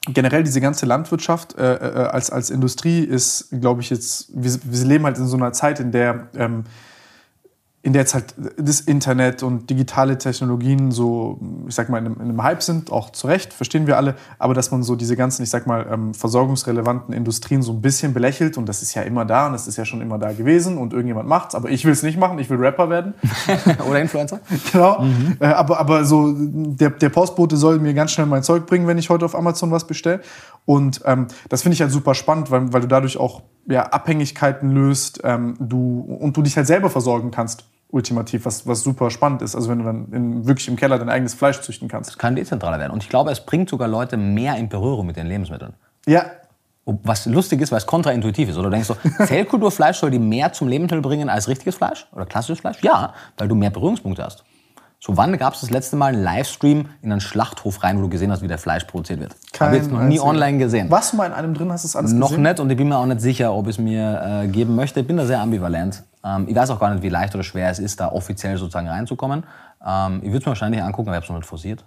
generell 0.06 0.42
diese 0.42 0.60
ganze 0.60 0.86
Landwirtschaft 0.86 1.58
äh, 1.58 1.74
äh, 1.74 2.06
als, 2.06 2.30
als 2.30 2.50
Industrie 2.50 3.00
ist, 3.00 3.48
glaube 3.60 3.82
ich, 3.82 3.90
jetzt, 3.90 4.30
wir, 4.34 4.58
wir, 4.64 4.86
leben 4.86 5.04
halt 5.04 5.18
in 5.18 5.26
so 5.26 5.36
einer 5.36 5.52
Zeit, 5.52 5.78
in 5.80 5.92
der 5.92 6.28
ähm, 6.34 6.64
in 7.82 7.94
der 7.94 8.02
jetzt 8.02 8.12
halt 8.12 8.34
das 8.58 8.82
Internet 8.82 9.42
und 9.42 9.70
digitale 9.70 10.18
Technologien 10.18 10.90
so, 10.90 11.38
ich 11.66 11.74
sag 11.74 11.88
mal, 11.88 11.96
in 11.96 12.06
einem, 12.06 12.14
in 12.16 12.22
einem, 12.22 12.42
Hype 12.42 12.62
sind, 12.62 12.92
auch 12.92 13.08
zu 13.08 13.26
Recht, 13.26 13.54
verstehen 13.54 13.86
wir 13.86 13.96
alle, 13.96 14.16
aber 14.38 14.52
dass 14.52 14.70
man 14.70 14.82
so 14.82 14.96
diese 14.96 15.16
ganzen, 15.16 15.44
ich 15.44 15.50
sag 15.50 15.66
mal, 15.66 15.86
ähm, 15.90 16.12
versorgungsrelevanten 16.12 17.14
Industrien 17.14 17.62
so 17.62 17.72
ein 17.72 17.80
bisschen 17.80 18.12
belächelt 18.12 18.58
und 18.58 18.68
das 18.68 18.82
ist 18.82 18.92
ja 18.92 19.02
immer 19.02 19.24
da 19.24 19.46
und 19.46 19.54
das 19.54 19.66
ist 19.66 19.78
ja 19.78 19.86
schon 19.86 20.02
immer 20.02 20.18
da 20.18 20.32
gewesen 20.32 20.76
und 20.76 20.92
irgendjemand 20.92 21.26
macht's, 21.26 21.54
aber 21.54 21.70
ich 21.70 21.86
will 21.86 21.92
es 21.92 22.02
nicht 22.02 22.18
machen, 22.18 22.38
ich 22.38 22.50
will 22.50 22.58
Rapper 22.58 22.90
werden. 22.90 23.14
Oder 23.88 24.00
Influencer. 24.00 24.40
genau. 24.72 25.00
Mhm. 25.00 25.38
Äh, 25.40 25.46
aber, 25.46 25.80
aber 25.80 26.04
so, 26.04 26.34
der, 26.36 26.90
der 26.90 27.08
Postbote 27.08 27.56
soll 27.56 27.78
mir 27.78 27.94
ganz 27.94 28.10
schnell 28.12 28.26
mein 28.26 28.42
Zeug 28.42 28.66
bringen, 28.66 28.86
wenn 28.86 28.98
ich 28.98 29.08
heute 29.08 29.24
auf 29.24 29.34
Amazon 29.34 29.70
was 29.70 29.86
bestelle. 29.86 30.20
Und 30.66 31.00
ähm, 31.06 31.28
das 31.48 31.62
finde 31.62 31.74
ich 31.74 31.80
halt 31.80 31.92
super 31.92 32.14
spannend, 32.14 32.50
weil, 32.50 32.70
weil 32.74 32.82
du 32.82 32.88
dadurch 32.88 33.16
auch 33.16 33.42
ja, 33.66 33.84
Abhängigkeiten 33.84 34.70
löst 34.70 35.20
ähm, 35.24 35.56
du, 35.58 36.00
und 36.20 36.36
du 36.36 36.42
dich 36.42 36.56
halt 36.56 36.66
selber 36.66 36.90
versorgen 36.90 37.30
kannst 37.30 37.64
ultimativ, 37.92 38.46
was, 38.46 38.66
was 38.66 38.82
super 38.82 39.10
spannend 39.10 39.42
ist. 39.42 39.54
Also 39.54 39.68
wenn 39.68 39.78
du 39.78 39.84
dann 39.84 40.12
in, 40.12 40.46
wirklich 40.46 40.68
im 40.68 40.76
Keller 40.76 40.98
dein 40.98 41.08
eigenes 41.08 41.34
Fleisch 41.34 41.60
züchten 41.60 41.88
kannst. 41.88 42.10
Das 42.10 42.18
kann 42.18 42.36
dezentraler 42.36 42.78
werden. 42.78 42.92
Und 42.92 43.02
ich 43.02 43.08
glaube, 43.08 43.30
es 43.30 43.40
bringt 43.40 43.68
sogar 43.68 43.88
Leute 43.88 44.16
mehr 44.16 44.56
in 44.56 44.68
Berührung 44.68 45.06
mit 45.06 45.16
den 45.16 45.26
Lebensmitteln. 45.26 45.74
Ja. 46.06 46.24
Was 46.84 47.26
lustig 47.26 47.60
ist, 47.60 47.70
weil 47.70 47.78
es 47.78 47.86
kontraintuitiv 47.86 48.48
ist. 48.48 48.56
Oder 48.56 48.70
du 48.70 48.76
denkst 48.76 48.88
so, 49.18 49.24
Zellkulturfleisch 49.24 49.98
soll 49.98 50.10
die 50.10 50.18
mehr 50.18 50.52
zum 50.52 50.68
Lebensmittel 50.68 51.02
bringen 51.02 51.28
als 51.28 51.48
richtiges 51.48 51.76
Fleisch 51.76 52.06
oder 52.12 52.26
klassisches 52.26 52.60
Fleisch? 52.60 52.78
Ja, 52.82 53.14
weil 53.36 53.48
du 53.48 53.54
mehr 53.54 53.70
Berührungspunkte 53.70 54.24
hast. 54.24 54.44
So, 55.02 55.16
wann 55.16 55.36
gab 55.38 55.54
es 55.54 55.62
das 55.62 55.70
letzte 55.70 55.96
Mal 55.96 56.12
einen 56.12 56.22
Livestream 56.22 56.90
in 57.00 57.10
einen 57.10 57.22
Schlachthof 57.22 57.82
rein, 57.82 57.96
wo 57.96 58.02
du 58.02 58.10
gesehen 58.10 58.30
hast, 58.30 58.42
wie 58.42 58.48
der 58.48 58.58
Fleisch 58.58 58.84
produziert 58.84 59.18
wird? 59.18 59.34
Kein 59.50 59.68
Habe 59.68 59.76
jetzt 59.78 59.90
noch 59.90 60.02
nie 60.02 60.20
online 60.20 60.58
gesehen. 60.58 60.90
Warst 60.90 61.14
du 61.14 61.16
mal 61.16 61.24
in 61.24 61.32
einem 61.32 61.54
drin, 61.54 61.72
hast 61.72 61.84
du 61.84 61.88
es 61.88 61.96
alles 61.96 62.12
Noch 62.12 62.28
gesehen? 62.28 62.42
nicht 62.42 62.60
und 62.60 62.68
ich 62.70 62.76
bin 62.76 62.88
mir 62.88 62.98
auch 62.98 63.06
nicht 63.06 63.22
sicher, 63.22 63.54
ob 63.54 63.66
ich 63.66 63.76
es 63.76 63.78
mir 63.78 64.42
äh, 64.44 64.48
geben 64.48 64.76
möchte. 64.76 65.00
Ich 65.00 65.06
bin 65.06 65.16
da 65.16 65.24
sehr 65.24 65.40
ambivalent. 65.40 66.04
Ähm, 66.22 66.46
ich 66.48 66.54
weiß 66.54 66.68
auch 66.68 66.78
gar 66.78 66.92
nicht, 66.92 67.02
wie 67.02 67.08
leicht 67.08 67.34
oder 67.34 67.42
schwer 67.42 67.70
es 67.70 67.78
ist, 67.78 67.98
da 67.98 68.12
offiziell 68.12 68.58
sozusagen 68.58 68.88
reinzukommen. 68.88 69.44
Ähm, 69.82 70.18
ich 70.22 70.28
würde 70.28 70.38
es 70.38 70.44
mir 70.44 70.50
wahrscheinlich 70.50 70.82
angucken, 70.82 71.08
aber 71.08 71.16
ich 71.16 71.22
habe 71.22 71.24
es 71.24 71.30
noch 71.30 71.36
nicht 71.36 71.48
forciert. 71.48 71.82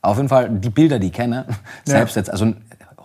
Auf 0.00 0.16
jeden 0.16 0.30
Fall, 0.30 0.48
die 0.48 0.70
Bilder, 0.70 0.98
die 0.98 1.08
ich 1.08 1.12
kenne, 1.12 1.44
selbst 1.84 2.16
jetzt, 2.16 2.30
also 2.30 2.54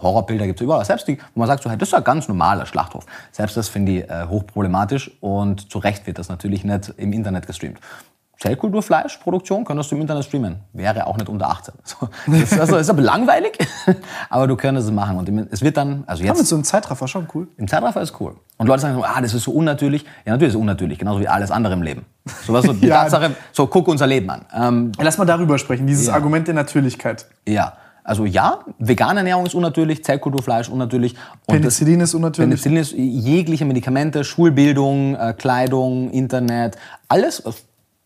Horrorbilder 0.02 0.46
gibt 0.46 0.62
es 0.62 0.64
überall, 0.64 0.86
selbst 0.86 1.10
die, 1.10 1.18
wo 1.34 1.40
man 1.40 1.48
sagt, 1.48 1.62
so, 1.62 1.70
hey, 1.70 1.78
das 1.78 1.90
ist 1.90 1.94
ein 1.94 2.06
ganz 2.06 2.30
normaler 2.30 2.66
Schlachthof. 2.66 3.06
Selbst 3.34 3.58
das 3.58 3.68
finde 3.68 3.92
ich 3.92 4.10
äh, 4.10 4.28
hochproblematisch 4.30 5.12
und 5.20 5.70
zu 5.70 5.80
Recht 5.80 6.08
wird 6.08 6.20
das 6.20 6.30
natürlich 6.30 6.64
nicht 6.64 6.94
im 6.96 7.12
Internet 7.12 7.48
gestreamt. 7.48 7.80
Zellkulturfleischproduktion 8.40 9.64
könntest 9.66 9.92
du 9.92 9.96
im 9.96 10.02
Internet 10.02 10.26
streamen. 10.26 10.58
Wäre 10.74 11.08
auch 11.08 11.18
nicht 11.18 11.30
unter 11.30 11.50
18. 11.50 11.74
So, 11.84 12.10
das 12.28 12.52
ist, 12.52 12.60
also, 12.60 12.78
ist 12.78 12.90
aber 12.90 13.02
langweilig, 13.02 13.58
aber 14.30 14.48
du 14.48 14.56
könntest 14.56 14.88
es 14.88 14.94
machen. 14.94 15.18
Und 15.18 15.30
es 15.52 15.62
wird 15.62 15.78
dann, 15.78 16.04
also 16.08 16.24
Ja, 16.24 16.32
mit 16.32 16.40
jetzt, 16.40 16.50
so 16.50 16.56
einem 16.56 16.64
Zeitraffer 16.64 17.08
schon 17.08 17.28
cool. 17.34 17.48
im 17.58 17.68
Zeitraffer 17.68 18.02
ist 18.02 18.20
cool. 18.20 18.36
Und 18.58 18.68
Leute 18.68 18.82
sagen 18.82 18.96
so, 18.96 19.04
ah, 19.04 19.22
das 19.22 19.34
ist 19.34 19.44
so 19.44 19.52
unnatürlich. 19.52 20.04
Ja, 20.26 20.32
natürlich 20.34 20.50
ist 20.50 20.56
es 20.56 20.62
unnatürlich, 20.62 21.00
genauso 21.00 21.20
wie 21.20 21.28
alles 21.28 21.52
andere 21.52 21.74
im 21.74 21.82
Leben. 21.82 22.06
So, 22.46 22.54
was 22.54 22.66
so, 22.66 22.74
die 22.74 22.88
Ja. 22.88 23.04
Tatsache, 23.04 23.32
so, 23.52 23.68
guck 23.68 23.88
unser 23.88 24.08
Leben 24.08 24.30
an. 24.30 24.46
Ähm, 24.56 24.92
Lass 25.00 25.18
mal 25.18 25.26
darüber 25.26 25.58
sprechen, 25.58 25.88
dieses 25.88 26.08
Ja. 26.08 26.14
Argument 26.14 26.48
der 26.48 26.56
Natürlichkeit. 26.56 27.26
ja, 27.48 27.74
also 28.08 28.24
ja, 28.26 28.60
vegane 28.78 29.22
Ernährung 29.22 29.48
ist 29.48 29.56
unnatürlich, 29.56 30.04
Zellkulturfleisch 30.04 30.70
unnatürlich. 30.70 31.14
Und 31.48 31.66
das- 31.66 31.78
Penicillin 31.80 32.02
ist 32.02 32.14
unnatürlich. 32.14 32.62
Penicillin 32.62 32.78
ist 32.78 32.92
jegliche 33.26 33.66
Medikamente, 33.66 34.24
Schulbildung, 34.24 35.16
äh, 35.16 35.34
Kleidung, 35.36 36.12
Internet, 36.12 36.78
alles, 37.08 37.42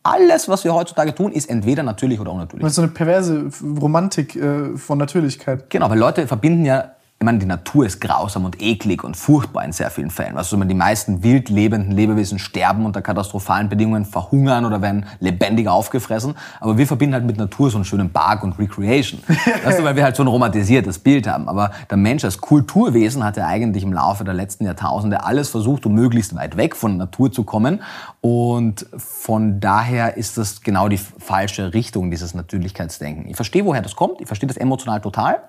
alles, 0.03 0.47
was 0.47 0.63
wir 0.63 0.73
heutzutage 0.73 1.13
tun, 1.13 1.31
ist 1.31 1.49
entweder 1.49 1.83
natürlich 1.83 2.19
oder 2.19 2.31
unnatürlich. 2.31 2.63
Das 2.63 2.71
ist 2.71 2.75
so 2.77 2.81
eine 2.81 2.91
perverse 2.91 3.49
Romantik 3.81 4.35
äh, 4.35 4.77
von 4.77 4.97
Natürlichkeit. 4.97 5.69
Genau, 5.69 5.89
weil 5.89 5.99
Leute 5.99 6.25
verbinden 6.27 6.65
ja, 6.65 6.91
ich 7.21 7.25
meine, 7.25 7.39
die 7.39 7.45
Natur 7.45 7.85
ist 7.85 7.99
grausam 7.99 8.45
und 8.45 8.61
eklig 8.61 9.03
und 9.03 9.17
furchtbar 9.17 9.65
in 9.65 9.73
sehr 9.73 9.89
vielen 9.89 10.09
Fällen. 10.09 10.37
Also 10.37 10.55
die 10.55 10.73
meisten 10.73 11.21
wild 11.21 11.49
lebenden 11.49 11.91
Lebewesen 11.91 12.39
sterben 12.39 12.85
unter 12.85 13.01
katastrophalen 13.01 13.67
Bedingungen, 13.67 14.05
verhungern 14.05 14.63
oder 14.63 14.81
werden 14.81 15.05
lebendig 15.19 15.67
aufgefressen. 15.67 16.35
Aber 16.61 16.77
wir 16.77 16.87
verbinden 16.87 17.15
halt 17.15 17.25
mit 17.25 17.35
Natur 17.35 17.71
so 17.71 17.77
einen 17.77 17.83
schönen 17.83 18.09
Park 18.09 18.41
und 18.41 18.57
Recreation. 18.57 19.19
weißt 19.65 19.79
du, 19.79 19.83
weil 19.83 19.97
wir 19.97 20.05
halt 20.05 20.15
so 20.15 20.23
ein 20.23 20.27
romantisiertes 20.27 20.99
Bild 20.99 21.27
haben. 21.27 21.49
Aber 21.49 21.71
der 21.89 21.97
Mensch 21.97 22.23
als 22.23 22.39
Kulturwesen 22.39 23.21
hat 23.25 23.35
ja 23.35 23.47
eigentlich 23.47 23.83
im 23.83 23.91
Laufe 23.91 24.23
der 24.23 24.33
letzten 24.33 24.63
Jahrtausende 24.63 25.21
alles 25.25 25.49
versucht, 25.49 25.85
um 25.85 25.95
möglichst 25.95 26.33
weit 26.37 26.55
weg 26.55 26.73
von 26.73 26.95
Natur 26.95 27.33
zu 27.33 27.43
kommen. 27.43 27.81
Und 28.21 28.85
von 28.95 29.59
daher 29.59 30.15
ist 30.15 30.37
das 30.37 30.61
genau 30.61 30.87
die 30.87 30.97
falsche 30.97 31.73
Richtung, 31.73 32.11
dieses 32.11 32.33
Natürlichkeitsdenken. 32.33 33.27
Ich 33.27 33.35
verstehe, 33.35 33.65
woher 33.65 33.81
das 33.81 33.97
kommt. 33.97 34.21
Ich 34.21 34.27
verstehe 34.27 34.47
das 34.47 34.55
emotional 34.55 35.01
total. 35.01 35.41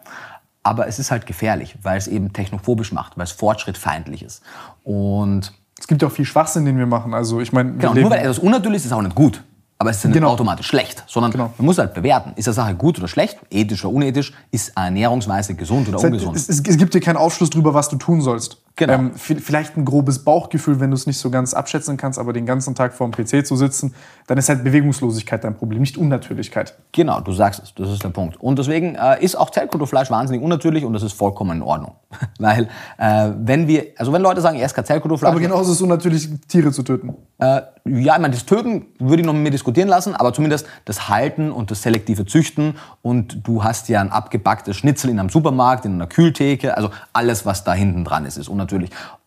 Aber 0.62 0.86
es 0.86 0.98
ist 0.98 1.10
halt 1.10 1.26
gefährlich, 1.26 1.76
weil 1.82 1.96
es 1.96 2.06
eben 2.06 2.32
technophobisch 2.32 2.92
macht, 2.92 3.16
weil 3.16 3.24
es 3.24 3.32
fortschrittfeindlich 3.32 4.22
ist. 4.22 4.42
Und 4.84 5.52
Es 5.78 5.86
gibt 5.86 6.02
ja 6.02 6.08
auch 6.08 6.12
viel 6.12 6.26
Schwachsinn, 6.26 6.66
den 6.66 6.76
wir 6.78 6.84
machen. 6.86 7.14
Also 7.14 7.40
ich 7.40 7.52
meine, 7.54 7.72
genau, 7.72 7.94
nur 7.94 8.10
weil 8.10 8.18
etwas 8.20 8.38
unnatürlich 8.38 8.76
ist, 8.80 8.84
ist 8.84 8.90
es 8.92 8.96
auch 8.96 9.00
nicht 9.02 9.14
gut. 9.14 9.42
Aber 9.78 9.88
es 9.88 9.96
ist 9.96 10.02
ja 10.02 10.08
nicht 10.10 10.16
Genau. 10.18 10.28
automatisch 10.32 10.66
schlecht, 10.66 11.04
sondern 11.06 11.32
Genau. 11.32 11.54
man 11.56 11.64
muss 11.64 11.78
halt 11.78 11.94
bewerten. 11.94 12.32
Ist 12.36 12.46
eine 12.48 12.52
Sache 12.54 12.74
gut 12.74 12.98
oder 12.98 13.08
schlecht, 13.08 13.38
ethisch 13.50 13.82
oder 13.86 13.94
unethisch? 13.94 14.34
Ist 14.50 14.76
eine 14.76 14.88
Ernährungsweise 14.88 15.54
gesund 15.54 15.88
oder 15.88 15.96
Es, 15.96 16.04
hat- 16.04 16.10
ungesund? 16.12 16.36
es, 16.36 16.50
es, 16.50 16.60
es 16.60 16.76
gibt 16.76 16.92
dir 16.92 17.00
keinen 17.00 17.16
Aufschluss 17.16 17.48
darüber, 17.48 17.72
was 17.72 17.88
du 17.88 17.96
tun 17.96 18.20
sollst. 18.20 18.58
Genau. 18.76 18.92
Ähm, 18.94 19.10
vi- 19.14 19.40
vielleicht 19.40 19.76
ein 19.76 19.84
grobes 19.84 20.20
Bauchgefühl, 20.24 20.80
wenn 20.80 20.90
du 20.90 20.94
es 20.94 21.06
nicht 21.06 21.18
so 21.18 21.28
ganz 21.28 21.52
abschätzen 21.54 21.96
kannst, 21.98 22.18
aber 22.18 22.32
den 22.32 22.46
ganzen 22.46 22.74
Tag 22.74 22.94
vor 22.94 23.08
dem 23.10 23.12
PC 23.12 23.44
zu 23.46 23.56
sitzen, 23.56 23.94
dann 24.26 24.38
ist 24.38 24.48
halt 24.48 24.64
Bewegungslosigkeit 24.64 25.44
dein 25.44 25.54
Problem, 25.54 25.80
nicht 25.80 25.98
Unnatürlichkeit. 25.98 26.78
Genau, 26.92 27.20
du 27.20 27.32
sagst 27.32 27.60
es, 27.62 27.74
das 27.74 27.90
ist 27.90 28.02
der 28.04 28.08
Punkt. 28.08 28.40
Und 28.40 28.58
deswegen 28.58 28.94
äh, 28.94 29.22
ist 29.22 29.34
auch 29.36 29.50
Zellkulturfleisch 29.50 30.10
wahnsinnig 30.10 30.42
unnatürlich 30.42 30.84
und 30.84 30.92
das 30.94 31.02
ist 31.02 31.12
vollkommen 31.12 31.58
in 31.58 31.62
Ordnung. 31.62 31.92
Weil 32.38 32.68
äh, 32.96 33.30
wenn 33.36 33.68
wir, 33.68 33.86
also 33.98 34.12
wenn 34.12 34.22
Leute 34.22 34.40
sagen, 34.40 34.56
er 34.58 34.64
ist 34.66 34.74
kein 34.74 34.84
Zellkulturfleisch, 34.86 35.30
Aber 35.30 35.40
genauso 35.40 35.72
ist 35.72 35.76
es 35.76 35.82
unnatürlich, 35.82 36.28
Tiere 36.48 36.72
zu 36.72 36.82
töten. 36.82 37.14
Äh, 37.38 37.60
ja, 37.86 38.14
ich 38.14 38.20
meine, 38.20 38.30
das 38.30 38.46
Töten 38.46 38.86
würde 38.98 39.20
ich 39.22 39.26
noch 39.26 39.32
mit 39.34 39.42
mir 39.42 39.50
diskutieren 39.50 39.88
lassen, 39.88 40.14
aber 40.14 40.32
zumindest 40.32 40.66
das 40.84 41.08
Halten 41.08 41.50
und 41.50 41.70
das 41.70 41.82
selektive 41.82 42.24
Züchten 42.26 42.76
und 43.02 43.46
du 43.46 43.64
hast 43.64 43.88
ja 43.88 44.00
ein 44.00 44.12
abgebacktes 44.12 44.76
Schnitzel 44.76 45.10
in 45.10 45.18
einem 45.18 45.28
Supermarkt, 45.30 45.84
in 45.86 45.94
einer 45.94 46.06
Kühltheke, 46.06 46.76
also 46.76 46.90
alles, 47.12 47.44
was 47.46 47.64
da 47.64 47.72
hinten 47.74 48.04
dran 48.04 48.24
ist, 48.24 48.36
ist 48.36 48.48
unnatürlich. 48.48 48.59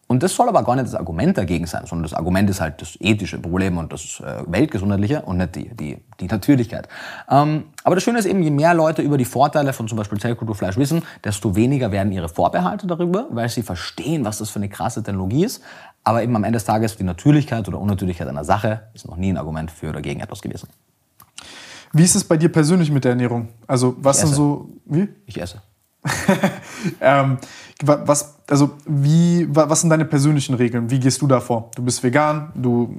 Und 0.08 0.22
das 0.22 0.36
soll 0.36 0.50
aber 0.50 0.64
gar 0.64 0.76
nicht 0.76 0.88
das 0.88 0.96
Argument 0.96 1.38
dagegen 1.38 1.66
sein, 1.66 1.86
sondern 1.86 2.04
das 2.04 2.14
Argument 2.14 2.50
ist 2.50 2.60
halt 2.60 2.82
das 2.82 2.98
ethische 3.00 3.40
Problem 3.40 3.78
und 3.78 3.92
das 3.94 4.20
äh, 4.20 4.44
weltgesundheitliche 4.46 5.22
und 5.22 5.38
nicht 5.38 5.56
die, 5.56 5.70
die, 5.70 5.98
die 6.20 6.28
Natürlichkeit. 6.28 6.88
Ähm, 7.30 7.64
aber 7.84 7.96
das 7.96 8.04
Schöne 8.04 8.20
ist 8.20 8.26
eben, 8.26 8.44
je 8.44 8.52
mehr 8.52 8.74
Leute 8.74 9.02
über 9.02 9.18
die 9.18 9.26
Vorteile 9.26 9.72
von 9.72 9.88
zum 9.88 9.98
Beispiel 9.98 10.20
Zellkulturfleisch 10.20 10.78
wissen, 10.78 11.04
desto 11.24 11.56
weniger 11.56 11.92
werden 11.92 12.12
ihre 12.12 12.30
Vorbehalte 12.30 12.86
darüber, 12.86 13.28
weil 13.32 13.48
sie 13.50 13.64
verstehen, 13.64 14.26
was 14.26 14.40
das 14.40 14.50
für 14.50 14.60
eine 14.60 14.70
krasse 14.70 15.02
Technologie 15.02 15.46
ist. 15.46 15.64
Aber 16.04 16.22
eben 16.22 16.36
am 16.36 16.44
Ende 16.44 16.58
des 16.58 16.66
Tages 16.66 16.98
die 16.98 17.06
Natürlichkeit 17.06 17.68
oder 17.68 17.80
Unnatürlichkeit 17.80 18.28
einer 18.28 18.44
Sache 18.44 18.82
ist 18.94 19.08
noch 19.08 19.16
nie 19.16 19.32
ein 19.32 19.38
Argument 19.38 19.72
für 19.72 19.90
oder 19.90 20.02
gegen 20.02 20.20
etwas 20.20 20.42
gewesen. 20.42 20.68
Wie 21.94 22.04
ist 22.04 22.16
es 22.16 22.24
bei 22.24 22.38
dir 22.38 22.50
persönlich 22.52 22.92
mit 22.92 23.06
der 23.06 23.12
Ernährung? 23.12 23.50
Also 23.68 23.96
was 24.00 24.22
esse. 24.22 24.36
so, 24.36 24.70
wie? 24.86 25.08
Ich 25.26 25.42
esse. 25.42 25.62
Ähm, 27.00 27.38
was, 27.84 28.36
also 28.50 28.72
wie, 28.86 29.48
wa- 29.54 29.70
was 29.70 29.82
sind 29.82 29.90
deine 29.90 30.06
persönlichen 30.06 30.56
Regeln? 30.56 30.90
Wie 30.90 31.00
gehst 31.00 31.22
du 31.22 31.28
da 31.28 31.40
vor? 31.40 31.70
Du 31.76 31.84
bist 31.84 32.04
vegan, 32.04 32.52
du, 32.56 32.96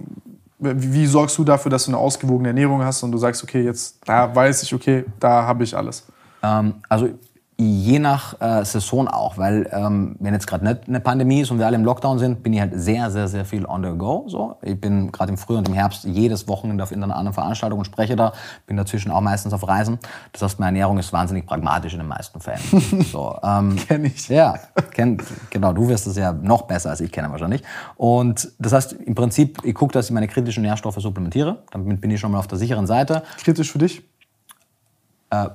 wie, 0.59 0.93
wie 0.93 1.07
sorgst 1.07 1.39
du 1.39 1.45
dafür, 1.45 1.71
dass 1.71 1.85
du 1.85 1.91
eine 1.91 1.99
ausgewogene 1.99 2.49
Ernährung 2.49 2.83
hast 2.83 3.03
und 3.03 3.13
du 3.13 3.19
sagst, 3.19 3.43
okay, 3.43 3.63
jetzt 3.63 3.99
da 4.05 4.35
weiß 4.35 4.63
ich, 4.63 4.75
okay, 4.75 5.05
da 5.21 5.45
habe 5.47 5.65
ich 5.65 5.77
alles. 5.77 6.05
Ähm, 6.43 6.75
also 6.89 7.09
je 7.65 7.99
nach 7.99 8.41
äh, 8.41 8.65
Saison 8.65 9.09
auch, 9.09 9.39
weil 9.39 9.69
ähm, 9.73 10.17
wenn 10.19 10.35
jetzt 10.35 10.47
gerade 10.47 10.65
nicht 10.65 10.89
eine 10.89 11.01
Pandemie 11.01 11.41
ist 11.41 11.51
und 11.51 11.59
wir 11.59 11.67
alle 11.67 11.77
im 11.77 11.85
Lockdown 11.85 12.19
sind, 12.19 12.43
bin 12.43 12.53
ich 12.53 12.61
halt 12.61 12.73
sehr, 12.75 13.11
sehr, 13.11 13.29
sehr 13.29 13.45
viel 13.45 13.67
on 13.67 13.83
the 13.83 13.97
go. 13.97 14.25
So. 14.29 14.57
Ich 14.63 14.81
bin 14.81 15.13
gerade 15.13 15.33
im 15.33 15.39
Frühjahr 15.39 15.61
und 15.61 15.69
im 15.69 15.75
Herbst 15.75 16.05
jedes 16.05 16.49
Wochenende 16.49 16.83
auf 16.83 16.91
irgendeiner 16.91 17.17
anderen 17.17 17.35
Veranstaltung 17.35 17.79
und 17.79 17.85
spreche 17.85 18.17
da, 18.17 18.33
bin 18.67 18.77
dazwischen 18.77 19.11
auch 19.11 19.21
meistens 19.21 19.53
auf 19.53 19.67
Reisen. 19.67 19.99
Das 20.33 20.43
heißt, 20.43 20.61
meine 20.61 20.79
Ernährung 20.79 20.99
ist 20.99 21.13
wahnsinnig 21.13 21.47
pragmatisch 21.47 21.93
in 21.93 22.01
den 22.01 22.09
meisten 22.09 22.41
Fällen. 22.41 22.61
so, 23.13 23.37
ähm, 23.43 23.77
Kenn 23.77 24.05
ich. 24.05 24.29
Ja, 24.29 24.55
kenn, 24.91 25.19
genau, 25.51 25.73
du 25.73 25.89
wirst 25.89 26.07
es 26.07 26.17
ja 26.17 26.33
noch 26.33 26.63
besser 26.63 26.91
als 26.91 27.01
ich 27.01 27.13
kenne 27.13 27.31
wahrscheinlich. 27.31 27.63
Und 27.97 28.53
das 28.59 28.73
heißt, 28.73 28.93
im 28.93 29.15
Prinzip, 29.15 29.59
ich 29.65 29.75
gucke, 29.75 29.93
dass 29.93 30.07
ich 30.07 30.13
meine 30.13 30.29
kritischen 30.29 30.63
Nährstoffe 30.63 30.97
supplementiere. 30.97 31.63
Damit 31.71 32.01
bin 32.01 32.11
ich 32.11 32.21
schon 32.21 32.33
mal 32.33 32.39
auf 32.39 32.47
der 32.47 32.59
sicheren 32.59 32.87
Seite. 32.87 33.23
Kritisch 33.43 33.71
für 33.71 33.79
dich? 33.79 34.03
Äh, 35.31 35.49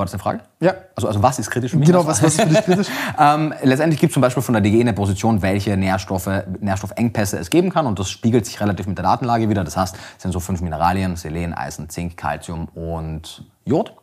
war 0.00 0.06
das 0.06 0.14
eine 0.14 0.22
Frage? 0.22 0.40
Ja. 0.60 0.74
Also, 0.96 1.08
also 1.08 1.22
was 1.22 1.38
ist 1.38 1.50
kritisch 1.50 1.70
für 1.70 1.78
mich? 1.78 1.86
Genau, 1.86 2.06
was, 2.06 2.22
was 2.22 2.34
ist 2.34 2.40
für 2.40 2.48
dich 2.48 2.62
kritisch? 2.62 2.88
Ähm, 3.18 3.52
letztendlich 3.62 4.00
gibt 4.00 4.10
es 4.10 4.14
zum 4.14 4.22
Beispiel 4.22 4.42
von 4.42 4.54
der 4.54 4.62
DG 4.62 4.80
eine 4.80 4.92
Position, 4.92 5.42
welche 5.42 5.76
Nährstoffe, 5.76 6.28
Nährstoffengpässe 6.60 7.38
es 7.38 7.50
geben 7.50 7.70
kann. 7.70 7.86
Und 7.86 7.98
das 7.98 8.10
spiegelt 8.10 8.46
sich 8.46 8.60
relativ 8.60 8.86
mit 8.86 8.96
der 8.96 9.04
Datenlage 9.04 9.48
wieder. 9.48 9.62
Das 9.62 9.76
heißt, 9.76 9.94
es 10.16 10.22
sind 10.22 10.32
so 10.32 10.40
fünf 10.40 10.60
Mineralien, 10.60 11.16
Selen, 11.16 11.54
Eisen, 11.54 11.88
Zink, 11.88 12.16
Calcium 12.16 12.68
und 12.68 13.44
Jod. 13.64 13.94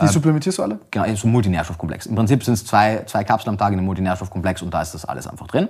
Die 0.00 0.06
supplementierst 0.08 0.58
du 0.58 0.62
alle? 0.62 0.78
Genau, 0.90 1.14
so 1.14 1.26
ein 1.26 1.32
Multinährstoffkomplex. 1.32 2.06
Im 2.06 2.14
Prinzip 2.14 2.44
sind 2.44 2.54
es 2.54 2.64
zwei, 2.64 3.02
zwei 3.06 3.24
Kapseln 3.24 3.50
am 3.50 3.58
Tag 3.58 3.72
in 3.72 3.78
einem 3.78 3.86
Multinährstoffkomplex 3.86 4.62
und 4.62 4.72
da 4.72 4.82
ist 4.82 4.94
das 4.94 5.04
alles 5.04 5.26
einfach 5.26 5.46
drin. 5.46 5.68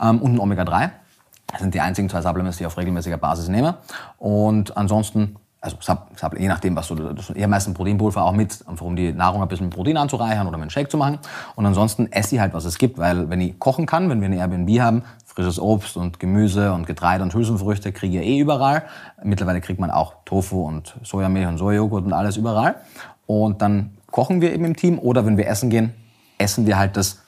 Ähm, 0.00 0.20
und 0.20 0.34
ein 0.34 0.38
Omega-3. 0.38 0.90
Das 1.46 1.60
sind 1.60 1.74
die 1.74 1.80
einzigen 1.80 2.08
zwei 2.08 2.22
Supplements, 2.22 2.56
die 2.56 2.64
ich 2.64 2.66
auf 2.66 2.78
regelmäßiger 2.78 3.18
Basis 3.18 3.48
nehme. 3.48 3.76
Und 4.18 4.76
ansonsten, 4.76 5.36
also 5.62 5.76
je 6.36 6.48
nachdem, 6.48 6.74
was 6.74 6.88
du, 6.88 6.96
das 6.96 7.30
eher 7.30 7.46
meistens 7.46 7.74
Proteinpulver 7.74 8.24
auch 8.24 8.32
mit, 8.32 8.64
einfach 8.66 8.84
um 8.84 8.96
die 8.96 9.12
Nahrung 9.12 9.42
ein 9.42 9.48
bisschen 9.48 9.66
mit 9.66 9.76
Protein 9.76 9.96
anzureichern 9.96 10.48
oder 10.48 10.56
mit 10.56 10.62
einem 10.62 10.70
Shake 10.70 10.90
zu 10.90 10.96
machen. 10.96 11.18
Und 11.54 11.64
ansonsten 11.64 12.10
esse 12.10 12.34
ich 12.34 12.40
halt, 12.40 12.52
was 12.52 12.64
es 12.64 12.78
gibt, 12.78 12.98
weil 12.98 13.30
wenn 13.30 13.40
ich 13.40 13.58
kochen 13.60 13.86
kann, 13.86 14.10
wenn 14.10 14.20
wir 14.20 14.26
eine 14.26 14.38
Airbnb 14.38 14.80
haben, 14.80 15.04
frisches 15.24 15.60
Obst 15.60 15.96
und 15.96 16.18
Gemüse 16.18 16.72
und 16.72 16.86
Getreide 16.86 17.22
und 17.22 17.32
Hülsenfrüchte 17.32 17.92
kriege 17.92 18.20
ich 18.20 18.26
eh 18.26 18.38
überall. 18.40 18.82
Mittlerweile 19.22 19.60
kriegt 19.60 19.78
man 19.78 19.92
auch 19.92 20.14
Tofu 20.24 20.66
und 20.66 20.96
Sojamilch 21.04 21.46
und 21.46 21.58
Sojajoghurt 21.58 22.06
und 22.06 22.12
alles 22.12 22.36
überall. 22.36 22.74
Und 23.26 23.62
dann 23.62 23.96
kochen 24.10 24.40
wir 24.40 24.52
eben 24.52 24.64
im 24.64 24.74
Team 24.74 24.98
oder 24.98 25.24
wenn 25.24 25.36
wir 25.36 25.46
essen 25.46 25.70
gehen, 25.70 25.94
essen 26.38 26.66
wir 26.66 26.76
halt 26.76 26.96
das 26.96 27.20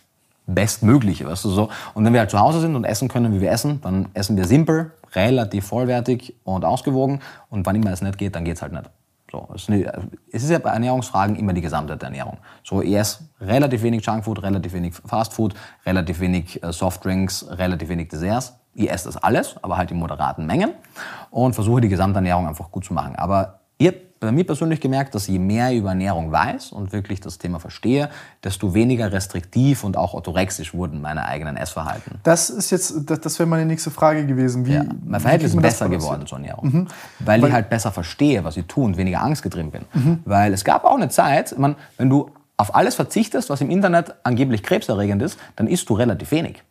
Bestmögliche, 0.46 1.26
weißt 1.26 1.44
du 1.44 1.50
so. 1.50 1.68
Und 1.94 2.04
wenn 2.04 2.12
wir 2.12 2.20
halt 2.20 2.30
zu 2.30 2.38
Hause 2.38 2.60
sind 2.60 2.74
und 2.74 2.84
essen 2.84 3.08
können, 3.08 3.32
wie 3.32 3.40
wir 3.40 3.52
essen, 3.52 3.80
dann 3.80 4.08
essen 4.12 4.36
wir 4.36 4.44
simpel, 4.44 4.90
relativ 5.14 5.66
vollwertig 5.66 6.34
und 6.44 6.64
ausgewogen. 6.64 7.20
Und 7.50 7.66
wann 7.66 7.76
immer 7.76 7.92
es 7.92 8.02
nicht 8.02 8.18
geht, 8.18 8.34
dann 8.34 8.44
geht's 8.44 8.62
halt 8.62 8.72
nicht. 8.72 8.90
So, 9.30 9.48
es 9.54 9.68
ist 9.68 10.44
es 10.44 10.50
ja 10.50 10.58
bei 10.60 10.70
Ernährungsfragen 10.70 11.34
immer 11.34 11.52
die 11.52 11.60
Gesamtheit 11.60 12.00
der 12.02 12.08
Ernährung. 12.08 12.38
So, 12.62 12.82
ich 12.82 12.94
esse 12.94 13.24
relativ 13.40 13.82
wenig 13.82 14.06
Junkfood, 14.06 14.42
relativ 14.42 14.72
wenig 14.74 14.94
Fastfood, 14.94 15.54
relativ 15.84 16.20
wenig 16.20 16.62
äh, 16.62 16.72
Softdrinks, 16.72 17.46
relativ 17.50 17.88
wenig 17.88 18.08
Desserts. 18.08 18.54
Ich 18.74 18.90
esse 18.90 19.06
das 19.06 19.16
alles, 19.16 19.56
aber 19.62 19.76
halt 19.76 19.90
in 19.90 19.98
moderaten 19.98 20.46
Mengen 20.46 20.72
und 21.30 21.54
versuche 21.54 21.80
die 21.80 21.88
Gesamternährung 21.88 22.46
einfach 22.46 22.70
gut 22.70 22.84
zu 22.84 22.94
machen. 22.94 23.16
Aber 23.16 23.63
ich 23.78 23.86
habe 23.88 23.98
bei 24.20 24.32
mir 24.32 24.44
persönlich 24.44 24.80
gemerkt, 24.80 25.14
dass 25.14 25.26
je 25.26 25.38
mehr 25.38 25.70
ich 25.70 25.78
über 25.78 25.90
Ernährung 25.90 26.32
weiß 26.32 26.72
und 26.72 26.92
wirklich 26.92 27.20
das 27.20 27.38
Thema 27.38 27.58
verstehe, 27.58 28.08
desto 28.42 28.72
weniger 28.74 29.12
restriktiv 29.12 29.84
und 29.84 29.96
auch 29.96 30.14
orthorexisch 30.14 30.74
wurden 30.74 31.00
meine 31.00 31.26
eigenen 31.26 31.56
Essverhalten. 31.56 32.18
Das 32.22 32.48
ist 32.50 32.70
jetzt, 32.70 33.10
das, 33.10 33.20
das 33.20 33.38
wäre 33.38 33.48
meine 33.48 33.66
nächste 33.66 33.90
Frage 33.90 34.24
gewesen. 34.24 34.66
Wie, 34.66 34.74
ja, 34.74 34.84
mein 35.04 35.20
Verhältnis 35.20 35.54
ist 35.54 35.60
besser 35.60 35.88
geworden 35.88 36.26
zur 36.26 36.38
Ernährung, 36.38 36.66
mhm. 36.66 36.86
weil, 37.20 37.42
weil, 37.42 37.48
ich 37.48 37.54
halt 37.54 37.68
besser 37.68 37.92
verstehe, 37.92 38.44
was 38.44 38.56
ich 38.56 38.66
tue 38.66 38.84
und 38.84 38.96
weniger 38.96 39.18
Angst 39.18 39.34
angstgetrieben 39.34 39.70
bin. 39.70 39.84
Mhm. 39.92 40.20
Weil 40.24 40.52
es 40.52 40.64
gab 40.64 40.84
auch 40.84 40.96
eine 40.96 41.08
Zeit, 41.08 41.58
man, 41.58 41.76
wenn 41.98 42.08
du 42.08 42.30
auf 42.56 42.74
alles 42.74 42.94
verzichtest, 42.94 43.50
was 43.50 43.60
im 43.60 43.70
Internet 43.70 44.14
angeblich 44.22 44.62
krebserregend 44.62 45.22
ist, 45.22 45.38
dann 45.56 45.66
isst 45.66 45.90
du 45.90 45.94
relativ 45.94 46.30
wenig. 46.30 46.62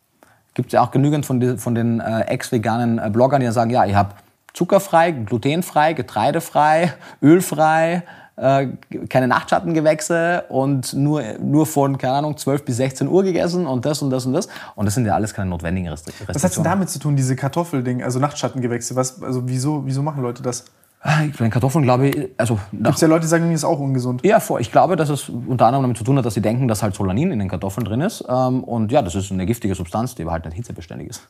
Gibt 0.54 0.68
es 0.68 0.74
ja 0.74 0.82
auch 0.82 0.92
genügend 0.92 1.26
von, 1.26 1.40
die, 1.40 1.58
von 1.58 1.76
den 1.76 2.00
äh, 2.00 2.22
ex-veganen 2.22 3.00
äh, 3.00 3.10
Bloggern, 3.10 3.42
die 3.42 3.52
sagen, 3.52 3.70
ja, 3.70 3.86
ich 3.86 3.96
habe 3.96 4.16
zuckerfrei, 4.54 5.12
glutenfrei, 5.12 5.94
getreidefrei, 5.94 6.94
ölfrei, 7.22 8.04
äh, 8.36 8.68
keine 9.10 9.28
Nachtschattengewächse 9.28 10.46
und 10.50 10.94
nur, 10.94 11.22
nur 11.40 11.66
von, 11.66 11.98
keine 11.98 12.16
Ahnung, 12.16 12.38
12 12.38 12.66
bis 12.66 12.78
16 12.78 13.08
Uhr 13.08 13.24
gegessen 13.24 13.68
und 13.68 13.86
das 13.86 14.02
und 14.02 14.10
das 14.10 14.26
und 14.26 14.34
das. 14.34 14.48
Und 14.76 14.86
das 14.86 14.96
sind 14.96 15.06
ja 15.06 15.14
alles 15.14 15.34
keine 15.34 15.50
notwendigen 15.50 15.90
Restriktionen. 15.90 16.34
Was 16.34 16.44
hat 16.44 16.56
denn 16.56 16.64
damit 16.64 16.90
zu 16.90 17.00
tun, 17.00 17.16
diese 17.16 17.36
Kartoffelding, 17.36 18.04
also 18.04 18.20
Nachtschattengewächse? 18.20 18.96
Was, 18.96 19.22
also 19.22 19.48
wieso, 19.48 19.86
wieso 19.86 20.02
machen 20.02 20.24
Leute 20.24 20.42
das? 20.42 20.66
Bei 21.04 21.30
den 21.38 21.50
Kartoffeln 21.50 21.84
glaube 21.84 22.08
ich, 22.08 22.30
also... 22.38 22.58
Gibt 22.72 22.96
es 22.96 23.02
ja 23.02 23.10
Leute, 23.10 23.22
die 23.24 23.28
sagen, 23.28 23.46
das 23.52 23.56
ist 23.56 23.66
auch 23.66 23.80
ungesund. 23.80 24.24
Ja, 24.24 24.40
vor. 24.40 24.62
Ich 24.62 24.72
glaube, 24.72 24.96
dass 24.96 25.10
es 25.10 25.28
unter 25.28 25.66
anderem 25.66 25.84
damit 25.84 25.98
zu 25.98 26.06
tun 26.06 26.18
hat, 26.18 26.26
dass 26.26 26.34
sie 26.34 26.42
denken, 26.42 26.70
dass 26.70 26.82
halt 26.82 26.96
Solanin 26.96 27.32
in 27.32 27.40
den 27.40 27.50
Kartoffeln 27.50 27.84
drin 27.84 28.00
ist. 28.00 28.24
Ähm, 28.30 28.64
und 28.64 28.90
ja, 28.92 29.02
das 29.02 29.14
ist 29.14 29.30
eine 29.30 29.46
giftige 29.46 29.76
Substanz, 29.76 30.16
die 30.16 30.22
aber 30.22 30.32
halt 30.32 30.46
nicht 30.46 30.56
hitzebeständig 30.56 31.10
ist. 31.10 31.28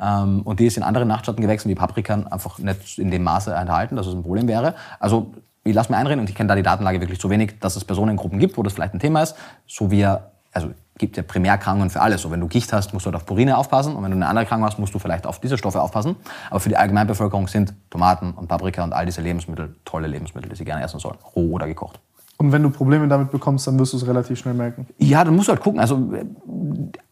Ähm, 0.00 0.42
und 0.42 0.60
die 0.60 0.66
ist 0.66 0.76
in 0.76 0.84
anderen 0.84 1.08
Nachtschattengewächsen 1.08 1.68
wie 1.68 1.74
Paprikan 1.74 2.28
einfach 2.28 2.58
nicht 2.60 2.98
in 2.98 3.10
dem 3.10 3.24
Maße 3.24 3.52
enthalten, 3.52 3.96
dass 3.96 4.06
es 4.06 4.14
ein 4.14 4.22
Problem 4.22 4.46
wäre. 4.46 4.74
Also 5.00 5.32
ich 5.64 5.74
lasse 5.74 5.90
mir 5.90 5.98
einreden 5.98 6.20
und 6.20 6.30
ich 6.30 6.36
kenne 6.36 6.46
da 6.46 6.54
die 6.54 6.62
Datenlage 6.62 7.00
wirklich 7.00 7.18
zu 7.18 7.28
wenig, 7.28 7.58
dass 7.58 7.74
es 7.74 7.84
Personengruppen 7.84 8.38
gibt, 8.38 8.56
wo 8.56 8.62
das 8.62 8.74
vielleicht 8.74 8.94
ein 8.94 9.00
Thema 9.00 9.22
ist, 9.22 9.34
so 9.66 9.90
wie 9.90 10.06
also 10.52 10.70
gibt 10.98 11.16
ja 11.16 11.22
Primärkrankungen 11.22 11.90
für 11.90 12.00
alles. 12.00 12.22
So, 12.22 12.30
wenn 12.30 12.40
du 12.40 12.48
Gicht 12.48 12.72
hast, 12.72 12.92
musst 12.92 13.06
du 13.06 13.08
halt 13.08 13.16
auf 13.16 13.26
Purine 13.26 13.56
aufpassen 13.56 13.94
und 13.94 14.02
wenn 14.02 14.10
du 14.10 14.16
eine 14.16 14.26
andere 14.26 14.46
Krankheit 14.46 14.72
hast, 14.72 14.78
musst 14.78 14.94
du 14.94 14.98
vielleicht 14.98 15.26
auf 15.26 15.40
diese 15.40 15.58
Stoffe 15.58 15.80
aufpassen. 15.80 16.16
Aber 16.50 16.60
für 16.60 16.68
die 16.68 16.76
Allgemeinbevölkerung 16.76 17.48
sind 17.48 17.74
Tomaten 17.90 18.32
und 18.32 18.48
Paprika 18.48 18.84
und 18.84 18.92
all 18.92 19.06
diese 19.06 19.20
Lebensmittel 19.20 19.76
tolle 19.84 20.08
Lebensmittel, 20.08 20.48
die 20.48 20.56
sie 20.56 20.64
gerne 20.64 20.82
essen 20.82 21.00
sollen, 21.00 21.18
roh 21.34 21.52
oder 21.52 21.66
gekocht. 21.66 22.00
Und 22.38 22.52
wenn 22.52 22.62
du 22.62 22.68
Probleme 22.68 23.08
damit 23.08 23.30
bekommst, 23.30 23.66
dann 23.66 23.78
wirst 23.78 23.94
du 23.94 23.96
es 23.96 24.06
relativ 24.06 24.38
schnell 24.38 24.52
merken. 24.52 24.86
Ja, 24.98 25.24
dann 25.24 25.34
musst 25.34 25.48
du 25.48 25.52
halt 25.52 25.62
gucken. 25.62 25.80
Also 25.80 26.12
äh, 26.12 26.26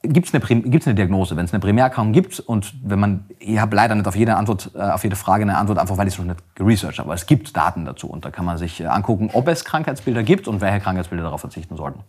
gibt 0.03 0.29
es 0.29 0.35
eine, 0.35 0.61
gibt's 0.63 0.87
eine 0.87 0.95
Diagnose? 0.95 1.35
Wenn 1.35 1.47
es 1.47 1.53
eine 1.55 1.61
Primärkrankung 1.61 2.13
gibt 2.13 2.41
und 2.41 2.75
wenn 2.85 3.01
man, 3.01 3.25
ich 3.39 3.59
habe 3.59 3.75
leider 3.75 3.95
nicht 3.95 4.07
auf 4.07 4.17
jede 4.17 4.37
Antwort, 4.37 4.71
äh, 4.75 4.81
auf 4.81 5.03
jede 5.03 5.17
Frage 5.17 5.43
eine 5.43 5.57
Antwort, 5.57 5.79
einfach 5.79 5.97
weil 5.97 6.09
ich 6.09 6.15
es 6.15 6.19
noch 6.19 6.27
nicht 6.27 6.43
geresearched 6.55 6.99
habe. 6.99 7.09
Aber 7.09 7.15
es 7.15 7.25
gibt 7.25 7.57
Daten 7.57 7.87
dazu 7.87 8.07
und 8.09 8.27
da 8.27 8.31
kann 8.31 8.45
man 8.45 8.59
sich 8.59 8.83
äh, 8.83 8.87
angucken, 8.87 9.31
ob 9.33 9.49
es 9.49 9.65
Krankheitsbilder 9.65 10.23
gibt 10.23 10.47
und 10.47 10.61
welche 10.61 10.81
Krankheitsbilder 10.81 11.25
darauf 11.25 11.41
verzichten 11.41 11.77
sollten. 11.77 12.01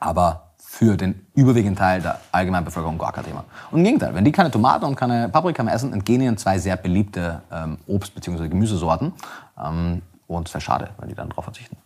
Aber 0.00 0.49
für 0.72 0.96
den 0.96 1.26
überwiegenden 1.34 1.74
Teil 1.74 2.00
der 2.00 2.20
allgemeinen 2.30 2.64
Bevölkerung 2.64 2.96
gar 2.96 3.12
kein 3.12 3.24
Thema. 3.24 3.44
Und 3.72 3.80
im 3.80 3.84
Gegenteil, 3.84 4.14
wenn 4.14 4.24
die 4.24 4.30
keine 4.30 4.52
Tomaten 4.52 4.84
und 4.84 4.94
keine 4.94 5.28
Paprika 5.28 5.64
mehr 5.64 5.74
essen, 5.74 5.92
entgehen 5.92 6.20
ihnen 6.22 6.38
zwei 6.38 6.58
sehr 6.58 6.76
beliebte 6.76 7.42
ähm, 7.52 7.78
Obst- 7.88 8.14
bzw. 8.14 8.48
Gemüsesorten. 8.48 9.12
Ähm, 9.60 10.00
und 10.28 10.46
es 10.46 10.54
wäre 10.54 10.62
schade, 10.62 10.90
wenn 10.98 11.08
die 11.08 11.16
dann 11.16 11.28
darauf 11.28 11.44
verzichten. 11.44 11.76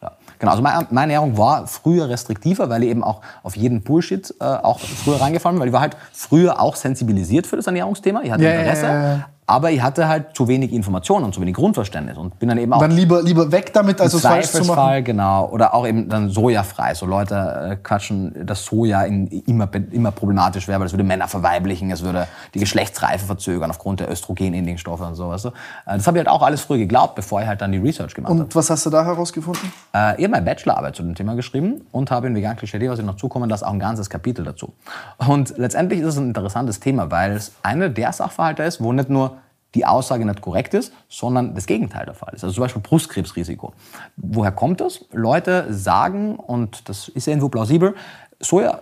Ja. 0.00 0.12
Genau, 0.38 0.52
also 0.52 0.62
meine, 0.62 0.86
meine, 0.90 1.12
Ernährung 1.12 1.36
war 1.36 1.66
früher 1.66 2.08
restriktiver, 2.08 2.70
weil 2.70 2.84
ich 2.84 2.88
eben 2.88 3.04
auch 3.04 3.20
auf 3.42 3.54
jeden 3.54 3.82
Bullshit 3.82 4.34
äh, 4.40 4.44
auch 4.44 4.80
früher 4.80 5.20
reingefallen 5.20 5.56
bin, 5.56 5.60
weil 5.60 5.68
ich 5.68 5.74
war 5.74 5.82
halt 5.82 5.98
früher 6.10 6.60
auch 6.60 6.76
sensibilisiert 6.76 7.46
für 7.46 7.56
das 7.56 7.66
Ernährungsthema. 7.66 8.22
Ich 8.22 8.32
hatte 8.32 8.44
ja, 8.44 8.60
Interesse. 8.60 8.86
Ja, 8.86 9.14
ja, 9.16 9.28
aber 9.46 9.70
ich 9.70 9.82
hatte 9.82 10.08
halt 10.08 10.34
zu 10.34 10.48
wenig 10.48 10.72
Informationen 10.72 11.26
und 11.26 11.34
zu 11.34 11.40
wenig 11.40 11.54
Grundverständnis 11.54 12.16
und 12.16 12.38
bin 12.38 12.48
dann 12.48 12.56
eben 12.56 12.72
auch. 12.72 12.80
Dann 12.80 12.92
lieber, 12.92 13.22
lieber 13.22 13.52
weg 13.52 13.74
damit, 13.74 14.00
als 14.00 14.14
es 14.14 14.22
falsch 14.22 14.46
zu 14.46 14.64
machen. 14.64 15.04
genau. 15.04 15.48
Oder 15.50 15.74
auch 15.74 15.86
eben 15.86 16.08
dann 16.08 16.30
sojafrei. 16.30 16.94
So 16.94 17.04
Leute 17.04 17.72
äh, 17.72 17.76
quatschen, 17.76 18.46
dass 18.46 18.64
Soja 18.64 19.02
in, 19.02 19.26
immer, 19.26 19.68
immer 19.90 20.12
problematisch 20.12 20.66
wäre, 20.66 20.80
weil 20.80 20.86
es 20.86 20.94
würde 20.94 21.04
Männer 21.04 21.28
verweiblichen, 21.28 21.90
es 21.90 22.02
würde 22.02 22.26
die 22.54 22.58
Geschlechtsreife 22.58 23.26
verzögern 23.26 23.68
aufgrund 23.68 24.00
der 24.00 24.10
östrogenähnlichen 24.10 24.78
Stoffe 24.78 25.04
und 25.04 25.14
sowas. 25.14 25.42
So. 25.42 25.50
Äh, 25.50 25.52
das 25.96 26.06
habe 26.06 26.16
ich 26.16 26.24
halt 26.24 26.28
auch 26.28 26.42
alles 26.42 26.62
früh 26.62 26.78
geglaubt, 26.78 27.14
bevor 27.14 27.42
ich 27.42 27.46
halt 27.46 27.60
dann 27.60 27.70
die 27.70 27.78
Research 27.78 28.14
gemacht 28.14 28.30
habe. 28.30 28.40
Und 28.40 28.48
hab. 28.48 28.54
was 28.54 28.70
hast 28.70 28.86
du 28.86 28.90
da 28.90 29.04
herausgefunden? 29.04 29.72
Äh, 29.94 30.16
ich 30.16 30.24
habe 30.24 30.28
meine 30.28 30.46
Bachelorarbeit 30.46 30.96
zu 30.96 31.02
dem 31.02 31.14
Thema 31.14 31.34
geschrieben 31.34 31.82
und 31.92 32.10
habe 32.10 32.28
in 32.28 32.34
Vegan 32.34 32.56
Klischee, 32.56 32.88
was 32.88 32.98
ich 32.98 33.04
noch 33.04 33.16
zukommen 33.16 33.50
lasse, 33.50 33.66
auch 33.66 33.72
ein 33.72 33.78
ganzes 33.78 34.08
Kapitel 34.08 34.42
dazu. 34.42 34.72
Und 35.18 35.58
letztendlich 35.58 36.00
ist 36.00 36.06
es 36.06 36.16
ein 36.16 36.28
interessantes 36.28 36.80
Thema, 36.80 37.10
weil 37.10 37.32
es 37.32 37.52
eine 37.62 37.90
der 37.90 38.10
Sachverhalte 38.14 38.62
ist, 38.62 38.82
wo 38.82 38.92
nicht 38.92 39.10
nur 39.10 39.33
die 39.74 39.86
Aussage 39.86 40.24
nicht 40.24 40.40
korrekt 40.40 40.74
ist, 40.74 40.92
sondern 41.08 41.54
das 41.54 41.66
Gegenteil 41.66 42.06
der 42.06 42.14
Fall 42.14 42.34
ist. 42.34 42.44
Also 42.44 42.54
zum 42.54 42.62
Beispiel 42.62 42.82
Brustkrebsrisiko. 42.82 43.72
Woher 44.16 44.52
kommt 44.52 44.80
das? 44.80 45.04
Leute 45.12 45.72
sagen, 45.72 46.36
und 46.36 46.88
das 46.88 47.08
ist 47.08 47.26
irgendwo 47.26 47.48
plausibel, 47.48 47.94
Soja, 48.40 48.80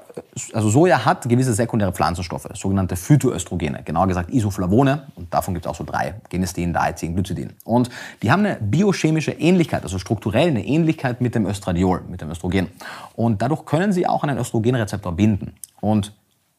also 0.55 0.69
Soja 0.71 1.05
hat 1.05 1.29
gewisse 1.29 1.53
sekundäre 1.53 1.93
Pflanzenstoffe, 1.93 2.49
sogenannte 2.55 2.97
Phytoöstrogene, 2.97 3.83
genauer 3.85 4.09
gesagt 4.09 4.31
Isoflavone, 4.31 5.07
und 5.15 5.33
davon 5.33 5.55
gibt 5.55 5.67
es 5.67 5.71
auch 5.71 5.75
so 5.77 5.85
drei, 5.85 6.15
Genestin, 6.29 6.73
Daizin, 6.73 7.15
Glycidin. 7.15 7.53
Und 7.65 7.91
die 8.23 8.33
haben 8.33 8.45
eine 8.45 8.57
biochemische 8.57 9.33
Ähnlichkeit, 9.33 9.83
also 9.83 9.99
strukturell 9.99 10.49
eine 10.49 10.65
Ähnlichkeit 10.65 11.21
mit 11.21 11.35
dem 11.35 11.47
Östradiol, 11.47 12.03
mit 12.09 12.21
dem 12.21 12.31
Östrogen. 12.31 12.69
Und 13.15 13.43
dadurch 13.43 13.65
können 13.65 13.93
sie 13.93 14.07
auch 14.07 14.25
an 14.25 14.31
einen 14.31 14.41
Östrogenrezeptor 14.41 15.13
binden. 15.13 15.55
Und 15.81 16.13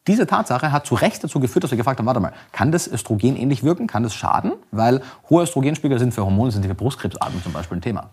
diese 0.07 0.27
Tatsache 0.27 0.71
hat 0.71 0.85
zu 0.85 0.95
Recht 0.95 1.23
dazu 1.23 1.39
geführt, 1.39 1.63
dass 1.63 1.71
wir 1.71 1.77
gefragt 1.77 1.99
haben, 1.99 2.05
warte 2.05 2.19
mal, 2.19 2.33
kann 2.51 2.71
das 2.71 2.87
Östrogen 2.87 3.37
ähnlich 3.37 3.63
wirken? 3.63 3.87
Kann 3.87 4.03
das 4.03 4.13
schaden? 4.13 4.53
Weil 4.71 5.01
hohe 5.29 5.43
Östrogenspiegel 5.43 5.97
sind 5.99 6.13
für 6.13 6.23
hormonsensitive 6.23 6.75
Brustkrebsarten 6.75 7.41
zum 7.41 7.53
Beispiel 7.53 7.77
ein 7.77 7.81
Thema. 7.81 8.09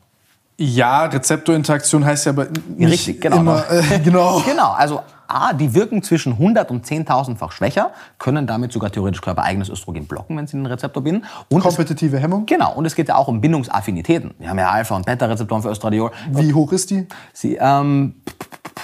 Ja, 0.56 1.06
Rezeptorinteraktion 1.06 2.04
heißt 2.04 2.26
ja 2.26 2.32
aber 2.32 2.48
nicht 2.76 2.92
Richtig, 2.92 3.20
genau. 3.20 3.38
immer... 3.38 3.64
Äh, 3.70 3.98
genau. 4.00 4.40
genau, 4.40 4.72
also 4.72 5.00
A, 5.26 5.52
die 5.52 5.74
wirken 5.74 6.02
zwischen 6.02 6.32
100 6.32 6.70
und 6.70 6.84
10.000-fach 6.84 7.52
schwächer, 7.52 7.92
können 8.18 8.46
damit 8.46 8.72
sogar 8.72 8.90
theoretisch 8.90 9.20
körpereigenes 9.20 9.68
Östrogen 9.68 10.06
blocken, 10.06 10.36
wenn 10.36 10.46
sie 10.46 10.56
den 10.56 10.66
Rezeptor 10.66 11.02
binden. 11.02 11.24
Und 11.48 11.62
Kompetitive 11.62 12.16
es, 12.16 12.22
Hemmung? 12.22 12.46
Genau, 12.46 12.74
und 12.74 12.84
es 12.84 12.94
geht 12.94 13.08
ja 13.08 13.14
auch 13.14 13.28
um 13.28 13.40
Bindungsaffinitäten. 13.40 14.34
Wir 14.38 14.50
haben 14.50 14.58
ja 14.58 14.70
Alpha- 14.70 14.96
und 14.96 15.06
Beta-Rezeptoren 15.06 15.62
für 15.62 15.70
Östradiol. 15.70 16.10
Wie 16.30 16.52
hoch 16.52 16.72
ist 16.72 16.90
die? 16.90 17.06
Sie, 17.32 17.56
ähm, 17.60 18.16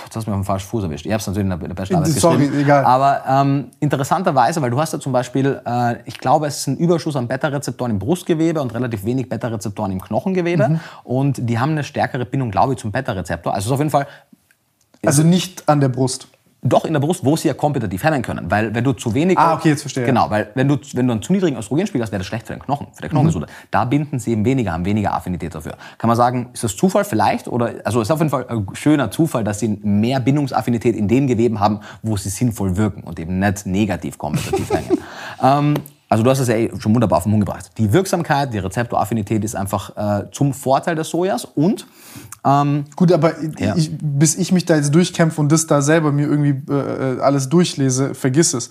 jetzt 0.05 0.17
hast 0.17 0.27
du 0.27 0.31
mich 0.31 0.39
auf 0.39 0.43
den 0.43 0.47
falschen 0.47 0.69
Fuß 0.69 0.85
erwischt. 0.85 1.07
Ich 1.07 1.13
habe 1.13 1.21
es 1.21 1.27
natürlich 1.27 1.45
in 1.45 1.51
der, 1.51 1.75
Bachelorarbeit 1.75 2.13
Sorry, 2.13 2.39
geschrieben. 2.39 2.61
egal. 2.61 2.85
Aber 2.85 3.23
ähm, 3.29 3.71
interessanterweise, 3.81 4.63
weil 4.63 4.71
du 4.71 4.81
hast 4.81 4.93
ja 4.93 5.01
zum 5.01 5.13
Beispiel, 5.13 5.61
äh, 5.67 5.97
ich 6.05 6.19
glaube, 6.19 6.47
es 6.47 6.59
ist 6.59 6.67
ein 6.69 6.77
Überschuss 6.77 7.17
an 7.17 7.29
Beta-Rezeptoren 7.29 7.93
im 7.93 7.99
Brustgewebe 7.99 8.61
und 8.61 8.75
relativ 8.75 9.05
wenig 9.05 9.29
Beta-Rezeptoren 9.29 9.93
im 9.93 10.01
Knochengewebe. 10.01 10.69
Mhm. 10.69 10.81
Und 11.05 11.49
die 11.49 11.59
haben 11.59 11.73
eine 11.73 11.85
stärkere 11.85 12.25
Bindung, 12.25 12.51
glaube 12.51 12.75
ich, 12.75 12.79
zum 12.79 12.93
Beta-Rezeptor. 12.93 13.53
Also 13.53 13.65
es 13.65 13.67
ist 13.67 13.73
auf 13.73 13.81
jeden 13.81 13.91
Fall... 13.91 14.07
Also 15.05 15.23
nicht 15.23 15.69
an 15.69 15.81
der 15.81 15.89
Brust. 15.89 16.29
Doch 16.69 16.85
in 16.85 16.93
der 16.93 17.01
Brust, 17.01 17.25
wo 17.25 17.37
sie 17.37 17.49
ja 17.49 17.55
kompetitiv 17.55 18.03
hemmen 18.05 18.23
können. 18.23 18.51
Weil 18.51 18.75
wenn 18.75 18.85
du 18.85 18.93
zu 18.93 19.15
wenig... 19.15 19.39
Ah, 19.39 19.55
okay, 19.55 19.71
jetzt 19.71 19.83
verstehe. 19.83 20.05
Genau, 20.05 20.31
weil 20.31 20.51
wenn 20.55 20.69
du, 20.69 20.77
wenn 20.95 21.07
du 21.07 21.13
einen 21.13 21.23
zu 21.23 21.33
niedrigen 21.33 21.57
Östrogenspiegel 21.57 22.03
hast, 22.03 22.13
wäre 22.13 22.21
das 22.21 22.27
schlecht 22.27 22.47
für 22.47 22.55
den 22.55 22.63
Knochen, 22.63 22.89
für 22.93 23.03
die 23.03 23.09
Knochengesundheit. 23.09 23.51
Mhm. 23.51 23.69
Da 23.71 23.85
binden 23.85 24.19
sie 24.19 24.33
eben 24.33 24.45
weniger, 24.45 24.73
haben 24.73 24.85
weniger 24.85 25.13
Affinität 25.15 25.55
dafür. 25.55 25.75
Kann 25.99 26.09
man 26.09 26.17
sagen, 26.17 26.51
ist 26.53 26.65
das 26.65 26.77
Zufall 26.77 27.05
vielleicht? 27.05 27.49
Oder, 27.49 27.75
also 27.85 28.01
ist 28.01 28.11
auf 28.11 28.19
jeden 28.19 28.31
Fall 28.31 28.47
ein 28.49 28.67
schöner 28.73 29.11
Zufall, 29.11 29.45
dass 29.45 29.61
sie 29.61 29.69
mehr 29.69 30.21
Bindungsaffinität 30.21 30.97
in 30.97 31.09
den 31.09 31.27
Geweben 31.27 31.61
haben, 31.61 31.81
wo 32.03 32.17
sie 32.17 32.29
sinnvoll 32.29 32.77
wirken 32.77 33.03
und 33.03 33.19
eben 33.19 33.39
nicht 33.39 33.67
negativ 33.67 34.19
kompetitiv 34.19 34.71
hängen. 34.71 34.99
Ähm, 35.43 35.75
also 36.09 36.23
du 36.23 36.31
hast 36.31 36.39
es 36.39 36.49
ja 36.49 36.55
eh 36.55 36.71
schon 36.79 36.95
wunderbar 36.95 37.19
auf 37.19 37.25
den 37.25 37.33
Punkt 37.33 37.47
gebracht. 37.47 37.71
Die 37.79 37.93
Wirksamkeit, 37.93 38.55
die 38.55 38.59
Rezeptoraffinität 38.59 39.43
ist 39.45 39.57
einfach 39.57 39.97
äh, 39.97 40.31
zum 40.31 40.55
Vorteil 40.55 40.95
des 40.95 41.11
Sojas 41.11 41.45
und 41.45 41.87
ähm, 42.47 42.85
Gut, 42.95 43.13
aber 43.13 43.35
ja. 43.59 43.75
ich, 43.77 43.91
bis 44.01 44.37
ich 44.37 44.53
mich 44.53 44.65
da 44.65 44.77
jetzt 44.77 44.95
durchkämpfe 44.95 45.41
und 45.41 45.51
das 45.51 45.67
da 45.67 45.83
selber 45.83 46.13
mir 46.13 46.29
irgendwie 46.29 46.73
äh, 46.73 47.21
alles 47.21 47.49
durchlese, 47.49 48.15
vergiss 48.15 48.55
es. 48.55 48.71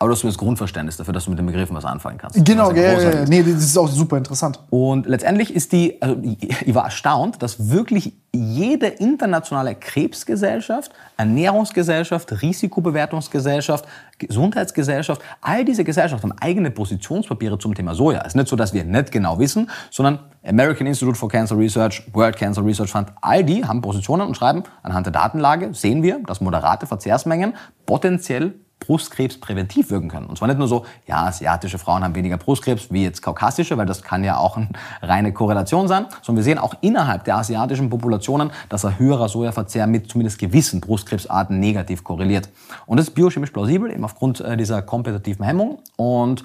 Aber 0.00 0.08
du 0.08 0.14
hast 0.14 0.24
das 0.24 0.38
Grundverständnis 0.38 0.96
dafür, 0.96 1.12
dass 1.12 1.26
du 1.26 1.30
mit 1.30 1.38
den 1.38 1.44
Begriffen 1.44 1.76
was 1.76 1.84
anfangen 1.84 2.16
kannst. 2.16 2.42
Genau, 2.42 2.72
ja, 2.72 2.98
ja, 2.98 3.24
nee, 3.26 3.42
das 3.42 3.62
ist 3.62 3.76
auch 3.76 3.86
super 3.86 4.16
interessant. 4.16 4.58
Und 4.70 5.04
letztendlich 5.04 5.54
ist 5.54 5.72
die, 5.72 6.00
also 6.00 6.16
ich 6.22 6.74
war 6.74 6.84
erstaunt, 6.84 7.42
dass 7.42 7.68
wirklich 7.68 8.14
jede 8.32 8.86
internationale 8.86 9.74
Krebsgesellschaft, 9.74 10.90
Ernährungsgesellschaft, 11.18 12.40
Risikobewertungsgesellschaft, 12.40 13.84
Gesundheitsgesellschaft, 14.16 15.20
all 15.42 15.66
diese 15.66 15.84
Gesellschaften 15.84 16.30
haben 16.30 16.38
eigene 16.40 16.70
Positionspapiere 16.70 17.58
zum 17.58 17.74
Thema 17.74 17.94
Soja. 17.94 18.20
Es 18.20 18.28
ist 18.28 18.36
nicht 18.36 18.48
so, 18.48 18.56
dass 18.56 18.72
wir 18.72 18.84
nicht 18.84 19.12
genau 19.12 19.38
wissen, 19.38 19.68
sondern 19.90 20.20
American 20.42 20.86
Institute 20.86 21.18
for 21.18 21.28
Cancer 21.28 21.58
Research, 21.58 22.04
World 22.14 22.38
Cancer 22.38 22.64
Research 22.64 22.90
Fund, 22.90 23.12
all 23.20 23.44
die 23.44 23.66
haben 23.66 23.82
Positionen 23.82 24.26
und 24.28 24.34
schreiben, 24.34 24.62
anhand 24.82 25.04
der 25.04 25.12
Datenlage 25.12 25.74
sehen 25.74 26.02
wir, 26.02 26.20
dass 26.26 26.40
moderate 26.40 26.86
Verzehrsmengen 26.86 27.52
potenziell 27.84 28.54
Brustkrebs 28.80 29.38
präventiv 29.38 29.90
wirken 29.90 30.08
können. 30.08 30.26
Und 30.26 30.36
zwar 30.36 30.48
nicht 30.48 30.58
nur 30.58 30.66
so, 30.66 30.84
ja, 31.06 31.26
asiatische 31.26 31.78
Frauen 31.78 32.02
haben 32.02 32.14
weniger 32.14 32.38
Brustkrebs 32.38 32.90
wie 32.90 33.04
jetzt 33.04 33.22
kaukasische, 33.22 33.76
weil 33.76 33.86
das 33.86 34.02
kann 34.02 34.24
ja 34.24 34.38
auch 34.38 34.56
eine 34.56 34.68
reine 35.02 35.32
Korrelation 35.32 35.86
sein, 35.86 36.06
sondern 36.22 36.38
wir 36.38 36.44
sehen 36.44 36.58
auch 36.58 36.74
innerhalb 36.80 37.24
der 37.24 37.36
asiatischen 37.36 37.90
Populationen, 37.90 38.50
dass 38.68 38.84
ein 38.84 38.98
höherer 38.98 39.28
Sojaverzehr 39.28 39.86
mit 39.86 40.10
zumindest 40.10 40.38
gewissen 40.38 40.80
Brustkrebsarten 40.80 41.60
negativ 41.60 42.02
korreliert. 42.02 42.48
Und 42.86 42.96
das 42.96 43.08
ist 43.08 43.14
biochemisch 43.14 43.50
plausibel, 43.50 43.90
eben 43.92 44.04
aufgrund 44.04 44.40
äh, 44.40 44.56
dieser 44.56 44.82
kompetitiven 44.82 45.44
Hemmung. 45.44 45.78
Und 45.96 46.42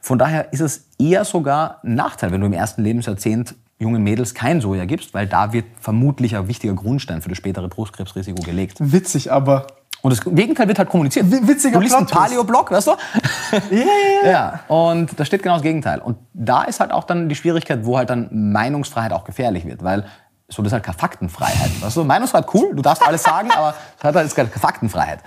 von 0.00 0.18
daher 0.18 0.52
ist 0.52 0.60
es 0.60 0.86
eher 0.98 1.24
sogar 1.24 1.80
ein 1.82 1.94
Nachteil, 1.94 2.30
wenn 2.30 2.40
du 2.40 2.46
im 2.46 2.52
ersten 2.52 2.82
Lebensjahrzehnt 2.82 3.54
jungen 3.78 4.02
Mädels 4.02 4.34
kein 4.34 4.60
Soja 4.60 4.84
gibst, 4.84 5.14
weil 5.14 5.26
da 5.26 5.52
wird 5.52 5.66
vermutlich 5.80 6.36
ein 6.36 6.48
wichtiger 6.48 6.74
Grundstein 6.74 7.22
für 7.22 7.28
das 7.28 7.38
spätere 7.38 7.68
Brustkrebsrisiko 7.68 8.42
gelegt. 8.42 8.76
Witzig, 8.80 9.30
aber 9.32 9.66
und 10.02 10.10
das 10.10 10.20
Gegenteil 10.24 10.68
wird 10.68 10.78
halt 10.78 10.88
kommuniziert. 10.88 11.26
Witziger 11.30 11.78
Du 11.78 11.80
liest 11.80 11.96
einen. 11.96 12.06
Paleo-Blog, 12.06 12.70
weißt 12.70 12.86
du? 12.86 12.92
Ja, 13.52 13.58
ja, 13.70 13.84
ja. 14.22 14.30
Ja, 14.30 14.60
und 14.68 15.18
da 15.18 15.24
steht 15.24 15.42
genau 15.42 15.54
das 15.54 15.62
Gegenteil. 15.62 15.98
Und 16.00 16.18
da 16.34 16.62
ist 16.64 16.80
halt 16.80 16.92
auch 16.92 17.04
dann 17.04 17.28
die 17.28 17.34
Schwierigkeit, 17.34 17.84
wo 17.84 17.96
halt 17.96 18.10
dann 18.10 18.28
Meinungsfreiheit 18.30 19.12
auch 19.12 19.24
gefährlich 19.24 19.64
wird, 19.64 19.82
weil 19.82 20.04
so 20.50 20.62
das 20.62 20.70
ist 20.70 20.72
halt 20.72 20.82
keine 20.84 20.96
Faktenfreiheit. 20.96 21.70
Weißt 21.82 21.96
du? 21.98 22.04
Meinungsfreiheit 22.04 22.46
cool, 22.54 22.70
du 22.74 22.80
darfst 22.80 23.06
alles 23.06 23.22
sagen, 23.22 23.50
aber 23.50 23.74
es 23.98 24.02
hat 24.02 24.14
halt 24.14 24.34
keine 24.34 24.48
Faktenfreiheit. 24.48 25.18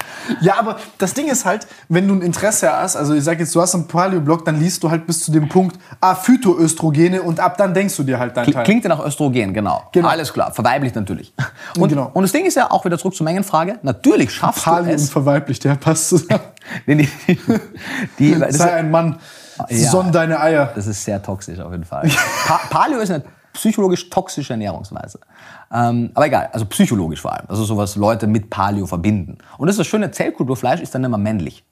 Ja, 0.42 0.58
aber 0.58 0.78
das 0.98 1.14
Ding 1.14 1.28
ist 1.28 1.46
halt, 1.46 1.68
wenn 1.90 2.08
du 2.08 2.16
ein 2.16 2.24
Interesse 2.24 2.72
hast, 2.72 2.96
also 2.96 3.14
ich 3.14 3.24
sag 3.24 3.40
jetzt, 3.40 3.54
du 3.54 3.62
hast 3.62 3.76
einen 3.76 3.88
Paleo-Blog, 3.88 4.46
dann 4.46 4.60
liest 4.60 4.82
du 4.82 4.90
halt 4.90 5.06
bis 5.06 5.24
zu 5.24 5.32
dem 5.32 5.48
Punkt, 5.48 5.78
ah, 6.00 6.16
Phytoöstrogene 6.16 7.22
und 7.22 7.40
ab 7.40 7.56
dann 7.58 7.76
denkst 7.76 7.96
du 7.98 8.04
dir 8.04 8.18
halt 8.18 8.36
dein 8.36 8.48
Kl- 8.48 8.54
Teil. 8.54 8.64
Klingt 8.64 8.84
ja 8.84 8.90
nach 8.90 9.06
Östrogen, 9.06 9.54
genau. 9.54 9.84
Genau. 9.92 10.08
Alles 10.08 10.34
klar, 10.34 10.52
verweiblich 10.54 10.96
natürlich. 10.96 11.32
Und, 11.78 11.90
Genau. 11.90 12.10
und 12.12 12.24
das 12.24 12.32
Ding 12.32 12.46
ist 12.46 12.56
ja 12.56 12.72
auch 12.72 12.84
wieder 12.84 12.98
zurück 12.98 13.14
zur 13.16 13.26
Mengenfrage. 13.26 13.78
Natürlich 13.84 14.32
schaffst 14.34 14.64
Paleo 14.66 14.86
du 14.86 14.90
und 14.90 14.96
es. 14.96 15.10
verweiblich, 15.12 15.60
der 15.60 15.76
passt 15.76 16.10
zusammen. 16.10 16.42
Nee, 16.86 16.94
nee, 16.96 17.10
die, 18.20 18.38
das, 18.40 18.56
Sei 18.58 18.72
ein 18.74 18.90
Mann, 18.92 19.18
Ja. 19.70 19.90
sonn 19.90 20.12
deine 20.12 20.40
Eier. 20.40 20.72
das 20.76 20.88
ist 20.88 21.04
sehr 21.04 21.22
toxisch 21.22 21.60
auf 21.60 21.72
jeden 21.72 21.86
Fall. 21.86 22.10
Pa 22.48 22.60
Paleo 22.70 23.00
ist 23.00 23.10
eine 23.12 23.24
psychologisch 23.54 24.10
toxische 24.10 24.54
Ernährungsweise. 24.54 25.20
Ähm, 25.74 26.12
aber 26.14 26.26
egal, 26.28 26.50
also 26.52 26.66
psychologisch 26.66 27.22
vor 27.22 27.34
allem. 27.34 27.46
Also 27.48 27.64
so 27.64 27.78
was 27.78 27.96
Leute 27.96 28.28
mit 28.28 28.50
Paleo 28.50 28.86
verbinden. 28.86 29.38
Und 29.58 29.68
das 29.68 29.76
ist 29.76 29.80
das 29.80 29.88
Schöne, 29.88 30.12
Zellkulturfleisch 30.12 30.82
ist 30.82 30.94
dann 30.96 31.04
immer 31.04 31.18
männlich. 31.18 31.64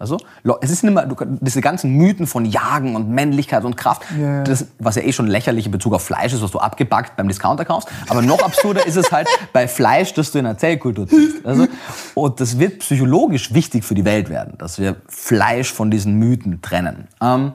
Also, 0.00 0.16
es 0.60 0.70
ist 0.70 0.82
kann- 0.82 1.38
diese 1.40 1.60
ganzen 1.60 1.90
Mythen 1.90 2.28
von 2.28 2.44
Jagen 2.44 2.94
und 2.94 3.10
Männlichkeit 3.10 3.64
und 3.64 3.76
Kraft, 3.76 4.02
ja. 4.16 4.44
Das, 4.44 4.66
was 4.78 4.94
ja 4.94 5.02
eh 5.02 5.12
schon 5.12 5.26
lächerlich 5.26 5.66
in 5.66 5.72
Bezug 5.72 5.92
auf 5.92 6.04
Fleisch 6.04 6.32
ist, 6.32 6.40
was 6.40 6.52
du 6.52 6.60
abgebackt 6.60 7.16
beim 7.16 7.26
Discounter 7.26 7.64
kaufst. 7.64 7.88
Aber 8.08 8.22
noch 8.22 8.40
absurder 8.40 8.86
ist 8.86 8.94
es 8.94 9.10
halt 9.10 9.26
bei 9.52 9.66
Fleisch, 9.66 10.14
das 10.14 10.30
du 10.30 10.38
in 10.38 10.46
einer 10.46 10.56
Zellkultur 10.56 11.08
tust. 11.08 11.44
Also, 11.44 11.66
und 12.14 12.38
das 12.40 12.60
wird 12.60 12.78
psychologisch 12.78 13.52
wichtig 13.52 13.84
für 13.84 13.96
die 13.96 14.04
Welt 14.04 14.30
werden, 14.30 14.54
dass 14.58 14.78
wir 14.78 14.96
Fleisch 15.08 15.72
von 15.72 15.90
diesen 15.90 16.14
Mythen 16.14 16.62
trennen. 16.62 17.08
Ähm, 17.20 17.54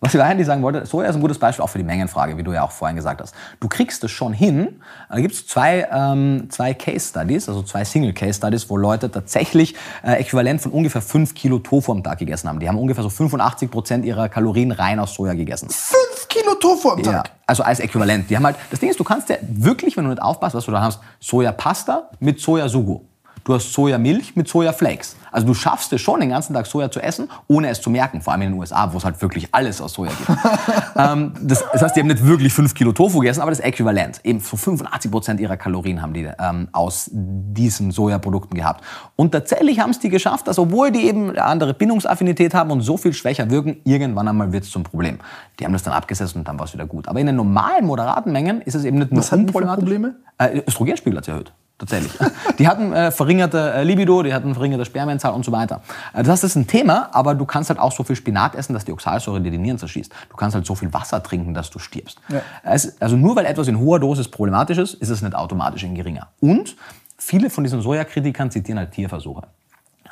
was 0.00 0.14
ich 0.14 0.22
eigentlich 0.22 0.46
sagen 0.46 0.62
wollte, 0.62 0.86
Soja 0.86 1.08
ist 1.10 1.16
ein 1.16 1.20
gutes 1.20 1.38
Beispiel 1.38 1.62
auch 1.62 1.68
für 1.68 1.76
die 1.78 1.84
Mengenfrage, 1.84 2.36
wie 2.38 2.42
du 2.42 2.52
ja 2.52 2.62
auch 2.62 2.70
vorhin 2.70 2.96
gesagt 2.96 3.20
hast. 3.20 3.34
Du 3.60 3.68
kriegst 3.68 4.02
es 4.02 4.10
schon 4.10 4.32
hin. 4.32 4.80
Da 5.10 5.20
gibt 5.20 5.34
es 5.34 5.46
zwei, 5.46 5.86
ähm, 5.92 6.46
zwei 6.48 6.72
Case 6.72 7.08
Studies, 7.10 7.48
also 7.48 7.62
zwei 7.62 7.84
Single 7.84 8.14
Case 8.14 8.34
Studies, 8.38 8.70
wo 8.70 8.78
Leute 8.78 9.10
tatsächlich 9.10 9.74
äh, 10.02 10.12
äquivalent 10.20 10.62
von 10.62 10.72
ungefähr 10.72 11.02
5 11.02 11.34
Kilo 11.34 11.58
Tofu 11.58 11.92
am 11.92 12.02
Tag 12.02 12.18
gegessen 12.18 12.48
haben. 12.48 12.60
Die 12.60 12.68
haben 12.68 12.78
ungefähr 12.78 13.02
so 13.02 13.10
85 13.10 13.70
Prozent 13.70 14.04
ihrer 14.06 14.28
Kalorien 14.30 14.72
rein 14.72 14.98
aus 15.00 15.14
Soja 15.14 15.34
gegessen. 15.34 15.68
Fünf 15.70 16.28
Kilo 16.28 16.54
Tofu 16.54 16.90
am 16.92 17.00
Ja, 17.00 17.12
Tag. 17.12 17.30
also 17.46 17.62
als 17.62 17.80
Äquivalent. 17.80 18.30
Die 18.30 18.36
haben 18.36 18.46
halt, 18.46 18.56
das 18.70 18.80
Ding 18.80 18.88
ist, 18.88 18.98
du 18.98 19.04
kannst 19.04 19.28
ja 19.28 19.36
wirklich, 19.42 19.96
wenn 19.98 20.04
du 20.04 20.10
nicht 20.10 20.22
aufpasst, 20.22 20.54
was 20.54 20.64
du 20.64 20.70
da 20.72 20.80
hast, 20.80 21.00
Sojapasta 21.20 22.08
mit 22.20 22.40
Sojasugo. 22.40 23.04
Du 23.44 23.54
hast 23.54 23.72
Sojamilch 23.72 24.36
mit 24.36 24.48
Sojaflakes. 24.48 25.16
Also 25.32 25.46
du 25.46 25.54
schaffst 25.54 25.92
es 25.92 26.00
schon, 26.00 26.20
den 26.20 26.30
ganzen 26.30 26.54
Tag 26.54 26.66
Soja 26.66 26.90
zu 26.90 27.00
essen, 27.00 27.28
ohne 27.46 27.68
es 27.68 27.80
zu 27.80 27.90
merken. 27.90 28.20
Vor 28.20 28.32
allem 28.32 28.42
in 28.42 28.52
den 28.52 28.58
USA, 28.58 28.92
wo 28.92 28.98
es 28.98 29.04
halt 29.04 29.20
wirklich 29.22 29.48
alles 29.52 29.80
aus 29.80 29.94
Soja 29.94 30.10
gibt. 30.10 30.30
ähm, 30.96 31.32
das, 31.40 31.64
das 31.72 31.82
heißt, 31.82 31.96
die 31.96 32.00
haben 32.00 32.08
nicht 32.08 32.24
wirklich 32.24 32.52
5 32.52 32.74
Kilo 32.74 32.92
Tofu 32.92 33.20
gegessen, 33.20 33.40
aber 33.40 33.50
das 33.50 33.60
Äquivalent. 33.60 34.20
Eben 34.24 34.40
so 34.40 34.56
85 34.56 35.10
Prozent 35.10 35.40
ihrer 35.40 35.56
Kalorien 35.56 36.02
haben 36.02 36.12
die 36.12 36.28
ähm, 36.38 36.68
aus 36.72 37.08
diesen 37.12 37.90
Sojaprodukten 37.92 38.56
gehabt. 38.56 38.84
Und 39.16 39.32
tatsächlich 39.32 39.80
haben 39.80 39.90
es 39.90 39.98
die 39.98 40.08
geschafft, 40.08 40.48
dass 40.48 40.58
obwohl 40.58 40.90
die 40.90 41.06
eben 41.06 41.30
eine 41.30 41.44
andere 41.44 41.74
Bindungsaffinität 41.74 42.54
haben 42.54 42.70
und 42.70 42.80
so 42.80 42.96
viel 42.96 43.12
schwächer 43.12 43.50
wirken, 43.50 43.76
irgendwann 43.84 44.28
einmal 44.28 44.52
wird 44.52 44.64
es 44.64 44.70
zum 44.70 44.82
Problem. 44.82 45.18
Die 45.58 45.64
haben 45.64 45.72
das 45.72 45.82
dann 45.82 45.94
abgesetzt 45.94 46.36
und 46.36 46.46
dann 46.46 46.58
war 46.58 46.66
es 46.66 46.72
wieder 46.72 46.86
gut. 46.86 47.08
Aber 47.08 47.20
in 47.20 47.26
den 47.26 47.36
normalen, 47.36 47.86
moderaten 47.86 48.32
Mengen 48.32 48.60
ist 48.62 48.74
es 48.74 48.84
eben 48.84 48.98
nicht 48.98 49.12
nur 49.12 49.20
Was 49.20 49.32
hatten. 49.32 49.46
Probleme? 49.46 50.16
Äh, 50.38 50.62
Östrogenspiegel 50.66 51.16
hat 51.18 51.24
sich 51.24 51.32
erhöht. 51.32 51.52
Tatsächlich. 51.80 52.12
Die 52.58 52.68
hatten 52.68 52.92
äh, 52.92 53.10
verringerte 53.10 53.72
äh, 53.72 53.84
Libido, 53.84 54.22
die 54.22 54.34
hatten 54.34 54.52
verringerte 54.52 54.84
Spermienzahl 54.84 55.32
und 55.32 55.46
so 55.46 55.50
weiter. 55.50 55.80
Äh, 56.12 56.18
das 56.18 56.28
heißt, 56.28 56.44
das 56.44 56.50
ist 56.50 56.56
ein 56.56 56.66
Thema, 56.66 57.08
aber 57.12 57.34
du 57.34 57.46
kannst 57.46 57.70
halt 57.70 57.80
auch 57.80 57.90
so 57.90 58.04
viel 58.04 58.16
Spinat 58.16 58.54
essen, 58.54 58.74
dass 58.74 58.84
die 58.84 58.92
Oxalsäure 58.92 59.40
dir 59.40 59.50
die 59.50 59.56
Nieren 59.56 59.78
zerschießt. 59.78 60.12
Du 60.28 60.36
kannst 60.36 60.54
halt 60.54 60.66
so 60.66 60.74
viel 60.74 60.92
Wasser 60.92 61.22
trinken, 61.22 61.54
dass 61.54 61.70
du 61.70 61.78
stirbst. 61.78 62.18
Ja. 62.28 62.42
Es, 62.62 63.00
also 63.00 63.16
nur 63.16 63.34
weil 63.34 63.46
etwas 63.46 63.66
in 63.66 63.78
hoher 63.78 63.98
Dosis 63.98 64.28
problematisch 64.28 64.76
ist, 64.76 64.92
ist 64.94 65.08
es 65.08 65.22
nicht 65.22 65.34
automatisch 65.34 65.82
in 65.82 65.94
geringer. 65.94 66.28
Und 66.38 66.76
viele 67.16 67.48
von 67.48 67.64
diesen 67.64 67.80
Sojakritikern 67.80 68.50
zitieren 68.50 68.78
halt 68.78 68.92
Tierversuche. 68.92 69.44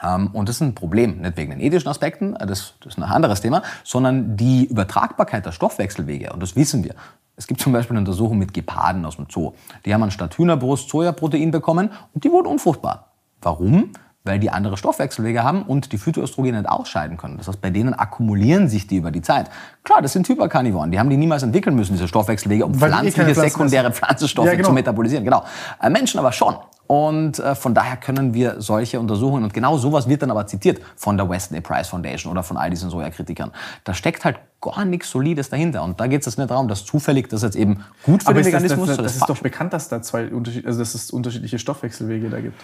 Ähm, 0.03 0.29
und 0.33 0.49
das 0.49 0.57
ist 0.57 0.63
ein 0.63 0.75
Problem, 0.75 1.21
nicht 1.21 1.37
wegen 1.37 1.51
den 1.51 1.61
ethischen 1.61 1.89
Aspekten, 1.89 2.35
äh, 2.37 2.47
das, 2.47 2.75
das 2.81 2.95
ist 2.95 2.99
ein 2.99 3.03
anderes 3.03 3.43
Thema, 3.43 3.63
sondern 3.85 4.39
die 4.39 4.65
Übertragbarkeit 4.65 5.45
der 5.45 5.53
Stoffwechselwege. 5.53 6.33
Und 6.33 6.43
das 6.43 6.57
wissen 6.57 6.83
wir. 6.83 6.95
Es 7.39 7.47
gibt 7.47 7.61
zum 7.61 7.73
Beispiel 7.73 7.95
eine 7.95 8.01
Untersuchung 8.01 8.37
mit 8.37 8.53
Geparden 8.53 9.05
aus 9.05 9.17
dem 9.17 9.27
Zoo. 9.31 9.53
Die 9.87 9.95
haben 9.95 10.03
anstatt 10.03 10.37
Hühnerbrust 10.37 10.91
Sojaprotein 10.91 11.53
bekommen 11.53 11.91
und 12.13 12.25
die 12.25 12.33
wurden 12.33 12.49
unfruchtbar. 12.49 13.13
Warum? 13.41 13.93
Weil 14.25 14.41
die 14.41 14.51
andere 14.51 14.77
Stoffwechselwege 14.77 15.45
haben 15.45 15.63
und 15.63 15.93
die 15.93 15.99
Phytoöstrogene 15.99 16.59
nicht 16.59 16.69
ausscheiden 16.69 17.17
können. 17.17 17.39
Das 17.39 17.47
heißt, 17.47 17.61
bei 17.61 17.71
denen 17.71 17.95
akkumulieren 17.95 18.69
sich 18.69 18.89
die 18.89 18.97
über 18.97 19.13
die 19.13 19.23
Zeit. 19.23 19.49
Klar, 19.85 20.03
das 20.03 20.13
sind 20.13 20.29
Hyperkarnivoren. 20.29 20.91
Die 20.91 20.99
haben 20.99 21.09
die 21.09 21.17
niemals 21.17 21.45
entwickeln 21.45 21.77
müssen, 21.77 21.93
diese 21.93 22.09
Stoffwechselwege, 22.09 22.67
um 22.67 22.79
Weil 22.81 22.91
eh 22.91 22.93
pflanzliche, 22.93 23.35
sekundäre 23.37 23.93
Pflanzenstoffe 23.93 24.47
Ja, 24.47 24.55
genau. 24.57 24.69
zu 24.69 24.75
metabolisieren. 24.75 25.25
Genau. 25.25 25.45
Äh, 25.81 25.91
Menschen 25.91 26.19
aber 26.19 26.33
schon. 26.33 26.57
Und 26.89 27.39
äh, 27.39 27.55
von 27.55 27.75
daher 27.75 27.99
können 27.99 28.33
wir 28.33 28.63
solche 28.63 28.99
Untersuchungen, 28.99 29.45
und 29.45 29.53
genau 29.53 29.77
sowas 29.77 30.09
wird 30.09 30.23
dann 30.23 30.31
aber 30.31 30.47
zitiert 30.47 30.81
von 30.97 31.19
der 31.19 31.29
Weston 31.29 31.59
A. 31.59 31.61
Price 31.61 31.89
Foundation 31.89 32.33
oder 32.33 32.43
von 32.43 32.57
all 32.57 32.71
diesen 32.71 32.89
Sojakritikern. 32.89 33.53
Da 33.85 33.93
steckt 33.93 34.25
halt 34.25 34.39
gar 34.63 34.87
nichts 34.87 35.11
Solides 35.11 35.51
dahinter. 35.51 35.83
Und 35.83 36.01
da 36.01 36.07
geht 36.07 36.21
es 36.21 36.27
jetzt 36.27 36.39
nicht 36.39 36.51
darum, 36.51 36.67
dass 36.67 36.87
zufällig 36.87 37.29
das 37.29 37.43
jetzt 37.43 37.57
eben 37.57 37.85
gut 38.05 38.23
für 38.23 38.31
Aber 38.31 38.41
den 38.41 38.47
ist 38.47 38.55
das, 38.55 38.63
das, 38.63 38.71
Veganismus 38.71 38.89
das, 38.89 38.97
das 38.97 39.13
ist 39.13 39.19
falsch. 39.19 39.39
doch 39.39 39.43
bekannt, 39.43 39.75
dass 39.75 39.91
da 39.91 40.01
zwei 40.01 40.29
Unterschied, 40.29 40.67
also 40.67 40.79
dass 40.79 40.95
es 40.95 41.11
unterschiedliche 41.11 41.59
Stoffwechselwege 41.59 42.31
da 42.31 42.41
gibt. 42.41 42.59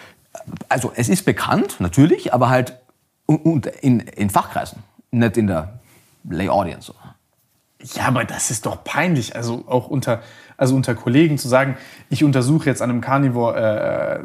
Also 0.70 0.90
es 0.96 1.10
ist 1.10 1.26
bekannt, 1.26 1.76
natürlich, 1.80 2.32
aber 2.32 2.48
halt 2.48 2.78
in, 3.26 4.00
in 4.00 4.30
Fachkreisen, 4.30 4.82
nicht 5.10 5.36
in 5.36 5.48
der 5.48 5.80
Lay 6.26 6.48
Audience. 6.48 6.94
Ja, 7.94 8.06
aber 8.06 8.24
das 8.24 8.50
ist 8.50 8.64
doch 8.64 8.82
peinlich. 8.82 9.36
Also 9.36 9.64
auch 9.66 9.88
unter, 9.88 10.22
also 10.56 10.74
unter 10.76 10.94
Kollegen 10.94 11.38
zu 11.38 11.48
sagen, 11.48 11.76
ich 12.10 12.24
untersuche 12.24 12.66
jetzt 12.66 12.82
an 12.82 12.90
einem 12.90 13.00
Carnivore. 13.00 14.20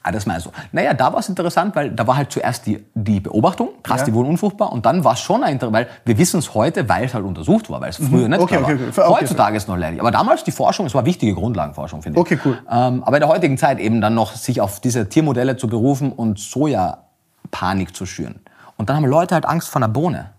Ah, 0.00 0.12
das 0.12 0.24
meinst 0.24 0.46
du. 0.46 0.50
Naja, 0.72 0.94
da 0.94 1.12
war 1.12 1.18
es 1.18 1.28
interessant, 1.28 1.76
weil 1.76 1.90
da 1.90 2.06
war 2.06 2.16
halt 2.16 2.32
zuerst 2.32 2.64
die, 2.66 2.82
die 2.94 3.20
Beobachtung, 3.20 3.70
krass, 3.82 4.00
Ja. 4.00 4.04
die 4.06 4.14
wurden 4.14 4.28
unfruchtbar, 4.30 4.72
und 4.72 4.86
dann 4.86 5.04
war 5.04 5.14
es 5.14 5.20
schon 5.20 5.42
ein 5.44 5.60
weil 5.60 5.86
wir 6.06 6.16
wissen 6.16 6.38
es 6.38 6.54
heute, 6.54 6.88
weil 6.88 7.04
es 7.04 7.12
halt 7.14 7.24
untersucht 7.26 7.68
war, 7.68 7.80
weil 7.82 7.90
es 7.90 7.96
früher 7.96 8.26
nicht 8.28 8.38
Mhm. 8.38 8.44
Okay, 8.44 8.56
klar 8.56 8.62
okay, 8.62 8.78
war. 8.78 8.88
okay. 8.88 9.00
Okay, 9.02 9.20
Heutzutage 9.22 9.56
ist 9.56 9.64
es 9.64 9.68
noch 9.68 9.76
lächerlich. 9.76 10.00
Aber 10.00 10.10
damals 10.12 10.44
die 10.44 10.52
Forschung, 10.52 10.86
es 10.86 10.94
war 10.94 11.04
wichtige 11.04 11.34
Grundlagenforschung, 11.34 12.00
finde 12.00 12.18
ich. 12.18 12.20
Okay, 12.22 12.38
cool. 12.44 12.58
Ähm, 12.70 13.02
aber 13.04 13.16
in 13.16 13.20
der 13.20 13.28
heutigen 13.28 13.58
Zeit 13.58 13.80
eben 13.80 14.00
dann 14.00 14.14
noch 14.14 14.32
sich 14.34 14.62
auf 14.62 14.80
diese 14.80 15.08
Tiermodelle 15.10 15.56
zu 15.58 15.66
berufen 15.68 16.12
und 16.12 16.38
Sojapanik 16.38 17.94
zu 17.94 18.06
schüren. 18.06 18.40
Und 18.76 18.88
dann 18.88 18.96
haben 18.96 19.04
Leute 19.04 19.34
halt 19.34 19.44
Angst 19.46 19.68
vor 19.68 19.80
einer 19.82 19.88
Bohne. 19.88 20.30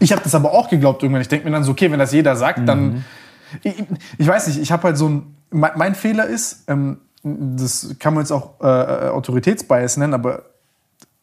ich 0.00 0.10
habe 0.12 0.22
das 0.22 0.34
aber 0.34 0.52
auch 0.52 0.68
geglaubt 0.68 1.02
irgendwann. 1.02 1.22
Ich 1.22 1.28
denke 1.28 1.44
mir 1.46 1.52
dann 1.52 1.62
so, 1.62 1.72
okay, 1.72 1.92
wenn 1.92 1.98
das 2.00 2.12
jeder 2.12 2.34
sagt, 2.34 2.66
dann. 2.68 3.04
Ich, 3.62 3.74
ich 4.18 4.26
weiß 4.26 4.46
nicht, 4.48 4.58
ich 4.58 4.72
habe 4.72 4.84
halt 4.84 4.96
so 4.96 5.08
ein. 5.08 5.36
Mein, 5.50 5.72
mein 5.76 5.94
Fehler 5.94 6.26
ist, 6.26 6.64
ähm, 6.68 6.98
das 7.22 7.94
kann 7.98 8.14
man 8.14 8.22
jetzt 8.24 8.32
auch 8.32 8.60
äh, 8.60 8.66
äh, 8.66 9.08
Autoritätsbias 9.10 9.96
nennen, 9.96 10.14
aber 10.14 10.42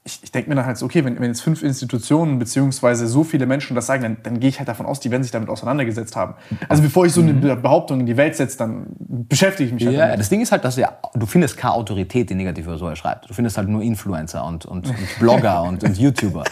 ich, 0.06 0.20
ich 0.22 0.32
denke 0.32 0.50
mir 0.50 0.56
dann 0.56 0.66
halt 0.66 0.78
so, 0.78 0.86
okay, 0.86 1.06
wenn, 1.06 1.16
wenn 1.20 1.30
jetzt 1.30 1.42
fünf 1.42 1.64
Institutionen 1.64 2.38
beziehungsweise 2.38 3.08
so 3.08 3.24
viele 3.24 3.46
Menschen 3.46 3.74
das 3.76 3.86
sagen, 3.86 4.04
dann, 4.04 4.18
dann 4.24 4.40
gehe 4.40 4.50
ich 4.50 4.60
halt 4.60 4.68
davon 4.68 4.86
aus, 4.86 5.00
die 5.00 5.12
werden 5.12 5.24
sich 5.24 5.32
damit 5.32 5.48
auseinandergesetzt 5.50 6.16
haben. 6.16 6.36
Also 6.68 6.84
bevor 6.84 7.06
ich 7.06 7.14
so 7.14 7.22
eine 7.22 7.34
Behauptung 7.56 8.02
in 8.02 8.06
die 8.06 8.18
Welt 8.18 8.36
setze, 8.36 8.58
dann 8.58 8.88
beschäftige 9.00 9.68
ich 9.68 9.74
mich 9.74 9.86
halt 9.86 9.96
Ja, 9.96 10.06
damit. 10.08 10.20
das 10.20 10.30
Ding 10.30 10.42
ist 10.42 10.52
halt, 10.52 10.66
dass 10.66 10.76
ja, 10.76 10.98
du 11.14 11.26
findest 11.26 11.56
keine 11.58 11.74
Autorität, 11.76 12.30
die 12.30 12.36
negativ 12.36 12.66
über 12.66 12.78
Soja 12.78 12.98
schreibt. 12.98 13.30
Du 13.30 13.34
findest 13.34 13.58
halt 13.58 13.70
nur 13.70 13.82
Influencer 13.82 14.46
und, 14.46 14.66
und, 14.66 14.88
und 14.88 15.20
Blogger 15.20 15.64
und, 15.68 15.84
und 15.84 15.98
YouTuber. 15.98 16.44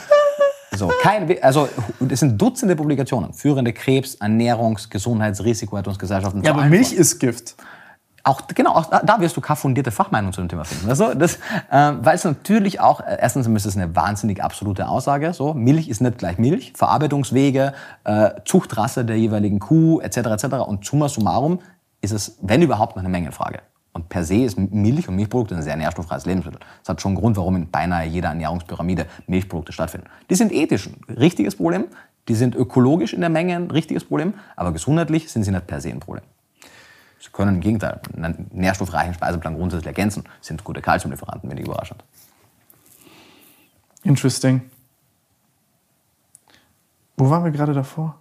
So, 0.73 0.89
kein, 1.01 1.29
also, 1.41 1.67
es 2.09 2.21
sind 2.21 2.41
Dutzende 2.41 2.75
Publikationen. 2.75 3.33
Führende 3.33 3.73
Krebs-, 3.73 4.15
Ernährungs-, 4.21 4.89
Gesundheits-, 4.89 5.43
Risikoerhaltungsgesellschaften. 5.43 6.43
Ja, 6.43 6.51
aber 6.51 6.65
Milch 6.65 6.93
ist 6.93 7.19
Gift. 7.19 7.55
auch, 8.23 8.41
genau, 8.47 8.71
auch 8.75 8.85
da, 8.85 9.19
wirst 9.19 9.35
du 9.35 9.41
keine 9.41 9.57
fundierte 9.57 9.91
Fachmeinung 9.91 10.31
zu 10.31 10.41
dem 10.41 10.47
Thema 10.47 10.63
finden. 10.63 10.89
Also 10.89 11.13
das, 11.13 11.39
ähm, 11.71 11.99
weil 12.03 12.15
es 12.15 12.23
natürlich 12.23 12.79
auch, 12.79 13.01
äh, 13.01 13.17
erstens 13.19 13.47
ist 13.47 13.65
es 13.65 13.75
eine 13.75 13.93
wahnsinnig 13.95 14.41
absolute 14.41 14.87
Aussage. 14.87 15.33
So, 15.33 15.53
Milch 15.53 15.89
ist 15.89 16.01
nicht 16.01 16.17
gleich 16.17 16.37
Milch. 16.37 16.71
Verarbeitungswege, 16.75 17.73
äh, 18.05 18.29
Zuchtrasse 18.45 19.03
der 19.03 19.17
jeweiligen 19.17 19.59
Kuh, 19.59 19.99
etc. 19.99 20.17
etc. 20.17 20.45
Und 20.65 20.85
summa 20.85 21.09
summarum 21.09 21.59
ist 22.01 22.11
es, 22.11 22.37
wenn 22.41 22.61
überhaupt, 22.61 22.95
noch 22.95 23.03
eine 23.03 23.09
Mengenfrage. 23.09 23.59
Und 23.93 24.07
per 24.07 24.23
se 24.23 24.35
ist 24.35 24.57
Milch 24.57 25.09
und 25.09 25.15
Milchprodukte 25.15 25.55
ein 25.55 25.63
sehr 25.63 25.75
nährstofffreies 25.75 26.25
Lebensmittel. 26.25 26.61
Das 26.79 26.89
hat 26.89 27.01
schon 27.01 27.11
einen 27.11 27.19
Grund, 27.19 27.35
warum 27.35 27.57
in 27.57 27.69
beinahe 27.69 28.07
jeder 28.07 28.29
Ernährungspyramide 28.29 29.05
Milchprodukte 29.27 29.73
stattfinden. 29.73 30.07
Die 30.29 30.35
sind 30.35 30.51
ethisch 30.51 30.87
ein 30.87 31.13
richtiges 31.13 31.55
Problem, 31.55 31.85
die 32.27 32.35
sind 32.35 32.55
ökologisch 32.55 33.13
in 33.13 33.21
der 33.21 33.29
Menge 33.29 33.55
ein 33.55 33.69
richtiges 33.69 34.05
Problem, 34.05 34.35
aber 34.55 34.71
gesundheitlich 34.71 35.31
sind 35.31 35.43
sie 35.43 35.51
nicht 35.51 35.67
per 35.67 35.81
se 35.81 35.89
ein 35.89 35.99
Problem. 35.99 36.23
Sie 37.19 37.29
können 37.31 37.55
im 37.55 37.61
Gegenteil 37.61 37.99
einen 38.15 38.49
nährstoffreichen 38.51 39.13
Speiseplan 39.13 39.55
grundsätzlich 39.55 39.87
ergänzen, 39.87 40.23
sind 40.39 40.63
gute 40.63 40.81
Kalziumlieferanten, 40.81 41.49
wenig 41.49 41.65
überraschend. 41.65 42.03
Interesting. 44.03 44.61
Wo 47.17 47.29
waren 47.29 47.43
wir 47.43 47.51
gerade 47.51 47.73
davor? 47.73 48.15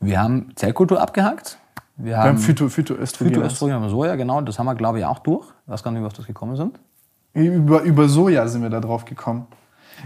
Wir 0.00 0.20
haben 0.20 0.52
Zellkultur 0.56 1.00
abgehakt. 1.00 1.58
Wir 1.98 2.16
haben, 2.16 2.24
wir 2.24 2.28
haben 2.30 2.38
Phyto, 2.38 2.68
Phytoöstrogen. 2.68 3.34
Phytoöstrogen 3.34 3.74
haben 3.74 3.88
Soja, 3.88 4.14
genau. 4.16 4.40
Das 4.40 4.58
haben 4.58 4.66
wir, 4.66 4.76
glaube 4.76 5.00
ich, 5.00 5.04
auch 5.04 5.18
durch. 5.18 5.46
Ich 5.64 5.72
weiß 5.72 5.82
gar 5.82 5.90
nicht, 5.90 5.98
wie 5.98 6.04
wir 6.04 6.06
auf 6.06 6.12
das 6.12 6.26
gekommen 6.26 6.56
sind. 6.56 6.78
Über, 7.34 7.82
über 7.82 8.08
Soja 8.08 8.46
sind 8.48 8.62
wir 8.62 8.70
da 8.70 8.80
drauf 8.80 9.04
gekommen. 9.04 9.46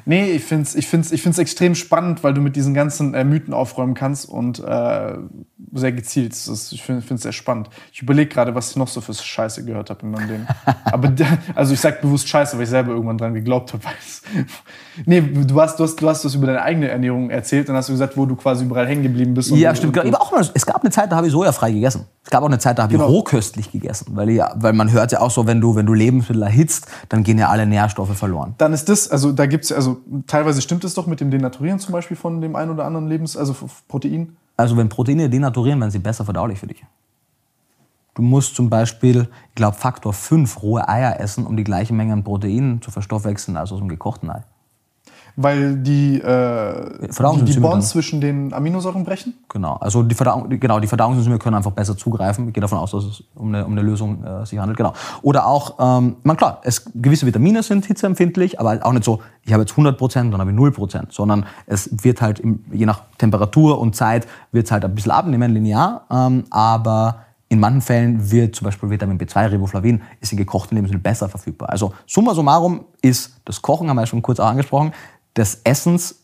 Nee, 0.07 0.33
ich 0.33 0.45
finde 0.45 0.65
es 0.65 0.75
ich 0.75 0.89
find's, 0.89 1.13
ich 1.13 1.23
find's 1.23 1.39
extrem 1.39 1.75
spannend, 1.75 2.25
weil 2.25 2.33
du 2.33 2.41
mit 2.41 2.57
diesen 2.57 2.73
ganzen 2.73 3.13
äh, 3.13 3.25
Mythen 3.25 3.53
aufräumen 3.53 3.93
kannst 3.93 4.27
und 4.27 4.59
äh, 4.61 5.19
sehr 5.73 5.93
gezielt. 5.93 6.33
Das, 6.33 6.73
ich 6.73 6.83
finde 6.83 7.15
es 7.15 7.23
sehr 7.23 7.33
spannend. 7.33 7.69
Ich 7.93 8.03
überlege 8.03 8.29
gerade, 8.29 8.55
was 8.55 8.71
ich 8.71 8.77
noch 8.77 8.89
so 8.89 9.01
für 9.01 9.15
Scheiße 9.15 9.65
gehört 9.65 9.91
habe 9.91 10.01
in 10.03 10.11
meinem 10.11 10.29
Leben. 10.29 10.47
Aber 10.85 11.13
also 11.55 11.75
ich 11.75 11.81
sage 11.81 11.99
bewusst 12.03 12.29
Scheiße, 12.29 12.57
weil 12.57 12.65
ich 12.65 12.71
selber 12.71 12.93
irgendwann 12.93 13.19
dran 13.19 13.35
geglaubt 13.35 13.73
habe. 13.73 13.83
nee, 15.07 15.21
du 15.21 15.61
hast, 15.61 15.79
du, 15.79 15.85
hast, 15.85 15.97
du 15.97 16.09
hast 16.09 16.25
das 16.25 16.35
über 16.35 16.47
deine 16.47 16.63
eigene 16.63 16.89
Ernährung 16.89 17.31
erzählt, 17.31 17.69
dann 17.69 17.77
hast 17.77 17.89
du 17.89 17.93
gesagt, 17.93 18.17
wo 18.17 18.27
du 18.27 18.37
quasi 18.37 18.65
überall 18.65 18.87
hängen 18.87 19.03
geblieben 19.03 19.35
bist. 19.35 19.51
ja, 19.51 19.75
stimmt. 19.75 19.97
Und, 19.99 20.07
und, 20.07 20.15
auch 20.15 20.33
mal, 20.33 20.49
es 20.55 20.67
gab 20.67 20.83
eine 20.83 20.91
Zeit, 20.91 21.13
da 21.13 21.17
habe 21.17 21.27
ich 21.27 21.33
sojafrei 21.33 21.73
gegessen. 21.73 22.07
Es 22.25 22.31
gab 22.31 22.43
auch 22.43 22.49
eine 22.49 22.59
Zeit, 22.59 22.79
da 22.79 22.85
habe 22.85 22.93
genau. 22.93 23.07
ich 23.07 23.11
rohköstlich 23.11 23.73
gegessen. 23.73 24.09
Weil, 24.15 24.31
ich, 24.31 24.41
weil 24.55 24.73
man 24.73 24.91
hört 24.93 25.13
ja 25.13 25.21
auch 25.21 25.31
so, 25.31 25.47
wenn 25.47 25.61
du, 25.61 25.75
wenn 25.75 25.87
du 25.87 25.95
Lebensmittel 25.95 26.43
erhitzt, 26.43 26.87
dann 27.09 27.23
gehen 27.23 27.39
ja 27.39 27.49
alle 27.49 27.67
Nährstoffe 27.67 28.17
verloren. 28.17 28.55
Dann 28.59 28.73
ist 28.73 28.89
das, 28.89 29.11
also 29.11 29.33
da 29.33 29.47
gibt 29.47 29.65
es, 29.65 29.73
also 29.73 29.99
teilweise 30.27 30.61
stimmt 30.63 30.85
es 30.85 30.95
doch 30.95 31.07
mit 31.07 31.21
dem 31.21 31.31
Denaturieren 31.31 31.79
zum 31.79 31.93
Beispiel 31.93 32.17
von 32.17 32.41
dem 32.41 32.57
einen 32.57 32.71
oder 32.71 32.85
anderen 32.85 33.09
Lebens, 33.09 33.37
also 33.37 33.55
Protein. 33.89 34.37
Also 34.57 34.77
wenn 34.77 34.89
Proteine 34.89 35.31
denaturieren, 35.31 35.81
werden 35.81 35.91
sie 35.91 35.99
besser 35.99 36.25
verdaulich 36.25 36.59
für 36.59 36.67
dich. 36.67 36.85
Du 38.15 38.23
musst 38.23 38.55
zum 38.55 38.69
Beispiel, 38.69 39.29
ich 39.49 39.55
glaube, 39.55 39.77
Faktor 39.77 40.13
5 40.13 40.63
rohe 40.63 40.87
Eier 40.89 41.19
essen, 41.19 41.47
um 41.47 41.57
die 41.57 41.65
gleiche 41.65 41.95
Menge 41.95 42.13
an 42.13 42.25
Proteinen 42.25 42.83
zu 42.83 42.91
verstoffwechseln 42.91 43.57
als 43.57 43.73
aus 43.73 43.81
einem 43.81 43.89
gekochten 43.89 44.31
Ei 44.31 44.45
weil 45.37 45.77
die, 45.77 46.21
äh, 46.21 47.09
die, 47.09 47.45
die 47.45 47.61
Bonds 47.61 47.91
zwischen 47.91 48.21
den 48.21 48.53
Aminosäuren 48.53 49.05
brechen? 49.05 49.35
Genau, 49.49 49.75
also 49.75 50.03
die, 50.03 50.15
Verdauung, 50.15 50.49
genau, 50.61 50.81
die 50.81 50.87
Verdauungsenzyme 50.87 51.39
können 51.39 51.57
einfach 51.57 51.73
besser 51.73 51.97
zugreifen. 51.97 52.49
Ich 52.49 52.55
gehe 52.55 52.61
davon 52.61 52.79
aus, 52.79 52.91
dass 52.91 53.05
es 53.05 53.25
um 53.35 53.49
eine, 53.49 53.65
um 53.65 53.73
eine 53.73 53.83
Lösung 53.83 54.25
äh, 54.25 54.45
sich 54.47 54.59
handelt. 54.59 54.77
Genau. 54.77 54.93
Oder 55.23 55.47
auch, 55.47 55.77
ähm, 55.79 56.17
man 56.23 56.37
klar, 56.37 56.61
es, 56.65 56.85
gewisse 56.95 57.27
Vitamine 57.27 57.63
sind 57.63 57.87
hitzeempfindlich, 57.87 58.61
aber 58.61 58.79
auch 58.83 58.93
nicht 58.93 59.05
so, 59.05 59.21
ich 59.45 59.53
habe 59.53 59.63
jetzt 59.63 59.73
100 59.73 59.99
Prozent, 59.99 60.33
dann 60.33 60.41
habe 60.41 60.51
ich 60.51 60.57
0 60.57 60.73
Prozent, 60.73 61.13
sondern 61.13 61.47
es 61.67 61.91
wird 62.05 62.21
halt 62.21 62.39
im, 62.41 62.65
je 62.71 62.87
nach 62.87 63.03
Temperatur 63.19 63.81
und 63.81 63.97
Zeit 63.97 64.27
wird 64.53 64.67
es 64.67 64.73
halt 64.73 64.85
ein 64.85 64.95
bisschen 64.95 65.13
abnehmen, 65.13 65.53
linear, 65.53 66.07
ähm, 66.11 66.45
aber 66.51 67.17
in 67.53 67.61
manchen 67.61 67.83
Fällen 67.83 68.31
wird 68.31 68.57
zum 68.57 68.65
Beispiel 68.65 68.89
Vitamin 68.89 69.19
B2, 69.19 69.53
Riboflavin, 69.53 70.01
ist 70.23 70.33
in 70.33 70.39
gekochten 70.39 70.75
Lebensmitteln 70.75 71.03
besser 71.03 71.29
verfügbar. 71.29 71.69
Also 71.69 71.93
summa 72.07 72.33
summarum 72.33 72.87
ist 73.03 73.43
das 73.45 73.61
Kochen, 73.61 73.91
haben 73.91 73.97
wir 73.97 74.03
ja 74.03 74.07
schon 74.07 74.23
kurz 74.23 74.41
auch 74.41 74.47
angesprochen, 74.47 74.93
des 75.37 75.61
Essens 75.65 76.17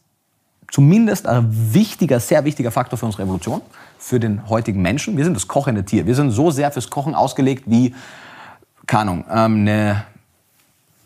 zumindest 0.70 1.26
ein 1.26 1.48
wichtiger, 1.72 2.20
sehr 2.20 2.44
wichtiger 2.44 2.70
Faktor 2.70 2.98
für 2.98 3.06
unsere 3.06 3.22
Evolution, 3.22 3.62
für 3.98 4.20
den 4.20 4.48
heutigen 4.48 4.82
Menschen. 4.82 5.16
Wir 5.16 5.24
sind 5.24 5.34
das 5.34 5.48
kochende 5.48 5.84
Tier. 5.84 6.06
Wir 6.06 6.14
sind 6.14 6.30
so 6.30 6.50
sehr 6.50 6.70
fürs 6.70 6.90
Kochen 6.90 7.14
ausgelegt 7.14 7.64
wie, 7.66 7.94
keine 8.86 9.02
Ahnung, 9.02 9.24
ähm, 9.30 9.60
eine, 9.60 10.04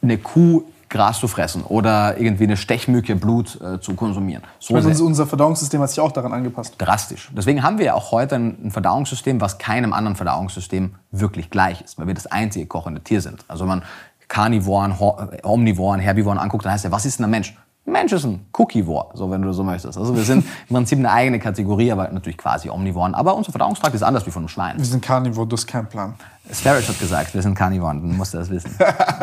eine 0.02 0.18
Kuh 0.18 0.64
Gras 0.92 1.20
zu 1.20 1.26
fressen 1.26 1.62
oder 1.64 2.18
irgendwie 2.18 2.44
eine 2.44 2.58
Stechmücke 2.58 3.16
Blut 3.16 3.58
äh, 3.62 3.80
zu 3.80 3.94
konsumieren. 3.94 4.42
So 4.58 4.74
also 4.74 5.06
unser 5.06 5.26
Verdauungssystem 5.26 5.80
hat 5.80 5.88
sich 5.88 6.00
auch 6.00 6.12
daran 6.12 6.34
angepasst. 6.34 6.74
Drastisch. 6.76 7.30
Deswegen 7.34 7.62
haben 7.62 7.78
wir 7.78 7.86
ja 7.86 7.94
auch 7.94 8.12
heute 8.12 8.36
ein 8.36 8.70
Verdauungssystem, 8.70 9.40
was 9.40 9.56
keinem 9.56 9.94
anderen 9.94 10.16
Verdauungssystem 10.16 10.94
wirklich 11.10 11.48
gleich 11.48 11.80
ist, 11.80 11.98
weil 11.98 12.08
wir 12.08 12.14
das 12.14 12.26
einzige 12.26 12.66
kochende 12.66 13.00
Tier 13.00 13.22
sind. 13.22 13.42
Also 13.48 13.64
wenn 13.64 13.68
man 13.68 13.82
Karnivoren, 14.28 14.94
Omnivoren, 15.42 15.98
Herbivoren 15.98 16.38
anguckt, 16.38 16.66
dann 16.66 16.72
heißt 16.72 16.84
ja, 16.84 16.92
was 16.92 17.06
ist 17.06 17.18
denn 17.18 17.24
ein 17.24 17.30
Mensch? 17.30 17.56
Mensch 17.84 18.12
ist 18.12 18.24
ein 18.24 18.46
Cookivore, 18.52 19.10
so 19.14 19.30
wenn 19.30 19.42
du 19.42 19.52
so 19.52 19.64
möchtest. 19.64 19.98
Also 19.98 20.14
wir 20.14 20.22
sind 20.22 20.44
im 20.68 20.74
Prinzip 20.74 20.98
eine 20.98 21.10
eigene 21.10 21.38
Kategorie, 21.38 21.90
aber 21.90 22.08
natürlich 22.08 22.38
quasi 22.38 22.70
Omnivoren. 22.70 23.14
Aber 23.14 23.34
unser 23.34 23.50
Verdauungstrakt 23.50 23.94
ist 23.94 24.02
anders 24.02 24.24
wie 24.26 24.30
von 24.30 24.42
einem 24.42 24.48
Schwein. 24.48 24.78
Wir 24.78 24.84
sind 24.84 25.02
Carnivore, 25.02 25.46
du 25.46 25.56
hast 25.56 25.66
keinen 25.66 25.88
Plan. 25.88 26.14
Sparrow 26.52 26.86
hat 26.86 26.98
gesagt, 26.98 27.34
wir 27.34 27.42
sind 27.42 27.54
Carnivoren, 27.54 28.00
dann 28.00 28.16
musst 28.16 28.34
du 28.34 28.38
das 28.38 28.50
wissen. 28.50 28.76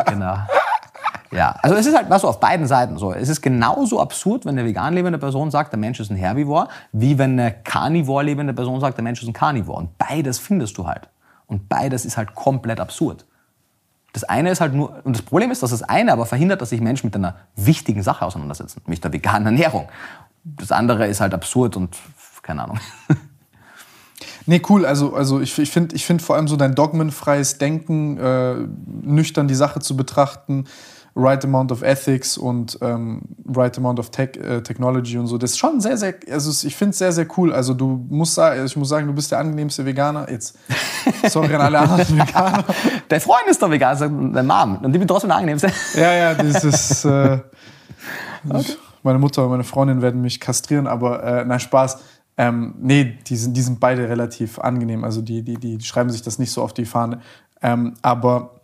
genau. 0.06 0.36
Ja, 1.32 1.54
also 1.62 1.76
es 1.76 1.86
ist 1.86 1.96
halt 1.96 2.10
was 2.10 2.22
so 2.22 2.28
auf 2.28 2.40
beiden 2.40 2.66
Seiten 2.66 2.98
so. 2.98 3.12
Es 3.12 3.28
ist 3.28 3.40
genauso 3.40 4.00
absurd, 4.00 4.44
wenn 4.44 4.58
eine 4.58 4.66
vegan 4.66 4.94
lebende 4.94 5.18
Person 5.18 5.50
sagt, 5.50 5.72
der 5.72 5.78
Mensch 5.78 6.00
ist 6.00 6.10
ein 6.10 6.16
Herbivor, 6.16 6.68
wie 6.92 7.18
wenn 7.18 7.38
eine 7.38 7.52
Carnivore 7.52 8.24
lebende 8.24 8.52
Person 8.52 8.80
sagt, 8.80 8.98
der 8.98 9.04
Mensch 9.04 9.22
ist 9.22 9.28
ein 9.28 9.32
Carnivore. 9.32 9.78
Und 9.78 9.96
beides 9.96 10.38
findest 10.38 10.76
du 10.76 10.86
halt. 10.86 11.08
Und 11.46 11.68
beides 11.68 12.04
ist 12.04 12.16
halt 12.16 12.34
komplett 12.34 12.80
absurd. 12.80 13.26
Das 14.12 14.24
eine 14.24 14.50
ist 14.50 14.60
halt 14.60 14.74
nur, 14.74 15.00
und 15.04 15.16
das 15.16 15.22
Problem 15.22 15.50
ist, 15.50 15.62
dass 15.62 15.70
das 15.70 15.82
eine 15.82 16.12
aber 16.12 16.26
verhindert, 16.26 16.60
dass 16.60 16.70
sich 16.70 16.80
Menschen 16.80 17.06
mit 17.06 17.16
einer 17.16 17.36
wichtigen 17.56 18.02
Sache 18.02 18.24
auseinandersetzen, 18.24 18.82
nämlich 18.86 19.00
der 19.00 19.12
veganen 19.12 19.46
Ernährung. 19.46 19.88
Das 20.44 20.72
andere 20.72 21.06
ist 21.06 21.20
halt 21.20 21.34
absurd 21.34 21.76
und 21.76 21.96
keine 22.42 22.64
Ahnung. 22.64 22.80
Nee, 24.46 24.62
cool. 24.68 24.84
Also, 24.84 25.14
also 25.14 25.40
ich, 25.40 25.56
ich 25.58 25.70
finde 25.70 25.94
ich 25.94 26.04
find 26.04 26.22
vor 26.22 26.34
allem 26.34 26.48
so 26.48 26.56
dein 26.56 26.74
dogmenfreies 26.74 27.58
Denken, 27.58 28.18
äh, 28.18 28.54
nüchtern 29.02 29.48
die 29.48 29.54
Sache 29.54 29.80
zu 29.80 29.96
betrachten, 29.96 30.64
right 31.20 31.44
amount 31.44 31.70
of 31.70 31.82
ethics 31.82 32.38
und 32.38 32.78
ähm, 32.80 33.22
right 33.54 33.76
amount 33.76 33.98
of 33.98 34.10
tech, 34.10 34.36
äh, 34.36 34.62
technology 34.62 35.18
und 35.18 35.26
so. 35.26 35.38
Das 35.38 35.50
ist 35.50 35.58
schon 35.58 35.80
sehr, 35.80 35.96
sehr, 35.96 36.14
also 36.30 36.66
ich 36.66 36.74
finde 36.74 36.90
es 36.90 36.98
sehr, 36.98 37.12
sehr 37.12 37.26
cool. 37.36 37.52
Also 37.52 37.74
du 37.74 38.04
musst 38.08 38.34
sagen, 38.34 38.64
ich 38.64 38.76
muss 38.76 38.88
sagen, 38.88 39.06
du 39.06 39.12
bist 39.12 39.30
der 39.30 39.38
angenehmste 39.38 39.84
Veganer. 39.84 40.30
Jetzt, 40.30 40.58
sorry 41.28 41.54
an 41.54 41.60
alle 41.60 41.78
anderen 41.78 42.18
Veganer. 42.18 42.64
Der 43.08 43.20
Freund 43.20 43.44
ist 43.48 43.62
doch 43.62 43.70
Veganer, 43.70 44.08
dein 44.32 44.46
Mom. 44.46 44.78
Und 44.82 44.92
die 44.92 44.98
bin 44.98 45.06
trotzdem 45.06 45.28
der 45.28 45.36
angenehmste. 45.36 45.70
Ja, 45.94 46.12
ja, 46.12 46.34
das 46.34 46.64
ist, 46.64 47.04
äh, 47.04 47.38
okay. 48.48 48.76
meine 49.02 49.18
Mutter 49.18 49.44
und 49.44 49.50
meine 49.50 49.64
Freundin 49.64 50.02
werden 50.02 50.22
mich 50.22 50.40
kastrieren, 50.40 50.86
aber 50.86 51.22
äh, 51.22 51.44
nein, 51.44 51.60
Spaß. 51.60 51.98
Ähm, 52.38 52.74
nee, 52.80 53.18
die 53.26 53.36
sind, 53.36 53.54
die 53.54 53.60
sind 53.60 53.80
beide 53.80 54.08
relativ 54.08 54.58
angenehm. 54.58 55.04
Also 55.04 55.20
die, 55.20 55.42
die, 55.42 55.58
die 55.58 55.78
schreiben 55.80 56.08
sich 56.08 56.22
das 56.22 56.38
nicht 56.38 56.52
so 56.52 56.62
auf 56.62 56.72
die 56.72 56.86
Fahne. 56.86 57.20
Ähm, 57.60 57.94
aber 58.00 58.59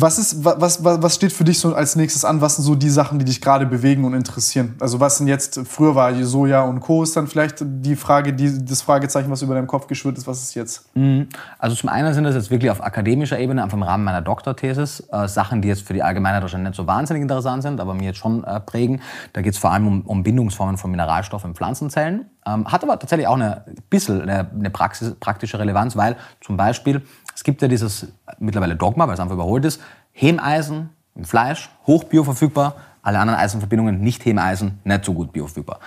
was, 0.00 0.18
ist, 0.18 0.44
was, 0.44 0.84
was, 0.84 1.02
was 1.02 1.14
steht 1.14 1.32
für 1.32 1.44
dich 1.44 1.58
so 1.58 1.74
als 1.74 1.96
nächstes 1.96 2.24
an? 2.24 2.40
Was 2.40 2.56
sind 2.56 2.64
so 2.64 2.74
die 2.74 2.90
Sachen, 2.90 3.18
die 3.18 3.24
dich 3.24 3.40
gerade 3.40 3.66
bewegen 3.66 4.04
und 4.04 4.14
interessieren? 4.14 4.74
Also 4.80 5.00
was 5.00 5.18
sind 5.18 5.28
jetzt, 5.28 5.60
früher 5.66 5.94
war 5.94 6.14
Soja 6.24 6.62
und 6.62 6.80
Co. 6.80 7.02
ist 7.02 7.16
dann 7.16 7.26
vielleicht 7.26 7.56
die 7.60 7.96
Frage, 7.96 8.32
die, 8.32 8.64
das 8.64 8.82
Fragezeichen, 8.82 9.30
was 9.30 9.42
über 9.42 9.54
deinem 9.54 9.66
Kopf 9.66 9.86
geschwirrt 9.86 10.18
ist, 10.18 10.26
was 10.26 10.42
ist 10.42 10.54
jetzt? 10.54 10.94
Mhm. 10.96 11.28
Also 11.58 11.76
zum 11.76 11.88
einen 11.88 12.12
sind 12.14 12.24
das 12.24 12.34
jetzt 12.34 12.50
wirklich 12.50 12.70
auf 12.70 12.82
akademischer 12.82 13.38
Ebene, 13.38 13.62
einfach 13.62 13.76
im 13.76 13.82
Rahmen 13.82 14.04
meiner 14.04 14.22
Doktorthesis, 14.22 15.08
äh, 15.12 15.28
Sachen, 15.28 15.62
die 15.62 15.68
jetzt 15.68 15.82
für 15.82 15.94
die 15.94 16.02
Allgemeinheit 16.02 16.42
wahrscheinlich 16.42 16.70
nicht 16.70 16.76
so 16.76 16.86
wahnsinnig 16.86 17.22
interessant 17.22 17.62
sind, 17.62 17.80
aber 17.80 17.94
mir 17.94 18.06
jetzt 18.06 18.18
schon 18.18 18.44
äh, 18.44 18.60
prägen. 18.60 19.00
Da 19.32 19.42
geht 19.42 19.54
es 19.54 19.58
vor 19.58 19.72
allem 19.72 19.86
um, 19.86 20.00
um, 20.02 20.22
Bindungsformen 20.22 20.76
von 20.76 20.90
Mineralstoffen 20.90 21.50
in 21.50 21.56
Pflanzenzellen. 21.56 22.26
Ähm, 22.46 22.70
hat 22.70 22.82
aber 22.82 22.98
tatsächlich 22.98 23.26
auch 23.26 23.36
eine 23.36 23.64
bisschen 23.90 24.22
eine, 24.22 24.50
eine 24.50 24.70
Praxis, 24.70 25.14
praktische 25.18 25.58
Relevanz, 25.58 25.96
weil 25.96 26.16
zum 26.40 26.56
Beispiel 26.56 27.02
es 27.38 27.44
gibt 27.44 27.62
ja 27.62 27.68
dieses 27.68 28.08
mittlerweile 28.40 28.74
Dogma, 28.74 29.06
weil 29.06 29.14
es 29.14 29.20
einfach 29.20 29.36
überholt 29.36 29.64
ist, 29.64 29.80
Hemeisen 30.10 30.90
im 31.14 31.22
Fleisch, 31.22 31.70
hoch 31.86 32.02
bioverfügbar, 32.02 32.74
alle 33.00 33.20
anderen 33.20 33.38
Eisenverbindungen 33.38 34.00
nicht 34.00 34.24
Hemeisen, 34.24 34.80
nicht 34.82 35.04
so 35.04 35.14
gut 35.14 35.32
bioverfügbar. 35.32 35.78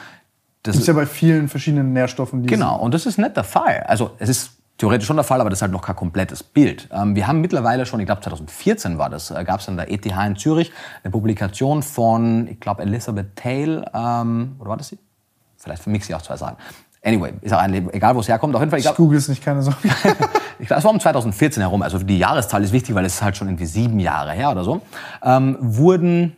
Das 0.64 0.78
ist 0.78 0.88
ja 0.88 0.94
bei 0.94 1.06
vielen 1.06 1.50
verschiedenen 1.50 1.92
Nährstoffen. 1.92 2.44
Die 2.44 2.48
genau, 2.48 2.80
und 2.80 2.94
das 2.94 3.06
ist 3.06 3.18
nicht 3.18 3.36
der 3.36 3.44
Fall. 3.44 3.84
Also 3.86 4.12
es 4.20 4.30
ist 4.30 4.52
theoretisch 4.78 5.06
schon 5.06 5.18
der 5.18 5.26
Fall, 5.26 5.42
aber 5.42 5.50
das 5.50 5.58
ist 5.58 5.64
halt 5.64 5.74
noch 5.74 5.82
kein 5.82 5.98
komplettes 5.98 6.42
Bild. 6.42 6.88
Ähm, 6.90 7.18
wir 7.18 7.28
haben 7.28 7.42
mittlerweile 7.42 7.86
schon, 7.86 8.00
ich 8.00 8.06
glaube 8.06 8.22
2014 8.22 8.98
war 8.98 9.10
das, 9.10 9.30
äh, 9.30 9.44
gab 9.44 9.60
es 9.60 9.68
an 9.68 9.76
der 9.76 9.92
ETH 9.92 10.06
in 10.06 10.38
Zürich 10.38 10.72
eine 11.04 11.12
Publikation 11.12 11.84
von, 11.84 12.48
ich 12.48 12.62
glaube 12.62 12.84
Elisabeth 12.84 13.36
Tail, 13.36 13.86
ähm, 13.94 14.56
oder 14.58 14.70
war 14.70 14.78
das 14.78 14.88
sie? 14.88 15.00
Vielleicht 15.58 15.84
vermixe 15.84 16.14
ich 16.14 16.16
auch 16.16 16.22
zwei 16.22 16.38
Sachen. 16.38 16.56
Anyway, 17.04 17.34
ist 17.42 17.52
auch 17.52 17.60
ein, 17.60 17.74
egal 17.94 18.16
wo 18.16 18.20
es 18.20 18.28
herkommt. 18.28 18.56
Auf 18.56 18.62
jeden 18.62 18.70
Fall. 18.70 18.80
Ich, 18.80 18.86
ich 18.86 18.96
google 18.96 19.18
es 19.18 19.28
nicht, 19.28 19.44
keine 19.44 19.64
Sorge. 19.64 19.80
ich 20.62 20.68
glaube, 20.68 20.78
es 20.80 20.84
war 20.86 20.92
um 20.92 21.00
2014 21.00 21.62
herum. 21.62 21.82
Also 21.82 21.98
die 21.98 22.20
Jahreszahl 22.20 22.64
ist 22.64 22.72
wichtig, 22.72 22.94
weil 22.94 23.04
es 23.04 23.16
ist 23.16 23.22
halt 23.24 23.36
schon 23.36 23.48
irgendwie 23.48 23.66
sieben 23.66 24.00
Jahre 24.00 24.32
her 24.32 24.52
oder 24.52 24.64
so. 24.64 24.82
Ähm, 25.24 25.58
wurden, 25.60 26.36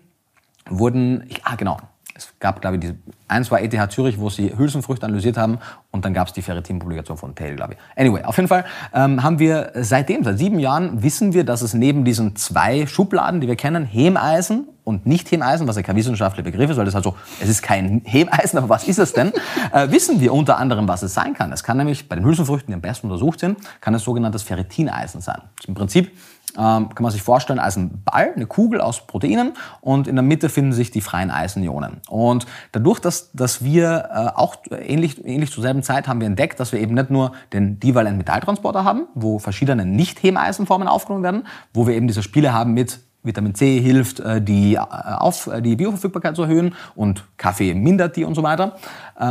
wurden, 0.70 1.26
ich, 1.28 1.44
ah 1.44 1.56
genau, 1.56 1.78
es 2.16 2.34
gab, 2.40 2.62
glaube 2.62 2.76
ich, 2.76 2.82
diese, 2.82 2.96
eins 3.28 3.50
war 3.50 3.62
ETH 3.62 3.92
Zürich, 3.92 4.20
wo 4.20 4.30
sie 4.30 4.56
Hülsenfrüchte 4.56 5.06
analysiert 5.06 5.38
haben 5.38 5.58
und 5.92 6.06
dann 6.06 6.14
gab 6.14 6.28
es 6.28 6.34
die 6.34 6.42
Ferritin-Publikation 6.42 7.18
von 7.18 7.34
Tail, 7.34 7.56
glaube 7.56 7.74
ich. 7.74 8.00
Anyway, 8.00 8.24
auf 8.24 8.38
jeden 8.38 8.48
Fall 8.48 8.66
ähm, 8.94 9.24
haben 9.24 9.40
wir 9.40 9.72
seitdem, 9.76 10.24
seit 10.24 10.38
sieben 10.38 10.60
Jahren, 10.60 11.02
wissen 11.02 11.34
wir, 11.34 11.44
dass 11.44 11.62
es 11.62 11.74
neben 11.74 12.06
diesen 12.06 12.36
zwei 12.36 12.86
Schubladen, 12.86 13.42
die 13.42 13.48
wir 13.48 13.56
kennen, 13.56 13.86
Hemeisen 13.86 14.68
und 14.84 15.06
Nicht-Hemeisen, 15.08 15.68
was 15.68 15.76
ja 15.76 15.82
kein 15.82 15.96
wissenschaftlicher 15.96 16.44
Begriff 16.44 16.70
ist, 16.70 16.78
weil 16.78 16.86
das 16.86 16.94
halt 16.94 17.04
so, 17.04 17.16
es 17.42 17.50
ist 17.50 17.64
kein 17.64 18.02
Hemeisen, 18.06 18.58
aber 18.58 18.70
was 18.70 18.88
ist 18.88 19.00
es 19.00 19.14
denn? 19.14 19.32
äh, 19.72 19.90
wissen 19.90 20.20
wir 20.20 20.34
unter 20.34 20.58
anderem, 20.58 20.88
was 20.88 21.02
es 21.02 21.14
sein 21.14 21.34
kann. 21.34 21.52
Es 21.52 21.64
kann 21.64 21.78
nämlich 21.78 22.08
bei 22.08 22.16
den 22.16 22.26
Hülsenfrüchten, 22.26 22.68
die 22.68 22.76
am 22.76 22.82
besten 22.82 23.08
untersucht 23.08 23.40
sind, 23.40 23.58
kann 23.82 23.96
es 23.96 24.04
sogenanntes 24.04 24.44
Ferritineisen 24.44 25.22
sein. 25.22 25.42
Im 25.68 25.74
Prinzip 25.74 26.12
kann 26.56 26.90
man 27.00 27.12
sich 27.12 27.22
vorstellen 27.22 27.60
als 27.60 27.78
ein 27.78 28.04
Ball, 28.04 28.34
eine 28.36 28.46
Kugel 28.46 28.82
aus 28.82 29.08
Proteinen 29.08 29.54
und 29.82 30.08
in 30.08 30.16
der 30.16 30.24
Mitte 30.24 30.50
finden 30.50 30.74
sich 30.74 30.92
die 30.92 31.02
freien 31.02 31.32
Eisenionen. 31.32 32.02
Und 32.10 32.46
dadurch, 32.72 33.00
dass, 33.00 33.32
dass 33.32 33.64
wir 33.64 34.10
äh, 34.12 34.40
auch 34.40 34.58
ähnlich, 34.72 35.26
ähnlich 35.26 35.52
zur 35.52 35.64
selben 35.64 35.84
Zeit 35.84 36.08
haben 36.08 36.20
wir 36.20 36.28
entdeckt, 36.28 36.60
dass 36.60 36.72
wir 36.72 36.80
eben 36.80 36.94
nicht 36.94 37.10
nur 37.10 37.34
den 37.54 37.80
divalenten 37.80 38.18
Metalltransporter 38.18 38.84
haben, 38.84 39.08
wo 39.16 39.40
verschiedene 39.40 39.86
Nicht-Hemeisenformen 39.86 40.88
aufgenommen 40.88 41.24
werden, 41.24 41.48
wo 41.74 41.88
wir 41.88 41.96
eben 41.96 42.08
diese 42.08 42.24
Spiele 42.24 42.54
haben 42.54 42.74
mit 42.74 43.00
Vitamin 43.24 43.56
C 43.56 43.80
hilft, 43.80 44.20
äh, 44.20 44.42
die, 44.42 44.76
äh, 44.76 44.80
auf, 44.80 45.48
äh, 45.48 45.62
die 45.62 45.76
Bioverfügbarkeit 45.76 46.36
zu 46.36 46.44
erhöhen 46.44 46.76
und 46.96 47.24
Kaffee 47.38 47.74
mindert 47.74 48.16
die 48.16 48.26
und 48.26 48.36
so 48.36 48.44
weiter. 48.44 48.76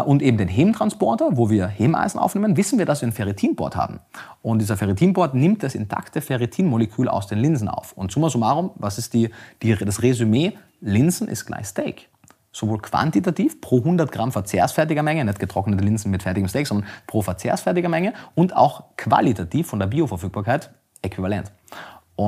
Und 0.06 0.22
eben 0.22 0.38
den 0.38 0.48
Hementransporter, 0.48 1.36
wo 1.36 1.50
wir 1.50 1.66
Hemeisen 1.66 2.20
aufnehmen, 2.20 2.56
wissen 2.56 2.78
wir, 2.78 2.86
dass 2.86 3.02
wir 3.02 3.08
ein 3.08 3.12
Ferritinbord 3.12 3.74
haben. 3.74 3.98
Und 4.40 4.60
dieser 4.60 4.76
Ferritinbord 4.76 5.34
nimmt 5.34 5.64
das 5.64 5.74
intakte 5.74 6.20
Ferritinmolekül 6.20 7.08
aus 7.08 7.26
den 7.26 7.38
Linsen 7.38 7.68
auf. 7.68 7.92
Und 7.92 8.12
summa 8.12 8.30
summarum, 8.30 8.70
was 8.76 8.98
ist 8.98 9.12
die, 9.12 9.30
die, 9.60 9.74
das 9.74 10.02
Resümee? 10.02 10.52
Linsen 10.80 11.26
ist 11.26 11.46
gleich 11.46 11.66
Steak 11.66 12.08
sowohl 12.52 12.78
quantitativ 12.78 13.60
pro 13.60 13.78
100 13.78 14.12
Gramm 14.12 14.30
verzehrsfertiger 14.30 15.02
Menge, 15.02 15.24
nicht 15.24 15.40
getrocknete 15.40 15.82
Linsen 15.82 16.10
mit 16.10 16.22
fertigem 16.22 16.48
Steak, 16.48 16.66
sondern 16.66 16.86
pro 17.06 17.22
verzehrsfertiger 17.22 17.88
Menge 17.88 18.12
und 18.34 18.54
auch 18.54 18.84
qualitativ 18.96 19.66
von 19.66 19.78
der 19.78 19.86
Bioverfügbarkeit 19.86 20.70
äquivalent. 21.00 21.50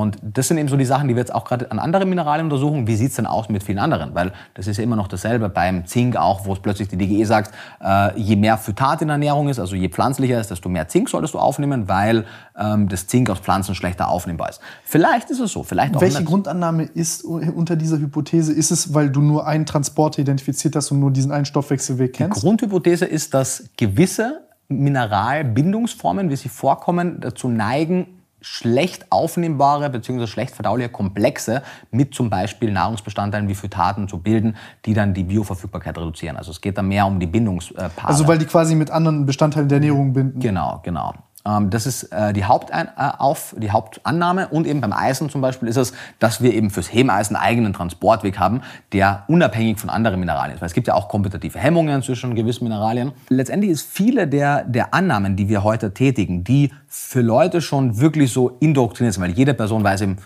Und 0.01 0.17
das 0.21 0.47
sind 0.47 0.57
eben 0.57 0.67
so 0.67 0.77
die 0.77 0.85
Sachen, 0.85 1.07
die 1.07 1.15
wir 1.15 1.21
jetzt 1.21 1.33
auch 1.33 1.45
gerade 1.45 1.71
an 1.71 1.79
anderen 1.79 2.09
Mineralien 2.09 2.45
untersuchen. 2.45 2.87
Wie 2.87 2.95
sieht 2.95 3.11
es 3.11 3.15
denn 3.15 3.25
aus 3.25 3.49
mit 3.49 3.63
vielen 3.63 3.79
anderen? 3.79 4.13
Weil 4.13 4.33
das 4.53 4.67
ist 4.67 4.77
ja 4.77 4.83
immer 4.83 4.95
noch 4.95 5.07
dasselbe 5.07 5.49
beim 5.49 5.85
Zink 5.85 6.17
auch, 6.17 6.45
wo 6.45 6.53
es 6.53 6.59
plötzlich 6.59 6.87
die 6.87 6.97
DGE 6.97 7.25
sagt, 7.25 7.53
äh, 7.83 8.19
je 8.19 8.35
mehr 8.35 8.57
Phytat 8.57 9.01
in 9.01 9.07
der 9.07 9.15
Ernährung 9.15 9.49
ist, 9.49 9.59
also 9.59 9.75
je 9.75 9.89
pflanzlicher 9.89 10.39
ist, 10.39 10.51
desto 10.51 10.69
mehr 10.69 10.87
Zink 10.87 11.09
solltest 11.09 11.33
du 11.33 11.39
aufnehmen, 11.39 11.87
weil 11.87 12.25
ähm, 12.57 12.89
das 12.89 13.07
Zink 13.07 13.29
aus 13.29 13.39
Pflanzen 13.39 13.75
schlechter 13.75 14.09
aufnehmbar 14.09 14.49
ist. 14.49 14.61
Vielleicht 14.83 15.29
ist 15.29 15.39
es 15.39 15.51
so, 15.51 15.63
vielleicht 15.63 15.95
auch 15.95 16.01
Welche. 16.01 16.23
Grundannahme 16.23 16.83
ist 16.83 17.23
unter 17.23 17.75
dieser 17.75 17.97
Hypothese? 17.97 18.51
Ist 18.51 18.71
es, 18.71 18.93
weil 18.93 19.09
du 19.09 19.21
nur 19.21 19.47
einen 19.47 19.65
Transporter 19.65 20.19
identifiziert 20.19 20.75
hast 20.75 20.91
und 20.91 20.99
nur 20.99 21.11
diesen 21.11 21.31
einen 21.31 21.45
Stoffwechselweg 21.45 22.13
kennst? 22.13 22.37
Die 22.37 22.41
Grundhypothese 22.41 23.05
ist, 23.05 23.33
dass 23.33 23.69
gewisse 23.77 24.41
Mineralbindungsformen, 24.67 26.29
wie 26.29 26.35
sie 26.35 26.49
vorkommen, 26.49 27.19
dazu 27.19 27.47
neigen, 27.47 28.07
schlecht 28.45 29.11
aufnehmbare 29.11 29.89
bzw. 29.89 30.27
schlecht 30.27 30.53
verdauliche 30.53 30.89
Komplexe 30.89 31.63
mit 31.89 32.13
zum 32.13 32.29
Beispiel 32.29 32.71
Nahrungsbestandteilen 32.71 33.47
wie 33.47 33.55
Phytaten 33.55 34.07
zu 34.07 34.19
bilden, 34.19 34.55
die 34.85 34.93
dann 34.93 35.15
die 35.15 35.23
Bioverfügbarkeit 35.23 35.97
reduzieren. 35.97 36.37
Also 36.37 36.51
es 36.51 36.61
geht 36.61 36.77
da 36.77 36.83
mehr 36.83 37.07
um 37.07 37.19
die 37.19 37.25
Bindungspaare. 37.25 37.91
Also 38.03 38.27
weil 38.27 38.37
die 38.37 38.45
quasi 38.45 38.75
mit 38.75 38.91
anderen 38.91 39.25
Bestandteilen 39.25 39.67
der 39.67 39.77
Ernährung 39.77 40.13
binden. 40.13 40.39
Genau, 40.39 40.79
genau. 40.83 41.15
Ähm, 41.45 41.69
das 41.69 41.85
ist 41.85 42.03
äh, 42.11 42.33
die, 42.33 42.45
Hauptein 42.45 42.87
äh, 42.97 43.35
die 43.57 43.71
Hauptannahme. 43.71 44.47
Und 44.49 44.67
eben 44.67 44.81
beim 44.81 44.93
Eisen 44.93 45.29
zum 45.29 45.41
Beispiel 45.41 45.69
ist 45.69 45.77
es, 45.77 45.93
dass 46.19 46.41
wir 46.41 46.53
eben 46.53 46.69
fürs 46.69 46.91
Hemeisen 46.91 47.35
einen 47.35 47.45
eigenen 47.45 47.73
Transportweg 47.73 48.39
haben, 48.39 48.61
der 48.93 49.23
unabhängig 49.27 49.79
von 49.79 49.89
anderen 49.89 50.19
Mineralien 50.19 50.55
ist. 50.55 50.61
Weil 50.61 50.67
es 50.67 50.73
gibt 50.73 50.87
ja 50.87 50.93
auch 50.95 51.07
kompetitive 51.07 51.59
Hemmungen 51.59 52.01
zwischen 52.01 52.35
gewissen 52.35 52.63
Mineralien. 52.63 53.11
Letztendlich 53.29 53.71
ist 53.71 53.87
viele 53.87 54.27
der, 54.27 54.63
der 54.63 54.93
Annahmen, 54.93 55.35
die 55.35 55.49
wir 55.49 55.63
heute 55.63 55.93
tätigen, 55.93 56.43
die 56.43 56.71
für 56.87 57.21
Leute 57.21 57.61
schon 57.61 57.99
wirklich 57.99 58.31
so 58.31 58.57
indoktriniert 58.59 59.13
sind, 59.13 59.23
weil 59.23 59.31
jede 59.31 59.53
Person 59.53 59.83
weiß 59.83 60.01
eben, 60.01 60.17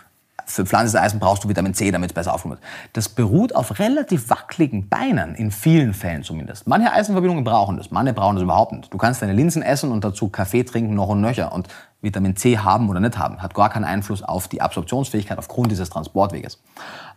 für 0.49 0.65
pflanzliches 0.65 0.99
Eisen 0.99 1.19
brauchst 1.19 1.43
du 1.43 1.49
Vitamin 1.49 1.73
C, 1.73 1.91
damit 1.91 2.11
es 2.11 2.13
besser 2.13 2.33
aufkommt. 2.33 2.59
Das 2.93 3.09
beruht 3.09 3.55
auf 3.55 3.79
relativ 3.79 4.29
wackeligen 4.29 4.89
Beinen, 4.89 5.35
in 5.35 5.51
vielen 5.51 5.93
Fällen 5.93 6.23
zumindest. 6.23 6.67
Manche 6.67 6.91
Eisenverbindungen 6.91 7.43
brauchen 7.43 7.77
das, 7.77 7.91
manche 7.91 8.13
brauchen 8.13 8.35
das 8.35 8.43
überhaupt 8.43 8.71
nicht. 8.71 8.93
Du 8.93 8.97
kannst 8.97 9.21
deine 9.21 9.33
Linsen 9.33 9.61
essen 9.61 9.91
und 9.91 10.03
dazu 10.03 10.29
Kaffee 10.29 10.63
trinken, 10.63 10.95
noch 10.95 11.09
und 11.09 11.21
nöcher. 11.21 11.53
Und 11.53 11.67
Vitamin 12.01 12.35
C 12.35 12.57
haben 12.57 12.89
oder 12.89 12.99
nicht 12.99 13.17
haben, 13.17 13.41
hat 13.41 13.53
gar 13.53 13.69
keinen 13.69 13.83
Einfluss 13.83 14.23
auf 14.23 14.47
die 14.47 14.61
Absorptionsfähigkeit 14.61 15.37
aufgrund 15.37 15.71
dieses 15.71 15.89
Transportweges. 15.89 16.61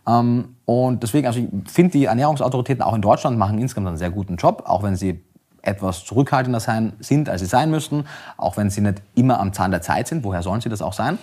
Ähm, 0.07 0.55
und 0.65 1.01
deswegen, 1.03 1.27
also 1.27 1.39
ich 1.39 1.71
finde, 1.71 1.91
die 1.93 2.05
Ernährungsautoritäten 2.05 2.83
auch 2.83 2.93
in 2.93 3.01
Deutschland 3.01 3.37
machen 3.37 3.57
insgesamt 3.59 3.87
einen 3.87 3.97
sehr 3.97 4.11
guten 4.11 4.35
Job, 4.35 4.63
auch 4.65 4.83
wenn 4.83 4.95
sie 4.95 5.23
etwas 5.63 6.03
zurückhaltender 6.03 6.59
sein, 6.59 6.93
sind, 6.99 7.29
als 7.29 7.41
sie 7.41 7.47
sein 7.47 7.71
müssten, 7.71 8.05
auch 8.37 8.57
wenn 8.57 8.69
sie 8.69 8.81
nicht 8.81 9.01
immer 9.15 9.39
am 9.39 9.53
Zahn 9.53 9.71
der 9.71 9.81
Zeit 9.81 10.07
sind. 10.07 10.23
Woher 10.23 10.43
sollen 10.43 10.61
sie 10.61 10.69
das 10.69 10.81
auch 10.81 10.93
sein? 10.93 11.17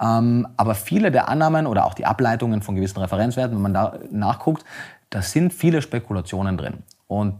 Ähm, 0.00 0.48
aber 0.56 0.74
viele 0.74 1.10
der 1.10 1.28
Annahmen 1.28 1.66
oder 1.66 1.86
auch 1.86 1.94
die 1.94 2.06
Ableitungen 2.06 2.62
von 2.62 2.74
gewissen 2.74 2.98
Referenzwerten, 2.98 3.56
wenn 3.56 3.62
man 3.62 3.74
da 3.74 3.98
nachguckt, 4.10 4.64
da 5.10 5.22
sind 5.22 5.52
viele 5.52 5.82
Spekulationen 5.82 6.56
drin. 6.56 6.82
Und 7.06 7.34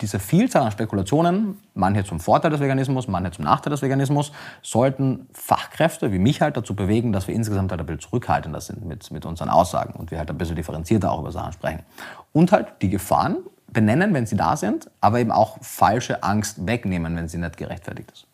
diese 0.00 0.18
Vielzahl 0.18 0.62
an 0.62 0.70
Spekulationen, 0.72 1.58
manche 1.74 2.04
zum 2.04 2.20
Vorteil 2.20 2.50
des 2.50 2.60
Veganismus, 2.60 3.06
manche 3.06 3.32
zum 3.32 3.44
Nachteil 3.44 3.70
des 3.70 3.82
Veganismus, 3.82 4.32
sollten 4.62 5.28
Fachkräfte 5.32 6.10
wie 6.10 6.18
mich 6.18 6.40
halt 6.40 6.56
dazu 6.56 6.74
bewegen, 6.74 7.12
dass 7.12 7.28
wir 7.28 7.34
insgesamt 7.34 7.70
halt 7.70 7.80
ein 7.80 7.86
bisschen 7.86 8.00
zurückhaltender 8.00 8.60
sind 8.60 8.84
mit, 8.84 9.10
mit 9.10 9.26
unseren 9.26 9.50
Aussagen 9.50 9.94
und 9.94 10.10
wir 10.10 10.18
halt 10.18 10.30
ein 10.30 10.38
bisschen 10.38 10.56
differenzierter 10.56 11.12
auch 11.12 11.20
über 11.20 11.32
Sachen 11.32 11.52
sprechen. 11.52 11.82
Und 12.32 12.50
halt 12.50 12.68
die 12.80 12.88
Gefahren 12.88 13.38
benennen, 13.68 14.14
wenn 14.14 14.26
sie 14.26 14.36
da 14.36 14.56
sind, 14.56 14.90
aber 15.00 15.20
eben 15.20 15.30
auch 15.30 15.58
falsche 15.60 16.22
Angst 16.22 16.66
wegnehmen, 16.66 17.14
wenn 17.16 17.28
sie 17.28 17.38
nicht 17.38 17.56
gerechtfertigt 17.56 18.10
ist. 18.10 18.26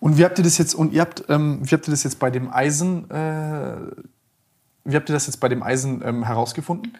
Und 0.00 0.18
wie 0.18 0.24
habt 0.24 0.38
ihr 0.38 0.44
das 0.44 0.58
jetzt, 0.58 0.74
und 0.74 0.92
ihr 0.92 1.00
habt, 1.00 1.24
ähm, 1.28 1.60
wie 1.62 1.74
habt 1.74 1.88
ihr 1.88 1.90
das 1.90 2.04
jetzt 2.04 2.18
bei 2.18 2.30
dem 2.30 2.52
Eisen, 2.52 3.10
äh, 3.10 3.76
wie 4.84 4.96
habt 4.96 5.08
ihr 5.08 5.12
das 5.12 5.26
jetzt 5.26 5.38
bei 5.38 5.48
dem 5.48 5.62
Eisen 5.62 6.02
ähm, 6.04 6.24
herausgefunden? 6.24 6.96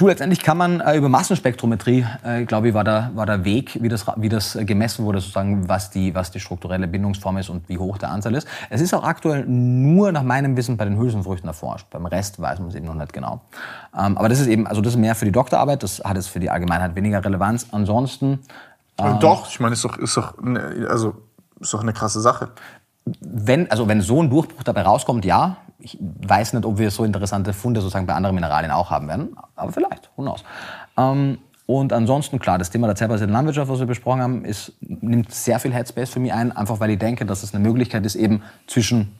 Du, 0.00 0.06
letztendlich 0.06 0.44
kann 0.44 0.56
man 0.56 0.80
äh, 0.80 0.96
über 0.96 1.08
Massenspektrometrie, 1.08 2.06
äh, 2.22 2.44
glaube 2.44 2.68
ich, 2.68 2.74
war 2.74 2.84
der, 2.84 3.10
war 3.14 3.26
der 3.26 3.44
Weg, 3.44 3.82
wie 3.82 3.88
das, 3.88 4.06
wie 4.14 4.28
das 4.28 4.56
gemessen 4.60 5.04
wurde, 5.04 5.18
sozusagen, 5.18 5.68
was 5.68 5.90
die, 5.90 6.14
was 6.14 6.30
die 6.30 6.38
strukturelle 6.38 6.86
Bindungsform 6.86 7.38
ist 7.38 7.48
und 7.48 7.68
wie 7.68 7.78
hoch 7.78 7.98
der 7.98 8.10
Anteil 8.10 8.36
ist. 8.36 8.46
Es 8.70 8.80
ist 8.80 8.94
auch 8.94 9.02
aktuell 9.02 9.44
nur 9.46 10.12
nach 10.12 10.22
meinem 10.22 10.56
Wissen 10.56 10.76
bei 10.76 10.84
den 10.84 10.96
Hülsenfrüchten 10.96 11.48
erforscht. 11.48 11.88
Beim 11.90 12.06
Rest 12.06 12.40
weiß 12.40 12.60
man 12.60 12.68
es 12.68 12.76
eben 12.76 12.86
noch 12.86 12.94
nicht 12.94 13.12
genau. 13.12 13.40
Ähm, 13.92 14.16
aber 14.16 14.28
das 14.28 14.38
ist 14.38 14.46
eben, 14.46 14.68
also 14.68 14.82
das 14.82 14.92
ist 14.92 15.00
mehr 15.00 15.16
für 15.16 15.24
die 15.24 15.32
Doktorarbeit, 15.32 15.82
das 15.82 16.00
hat 16.04 16.16
es 16.16 16.28
für 16.28 16.38
die 16.38 16.50
Allgemeinheit 16.50 16.94
weniger 16.94 17.24
Relevanz. 17.24 17.66
Ansonsten. 17.72 18.38
Äh, 18.98 19.18
doch, 19.18 19.50
ich 19.50 19.58
meine, 19.58 19.72
ist 19.72 19.84
doch, 19.84 19.98
ist 19.98 20.16
doch, 20.16 20.40
ne, 20.40 20.86
also 20.88 21.16
ist 21.60 21.72
doch 21.72 21.82
eine 21.82 21.92
krasse 21.92 22.20
Sache. 22.20 22.50
Wenn, 23.20 23.70
also 23.70 23.88
wenn 23.88 24.00
so 24.00 24.22
ein 24.22 24.30
Durchbruch 24.30 24.62
dabei 24.62 24.82
rauskommt, 24.82 25.24
ja. 25.24 25.58
Ich 25.80 25.96
weiß 26.00 26.54
nicht, 26.54 26.64
ob 26.66 26.78
wir 26.78 26.90
so 26.90 27.04
interessante 27.04 27.52
Funde 27.52 27.80
sozusagen 27.80 28.06
bei 28.06 28.14
anderen 28.14 28.34
Mineralien 28.34 28.72
auch 28.72 28.90
haben 28.90 29.06
werden, 29.06 29.36
aber 29.54 29.70
vielleicht, 29.70 30.10
who 30.16 30.22
knows. 30.22 30.42
Ähm, 30.96 31.38
und 31.66 31.92
ansonsten, 31.92 32.38
klar, 32.38 32.58
das 32.58 32.70
Thema 32.70 32.86
der 32.86 32.96
zellbasierten 32.96 33.32
Landwirtschaft, 33.32 33.70
was 33.70 33.78
wir 33.78 33.86
besprochen 33.86 34.22
haben, 34.22 34.44
ist, 34.44 34.72
nimmt 34.80 35.32
sehr 35.32 35.60
viel 35.60 35.72
Headspace 35.72 36.10
für 36.10 36.18
mich 36.18 36.32
ein, 36.32 36.50
einfach 36.50 36.80
weil 36.80 36.90
ich 36.90 36.98
denke, 36.98 37.26
dass 37.26 37.42
es 37.42 37.54
eine 37.54 37.62
Möglichkeit 37.62 38.06
ist, 38.06 38.14
eben 38.14 38.42
zwischen 38.66 39.14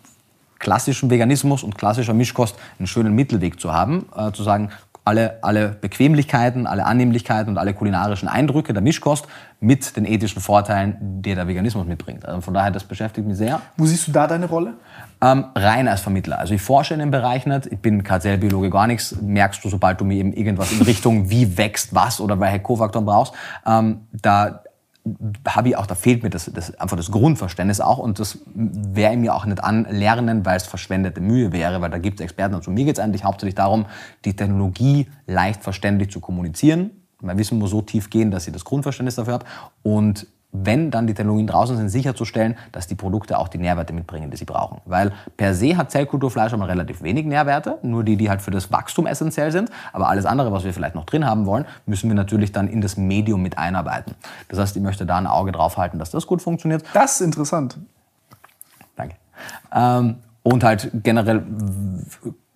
klassischem 0.58 1.10
Veganismus 1.10 1.62
und 1.62 1.76
klassischer 1.76 2.14
Mischkost 2.14 2.56
einen 2.78 2.86
schönen 2.86 3.14
Mittelweg 3.14 3.60
zu 3.60 3.72
haben, 3.72 4.06
äh, 4.16 4.32
zu 4.32 4.42
sagen, 4.42 4.70
alle, 5.08 5.38
alle 5.42 5.70
Bequemlichkeiten, 5.70 6.66
alle 6.66 6.84
Annehmlichkeiten 6.84 7.48
und 7.48 7.58
alle 7.58 7.72
kulinarischen 7.72 8.28
Eindrücke 8.28 8.74
der 8.74 8.82
Mischkost 8.82 9.26
mit 9.58 9.96
den 9.96 10.04
ethischen 10.04 10.42
Vorteilen, 10.42 10.96
die 11.22 11.34
der 11.34 11.48
Veganismus 11.48 11.86
mitbringt. 11.86 12.26
Also 12.26 12.42
von 12.42 12.52
daher, 12.52 12.70
das 12.70 12.84
beschäftigt 12.84 13.26
mich 13.26 13.38
sehr. 13.38 13.62
Wo 13.78 13.86
siehst 13.86 14.06
du 14.06 14.12
da 14.12 14.26
deine 14.26 14.46
Rolle? 14.46 14.74
Ähm, 15.22 15.46
rein 15.54 15.88
als 15.88 16.02
Vermittler. 16.02 16.38
Also 16.38 16.52
ich 16.52 16.60
forsche 16.60 16.92
in 16.92 17.00
dem 17.00 17.10
Bereich 17.10 17.46
nicht, 17.46 17.66
ich 17.66 17.78
bin 17.78 18.04
KZL-Biologe 18.04 18.68
gar 18.68 18.86
nichts, 18.86 19.16
merkst 19.22 19.64
du, 19.64 19.70
sobald 19.70 19.98
du 19.98 20.04
mir 20.04 20.18
eben 20.18 20.34
irgendwas 20.34 20.72
in 20.72 20.82
Richtung, 20.82 21.30
wie 21.30 21.56
wächst 21.56 21.94
was 21.94 22.20
oder 22.20 22.38
welche 22.38 22.60
Kofaktoren 22.60 23.06
brauchst, 23.06 23.32
ähm, 23.66 24.02
da 24.12 24.62
habe 25.46 25.70
ich 25.70 25.76
auch, 25.76 25.86
da 25.86 25.94
fehlt 25.94 26.22
mir 26.22 26.30
das, 26.30 26.50
das, 26.52 26.74
einfach 26.78 26.96
das 26.96 27.10
Grundverständnis 27.10 27.80
auch 27.80 27.98
und 27.98 28.18
das 28.18 28.38
wäre 28.54 29.16
mir 29.16 29.34
auch 29.34 29.44
nicht 29.44 29.62
anlernen, 29.62 30.44
weil 30.44 30.56
es 30.56 30.66
verschwendete 30.66 31.20
Mühe 31.20 31.52
wäre, 31.52 31.80
weil 31.80 31.90
da 31.90 31.98
gibt 31.98 32.20
es 32.20 32.24
Experten 32.24 32.54
dazu. 32.54 32.70
Mir 32.70 32.84
geht 32.84 32.98
es 32.98 33.04
eigentlich 33.04 33.24
hauptsächlich 33.24 33.54
darum, 33.54 33.86
die 34.24 34.34
Technologie 34.34 35.08
leicht 35.26 35.62
verständlich 35.62 36.10
zu 36.10 36.20
kommunizieren. 36.20 36.90
Mein 37.20 37.38
Wissen 37.38 37.58
muss 37.58 37.70
so 37.70 37.82
tief 37.82 38.10
gehen, 38.10 38.30
dass 38.30 38.46
ich 38.46 38.52
das 38.52 38.64
Grundverständnis 38.64 39.16
dafür 39.16 39.34
habe 39.34 39.46
und 39.82 40.26
wenn 40.64 40.90
dann 40.90 41.06
die 41.06 41.14
Technologien 41.14 41.46
draußen 41.46 41.76
sind, 41.76 41.88
sicherzustellen, 41.88 42.56
dass 42.72 42.86
die 42.86 42.94
Produkte 42.94 43.38
auch 43.38 43.48
die 43.48 43.58
Nährwerte 43.58 43.92
mitbringen, 43.92 44.30
die 44.30 44.36
sie 44.36 44.44
brauchen. 44.44 44.80
Weil 44.84 45.12
per 45.36 45.54
se 45.54 45.76
hat 45.76 45.90
Zellkulturfleisch 45.90 46.52
aber 46.52 46.68
relativ 46.68 47.02
wenig 47.02 47.26
Nährwerte, 47.26 47.78
nur 47.82 48.04
die, 48.04 48.16
die 48.16 48.30
halt 48.30 48.42
für 48.42 48.50
das 48.50 48.70
Wachstum 48.72 49.06
essentiell 49.06 49.52
sind. 49.52 49.70
Aber 49.92 50.08
alles 50.08 50.26
andere, 50.26 50.52
was 50.52 50.64
wir 50.64 50.72
vielleicht 50.72 50.94
noch 50.94 51.04
drin 51.04 51.26
haben 51.26 51.46
wollen, 51.46 51.64
müssen 51.86 52.08
wir 52.08 52.14
natürlich 52.14 52.52
dann 52.52 52.68
in 52.68 52.80
das 52.80 52.96
Medium 52.96 53.42
mit 53.42 53.58
einarbeiten. 53.58 54.14
Das 54.48 54.58
heißt, 54.58 54.76
ich 54.76 54.82
möchte 54.82 55.06
da 55.06 55.16
ein 55.16 55.26
Auge 55.26 55.52
drauf 55.52 55.76
halten, 55.76 55.98
dass 55.98 56.10
das 56.10 56.26
gut 56.26 56.42
funktioniert. 56.42 56.84
Das 56.92 57.20
ist 57.20 57.20
interessant. 57.20 57.78
Danke. 58.96 59.16
Ähm, 59.74 60.16
und 60.42 60.64
halt 60.64 60.90
generell 61.02 61.42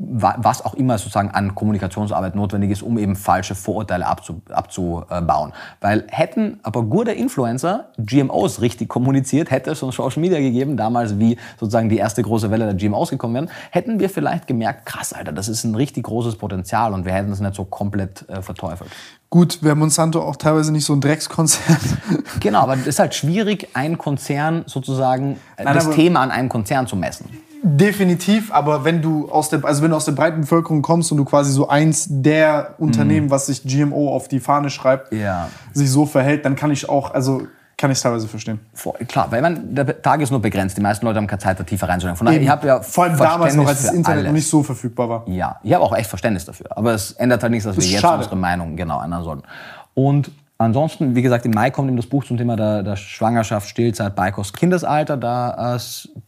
was 0.04 0.64
auch 0.64 0.74
immer 0.74 0.98
sozusagen 0.98 1.30
an 1.30 1.54
Kommunikationsarbeit 1.54 2.34
notwendig 2.34 2.70
ist, 2.70 2.82
um 2.82 2.98
eben 2.98 3.14
falsche 3.14 3.54
Vorurteile 3.54 4.06
abzubauen. 4.06 5.52
Weil 5.80 6.04
hätten 6.08 6.58
aber 6.62 6.82
gute 6.82 7.12
Influencer 7.12 7.90
GMOs 7.98 8.60
richtig 8.60 8.88
kommuniziert, 8.88 9.50
hätte 9.50 9.70
es 9.70 9.78
schon 9.78 9.92
Social 9.92 10.20
Media 10.20 10.40
gegeben, 10.40 10.76
damals 10.76 11.18
wie 11.18 11.36
sozusagen 11.58 11.88
die 11.88 11.98
erste 11.98 12.22
große 12.22 12.50
Welle 12.50 12.64
der 12.64 12.74
GMOs 12.74 13.10
gekommen 13.10 13.34
wären, 13.34 13.50
hätten 13.70 14.00
wir 14.00 14.10
vielleicht 14.10 14.46
gemerkt, 14.46 14.86
krass, 14.86 15.12
Alter, 15.12 15.32
das 15.32 15.48
ist 15.48 15.64
ein 15.64 15.74
richtig 15.74 16.04
großes 16.04 16.36
Potenzial 16.36 16.92
und 16.94 17.04
wir 17.04 17.12
hätten 17.12 17.30
es 17.30 17.40
nicht 17.40 17.54
so 17.54 17.64
komplett 17.64 18.28
äh, 18.28 18.42
verteufelt. 18.42 18.90
Gut, 19.30 19.62
wäre 19.62 19.76
Monsanto 19.76 20.20
auch 20.20 20.36
teilweise 20.36 20.72
nicht 20.72 20.84
so 20.84 20.92
ein 20.92 21.00
Dreckskonzern. 21.00 21.78
Genau, 22.40 22.60
aber 22.60 22.74
es 22.74 22.86
ist 22.86 22.98
halt 22.98 23.14
schwierig, 23.14 23.68
einen 23.74 23.98
Konzern 23.98 24.64
sozusagen, 24.66 25.38
äh, 25.56 25.64
Nein, 25.64 25.74
das 25.74 25.90
Thema 25.90 26.20
an 26.20 26.30
einem 26.30 26.48
Konzern 26.48 26.86
zu 26.86 26.96
messen. 26.96 27.26
Definitiv, 27.64 28.52
aber 28.52 28.84
wenn 28.84 29.02
du 29.02 29.30
aus 29.30 29.48
der, 29.48 29.64
also 29.64 29.82
wenn 29.82 29.90
du 29.90 29.96
aus 29.96 30.04
der 30.04 30.12
breiten 30.12 30.40
Bevölkerung 30.40 30.82
kommst 30.82 31.12
und 31.12 31.18
du 31.18 31.24
quasi 31.24 31.52
so 31.52 31.68
eins 31.68 32.06
der 32.10 32.74
Unternehmen, 32.78 33.28
mm. 33.28 33.30
was 33.30 33.46
sich 33.46 33.62
GMO 33.62 34.14
auf 34.14 34.26
die 34.26 34.40
Fahne 34.40 34.68
schreibt, 34.68 35.12
ja. 35.12 35.48
sich 35.72 35.88
so 35.88 36.04
verhält, 36.04 36.44
dann 36.44 36.56
kann 36.56 36.72
ich 36.72 36.88
auch, 36.88 37.14
also 37.14 37.46
Kann 37.76 37.90
ich 37.90 38.00
teilweise 38.00 38.28
verstehen. 38.28 38.60
Vor, 38.74 38.94
klar, 39.08 39.26
weil 39.30 39.42
man, 39.42 39.74
der 39.74 40.02
Tag 40.02 40.20
ist 40.20 40.30
nur 40.30 40.40
begrenzt. 40.40 40.76
Die 40.76 40.80
meisten 40.80 41.04
Leute 41.04 41.18
haben 41.18 41.26
keine 41.26 41.40
Zeit, 41.40 41.58
da 41.58 41.64
tiefer 41.64 41.88
reinzuschauen. 41.88 42.16
Von 42.16 42.26
daher, 42.26 42.40
ich 42.40 42.48
habe 42.48 42.66
ja 42.66 42.80
Vor 42.80 43.04
allem 43.04 43.16
damals 43.16 43.56
noch, 43.56 43.66
als 43.66 43.82
das 43.82 43.92
Internet 43.92 44.26
noch 44.26 44.32
nicht 44.32 44.48
so 44.48 44.62
verfügbar 44.62 45.08
war. 45.08 45.24
Ja, 45.26 45.58
ich 45.62 45.72
habe 45.72 45.84
auch 45.84 45.96
echt 45.96 46.08
Verständnis 46.08 46.44
dafür. 46.44 46.66
Aber 46.76 46.94
es 46.94 47.12
ändert 47.12 47.42
halt 47.42 47.50
nichts, 47.50 47.64
dass 47.64 47.76
das 47.76 47.84
wir 47.84 47.92
jetzt 47.92 48.00
schade. 48.00 48.18
unsere 48.18 48.36
Meinung 48.36 48.76
genau 48.76 49.02
ändern 49.02 49.24
sollten. 49.24 49.42
Und 49.94 50.30
ansonsten, 50.62 51.14
wie 51.14 51.22
gesagt, 51.22 51.44
im 51.46 51.52
Mai 51.52 51.70
kommt 51.70 51.88
eben 51.88 51.96
das 51.96 52.06
Buch 52.06 52.24
zum 52.24 52.36
Thema 52.36 52.56
der, 52.56 52.82
der 52.82 52.96
Schwangerschaft, 52.96 53.68
Stillzeit, 53.68 54.14
Beikost, 54.14 54.56
Kindesalter. 54.56 55.16
Da 55.16 55.76
äh, 55.76 55.80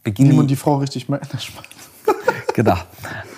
beginnt. 0.02 0.30
Niemand 0.30 0.50
die 0.50 0.56
Frau 0.56 0.76
richtig 0.76 1.08
mal. 1.08 1.20
genau. 2.54 2.76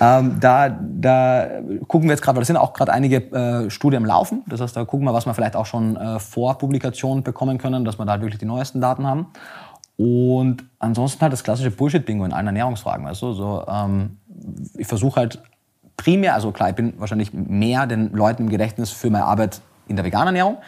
Ähm, 0.00 0.38
da, 0.40 0.68
da 0.68 1.48
gucken 1.88 2.08
wir 2.08 2.14
jetzt 2.14 2.22
gerade, 2.22 2.36
weil 2.36 2.42
da 2.42 2.46
sind 2.46 2.56
auch 2.56 2.72
gerade 2.72 2.92
einige 2.92 3.16
äh, 3.32 3.70
Studien 3.70 4.02
im 4.02 4.06
Laufen. 4.06 4.42
Das 4.46 4.60
heißt, 4.60 4.76
da 4.76 4.84
gucken 4.84 5.06
wir, 5.06 5.14
was 5.14 5.26
wir 5.26 5.34
vielleicht 5.34 5.56
auch 5.56 5.66
schon 5.66 5.96
äh, 5.96 6.18
vor 6.18 6.58
Publikation 6.58 7.22
bekommen 7.22 7.58
können, 7.58 7.84
dass 7.84 7.98
wir 7.98 8.04
da 8.04 8.12
halt 8.12 8.22
wirklich 8.22 8.38
die 8.38 8.46
neuesten 8.46 8.80
Daten 8.80 9.06
haben. 9.06 9.26
Und 9.96 10.64
ansonsten 10.78 11.22
halt 11.22 11.32
das 11.32 11.42
klassische 11.42 11.70
Bullshit-Bingo 11.70 12.24
in 12.24 12.32
allen 12.32 12.46
Ernährungsfragen. 12.46 13.06
Du? 13.06 13.32
so, 13.32 13.64
ähm, 13.66 14.18
ich 14.76 14.86
versuche 14.86 15.20
halt 15.20 15.42
primär, 15.96 16.34
also 16.34 16.52
klar, 16.52 16.70
ich 16.70 16.76
bin 16.76 16.94
wahrscheinlich 16.98 17.32
mehr 17.32 17.86
den 17.86 18.12
Leuten 18.12 18.44
im 18.44 18.48
Gedächtnis 18.50 18.90
für 18.90 19.10
meine 19.10 19.24
Arbeit 19.24 19.60
in 19.88 19.96
der 19.96 20.04
veganen 20.04 20.28
Ernährung, 20.28 20.58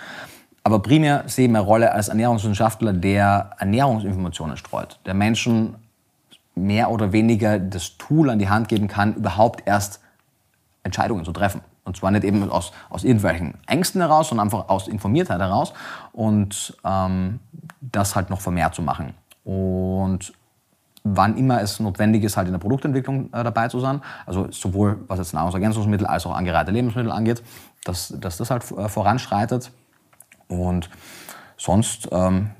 aber 0.65 0.81
primär 0.81 1.25
sehe 1.27 1.47
ich 1.47 1.51
meine 1.51 1.65
Rolle 1.65 1.93
als 1.93 2.09
Ernährungswissenschaftler, 2.09 2.93
der 2.93 3.51
Ernährungsinformationen 3.59 4.57
streut, 4.57 4.99
der 5.07 5.15
Menschen 5.15 5.77
mehr 6.55 6.91
oder 6.91 7.13
weniger 7.13 7.59
das 7.59 7.97
Tool 7.97 8.31
an 8.31 8.39
die 8.39 8.49
Hand 8.49 8.69
geben 8.69 8.89
kann, 8.89 9.15
überhaupt 9.15 9.63
erst 9.67 10.01
Entscheidungen 10.83 11.25
zu 11.25 11.33
treffen. 11.33 11.63
Und 11.85 11.97
zwar 11.97 12.11
nicht 12.11 12.25
eben 12.25 12.51
aus, 12.51 12.73
aus 12.91 13.05
irgendwelchen 13.05 13.55
Ängsten 13.67 14.03
heraus, 14.03 14.29
sondern 14.29 14.49
einfach 14.49 14.69
aus 14.69 14.89
Informiertheit 14.89 15.41
heraus 15.41 15.73
und 16.13 16.77
ähm, 16.85 17.41
das 17.81 18.15
halt 18.15 18.29
noch 18.29 18.43
vermehrt 18.43 18.75
zu 18.75 18.83
machen. 18.83 19.15
Und 19.45 20.35
wann 21.03 21.37
immer 21.37 21.63
es 21.63 21.81
notwendig 21.81 22.25
ist, 22.25 22.37
halt 22.37 22.49
in 22.49 22.53
der 22.53 22.59
Produktentwicklung 22.59 23.33
äh, 23.33 23.43
dabei 23.43 23.69
zu 23.69 23.81
sein, 23.81 24.03
also 24.27 24.49
sowohl 24.51 24.99
was 25.07 25.19
jetzt 25.19 25.33
Nahrungsergänzungsmittel 25.33 26.07
als 26.07 26.27
auch 26.27 26.37
angereihte 26.37 26.71
Lebensmittel 26.71 27.11
angeht, 27.11 27.43
dass, 27.89 28.15
dass 28.19 28.37
das 28.37 28.51
halt 28.51 28.71
äh, 28.73 28.89
voranschreitet. 28.89 29.73
Und 30.49 30.89
sonst 31.57 32.09
ähm, 32.13 32.51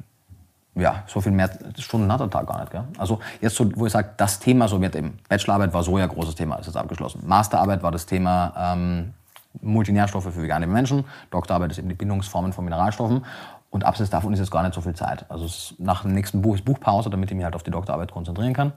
ja, 0.75 1.03
so 1.07 1.21
viel 1.21 1.33
mehr 1.33 1.51
Stunden 1.79 2.11
hat 2.13 2.21
der 2.21 2.31
Tag 2.31 2.47
gar 2.47 2.61
nicht. 2.61 2.71
Gell? 2.71 2.85
Also 2.99 3.19
jetzt, 3.41 3.57
so, 3.57 3.69
wo 3.77 3.87
ich 3.87 3.93
sage, 3.93 4.11
das 4.17 4.39
Thema 4.39 4.69
so 4.69 4.81
wird 4.81 4.95
eben, 4.97 5.19
Bachelorarbeit 5.29 5.73
war 5.73 5.83
so 5.83 5.99
ja 5.99 6.07
großes 6.07 6.35
Thema, 6.35 6.57
ist 6.57 6.67
jetzt 6.67 6.77
abgeschlossen. 6.77 7.23
Masterarbeit 7.27 7.83
war 7.83 7.91
das 7.91 8.07
Thema 8.07 8.53
ähm, 8.57 9.15
Multinährstoffe 9.61 10.25
für 10.25 10.43
vegane 10.43 10.67
Menschen. 10.67 11.05
Doktorarbeit 11.31 11.73
ist 11.73 11.79
eben 11.79 11.89
die 11.89 11.95
Bindungsformen 11.95 12.53
von 12.53 12.65
Mineralstoffen. 12.65 13.25
Und 13.71 13.85
abseits 13.85 14.11
davon 14.11 14.33
ist 14.33 14.39
jetzt 14.39 14.51
gar 14.51 14.63
nicht 14.63 14.75
so 14.75 14.81
viel 14.81 14.95
Zeit. 14.95 15.27
Also 15.29 15.47
nach 15.79 16.03
dem 16.03 16.15
nächsten 16.15 16.41
Buch 16.41 16.55
ist 16.55 16.65
Buchpause, 16.65 17.11
damit 17.11 17.31
ich 17.31 17.37
mich 17.37 17.45
halt 17.45 17.55
auf 17.55 17.63
die 17.63 17.71
Doktorarbeit 17.71 18.13
konzentrieren 18.13 18.55
kann. 18.55 18.73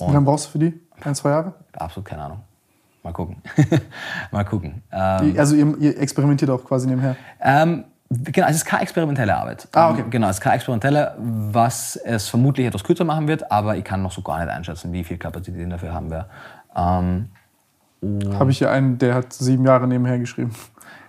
Und 0.00 0.08
Wie 0.08 0.12
lange 0.12 0.26
brauchst 0.26 0.46
du 0.46 0.50
für 0.50 0.58
die? 0.58 0.80
Ein, 1.02 1.14
zwei 1.14 1.30
Jahre? 1.30 1.54
Absolut 1.72 2.06
keine 2.08 2.22
Ahnung. 2.22 2.40
Mal 3.02 3.12
gucken. 3.12 3.42
Mal 4.30 4.44
gucken. 4.44 4.82
Ähm, 4.92 5.34
also 5.38 5.56
ihr, 5.56 5.76
ihr, 5.78 5.98
experimentiert 5.98 6.50
auch 6.50 6.64
quasi 6.64 6.86
nebenher? 6.86 7.16
Ähm, 7.40 7.84
Genau, 8.12 8.48
es 8.48 8.56
ist 8.56 8.64
keine 8.64 8.82
experimentelle 8.82 9.36
Arbeit. 9.36 9.68
Ah, 9.70 9.92
okay. 9.92 10.02
Genau, 10.10 10.28
es 10.28 10.38
ist 10.38 10.40
keine 10.40 10.56
experimentelle, 10.56 11.14
was 11.16 11.94
es 11.94 12.28
vermutlich 12.28 12.66
etwas 12.66 12.82
kürzer 12.82 13.04
machen 13.04 13.28
wird, 13.28 13.52
aber 13.52 13.76
ich 13.76 13.84
kann 13.84 14.02
noch 14.02 14.10
so 14.10 14.20
gar 14.20 14.40
nicht 14.40 14.52
einschätzen, 14.52 14.92
wie 14.92 15.04
viel 15.04 15.16
Kapazität 15.16 15.70
dafür 15.70 15.94
haben 15.94 16.10
wir. 16.10 16.26
Ähm, 16.74 17.28
Habe 18.36 18.50
ich 18.50 18.58
hier 18.58 18.72
einen, 18.72 18.98
der 18.98 19.14
hat 19.14 19.32
sieben 19.32 19.64
Jahre 19.64 19.86
nebenher 19.86 20.18
geschrieben. 20.18 20.50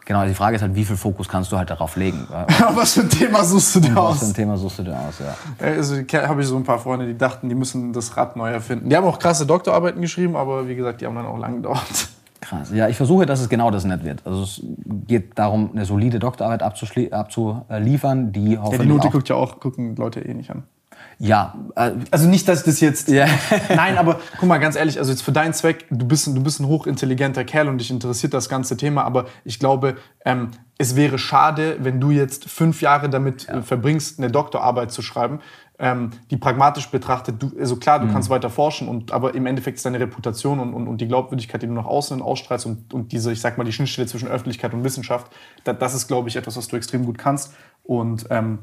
Genau, 0.06 0.26
die 0.26 0.34
Frage 0.34 0.56
ist 0.56 0.62
halt, 0.62 0.76
wie 0.76 0.84
viel 0.84 0.98
Fokus 0.98 1.28
kannst 1.28 1.52
du 1.52 1.58
halt 1.58 1.70
darauf 1.70 1.96
legen? 1.96 2.28
was 2.76 2.94
für 2.94 3.02
ein 3.02 3.10
Thema 3.10 3.44
suchst 3.44 3.76
du 3.76 3.80
dir 3.82 3.98
aus? 3.98 4.16
Was 4.16 4.20
für 4.20 4.26
ein 4.26 4.34
Thema 4.34 4.58
suchst 4.58 4.80
du 4.80 4.84
dir 4.84 4.98
aus, 4.98 5.20
ja. 5.20 5.66
Also 5.66 5.96
habe 5.96 6.42
ich 6.42 6.48
so 6.48 6.58
ein 6.58 6.64
paar 6.64 6.80
Freunde, 6.80 7.06
die 7.06 7.18
dachten, 7.18 7.50
die 7.50 7.56
müssen 7.56 7.94
das 7.94 8.18
Rad 8.18 8.36
neu 8.36 8.50
erfinden. 8.50 8.90
Die 8.90 8.96
haben 8.96 9.06
auch 9.06 9.20
krasse 9.20 9.46
Doktorarbeiten 9.46 10.02
geschrieben, 10.02 10.36
aber 10.36 10.68
wie 10.68 10.76
gesagt, 10.76 11.02
die 11.02 11.06
haben 11.06 11.16
dann 11.16 11.28
auch 11.28 11.38
lange 11.38 11.58
gedauert. 11.58 12.10
Krass. 12.42 12.72
Ja, 12.74 12.90
ich 12.90 12.98
versuche, 12.98 13.28
dass 13.28 13.40
es 13.40 13.50
genau 13.50 13.70
das 13.70 13.86
nicht 13.86 14.04
wird. 14.04 14.26
Also 14.26 14.42
es 14.44 14.62
geht 15.08 15.38
darum, 15.38 15.70
eine 15.74 15.86
solide 15.86 16.18
Doktorarbeit 16.18 16.64
abzuliefern, 16.64 18.32
die 18.32 18.58
hoffentlich 18.58 18.80
Ja, 18.80 18.84
die 18.84 18.88
Note 18.88 19.10
guckt 19.10 19.30
ja 19.30 19.36
auch, 19.36 19.60
gucken 19.60 19.96
Leute 19.96 20.22
eh 20.22 20.34
nicht 20.34 20.50
an. 20.50 20.64
Ja, 21.24 21.54
äh, 21.76 21.92
also 22.10 22.28
nicht, 22.28 22.48
dass 22.48 22.60
ich 22.60 22.66
das 22.66 22.80
jetzt. 22.80 23.08
Ja. 23.08 23.28
Nein, 23.70 24.00
aber 24.00 24.20
guck 24.40 24.50
mal, 24.50 24.58
ganz 24.58 24.76
ehrlich, 24.76 24.98
also 24.98 25.12
jetzt 25.12 25.22
für 25.22 25.32
deinen 25.32 25.54
Zweck, 25.54 25.86
du 25.92 26.08
bist, 26.08 26.26
du 26.26 26.42
bist 26.42 26.60
ein 26.60 26.66
hochintelligenter 26.66 27.44
Kerl 27.44 27.68
und 27.68 27.78
dich 27.78 27.92
interessiert 27.92 28.34
das 28.34 28.50
ganze 28.50 28.76
Thema, 28.76 29.04
aber 29.04 29.26
ich 29.46 29.60
glaube, 29.60 29.98
ähm, 30.26 30.50
es 30.80 30.96
wäre 30.96 31.20
schade, 31.20 31.78
wenn 31.80 32.02
du 32.02 32.10
jetzt 32.10 32.50
fünf 32.50 32.82
Jahre 32.82 33.08
damit 33.08 33.46
ja. 33.46 33.60
Äh, 33.60 33.62
verbringst, 33.62 34.18
eine 34.18 34.32
Doktorarbeit 34.32 34.92
zu 34.92 35.04
schreiben, 35.04 35.42
ähm, 35.78 36.10
die 36.32 36.38
pragmatisch 36.38 36.90
betrachtet, 36.90 37.36
du, 37.42 37.52
also 37.60 37.76
klar, 37.76 38.00
du 38.00 38.08
mhm. 38.08 38.14
kannst 38.14 38.32
weiter 38.32 38.50
forschen, 38.50 38.88
und, 38.88 39.12
aber 39.12 39.36
im 39.36 39.46
Endeffekt 39.46 39.78
ist 39.78 39.86
deine 39.86 40.00
Reputation 40.00 40.60
und, 40.60 40.74
und, 40.74 40.88
und 40.88 41.02
die 41.02 41.08
Glaubwürdigkeit, 41.08 41.62
die 41.62 41.68
du 41.68 41.74
nach 41.74 41.86
außen 41.86 42.20
ausstrahlst 42.24 42.66
und, 42.66 42.96
und 42.96 43.12
diese, 43.12 43.32
ich 43.32 43.42
sag 43.42 43.60
mal, 43.60 43.64
die 43.64 43.74
Schnittstelle 43.74 44.08
zwischen 44.08 44.28
Öffentlichkeit 44.28 44.74
und 44.74 44.84
Wissenschaft, 44.84 45.32
da, 45.66 45.74
das 45.74 45.94
ist, 45.94 46.08
glaube 46.08 46.30
ich, 46.30 46.36
etwas, 46.36 46.58
was 46.58 46.68
du 46.68 46.78
extrem 46.78 47.06
gut 47.06 47.20
kannst. 47.20 47.54
Und 47.84 48.26
ähm, 48.32 48.60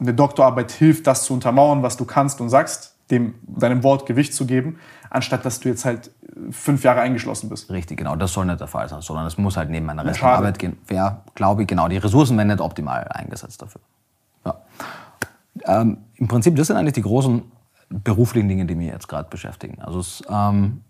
eine 0.00 0.14
Doktorarbeit 0.14 0.70
hilft, 0.72 1.06
das 1.06 1.24
zu 1.24 1.34
untermauern, 1.34 1.82
was 1.82 1.96
du 1.96 2.04
kannst 2.04 2.40
und 2.40 2.48
sagst, 2.48 2.94
dem, 3.10 3.34
deinem 3.42 3.82
Wort 3.82 4.06
Gewicht 4.06 4.34
zu 4.34 4.46
geben, 4.46 4.78
anstatt 5.10 5.44
dass 5.44 5.60
du 5.60 5.68
jetzt 5.68 5.84
halt 5.84 6.10
fünf 6.50 6.84
Jahre 6.84 7.00
eingeschlossen 7.00 7.48
bist. 7.48 7.70
Richtig, 7.70 7.98
genau. 7.98 8.14
Das 8.16 8.32
soll 8.32 8.46
nicht 8.46 8.60
der 8.60 8.66
Fall 8.66 8.88
sein, 8.88 9.00
sondern 9.00 9.26
es 9.26 9.38
muss 9.38 9.56
halt 9.56 9.70
neben 9.70 9.86
meiner 9.86 10.04
restlichen 10.04 10.28
Arbeit 10.28 10.58
gehen. 10.58 10.76
Ja, 10.90 11.22
glaube 11.34 11.62
ich, 11.62 11.68
genau. 11.68 11.88
Die 11.88 11.96
Ressourcen 11.96 12.36
werden 12.36 12.48
nicht 12.48 12.60
optimal 12.60 13.08
eingesetzt 13.08 13.60
dafür. 13.62 13.80
Ja. 14.44 14.60
Ähm, 15.64 15.98
Im 16.16 16.28
Prinzip, 16.28 16.54
das 16.56 16.68
sind 16.68 16.76
eigentlich 16.76 16.94
die 16.94 17.02
großen 17.02 17.42
beruflichen 17.88 18.48
Dinge, 18.48 18.66
die 18.66 18.74
mich 18.74 18.88
jetzt 18.88 19.08
gerade 19.08 19.28
beschäftigen. 19.28 19.80
Also 19.80 20.00
es, 20.00 20.22
ähm, 20.30 20.82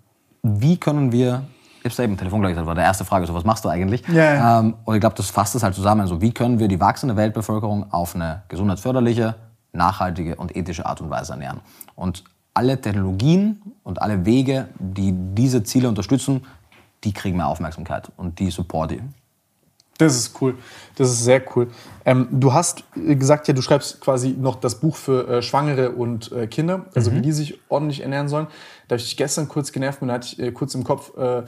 wie 0.43 0.79
können 0.79 1.13
wir, 1.13 1.45
habe 1.91 2.03
es 2.03 2.05
eben 2.05 2.13
im 2.13 2.19
Telefon 2.19 2.41
gleich 2.41 2.53
gesagt, 2.53 2.67
war 2.67 2.75
der 2.75 2.85
erste 2.85 3.05
Frage, 3.05 3.27
so 3.27 3.35
was 3.35 3.45
machst 3.45 3.65
du 3.65 3.69
eigentlich? 3.69 4.09
Yeah. 4.09 4.61
Ähm, 4.61 4.75
und 4.85 4.95
ich 4.95 5.01
glaube, 5.01 5.17
das 5.17 5.31
fasst 5.31 5.55
es 5.55 5.63
halt 5.63 5.75
zusammen. 5.75 6.03
Also 6.03 6.21
wie 6.21 6.33
können 6.33 6.59
wir 6.59 6.69
die 6.69 6.81
wachsende 6.81 7.17
Weltbevölkerung 7.17 7.93
auf 7.93 8.15
eine 8.15 8.43
gesundheitsförderliche, 8.49 9.35
nachhaltige 9.73 10.37
und 10.37 10.57
ethische 10.57 10.87
Art 10.87 11.01
und 11.01 11.11
Weise 11.11 11.33
ernähren? 11.33 11.61
Und 11.95 12.25
alle 12.55 12.81
Technologien 12.81 13.63
und 13.85 14.03
alle 14.03 14.25
Wege, 14.25 14.69
die 14.79 15.13
diese 15.13 15.63
Ziele 15.63 15.89
unterstützen, 15.89 16.45
die 17.05 17.13
kriegen 17.13 17.37
mehr 17.37 17.47
Aufmerksamkeit 17.47 18.11
und 18.17 18.39
die 18.39 18.51
support 18.51 18.93
ich. 18.93 19.01
Das 19.99 20.17
ist 20.17 20.41
cool. 20.41 20.55
Das 20.95 21.11
ist 21.11 21.25
sehr 21.25 21.43
cool. 21.55 21.69
Ähm, 22.05 22.29
du 22.31 22.53
hast 22.53 22.85
gesagt, 22.95 23.49
ja, 23.49 23.55
du 23.55 23.63
schreibst 23.63 24.01
quasi 24.01 24.31
noch 24.31 24.57
das 24.57 24.77
Buch 24.77 24.97
für 24.97 25.29
äh, 25.29 25.43
Schwangere 25.43 25.91
und 25.91 26.33
äh, 26.33 26.47
Kinder, 26.47 26.87
also 26.95 27.11
mhm. 27.11 27.17
wie 27.17 27.21
die 27.23 27.33
sich 27.33 27.61
ordentlich 27.69 28.01
ernähren 28.01 28.29
sollen. 28.29 28.47
Da 28.87 28.95
habe 28.95 29.01
ich 29.01 29.09
dich 29.09 29.17
gestern 29.17 29.49
kurz 29.49 29.73
genervt 29.73 30.01
und 30.01 30.09
da 30.09 30.15
hatte 30.15 30.29
ich 30.33 30.39
äh, 30.39 30.53
kurz 30.53 30.75
im 30.75 30.85
Kopf, 30.85 31.17
äh, 31.19 31.43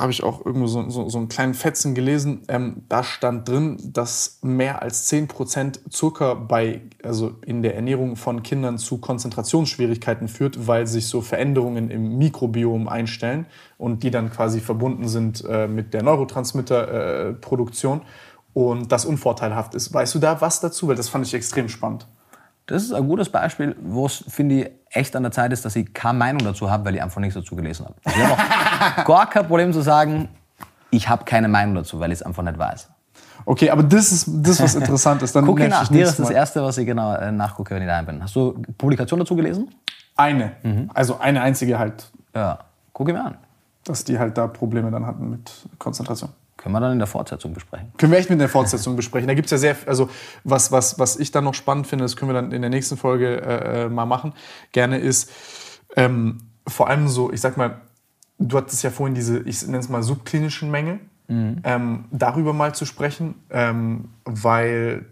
habe 0.00 0.12
ich 0.12 0.22
auch 0.22 0.44
irgendwo 0.46 0.66
so, 0.66 0.88
so, 0.88 1.08
so 1.10 1.18
einen 1.18 1.28
kleinen 1.28 1.52
Fetzen 1.52 1.94
gelesen. 1.94 2.42
Ähm, 2.48 2.82
da 2.88 3.04
stand 3.04 3.46
drin, 3.48 3.76
dass 3.92 4.38
mehr 4.42 4.80
als 4.82 5.12
10% 5.12 5.90
Zucker 5.90 6.34
bei, 6.36 6.80
also 7.02 7.36
in 7.44 7.62
der 7.62 7.76
Ernährung 7.76 8.16
von 8.16 8.42
Kindern 8.42 8.78
zu 8.78 8.98
Konzentrationsschwierigkeiten 8.98 10.28
führt, 10.28 10.66
weil 10.66 10.86
sich 10.86 11.06
so 11.06 11.20
Veränderungen 11.20 11.90
im 11.90 12.16
Mikrobiom 12.16 12.88
einstellen 12.88 13.44
und 13.76 14.02
die 14.02 14.10
dann 14.10 14.30
quasi 14.30 14.60
verbunden 14.60 15.06
sind 15.06 15.44
äh, 15.46 15.68
mit 15.68 15.92
der 15.92 16.02
Neurotransmitterproduktion 16.02 17.98
äh, 17.98 18.04
und 18.54 18.90
das 18.90 19.04
unvorteilhaft 19.04 19.74
ist. 19.74 19.92
Weißt 19.92 20.14
du 20.14 20.18
da 20.18 20.40
was 20.40 20.60
dazu? 20.60 20.88
Weil 20.88 20.96
das 20.96 21.10
fand 21.10 21.26
ich 21.26 21.34
extrem 21.34 21.68
spannend. 21.68 22.06
Das 22.66 22.84
ist 22.84 22.92
ein 22.92 23.06
gutes 23.06 23.28
Beispiel, 23.28 23.76
wo 23.82 24.06
es, 24.06 24.24
finde 24.28 24.60
ich, 24.60 24.70
echt 24.90 25.14
an 25.16 25.22
der 25.22 25.32
Zeit 25.32 25.52
ist, 25.52 25.64
dass 25.64 25.76
ich 25.76 25.92
keine 25.94 26.18
Meinung 26.18 26.44
dazu 26.44 26.70
habe, 26.70 26.84
weil 26.84 26.96
ich 26.96 27.02
einfach 27.02 27.20
nichts 27.20 27.34
dazu 27.34 27.56
gelesen 27.56 27.86
habe. 27.86 27.94
Ich 28.04 28.16
habe 28.16 28.32
auch 28.34 29.04
gar 29.04 29.30
kein 29.30 29.46
Problem 29.46 29.72
zu 29.72 29.80
sagen, 29.80 30.28
ich 30.90 31.08
habe 31.08 31.24
keine 31.24 31.48
Meinung 31.48 31.74
dazu, 31.76 32.00
weil 32.00 32.10
ich 32.12 32.20
es 32.20 32.22
einfach 32.22 32.42
nicht 32.42 32.58
weiß. 32.58 32.90
Okay, 33.46 33.70
aber 33.70 33.82
das 33.82 34.12
ist 34.12 34.28
das, 34.28 34.60
was 34.60 34.74
interessant 34.74 35.22
ist. 35.22 35.34
Dann 35.34 35.46
Gucke 35.46 35.66
nach, 35.68 35.88
dir 35.88 36.04
ist 36.04 36.18
das 36.18 36.30
Erste, 36.30 36.62
was 36.62 36.76
ich 36.78 36.86
genau 36.86 37.14
äh, 37.14 37.32
nachgucke, 37.32 37.74
wenn 37.74 37.82
ich 37.82 37.88
daheim 37.88 38.06
bin. 38.06 38.22
Hast 38.22 38.36
du 38.36 38.60
Publikation 38.76 39.18
dazu 39.18 39.34
gelesen? 39.34 39.70
Eine. 40.16 40.52
Mhm. 40.62 40.90
Also 40.92 41.18
eine 41.18 41.40
einzige 41.40 41.78
halt. 41.78 42.10
Ja, 42.34 42.58
gucke 42.92 43.12
mir 43.12 43.24
an. 43.24 43.38
Dass 43.84 44.04
die 44.04 44.18
halt 44.18 44.36
da 44.36 44.46
Probleme 44.46 44.90
dann 44.90 45.06
hatten 45.06 45.30
mit 45.30 45.50
Konzentration. 45.78 46.30
Können 46.60 46.74
wir 46.74 46.80
dann 46.80 46.92
in 46.92 46.98
der 46.98 47.06
Fortsetzung 47.06 47.54
besprechen. 47.54 47.90
Können 47.96 48.12
wir 48.12 48.18
echt 48.18 48.28
mit 48.28 48.38
der 48.38 48.50
Fortsetzung 48.50 48.94
besprechen. 48.94 49.26
Da 49.26 49.32
gibt 49.34 49.46
es 49.46 49.50
ja 49.50 49.56
sehr, 49.56 49.76
also 49.86 50.10
was, 50.44 50.70
was, 50.70 50.98
was 50.98 51.16
ich 51.16 51.30
dann 51.30 51.44
noch 51.44 51.54
spannend 51.54 51.86
finde, 51.86 52.04
das 52.04 52.16
können 52.16 52.30
wir 52.30 52.34
dann 52.34 52.52
in 52.52 52.60
der 52.60 52.70
nächsten 52.70 52.98
Folge 52.98 53.40
äh, 53.40 53.84
äh, 53.84 53.88
mal 53.88 54.04
machen, 54.04 54.34
gerne 54.72 54.98
ist, 54.98 55.30
ähm, 55.96 56.38
vor 56.66 56.88
allem 56.90 57.08
so, 57.08 57.32
ich 57.32 57.40
sag 57.40 57.56
mal, 57.56 57.80
du 58.38 58.58
hattest 58.58 58.82
ja 58.82 58.90
vorhin 58.90 59.14
diese, 59.14 59.38
ich 59.40 59.62
nenne 59.62 59.78
es 59.78 59.88
mal 59.88 60.02
subklinischen 60.02 60.70
Mängel, 60.70 61.00
mhm. 61.28 61.62
ähm, 61.64 62.04
darüber 62.10 62.52
mal 62.52 62.74
zu 62.74 62.84
sprechen, 62.84 63.36
ähm, 63.48 64.10
weil 64.24 65.06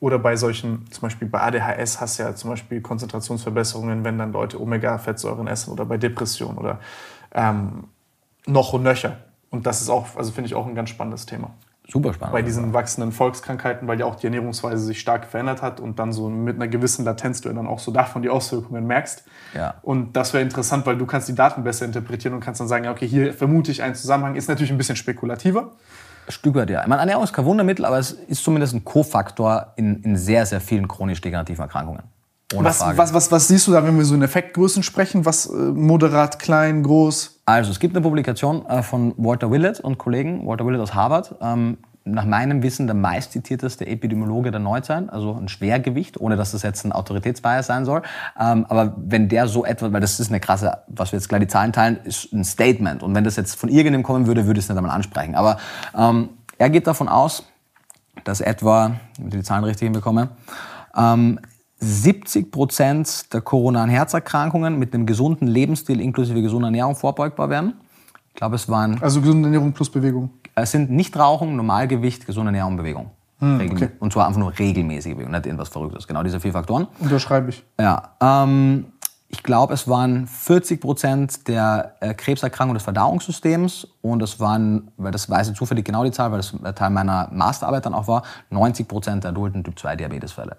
oder 0.00 0.18
bei 0.18 0.36
solchen, 0.36 0.90
zum 0.90 1.02
Beispiel 1.02 1.28
bei 1.28 1.40
ADHS 1.40 1.98
hast 1.98 2.18
du 2.18 2.24
ja 2.24 2.34
zum 2.34 2.50
Beispiel 2.50 2.82
Konzentrationsverbesserungen, 2.82 4.04
wenn 4.04 4.18
dann 4.18 4.32
Leute 4.32 4.60
Omega-Fettsäuren 4.60 5.46
essen 5.46 5.70
oder 5.70 5.86
bei 5.86 5.96
Depression 5.96 6.58
oder 6.58 6.80
ähm, 7.32 7.84
noch 8.44 8.74
und 8.74 8.82
nöcher. 8.82 9.16
Und 9.52 9.66
das 9.66 9.80
ist 9.80 9.90
auch, 9.90 10.16
also 10.16 10.32
finde 10.32 10.48
ich 10.48 10.54
auch 10.54 10.66
ein 10.66 10.74
ganz 10.74 10.90
spannendes 10.90 11.26
Thema. 11.26 11.50
Super 11.88 12.14
spannend. 12.14 12.32
Bei 12.32 12.42
diesen 12.42 12.72
wachsenden 12.72 13.12
Volkskrankheiten, 13.12 13.86
weil 13.86 14.00
ja 14.00 14.06
auch 14.06 14.14
die 14.14 14.26
Ernährungsweise 14.26 14.82
sich 14.82 14.98
stark 14.98 15.26
verändert 15.26 15.60
hat 15.62 15.78
und 15.78 15.98
dann 15.98 16.12
so 16.12 16.30
mit 16.30 16.56
einer 16.56 16.68
gewissen 16.68 17.04
Latenz 17.04 17.42
du 17.42 17.52
dann 17.52 17.66
auch 17.66 17.80
so 17.80 17.92
davon 17.92 18.22
die 18.22 18.30
Auswirkungen 18.30 18.86
merkst. 18.86 19.24
Ja. 19.54 19.74
Und 19.82 20.16
das 20.16 20.32
wäre 20.32 20.42
interessant, 20.42 20.86
weil 20.86 20.96
du 20.96 21.04
kannst 21.04 21.28
die 21.28 21.34
Daten 21.34 21.64
besser 21.64 21.84
interpretieren 21.84 22.34
und 22.34 22.40
kannst 22.40 22.60
dann 22.60 22.68
sagen, 22.68 22.84
ja, 22.84 22.92
okay, 22.92 23.06
hier 23.06 23.34
vermute 23.34 23.70
ich 23.70 23.82
einen 23.82 23.94
Zusammenhang. 23.94 24.36
Ist 24.36 24.48
natürlich 24.48 24.70
ein 24.70 24.78
bisschen 24.78 24.96
spekulativer. 24.96 25.72
Stück 26.28 26.54
weit, 26.54 26.70
ja. 26.70 26.82
Ich 26.82 26.86
meine, 26.86 27.00
Ernährung 27.00 27.24
ist 27.24 27.32
kein 27.32 27.44
Wundermittel, 27.44 27.84
aber 27.84 27.98
es 27.98 28.12
ist 28.12 28.44
zumindest 28.44 28.74
ein 28.74 28.84
Kofaktor 28.84 29.72
in, 29.76 30.02
in 30.02 30.16
sehr, 30.16 30.46
sehr 30.46 30.60
vielen 30.60 30.88
chronisch 30.88 31.20
degenerativen 31.20 31.62
Erkrankungen. 31.62 32.04
Ohne 32.54 32.68
was, 32.68 32.78
Frage. 32.78 32.98
Was, 32.98 33.14
was, 33.14 33.30
was 33.32 33.48
siehst 33.48 33.66
du 33.66 33.72
da, 33.72 33.84
wenn 33.84 33.96
wir 33.96 34.04
so 34.04 34.14
in 34.14 34.22
Effektgrößen 34.22 34.82
sprechen? 34.82 35.24
Was 35.24 35.46
äh, 35.46 35.52
moderat, 35.52 36.38
klein, 36.38 36.82
groß? 36.82 37.40
Also 37.46 37.70
es 37.70 37.80
gibt 37.80 37.96
eine 37.96 38.02
Publikation 38.02 38.66
äh, 38.66 38.82
von 38.82 39.14
Walter 39.16 39.50
Willett 39.50 39.80
und 39.80 39.98
Kollegen, 39.98 40.46
Walter 40.46 40.66
Willett 40.66 40.80
aus 40.80 40.94
Harvard, 40.94 41.34
ähm, 41.40 41.78
nach 42.04 42.24
meinem 42.24 42.62
Wissen 42.62 42.86
der 42.86 42.94
meistzitierteste 42.94 43.86
Epidemiologe 43.86 44.50
der 44.50 44.60
Neuzeit, 44.60 45.10
also 45.12 45.34
ein 45.34 45.48
Schwergewicht, 45.48 46.20
ohne 46.20 46.36
dass 46.36 46.52
das 46.52 46.62
jetzt 46.62 46.84
ein 46.84 46.92
Autoritätsbias 46.92 47.66
sein 47.66 47.84
soll. 47.84 48.02
Ähm, 48.38 48.66
aber 48.68 48.94
wenn 48.96 49.28
der 49.28 49.46
so 49.46 49.64
etwas, 49.64 49.92
weil 49.92 50.00
das 50.00 50.18
ist 50.18 50.28
eine 50.28 50.40
krasse, 50.40 50.78
was 50.88 51.12
wir 51.12 51.18
jetzt 51.18 51.28
gleich 51.28 51.40
die 51.40 51.46
Zahlen 51.46 51.72
teilen, 51.72 51.98
ist 52.04 52.32
ein 52.32 52.44
Statement. 52.44 53.02
Und 53.02 53.14
wenn 53.14 53.24
das 53.24 53.36
jetzt 53.36 53.54
von 53.54 53.68
irgendjemandem 53.68 54.02
kommen 54.02 54.26
würde, 54.26 54.46
würde 54.46 54.58
ich 54.58 54.64
es 54.64 54.68
nicht 54.68 54.76
einmal 54.76 54.94
ansprechen. 54.94 55.34
Aber 55.34 55.58
ähm, 55.96 56.30
er 56.58 56.70
geht 56.70 56.86
davon 56.86 57.08
aus, 57.08 57.44
dass 58.24 58.40
etwa, 58.40 58.96
wenn 59.18 59.28
ich 59.28 59.34
die 59.34 59.42
Zahlen 59.42 59.64
richtig 59.64 59.86
hinbekomme, 59.86 60.30
ähm, 60.96 61.38
70 61.82 62.52
Prozent 62.52 63.32
der 63.32 63.40
koronaren 63.40 63.90
Herzerkrankungen 63.90 64.78
mit 64.78 64.94
einem 64.94 65.04
gesunden 65.04 65.48
Lebensstil 65.48 66.00
inklusive 66.00 66.40
gesunder 66.40 66.68
Ernährung 66.68 66.94
vorbeugbar 66.94 67.50
werden. 67.50 67.74
Ich 68.28 68.34
glaube, 68.34 68.54
es 68.54 68.68
waren. 68.68 69.02
Also 69.02 69.20
gesunde 69.20 69.48
Ernährung 69.48 69.72
plus 69.72 69.90
Bewegung. 69.90 70.30
Es 70.54 70.70
sind 70.70 70.90
Nichtrauchen, 70.90 71.56
Normalgewicht, 71.56 72.24
gesunde 72.24 72.48
Ernährung, 72.48 72.76
Bewegung. 72.76 73.10
Hm, 73.40 73.60
okay. 73.72 73.88
Und 73.98 74.12
zwar 74.12 74.28
einfach 74.28 74.38
nur 74.38 74.56
regelmäßige 74.56 75.14
Bewegung, 75.14 75.32
nicht 75.32 75.46
irgendwas 75.46 75.70
Verrücktes. 75.70 76.06
Genau 76.06 76.22
diese 76.22 76.38
vier 76.38 76.52
Faktoren. 76.52 76.86
Unterschreibe 77.00 77.50
ich. 77.50 77.64
Ja. 77.80 78.14
Ähm, 78.20 78.86
ich 79.28 79.42
glaube, 79.42 79.74
es 79.74 79.88
waren 79.88 80.26
40 80.28 80.80
Prozent 80.80 81.48
der 81.48 81.96
äh, 82.00 82.14
Krebserkrankungen 82.14 82.74
des 82.74 82.84
Verdauungssystems 82.84 83.88
und 84.02 84.22
es 84.22 84.38
waren, 84.38 84.92
weil 84.98 85.10
das 85.10 85.28
weiß 85.28 85.48
ich 85.48 85.56
zufällig 85.56 85.84
genau 85.84 86.04
die 86.04 86.12
Zahl, 86.12 86.30
weil 86.30 86.38
das 86.38 86.54
Teil 86.76 86.90
meiner 86.90 87.28
Masterarbeit 87.32 87.86
dann 87.86 87.94
auch 87.94 88.06
war, 88.06 88.22
90 88.50 88.86
Prozent 88.86 89.24
der 89.24 89.30
adulten 89.30 89.64
Typ-2-Diabetesfälle. 89.64 90.58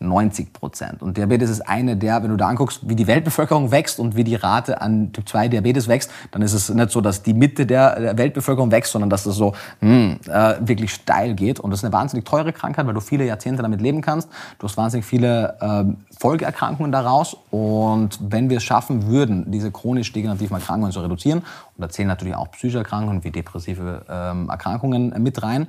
90 0.00 0.52
Prozent. 0.52 1.02
Und 1.02 1.16
Diabetes 1.16 1.50
ist 1.50 1.60
eine 1.62 1.96
der, 1.96 2.22
wenn 2.22 2.30
du 2.30 2.36
da 2.36 2.48
anguckst, 2.48 2.88
wie 2.88 2.94
die 2.94 3.06
Weltbevölkerung 3.06 3.72
wächst 3.72 3.98
und 3.98 4.14
wie 4.14 4.24
die 4.24 4.36
Rate 4.36 4.80
an 4.80 5.12
Typ 5.12 5.28
2 5.28 5.48
Diabetes 5.48 5.88
wächst, 5.88 6.10
dann 6.30 6.42
ist 6.42 6.52
es 6.52 6.68
nicht 6.68 6.90
so, 6.90 7.00
dass 7.00 7.22
die 7.22 7.34
Mitte 7.34 7.66
der, 7.66 8.16
Weltbevölkerung 8.16 8.70
wächst, 8.70 8.92
sondern 8.92 9.10
dass 9.10 9.24
das 9.24 9.34
so 9.34 9.54
hm, 9.80 10.18
äh, 10.28 10.54
wirklich 10.60 10.92
steil 10.92 11.34
geht. 11.34 11.58
Und 11.58 11.70
das 11.70 11.80
ist 11.80 11.84
eine 11.84 11.92
wahnsinnig 11.92 12.24
teure 12.24 12.52
Krankheit, 12.52 12.86
weil 12.86 12.94
du 12.94 13.00
viele 13.00 13.24
Jahrzehnte 13.24 13.62
damit 13.62 13.80
leben 13.80 14.00
kannst. 14.00 14.28
Du 14.58 14.68
hast 14.68 14.76
wahnsinnig 14.76 15.04
viele 15.04 15.56
äh, 15.60 15.84
Folgeerkrankungen 16.18 16.92
daraus. 16.92 17.36
Und 17.50 18.18
wenn 18.20 18.50
wir 18.50 18.58
es 18.58 18.64
schaffen 18.64 19.08
würden, 19.08 19.50
diese 19.50 19.72
chronisch 19.72 20.12
degenerativen 20.12 20.56
Erkrankungen 20.56 20.92
zu 20.92 21.00
reduzieren, 21.00 21.38
und 21.40 21.82
da 21.82 21.88
zählen 21.88 22.08
natürlich 22.08 22.34
auch 22.34 22.50
psychische 22.50 22.78
Erkrankungen 22.78 23.22
wie 23.22 23.30
depressive 23.30 24.04
ähm, 24.08 24.48
Erkrankungen 24.48 25.14
mit 25.22 25.42
rein, 25.42 25.68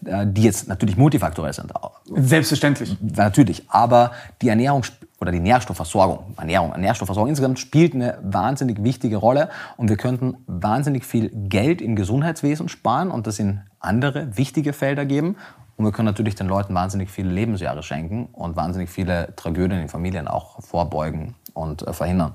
die 0.00 0.42
jetzt 0.42 0.68
natürlich 0.68 0.96
multifaktorell 0.96 1.52
sind. 1.52 1.72
Selbstverständlich. 2.06 2.96
Natürlich, 3.00 3.64
aber 3.68 4.12
die 4.40 4.48
Ernährung 4.48 4.84
oder 5.20 5.32
die 5.32 5.40
Nährstoffversorgung, 5.40 6.34
Ernährung, 6.36 6.72
Nährstoffversorgung 6.78 7.28
insgesamt 7.28 7.58
spielt 7.58 7.94
eine 7.94 8.18
wahnsinnig 8.22 8.82
wichtige 8.84 9.16
Rolle 9.16 9.48
und 9.76 9.88
wir 9.88 9.96
könnten 9.96 10.36
wahnsinnig 10.46 11.04
viel 11.04 11.30
Geld 11.30 11.82
im 11.82 11.96
Gesundheitswesen 11.96 12.68
sparen 12.68 13.10
und 13.10 13.26
das 13.26 13.38
in 13.38 13.60
andere 13.80 14.36
wichtige 14.36 14.72
Felder 14.72 15.04
geben. 15.04 15.36
Und 15.76 15.84
wir 15.84 15.92
können 15.92 16.06
natürlich 16.06 16.34
den 16.34 16.48
Leuten 16.48 16.74
wahnsinnig 16.74 17.08
viele 17.08 17.30
Lebensjahre 17.30 17.82
schenken 17.84 18.26
und 18.32 18.56
wahnsinnig 18.56 18.90
viele 18.90 19.34
Tragödien 19.36 19.80
in 19.80 19.88
Familien 19.88 20.26
auch 20.26 20.60
vorbeugen 20.60 21.34
und 21.54 21.86
äh, 21.86 21.92
verhindern. 21.92 22.34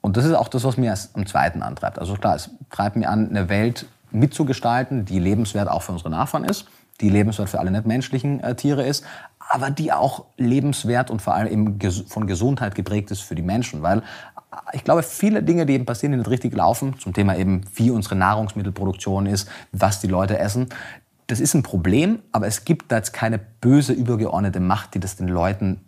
Und 0.00 0.16
das 0.16 0.24
ist 0.24 0.34
auch 0.34 0.48
das, 0.48 0.64
was 0.64 0.76
mir 0.76 0.94
am 1.14 1.26
zweiten 1.26 1.62
antreibt. 1.62 1.98
Also 1.98 2.14
klar, 2.14 2.36
es 2.36 2.50
treibt 2.70 2.94
mir 2.94 3.08
an, 3.08 3.30
eine 3.30 3.48
Welt 3.48 3.86
mitzugestalten, 4.14 5.04
die 5.04 5.18
lebenswert 5.18 5.68
auch 5.68 5.82
für 5.82 5.92
unsere 5.92 6.10
Nachfahren 6.10 6.44
ist, 6.44 6.66
die 7.00 7.08
lebenswert 7.08 7.48
für 7.48 7.58
alle 7.58 7.70
nichtmenschlichen 7.70 8.40
äh, 8.40 8.54
Tiere 8.54 8.84
ist, 8.84 9.04
aber 9.38 9.70
die 9.70 9.92
auch 9.92 10.24
lebenswert 10.36 11.10
und 11.10 11.20
vor 11.20 11.34
allem 11.34 11.78
ges 11.78 12.04
von 12.08 12.26
Gesundheit 12.26 12.74
geprägt 12.74 13.10
ist 13.10 13.20
für 13.20 13.34
die 13.34 13.42
Menschen. 13.42 13.82
Weil 13.82 13.98
äh, 13.98 14.02
ich 14.72 14.84
glaube, 14.84 15.02
viele 15.02 15.42
Dinge, 15.42 15.66
die 15.66 15.74
eben 15.74 15.86
passieren, 15.86 16.12
die 16.12 16.18
nicht 16.18 16.30
richtig 16.30 16.54
laufen, 16.54 16.98
zum 16.98 17.12
Thema 17.12 17.36
eben, 17.36 17.62
wie 17.74 17.90
unsere 17.90 18.16
Nahrungsmittelproduktion 18.16 19.26
ist, 19.26 19.48
was 19.72 20.00
die 20.00 20.06
Leute 20.06 20.38
essen, 20.38 20.68
das 21.26 21.40
ist 21.40 21.54
ein 21.54 21.62
Problem, 21.62 22.18
aber 22.32 22.46
es 22.46 22.66
gibt 22.66 22.92
da 22.92 22.96
jetzt 22.96 23.14
keine 23.14 23.38
böse 23.38 23.94
übergeordnete 23.94 24.60
Macht, 24.60 24.94
die 24.94 25.00
das 25.00 25.16
den 25.16 25.28
Leuten 25.28 25.80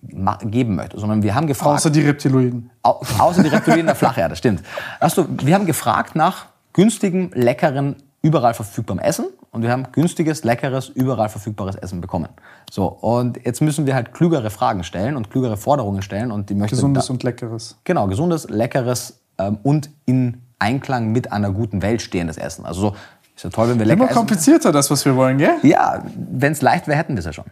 geben 0.45 0.77
möchte, 0.77 0.99
sondern 0.99 1.23
wir 1.23 1.35
haben 1.35 1.47
gefragt... 1.47 1.77
Außer 1.77 1.91
die 1.91 2.01
Reptiloiden. 2.01 2.71
Au 2.83 3.03
außer 3.19 3.43
die 3.43 3.51
Reptiloiden 3.51 3.87
der 3.87 3.97
Flacherde, 3.97 4.35
stimmt. 4.35 4.63
Weißt 4.99 5.19
du, 5.19 5.27
wir 5.43 5.55
haben 5.55 5.67
gefragt 5.67 6.17
nach 6.17 6.47
günstigem, 6.73 7.31
leckeren 7.35 7.97
überall 8.27 8.55
verfügbarem 8.55 8.99
Essen 8.99 9.27
und 9.53 9.63
wir 9.63 9.71
haben 9.71 9.85
günstiges, 9.93 10.43
leckeres, 10.43 10.89
überall 10.89 11.29
verfügbares 11.29 11.77
Essen 11.77 12.01
bekommen. 12.01 12.29
So, 12.71 12.87
und 12.87 13.39
jetzt 13.45 13.63
müssen 13.63 13.87
wir 13.87 13.95
halt 13.95 14.13
klügere 14.13 14.51
Fragen 14.51 14.83
stellen 14.83 15.17
und 15.17 15.31
klügere 15.31 15.57
Forderungen 15.57 16.03
stellen 16.03 16.33
und 16.33 16.51
die 16.51 16.55
möchte 16.55 16.75
Gesundes 16.75 17.09
und 17.09 17.23
leckeres. 17.23 17.79
Genau, 17.85 18.09
gesundes, 18.09 18.51
leckeres 18.51 19.21
ähm, 19.39 19.59
und 19.63 19.91
in 20.07 20.43
Einklang 20.59 21.13
mit 21.13 21.31
einer 21.31 21.53
guten 21.53 21.83
Welt 21.83 22.03
stehendes 22.03 22.37
Essen. 22.37 22.67
Also 22.67 22.81
so, 22.81 22.97
ist 23.37 23.45
ja 23.45 23.51
toll, 23.51 23.69
wenn 23.69 23.79
wir 23.79 23.87
lecker 23.87 24.05
Immer 24.05 24.13
komplizierter, 24.13 24.73
das, 24.73 24.91
was 24.91 25.05
wir 25.05 25.15
wollen, 25.15 25.39
gell? 25.39 25.55
Ja, 25.63 26.03
wenn 26.17 26.53
es 26.53 26.63
leicht 26.63 26.89
wäre, 26.89 26.99
hätten 26.99 27.15
wir 27.15 27.21
es 27.21 27.27
ja 27.27 27.33
schon. 27.33 27.45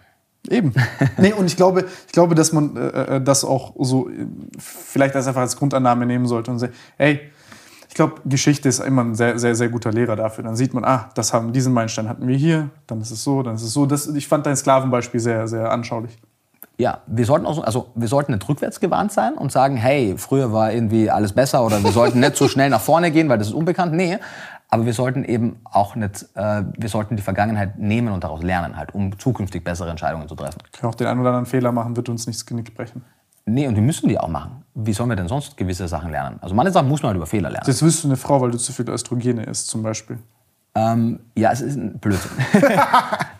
Eben. 0.50 0.74
nee, 1.18 1.32
und 1.32 1.46
ich 1.46 1.56
glaube, 1.56 1.84
ich 2.06 2.12
glaube, 2.12 2.34
dass 2.34 2.52
man 2.52 2.76
äh, 2.76 3.16
äh 3.16 3.20
das 3.20 3.44
auch 3.44 3.74
so 3.78 4.08
äh, 4.08 4.26
vielleicht 4.58 5.14
als 5.14 5.26
einfach 5.28 5.42
als 5.42 5.56
Grundannahme 5.56 6.06
nehmen 6.06 6.26
sollte 6.26 6.50
und 6.50 6.58
sagen, 6.58 6.72
hey, 6.96 7.20
ich 7.94 7.96
glaube, 7.96 8.22
Geschichte 8.24 8.68
ist 8.68 8.80
immer 8.80 9.04
ein 9.04 9.14
sehr, 9.14 9.38
sehr, 9.38 9.54
sehr 9.54 9.68
guter 9.68 9.92
Lehrer 9.92 10.16
dafür. 10.16 10.42
Dann 10.42 10.56
sieht 10.56 10.74
man, 10.74 10.84
ah, 10.84 11.10
das 11.14 11.32
haben, 11.32 11.52
diesen 11.52 11.72
Meilenstein 11.72 12.08
hatten 12.08 12.26
wir 12.26 12.34
hier, 12.36 12.70
dann 12.88 13.00
ist 13.00 13.12
es 13.12 13.22
so, 13.22 13.44
dann 13.44 13.54
ist 13.54 13.62
es 13.62 13.72
so. 13.72 13.86
Das, 13.86 14.08
ich 14.08 14.26
fand 14.26 14.46
dein 14.46 14.56
Sklavenbeispiel 14.56 15.20
sehr, 15.20 15.46
sehr 15.46 15.70
anschaulich. 15.70 16.18
Ja, 16.76 17.02
wir 17.06 17.24
sollten 17.24 17.46
auch, 17.46 17.62
also 17.62 17.92
wir 17.94 18.08
sollten 18.08 18.32
nicht 18.32 18.48
rückwärts 18.48 18.80
gewarnt 18.80 19.12
sein 19.12 19.34
und 19.34 19.52
sagen, 19.52 19.76
hey, 19.76 20.16
früher 20.18 20.52
war 20.52 20.72
irgendwie 20.72 21.08
alles 21.08 21.32
besser 21.32 21.64
oder 21.64 21.84
wir 21.84 21.92
sollten 21.92 22.18
nicht 22.18 22.34
so 22.34 22.48
schnell 22.48 22.68
nach 22.68 22.80
vorne 22.80 23.12
gehen, 23.12 23.28
weil 23.28 23.38
das 23.38 23.46
ist 23.46 23.54
unbekannt. 23.54 23.92
Nee, 23.92 24.18
aber 24.70 24.86
wir 24.86 24.92
sollten 24.92 25.22
eben 25.22 25.60
auch 25.62 25.94
nicht, 25.94 26.26
äh, 26.34 26.64
wir 26.76 26.88
sollten 26.88 27.14
die 27.14 27.22
Vergangenheit 27.22 27.78
nehmen 27.78 28.12
und 28.12 28.24
daraus 28.24 28.42
lernen, 28.42 28.76
halt, 28.76 28.92
um 28.92 29.16
zukünftig 29.20 29.62
bessere 29.62 29.88
Entscheidungen 29.88 30.26
zu 30.26 30.34
treffen. 30.34 30.58
Können 30.72 30.90
auch 30.90 30.96
den 30.96 31.06
einen 31.06 31.20
oder 31.20 31.28
anderen 31.28 31.46
Fehler 31.46 31.70
machen, 31.70 31.94
wird 31.94 32.08
uns 32.08 32.26
nichts 32.26 32.44
Genick 32.44 32.74
brechen. 32.74 33.04
Nee, 33.46 33.66
und 33.66 33.74
die 33.74 33.80
müssen 33.80 34.08
die 34.08 34.18
auch 34.18 34.28
machen. 34.28 34.64
Wie 34.74 34.92
sollen 34.92 35.08
wir 35.08 35.16
denn 35.16 35.28
sonst 35.28 35.56
gewisse 35.56 35.86
Sachen 35.86 36.10
lernen? 36.10 36.38
Also 36.40 36.54
manche 36.54 36.72
Sachen 36.72 36.88
muss 36.88 37.02
man 37.02 37.10
halt 37.10 37.16
über 37.16 37.26
Fehler 37.26 37.50
lernen. 37.50 37.66
Das 37.66 37.82
wirst 37.82 38.02
du 38.02 38.08
eine 38.08 38.16
Frau, 38.16 38.40
weil 38.40 38.50
du 38.50 38.58
zu 38.58 38.72
viel 38.72 38.88
Östrogene 38.88 39.44
isst, 39.44 39.68
zum 39.68 39.82
Beispiel. 39.82 40.18
Ähm, 40.76 41.20
ja, 41.36 41.52
es 41.52 41.60
ist 41.60 41.76
ein 41.76 41.98
Blödsinn. 42.00 42.32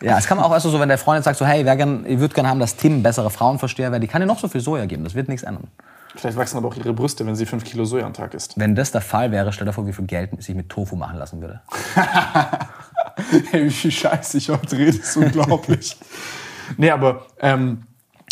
ja, 0.01 0.17
es 0.17 0.25
kann 0.25 0.39
auch, 0.39 0.49
weißt 0.49 0.65
du, 0.65 0.69
so, 0.69 0.79
wenn 0.79 0.87
der 0.87 0.97
Freund 0.97 1.17
jetzt 1.17 1.25
sagt, 1.25 1.37
so, 1.37 1.45
hey, 1.45 1.61
ich 1.61 2.19
würde 2.19 2.33
gerne 2.33 2.47
haben, 2.47 2.59
dass 2.59 2.77
Tim 2.77 3.03
bessere 3.03 3.29
Frauenversteher 3.29 3.91
wäre, 3.91 3.99
die 3.99 4.07
kann 4.07 4.21
dir 4.21 4.27
noch 4.27 4.39
so 4.39 4.47
viel 4.47 4.61
Soja 4.61 4.85
geben, 4.85 5.03
das 5.03 5.15
wird 5.15 5.27
nichts 5.27 5.43
ändern. 5.43 5.67
Vielleicht 6.15 6.37
wachsen 6.37 6.57
aber 6.57 6.69
auch 6.69 6.75
ihre 6.77 6.93
Brüste, 6.93 7.25
wenn 7.25 7.35
sie 7.35 7.45
5 7.45 7.65
Kilo 7.65 7.83
Soja 7.83 8.05
am 8.05 8.13
Tag 8.13 8.33
isst. 8.33 8.57
Wenn 8.57 8.73
das 8.73 8.91
der 8.91 9.01
Fall 9.01 9.31
wäre, 9.31 9.51
stell 9.51 9.65
dir 9.65 9.73
vor, 9.73 9.85
wie 9.85 9.91
viel 9.91 10.05
Geld 10.05 10.41
sich 10.41 10.55
mit 10.55 10.69
Tofu 10.69 10.95
machen 10.95 11.17
lassen 11.17 11.41
würde. 11.41 11.59
hey, 13.51 13.65
wie 13.65 13.69
viel 13.69 13.91
Scheiße 13.91 14.37
ich 14.37 14.49
heute 14.49 14.77
rede, 14.77 14.97
ist 14.97 15.17
unglaublich. 15.17 15.97
nee, 16.77 16.89
aber 16.89 17.25
ähm, 17.41 17.83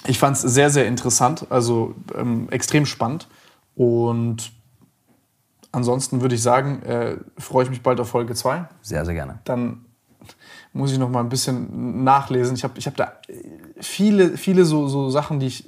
ich 0.05 0.19
fand 0.19 0.35
es 0.35 0.41
sehr, 0.41 0.69
sehr 0.69 0.85
interessant, 0.85 1.47
also 1.49 1.95
ähm, 2.15 2.47
extrem 2.49 2.85
spannend. 2.85 3.27
Und 3.75 4.51
ansonsten 5.71 6.21
würde 6.21 6.35
ich 6.35 6.41
sagen, 6.41 6.83
äh, 6.83 7.17
freue 7.37 7.63
ich 7.63 7.69
mich 7.69 7.81
bald 7.81 7.99
auf 7.99 8.09
Folge 8.09 8.35
2. 8.35 8.65
Sehr, 8.81 9.05
sehr 9.05 9.13
gerne. 9.13 9.39
Dann 9.45 9.85
muss 10.73 10.91
ich 10.91 10.97
noch 10.97 11.09
mal 11.09 11.19
ein 11.19 11.29
bisschen 11.29 12.03
nachlesen. 12.03 12.55
Ich 12.55 12.63
habe 12.63 12.73
ich 12.77 12.87
hab 12.87 12.95
da 12.95 13.13
viele, 13.79 14.37
viele 14.37 14.65
so, 14.65 14.87
so 14.87 15.09
Sachen, 15.09 15.39
die 15.39 15.47
ich, 15.47 15.65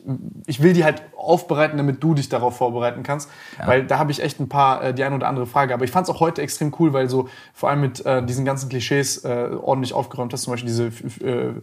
ich 0.47 0.64
will 0.64 0.73
die 0.73 0.83
halt 0.83 1.03
aufbereiten, 1.15 1.77
damit 1.77 2.03
du 2.03 2.15
dich 2.15 2.27
darauf 2.27 2.57
vorbereiten 2.57 3.03
kannst. 3.03 3.30
Ja. 3.59 3.67
Weil 3.67 3.85
da 3.85 3.99
habe 3.99 4.11
ich 4.11 4.22
echt 4.22 4.39
ein 4.39 4.49
paar, 4.49 4.83
äh, 4.83 4.93
die 4.93 5.03
eine 5.03 5.15
oder 5.15 5.27
andere 5.27 5.45
Frage. 5.45 5.75
Aber 5.75 5.85
ich 5.85 5.91
fand 5.91 6.07
es 6.07 6.14
auch 6.14 6.19
heute 6.19 6.41
extrem 6.41 6.73
cool, 6.80 6.91
weil 6.91 7.07
so 7.07 7.30
vor 7.53 7.69
allem 7.69 7.81
mit 7.81 8.03
äh, 8.05 8.25
diesen 8.25 8.45
ganzen 8.45 8.67
Klischees 8.67 9.23
äh, 9.23 9.49
ordentlich 9.61 9.93
aufgeräumt 9.93 10.33
hast. 10.33 10.43
Zum 10.43 10.53
Beispiel 10.53 10.69
diese 10.69 10.85
äh, 11.23 11.53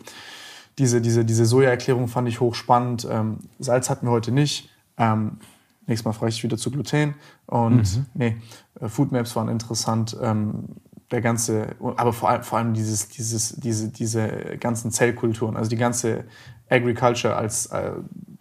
diese, 0.79 1.01
diese, 1.01 1.25
diese 1.25 1.47
Soja-Erklärung 1.47 2.09
fand 2.09 2.29
ich 2.29 2.41
hochspannend. 2.41 3.07
Ähm, 3.11 3.39
Salz 3.59 3.91
hatten 3.91 4.07
wir 4.07 4.11
heute 4.11 4.33
nicht. 4.33 4.71
Ähm, 4.97 5.39
nächstes 5.87 6.05
Mal 6.05 6.13
frage 6.13 6.31
ich 6.31 6.43
wieder 6.43 6.57
zu 6.57 6.71
Gluten. 6.71 7.15
Und 7.47 7.97
mhm. 7.97 8.07
nee, 8.15 8.37
äh, 8.81 8.89
Foodmaps 8.89 9.37
waren 9.37 9.49
interessant. 9.49 10.17
Ähm, 10.21 10.65
der 11.11 11.21
ganze, 11.21 11.77
aber 11.97 12.13
vor 12.13 12.31
allem, 12.31 12.43
vor 12.43 12.59
allem 12.59 12.73
dieses, 12.75 13.09
dieses, 13.09 13.57
diese, 13.57 13.91
diese 13.91 14.57
ganzen 14.59 14.91
Zellkulturen, 14.91 15.57
also 15.57 15.69
die 15.69 15.77
ganze 15.77 16.25
Agriculture 16.71 17.37
als, 17.37 17.67
äh, 17.67 17.93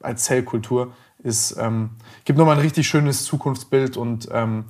als 0.01 0.23
Zellkultur 0.23 0.93
ist, 1.19 1.57
ähm, 1.59 1.91
gibt 2.23 2.39
nochmal 2.39 2.55
ein 2.55 2.61
richtig 2.61 2.87
schönes 2.87 3.25
Zukunftsbild 3.25 3.97
und 3.97 4.29
ähm, 4.31 4.65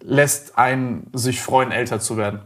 lässt 0.00 0.58
einen 0.58 1.10
sich 1.12 1.40
freuen, 1.40 1.70
älter 1.70 2.00
zu 2.00 2.16
werden. 2.16 2.40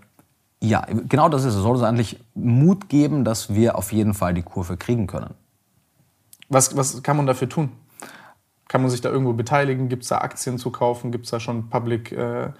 Ja, 0.60 0.86
genau 1.08 1.28
das 1.28 1.44
ist 1.44 1.54
es. 1.54 1.62
Soll 1.62 1.76
uns 1.76 1.82
eigentlich 1.82 2.18
Mut 2.34 2.88
geben, 2.88 3.24
dass 3.24 3.54
wir 3.54 3.76
auf 3.76 3.92
jeden 3.92 4.14
Fall 4.14 4.34
die 4.34 4.42
Kurve 4.42 4.76
kriegen 4.76 5.06
können. 5.06 5.34
Was, 6.48 6.76
was 6.76 7.02
kann 7.02 7.16
man 7.16 7.26
dafür 7.26 7.48
tun? 7.48 7.70
Kann 8.66 8.82
man 8.82 8.90
sich 8.90 9.00
da 9.00 9.08
irgendwo 9.08 9.32
beteiligen? 9.32 9.88
Gibt 9.88 10.02
es 10.02 10.08
da 10.08 10.18
Aktien 10.18 10.58
zu 10.58 10.70
kaufen? 10.70 11.12
Gibt 11.12 11.24
es 11.26 11.30
da 11.30 11.40
schon 11.40 11.70
Public 11.70 12.12
äh, 12.12 12.50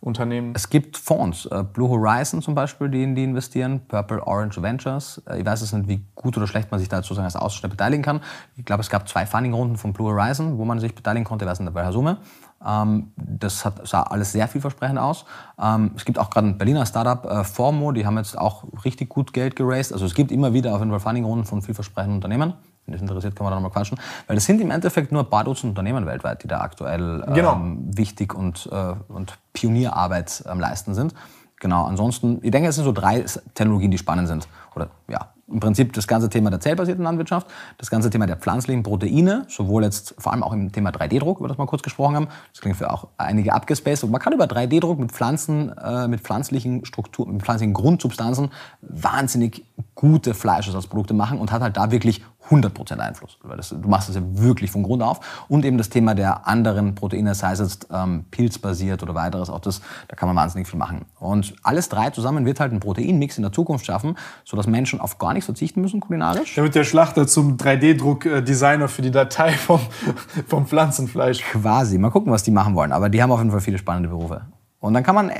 Unternehmen? 0.00 0.52
Es 0.54 0.68
gibt 0.68 0.96
Fonds, 0.96 1.46
äh, 1.46 1.64
Blue 1.64 1.88
Horizon 1.88 2.42
zum 2.42 2.54
Beispiel, 2.54 2.88
die, 2.88 3.14
die 3.14 3.24
investieren, 3.24 3.80
Purple 3.88 4.24
Orange 4.24 4.62
Ventures. 4.62 5.22
Äh, 5.28 5.40
ich 5.40 5.46
weiß 5.46 5.62
jetzt 5.62 5.72
nicht, 5.72 5.88
wie 5.88 6.04
gut 6.14 6.36
oder 6.36 6.46
schlecht 6.46 6.70
man 6.70 6.78
sich 6.78 6.88
da 6.88 6.98
sozusagen 6.98 7.24
als 7.24 7.36
Aussteller 7.36 7.70
beteiligen 7.70 8.04
kann. 8.04 8.20
Ich 8.56 8.64
glaube, 8.64 8.82
es 8.82 8.90
gab 8.90 9.08
zwei 9.08 9.26
Funding-Runden 9.26 9.76
von 9.76 9.92
Blue 9.92 10.12
Horizon, 10.12 10.58
wo 10.58 10.64
man 10.64 10.78
sich 10.78 10.94
beteiligen 10.94 11.24
konnte, 11.24 11.44
ich 11.44 11.50
weiß 11.50 11.60
nicht, 11.60 11.72
bei 11.72 11.80
welcher 11.80 11.92
Summe. 11.92 12.18
Ähm, 12.64 13.12
das 13.16 13.64
hat, 13.64 13.86
sah 13.86 14.02
alles 14.02 14.32
sehr 14.32 14.48
vielversprechend 14.48 14.98
aus. 14.98 15.24
Ähm, 15.60 15.92
es 15.96 16.04
gibt 16.04 16.18
auch 16.18 16.30
gerade 16.30 16.48
ein 16.48 16.58
Berliner 16.58 16.86
Startup, 16.86 17.24
äh, 17.24 17.44
Formo, 17.44 17.92
die 17.92 18.06
haben 18.06 18.16
jetzt 18.16 18.36
auch 18.38 18.64
richtig 18.84 19.08
gut 19.08 19.32
Geld 19.32 19.56
geraced. 19.56 19.92
Also 19.92 20.06
es 20.06 20.14
gibt 20.14 20.32
immer 20.32 20.52
wieder 20.52 20.74
auf 20.74 20.80
jeden 20.80 20.90
Fall 20.90 21.00
Funding-Runden 21.00 21.44
von 21.44 21.62
vielversprechenden 21.62 22.16
Unternehmen. 22.16 22.54
Wenn 22.86 22.92
das 22.92 23.02
interessiert, 23.02 23.34
kann 23.34 23.44
man 23.44 23.50
da 23.50 23.56
nochmal 23.56 23.72
quatschen. 23.72 23.98
Weil 24.26 24.36
das 24.36 24.44
sind 24.44 24.60
im 24.60 24.70
Endeffekt 24.70 25.10
nur 25.10 25.22
ein 25.22 25.30
paar 25.30 25.44
Dutzend 25.44 25.70
Unternehmen 25.70 26.06
weltweit, 26.06 26.42
die 26.42 26.48
da 26.48 26.60
aktuell 26.60 27.24
ähm, 27.26 27.34
genau. 27.34 27.60
wichtig 27.96 28.34
und, 28.34 28.68
äh, 28.72 28.94
und 29.08 29.38
Pionierarbeit 29.52 30.44
am 30.46 30.60
Leisten 30.60 30.94
sind. 30.94 31.12
Genau, 31.58 31.84
ansonsten, 31.84 32.38
ich 32.42 32.50
denke, 32.50 32.68
es 32.68 32.76
sind 32.76 32.84
so 32.84 32.92
drei 32.92 33.24
Technologien, 33.54 33.90
die 33.90 33.98
spannend 33.98 34.28
sind. 34.28 34.46
Oder 34.74 34.88
ja, 35.08 35.30
im 35.48 35.60
Prinzip 35.60 35.92
das 35.92 36.06
ganze 36.06 36.28
Thema 36.28 36.50
der 36.50 36.60
zellbasierten 36.60 37.04
Landwirtschaft, 37.04 37.46
das 37.78 37.90
ganze 37.90 38.10
Thema 38.10 38.26
der 38.26 38.36
pflanzlichen 38.36 38.82
Proteine, 38.82 39.46
sowohl 39.48 39.84
jetzt 39.84 40.14
vor 40.18 40.32
allem 40.32 40.42
auch 40.42 40.52
im 40.52 40.72
Thema 40.72 40.90
3D-Druck, 40.90 41.38
über 41.38 41.48
das 41.48 41.58
wir 41.58 41.66
kurz 41.66 41.82
gesprochen 41.82 42.16
haben. 42.16 42.28
Das 42.52 42.60
klingt 42.60 42.76
für 42.76 42.90
auch 42.92 43.08
einige 43.16 43.52
abgespaced. 43.52 44.08
Man 44.10 44.20
kann 44.20 44.32
über 44.32 44.46
3D-Druck 44.46 44.98
mit 44.98 45.12
Pflanzen, 45.12 45.72
äh, 45.78 46.08
mit 46.08 46.20
pflanzlichen 46.20 46.84
Strukturen, 46.84 47.34
mit 47.34 47.42
pflanzlichen 47.42 47.74
Grundsubstanzen 47.74 48.50
wahnsinnig 48.82 49.64
gute 49.94 50.34
Fleischersatzprodukte 50.34 51.14
machen 51.14 51.38
und 51.38 51.52
hat 51.52 51.62
halt 51.62 51.76
da 51.76 51.90
wirklich 51.90 52.24
100% 52.50 52.98
Einfluss. 52.98 53.38
Weil 53.42 53.56
das, 53.56 53.70
du 53.70 53.88
machst 53.88 54.08
das 54.08 54.16
ja 54.16 54.22
wirklich 54.24 54.70
von 54.70 54.82
Grund 54.82 55.02
auf. 55.02 55.20
Und 55.48 55.64
eben 55.64 55.78
das 55.78 55.88
Thema 55.88 56.14
der 56.14 56.46
anderen 56.46 56.94
Proteine, 56.94 57.34
sei 57.34 57.52
es 57.52 57.58
jetzt 57.58 57.88
ähm, 57.92 58.24
pilzbasiert 58.30 59.02
oder 59.02 59.14
weiteres, 59.14 59.50
auch 59.50 59.60
das, 59.60 59.80
da 60.08 60.16
kann 60.16 60.28
man 60.28 60.36
wahnsinnig 60.36 60.68
viel 60.68 60.78
machen. 60.78 61.04
Und 61.18 61.54
alles 61.62 61.88
drei 61.88 62.10
zusammen 62.10 62.44
wird 62.46 62.60
halt 62.60 62.70
einen 62.70 62.80
Proteinmix 62.80 63.36
in 63.36 63.42
der 63.42 63.52
Zukunft 63.52 63.86
schaffen, 63.86 64.16
sodass 64.44 64.66
Menschen 64.66 65.00
auf 65.00 65.18
gar 65.18 65.32
nichts 65.32 65.46
verzichten 65.46 65.80
müssen 65.80 66.00
kulinarisch. 66.00 66.54
Damit 66.54 66.74
der 66.74 66.84
Schlachter 66.84 67.26
zum 67.26 67.56
3D-Druck-Designer 67.56 68.88
für 68.88 69.02
die 69.02 69.10
Datei 69.10 69.52
vom, 69.52 69.80
vom 70.46 70.66
Pflanzenfleisch. 70.66 71.42
Quasi. 71.42 71.98
Mal 71.98 72.10
gucken, 72.10 72.32
was 72.32 72.42
die 72.42 72.50
machen 72.50 72.74
wollen. 72.74 72.92
Aber 72.92 73.08
die 73.08 73.22
haben 73.22 73.32
auf 73.32 73.40
jeden 73.40 73.50
Fall 73.50 73.60
viele 73.60 73.78
spannende 73.78 74.08
Berufe. 74.08 74.42
Und 74.80 74.94
dann 74.94 75.02
kann 75.02 75.14
man 75.14 75.32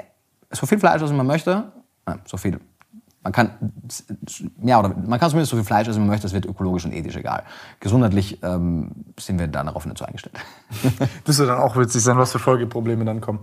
so 0.50 0.66
viel 0.66 0.78
Fleisch, 0.78 1.02
als 1.02 1.12
man 1.12 1.26
möchte, 1.26 1.72
so 2.24 2.36
viel 2.36 2.60
man 3.26 3.32
kann, 3.32 3.50
ja, 4.62 4.78
oder 4.78 4.90
man 4.90 5.18
kann 5.18 5.30
zumindest 5.30 5.50
so 5.50 5.56
viel 5.56 5.64
Fleisch 5.64 5.88
essen, 5.88 5.96
wie 5.96 6.06
man 6.06 6.10
möchte, 6.10 6.28
es 6.28 6.32
wird 6.32 6.46
ökologisch 6.46 6.84
und 6.84 6.92
ethisch 6.92 7.16
egal. 7.16 7.42
Gesundheitlich 7.80 8.40
ähm, 8.44 8.92
sind 9.18 9.40
wir 9.40 9.48
darauf 9.48 9.84
nicht 9.84 9.98
so 9.98 10.04
eingestellt. 10.04 10.36
das 11.24 11.38
wird 11.38 11.48
dann 11.48 11.58
auch 11.58 11.76
witzig 11.76 12.04
sein, 12.04 12.16
was 12.18 12.30
für 12.30 12.38
Folgeprobleme 12.38 13.04
dann 13.04 13.20
kommen. 13.20 13.40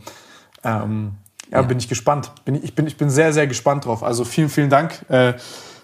Ähm, 0.64 1.16
ja, 1.52 1.60
ja, 1.60 1.62
bin 1.64 1.80
ich 1.80 1.90
gespannt. 1.90 2.32
Bin, 2.46 2.56
ich, 2.56 2.76
bin, 2.76 2.88
ich 2.88 2.96
bin 2.96 3.10
sehr, 3.10 3.34
sehr 3.34 3.46
gespannt 3.46 3.84
drauf. 3.84 4.04
Also 4.04 4.24
vielen, 4.24 4.48
vielen 4.48 4.70
Dank. 4.70 5.04
Äh, 5.10 5.34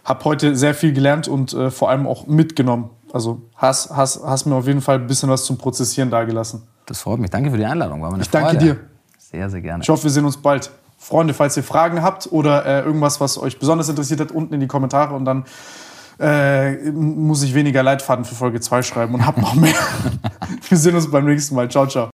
hab 0.06 0.24
heute 0.24 0.56
sehr 0.56 0.74
viel 0.74 0.94
gelernt 0.94 1.28
und 1.28 1.54
äh, 1.54 1.70
vor 1.70 1.90
allem 1.90 2.08
auch 2.08 2.26
mitgenommen. 2.26 2.92
Also 3.12 3.50
hast, 3.56 3.90
hast, 3.90 4.24
hast 4.24 4.46
mir 4.46 4.56
auf 4.56 4.66
jeden 4.66 4.82
Fall 4.82 4.96
ein 4.96 5.08
bisschen 5.08 5.30
was 5.30 5.44
zum 5.44 5.58
Prozessieren 5.58 6.10
dagelassen. 6.10 6.62
Das 6.86 7.02
freut 7.02 7.20
mich. 7.20 7.32
Danke 7.32 7.52
für 7.52 7.58
die 7.58 7.66
Einladung. 7.66 8.02
War 8.02 8.12
meine 8.12 8.24
ich 8.24 8.30
Freude. 8.30 8.46
danke 8.46 8.64
dir. 8.64 8.78
Sehr, 9.18 9.50
sehr 9.50 9.60
gerne. 9.60 9.84
Ich 9.84 9.90
hoffe, 9.90 10.06
wir 10.06 10.12
sehen 10.12 10.24
uns 10.24 10.38
bald. 10.38 10.72
Freunde, 11.00 11.34
falls 11.34 11.58
ihr 11.58 11.64
Fragen 11.64 12.04
habt 12.04 12.32
oder 12.32 12.66
äh, 12.66 12.82
irgendwas, 12.82 13.20
was 13.20 13.38
euch 13.38 13.58
besonders 13.58 13.90
interessiert 13.90 14.20
hat, 14.20 14.32
unten 14.32 14.54
in 14.54 14.60
die 14.60 14.68
Kommentare 14.68 15.16
und 15.16 15.26
dann 15.26 15.46
äh, 16.20 16.92
muss 16.92 17.42
ich 17.44 17.54
weniger 17.56 17.82
Leitfaden 17.82 18.26
für 18.26 18.36
Folge 18.36 18.60
2 18.60 18.82
schreiben 18.82 19.16
und 19.16 19.26
hab 19.26 19.38
noch 19.38 19.56
mehr. 19.56 19.74
Wir 20.70 20.78
sehen 20.78 20.96
uns 20.96 21.10
beim 21.10 21.26
nächsten 21.26 21.56
Mal. 21.56 21.70
Ciao, 21.70 21.88
ciao. 21.88 22.08